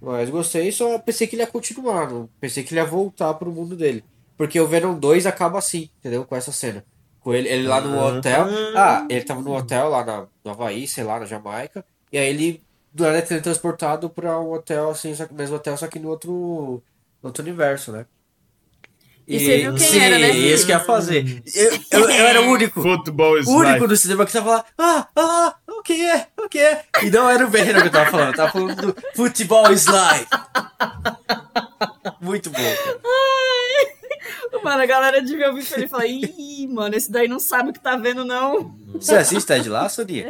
mas 0.00 0.30
gostei, 0.30 0.72
só 0.72 0.98
pensei 0.98 1.26
que 1.26 1.34
ele 1.36 1.42
ia 1.42 1.46
continuar, 1.46 2.10
não 2.10 2.28
pensei 2.40 2.62
que 2.64 2.72
ele 2.72 2.80
ia 2.80 2.86
voltar 2.86 3.34
pro 3.34 3.50
mundo 3.52 3.76
dele. 3.76 4.02
Porque 4.36 4.58
o 4.60 4.66
Venom 4.66 4.98
2 4.98 5.26
acaba 5.26 5.58
assim, 5.58 5.90
entendeu? 5.98 6.24
Com 6.24 6.36
essa 6.36 6.52
cena. 6.52 6.84
Com 7.20 7.34
ele, 7.34 7.48
ele 7.48 7.66
lá 7.66 7.80
no 7.80 7.98
Ah. 7.98 8.06
hotel. 8.06 8.46
Ah, 8.76 9.06
ele 9.10 9.24
tava 9.24 9.42
no 9.42 9.54
hotel 9.54 9.88
lá 9.88 10.04
na, 10.04 10.26
no 10.44 10.50
Havaí, 10.52 10.86
sei 10.86 11.02
lá, 11.04 11.18
na 11.18 11.26
Jamaica. 11.26 11.84
E 12.12 12.16
aí 12.18 12.28
ele 12.28 12.62
do 12.92 13.04
nada 13.04 13.18
é 13.18 13.20
teletransportado 13.22 14.08
pra 14.08 14.40
um 14.40 14.52
hotel, 14.52 14.90
assim, 14.90 15.14
só 15.14 15.26
que 15.26 15.34
mesmo 15.34 15.56
hotel, 15.56 15.76
só 15.76 15.86
que 15.88 15.98
no 15.98 16.08
outro, 16.08 16.30
no 17.22 17.28
outro 17.28 17.42
universo, 17.42 17.92
né? 17.92 18.06
E 19.26 19.38
você 19.38 19.58
viu 19.58 19.74
quem 19.74 19.86
sim, 19.86 19.98
era, 20.00 20.18
né? 20.18 20.30
isso 20.30 20.64
que 20.64 20.72
ia 20.72 20.80
fazer. 20.80 21.42
Eu, 21.54 21.72
eu, 21.90 22.10
eu 22.10 22.26
era 22.26 22.40
o 22.40 22.46
único. 22.46 22.80
Futebol 22.80 23.34
único 23.34 23.62
life. 23.62 23.86
do 23.86 23.96
cinema 23.96 24.24
que 24.24 24.32
tava 24.32 24.50
lá, 24.52 24.64
ah, 24.78 25.08
ah, 25.14 25.56
o 25.78 25.82
que 25.82 26.04
é, 26.06 26.26
o 26.36 26.48
que 26.48 26.58
é? 26.58 26.84
E 27.02 27.10
não 27.10 27.28
era 27.28 27.44
o 27.46 27.48
Venom 27.48 27.80
que 27.80 27.86
eu 27.88 27.92
tava 27.92 28.10
falando, 28.10 28.28
eu 28.30 28.34
tava 28.36 28.52
falando 28.52 28.92
do 28.92 29.02
Futebol 29.14 29.70
is 29.72 29.86
Life. 29.86 30.26
Muito 32.20 32.50
bom, 32.50 32.58
cara. 32.58 33.00
Mano, 34.62 34.82
a 34.82 34.86
galera 34.86 35.22
devia 35.22 35.48
ouvir 35.48 35.66
ele 35.72 35.84
e 35.84 35.88
falar, 35.88 36.06
ih, 36.06 36.66
mano, 36.68 36.94
esse 36.96 37.10
daí 37.10 37.28
não 37.28 37.38
sabe 37.38 37.70
o 37.70 37.72
que 37.72 37.80
tá 37.80 37.96
vendo, 37.96 38.24
não. 38.24 38.74
Você 38.94 39.14
assiste 39.16 39.46
Ted 39.46 39.68
Lasso, 39.68 40.02
Nia? 40.04 40.26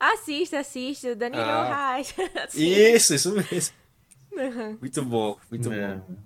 Assista, 0.00 0.58
assista, 0.60 1.14
Danilo 1.14 1.42
Ah. 1.42 1.94
Reis. 1.96 2.14
Isso, 2.54 3.14
isso 3.14 3.32
mesmo. 3.32 3.74
Muito 4.80 5.04
bom, 5.04 5.36
muito 5.50 5.72
É. 5.72 5.94
bom. 5.96 6.16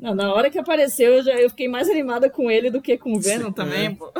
Não, 0.00 0.14
na 0.14 0.32
hora 0.32 0.48
que 0.50 0.58
apareceu, 0.58 1.16
eu, 1.16 1.22
já, 1.22 1.32
eu 1.34 1.50
fiquei 1.50 1.68
mais 1.68 1.86
animada 1.86 2.30
com 2.30 2.50
ele 2.50 2.70
do 2.70 2.80
que 2.80 2.96
com 2.96 3.12
o 3.12 3.20
Venom 3.20 3.52
também, 3.52 3.94
pô. 3.94 4.10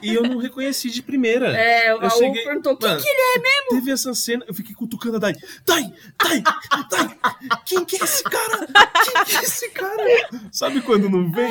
E 0.00 0.14
eu 0.14 0.22
não 0.22 0.38
reconheci 0.38 0.88
de 0.88 1.02
primeira. 1.02 1.48
É, 1.48 1.92
o 1.92 1.98
Raul 1.98 2.10
cheguei... 2.12 2.44
perguntou, 2.44 2.76
quem 2.76 2.88
Mano, 2.88 3.02
que 3.02 3.08
ele 3.08 3.20
é 3.20 3.38
mesmo? 3.40 3.68
Teve 3.70 3.90
essa 3.90 4.14
cena, 4.14 4.44
eu 4.46 4.54
fiquei 4.54 4.72
cutucando 4.72 5.16
a 5.16 5.18
Dai. 5.18 5.34
Dai, 5.66 5.92
Dai, 6.22 6.42
Dai, 6.88 7.18
quem 7.66 7.84
que 7.84 7.96
é 7.96 8.04
esse 8.04 8.22
cara? 8.22 8.68
Quem 9.04 9.24
que 9.24 9.36
é 9.36 9.42
esse 9.42 9.70
cara? 9.70 10.28
Sabe 10.52 10.80
quando 10.80 11.10
não 11.10 11.30
vem? 11.32 11.50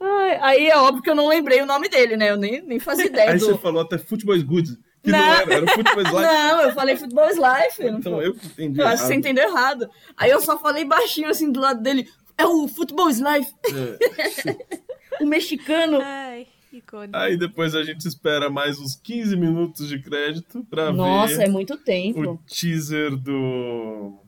Ai, 0.00 0.38
aí 0.40 0.66
é 0.68 0.76
óbvio 0.76 1.02
que 1.02 1.10
eu 1.10 1.14
não 1.14 1.28
lembrei 1.28 1.62
o 1.62 1.66
nome 1.66 1.88
dele, 1.88 2.16
né? 2.16 2.30
Eu 2.30 2.36
nem, 2.36 2.62
nem 2.62 2.80
fazia 2.80 3.06
ideia 3.06 3.30
Aí 3.30 3.38
do... 3.38 3.46
você 3.46 3.58
falou 3.58 3.82
até 3.82 3.96
Futebol 3.96 4.34
is 4.34 4.42
good. 4.42 4.76
Que 5.02 5.10
não, 5.10 5.18
Não. 5.18 5.32
era, 5.34 5.54
era 5.54 5.64
is 5.64 5.76
life. 5.76 6.12
Não, 6.12 6.60
eu 6.62 6.72
falei 6.74 6.96
Futebol 6.96 7.28
is 7.30 7.36
Life. 7.38 7.82
Então 7.86 8.20
eu 8.22 8.34
que 8.34 8.46
entendi. 8.46 8.80
Eu 8.80 8.86
acho 8.86 9.02
que 9.02 9.08
você 9.08 9.14
entendeu 9.14 9.44
errado. 9.48 9.88
Aí 10.16 10.30
eu 10.30 10.40
só 10.40 10.58
falei 10.58 10.84
baixinho 10.84 11.28
assim 11.30 11.50
do 11.50 11.58
lado 11.60 11.80
dele. 11.82 12.06
É 12.36 12.46
o 12.46 12.68
Futebol 12.68 13.08
is 13.08 13.18
Life. 13.20 13.52
É. 13.66 14.80
O 15.20 15.26
mexicano. 15.26 15.98
Ai, 16.00 16.46
icônico. 16.72 17.14
Aí 17.14 17.36
depois 17.36 17.74
a 17.74 17.82
gente 17.82 18.08
espera 18.08 18.48
mais 18.48 18.78
uns 18.78 18.94
15 18.94 19.36
minutos 19.36 19.86
de 19.86 20.00
crédito 20.00 20.64
pra 20.70 20.90
Nossa, 20.90 21.36
ver 21.36 21.44
é 21.44 21.48
muito 21.50 21.76
tempo. 21.76 22.20
o 22.22 22.38
teaser 22.46 23.14
do 23.16 24.18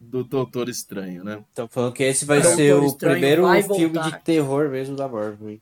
do 0.00 0.24
Doutor 0.24 0.68
Estranho, 0.68 1.22
né? 1.22 1.44
Então 1.52 1.68
falando 1.68 1.92
que 1.92 2.02
esse 2.02 2.24
vai 2.24 2.40
Doutor 2.40 2.56
ser 2.56 2.74
o 2.74 2.86
Estranho 2.86 3.12
primeiro 3.20 3.46
filme 3.62 3.94
voltar. 3.94 4.18
de 4.18 4.24
terror 4.24 4.68
mesmo 4.68 4.96
da 4.96 5.06
Marvel. 5.06 5.60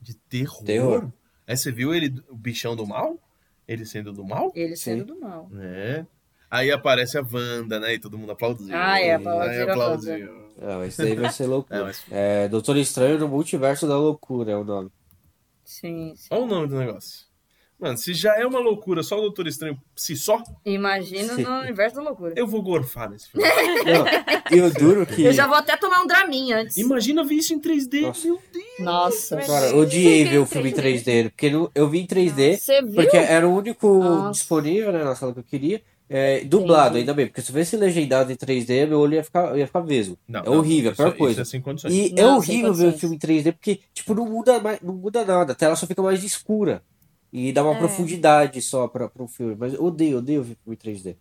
De 0.00 0.14
terror. 0.14 0.64
Terror. 0.64 1.12
Aí 1.48 1.56
você 1.56 1.72
viu 1.72 1.94
ele, 1.94 2.14
o 2.28 2.36
bichão 2.36 2.76
do 2.76 2.86
mal? 2.86 3.18
Ele 3.66 3.84
sendo 3.86 4.12
do 4.12 4.24
mal? 4.24 4.52
Ele 4.54 4.76
Sim. 4.76 4.82
sendo 4.98 5.06
do 5.14 5.20
mal. 5.20 5.50
É. 5.58 6.04
Aí 6.50 6.70
aparece 6.70 7.18
a 7.18 7.22
Wanda, 7.22 7.80
né? 7.80 7.94
E 7.94 7.98
todo 7.98 8.16
mundo 8.18 8.32
aplaudiu. 8.32 8.68
Ah, 8.72 8.98
é, 9.00 9.04
Aí 9.04 9.10
aplaudiram 9.12 9.68
a 9.68 9.72
aplaudiu. 9.72 10.48
Não, 10.60 10.84
esse 10.84 10.98
daí 11.02 11.14
vai 11.14 11.30
ser 11.32 11.46
loucura. 11.48 11.80
É, 11.80 11.82
mas- 11.82 12.04
É, 12.10 12.48
Doutor 12.48 12.76
Estranho 12.76 13.18
no 13.18 13.28
Multiverso 13.28 13.86
da 13.88 13.96
Loucura 13.98 14.52
é 14.52 14.56
o 14.56 14.64
nome. 14.64 14.90
Sim, 15.64 16.14
sim. 16.16 16.28
Olha 16.30 16.42
o 16.42 16.46
nome 16.46 16.68
do 16.68 16.78
negócio. 16.78 17.26
Mano, 17.80 17.96
se 17.96 18.12
já 18.12 18.34
é 18.36 18.44
uma 18.44 18.58
loucura 18.58 19.02
só 19.04 19.16
o 19.18 19.20
Doutor 19.20 19.46
Estranho 19.46 19.78
se 19.94 20.16
só, 20.16 20.42
Imagina 20.64 21.34
Sim. 21.34 21.42
no 21.44 21.60
universo 21.60 21.96
da 21.96 22.02
loucura. 22.02 22.34
eu 22.36 22.46
vou 22.46 22.60
gorfar 22.60 23.08
nesse 23.08 23.28
filme. 23.30 23.46
Não, 23.86 24.56
e 24.56 24.60
o 24.60 24.72
duro 24.74 25.06
que. 25.06 25.22
Eu 25.22 25.32
já 25.32 25.46
vou 25.46 25.56
até 25.56 25.76
tomar 25.76 26.02
um 26.02 26.06
Dramin 26.06 26.52
antes. 26.52 26.76
Imagina 26.76 27.22
ver 27.22 27.36
isso 27.36 27.54
em 27.54 27.60
3D. 27.60 28.00
Nossa. 28.02 28.26
Meu 28.26 28.42
Deus. 28.52 28.64
Nossa. 28.80 29.36
Cara, 29.36 29.68
Você 29.68 29.74
odiei 29.76 30.24
ver 30.24 30.38
o 30.38 30.46
filme 30.46 30.70
em 30.70 30.72
3D? 30.72 31.04
3D, 31.04 31.30
porque 31.30 31.52
eu 31.74 31.88
vi 31.88 32.00
em 32.00 32.06
3D, 32.06 32.58
Você 32.58 32.82
viu? 32.82 32.94
porque 32.94 33.16
era 33.16 33.48
o 33.48 33.54
único 33.56 33.98
Nossa. 33.98 34.32
disponível 34.32 34.92
né, 34.92 35.04
na 35.04 35.14
sala 35.14 35.32
que 35.32 35.38
eu 35.40 35.44
queria. 35.44 35.80
É, 36.10 36.40
dublado, 36.42 36.86
Entendi. 36.96 36.98
ainda 37.00 37.12
bem, 37.14 37.26
porque 37.26 37.42
se 37.42 37.50
eu 37.50 37.54
visse 37.54 37.76
legendado 37.76 38.32
em 38.32 38.34
3D, 38.36 38.86
meu 38.88 38.98
olho 38.98 39.14
ia 39.14 39.22
ficar, 39.22 39.56
ia 39.58 39.66
ficar 39.66 39.80
vesgo. 39.80 40.18
Não, 40.26 40.40
é 40.40 40.44
não, 40.46 40.52
horrível, 40.54 40.90
a 40.92 40.94
pior 40.94 41.08
isso 41.08 41.16
coisa. 41.18 41.42
é. 41.42 41.90
E 41.90 42.12
Não, 42.14 42.22
é 42.22 42.36
horrível 42.36 42.72
ver 42.72 42.86
o 42.88 42.92
filme 42.98 43.16
em 43.16 43.18
3D, 43.18 43.52
porque, 43.52 43.80
tipo, 43.92 44.14
não 44.14 44.24
muda, 44.24 44.58
mais, 44.58 44.80
não 44.80 44.94
muda 44.94 45.22
nada, 45.22 45.52
a 45.52 45.54
tela 45.54 45.76
só 45.76 45.86
fica 45.86 46.00
mais 46.02 46.24
escura. 46.24 46.82
E 47.32 47.52
dá 47.52 47.62
uma 47.62 47.74
É. 47.74 47.78
profundidade 47.78 48.60
só 48.62 48.88
pra, 48.88 49.08
pro 49.08 49.26
filme. 49.28 49.54
Mas 49.58 49.74
eu 49.74 49.84
odeio, 49.84 50.18
odeio 50.18 50.42
ver 50.42 50.56
filme 50.64 50.74
em 50.74 50.76
3D. 50.76 51.16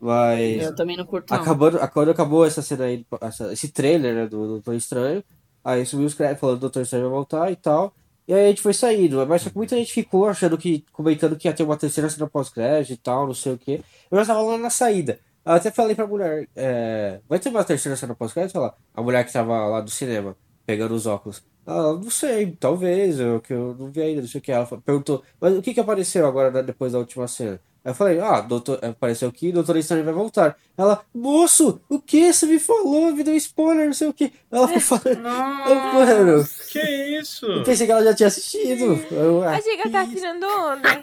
Mas. 0.00 0.62
Eu 0.62 0.74
também 0.74 0.96
não 0.96 1.04
curto, 1.06 1.32
não. 1.32 1.40
Acabando, 1.40 1.78
quando 1.90 2.10
acabou 2.10 2.44
essa 2.44 2.60
cena 2.62 2.84
aí, 2.86 3.06
essa- 3.20 3.52
esse 3.52 3.68
trailer, 3.68 4.14
né, 4.14 4.26
do 4.26 4.46
Doutor 4.48 4.74
Estranho, 4.74 5.22
aí 5.64 5.86
subiu 5.86 6.06
os 6.06 6.14
créditos 6.14 6.40
falando 6.40 6.56
que 6.56 6.58
o 6.58 6.68
Doutor 6.68 6.82
Estranho 6.82 7.04
vai 7.04 7.12
voltar 7.12 7.52
e 7.52 7.56
tal. 7.56 7.94
E 8.26 8.32
aí 8.34 8.46
a 8.46 8.48
gente 8.48 8.62
foi 8.62 8.72
saindo, 8.72 9.24
mas 9.26 9.42
só 9.42 9.50
que 9.50 9.56
muita 9.56 9.76
gente 9.76 9.92
ficou 9.92 10.28
achando 10.28 10.56
que, 10.56 10.84
comentando 10.92 11.36
que 11.36 11.46
ia 11.48 11.52
ter 11.52 11.62
uma 11.64 11.76
terceira 11.76 12.08
cena 12.08 12.26
pós-crédito 12.28 12.92
e 12.92 12.96
tal, 12.96 13.26
não 13.26 13.34
sei 13.34 13.52
o 13.54 13.58
quê. 13.58 13.80
Eu 14.10 14.18
já 14.18 14.26
tava 14.26 14.42
lá 14.42 14.56
na 14.58 14.70
saída. 14.70 15.18
Eu 15.44 15.52
até 15.52 15.70
falei 15.72 15.94
pra 15.96 16.06
mulher, 16.06 16.48
é, 16.54 17.20
vai 17.28 17.38
ter 17.40 17.48
uma 17.48 17.64
terceira 17.64 17.96
cena 17.96 18.14
pós-crédito? 18.14 18.58
A 18.94 19.02
mulher 19.02 19.24
que 19.26 19.32
tava 19.32 19.66
lá 19.66 19.80
do 19.80 19.90
cinema, 19.90 20.36
pegando 20.64 20.94
os 20.94 21.04
óculos. 21.06 21.42
Ela, 21.66 21.94
não 21.98 22.10
sei, 22.10 22.56
talvez, 22.56 23.20
eu, 23.20 23.40
que 23.40 23.52
eu 23.52 23.74
não 23.76 23.90
vi 23.90 24.02
ainda, 24.02 24.20
não 24.22 24.28
sei 24.28 24.40
o 24.40 24.42
que. 24.42 24.50
Ela 24.52 24.66
perguntou, 24.82 25.24
mas 25.40 25.56
o 25.56 25.62
que 25.62 25.72
que 25.74 25.80
apareceu 25.80 26.26
agora 26.26 26.50
né, 26.50 26.62
depois 26.62 26.92
da 26.92 26.98
última 26.98 27.28
cena? 27.28 27.60
Aí 27.84 27.90
eu 27.90 27.94
falei, 27.94 28.20
ah, 28.20 28.40
doutor, 28.40 28.78
apareceu 28.82 29.28
aqui, 29.28 29.50
Doutor 29.50 29.76
Estranho 29.76 30.04
vai 30.04 30.14
voltar. 30.14 30.56
Ela, 30.78 31.00
moço, 31.14 31.80
o 31.88 31.98
que? 31.98 32.32
Você 32.32 32.46
me 32.46 32.58
falou, 32.60 33.12
me 33.12 33.24
deu 33.24 33.34
spoiler, 33.36 33.86
não 33.86 33.92
sei 33.92 34.08
o 34.08 34.12
que. 34.12 34.32
Ela 34.50 34.68
ficou 34.68 34.80
falando, 34.98 35.26
eu, 35.68 35.74
mano, 35.74 36.48
Que 36.70 36.80
isso? 37.18 37.44
eu 37.46 37.62
pensei 37.64 37.86
que 37.86 37.92
ela 37.92 38.04
já 38.04 38.14
tinha 38.14 38.28
assistido. 38.28 38.98
Eu, 39.10 39.42
ah, 39.42 39.50
Achei 39.56 39.76
que 39.76 39.82
ela 39.82 39.90
tá 39.90 40.06
tirando 40.06 40.44
onda. 40.44 40.94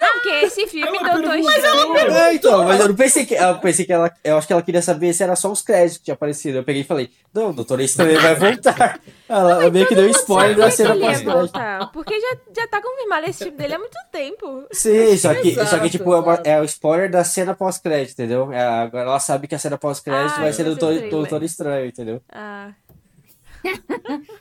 Não, 0.00 0.10
porque 0.12 0.28
esse 0.28 0.66
filme 0.68 0.86
Ela 0.96 1.14
Doutor 1.14 1.30
perguntou- 1.30 1.52
Estranho. 1.52 1.96
É, 2.16 2.34
então, 2.34 2.64
mas 2.64 2.80
eu 2.80 2.88
não 2.88 2.94
pensei 2.94 3.26
que. 3.26 3.34
Eu 3.34 3.58
pensei 3.58 3.84
que 3.84 3.92
ela. 3.92 4.10
Eu 4.22 4.38
acho 4.38 4.46
que 4.46 4.52
ela 4.52 4.62
queria 4.62 4.82
saber 4.82 5.12
se 5.12 5.22
era 5.22 5.34
só 5.36 5.50
os 5.50 5.62
créditos 5.62 5.98
que 5.98 6.04
tinha 6.04 6.14
aparecido. 6.14 6.58
Eu 6.58 6.64
peguei 6.64 6.82
e 6.82 6.84
falei, 6.84 7.10
não, 7.34 7.50
o 7.50 7.52
Doutor 7.52 7.80
Estranho 7.80 8.20
vai 8.20 8.34
voltar. 8.36 9.00
Ela 9.28 9.70
meio 9.70 9.86
que 9.86 9.94
deu 9.94 10.08
spoiler 10.10 10.56
da 10.56 10.70
cena 10.72 10.90
pós-crédito. 10.96 11.30
voltar, 11.30 11.92
Porque 11.92 12.18
já, 12.20 12.36
já 12.56 12.66
tá 12.66 12.82
confirmado 12.82 13.26
esse 13.30 13.44
filme 13.44 13.56
dele 13.56 13.74
há 13.74 13.78
muito 13.78 13.96
tempo. 14.10 14.64
Sim, 14.72 15.16
só 15.16 15.32
que, 15.34 15.54
só 15.66 15.78
que 15.78 15.88
tipo, 15.88 16.12
é, 16.16 16.19
uma- 16.20 16.40
é 16.44 16.60
o 16.60 16.64
spoiler 16.64 17.10
da 17.10 17.24
cena 17.24 17.54
pós-crédito, 17.54 18.12
entendeu? 18.12 18.52
É, 18.52 18.60
agora 18.62 19.04
ela 19.08 19.20
sabe 19.20 19.46
que 19.48 19.54
a 19.54 19.58
cena 19.58 19.76
pós-crédito 19.78 20.34
Ah, 20.36 20.40
vai 20.40 20.52
ser 20.52 20.64
do 20.64 20.76
Doutor, 21.10 21.42
Estranho, 21.42 21.86
entendeu? 21.86 22.22
Ah, 22.30 22.72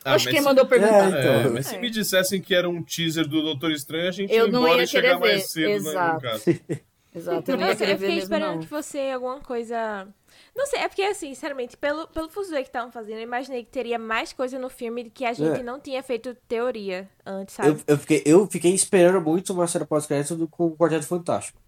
Ah, 0.05 0.13
Acho 0.13 0.27
que 0.27 0.33
quem 0.35 0.41
mandou 0.41 0.65
perguntar. 0.65 1.11
É, 1.13 1.35
É, 1.35 1.39
então. 1.41 1.53
mas 1.53 1.67
se 1.67 1.77
me 1.77 1.89
dissessem 1.89 2.39
que 2.41 2.55
era 2.55 2.69
um 2.69 2.81
teaser 2.81 3.27
do 3.27 3.41
Doutor 3.41 3.71
Estranho, 3.71 4.07
a 4.07 4.11
gente 4.11 4.33
Eu 4.33 4.45
ia 4.45 4.51
não 4.51 4.61
embora 4.61 4.77
ia 4.77 4.83
e 4.83 4.87
chegar 4.87 5.17
querer 5.17 5.19
mais 5.19 5.41
ver. 5.41 5.47
cedo 5.47 5.67
né, 5.67 5.77
no 5.83 5.89
Exato. 5.89 6.21
caso. 6.21 6.43
Exato, 7.15 7.51
eu 7.51 7.57
não 7.57 7.65
Nossa, 7.65 7.75
querer 7.77 7.91
eu 7.93 7.97
ver 7.97 8.05
fiquei 8.05 8.15
mesmo, 8.15 8.23
esperando 8.23 8.53
não. 8.53 8.59
que 8.61 8.67
fosse 8.67 8.97
alguma 9.11 9.39
coisa. 9.41 10.07
Não 10.55 10.65
sei, 10.67 10.79
é 10.79 10.87
porque 10.87 11.01
assim, 11.01 11.33
sinceramente, 11.33 11.75
pelo, 11.75 12.07
pelo 12.07 12.29
fuzuê 12.29 12.61
que 12.61 12.69
estavam 12.69 12.91
fazendo, 12.91 13.17
eu 13.17 13.23
imaginei 13.23 13.63
que 13.65 13.71
teria 13.71 13.97
mais 13.99 14.31
coisa 14.31 14.57
no 14.59 14.69
filme 14.69 15.09
que 15.09 15.25
a 15.25 15.33
gente 15.33 15.59
É. 15.59 15.63
não 15.63 15.79
tinha 15.79 16.01
feito 16.03 16.35
teoria 16.47 17.09
antes, 17.25 17.55
sabe? 17.55 17.69
Eu, 17.69 17.77
eu, 17.87 17.97
fiquei, 17.97 18.23
eu 18.25 18.47
fiquei 18.47 18.73
esperando 18.73 19.19
muito 19.19 19.51
uma 19.53 19.67
cena 19.67 19.85
pós-crédito 19.85 20.35
do- 20.35 20.47
com 20.47 20.67
o 20.67 20.77
Quarteto 20.77 21.05
Fantástico. 21.07 21.59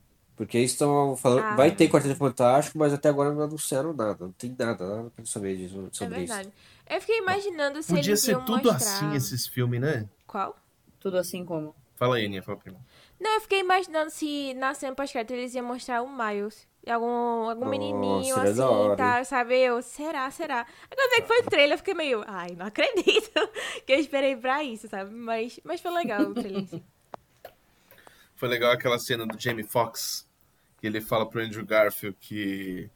Porque 0.41 0.57
eles 0.57 0.71
estão 0.71 1.15
falando. 1.15 1.43
Ah. 1.43 1.55
vai 1.55 1.69
ter 1.69 1.87
Quarteto 1.87 2.15
Fantástico, 2.15 2.75
mas 2.79 2.91
até 2.91 3.09
agora 3.09 3.31
não 3.31 3.43
anunciaram 3.43 3.93
nada. 3.93 4.25
Não 4.25 4.31
tem 4.31 4.55
nada, 4.57 4.87
nada 4.87 5.09
pra 5.11 5.23
saber 5.23 5.55
disso, 5.55 5.87
É 5.87 5.95
sobre 5.95 6.23
isso. 6.23 6.33
verdade. 6.33 6.51
Eu 6.89 6.99
fiquei 6.99 7.19
imaginando 7.19 7.83
se 7.83 7.93
Podia 7.93 8.09
eles 8.09 8.21
ser 8.21 8.31
iam 8.31 8.43
tudo 8.43 8.73
mostrar... 8.73 8.73
assim 8.73 9.13
esses 9.15 9.45
filmes, 9.45 9.79
né? 9.79 10.09
Qual? 10.25 10.57
Tudo 10.99 11.19
assim 11.19 11.45
como. 11.45 11.75
Fala 11.95 12.15
aí, 12.15 12.25
Aninha, 12.25 12.41
fala 12.41 12.57
primeiro. 12.57 12.83
Não, 13.19 13.35
eu 13.35 13.41
fiquei 13.41 13.59
imaginando 13.59 14.09
se 14.09 14.55
na 14.55 14.73
cena 14.73 14.95
pós-crédito 14.95 15.31
eles 15.31 15.53
iam 15.53 15.63
mostrar 15.63 16.01
o 16.01 16.09
Miles. 16.09 16.67
Algum, 16.89 17.05
algum 17.47 17.65
Nossa, 17.65 17.69
menininho 17.69 18.35
assim, 18.35 18.95
tá, 18.97 19.23
sabe? 19.23 19.59
Eu, 19.59 19.79
será, 19.83 20.31
será? 20.31 20.65
Agora 20.89 21.09
ver 21.11 21.21
que 21.21 21.27
foi 21.27 21.41
o 21.41 21.43
trailer, 21.43 21.73
eu 21.73 21.77
fiquei 21.77 21.93
meio, 21.93 22.23
ai, 22.25 22.55
não 22.57 22.65
acredito 22.65 23.29
que 23.85 23.93
eu 23.93 23.99
esperei 23.99 24.35
pra 24.35 24.63
isso, 24.63 24.87
sabe? 24.87 25.13
Mas, 25.13 25.59
mas 25.63 25.79
foi 25.79 25.91
legal 25.91 26.21
o 26.23 26.33
trailer. 26.33 26.65
Foi 28.35 28.49
legal 28.49 28.71
aquela 28.71 28.97
cena 28.97 29.23
do 29.27 29.39
Jamie 29.39 29.63
Foxx, 29.63 30.27
que 30.81 30.87
ele 30.87 30.99
fala 30.99 31.29
pro 31.29 31.41
Andrew 31.41 31.65
Garfield 31.65 32.17
que. 32.19 32.89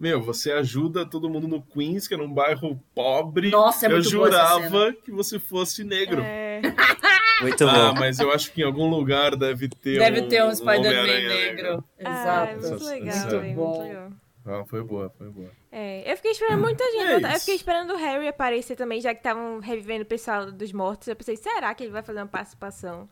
Meu, 0.00 0.20
você 0.20 0.50
ajuda 0.50 1.06
todo 1.06 1.28
mundo 1.30 1.46
no 1.46 1.62
Queens, 1.62 2.08
que 2.08 2.14
era 2.14 2.22
um 2.22 2.32
bairro 2.32 2.80
pobre. 2.94 3.50
Nossa, 3.50 3.86
é 3.86 3.88
Eu 3.88 3.92
muito 3.92 4.06
essa 4.06 4.10
jurava 4.10 4.92
que 4.94 5.10
você 5.12 5.38
fosse 5.38 5.84
negro. 5.84 6.20
É, 6.22 6.60
Muito 7.40 7.64
Ah, 7.68 7.92
bom. 7.92 8.00
mas 8.00 8.18
eu 8.20 8.30
acho 8.32 8.52
que 8.52 8.62
em 8.62 8.64
algum 8.64 8.88
lugar 8.88 9.34
deve 9.36 9.68
ter 9.68 9.98
Deve 9.98 10.20
um, 10.22 10.28
ter 10.28 10.42
um 10.44 10.48
um 10.48 10.54
Spider-Man 10.54 10.88
Homem-Aranha 10.88 11.28
negro. 11.28 11.84
ah, 12.04 12.10
Exato. 12.52 12.68
muito 12.68 12.84
legal, 12.84 13.08
essa- 13.08 13.40
muito 13.40 13.56
bom. 13.56 13.82
legal. 13.82 14.12
Ah, 14.44 14.64
foi 14.66 14.82
boa, 14.82 15.10
foi 15.16 15.28
boa. 15.28 15.50
É, 15.70 16.10
eu 16.12 16.16
fiquei 16.16 16.32
esperando 16.32 16.60
muita 16.60 16.84
gente. 16.92 17.24
É 17.24 17.34
eu 17.36 17.40
fiquei 17.40 17.54
esperando 17.54 17.92
o 17.92 17.96
Harry 17.96 18.26
aparecer 18.28 18.76
também, 18.76 19.00
já 19.00 19.12
que 19.14 19.20
estavam 19.20 19.60
revivendo 19.60 20.02
o 20.02 20.06
pessoal 20.06 20.50
dos 20.52 20.72
mortos. 20.72 21.06
Eu 21.08 21.14
pensei, 21.16 21.36
será 21.36 21.72
que 21.74 21.84
ele 21.84 21.92
vai 21.92 22.02
fazer 22.02 22.18
uma 22.20 22.26
participação? 22.26 23.08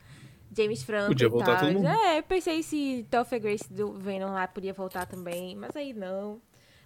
James 0.56 0.82
Franco 0.82 1.08
Podia 1.08 1.26
e 1.26 1.30
voltar 1.30 1.56
tal. 1.56 1.66
todo 1.66 1.74
mundo. 1.74 1.86
É, 1.88 2.18
eu 2.18 2.22
pensei 2.22 2.62
se 2.62 3.06
Topher 3.10 3.40
Grace 3.40 3.72
do 3.72 3.92
Venom 3.92 4.32
lá 4.32 4.46
podia 4.48 4.72
voltar 4.72 5.06
também, 5.06 5.54
mas 5.56 5.74
aí 5.76 5.92
não. 5.92 6.40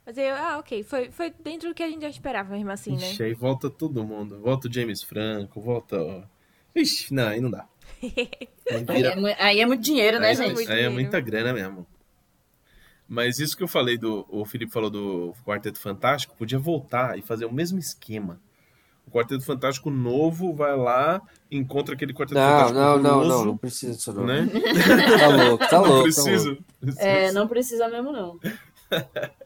Mas 0.06 0.18
eu, 0.18 0.34
ah, 0.34 0.58
ok, 0.58 0.82
foi, 0.82 1.10
foi 1.10 1.30
dentro 1.42 1.70
do 1.70 1.74
que 1.74 1.82
a 1.82 1.88
gente 1.88 2.02
já 2.02 2.08
esperava 2.10 2.52
mesmo 2.54 2.70
assim, 2.70 2.92
né? 2.96 3.10
Ixi, 3.10 3.22
aí 3.22 3.32
volta 3.34 3.70
todo 3.70 4.04
mundo. 4.04 4.38
Volta 4.40 4.68
o 4.68 4.72
James 4.72 5.02
Franco, 5.02 5.60
volta. 5.62 5.96
ó. 6.02 6.22
Ixi, 6.76 7.14
não, 7.14 7.28
aí 7.28 7.40
não 7.40 7.50
dá. 7.50 7.66
Aí 8.02 8.84
Aí 8.88 9.02
é, 9.04 9.42
aí 9.42 9.60
é 9.60 9.66
muito 9.66 9.82
dinheiro, 9.82 10.18
né, 10.18 10.28
aí, 10.30 10.34
gente? 10.36 10.54
muito 10.54 10.68
aí 10.70 10.74
é 10.74 10.88
dinheiro. 10.88 10.94
muita 10.94 11.20
grana 11.20 11.52
mesmo. 11.52 11.86
Mas 13.06 13.38
isso 13.38 13.56
que 13.56 13.62
eu 13.62 13.68
falei 13.68 13.98
do. 13.98 14.26
O 14.28 14.44
Felipe 14.46 14.72
falou 14.72 14.88
do 14.90 15.34
Quarteto 15.44 15.78
Fantástico, 15.78 16.34
podia 16.36 16.58
voltar 16.58 17.18
e 17.18 17.22
fazer 17.22 17.44
o 17.44 17.52
mesmo 17.52 17.78
esquema. 17.78 18.40
O 19.06 19.10
Quarteto 19.10 19.44
Fantástico 19.44 19.90
novo 19.90 20.52
vai 20.54 20.76
lá, 20.76 21.22
encontra 21.50 21.94
aquele 21.94 22.12
Quarteto 22.12 22.34
Não, 22.40 22.50
Fantástico. 22.50 22.78
não, 22.80 22.98
não, 22.98 23.10
horroroso, 23.18 23.38
não, 23.38 23.44
não 23.46 23.56
precisa 23.56 23.92
disso 23.94 24.12
não. 24.12 24.24
Né? 24.24 24.48
Tá 25.18 25.28
louco, 25.28 25.68
tá 25.68 25.78
Não 25.78 25.84
louco. 25.86 25.96
tá 25.98 26.02
precisa. 26.02 26.48
louco. 26.48 26.64
É, 26.98 27.32
não 27.32 27.46
precisa 27.48 27.88
mesmo, 27.88 28.12
não. 28.12 28.38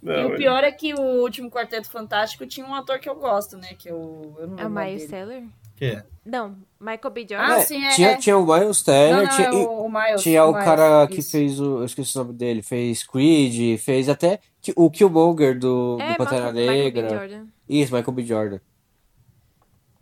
Não, 0.00 0.12
e 0.14 0.24
o 0.26 0.34
é- 0.34 0.36
pior 0.36 0.64
é 0.64 0.72
que 0.72 0.94
o 0.94 1.00
último 1.22 1.50
Quarteto 1.50 1.90
Fantástico 1.90 2.46
tinha 2.46 2.64
um 2.66 2.74
ator 2.74 2.98
que 2.98 3.08
eu 3.08 3.14
gosto, 3.16 3.56
né? 3.56 3.68
Que 3.78 3.88
eu, 3.90 4.34
eu 4.38 4.46
não 4.46 4.58
É 4.58 4.64
o 4.64 4.68
lembro 4.68 4.84
Miles. 4.84 5.06
Teller? 5.10 5.44
Que 5.76 5.84
é? 5.86 6.04
Não, 6.24 6.56
Michael 6.80 7.10
B. 7.12 7.20
Jordan. 7.28 7.46
Ah, 7.54 7.58
É, 7.58 7.60
sim, 7.62 7.84
é, 7.84 7.90
tinha, 7.90 8.10
é. 8.10 8.16
tinha 8.16 8.38
o 8.38 8.46
Miles 8.46 8.78
Não, 8.78 8.84
Teller, 8.94 9.22
não, 9.28 9.28
tinha, 9.36 9.48
é 9.48 9.52
e- 9.52 9.54
o, 9.66 9.70
o 9.86 9.90
Miles. 9.92 10.22
tinha 10.22 10.44
o 10.44 10.52
Miles, 10.52 10.64
cara 10.64 11.06
que 11.08 11.18
isso. 11.20 11.30
fez 11.32 11.60
o. 11.60 11.78
Eu 11.80 11.84
esqueci 11.84 12.16
o 12.16 12.22
nome 12.22 12.32
dele, 12.34 12.62
fez 12.62 13.04
Creed, 13.04 13.78
fez 13.80 14.08
até 14.08 14.38
o 14.76 14.88
Killmonger 14.90 15.58
do, 15.58 15.98
é, 16.00 16.12
do 16.12 16.16
Pantera 16.16 16.52
Michael, 16.52 16.70
Michael 16.72 16.92
B. 16.92 17.02
Negra. 17.02 17.18
Jordan. 17.18 17.46
Isso, 17.80 17.94
Michael 17.94 18.12
B. 18.12 18.22
Jordan. 18.24 18.60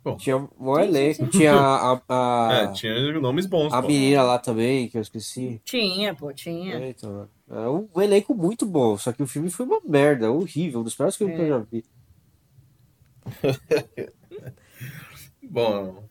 Bom. 0.03 0.17
Tinha 0.17 0.35
um 0.37 0.79
elenco. 0.79 1.27
Tinha 1.27 1.53
a, 1.53 2.01
a, 2.09 2.53
É, 2.53 2.67
tinha 2.73 3.19
nomes 3.19 3.45
bons. 3.45 3.71
a 3.71 3.81
pô. 3.81 3.87
menina 3.87 4.23
lá 4.23 4.39
também, 4.39 4.89
que 4.89 4.97
eu 4.97 5.01
esqueci. 5.01 5.61
Tinha, 5.63 6.15
pô, 6.15 6.33
tinha. 6.33 6.75
É, 6.75 6.89
então, 6.89 7.29
é 7.49 7.69
um, 7.69 7.87
um 7.95 8.01
elenco 8.01 8.33
muito 8.33 8.65
bom, 8.65 8.97
só 8.97 9.11
que 9.13 9.21
o 9.21 9.27
filme 9.27 9.51
foi 9.51 9.65
uma 9.65 9.79
merda, 9.85 10.31
horrível, 10.31 10.79
um 10.79 10.83
dos 10.83 10.95
piores 10.95 11.15
filmes 11.15 11.35
que 11.35 11.41
eu 11.43 11.45
É. 11.45 11.49
já 11.49 11.59
vi. 11.59 11.85
Bom, 15.43 16.03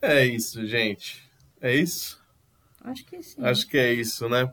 é 0.00 0.24
isso, 0.24 0.66
gente. 0.66 1.28
É 1.60 1.74
isso? 1.74 2.18
Acho 2.82 3.04
que 3.04 3.22
sim. 3.22 3.42
Acho 3.44 3.66
que 3.66 3.76
é 3.76 3.92
isso, 3.92 4.28
né? 4.28 4.52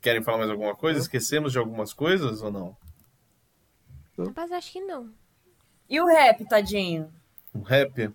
Querem 0.00 0.22
falar 0.22 0.38
mais 0.38 0.50
alguma 0.50 0.74
coisa? 0.74 0.98
Esquecemos 1.00 1.52
de 1.52 1.58
algumas 1.58 1.92
coisas 1.92 2.42
ou 2.42 2.50
não? 2.50 2.76
Rapaz, 4.18 4.52
acho 4.52 4.72
que 4.72 4.80
não. 4.80 5.10
E 5.90 6.00
o 6.00 6.06
rap, 6.06 6.44
tadinho? 6.48 7.12
Um 7.54 7.62
rap? 7.62 8.10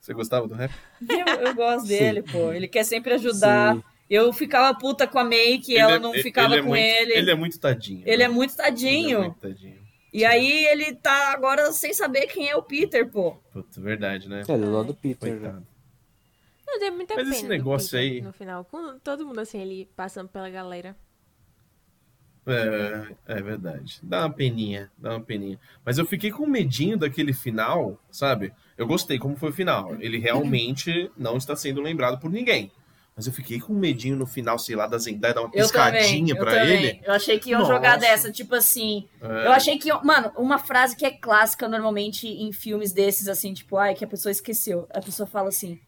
Você 0.00 0.12
gostava 0.12 0.46
do 0.48 0.54
rap? 0.54 0.72
Eu, 1.08 1.46
eu 1.46 1.54
gosto 1.54 1.86
Sim. 1.86 1.98
dele, 1.98 2.22
pô. 2.22 2.52
Ele 2.52 2.68
quer 2.68 2.84
sempre 2.84 3.14
ajudar. 3.14 3.76
Sim. 3.76 3.82
Eu 4.10 4.32
ficava 4.32 4.76
puta 4.78 5.06
com 5.06 5.18
a 5.18 5.24
May, 5.24 5.58
que 5.58 5.72
Ele 5.72 5.80
ela 5.80 5.94
é- 5.94 5.98
não 5.98 6.12
ele- 6.12 6.22
ficava 6.22 6.52
ele 6.54 6.60
é 6.60 6.62
com 6.62 6.68
muito- 6.68 6.80
ele. 6.82 7.12
Ele 7.14 7.30
é 7.30 7.34
muito 7.34 7.58
tadinho. 7.58 8.02
Ele 8.04 8.18
né? 8.18 8.24
é 8.24 8.28
muito 8.28 8.52
Ele 8.52 8.60
é 8.60 8.64
tadinho. 8.64 9.18
muito 9.20 9.38
tadinho. 9.40 9.84
E 10.12 10.24
aí 10.24 10.66
ele 10.66 10.94
tá 10.94 11.32
agora 11.32 11.72
sem 11.72 11.92
saber 11.94 12.26
quem 12.26 12.48
é 12.48 12.54
o 12.56 12.62
Peter, 12.62 13.10
pô. 13.10 13.32
Puta, 13.52 13.80
verdade, 13.80 14.28
né? 14.28 14.42
É, 14.46 14.58
do 14.58 14.70
lado 14.72 14.88
do 14.88 14.94
Peter, 14.94 15.32
né? 15.34 15.40
Coitado. 15.40 15.66
Não, 16.66 16.78
deu 16.78 16.92
muita 16.92 17.14
Mas 17.14 17.24
pena. 17.24 17.34
esse 17.36 17.44
do 17.44 17.48
negócio 17.48 17.90
Peter 17.92 18.12
aí- 18.16 18.20
No 18.20 18.32
final, 18.32 18.64
com 18.64 18.98
todo 18.98 19.26
mundo 19.26 19.38
assim, 19.40 19.60
ele 19.60 19.88
passando 19.96 20.28
pela 20.28 20.50
galera. 20.50 20.94
É, 22.46 23.06
é 23.26 23.42
verdade. 23.42 24.00
Dá 24.02 24.20
uma 24.20 24.30
peninha, 24.30 24.90
dá 24.98 25.10
uma 25.10 25.20
peninha. 25.20 25.58
Mas 25.84 25.98
eu 25.98 26.04
fiquei 26.04 26.30
com 26.30 26.46
medinho 26.46 26.98
daquele 26.98 27.32
final, 27.32 27.98
sabe? 28.10 28.52
Eu 28.76 28.86
gostei 28.86 29.18
como 29.18 29.36
foi 29.36 29.50
o 29.50 29.52
final. 29.52 29.96
Ele 30.00 30.18
realmente 30.18 31.10
não 31.16 31.36
está 31.36 31.56
sendo 31.56 31.80
lembrado 31.80 32.20
por 32.20 32.30
ninguém. 32.30 32.70
Mas 33.16 33.28
eu 33.28 33.32
fiquei 33.32 33.60
com 33.60 33.72
medinho 33.72 34.16
no 34.16 34.26
final, 34.26 34.58
sei 34.58 34.74
lá, 34.74 34.88
da 34.88 34.98
Zendaya 34.98 35.34
dar 35.34 35.42
uma 35.42 35.50
piscadinha 35.50 36.34
também. 36.34 36.72
ele. 36.72 37.00
Eu 37.04 37.12
achei 37.12 37.38
que 37.38 37.50
iam 37.50 37.60
Nossa. 37.60 37.72
jogar 37.72 37.96
dessa, 37.96 38.32
tipo 38.32 38.56
assim. 38.56 39.08
É, 39.22 39.46
Eu 39.46 39.52
achei 39.52 39.78
que. 39.78 39.92
Mano, 40.04 40.32
uma 40.36 40.58
frase 40.58 40.96
que 40.96 41.06
é 41.06 41.12
clássica 41.12 41.68
normalmente 41.68 42.26
em 42.26 42.52
filmes 42.52 42.92
desses, 42.92 43.28
assim, 43.28 43.54
tipo, 43.54 43.76
ai, 43.76 43.94
que 43.94 44.04
a 44.04 44.08
pessoa 44.08 44.32
esqueceu. 44.32 44.88
A 44.90 45.00
pessoa 45.00 45.28
fala 45.28 45.48
assim. 45.48 45.78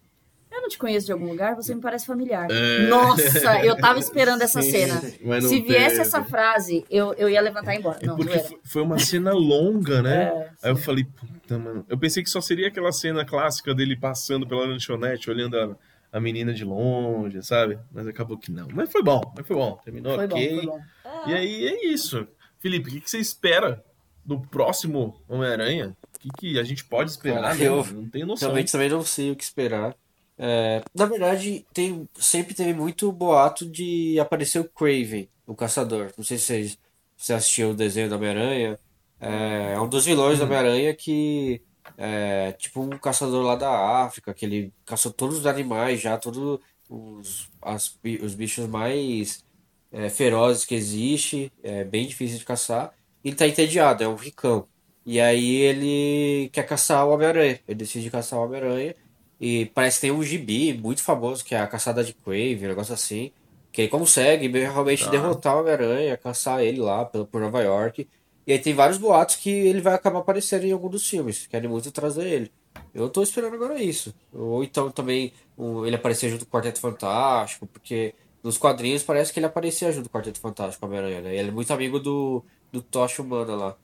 Eu 0.57 0.63
não 0.63 0.69
te 0.69 0.79
conheço 0.79 1.07
de 1.07 1.13
algum 1.13 1.29
lugar, 1.29 1.55
você 1.55 1.75
me 1.75 1.81
parece 1.81 2.07
familiar. 2.07 2.49
É. 2.51 2.87
Nossa, 2.89 3.63
eu 3.65 3.77
tava 3.77 3.99
esperando 3.99 4.43
essa 4.43 4.63
Sim, 4.63 4.71
cena. 4.71 4.95
não 5.23 5.41
Se 5.43 5.61
viesse 5.61 5.89
teve. 5.91 6.01
essa 6.01 6.25
frase, 6.25 6.85
eu, 6.91 7.13
eu 7.15 7.29
ia 7.29 7.41
levantar 7.41 7.75
e 7.75 7.77
ir 7.77 7.81
embora. 7.81 7.99
É 8.03 8.07
Não, 8.07 8.17
porque 8.17 8.39
zoeira. 8.39 8.59
foi- 8.65 8.83
uma 8.83 8.99
cena 8.99 9.33
longa, 9.33 10.03
né? 10.03 10.25
É, 10.25 10.51
Aí 10.63 10.71
eu 10.73 10.77
falei, 10.77 11.05
puta, 11.05 11.59
mano. 11.59 11.85
Eu 11.89 11.99
pensei 11.99 12.23
que 12.23 12.31
só 12.31 12.41
seria 12.41 12.69
aquela 12.69 12.91
cena 12.91 13.25
clássica 13.25 13.75
dele 13.75 13.97
passando 13.97 14.47
pela 14.47 14.65
lanchonete, 14.67 15.31
olhando 15.31 15.59
a, 15.59 15.77
a 16.13 16.21
menina 16.21 16.53
de 16.55 16.65
longe, 16.65 17.43
sabe? 17.43 17.79
Mas 17.93 18.07
acabou 18.07 18.39
que 18.39 18.51
não. 18.51 18.67
Mas 18.73 18.91
foi 18.91 19.03
bom, 19.03 19.21
mas 19.37 19.47
foi 19.47 19.57
bom. 19.57 19.79
Terminou 19.85 20.15
Foi 20.17 20.27
bom, 20.27 20.37
ok. 20.37 20.57
foi 20.57 20.67
bom. 20.67 20.81
E 21.27 21.33
aí 21.35 21.67
é 21.67 21.87
isso. 21.87 22.27
Felipe, 22.59 22.89
o 22.89 22.93
que, 22.93 23.01
que 23.03 23.11
você 23.11 23.19
espera 23.19 23.85
do 24.25 24.41
próximo 24.41 25.21
Homem-Aranha? 25.29 25.97
O 26.15 26.19
que, 26.19 26.29
que 26.39 26.59
a 26.59 26.63
gente 26.65 26.85
pode 26.85 27.11
esperar? 27.11 27.43
Cara, 27.43 27.55
né? 27.55 27.67
eu 27.69 27.85
Não 27.93 28.09
tenho 28.09 28.27
noção. 28.27 28.49
Realmente 28.49 28.73
também 28.73 28.89
não 28.89 29.03
sei 29.05 29.31
o 29.31 29.37
que 29.37 29.45
esperar. 29.45 29.95
É, 30.39 30.83
na 30.95 31.07
verdade, 31.07 31.67
tem, 31.73 32.09
sempre 32.15 32.55
teve 32.55 32.75
muito 32.75 33.11
boato 33.11 33.69
de 33.69 34.19
aparecer 34.21 34.61
o 34.61 34.69
Craven, 34.69 35.29
o 35.47 35.55
caçador. 35.55 36.13
Não 36.17 36.25
sei 36.25 36.39
se 36.39 36.45
vocês, 36.45 36.79
você 37.17 37.33
assistiu 37.33 37.71
o 37.71 37.75
desenho 37.75 38.09
do 38.09 38.17
Homem-Aranha. 38.17 38.79
É, 39.21 39.73
é 39.75 39.81
um 39.81 39.89
dos 39.89 40.05
vilões 40.05 40.39
do 40.39 40.45
Homem-Aranha 40.45 40.95
que 40.95 41.63
é 41.97 42.53
tipo 42.53 42.83
um 42.83 42.91
caçador 42.99 43.45
lá 43.45 43.57
da 43.57 44.05
África, 44.05 44.35
que 44.35 44.45
ele 44.45 44.73
caçou 44.85 45.13
todos 45.13 45.39
os 45.39 45.47
animais 45.47 46.01
já, 46.01 46.19
todos 46.19 46.61
os, 46.89 47.51
as, 47.63 47.99
os 48.23 48.35
bichos 48.35 48.67
mais 48.67 49.45
é, 49.93 50.09
ferozes 50.11 50.65
que 50.65 50.75
existe, 50.75 51.53
é 51.63 51.85
bem 51.85 52.07
difícil 52.07 52.39
de 52.39 52.45
caçar. 52.45 52.93
Ele 53.25 53.35
tá 53.35 53.47
entediado, 53.47 54.05
é 54.05 54.09
um 54.09 54.15
ricão. 54.17 54.69
E 55.05 55.21
aí 55.21 55.57
ele 55.57 56.51
quer 56.51 56.65
caçar 56.65 57.07
o 57.07 57.11
Homem-Aranha. 57.11 57.61
Ele 57.67 57.79
decide 57.79 58.11
caçar 58.11 58.39
o 58.39 58.45
Homem-Aranha. 58.45 58.95
E 59.41 59.67
parece 59.67 59.97
que 59.99 60.01
tem 60.03 60.11
um 60.13 60.23
gibi 60.23 60.73
muito 60.75 61.03
famoso, 61.03 61.45
que 61.45 61.55
é 61.55 61.59
a 61.61 61.67
caçada 61.67 62.03
de 62.03 62.13
Crave, 62.15 62.59
um 62.65 62.69
negócio 62.69 62.95
assim. 62.95 63.31
Que 63.71 63.83
ele 63.83 63.89
consegue 63.89 64.49
realmente 64.49 65.05
Tá. 65.05 65.11
derrotar 65.11 65.57
o 65.57 65.61
Homem-Aranha, 65.61 66.17
caçar 66.17 66.63
ele 66.63 66.81
lá 66.81 67.05
pelo- 67.05 67.27
por 67.27 67.41
Nova 67.43 67.61
York. 67.63 68.09
E 68.47 68.53
aí 68.53 68.59
tem 68.59 68.73
vários 68.75 68.97
boatos 68.97 69.37
que 69.37 69.51
ele 69.51 69.81
vai 69.83 69.93
acabar 69.95 70.21
aparecendo 70.21 70.65
em 70.65 70.73
algum 70.73 70.89
dos 70.89 71.07
filmes. 71.07 71.47
Querem 71.47 71.69
muito 71.69 71.91
trazer 71.93 72.27
ele. 72.27 72.51
Eu 72.95 73.11
tô 73.11 73.23
esperando 73.23 73.55
agora 73.55 73.83
isso. 73.83 74.15
Ou 74.33 74.65
então 74.65 74.91
também 74.91 75.33
um, 75.59 75.85
ele 75.85 75.97
aparecer 75.97 76.31
junto 76.31 76.47
com 76.47 76.57
o 76.57 76.61
Quarteto 76.61 76.81
Fantástico, 76.81 77.67
porque 77.67 78.15
nos 78.43 78.57
quadrinhos 78.57 79.03
parece 79.03 79.33
que 79.33 79.39
ele 79.39 79.47
aparecia 79.47 79.91
junto 79.93 80.09
com 80.09 80.17
o 80.17 80.21
Quarteto 80.21 80.41
Fantástico, 80.41 80.85
o 80.87 80.89
Homem-Aranha, 80.89 81.21
né? 81.21 81.37
Ele 81.37 81.49
é 81.49 81.53
muito 81.53 81.71
amigo 81.73 81.99
do, 81.99 82.43
do 82.73 82.81
Tocha 82.81 83.21
Humana 83.21 83.55
lá. 83.55 83.77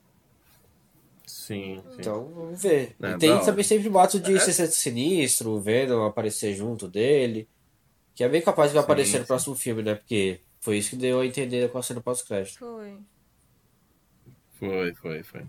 Sim, 1.43 1.81
sim. 1.89 1.97
Então, 1.99 2.31
vamos 2.33 2.61
ver. 2.61 2.95
É, 3.01 3.11
e 3.11 3.17
tem 3.17 3.37
também 3.43 3.65
sempre 3.65 3.89
boato 3.89 4.17
de 4.17 4.39
Sexteto 4.39 4.71
Sinistro, 4.71 5.49
o 5.49 5.59
Venom 5.59 6.05
aparecer 6.05 6.55
junto 6.55 6.87
dele. 6.87 7.49
Que 8.15 8.23
é 8.23 8.29
bem 8.29 8.41
capaz 8.41 8.71
de 8.71 8.77
Sim, 8.77 8.83
aparecer 8.83 9.17
no 9.17 9.23
sim. 9.23 9.27
próximo 9.27 9.55
filme, 9.55 9.83
né? 9.83 9.95
Porque 9.95 10.39
foi 10.61 10.77
isso 10.77 10.91
que 10.91 10.95
deu 10.95 11.19
a 11.19 11.25
entender 11.25 11.69
com 11.69 11.77
a 11.77 11.83
cena 11.83 11.99
pós-crédito. 11.99 12.59
Foi. 12.59 12.97
Foi, 14.53 14.93
foi, 14.93 15.23
foi. 15.23 15.41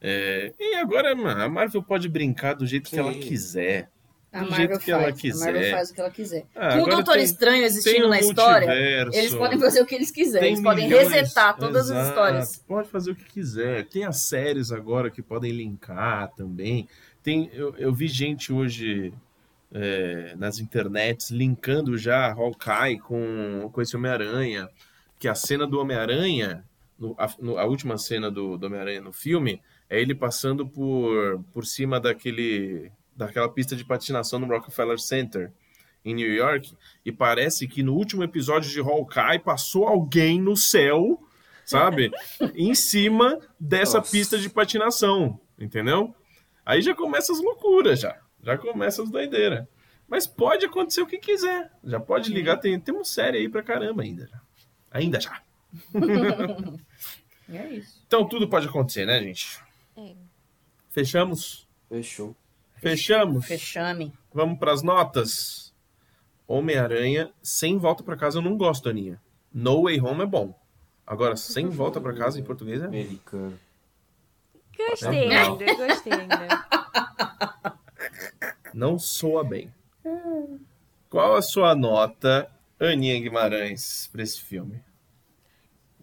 É, 0.00 0.52
e 0.60 0.74
agora, 0.76 1.16
mano, 1.16 1.42
a 1.42 1.48
Marvel 1.48 1.82
pode 1.82 2.08
brincar 2.08 2.54
do 2.54 2.66
jeito 2.66 2.88
que 2.88 2.98
ela 2.98 3.12
quiser. 3.12 3.90
A 4.32 4.40
Do 4.40 4.50
Marvel 4.50 4.56
jeito 4.68 4.80
que 4.80 4.86
faz. 4.86 4.88
ela 4.88 4.98
A 4.98 5.00
Marvel 5.00 5.16
quiser. 5.62 5.70
faz 5.70 5.90
o 5.90 5.94
que 5.94 6.00
ela 6.00 6.10
quiser. 6.10 6.44
Ah, 6.54 6.76
Com 6.76 6.82
o 6.82 6.88
Doutor 6.88 7.14
tem- 7.14 7.22
Estranho 7.24 7.64
existindo 7.64 8.06
o 8.06 8.10
na 8.10 8.20
história, 8.20 8.66
eles 9.14 9.34
podem 9.34 9.58
fazer 9.58 9.80
o 9.80 9.86
que 9.86 9.94
eles 9.94 10.10
quiserem. 10.10 10.48
Eles 10.48 10.62
podem 10.62 10.88
milhões- 10.88 11.08
resetar 11.10 11.56
todas 11.56 11.90
as 11.90 11.96
Exato, 11.96 12.08
histórias. 12.08 12.56
Pode 12.66 12.88
fazer 12.88 13.10
o 13.12 13.14
que 13.16 13.24
quiser. 13.24 13.86
Tem 13.88 14.04
as 14.04 14.20
séries 14.22 14.70
agora 14.72 15.10
que 15.10 15.22
podem 15.22 15.52
linkar 15.52 16.30
também. 16.34 16.86
Tem, 17.22 17.50
eu, 17.54 17.74
eu 17.78 17.94
vi 17.94 18.08
gente 18.08 18.52
hoje 18.52 19.12
é, 19.72 20.34
nas 20.36 20.58
internets 20.58 21.30
linkando 21.30 21.96
já 21.98 22.30
Hawkeye 22.32 22.98
com, 23.00 23.68
com 23.72 23.80
esse 23.82 23.96
Homem-Aranha. 23.96 24.68
Que 25.18 25.28
a 25.28 25.34
cena 25.34 25.66
do 25.66 25.80
Homem-Aranha, 25.80 26.62
a, 27.16 27.24
a 27.62 27.64
última 27.64 27.96
cena 27.96 28.30
do, 28.30 28.58
do 28.58 28.66
Homem-Aranha 28.66 29.00
no 29.00 29.12
filme, 29.14 29.60
é 29.88 29.98
ele 30.00 30.14
passando 30.14 30.66
por, 30.68 31.42
por 31.54 31.64
cima 31.64 31.98
daquele, 31.98 32.90
daquela 33.16 33.48
pista 33.48 33.74
de 33.74 33.84
patinação 33.84 34.38
no 34.38 34.46
Rockefeller 34.46 34.98
Center 34.98 35.52
em 36.04 36.14
New 36.14 36.32
York. 36.32 36.76
E 37.04 37.10
parece 37.10 37.66
que 37.66 37.82
no 37.82 37.94
último 37.94 38.22
episódio 38.22 38.70
de 38.70 38.80
Hawkeye 38.80 39.38
passou 39.40 39.86
alguém 39.86 40.40
no 40.40 40.56
céu, 40.56 41.20
sabe? 41.64 42.10
em 42.54 42.74
cima 42.74 43.40
dessa 43.58 43.98
Nossa. 43.98 44.10
pista 44.10 44.38
de 44.38 44.48
patinação, 44.48 45.40
entendeu? 45.58 46.14
Aí 46.64 46.82
já 46.82 46.94
começa 46.94 47.32
as 47.32 47.40
loucuras, 47.40 48.00
já. 48.00 48.20
Já 48.42 48.56
começa 48.56 49.02
as 49.02 49.10
doideiras. 49.10 49.66
Mas 50.08 50.26
pode 50.26 50.64
acontecer 50.64 51.00
o 51.00 51.06
que 51.06 51.18
quiser. 51.18 51.72
Já 51.82 51.98
pode 51.98 52.32
ligar, 52.32 52.58
tem, 52.58 52.78
tem 52.78 52.94
uma 52.94 53.04
série 53.04 53.38
aí 53.38 53.48
pra 53.48 53.62
caramba 53.62 54.02
ainda. 54.02 54.26
Já. 54.26 54.40
Ainda 54.92 55.20
já. 55.20 55.42
E 57.48 57.56
é 57.56 57.72
isso. 57.72 58.02
Então 58.06 58.28
tudo 58.28 58.48
pode 58.48 58.68
acontecer, 58.68 59.04
né, 59.04 59.20
gente? 59.20 59.60
É. 59.96 60.14
Fechamos? 60.90 61.66
Fechou. 61.88 62.36
Fechamos? 62.76 63.46
Fechame. 63.46 64.12
Vamos 64.32 64.58
pras 64.58 64.82
notas? 64.82 65.74
Homem-Aranha, 66.46 67.32
sem 67.42 67.76
volta 67.78 68.04
pra 68.04 68.16
casa 68.16 68.38
eu 68.38 68.42
não 68.42 68.56
gosto, 68.56 68.88
Aninha. 68.88 69.20
No 69.52 69.82
Way 69.84 70.00
Home 70.00 70.22
é 70.22 70.26
bom. 70.26 70.58
Agora, 71.06 71.36
sem 71.36 71.68
volta 71.68 72.00
pra 72.00 72.14
casa 72.14 72.38
em 72.38 72.44
português 72.44 72.82
é. 72.82 72.86
Americano. 72.86 73.58
Gostei 74.76 75.28
Não. 75.28 75.58
ainda, 75.58 75.74
gostei 75.74 76.12
ainda. 76.12 76.66
Não 78.74 78.98
soa 78.98 79.42
bem. 79.42 79.72
Qual 81.08 81.34
a 81.34 81.42
sua 81.42 81.74
nota, 81.74 82.50
Aninha 82.78 83.18
Guimarães, 83.18 84.08
pra 84.12 84.22
esse 84.22 84.40
filme? 84.40 84.82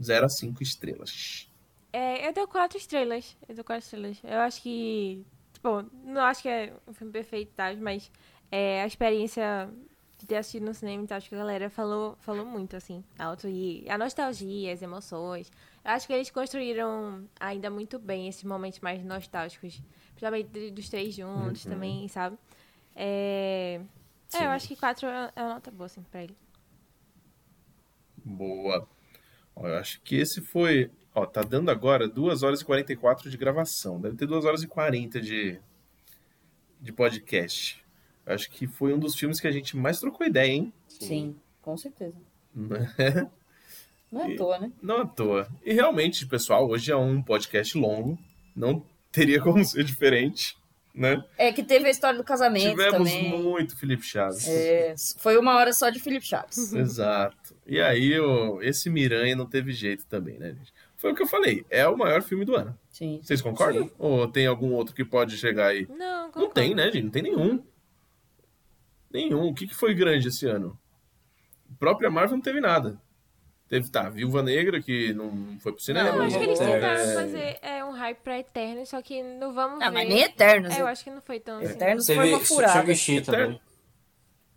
0 0.02 0.26
a 0.26 0.30
5 0.30 0.64
estrelas. 0.64 1.48
É, 1.92 2.28
eu 2.28 2.34
dou 2.34 2.48
quatro 2.48 2.78
estrelas. 2.78 3.38
Eu 3.48 3.56
dou 3.56 3.64
quatro 3.64 3.84
estrelas. 3.84 4.18
Eu 4.24 4.40
acho 4.40 4.62
que. 4.62 5.24
Tipo, 5.64 5.90
não 6.04 6.22
acho 6.24 6.42
que 6.42 6.50
é 6.50 6.74
um 6.86 6.92
filme 6.92 7.14
perfeito 7.14 7.52
e 7.54 7.56
tal, 7.56 7.74
mas 7.78 8.12
é, 8.52 8.82
a 8.82 8.86
experiência 8.86 9.70
de 10.18 10.26
ter 10.26 10.36
assistido 10.36 10.66
no 10.66 10.74
cinema 10.74 11.06
e 11.06 11.08
tal, 11.08 11.18
acho 11.18 11.30
que 11.30 11.36
a 11.36 11.38
galera 11.38 11.70
falou, 11.70 12.18
falou 12.20 12.46
muito, 12.46 12.76
assim, 12.76 13.02
alto. 13.18 13.48
E 13.48 13.90
a 13.90 13.98
nostalgia, 13.98 14.74
as 14.74 14.82
emoções. 14.82 15.50
Eu 15.86 15.92
acho 15.92 16.06
que 16.06 16.12
eles 16.12 16.30
construíram 16.30 17.30
ainda 17.40 17.70
muito 17.70 17.98
bem 17.98 18.28
esses 18.28 18.44
momentos 18.44 18.82
mais 18.82 19.02
nostálgicos. 19.06 19.82
Principalmente 20.10 20.72
dos 20.72 20.90
três 20.90 21.16
juntos 21.16 21.64
também, 21.64 22.10
sabe? 22.10 22.38
É, 22.94 23.80
é, 24.34 24.46
eu 24.46 24.50
acho 24.50 24.68
que 24.68 24.76
quatro 24.76 25.08
é 25.08 25.32
é 25.34 25.42
uma 25.44 25.54
nota 25.54 25.72
boa, 25.72 25.86
assim, 25.86 26.04
pra 26.12 26.24
ele. 26.24 26.36
Boa. 28.18 28.86
Eu 29.56 29.78
acho 29.78 30.02
que 30.02 30.18
esse 30.18 30.42
foi. 30.42 30.92
Ó, 31.16 31.26
tá 31.26 31.42
dando 31.44 31.70
agora 31.70 32.08
2 32.08 32.42
horas 32.44 32.62
e 32.62 32.66
44 32.66 33.30
de 33.30 33.38
gravação. 33.38 34.02
Deve 34.02 34.16
ter 34.16 34.26
2 34.26 34.46
horas 34.46 34.64
e 34.64 34.68
40 34.68 35.22
de, 35.22 35.60
de 36.82 36.92
podcast. 36.92 37.84
Acho 38.26 38.50
que 38.50 38.66
foi 38.66 38.94
um 38.94 39.00
dos 39.00 39.16
filmes 39.16 39.40
que 39.40 39.48
a 39.48 39.52
gente 39.52 39.76
mais 39.78 40.00
trocou 40.00 40.26
ideia, 40.26 40.52
hein? 40.52 40.74
Sim, 40.88 41.36
com 41.62 41.78
certeza. 41.78 42.16
Né? 42.56 42.90
Não 44.12 44.22
é 44.22 44.34
à 44.34 44.38
toa, 44.38 44.60
né? 44.60 44.72
Não 44.82 45.02
à 45.02 45.06
toa. 45.06 45.48
E 45.66 45.74
realmente, 45.74 46.26
pessoal, 46.28 46.70
hoje 46.70 46.92
é 46.92 46.96
um 46.96 47.22
podcast 47.22 47.76
longo. 47.78 48.18
Não 48.56 48.86
teria 49.12 49.42
como 49.42 49.64
ser 49.66 49.84
diferente, 49.84 50.56
né? 50.94 51.24
É 51.38 51.52
que 51.52 51.64
teve 51.64 51.88
a 51.88 51.90
história 51.90 52.18
do 52.18 52.24
casamento 52.24 52.70
Tivemos 52.70 53.12
também. 53.12 53.42
muito 53.42 53.76
Felipe 53.76 54.04
Chaves. 54.04 54.48
É, 54.48 54.94
foi 55.18 55.36
uma 55.38 55.56
hora 55.56 55.74
só 55.74 55.90
de 55.90 56.00
Felipe 56.00 56.26
Chaves. 56.26 56.74
Exato. 56.74 57.56
E 57.66 57.82
aí, 57.82 58.14
esse 58.62 58.90
Miranha 58.90 59.36
não 59.36 59.48
teve 59.48 59.72
jeito 59.72 60.06
também, 60.06 60.38
né, 60.38 60.50
gente? 60.54 60.72
Foi 61.04 61.12
o 61.12 61.16
que 61.16 61.22
eu 61.22 61.28
falei. 61.28 61.66
É 61.70 61.86
o 61.86 61.98
maior 61.98 62.22
filme 62.22 62.46
do 62.46 62.56
ano. 62.56 62.80
Sim. 62.90 63.20
Vocês 63.22 63.42
concordam? 63.42 63.84
Sim. 63.84 63.92
Ou 64.00 64.26
tem 64.26 64.48
algum 64.48 64.72
outro 64.72 64.96
que 64.96 65.04
pode 65.04 65.36
chegar 65.38 65.68
aí? 65.68 65.86
Não, 65.90 65.98
Não 65.98 66.32
concordo. 66.32 66.54
tem, 66.54 66.74
né, 66.74 66.86
gente? 66.86 67.04
Não 67.04 67.10
tem 67.12 67.24
nenhum. 67.24 67.62
Nenhum. 69.12 69.50
O 69.50 69.54
que, 69.54 69.68
que 69.68 69.76
foi 69.76 69.94
grande 69.94 70.30
esse 70.30 70.48
ano? 70.48 70.80
A 71.70 71.78
própria 71.78 72.10
Marvel 72.10 72.38
não 72.38 72.42
teve 72.42 72.62
nada. 72.62 72.98
Teve, 73.68 73.90
tá, 73.92 74.10
Viúva 74.10 74.42
Negra, 74.42 74.82
que 74.82 75.14
não 75.14 75.58
foi 75.60 75.74
pro 75.74 75.82
cinema. 75.82 76.10
Não, 76.14 76.22
acho 76.22 76.38
que 76.38 76.44
eles 76.46 76.62
É. 76.62 76.72
tentaram 76.74 77.14
fazer 77.14 77.60
é, 77.62 77.84
um 77.84 77.92
hype 77.92 78.20
pra 78.20 78.40
Eternos, 78.40 78.88
só 78.88 79.02
que 79.02 79.22
não 79.22 79.54
vamos 79.54 79.82
Ah, 79.82 79.90
ver. 79.90 79.94
mas 79.96 80.08
nem 80.08 80.22
Eternos. 80.22 80.74
É, 80.74 80.80
eu 80.82 80.88
acho 80.88 81.04
que 81.04 81.10
não 81.10 81.22
foi 81.22 81.42
tão 81.42 81.58
assim. 81.58 81.74
Eternos 81.74 82.06
foi 82.06 82.30
uma 82.30 82.40
furada. 82.40 82.74
Shang-Chi 82.74 83.20
também. 83.22 83.42
Eterno. 83.42 83.60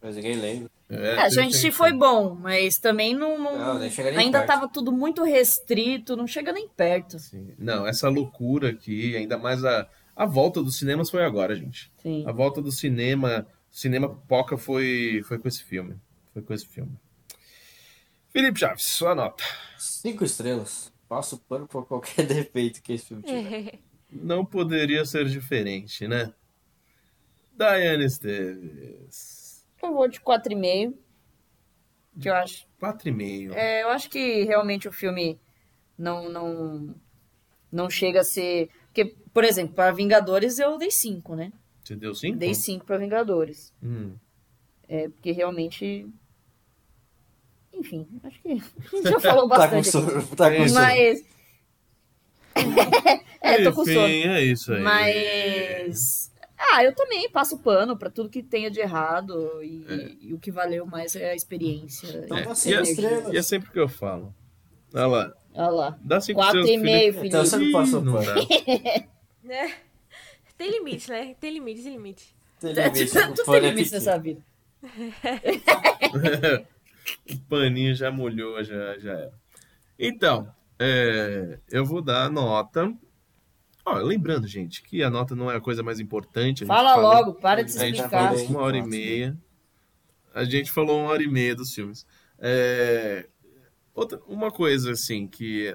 Mas 0.00 0.14
ninguém 0.14 0.36
lembra. 0.36 0.70
É, 0.88 0.94
É, 0.94 1.16
teve- 1.16 1.30
Shang-Chi 1.30 1.72
foi 1.72 1.92
bom, 1.92 2.34
mas 2.34 2.78
também 2.78 3.14
não. 3.14 3.38
não- 3.38 3.58
Não, 3.58 3.80
ainda 4.16 4.38
perto. 4.38 4.46
tava 4.46 4.68
tudo 4.68 4.92
muito 4.92 5.24
restrito, 5.24 6.16
não 6.16 6.26
chega 6.26 6.52
nem 6.52 6.68
perto. 6.68 7.18
Sim. 7.18 7.54
Não, 7.58 7.86
essa 7.86 8.08
loucura 8.08 8.70
aqui, 8.70 9.16
ainda 9.16 9.36
mais 9.36 9.64
a, 9.64 9.88
a 10.14 10.24
volta 10.24 10.62
dos 10.62 10.78
cinemas 10.78 11.10
foi 11.10 11.24
agora, 11.24 11.56
gente. 11.56 11.90
Sim. 11.98 12.24
A 12.26 12.30
volta 12.32 12.62
do 12.62 12.70
cinema, 12.70 13.46
cinema 13.70 14.08
pipoca 14.08 14.56
foi, 14.56 15.22
foi 15.24 15.38
com 15.38 15.48
esse 15.48 15.64
filme. 15.64 15.96
Foi 16.32 16.42
com 16.42 16.54
esse 16.54 16.66
filme. 16.66 16.92
Felipe 18.30 18.60
Chaves, 18.60 18.84
sua 18.84 19.14
nota. 19.14 19.42
Cinco 19.78 20.22
estrelas. 20.24 20.92
Passo 21.08 21.38
pano 21.48 21.66
por 21.66 21.84
qualquer 21.86 22.26
defeito 22.26 22.80
que 22.82 22.92
esse 22.92 23.06
filme 23.06 23.22
tiver. 23.24 23.78
Não 24.12 24.44
poderia 24.44 25.04
ser 25.04 25.24
diferente, 25.26 26.06
né? 26.06 26.32
Daiane 27.56 28.04
Esteves. 28.04 29.35
Eu 29.82 29.92
vou 29.92 30.08
de 30.08 30.20
4,5. 30.20 30.94
Que 32.20 32.28
eu 32.30 32.34
acho. 32.34 32.66
4,5. 32.80 33.52
É, 33.54 33.82
eu 33.82 33.88
acho 33.90 34.08
que 34.08 34.44
realmente 34.44 34.88
o 34.88 34.92
filme 34.92 35.38
não, 35.98 36.28
não, 36.28 36.94
não 37.70 37.90
chega 37.90 38.20
a 38.20 38.24
ser. 38.24 38.70
Porque, 38.86 39.04
por 39.32 39.44
exemplo, 39.44 39.74
para 39.74 39.92
Vingadores 39.92 40.58
eu 40.58 40.78
dei 40.78 40.90
5, 40.90 41.34
né? 41.36 41.52
Você 41.84 41.94
deu 41.94 42.14
5? 42.14 42.38
Dei 42.38 42.54
5 42.54 42.84
para 42.86 42.98
Vingadores. 42.98 43.72
Hum. 43.82 44.14
É, 44.88 45.08
porque 45.08 45.30
realmente. 45.32 46.08
Enfim, 47.72 48.08
acho 48.24 48.40
que 48.40 48.48
a 48.52 48.54
gente 48.54 49.10
já 49.10 49.20
falou 49.20 49.46
Tá 49.50 49.68
com 49.68 49.76
bastante. 49.76 49.90
sono. 49.90 50.26
Tá 50.36 50.50
com 50.50 50.68
sono. 50.68 50.80
Mas. 50.80 51.24
é, 53.42 53.62
tô 53.62 53.72
com 53.72 53.82
Enfim, 53.82 53.92
sono. 53.94 54.06
é 54.06 54.42
isso 54.42 54.72
aí. 54.72 54.82
Mas. 54.82 56.32
Ah, 56.58 56.82
eu 56.82 56.94
também 56.94 57.28
passo 57.30 57.58
pano 57.58 57.96
pra 57.96 58.10
tudo 58.10 58.30
que 58.30 58.42
tenha 58.42 58.70
de 58.70 58.80
errado. 58.80 59.62
E, 59.62 60.18
e 60.28 60.34
o 60.34 60.38
que 60.38 60.50
valeu 60.50 60.86
mais 60.86 61.14
é 61.16 61.30
a 61.30 61.34
experiência. 61.34 62.22
Então 62.24 62.36
É, 62.38 62.44
dá 62.44 62.52
e, 62.52 62.56
cinco 62.56 63.02
é, 63.06 63.34
e 63.34 63.36
é 63.38 63.42
sempre 63.42 63.70
que 63.70 63.78
eu 63.78 63.88
falo. 63.88 64.34
Olha 64.94 65.06
lá. 65.06 65.34
Olha 65.54 65.70
lá. 65.70 65.98
Dá 66.02 66.20
5 66.20 66.38
Quatro 66.38 66.66
e 66.66 66.76
meio, 66.76 67.12
Felipe. 67.14 67.28
Então 67.28 67.44
você 67.44 67.56
não 67.56 67.72
passou 67.72 68.02
não 68.02 68.12
pano. 68.14 68.26
dá. 68.26 68.34
Né? 69.42 69.74
Tem 70.58 70.70
limite, 70.70 71.08
né? 71.08 71.34
Tem 71.38 71.52
limite, 71.52 71.82
tem 71.82 71.92
limite. 71.92 72.36
Tem 72.60 72.70
É, 72.72 72.88
limite, 72.88 73.12
tudo 73.12 73.44
tem 73.44 73.54
é 73.54 73.60
limite 73.60 73.90
pequeno. 73.90 73.92
nessa 73.92 74.18
vida. 74.18 74.42
o 77.30 77.38
paninho 77.48 77.94
já 77.94 78.10
molhou, 78.10 78.62
já, 78.64 78.98
já 78.98 79.12
era. 79.12 79.32
Então, 79.98 80.52
é, 80.78 81.58
eu 81.70 81.84
vou 81.84 82.02
dar 82.02 82.24
a 82.24 82.30
nota. 82.30 82.92
Ó, 83.88 83.94
lembrando, 83.98 84.48
gente, 84.48 84.82
que 84.82 85.00
a 85.02 85.08
nota 85.08 85.36
não 85.36 85.48
é 85.48 85.56
a 85.56 85.60
coisa 85.60 85.80
mais 85.80 86.00
importante. 86.00 86.66
Fala 86.66 86.94
falou- 86.94 87.14
logo, 87.14 87.34
para 87.34 87.62
de 87.62 87.70
se 87.70 87.78
A 87.78 87.86
gente 87.86 87.94
explicar. 88.00 88.30
falou 88.32 88.46
uma 88.46 88.60
hora 88.62 88.76
e 88.76 88.82
meia. 88.82 89.38
A 90.34 90.44
gente 90.44 90.72
falou 90.72 91.00
uma 91.00 91.08
hora 91.10 91.22
e 91.22 91.28
meia 91.28 91.54
dos 91.54 91.72
filmes. 91.72 92.04
É, 92.38 93.28
outra, 93.94 94.20
uma 94.26 94.50
coisa, 94.50 94.90
assim, 94.90 95.28
que. 95.28 95.74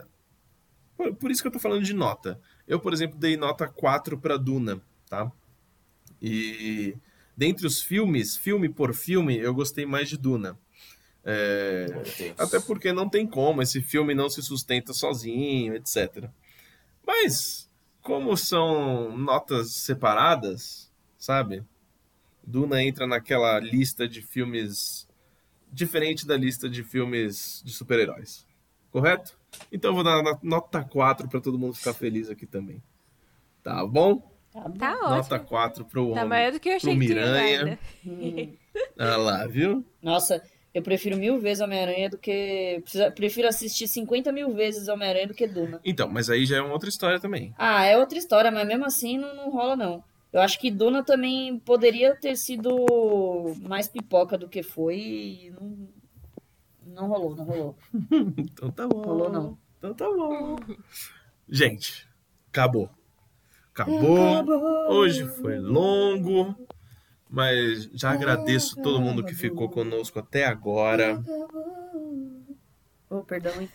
Por, 0.98 1.16
por 1.16 1.32
isso 1.32 1.42
que 1.42 1.48
eu 1.48 1.52
tô 1.54 1.58
falando 1.60 1.84
de 1.84 1.94
nota. 1.94 2.38
Eu, 2.68 2.80
por 2.82 2.92
exemplo, 2.94 3.18
dei 3.18 3.38
nota 3.38 3.66
4 3.68 4.18
pra 4.20 4.36
Duna, 4.38 4.82
tá? 5.10 5.32
E 6.22 6.96
dentre 7.36 7.66
os 7.66 7.82
filmes, 7.82 8.36
filme 8.36 8.68
por 8.70 8.94
filme, 8.94 9.38
eu 9.38 9.54
gostei 9.54 9.86
mais 9.86 10.10
de 10.10 10.18
Duna. 10.18 10.60
É, 11.24 11.86
até 12.38 12.60
porque 12.60 12.92
não 12.92 13.08
tem 13.08 13.26
como, 13.26 13.62
esse 13.62 13.82
filme 13.82 14.14
não 14.14 14.30
se 14.30 14.42
sustenta 14.42 14.92
sozinho, 14.94 15.76
etc. 15.76 16.30
Mas, 17.06 17.70
como 18.02 18.36
são 18.36 19.16
notas 19.18 19.72
separadas, 19.76 20.92
sabe? 21.18 21.64
Duna 22.44 22.84
entra 22.84 23.06
naquela 23.06 23.60
lista 23.60 24.08
de 24.08 24.22
filmes 24.22 25.08
diferente 25.72 26.26
da 26.26 26.36
lista 26.36 26.70
de 26.70 26.84
filmes 26.84 27.62
de 27.64 27.72
super-heróis. 27.72 28.46
Correto? 28.92 29.38
Então 29.72 29.92
eu 29.92 29.96
vou 29.96 30.04
dar 30.04 30.22
na- 30.22 30.40
nota 30.44 30.84
4 30.84 31.30
para 31.30 31.40
todo 31.40 31.58
mundo 31.58 31.74
ficar 31.76 31.94
feliz 31.94 32.30
aqui 32.30 32.46
também. 32.46 32.82
Tá 33.64 33.86
bom? 33.86 34.30
Tá 34.52 34.62
bom. 34.68 34.78
Tá 34.78 34.92
Nota 34.96 35.36
ótimo. 35.36 35.48
4 35.50 35.86
pro 35.86 36.06
Tá 36.08 36.12
homem. 36.12 36.26
maior 36.26 36.52
do 36.52 36.60
que 36.60 36.70
eu 36.70 36.76
achei 36.76 36.92
pro 36.94 37.00
que 37.00 37.08
tinha 37.14 37.26
Miranha. 37.26 37.80
ainda. 38.04 38.58
Ah 38.98 39.18
lá, 39.18 39.48
viu? 39.48 39.86
Nossa, 40.02 40.44
eu 40.74 40.82
prefiro 40.82 41.18
mil 41.18 41.40
vezes 41.40 41.62
Homem-Aranha 41.62 42.10
do 42.10 42.18
que. 42.18 42.84
Prefiro 43.16 43.48
assistir 43.48 43.88
50 43.88 44.32
mil 44.32 44.54
vezes 44.54 44.88
Homem-Aranha 44.88 45.28
do 45.28 45.34
que 45.34 45.48
Duna. 45.48 45.82
Então, 45.84 46.08
mas 46.08 46.30
aí 46.30 46.46
já 46.46 46.58
é 46.58 46.62
uma 46.62 46.74
outra 46.74 46.90
história 46.90 47.20
também. 47.20 47.54
Ah, 47.58 47.84
é 47.84 47.98
outra 47.98 48.18
história, 48.18 48.50
mas 48.52 48.66
mesmo 48.66 48.86
assim 48.86 49.18
não, 49.18 49.36
não 49.36 49.50
rola, 49.50 49.76
não. 49.76 50.04
Eu 50.32 50.40
acho 50.40 50.58
que 50.60 50.72
Duna 50.72 51.04
também 51.04 51.60
poderia 51.60 52.16
ter 52.16 52.38
sido 52.38 52.86
mais 53.62 53.90
pipoca 53.90 54.38
do 54.38 54.48
que 54.48 54.64
foi 54.64 54.98
e 54.98 55.52
não, 55.52 55.90
não 56.86 57.08
rolou, 57.08 57.36
não 57.36 57.44
rolou. 57.44 57.76
Então 58.38 58.72
tá 58.72 58.88
bom. 58.88 59.02
Rolou, 59.02 59.30
não. 59.30 59.58
Então 59.78 59.94
tá 59.94 60.06
bom. 60.06 60.56
Gente, 61.50 62.08
acabou. 62.48 62.90
Acabou. 63.74 64.46
Hoje 64.90 65.28
foi 65.28 65.60
longo, 65.60 66.56
mas 67.32 67.90
já 67.94 68.12
agradeço 68.12 68.82
todo 68.82 69.02
mundo 69.02 69.24
que 69.24 69.34
ficou 69.34 69.70
conosco 69.70 70.20
até 70.20 70.46
agora. 70.46 71.24
Oh, 73.10 73.22
perdão, 73.22 73.54
hein? 73.62 73.70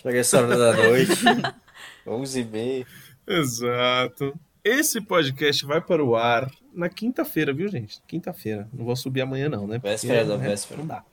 Chega 0.00 0.18
essa 0.18 0.40
hora 0.40 0.56
da 0.56 0.72
noite. 0.72 1.24
11 2.06 2.40
e 2.40 2.44
meia. 2.44 2.86
Exato. 3.26 4.38
Esse 4.62 5.00
podcast 5.00 5.66
vai 5.66 5.80
para 5.80 6.04
o 6.04 6.14
ar 6.14 6.50
na 6.72 6.88
quinta-feira, 6.88 7.52
viu, 7.52 7.68
gente? 7.68 8.00
Quinta-feira. 8.06 8.68
Não 8.72 8.84
vou 8.84 8.94
subir 8.94 9.22
amanhã, 9.22 9.48
não, 9.48 9.66
né? 9.66 9.78
Véspera 9.78 10.24
da 10.24 10.36
né, 10.36 10.48
véspera. 10.48 10.78
Não 10.78 10.86
dá. 10.86 11.04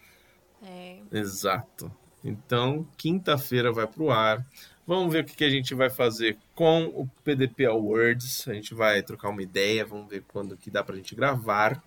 É. 0.63 0.99
Exato. 1.11 1.91
Então, 2.23 2.87
quinta-feira 2.97 3.71
vai 3.71 3.87
pro 3.87 4.11
ar. 4.11 4.45
Vamos 4.87 5.11
ver 5.11 5.23
o 5.23 5.25
que 5.25 5.35
que 5.35 5.43
a 5.43 5.49
gente 5.49 5.73
vai 5.73 5.89
fazer 5.89 6.37
com 6.53 6.85
o 6.85 7.07
PDP 7.23 7.65
Awards. 7.65 8.47
A 8.47 8.53
gente 8.53 8.73
vai 8.75 9.01
trocar 9.01 9.29
uma 9.29 9.41
ideia, 9.41 9.85
vamos 9.85 10.07
ver 10.09 10.23
quando 10.27 10.55
que 10.55 10.69
dá 10.69 10.83
pra 10.83 10.95
gente 10.95 11.15
gravar. 11.15 11.83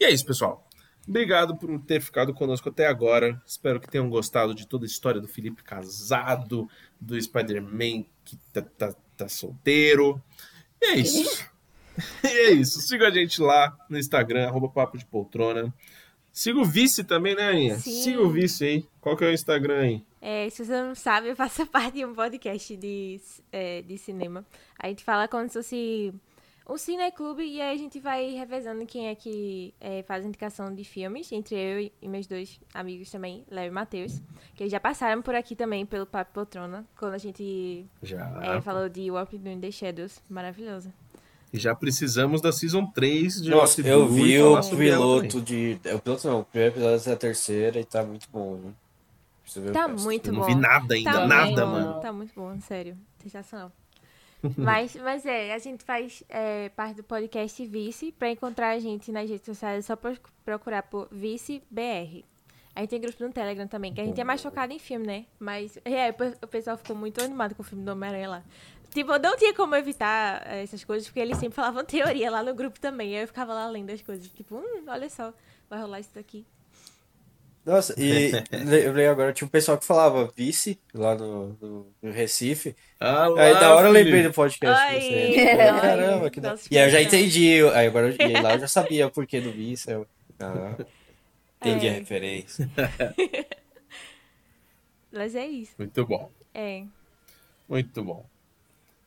E 0.00 0.04
é 0.04 0.10
isso, 0.10 0.24
pessoal. 0.24 0.66
Obrigado 1.06 1.56
por 1.56 1.78
ter 1.80 2.00
ficado 2.00 2.32
conosco 2.32 2.68
até 2.68 2.86
agora. 2.86 3.40
Espero 3.46 3.80
que 3.80 3.90
tenham 3.90 4.08
gostado 4.08 4.54
de 4.54 4.66
toda 4.66 4.84
a 4.84 4.86
história 4.86 5.20
do 5.20 5.28
Felipe 5.28 5.62
casado, 5.62 6.68
do 7.00 7.20
Spider-Man 7.20 8.04
que 8.24 8.36
tá, 8.52 8.62
tá- 8.62 8.94
tá 9.16 9.28
solteiro. 9.28 10.22
E 10.80 10.86
é 10.86 10.94
isso. 10.96 11.50
E 12.24 12.26
é 12.26 12.50
isso. 12.52 12.80
Siga 12.80 13.08
a 13.08 13.10
gente 13.10 13.38
lá 13.42 13.76
no 13.90 13.98
Instagram, 13.98 14.46
arroba 14.48 14.66
Papo 14.66 14.96
de 14.96 15.04
Poltrona. 15.04 15.70
Siga 16.32 16.58
o 16.60 16.64
Vice 16.64 17.04
também, 17.04 17.34
né, 17.34 17.48
Aninha? 17.50 17.74
Sim. 17.78 18.02
Siga 18.02 18.22
o 18.22 18.30
Vice 18.30 18.64
aí. 18.64 18.86
Qual 19.00 19.16
que 19.16 19.24
é 19.24 19.28
o 19.28 19.32
Instagram 19.32 19.80
aí? 19.80 20.02
É, 20.20 20.48
se 20.50 20.64
você 20.64 20.82
não 20.82 20.94
sabe, 20.94 21.28
eu 21.28 21.36
faço 21.36 21.66
parte 21.68 21.94
de 21.96 22.04
um 22.04 22.14
podcast 22.14 22.76
de, 22.76 23.20
é, 23.50 23.82
de 23.82 23.98
cinema. 23.98 24.44
A 24.78 24.88
gente 24.88 25.04
fala 25.04 25.28
como 25.28 25.46
se 25.48 25.54
fosse 25.54 26.14
um 26.68 26.78
cineclube 26.78 27.42
e 27.42 27.60
aí 27.60 27.74
a 27.74 27.76
gente 27.76 27.98
vai 27.98 28.30
revezando 28.30 28.86
quem 28.86 29.08
é 29.08 29.14
que 29.16 29.74
é, 29.80 30.02
faz 30.04 30.24
indicação 30.24 30.72
de 30.74 30.84
filmes, 30.84 31.30
entre 31.32 31.56
eu 31.56 31.90
e- 32.00 32.08
meus 32.08 32.26
dois 32.26 32.58
amigos 32.72 33.10
também, 33.10 33.44
Léo 33.50 33.66
e 33.66 33.70
Matheus, 33.70 34.22
que 34.54 34.68
já 34.68 34.78
passaram 34.78 35.20
por 35.22 35.34
aqui 35.34 35.56
também 35.56 35.84
pelo 35.84 36.06
Papo 36.06 36.32
Poltrona, 36.32 36.86
quando 36.96 37.14
a 37.14 37.18
gente 37.18 37.84
Já. 38.00 38.32
é, 38.42 38.60
falou 38.60 38.88
de 38.88 39.10
Walking 39.10 39.42
in 39.50 39.60
the 39.60 39.70
Shadows. 39.72 40.22
Maravilhoso. 40.30 40.92
E 41.52 41.58
já 41.58 41.74
precisamos 41.74 42.40
da 42.40 42.50
Season 42.50 42.86
3 42.86 43.42
de 43.42 43.50
Nossa, 43.50 43.80
eu 43.86 44.08
vi 44.08 44.40
o 44.40 44.58
piloto 44.76 45.40
de. 45.40 45.78
é, 45.84 45.94
O 45.94 46.00
piloto 46.00 46.26
não, 46.26 46.40
o 46.40 46.44
primeiro 46.44 46.74
episódio 46.76 47.10
da 47.10 47.16
terceira 47.16 47.78
e 47.78 47.84
tá 47.84 48.02
muito 48.02 48.26
bom, 48.32 48.56
né? 48.56 48.72
Tá 49.72 49.86
muito 49.86 50.28
Eu 50.28 50.32
não 50.32 50.40
bom. 50.40 50.46
vi 50.46 50.54
nada 50.54 50.94
ainda, 50.94 51.12
Tá 51.12 51.26
nada, 51.26 51.66
bom, 51.66 51.72
mano. 51.72 52.00
Tá 52.00 52.12
muito 52.12 52.32
bom, 52.34 52.58
sério. 52.60 52.96
Sensacional. 53.22 53.70
mas, 54.56 54.96
mas 54.96 55.26
é, 55.26 55.52
a 55.52 55.58
gente 55.58 55.84
faz 55.84 56.24
é, 56.28 56.70
parte 56.70 56.96
do 56.96 57.02
podcast 57.04 57.66
Vice. 57.66 58.12
Pra 58.18 58.30
encontrar 58.30 58.70
a 58.70 58.78
gente 58.78 59.12
nas 59.12 59.28
redes 59.28 59.44
sociais 59.44 59.80
é 59.80 59.82
só 59.82 59.94
pro- 59.94 60.16
procurar 60.44 60.84
por 60.84 61.06
Vice 61.12 61.62
BR. 61.70 62.24
A 62.74 62.80
gente 62.80 62.88
tem 62.90 63.00
grupo 63.02 63.22
no 63.22 63.30
Telegram 63.30 63.66
também, 63.68 63.92
que 63.92 64.00
a 64.00 64.04
gente 64.04 64.18
é 64.18 64.24
mais 64.24 64.42
focado 64.42 64.72
em 64.72 64.78
filme, 64.78 65.06
né? 65.06 65.26
Mas 65.38 65.76
é, 65.84 66.08
o 66.42 66.46
pessoal 66.48 66.78
ficou 66.78 66.96
muito 66.96 67.22
animado 67.22 67.54
com 67.54 67.60
o 67.60 67.64
filme 67.64 67.84
do 67.84 67.92
Homem-Aranha 67.92 68.28
lá. 68.30 68.42
Tipo, 68.92 69.18
não 69.18 69.36
tinha 69.36 69.54
como 69.54 69.74
evitar 69.74 70.42
é, 70.46 70.62
essas 70.62 70.84
coisas, 70.84 71.08
porque 71.08 71.20
eles 71.20 71.38
sempre 71.38 71.54
falavam 71.56 71.84
teoria 71.86 72.30
lá 72.30 72.42
no 72.42 72.54
grupo 72.54 72.78
também. 72.78 73.16
Aí 73.16 73.22
eu 73.22 73.26
ficava 73.26 73.54
lá 73.54 73.66
lendo 73.68 73.90
as 73.90 74.02
coisas. 74.02 74.28
Tipo, 74.28 74.56
hum, 74.56 74.84
olha 74.86 75.08
só, 75.08 75.32
vai 75.70 75.80
rolar 75.80 76.00
isso 76.00 76.10
daqui. 76.14 76.44
Nossa, 77.64 77.94
e 77.96 78.32
lembrei 78.52 79.06
agora, 79.06 79.32
tinha 79.32 79.46
um 79.46 79.50
pessoal 79.50 79.78
que 79.78 79.84
falava 79.86 80.30
vice 80.36 80.78
lá 80.92 81.14
no, 81.14 81.56
no, 81.60 81.86
no 82.02 82.10
Recife. 82.10 82.74
Ah, 82.98 83.28
lá, 83.28 83.40
Aí 83.40 83.54
da 83.54 83.74
hora 83.76 83.86
eu 83.86 83.92
lembrei 83.92 84.22
do 84.24 84.32
podcast. 84.32 84.90
Que 84.98 85.00
você- 85.00 85.56
Caramba, 85.80 86.28
que 86.30 86.40
da... 86.40 86.56
E 86.70 86.76
aí 86.78 86.86
eu 86.88 86.90
já 86.90 87.00
entendi. 87.00 87.62
Aí 87.72 87.86
agora 87.86 88.08
eu- 88.18 88.28
e 88.30 88.32
lá 88.42 88.54
eu 88.54 88.60
já 88.60 88.66
sabia 88.68 89.06
o 89.06 89.10
porquê 89.12 89.40
do 89.40 89.52
vice. 89.52 89.88
Eu... 89.90 90.06
Ah, 90.40 90.74
entendi 91.60 91.88
a 91.88 91.92
É. 91.92 91.98
referência. 92.00 92.68
Mas 95.12 95.34
é 95.36 95.46
isso. 95.46 95.72
Muito 95.78 96.04
bom. 96.06 96.30
É. 96.52 96.84
Muito 97.68 98.02
bom. 98.02 98.26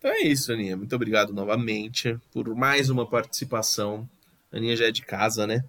Então 0.06 0.14
é 0.14 0.22
isso, 0.22 0.54
Aninha. 0.54 0.78
Muito 0.78 0.96
obrigado 0.96 1.34
novamente 1.34 2.16
por 2.32 2.54
mais 2.56 2.92
uma 2.92 3.10
participação. 3.10 4.08
A 4.54 4.58
Aninha 4.58 4.76
já 4.76 4.86
é 4.86 4.92
de 4.92 5.02
casa, 5.02 5.48
né? 5.48 5.64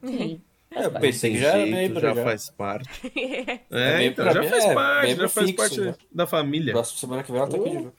É, 0.71 0.85
eu 0.85 0.91
pensei 0.91 1.33
que 1.33 1.39
já 1.39 1.57
era 1.57 1.67
jeito, 1.67 1.99
já, 1.99 2.13
Já 2.13 2.23
faz 2.23 2.51
parte. 2.51 2.91
É 3.17 3.61
É, 3.71 3.97
membro 3.97 4.25
então, 4.25 4.35
já 4.35 4.43
mim, 4.43 4.49
faz 4.49 4.65
é, 4.65 4.75
parte, 4.75 5.15
já 5.17 5.29
faz 5.29 5.47
fixo, 5.47 5.57
parte 5.57 5.81
né? 5.81 5.95
da 6.13 6.27
família. 6.27 6.75
Próxima 6.75 6.99
semana 6.99 7.23
que 7.23 7.33
vem 7.33 7.41
ela 7.41 7.49
tá 7.49 7.57
aqui 7.57 7.71
de 7.71 7.77
novo. 7.77 7.95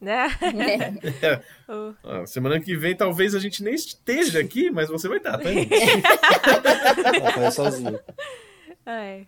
Né? 0.00 0.28
É. 1.22 1.42
Ah, 2.04 2.24
semana 2.24 2.60
que 2.60 2.76
vem 2.76 2.94
talvez 2.94 3.34
a 3.34 3.40
gente 3.40 3.60
nem 3.60 3.74
esteja 3.74 4.38
aqui, 4.38 4.70
mas 4.70 4.88
você 4.88 5.08
vai 5.08 5.18
estar, 5.18 5.38
tá? 5.38 5.48
Vai 7.34 7.50
sozinha. 7.50 7.98
É. 8.86 9.24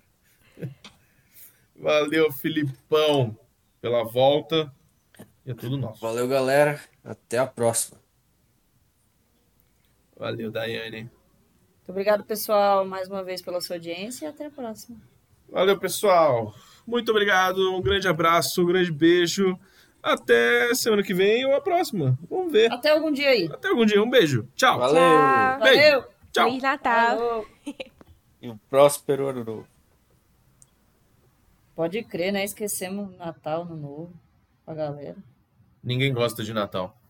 Valeu, 1.74 2.30
Filipão, 2.30 3.36
pela 3.80 4.04
volta. 4.04 4.72
E 5.46 5.52
é 5.52 5.54
tudo 5.54 5.78
nosso. 5.78 6.00
Valeu, 6.00 6.26
galera. 6.26 6.80
Até 7.04 7.38
a 7.38 7.46
próxima. 7.46 7.98
Valeu, 10.16 10.50
Daiane. 10.50 11.02
Muito 11.02 11.90
obrigado, 11.90 12.24
pessoal, 12.24 12.84
mais 12.84 13.08
uma 13.08 13.22
vez 13.22 13.40
pela 13.40 13.60
sua 13.60 13.76
audiência 13.76 14.26
e 14.26 14.28
até 14.28 14.46
a 14.46 14.50
próxima. 14.50 14.98
Valeu, 15.48 15.78
pessoal. 15.78 16.52
Muito 16.84 17.10
obrigado. 17.10 17.58
Um 17.72 17.80
grande 17.80 18.08
abraço, 18.08 18.62
um 18.62 18.66
grande 18.66 18.90
beijo. 18.90 19.56
Até 20.02 20.74
semana 20.74 21.02
que 21.02 21.14
vem 21.14 21.44
ou 21.46 21.54
a 21.54 21.60
próxima. 21.60 22.18
Vamos 22.28 22.50
ver. 22.52 22.72
Até 22.72 22.90
algum 22.90 23.12
dia 23.12 23.28
aí. 23.28 23.48
Até 23.52 23.68
algum 23.68 23.86
dia. 23.86 24.02
Um 24.02 24.10
beijo. 24.10 24.48
Tchau. 24.56 24.78
Valeu. 24.78 25.00
Tchau. 25.00 25.60
Beijo. 25.60 25.80
Valeu! 25.80 26.04
Tchau. 26.32 26.44
Feliz 26.46 26.62
Natal. 26.62 27.18
Falou. 27.18 27.46
E 28.42 28.50
um 28.50 28.58
próspero 28.68 29.28
ano 29.28 29.42
novo. 29.42 29.66
Pode 31.74 32.02
crer, 32.04 32.32
né? 32.32 32.44
Esquecemos 32.44 33.16
Natal, 33.16 33.64
no 33.64 33.74
Novo, 33.74 34.12
pra 34.64 34.74
galera. 34.74 35.16
Ninguém 35.86 36.12
gosta 36.12 36.42
de 36.42 36.52
Natal. 36.52 37.00